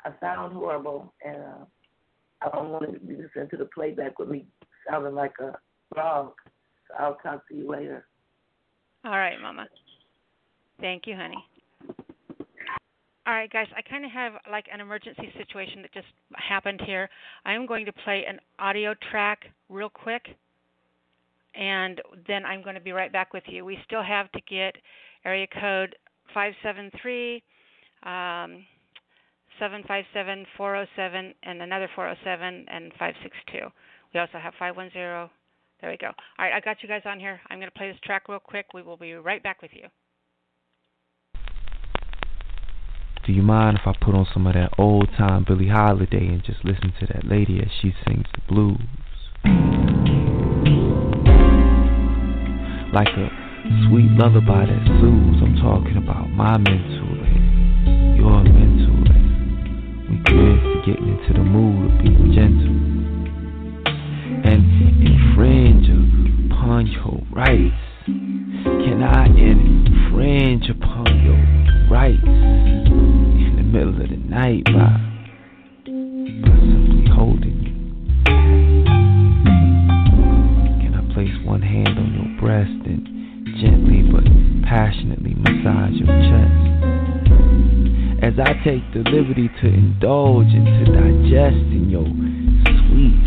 I 0.04 0.10
sound 0.20 0.52
horrible, 0.52 1.12
and 1.24 1.36
uh, 1.36 1.64
I 2.42 2.48
don't 2.50 2.70
want 2.70 2.92
to 2.92 3.00
be 3.00 3.14
listening 3.14 3.48
to 3.50 3.56
the 3.56 3.68
playback 3.74 4.18
with 4.18 4.28
me 4.28 4.46
sounding 4.88 5.14
like 5.14 5.34
a 5.40 5.56
frog. 5.94 6.32
So 6.88 6.94
I'll 6.98 7.16
talk 7.16 7.46
to 7.48 7.54
you 7.54 7.70
later. 7.70 8.06
All 9.04 9.12
right, 9.12 9.40
Mama. 9.40 9.66
Thank 10.80 11.06
you, 11.06 11.16
honey. 11.16 11.44
All 13.26 13.34
right, 13.34 13.52
guys, 13.52 13.66
I 13.76 13.82
kind 13.82 14.06
of 14.06 14.10
have 14.10 14.32
like 14.50 14.64
an 14.72 14.80
emergency 14.80 15.30
situation 15.36 15.82
that 15.82 15.92
just 15.92 16.06
happened 16.34 16.80
here. 16.86 17.10
I 17.44 17.52
am 17.52 17.66
going 17.66 17.84
to 17.84 17.92
play 17.92 18.24
an 18.26 18.38
audio 18.58 18.94
track 19.10 19.40
real 19.68 19.90
quick, 19.90 20.22
and 21.58 22.00
then 22.28 22.46
I'm 22.46 22.62
going 22.62 22.76
to 22.76 22.80
be 22.80 22.92
right 22.92 23.12
back 23.12 23.34
with 23.34 23.42
you. 23.48 23.64
We 23.64 23.78
still 23.84 24.02
have 24.02 24.30
to 24.32 24.40
get 24.48 24.76
area 25.24 25.46
code 25.52 25.96
573 26.32 27.42
um, 28.04 28.64
757 29.58 30.46
407 30.56 31.34
and 31.42 31.62
another 31.62 31.90
407 31.94 32.66
and 32.70 32.92
562. 32.92 33.66
We 34.14 34.20
also 34.20 34.38
have 34.38 34.54
510. 34.58 35.28
There 35.80 35.90
we 35.90 35.96
go. 35.96 36.06
All 36.06 36.14
right, 36.38 36.54
I 36.54 36.60
got 36.60 36.82
you 36.82 36.88
guys 36.88 37.02
on 37.04 37.18
here. 37.18 37.40
I'm 37.50 37.58
going 37.58 37.70
to 37.70 37.76
play 37.76 37.90
this 37.90 38.00
track 38.04 38.28
real 38.28 38.38
quick. 38.38 38.66
We 38.72 38.82
will 38.82 38.96
be 38.96 39.14
right 39.14 39.42
back 39.42 39.60
with 39.60 39.72
you. 39.74 39.88
Do 43.26 43.32
you 43.32 43.42
mind 43.42 43.78
if 43.80 43.86
I 43.86 43.92
put 44.00 44.14
on 44.14 44.26
some 44.32 44.46
of 44.46 44.54
that 44.54 44.70
old 44.78 45.08
time 45.18 45.44
Billie 45.46 45.68
Holiday 45.68 46.26
and 46.28 46.42
just 46.42 46.64
listen 46.64 46.94
to 47.00 47.06
that 47.12 47.26
lady 47.26 47.60
as 47.60 47.68
she 47.82 47.92
sings 48.06 48.24
the 48.32 48.40
blues? 48.48 48.80
Like 52.98 53.14
a 53.14 53.30
sweet 53.86 54.10
lullaby 54.18 54.66
that 54.66 54.82
soothes. 54.98 55.38
I'm 55.40 55.54
talking 55.62 55.98
about 55.98 56.28
my 56.30 56.58
mental 56.58 57.14
and 57.22 58.16
your 58.16 58.42
mental. 58.42 59.06
And 59.14 60.10
we 60.10 60.16
good 60.26 60.58
for 60.58 60.82
getting 60.84 61.06
into 61.06 61.32
the 61.32 61.44
mood 61.46 61.92
of 61.92 61.98
being 62.02 62.32
gentle 62.34 62.74
and 64.50 64.66
infringe 65.06 65.86
upon 66.50 66.88
your 66.88 67.22
rights. 67.30 67.78
Can 68.04 69.00
I 69.04 69.26
infringe 69.26 70.68
upon 70.68 71.06
your 71.22 71.38
rights 71.88 72.18
in 72.26 73.54
the 73.58 73.62
middle 73.62 73.94
of 73.94 74.10
the 74.10 74.16
night 74.16 74.64
by, 74.64 74.98
by 75.86 76.58
simply 76.66 77.06
holding 77.14 77.57
passionately 84.68 85.34
massage 85.34 85.94
your 85.94 86.12
chest? 86.28 86.68
As 88.20 88.34
I 88.38 88.52
take 88.64 88.84
the 88.92 89.00
liberty 89.08 89.48
to 89.62 89.66
indulge 89.66 90.48
and 90.48 90.66
to 90.66 90.84
digest 90.92 91.72
in 91.72 91.88
your 91.88 92.04
sweet 92.04 93.24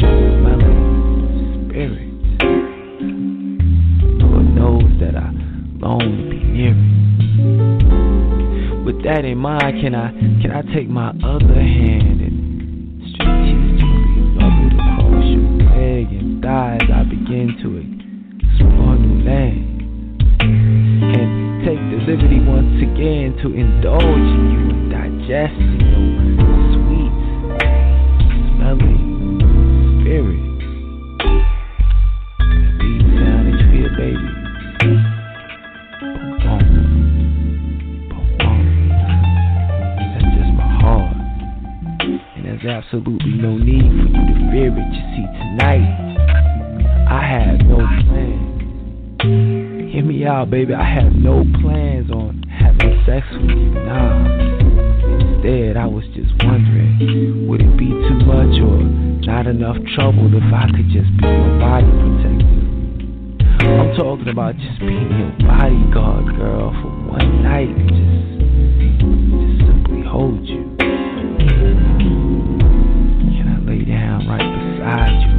smelling 0.00 1.68
spirit. 1.70 2.10
Lord 4.18 4.46
knows 4.56 4.90
that 4.98 5.14
I 5.14 5.30
long 5.78 6.00
to 6.00 6.24
be 6.28 6.42
near 6.42 6.74
it. 6.74 7.02
With 8.84 9.04
that 9.04 9.24
in 9.24 9.38
mind, 9.38 9.80
can 9.80 9.94
I 9.94 10.10
can 10.10 10.50
I 10.50 10.62
take 10.74 10.88
my 10.88 11.10
other 11.22 11.54
hand 11.54 12.20
and 12.20 13.02
strategically 13.14 14.34
rub 14.34 14.66
it 14.66 14.74
across 14.74 15.26
your 15.30 15.46
leg 15.70 16.10
and 16.10 16.42
thigh 16.42 16.78
as 16.82 16.90
I 16.90 17.04
begin 17.04 17.54
to 17.62 17.68
explore 18.42 18.96
new 18.96 19.22
land? 19.24 19.61
And 21.92 22.00
the 22.00 22.12
liberty 22.12 22.40
once 22.40 22.80
again 22.80 23.36
to 23.42 23.52
indulge 23.52 24.02
in 24.02 24.50
you 24.50 24.88
digest 24.88 25.52
in 25.60 25.80
your 25.92 26.16
sweet 26.72 27.12
smelling 28.56 29.12
spirit. 30.00 30.40
That 33.20 33.44
you 33.74 33.92
baby. 33.98 34.28
That's 40.08 40.30
just 40.32 40.52
my 40.56 40.68
heart. 40.80 41.16
And 42.36 42.44
absolutely 42.64 43.32
Out, 50.42 50.50
baby. 50.50 50.74
I 50.74 50.82
have 50.82 51.12
no 51.12 51.46
plans 51.62 52.10
on 52.10 52.42
having 52.50 53.00
sex 53.06 53.24
with 53.30 53.46
you. 53.46 53.70
Nah. 53.78 54.26
Instead, 55.38 55.76
I 55.76 55.86
was 55.86 56.02
just 56.18 56.34
wondering, 56.42 57.46
would 57.46 57.62
it 57.62 57.76
be 57.78 57.86
too 57.86 58.18
much 58.26 58.58
or 58.58 58.82
not 59.22 59.46
enough 59.46 59.76
trouble 59.94 60.26
if 60.34 60.42
I 60.42 60.66
could 60.74 60.90
just 60.90 61.14
be 61.22 61.30
your 61.30 61.58
body 61.62 61.86
protector? 61.86 62.58
I'm 63.70 63.94
talking 63.94 64.26
about 64.26 64.58
just 64.58 64.80
being 64.80 65.14
your 65.14 65.30
bodyguard, 65.46 66.34
girl, 66.34 66.74
for 66.74 66.90
one 66.90 67.42
night 67.46 67.70
and 67.70 67.86
just, 67.86 68.42
just 69.46 69.62
simply 69.70 70.02
hold 70.02 70.42
you. 70.42 70.74
Can 73.30 73.46
I 73.46 73.62
lay 73.62 73.84
down 73.86 74.26
right 74.26 74.42
beside 74.42 75.22
you 75.22 75.31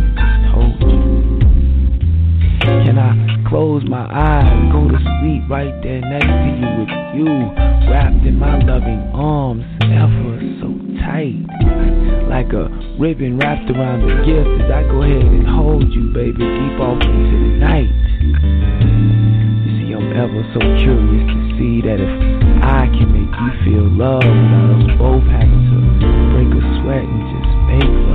close 3.84 3.90
my 3.90 4.08
eyes, 4.12 4.72
go 4.72 4.88
to 4.88 4.98
sleep 4.98 5.44
right 5.50 5.74
there 5.84 6.02
next 6.02 6.26
to 6.26 6.50
you 6.60 6.70
with 6.80 6.90
you, 7.16 7.28
wrapped 7.90 8.26
in 8.26 8.38
my 8.38 8.58
loving 8.60 9.12
arms, 9.14 9.64
ever 9.84 10.40
so 10.60 10.68
tight, 11.02 11.36
like 12.30 12.52
a 12.54 12.70
ribbon 13.00 13.38
wrapped 13.38 13.70
around 13.72 14.02
the 14.02 14.14
gift 14.26 14.64
as 14.64 14.72
I 14.72 14.84
go 14.84 15.02
ahead 15.04 15.22
and 15.22 15.48
hold 15.48 15.92
you, 15.92 16.14
baby, 16.14 16.40
deep 16.40 16.80
off 16.80 17.02
into 17.02 17.38
the 17.38 17.54
night. 17.60 17.92
You 19.64 19.72
see, 19.80 19.94
I'm 19.94 20.12
ever 20.14 20.44
so 20.54 20.60
curious 20.80 21.28
to 21.28 21.40
see 21.58 21.82
that 21.82 22.00
if 22.00 22.14
I 22.64 22.88
can 22.88 23.12
make 23.12 23.36
you 23.36 23.52
feel 23.66 23.88
love 23.98 24.24
without 24.24 24.70
us 24.80 24.98
both 24.98 25.24
having 25.28 25.64
to 25.72 25.78
break 26.32 26.52
a 26.56 26.62
sweat 26.82 27.04
and 27.04 27.24
just 27.32 27.52
make 27.68 27.92
love. 28.08 28.13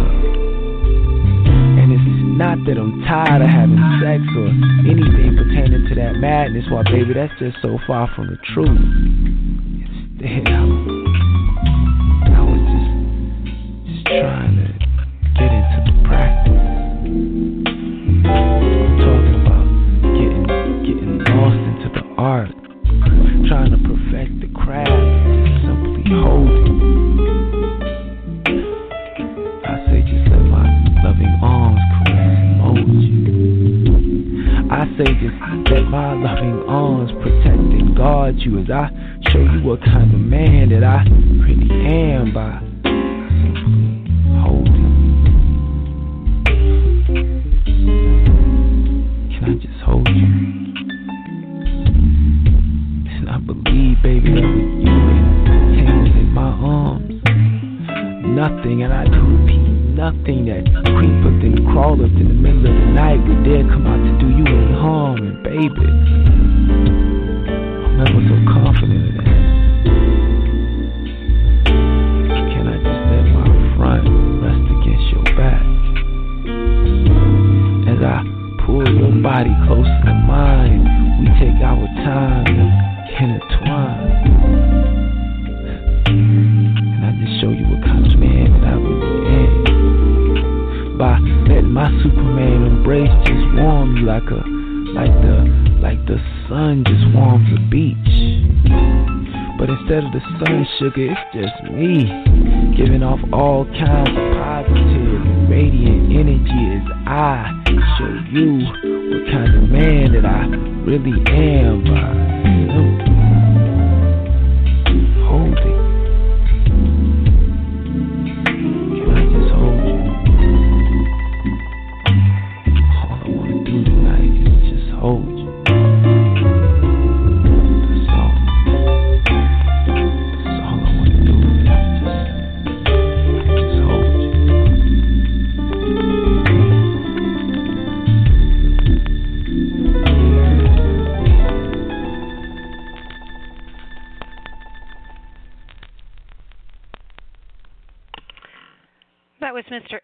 Not 2.38 2.64
that 2.66 2.78
I'm 2.78 3.02
tired 3.02 3.42
of 3.42 3.48
having 3.48 3.82
sex 3.98 4.22
or 4.38 4.46
anything 4.86 5.34
pertaining 5.34 5.88
to 5.88 5.94
that 5.96 6.14
madness, 6.20 6.66
why, 6.70 6.84
baby, 6.84 7.14
that's 7.14 7.36
just 7.40 7.56
so 7.60 7.80
far 7.84 8.08
from 8.14 8.28
the 8.28 8.36
truth. 8.54 8.78
Instead, 10.22 10.97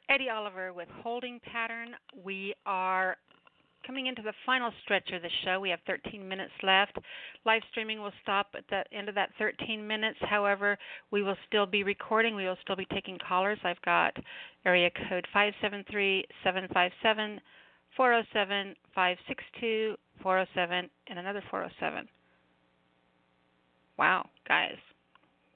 Eddie 0.09 0.31
Oliver 0.31 0.73
with 0.73 0.89
Holding 1.03 1.41
Pattern. 1.41 1.91
We 2.25 2.55
are 2.67 3.17
coming 3.87 4.07
into 4.07 4.23
the 4.23 4.33
final 4.47 4.71
stretch 4.83 5.11
of 5.13 5.23
the 5.23 5.29
show. 5.45 5.61
We 5.61 5.71
have 5.71 5.81
13 5.87 6.27
minutes 6.27 6.53
left. 6.63 6.97
Live 7.45 7.63
streaming 7.71 8.01
will 8.01 8.13
stop 8.23 8.49
at 8.57 8.65
the 8.71 8.83
end 8.97 9.09
of 9.09 9.15
that 9.15 9.31
13 9.39 9.87
minutes. 9.87 10.19
However, 10.23 10.79
we 11.11 11.23
will 11.23 11.37
still 11.47 11.67
be 11.67 11.83
recording. 11.83 12.35
We 12.35 12.45
will 12.45 12.57
still 12.63 12.77
be 12.77 12.87
taking 12.87 13.19
callers. 13.27 13.59
I've 13.65 13.81
got 13.83 14.17
area 14.65 14.91
code 15.09 15.27
573 15.33 16.25
757 16.43 17.41
407 17.97 18.75
562 18.95 19.97
407 20.23 20.91
and 21.09 21.19
another 21.19 21.43
407. 21.51 22.09
Wow, 23.99 24.29
guys, 24.49 24.75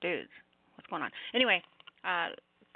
dudes, 0.00 0.28
what's 0.76 0.86
going 0.88 1.02
on? 1.02 1.10
Anyway, 1.34 1.60
uh, 2.04 2.28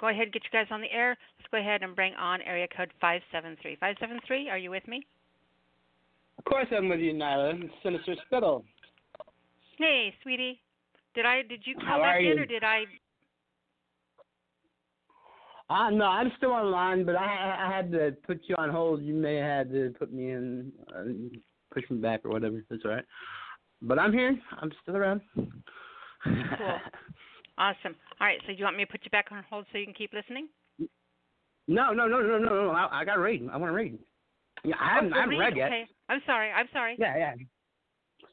go 0.03 0.09
ahead 0.09 0.23
and 0.23 0.33
get 0.33 0.43
you 0.43 0.49
guys 0.51 0.67
on 0.69 0.81
the 0.81 0.91
air. 0.91 1.15
Let's 1.39 1.49
go 1.49 1.57
ahead 1.57 1.81
and 1.81 1.95
bring 1.95 2.13
on 2.15 2.41
area 2.41 2.67
code 2.75 2.91
573. 2.99 3.77
573, 3.77 4.49
are 4.49 4.57
you 4.57 4.69
with 4.69 4.85
me? 4.85 5.01
Of 6.37 6.43
course 6.43 6.67
I'm 6.75 6.89
with 6.89 6.99
you, 6.99 7.13
Nyla. 7.13 7.57
Sinister 7.81 8.15
Spittle. 8.25 8.65
Hey, 9.77 10.13
sweetie. 10.21 10.59
Did 11.15 11.25
I 11.25 11.41
did 11.47 11.61
you 11.63 11.75
call 11.75 11.85
How 11.85 11.99
back 12.01 12.19
in 12.19 12.37
or 12.37 12.45
did 12.45 12.65
I 12.65 12.83
Uh, 15.69 15.89
no, 15.91 16.05
I'm 16.05 16.33
still 16.35 16.51
online, 16.51 17.05
but 17.05 17.15
I, 17.15 17.65
I 17.65 17.73
had 17.73 17.89
to 17.93 18.13
put 18.27 18.41
you 18.47 18.55
on 18.57 18.69
hold. 18.69 19.01
You 19.01 19.13
may 19.13 19.35
have 19.35 19.67
had 19.67 19.71
to 19.71 19.93
put 19.97 20.11
me 20.11 20.31
in, 20.31 20.71
uh, 20.93 21.03
push 21.73 21.89
me 21.89 21.97
back 21.99 22.25
or 22.25 22.31
whatever. 22.31 22.61
That's 22.69 22.81
all 22.83 22.91
right. 22.91 23.05
But 23.81 23.99
I'm 23.99 24.11
here. 24.11 24.37
I'm 24.61 24.71
still 24.81 24.97
around. 24.97 25.21
Cool. 25.35 25.47
Awesome. 27.57 27.95
All 28.19 28.27
right, 28.27 28.39
so 28.41 28.47
do 28.47 28.53
you 28.53 28.63
want 28.65 28.77
me 28.77 28.85
to 28.85 28.91
put 28.91 29.01
you 29.03 29.11
back 29.11 29.27
on 29.31 29.43
hold 29.49 29.65
so 29.71 29.77
you 29.77 29.85
can 29.85 29.93
keep 29.93 30.11
listening? 30.13 30.47
No, 31.67 31.93
no, 31.93 32.07
no, 32.07 32.19
no, 32.21 32.37
no, 32.39 32.65
no. 32.65 32.69
I, 32.71 33.01
I 33.01 33.05
got 33.05 33.15
to 33.15 33.21
read. 33.21 33.47
I 33.51 33.57
want 33.57 33.71
to 33.71 33.75
read. 33.75 33.97
Yeah, 34.63 34.75
I 34.79 34.95
haven't, 34.95 35.13
oh, 35.13 35.17
I 35.17 35.19
haven't 35.21 35.37
read. 35.37 35.45
read 35.53 35.57
yet. 35.57 35.67
Okay. 35.67 35.85
I'm 36.09 36.21
sorry. 36.25 36.51
I'm 36.51 36.67
sorry. 36.73 36.95
Yeah, 36.97 37.17
yeah. 37.17 37.33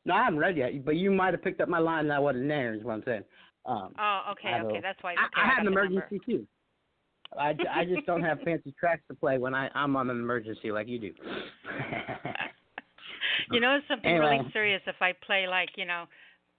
No, 0.04 0.14
I 0.14 0.24
haven't 0.24 0.38
read 0.38 0.56
yet, 0.56 0.84
but 0.84 0.96
you 0.96 1.10
might 1.10 1.34
have 1.34 1.42
picked 1.42 1.60
up 1.60 1.68
my 1.68 1.78
line 1.78 2.04
and 2.04 2.12
I 2.12 2.18
wasn't 2.18 2.48
there, 2.48 2.74
is 2.74 2.82
what 2.82 2.94
I'm 2.94 3.02
saying. 3.04 3.24
Um, 3.66 3.92
Oh, 3.98 4.20
okay, 4.32 4.54
okay. 4.64 4.78
a- 4.78 4.82
That's 4.82 5.02
why. 5.02 5.12
I, 5.12 5.14
okay, 5.26 5.28
I 5.36 5.46
had 5.46 5.60
an 5.60 5.66
emergency 5.66 6.20
too. 6.24 6.46
I, 7.38 7.54
I 7.70 7.84
just 7.84 8.06
don't 8.06 8.22
have 8.22 8.40
fancy 8.44 8.74
tracks 8.80 9.02
to 9.08 9.14
play 9.14 9.38
when 9.38 9.54
I, 9.54 9.68
I'm 9.74 9.94
on 9.96 10.08
an 10.10 10.16
emergency 10.18 10.72
like 10.72 10.88
you 10.88 10.98
do. 10.98 11.12
You 13.50 13.58
know, 13.58 13.74
it's 13.76 13.88
something 13.88 14.08
Anyway. 14.10 14.38
really 14.38 14.50
serious 14.52 14.82
if 14.86 14.96
I 15.00 15.12
play 15.26 15.46
like 15.48 15.70
you 15.76 15.84
know, 15.84 16.04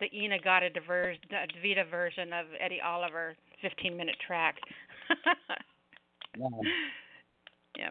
the 0.02 0.14
Ina 0.14 0.40
Gata 0.40 0.70
diverse, 0.70 1.16
Vita 1.64 1.86
version 1.90 2.34
of 2.34 2.48
Eddie 2.60 2.82
Oliver, 2.86 3.36
15 3.62 3.96
minute 3.96 4.18
track. 4.26 4.56
Yeah. 6.38 6.48
yeah. 7.78 7.90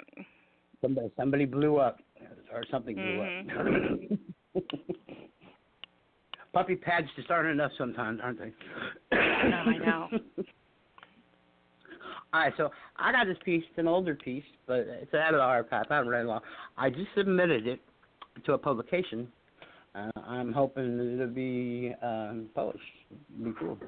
Somebody, 0.82 1.10
somebody 1.16 1.44
blew 1.46 1.78
up, 1.78 2.00
or 2.52 2.64
something 2.70 2.94
blew 2.96 3.04
Mm-hmm. 3.04 4.14
up. 4.56 4.62
Puppy 6.52 6.74
pads 6.74 7.06
just 7.14 7.30
aren't 7.30 7.48
enough 7.48 7.70
sometimes, 7.78 8.18
aren't 8.22 8.40
they? 8.40 8.52
no, 9.12 9.16
I 9.16 9.78
know. 9.78 10.08
All 12.32 12.40
right, 12.40 12.52
so 12.56 12.70
I 12.96 13.12
got 13.12 13.26
this 13.26 13.36
piece. 13.44 13.62
It's 13.70 13.78
an 13.78 13.86
older 13.88 14.14
piece, 14.16 14.42
but 14.66 14.78
it's 14.88 15.14
out 15.14 15.34
of 15.34 15.38
the 15.38 15.44
archive. 15.44 15.86
I 15.90 15.94
haven't 15.96 16.10
read 16.10 16.22
it 16.24 16.28
long. 16.28 16.40
I 16.76 16.90
just 16.90 17.06
submitted 17.16 17.66
it 17.68 17.80
to 18.46 18.54
a 18.54 18.58
publication. 18.58 19.28
Uh, 19.94 20.10
I'm 20.24 20.52
hoping 20.52 21.14
it'll 21.14 21.26
be 21.26 21.92
um, 22.02 22.48
published. 22.54 22.84
It'll 23.38 23.52
be 23.52 23.58
cool. 23.58 23.78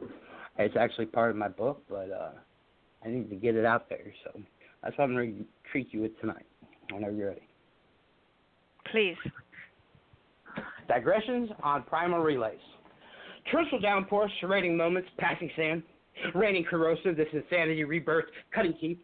It's 0.59 0.77
actually 0.77 1.07
part 1.07 1.31
of 1.31 1.37
my 1.37 1.49
book, 1.49 1.83
but 1.89 2.11
uh, 2.11 2.33
I 3.05 3.09
need 3.09 3.31
to 3.31 3.37
get 3.37 3.55
it 3.55 3.65
out 3.65 3.89
there. 3.89 4.13
So 4.25 4.41
that's 4.83 4.97
what 4.99 5.05
I'm 5.05 5.15
going 5.15 5.37
to 5.37 5.71
treat 5.71 5.93
you 5.93 6.03
with 6.03 6.19
tonight, 6.21 6.47
whenever 6.91 7.15
you're 7.15 7.29
ready. 7.29 7.49
Please. 8.91 9.17
Digressions 10.89 11.51
on 11.63 11.85
primal 11.85 12.21
relays. 12.21 12.59
Torrential 13.51 13.81
downpours, 13.81 14.31
serrating 14.43 14.77
moments, 14.77 15.09
passing 15.19 15.51
sand, 15.57 15.83
raining 16.35 16.65
corrosive, 16.65 17.17
this 17.17 17.29
insanity, 17.33 17.85
rebirth, 17.85 18.27
cutting 18.55 18.75
teeth. 18.81 18.99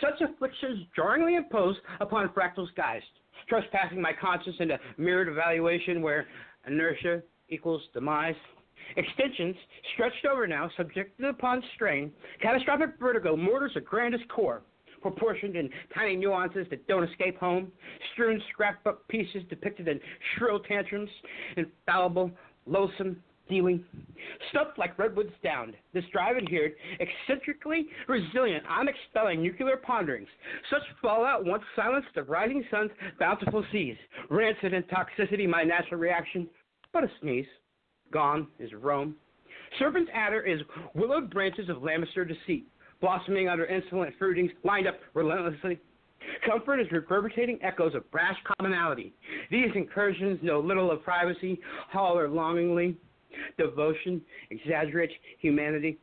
Such 0.00 0.20
afflictions 0.20 0.86
jarringly 0.94 1.34
imposed 1.34 1.78
upon 2.00 2.28
fractal 2.28 2.68
skies, 2.68 3.02
trespassing 3.48 4.00
my 4.00 4.12
conscience 4.12 4.56
into 4.60 4.78
mirrored 4.98 5.28
evaluation 5.28 6.02
where 6.02 6.26
inertia 6.66 7.22
equals 7.48 7.82
demise. 7.94 8.34
Extensions, 8.96 9.56
stretched 9.94 10.26
over 10.30 10.46
now, 10.46 10.70
subjected 10.76 11.26
upon 11.26 11.62
strain, 11.74 12.12
catastrophic 12.40 12.90
vertigo, 13.00 13.36
mortars 13.36 13.72
of 13.76 13.84
grandest 13.84 14.28
core, 14.28 14.62
proportioned 15.00 15.56
in 15.56 15.68
tiny 15.94 16.16
nuances 16.16 16.66
that 16.70 16.86
don't 16.88 17.04
escape 17.04 17.38
home, 17.38 17.70
strewn 18.12 18.40
scrapbook 18.52 19.06
pieces 19.08 19.42
depicted 19.48 19.88
in 19.88 20.00
shrill 20.36 20.60
tantrums, 20.60 21.10
infallible, 21.56 22.30
loathsome 22.66 23.16
dealing. 23.52 23.84
Stuffed 24.50 24.78
like 24.78 24.98
redwoods 24.98 25.32
downed, 25.44 25.74
this 25.92 26.04
drive 26.10 26.36
adhered, 26.36 26.72
eccentrically 27.00 27.86
resilient, 28.08 28.64
I'm 28.68 28.88
expelling 28.88 29.42
nuclear 29.42 29.76
ponderings. 29.76 30.28
Such 30.70 30.82
fallout 31.02 31.44
once 31.44 31.62
silenced 31.76 32.08
the 32.14 32.22
rising 32.22 32.64
sun's 32.70 32.90
bountiful 33.18 33.64
seas. 33.70 33.96
Rancid 34.30 34.72
in 34.72 34.84
toxicity, 34.84 35.46
my 35.46 35.64
natural 35.64 36.00
reaction, 36.00 36.48
but 36.92 37.04
a 37.04 37.08
sneeze. 37.20 37.46
Gone 38.10 38.46
is 38.58 38.70
Rome. 38.72 39.16
Serpent's 39.78 40.10
adder 40.14 40.40
is 40.40 40.60
willowed 40.94 41.30
branches 41.30 41.68
of 41.68 41.78
Lamister 41.78 42.26
deceit, 42.26 42.66
blossoming 43.00 43.48
under 43.48 43.66
insolent 43.66 44.14
fruitings, 44.18 44.50
lined 44.64 44.86
up 44.86 44.98
relentlessly. 45.14 45.78
Comfort 46.46 46.80
is 46.80 46.86
reverberating 46.90 47.58
echoes 47.62 47.94
of 47.94 48.08
brash 48.10 48.36
commonality. 48.56 49.12
These 49.50 49.70
incursions 49.74 50.38
know 50.42 50.60
little 50.60 50.90
of 50.90 51.02
privacy, 51.02 51.60
holler 51.90 52.28
longingly. 52.28 52.96
Devotion 53.58 54.20
exaggerates 54.50 55.12
humanity. 55.38 55.98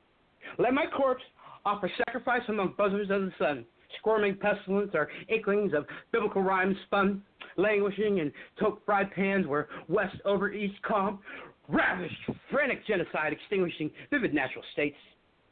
Let 0.57 0.73
my 0.73 0.85
corpse 0.85 1.23
offer 1.65 1.91
sacrifice 2.05 2.41
among 2.47 2.75
bosoms 2.77 3.09
of 3.11 3.21
the 3.21 3.31
sun. 3.37 3.65
Squirming 3.97 4.37
pestilence 4.37 4.91
or 4.93 5.09
inklings 5.29 5.73
of 5.73 5.85
biblical 6.11 6.43
rhymes 6.43 6.77
spun, 6.85 7.23
languishing 7.57 8.19
in 8.19 8.31
taupe 8.59 8.83
fried 8.85 9.11
pans 9.11 9.47
where 9.47 9.67
west 9.87 10.15
over 10.25 10.51
east 10.51 10.79
calm, 10.83 11.19
ravished, 11.67 12.29
frantic 12.51 12.85
genocide 12.85 13.33
extinguishing 13.33 13.89
vivid 14.11 14.33
natural 14.33 14.63
states. 14.73 14.97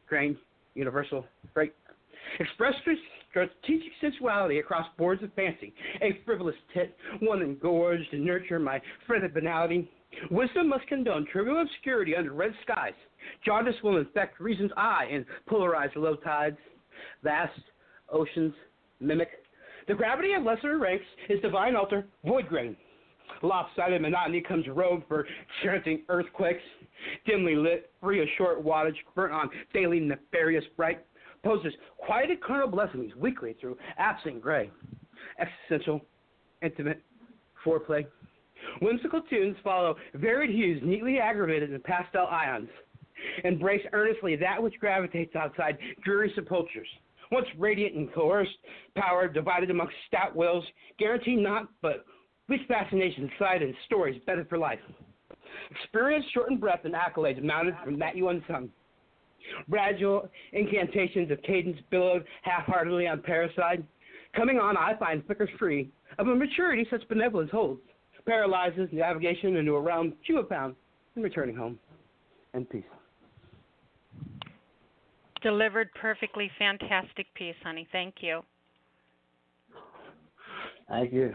Grain, 0.07 0.37
universal, 0.75 1.25
great. 1.53 1.73
Express 2.39 2.75
strategic 3.29 3.91
sensuality 4.01 4.59
across 4.59 4.85
boards 4.97 5.23
of 5.23 5.33
fancy, 5.33 5.73
a 6.01 6.19
frivolous 6.25 6.55
tit, 6.73 6.95
one 7.21 7.41
engorged 7.41 8.09
to 8.11 8.17
nurture 8.17 8.59
my 8.59 8.81
fretted 9.05 9.33
banality. 9.33 9.89
Wisdom 10.31 10.69
must 10.69 10.87
condone 10.87 11.25
trivial 11.31 11.61
obscurity 11.61 12.15
under 12.15 12.33
red 12.33 12.53
skies. 12.63 12.93
Jaundice 13.45 13.75
will 13.83 13.97
infect 13.97 14.39
reason's 14.39 14.71
eye 14.77 15.07
and 15.11 15.25
polarize 15.49 15.93
the 15.93 15.99
low 15.99 16.15
tides. 16.15 16.57
Vast 17.23 17.59
oceans 18.11 18.53
mimic. 18.99 19.29
The 19.87 19.93
gravity 19.93 20.33
of 20.33 20.43
lesser 20.43 20.77
ranks 20.77 21.05
is 21.29 21.39
divine 21.41 21.75
altar, 21.75 22.05
void 22.25 22.47
grain. 22.47 22.75
Lopsided 23.41 24.01
monotony 24.01 24.41
comes 24.41 24.65
robed 24.67 25.03
for 25.07 25.27
chanting 25.63 26.03
earthquakes. 26.09 26.63
Dimly 27.25 27.55
lit, 27.55 27.91
free 28.01 28.21
of 28.21 28.27
short 28.37 28.63
wattage, 28.63 28.95
burnt 29.15 29.33
on 29.33 29.49
daily 29.73 29.99
nefarious 29.99 30.63
bright, 30.75 31.05
poses 31.43 31.73
quieted 31.97 32.41
carnal 32.41 32.67
blessings 32.67 33.13
weekly 33.15 33.55
through 33.59 33.77
absent 33.97 34.41
gray. 34.41 34.71
Existential, 35.39 36.01
intimate, 36.61 37.01
foreplay. 37.63 38.05
Whimsical 38.81 39.21
tunes 39.21 39.55
follow 39.63 39.95
varied 40.15 40.51
hues 40.51 40.81
neatly 40.83 41.19
aggravated 41.19 41.71
in 41.71 41.81
pastel 41.81 42.27
ions. 42.27 42.69
Embrace 43.43 43.85
earnestly 43.93 44.35
that 44.35 44.61
which 44.61 44.79
gravitates 44.79 45.35
outside 45.35 45.77
dreary 46.03 46.31
sepulchres. 46.35 46.87
Once 47.31 47.47
radiant 47.57 47.95
and 47.95 48.13
coerced, 48.13 48.57
power 48.95 49.27
divided 49.27 49.69
amongst 49.69 49.95
stout 50.07 50.35
wills, 50.35 50.63
guarantee 50.97 51.35
not, 51.35 51.67
but 51.81 52.05
which 52.47 52.61
fascination 52.67 53.29
sight 53.37 53.61
and 53.61 53.73
stories 53.85 54.21
better 54.25 54.45
for 54.45 54.57
life. 54.57 54.79
Experience 55.71 56.25
shortened 56.33 56.61
breath 56.61 56.85
and 56.85 56.93
accolades 56.93 57.43
mounted 57.43 57.75
from 57.83 57.99
that 57.99 58.15
you 58.15 58.29
unsung. 58.29 58.69
Gradual 59.69 60.29
incantations 60.53 61.31
of 61.31 61.41
cadence 61.43 61.77
billowed 61.89 62.25
half-heartedly 62.43 63.07
on 63.07 63.21
parasite. 63.21 63.83
Coming 64.35 64.59
on, 64.59 64.77
I 64.77 64.95
find 64.97 65.25
flickers 65.25 65.49
free 65.57 65.89
of 66.19 66.27
a 66.27 66.35
maturity 66.35 66.85
such 66.89 67.07
benevolence 67.09 67.51
holds. 67.51 67.81
Paralyzes 68.27 68.89
navigation 68.91 69.55
into 69.55 69.75
a 69.75 69.81
realm 69.81 70.13
few 70.25 70.37
have 70.37 70.49
found 70.49 70.75
in 71.15 71.23
returning 71.23 71.55
home. 71.55 71.79
And 72.53 72.69
peace. 72.69 72.83
Delivered 75.41 75.89
perfectly 75.93 76.49
fantastic 76.59 77.33
piece, 77.35 77.55
honey. 77.63 77.87
Thank 77.91 78.15
you. 78.21 78.41
Thank 80.89 81.13
you. 81.13 81.33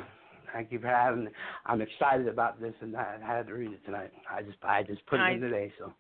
Thank 0.53 0.71
you 0.71 0.81
for 0.81 0.89
having 0.89 1.25
me. 1.25 1.31
I'm 1.67 1.81
excited 1.81 2.29
about 2.29 2.61
this, 2.61 2.75
and 2.81 2.95
I 2.97 3.17
had 3.25 3.47
to 3.47 3.55
read 3.55 3.73
it 3.73 3.85
tonight. 3.87 4.11
I 4.31 4.43
just 4.43 4.59
I 4.63 4.83
just 4.83 5.05
put 5.07 5.19
it 5.19 5.23
I, 5.23 5.33
in 5.33 5.41
today, 5.41 5.73
so. 5.79 5.93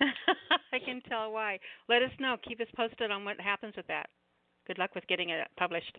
I 0.72 0.78
can 0.84 1.00
tell 1.08 1.32
why. 1.32 1.58
Let 1.88 2.02
us 2.02 2.10
know. 2.18 2.36
Keep 2.46 2.60
us 2.60 2.66
posted 2.76 3.10
on 3.10 3.24
what 3.24 3.40
happens 3.40 3.74
with 3.76 3.86
that. 3.86 4.06
Good 4.66 4.78
luck 4.78 4.94
with 4.94 5.06
getting 5.06 5.30
it 5.30 5.46
published. 5.56 5.98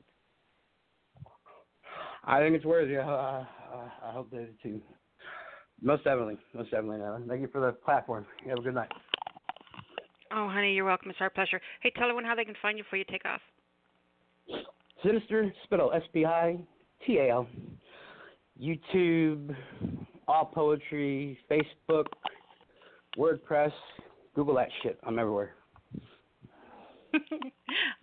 I 2.25 2.39
think 2.39 2.55
it's 2.55 2.65
worthy. 2.65 2.97
Uh, 2.97 3.43
I 3.73 4.11
hope 4.11 4.29
they 4.31 4.37
do 4.37 4.47
too. 4.61 4.81
Most 5.81 6.03
definitely, 6.03 6.37
most 6.53 6.71
definitely. 6.71 7.01
Alan. 7.01 7.27
Thank 7.27 7.41
you 7.41 7.49
for 7.51 7.61
the 7.61 7.71
platform. 7.71 8.25
You 8.43 8.49
have 8.49 8.59
a 8.59 8.61
good 8.61 8.75
night. 8.75 8.91
Oh, 10.31 10.47
honey, 10.49 10.73
you're 10.73 10.85
welcome. 10.85 11.09
It's 11.09 11.19
our 11.21 11.29
pleasure. 11.29 11.59
Hey, 11.81 11.91
tell 11.95 12.05
everyone 12.05 12.23
how 12.23 12.35
they 12.35 12.45
can 12.45 12.55
find 12.61 12.77
you 12.77 12.83
before 12.83 12.97
you 12.99 13.05
take 13.09 13.25
off. 13.25 13.41
Sinister 15.03 15.53
Spittle, 15.65 15.91
S 15.93 16.01
P 16.13 16.25
I 16.25 16.57
T 17.05 17.17
A 17.17 17.31
L. 17.31 17.47
YouTube, 18.61 19.55
All 20.27 20.45
Poetry, 20.45 21.37
Facebook, 21.49 22.05
WordPress, 23.17 23.71
Google 24.35 24.55
that 24.55 24.69
shit. 24.81 24.99
I'm 25.03 25.19
everywhere. 25.19 25.55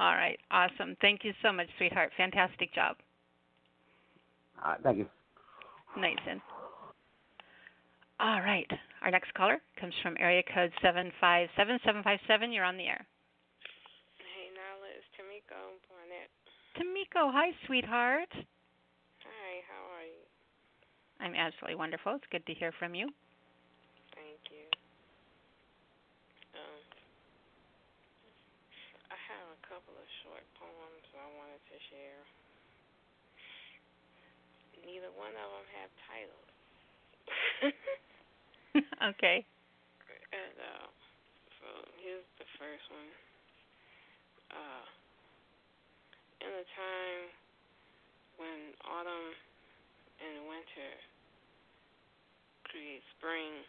All 0.01 0.15
right, 0.15 0.39
awesome. 0.51 0.97
Thank 1.01 1.21
you 1.25 1.33
so 1.43 1.53
much, 1.53 1.69
sweetheart. 1.79 2.11
Fantastic 2.17 2.75
job. 2.75 2.97
All 4.63 4.73
right, 4.73 4.81
thank 4.83 4.99
you. 4.99 5.07
Nice, 5.97 6.17
in. 6.31 6.41
All 8.21 8.41
right, 8.45 8.69
our 9.03 9.11
next 9.11 9.33
caller 9.33 9.59
comes 9.81 9.95
from 10.03 10.15
area 10.21 10.43
code 10.55 10.71
seven 10.83 11.11
five 11.21 11.49
seven 11.57 11.81
seven 11.85 12.03
five 12.03 12.21
seven. 12.29 12.53
You're 12.53 12.69
on 12.69 12.77
the 12.77 12.85
air. 12.85 13.01
Hey, 14.21 14.53
Nyla, 14.53 14.93
it's 14.93 15.09
Tameko 15.17 15.81
Barnett. 15.89 16.29
Tameko, 16.77 17.33
hi, 17.33 17.57
sweetheart. 17.67 18.29
Hi, 19.25 19.51
how 19.73 19.83
are 19.97 20.05
you? 20.05 20.21
I'm 21.21 21.35
absolutely 21.35 21.77
wonderful. 21.77 22.15
It's 22.17 22.29
good 22.31 22.45
to 22.45 22.53
hear 22.53 22.73
from 22.79 22.95
you. 22.95 23.09
Thank 24.13 24.41
you. 24.53 24.69
Um, 26.53 26.81
I 29.09 29.17
have 29.17 29.49
a 29.49 29.61
couple 29.65 29.97
of 29.97 30.07
short 30.25 30.45
poems 30.61 31.05
I 31.17 31.25
wanted 31.41 31.65
to 31.73 31.79
share. 31.89 32.20
Neither 34.91 35.15
one 35.15 35.31
of 35.39 35.49
them 35.55 35.67
have 35.79 35.91
titles. 36.11 36.51
okay. 39.15 39.47
And 40.35 40.57
uh, 40.59 40.91
so 41.63 41.67
here's 42.03 42.27
the 42.43 42.49
first 42.59 42.83
one. 42.91 43.11
Uh, 44.51 44.83
in 46.43 46.51
a 46.51 46.67
time 46.75 47.23
when 48.43 48.75
autumn 48.83 49.31
and 50.27 50.51
winter 50.51 50.93
create 52.67 53.07
spring, 53.15 53.63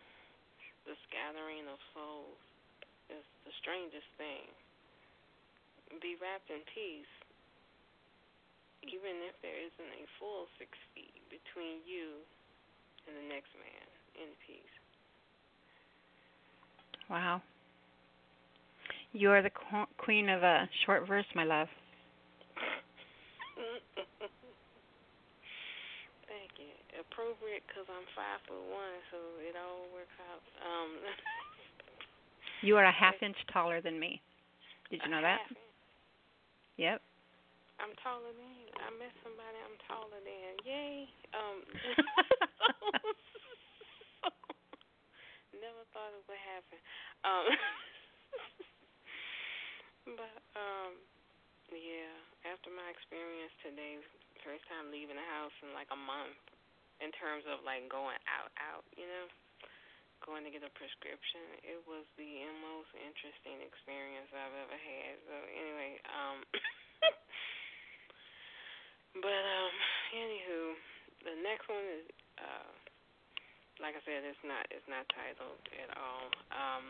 this 0.89 0.97
gathering 1.13 1.69
of 1.69 1.77
souls 1.93 2.41
is 3.13 3.25
the 3.45 3.53
strangest 3.61 4.09
thing. 4.17 4.49
Be 6.01 6.17
wrapped 6.17 6.49
in 6.49 6.65
peace, 6.73 7.13
even 8.85 9.21
if 9.29 9.35
there 9.41 9.57
isn't 9.57 9.91
a 9.93 10.05
full 10.17 10.49
six 10.57 10.73
feet 10.93 11.21
between 11.29 11.85
you 11.85 12.21
and 13.07 13.13
the 13.17 13.27
next 13.29 13.53
man 13.57 13.87
in 14.17 14.29
peace. 14.45 14.75
Wow. 17.09 17.41
You 19.13 19.31
are 19.31 19.41
the 19.41 19.51
queen 19.97 20.29
of 20.29 20.43
a 20.43 20.69
short 20.85 21.07
verse, 21.07 21.25
my 21.35 21.43
love. 21.43 21.67
Thank 26.27 26.51
you. 26.57 26.71
Appropriate 26.95 27.63
because 27.67 27.85
I'm 27.91 28.07
five 28.15 28.39
foot 28.47 28.63
one, 28.71 28.95
so 29.11 29.17
it 29.43 29.55
all 29.59 29.83
works 29.93 30.15
out. 30.31 30.41
Um, 30.63 30.89
you 32.61 32.77
are 32.77 32.85
a 32.85 32.91
half 32.91 33.15
inch 33.21 33.35
taller 33.51 33.81
than 33.81 33.99
me. 33.99 34.21
Did 34.89 35.01
you 35.03 35.11
know 35.11 35.21
that? 35.21 35.39
Yep. 36.77 37.01
I'm 37.81 37.97
taller 38.05 38.29
than. 38.37 38.69
I 38.77 38.93
met 39.01 39.09
somebody 39.25 39.57
I'm 39.65 39.73
taller 39.89 40.21
than. 40.21 40.53
Yay. 40.63 41.09
Um 41.33 41.65
never 45.57 45.81
thought 45.89 46.13
it 46.13 46.21
would 46.29 46.37
happen. 46.45 46.77
Um 47.25 47.45
but 50.21 50.37
um 50.53 50.93
yeah, 51.73 52.13
after 52.51 52.67
my 52.69 52.85
experience 52.93 53.55
today, 53.63 53.97
first 54.43 54.61
time 54.69 54.91
leaving 54.93 55.15
the 55.17 55.25
house 55.31 55.55
in 55.63 55.71
like 55.73 55.89
a 55.89 55.97
month 55.97 56.37
in 57.01 57.09
terms 57.17 57.47
of 57.49 57.65
like 57.65 57.89
going 57.89 58.19
out 58.29 58.53
out, 58.61 58.85
you 58.93 59.07
know, 59.09 59.25
going 60.25 60.45
to 60.45 60.53
get 60.53 60.61
a 60.61 60.69
prescription, 60.77 61.41
it 61.65 61.81
was 61.89 62.05
the 62.19 62.45
most 62.61 62.91
interesting 62.93 63.57
experience 63.65 64.29
I've 64.29 64.53
ever 64.53 64.77
had. 64.77 65.13
So 65.25 65.33
anyway, 65.49 65.97
um 66.11 66.45
But 69.19 69.43
um, 69.43 69.73
anywho, 70.15 70.75
the 71.27 71.35
next 71.43 71.67
one 71.67 71.83
is 71.99 72.07
uh, 72.39 72.71
like 73.81 73.97
I 73.97 74.01
said, 74.05 74.21
it's 74.21 74.45
not 74.45 74.69
it's 74.69 74.85
not 74.85 75.09
titled 75.09 75.57
at 75.73 75.89
all. 75.97 76.29
Um, 76.53 76.85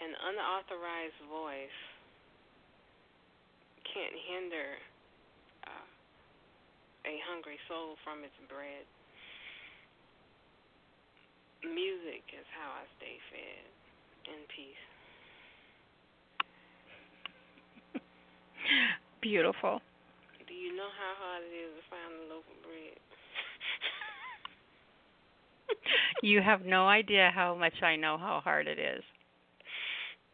an 0.00 0.16
unauthorized 0.16 1.20
voice 1.28 1.80
can't 3.84 4.16
hinder 4.32 4.80
uh, 5.68 5.84
a 7.04 7.20
hungry 7.28 7.60
soul 7.68 8.00
from 8.00 8.24
its 8.24 8.36
bread. 8.48 8.88
Music 11.60 12.24
is 12.32 12.48
how 12.56 12.80
I 12.80 12.88
stay 12.96 13.20
fed 13.28 13.68
in 14.32 14.40
peace. 14.48 14.84
Beautiful. 19.20 19.80
Do 20.48 20.54
you 20.54 20.72
know 20.76 20.88
how 20.96 21.12
hard 21.20 21.44
it 21.44 21.52
is 21.52 21.70
to 21.76 21.82
find 21.92 22.10
a 22.16 22.24
loaf 22.32 22.44
of 22.48 22.58
bread? 22.64 22.96
you 26.24 26.40
have 26.40 26.64
no 26.64 26.88
idea 26.88 27.28
how 27.28 27.54
much 27.54 27.84
I 27.84 27.96
know 27.96 28.16
how 28.16 28.40
hard 28.40 28.66
it 28.66 28.80
is. 28.80 29.04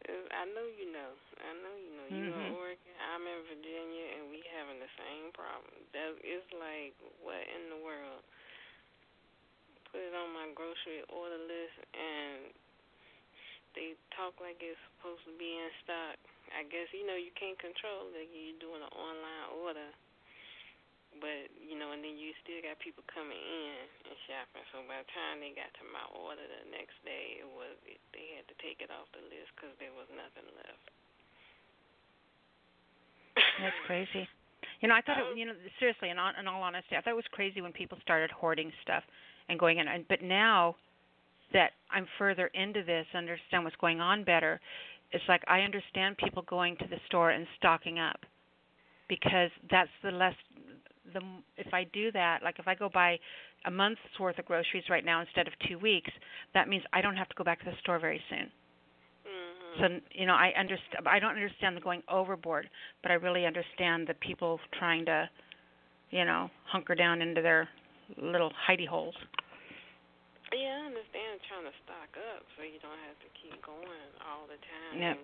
I 0.07 0.47
know 0.55 0.63
you 0.71 0.87
know. 0.87 1.11
I 1.43 1.51
know 1.51 1.75
you 1.75 1.91
know. 1.99 2.07
You 2.07 2.23
mm-hmm. 2.31 2.47
in 2.47 2.55
Oregon, 2.55 2.95
I'm 3.11 3.27
in 3.27 3.41
Virginia, 3.51 4.05
and 4.15 4.31
we 4.31 4.39
having 4.55 4.79
the 4.79 4.91
same 4.95 5.35
problem. 5.35 5.75
That 5.91 6.15
it's 6.23 6.47
like, 6.55 6.95
what 7.19 7.43
in 7.43 7.67
the 7.67 7.79
world? 7.83 8.23
Put 9.91 9.99
it 9.99 10.15
on 10.15 10.31
my 10.31 10.47
grocery 10.55 11.03
order 11.11 11.43
list, 11.43 11.75
and 11.91 12.55
they 13.75 13.99
talk 14.15 14.39
like 14.39 14.63
it's 14.63 14.79
supposed 14.95 15.27
to 15.27 15.35
be 15.35 15.59
in 15.59 15.67
stock. 15.83 16.15
I 16.55 16.63
guess 16.67 16.87
you 16.95 17.03
know 17.07 17.17
you 17.17 17.33
can't 17.35 17.57
control 17.59 18.11
that 18.13 18.27
you're 18.29 18.59
doing 18.61 18.83
an 18.83 18.93
online 18.93 19.47
order 19.63 19.89
but 21.19 21.49
you 21.57 21.77
know, 21.77 21.93
and 21.93 22.01
then 22.01 22.17
you 22.17 22.33
still 22.41 22.61
got 22.61 22.77
people 22.81 23.01
coming 23.09 23.37
in 23.37 23.77
and 24.09 24.17
shopping. 24.29 24.63
So 24.73 24.81
by 24.85 25.01
the 25.01 25.09
time 25.13 25.41
they 25.41 25.53
got 25.53 25.69
to 25.81 25.83
my 25.89 26.05
order 26.13 26.45
the 26.45 26.69
next 26.69 26.97
day, 27.01 27.41
it 27.41 27.49
was 27.49 27.73
it, 27.85 27.99
they 28.13 28.37
had 28.37 28.45
to 28.49 28.55
take 28.61 28.81
it 28.81 28.93
off 28.93 29.09
the 29.13 29.23
list 29.29 29.49
because 29.57 29.73
there 29.81 29.93
was 29.93 30.07
nothing 30.13 30.47
left. 30.57 30.85
That's 33.61 33.81
crazy. 33.85 34.25
You 34.81 34.89
know, 34.89 34.97
I 34.97 35.01
thought 35.01 35.17
it. 35.17 35.25
You 35.37 35.49
know, 35.49 35.57
seriously, 35.81 36.09
in, 36.13 36.17
in 36.17 36.45
all 36.45 36.61
honesty, 36.61 36.93
I 36.95 37.01
thought 37.01 37.17
it 37.17 37.21
was 37.21 37.33
crazy 37.33 37.61
when 37.61 37.73
people 37.73 37.97
started 38.01 38.29
hoarding 38.29 38.69
stuff 38.85 39.03
and 39.49 39.57
going 39.57 39.81
in. 39.81 39.87
But 40.09 40.21
now 40.21 40.77
that 41.53 41.71
I'm 41.89 42.05
further 42.17 42.51
into 42.53 42.83
this, 42.83 43.05
understand 43.15 43.63
what's 43.63 43.77
going 43.77 44.01
on 44.01 44.23
better, 44.23 44.59
it's 45.11 45.23
like 45.27 45.41
I 45.47 45.61
understand 45.61 46.17
people 46.17 46.43
going 46.43 46.75
to 46.77 46.87
the 46.87 46.97
store 47.07 47.31
and 47.31 47.47
stocking 47.57 47.99
up 47.99 48.19
because 49.09 49.51
that's 49.69 49.89
the 50.03 50.11
less 50.11 50.33
the 51.13 51.21
if 51.57 51.73
I 51.73 51.85
do 51.93 52.11
that, 52.11 52.39
like 52.43 52.59
if 52.59 52.67
I 52.67 52.75
go 52.75 52.89
buy 52.93 53.17
a 53.65 53.71
month's 53.71 54.01
worth 54.19 54.37
of 54.39 54.45
groceries 54.45 54.83
right 54.89 55.05
now 55.05 55.21
instead 55.21 55.47
of 55.47 55.53
two 55.67 55.79
weeks, 55.79 56.11
that 56.53 56.67
means 56.67 56.83
I 56.93 57.01
don't 57.01 57.15
have 57.15 57.29
to 57.29 57.35
go 57.35 57.43
back 57.43 57.59
to 57.59 57.65
the 57.65 57.77
store 57.81 57.99
very 57.99 58.21
soon. 58.29 58.51
Mm-hmm. 59.27 59.81
So 59.81 60.05
you 60.11 60.25
know, 60.25 60.33
I 60.33 60.51
understand. 60.59 61.07
I 61.07 61.19
don't 61.19 61.35
understand 61.35 61.77
the 61.77 61.81
going 61.81 62.03
overboard, 62.09 62.69
but 63.01 63.11
I 63.11 63.15
really 63.15 63.45
understand 63.45 64.07
the 64.07 64.15
people 64.15 64.59
trying 64.77 65.05
to, 65.05 65.29
you 66.11 66.25
know, 66.25 66.49
hunker 66.65 66.95
down 66.95 67.21
into 67.21 67.41
their 67.41 67.69
little 68.21 68.51
hidey 68.69 68.87
holes. 68.87 69.15
Yeah, 70.53 70.79
I 70.83 70.87
understand 70.87 71.26
trying 71.47 71.67
to 71.67 71.75
stock 71.83 72.11
up 72.35 72.43
so 72.55 72.63
you 72.63 72.79
don't 72.83 72.99
have 73.07 73.17
to 73.23 73.29
keep 73.39 73.55
going 73.63 74.11
all 74.23 74.47
the 74.47 74.59
time. 74.59 74.95
Yeah. 74.95 75.15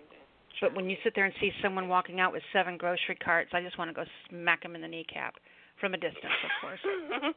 But 0.60 0.74
when 0.74 0.88
you 0.88 0.96
sit 1.02 1.14
there 1.14 1.24
and 1.24 1.34
see 1.40 1.50
someone 1.60 1.88
walking 1.88 2.20
out 2.20 2.32
with 2.32 2.42
seven 2.52 2.78
grocery 2.78 3.18
carts, 3.18 3.50
I 3.52 3.60
just 3.60 3.76
want 3.76 3.90
to 3.90 3.96
go 3.96 4.04
smack 4.30 4.62
them 4.62 4.74
in 4.74 4.82
the 4.82 4.88
kneecap 4.88 5.34
from 5.82 5.94
a 5.94 6.00
distance, 6.00 6.38
of 6.46 6.52
course. 6.62 6.82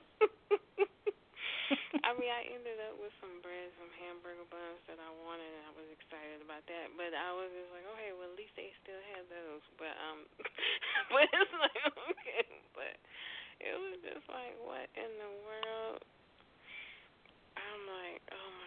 I 2.08 2.16
mean, 2.16 2.32
I 2.32 2.48
ended 2.48 2.80
up 2.88 2.96
with 3.02 3.12
some 3.20 3.44
bread, 3.44 3.68
some 3.76 3.92
hamburger 4.00 4.48
buns 4.48 4.80
that 4.88 4.96
I 5.02 5.12
wanted, 5.28 5.52
and 5.52 5.66
I 5.68 5.74
was 5.76 5.90
excited 5.92 6.40
about 6.40 6.64
that. 6.72 6.88
But 6.96 7.12
I 7.12 7.36
was 7.36 7.52
just 7.52 7.68
like, 7.76 7.84
okay, 7.98 8.16
well, 8.16 8.32
at 8.32 8.40
least 8.40 8.56
they 8.56 8.72
still 8.80 9.02
had 9.12 9.28
those. 9.28 9.60
But 9.76 9.92
um, 10.00 10.24
but 11.12 11.28
it's 11.28 11.56
like 11.60 11.84
okay, 12.16 12.48
but 12.72 12.96
it 13.60 13.76
was 13.76 14.00
just 14.06 14.24
like, 14.32 14.56
what 14.64 14.88
in 14.96 15.12
the 15.20 15.32
world? 15.44 16.00
I'm 17.60 17.84
like, 17.90 18.22
oh 18.32 18.50
my 18.64 18.67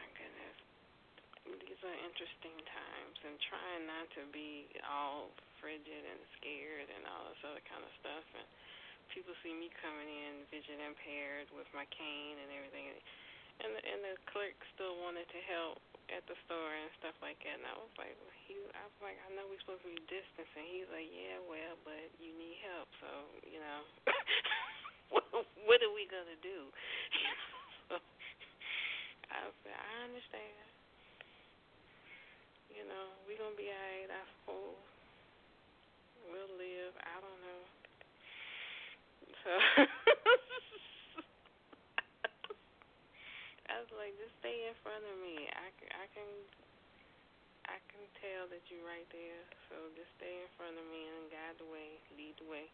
these 1.48 1.80
are 1.80 1.96
interesting 2.04 2.56
times, 2.68 3.16
and 3.24 3.36
trying 3.48 3.84
not 3.88 4.06
to 4.20 4.22
be 4.28 4.68
all 4.84 5.32
frigid 5.60 6.04
and 6.04 6.20
scared 6.40 6.88
and 6.92 7.02
all 7.08 7.32
this 7.32 7.40
other 7.44 7.64
kind 7.64 7.80
of 7.80 7.92
stuff, 8.00 8.26
and 8.36 8.46
people 9.12 9.32
see 9.42 9.56
me 9.56 9.72
coming 9.80 10.08
in 10.08 10.44
vision 10.52 10.78
impaired 10.84 11.48
with 11.56 11.66
my 11.72 11.88
cane 11.88 12.36
and 12.38 12.50
everything, 12.52 12.92
and 13.60 13.70
the, 13.76 13.80
and 13.84 14.00
the 14.04 14.14
clerk 14.28 14.56
still 14.76 14.96
wanted 15.00 15.28
to 15.32 15.40
help 15.48 15.80
at 16.12 16.24
the 16.26 16.36
store 16.48 16.72
and 16.74 16.90
stuff 16.98 17.14
like 17.22 17.38
that. 17.44 17.60
And 17.60 17.66
I 17.68 17.76
was 17.76 17.94
like, 18.00 18.16
he, 18.48 18.56
I 18.72 18.82
was 18.82 18.98
like, 19.04 19.16
I 19.20 19.28
know 19.36 19.46
we're 19.46 19.60
supposed 19.62 19.84
to 19.84 19.92
be 19.92 20.00
distancing. 20.10 20.66
He's 20.68 20.90
like, 20.90 21.08
yeah, 21.12 21.38
well, 21.44 21.76
but 21.84 22.08
you 22.18 22.32
need 22.36 22.58
help, 22.64 22.88
so 23.00 23.10
you 23.48 23.60
know, 23.60 23.80
what, 25.12 25.24
what 25.64 25.78
are 25.80 25.94
we 25.94 26.04
gonna 26.08 26.40
do? 26.40 26.68
so 27.88 27.96
I 29.30 29.48
said, 29.64 29.76
I 29.76 29.94
understand. 30.08 30.79
You 32.70 32.86
know, 32.86 33.06
we're 33.26 33.38
gonna 33.38 33.58
be 33.58 33.68
alright. 33.68 34.10
I 34.10 34.22
suppose 34.38 34.78
we'll 36.30 36.54
live. 36.56 36.94
I 37.02 37.16
don't 37.18 37.40
know. 37.42 37.62
So 39.42 39.50
I 43.70 43.78
was 43.82 43.90
like, 43.98 44.14
just 44.18 44.34
stay 44.42 44.66
in 44.70 44.74
front 44.82 45.02
of 45.02 45.16
me. 45.22 45.46
I, 45.50 45.68
I 45.98 46.06
can 46.14 46.30
I 47.70 47.78
can 47.86 48.02
tell 48.18 48.50
that 48.50 48.62
you're 48.66 48.82
right 48.82 49.06
there. 49.14 49.42
So 49.70 49.78
just 49.94 50.10
stay 50.18 50.42
in 50.42 50.50
front 50.58 50.74
of 50.74 50.86
me 50.90 51.06
and 51.06 51.30
guide 51.30 51.54
the 51.62 51.68
way, 51.70 51.98
lead 52.18 52.34
the 52.42 52.48
way. 52.50 52.66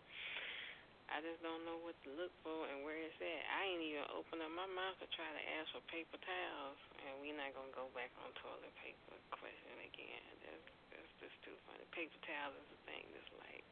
I 1.06 1.22
just 1.22 1.38
don't 1.38 1.62
know 1.62 1.78
what 1.86 1.94
to 2.02 2.10
look 2.18 2.34
for 2.42 2.66
and 2.66 2.82
where 2.82 2.98
it's 2.98 3.14
at. 3.22 3.42
I 3.46 3.70
ain't 3.70 3.82
even 3.82 4.02
open 4.10 4.42
up 4.42 4.50
my 4.50 4.66
mouth 4.66 4.98
to 4.98 5.06
try 5.14 5.30
to 5.30 5.42
ask 5.58 5.70
for 5.70 5.82
paper 5.86 6.18
towels, 6.18 6.80
and 7.06 7.22
we're 7.22 7.38
not 7.38 7.54
gonna 7.54 7.70
go 7.70 7.86
back 7.94 8.10
on 8.26 8.34
toilet 8.42 8.74
paper 8.82 9.14
question 9.30 9.76
again. 9.86 10.22
That's 10.42 10.66
that's 10.90 11.12
just 11.22 11.36
too 11.46 11.54
funny. 11.70 11.86
Paper 11.94 12.18
towels 12.26 12.58
is 12.58 12.66
the 12.74 12.80
thing 12.90 13.06
that's 13.14 13.32
like 13.38 13.62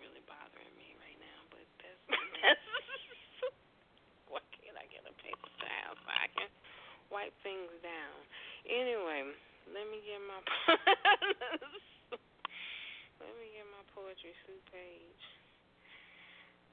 really 0.00 0.24
bothering 0.24 0.72
me 0.80 0.96
right 1.04 1.20
now. 1.20 1.38
But 1.52 1.68
that's 1.76 2.00
why 4.32 4.40
can't 4.56 4.80
I 4.80 4.88
get 4.88 5.04
a 5.04 5.12
paper 5.20 5.50
towel 5.60 5.92
so 5.92 6.08
I 6.08 6.26
can 6.40 6.48
wipe 7.12 7.36
things 7.44 7.68
down? 7.84 8.16
Anyway, 8.64 9.28
let 9.76 9.84
me 9.92 10.00
get 10.08 10.24
my 10.24 10.40
let 13.20 13.32
me 13.36 13.44
get 13.52 13.68
my 13.68 13.84
poetry 13.92 14.32
soup 14.48 14.64
page 14.72 15.35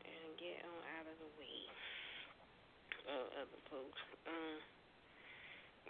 and 0.06 0.28
get 0.40 0.60
on 0.64 0.82
out 1.00 1.08
of 1.08 1.16
the 1.20 1.32
way 1.40 1.60
of 3.10 3.24
other 3.44 3.62
folks. 3.68 4.02
Um, 4.28 4.60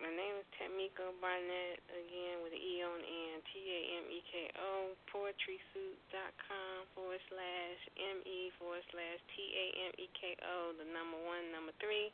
my 0.01 0.09
name 0.09 0.41
is 0.41 0.47
Tameko 0.57 1.13
Barnett, 1.21 1.77
again 1.93 2.41
with 2.41 2.49
an 2.49 2.61
E 2.61 2.81
on 2.81 2.97
N, 2.97 3.37
T 3.45 3.61
A 3.61 3.79
M 4.01 4.05
E 4.09 4.19
K 4.25 4.33
O, 4.57 4.97
poetrysoup.com 5.13 6.75
forward 6.97 7.21
slash 7.29 7.79
M 8.01 8.25
E 8.25 8.49
forward 8.57 8.81
slash 8.89 9.19
T 9.33 9.53
A 9.53 9.65
M 9.89 9.93
E 10.01 10.07
K 10.17 10.33
O, 10.41 10.73
the 10.81 10.87
number 10.89 11.21
one, 11.21 11.53
number 11.53 11.73
three. 11.77 12.09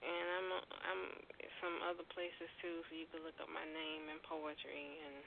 And 0.00 0.26
I'm 0.40 0.48
I'm 0.88 1.02
some 1.60 1.76
other 1.84 2.06
places 2.14 2.48
too, 2.62 2.80
so 2.86 2.90
you 2.96 3.10
can 3.12 3.26
look 3.26 3.36
up 3.42 3.50
my 3.52 3.66
name 3.68 4.08
and 4.08 4.22
poetry, 4.24 5.04
and 5.04 5.20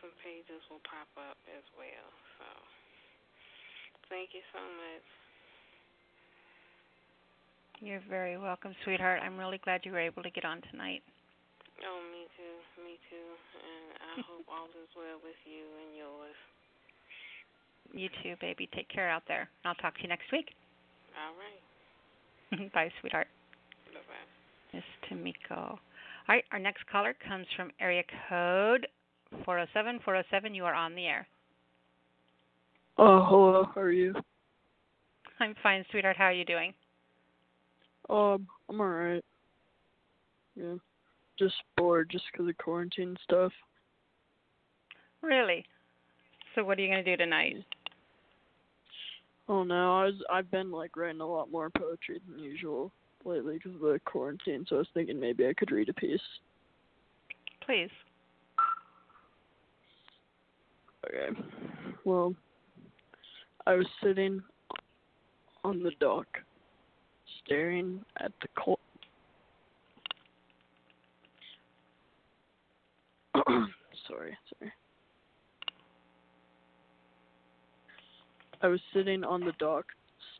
some 0.00 0.10
pages 0.24 0.64
will 0.72 0.82
pop 0.88 1.06
up 1.20 1.38
as 1.54 1.62
well. 1.76 2.08
So 2.40 2.46
thank 4.08 4.30
you 4.32 4.42
so 4.52 4.60
much. 4.60 5.06
You're 7.80 8.02
very 8.10 8.36
welcome, 8.36 8.74
sweetheart. 8.84 9.22
I'm 9.22 9.38
really 9.38 9.58
glad 9.62 9.82
you 9.84 9.92
were 9.92 10.02
able 10.02 10.22
to 10.22 10.30
get 10.30 10.44
on 10.44 10.60
tonight. 10.70 11.02
Oh, 11.86 12.00
me 12.10 12.26
too, 12.34 12.82
me 12.82 12.98
too. 13.06 13.28
And 13.54 13.86
I 14.02 14.12
hope 14.28 14.46
all 14.50 14.66
is 14.74 14.90
well 14.96 15.22
with 15.22 15.38
you 15.46 15.62
and 15.62 15.96
yours. 15.96 16.38
You 17.92 18.08
too, 18.22 18.34
baby. 18.40 18.68
Take 18.74 18.88
care 18.88 19.08
out 19.08 19.22
there. 19.28 19.48
I'll 19.64 19.76
talk 19.76 19.94
to 19.96 20.02
you 20.02 20.08
next 20.08 20.30
week. 20.32 20.50
All 21.14 21.34
right. 21.38 22.72
Bye, 22.74 22.90
sweetheart. 23.00 23.28
Bye 23.94 24.00
bye. 24.08 24.74
Miss 24.74 24.84
Tameko. 25.08 25.78
All 25.78 25.78
right, 26.28 26.44
our 26.52 26.58
next 26.58 26.84
caller 26.90 27.14
comes 27.26 27.46
from 27.56 27.70
area 27.80 28.02
code 28.28 28.86
407. 29.44 30.00
407, 30.04 30.54
you 30.54 30.64
are 30.64 30.74
on 30.74 30.94
the 30.94 31.06
air. 31.06 31.26
Oh, 33.00 33.24
hello. 33.28 33.68
How 33.74 33.80
are 33.80 33.92
you? 33.92 34.12
I'm 35.38 35.54
fine, 35.62 35.84
sweetheart. 35.90 36.16
How 36.16 36.24
are 36.24 36.32
you 36.32 36.44
doing? 36.44 36.74
Um, 38.10 38.48
I'm 38.68 38.80
alright. 38.80 39.24
Yeah, 40.56 40.74
just 41.38 41.54
bored 41.76 42.08
just 42.10 42.24
because 42.32 42.48
of 42.48 42.58
quarantine 42.58 43.16
stuff. 43.22 43.52
Really? 45.22 45.64
So 46.54 46.64
what 46.64 46.78
are 46.78 46.82
you 46.82 46.88
gonna 46.88 47.04
do 47.04 47.16
tonight? 47.16 47.64
Oh 49.48 49.62
no, 49.62 49.96
I 49.98 50.04
was 50.06 50.14
I've 50.32 50.50
been 50.50 50.72
like 50.72 50.96
writing 50.96 51.20
a 51.20 51.26
lot 51.26 51.52
more 51.52 51.70
poetry 51.70 52.20
than 52.28 52.42
usual 52.42 52.90
lately 53.24 53.54
because 53.54 53.74
of 53.74 53.80
the 53.80 54.00
quarantine. 54.06 54.66
So 54.68 54.76
I 54.76 54.78
was 54.80 54.88
thinking 54.92 55.20
maybe 55.20 55.46
I 55.46 55.54
could 55.54 55.70
read 55.70 55.88
a 55.88 55.94
piece. 55.94 56.20
Please. 57.64 57.90
Okay. 61.06 61.38
Well, 62.04 62.34
I 63.68 63.74
was 63.74 63.86
sitting 64.02 64.42
on 65.62 65.82
the 65.82 65.90
dock 66.00 66.26
staring 67.44 68.02
at 68.18 68.32
the 68.40 68.48
cold. 68.56 68.78
sorry, 74.08 74.38
sorry. 74.58 74.72
I 78.62 78.68
was 78.68 78.80
sitting 78.94 79.22
on 79.22 79.44
the 79.44 79.52
dock, 79.58 79.84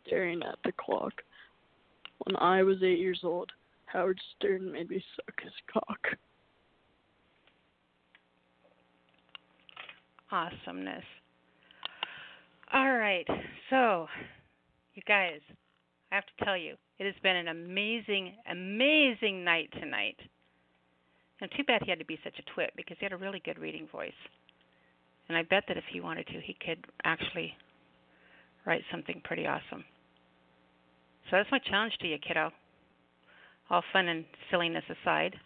staring 0.07 0.43
at 0.43 0.59
the 0.65 0.73
clock. 0.81 1.13
When 2.25 2.37
I 2.37 2.63
was 2.63 2.83
eight 2.83 2.99
years 2.99 3.21
old, 3.25 3.53
Howard 3.85 4.19
Stern 4.39 4.73
made 4.73 4.89
me 4.89 5.05
suck 5.17 5.39
his 5.43 5.53
cock. 5.71 6.01
Awesomeness. 10.33 11.05
All 12.71 12.93
right, 12.93 13.27
so 13.71 14.07
you 14.95 15.01
guys, 15.09 15.41
I 16.13 16.17
have 16.17 16.27
to 16.27 16.45
tell 16.45 16.57
you, 16.57 16.75
it 16.99 17.07
has 17.07 17.15
been 17.23 17.37
an 17.37 17.49
amazing, 17.49 18.35
amazing 18.51 19.43
night 19.43 19.71
tonight. 19.81 20.17
And 21.41 21.51
too 21.57 21.65
bad 21.65 21.83
he 21.83 21.91
had 21.91 21.99
to 21.99 22.05
be 22.05 22.19
such 22.23 22.39
a 22.39 22.55
twit 22.55 22.73
because 22.77 22.99
he 23.01 23.07
had 23.07 23.13
a 23.13 23.17
really 23.17 23.41
good 23.43 23.59
reading 23.59 23.89
voice. 23.91 24.13
And 25.29 25.39
I 25.39 25.45
bet 25.45 25.65
that 25.69 25.79
if 25.79 25.85
he 25.91 26.01
wanted 26.01 26.27
to, 26.27 26.41
he 26.41 26.57
could 26.65 26.85
actually 27.05 27.55
write 28.67 28.83
something 28.91 29.23
pretty 29.25 29.47
awesome. 29.47 29.85
So 31.31 31.37
that's 31.37 31.51
my 31.51 31.61
challenge 31.61 31.95
to 32.01 32.07
you, 32.07 32.19
kiddo. 32.19 32.51
All 33.71 33.83
fun 33.95 34.09
and 34.09 34.27
silliness 34.51 34.85
aside, 34.91 35.37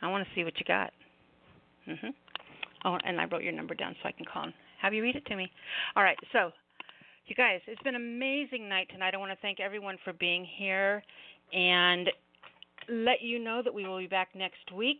I 0.00 0.08
want 0.08 0.26
to 0.26 0.34
see 0.34 0.44
what 0.44 0.58
you 0.58 0.64
got. 0.64 0.92
Mhm. 1.88 2.14
Oh, 2.84 2.98
and 3.04 3.20
I 3.20 3.24
wrote 3.24 3.42
your 3.42 3.52
number 3.52 3.74
down 3.74 3.96
so 4.00 4.08
I 4.08 4.12
can 4.12 4.24
call 4.24 4.44
and 4.44 4.54
have 4.80 4.94
you 4.94 5.02
read 5.02 5.16
it 5.16 5.26
to 5.26 5.36
me. 5.36 5.50
All 5.96 6.02
right, 6.02 6.18
so 6.32 6.50
you 7.26 7.34
guys, 7.34 7.60
it's 7.66 7.82
been 7.82 7.94
an 7.94 8.02
amazing 8.02 8.68
night 8.68 8.88
tonight. 8.92 9.14
I 9.14 9.18
want 9.18 9.30
to 9.30 9.38
thank 9.40 9.60
everyone 9.60 9.96
for 10.04 10.12
being 10.14 10.44
here 10.58 11.02
and 11.52 12.08
let 12.88 13.22
you 13.22 13.38
know 13.38 13.62
that 13.62 13.72
we 13.72 13.86
will 13.86 13.98
be 13.98 14.06
back 14.06 14.28
next 14.34 14.72
week. 14.74 14.98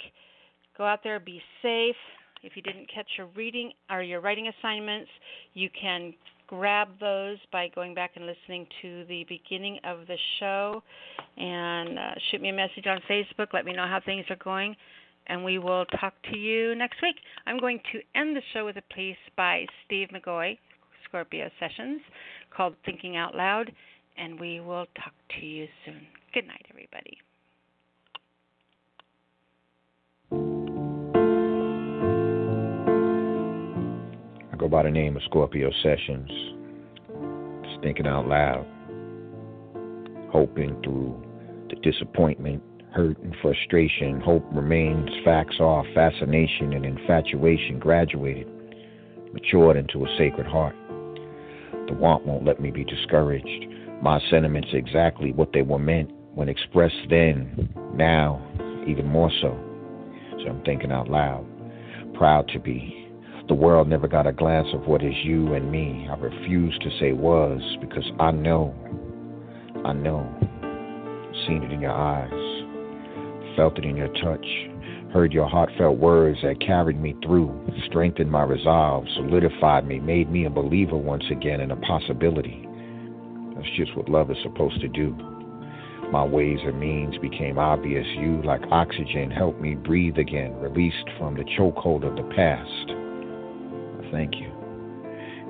Go 0.79 0.85
out 0.85 1.01
there, 1.03 1.19
be 1.19 1.43
safe. 1.63 1.97
If 2.43 2.57
you 2.57 2.63
didn't 2.63 2.89
catch 2.93 3.07
your 3.19 3.27
reading 3.37 3.73
or 3.91 4.03
your 4.03 4.21
writing 4.21 4.51
assignments, 4.59 5.11
you 5.55 5.69
can 5.79 6.15
grab 6.47 6.89
those 6.99 7.37
by 7.53 7.69
going 7.75 7.95
back 7.95 8.13
and 8.17 8.27
listening 8.27 8.67
to 8.83 9.05
the 9.07 9.25
beginning 9.29 9.79
of 9.85 10.07
the 10.07 10.17
show 10.39 10.83
and 11.37 11.99
uh, 11.99 12.11
shoot 12.31 12.41
me 12.41 12.49
a 12.49 12.53
message 12.53 12.87
on 12.87 13.01
Facebook. 13.09 13.53
Let 13.53 13.65
me 13.65 13.73
know 13.73 13.87
how 13.87 14.01
things 14.05 14.25
are 14.31 14.37
going, 14.37 14.75
and 15.31 15.45
we 15.45 15.59
will 15.59 15.87
talk 16.01 16.13
to 16.33 16.37
you 16.37 16.75
next 16.75 17.01
week. 17.01 17.15
I'm 17.47 17.61
going 17.61 17.81
to 17.93 18.01
end 18.21 18.37
the 18.37 18.43
show 18.53 18.65
with 18.67 18.77
a 18.77 18.95
piece 18.95 19.17
by 19.37 19.65
Steve 19.87 20.09
McGoy, 20.13 20.59
Scorpio 21.09 21.49
Sessions, 21.61 22.01
called 22.55 22.75
Thinking 22.85 23.17
Out 23.17 23.37
Loud, 23.37 23.71
and 24.19 24.39
we 24.41 24.59
will 24.61 24.87
talk 24.97 25.15
to 25.39 25.47
you 25.47 25.69
soon. 25.87 26.01
Good 26.35 26.49
night, 26.49 26.67
everybody. 26.69 27.17
I 34.53 34.57
go 34.57 34.69
by 34.69 34.83
the 34.83 34.91
name 34.91 35.17
of 35.17 35.23
Scorpio 35.27 35.71
Sessions. 35.85 36.29
Just 37.65 37.83
thinking 37.83 38.07
out 38.09 38.27
loud, 38.27 38.67
hoping 40.33 40.81
through 40.83 41.23
the 41.69 41.77
disappointment, 41.89 42.63
hurt, 42.93 43.19
and 43.19 43.35
frustration. 43.43 44.21
Hope 44.21 44.45
remains, 44.53 45.09
facts 45.25 45.57
are, 45.61 45.85
fascination 45.95 46.73
and 46.73 46.85
infatuation 46.85 47.79
graduated, 47.79 48.49
matured 49.33 49.77
into 49.77 50.05
a 50.05 50.17
sacred 50.19 50.47
heart. 50.47 50.75
The 51.87 51.95
want 51.95 52.27
won't 52.27 52.45
let 52.45 52.61
me 52.61 52.71
be 52.71 52.85
discouraged. 52.85 53.67
My 54.03 54.21
sentiments 54.31 54.69
exactly 54.73 55.33
what 55.33 55.53
they 55.53 55.63
were 55.63 55.79
meant 55.79 56.11
when 56.35 56.49
expressed 56.49 57.09
then, 57.09 57.69
now, 57.95 58.41
even 58.87 59.07
more 59.07 59.31
so. 59.41 59.59
So 60.43 60.51
I'm 60.51 60.63
thinking 60.65 60.93
out 60.93 61.09
loud. 61.09 61.47
Proud 62.15 62.49
to 62.49 62.59
be 62.59 63.01
the 63.51 63.55
world 63.55 63.89
never 63.89 64.07
got 64.07 64.29
a 64.29 64.33
glance 64.33 64.69
of 64.73 64.87
what 64.87 65.03
is 65.03 65.13
you 65.25 65.55
and 65.55 65.73
me. 65.73 66.07
I 66.09 66.15
refuse 66.15 66.79
to 66.79 66.91
say 67.01 67.11
was 67.11 67.61
because 67.81 68.09
I 68.21 68.31
know, 68.31 68.73
I 69.85 69.93
know. 69.93 70.25
Seen 71.49 71.65
it 71.65 71.73
in 71.73 71.81
your 71.81 71.91
eyes, 71.91 72.31
felt 73.57 73.79
it 73.79 73.85
in 73.85 73.97
your 73.97 74.13
touch, 74.23 74.47
heard 75.13 75.33
your 75.33 75.49
heartfelt 75.49 75.99
words 75.99 76.39
that 76.43 76.61
carried 76.61 77.01
me 77.01 77.17
through, 77.23 77.53
strengthened 77.87 78.31
my 78.31 78.43
resolve, 78.43 79.05
solidified 79.15 79.87
me, 79.87 80.01
made 80.01 80.31
me 80.31 80.45
a 80.47 80.51
believer 80.51 80.97
once 80.97 81.25
again 81.31 81.61
in 81.61 81.71
a 81.71 81.77
possibility. 81.77 82.67
That's 83.55 83.77
just 83.77 83.97
what 83.97 84.09
love 84.09 84.31
is 84.31 84.39
supposed 84.43 84.81
to 84.81 84.89
do. 84.89 85.15
My 86.13 86.25
ways 86.25 86.59
and 86.65 86.81
means 86.81 87.17
became 87.19 87.59
obvious. 87.59 88.07
You, 88.17 88.43
like 88.43 88.63
oxygen, 88.71 89.31
helped 89.31 89.61
me 89.61 89.75
breathe 89.75 90.19
again, 90.19 90.55
released 90.59 91.09
from 91.19 91.35
the 91.35 91.45
chokehold 91.57 92.05
of 92.05 92.17
the 92.17 92.35
past 92.35 93.01
thank 94.11 94.37
you. 94.37 94.53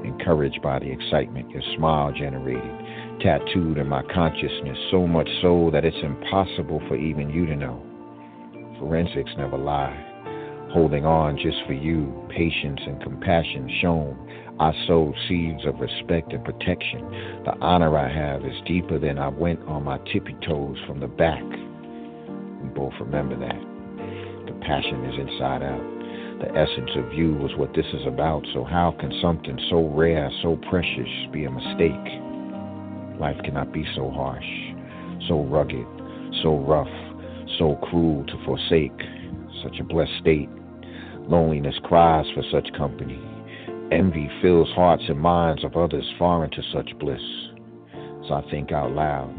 Encouraged 0.04 0.62
by 0.62 0.78
the 0.78 0.90
excitement 0.90 1.50
your 1.50 1.62
smile 1.76 2.12
generated, 2.12 3.20
tattooed 3.20 3.78
in 3.78 3.86
my 3.86 4.02
consciousness, 4.14 4.78
so 4.90 5.06
much 5.06 5.28
so 5.42 5.70
that 5.72 5.84
it's 5.84 5.96
impossible 6.02 6.80
for 6.88 6.96
even 6.96 7.28
you 7.28 7.46
to 7.46 7.56
know. 7.56 7.89
Forensics 8.80 9.30
never 9.36 9.58
lie. 9.58 9.94
Holding 10.72 11.04
on 11.04 11.36
just 11.36 11.58
for 11.66 11.74
you, 11.74 12.10
patience 12.30 12.80
and 12.86 13.00
compassion 13.02 13.68
shown. 13.82 14.16
I 14.58 14.72
sowed 14.86 15.14
seeds 15.28 15.66
of 15.66 15.80
respect 15.80 16.32
and 16.32 16.42
protection. 16.44 17.04
The 17.44 17.56
honor 17.60 17.96
I 17.98 18.08
have 18.08 18.44
is 18.44 18.56
deeper 18.66 18.98
than 18.98 19.18
I 19.18 19.28
went 19.28 19.60
on 19.68 19.84
my 19.84 19.98
tippy 20.10 20.34
toes 20.46 20.78
from 20.86 21.00
the 21.00 21.08
back. 21.08 21.44
We 21.44 22.68
both 22.74 22.94
remember 23.00 23.36
that. 23.38 23.60
The 24.46 24.58
passion 24.64 25.04
is 25.04 25.28
inside 25.28 25.62
out. 25.62 25.84
The 26.40 26.56
essence 26.56 26.90
of 26.96 27.12
you 27.12 27.34
was 27.34 27.52
what 27.56 27.74
this 27.74 27.86
is 27.92 28.06
about, 28.06 28.46
so 28.54 28.64
how 28.64 28.96
can 28.98 29.12
something 29.20 29.58
so 29.68 29.88
rare, 29.88 30.30
so 30.40 30.56
precious 30.70 31.10
be 31.32 31.44
a 31.44 31.50
mistake? 31.50 32.08
Life 33.20 33.36
cannot 33.44 33.74
be 33.74 33.84
so 33.94 34.08
harsh, 34.08 34.48
so 35.28 35.44
rugged, 35.44 35.86
so 36.42 36.56
rough, 36.66 36.88
so 37.58 37.76
cruel 37.88 38.24
to 38.26 38.44
forsake. 38.44 38.98
Such 39.62 39.78
a 39.80 39.84
blessed 39.84 40.12
state. 40.20 40.48
Loneliness 41.28 41.78
cries 41.84 42.26
for 42.34 42.42
such 42.50 42.72
company. 42.76 43.20
Envy 43.92 44.28
fills 44.40 44.68
hearts 44.74 45.02
and 45.08 45.18
minds 45.18 45.64
of 45.64 45.76
others 45.76 46.04
foreign 46.18 46.50
to 46.50 46.62
such 46.72 46.96
bliss. 46.98 47.20
So 48.28 48.34
I 48.34 48.42
think 48.50 48.72
out 48.72 48.92
loud. 48.92 49.34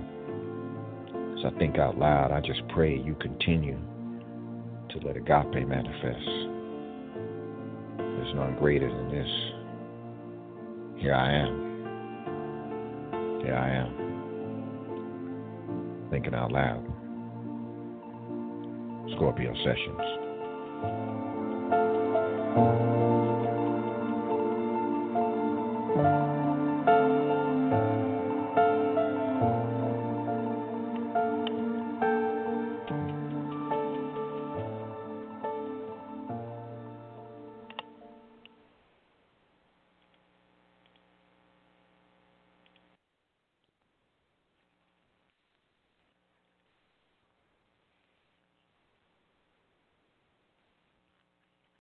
As 1.38 1.46
I 1.46 1.52
think 1.58 1.78
out 1.78 1.98
loud, 1.98 2.32
I 2.32 2.42
just 2.42 2.68
pray 2.70 2.98
you 2.98 3.16
continue 3.16 3.80
to 4.90 4.98
let 5.06 5.16
agape 5.18 5.68
manifest. 5.68 6.28
There's 7.98 8.36
none 8.36 8.56
greater 8.60 8.90
than 8.90 9.10
this. 9.10 9.30
Here 11.02 11.16
I 11.16 11.34
am. 11.34 11.72
Here 13.44 13.56
I 13.56 13.70
am. 13.70 13.98
Thinking 16.12 16.36
out 16.36 16.52
loud. 16.52 16.91
Scorpio 19.16 19.54
Sessions. 19.64 20.32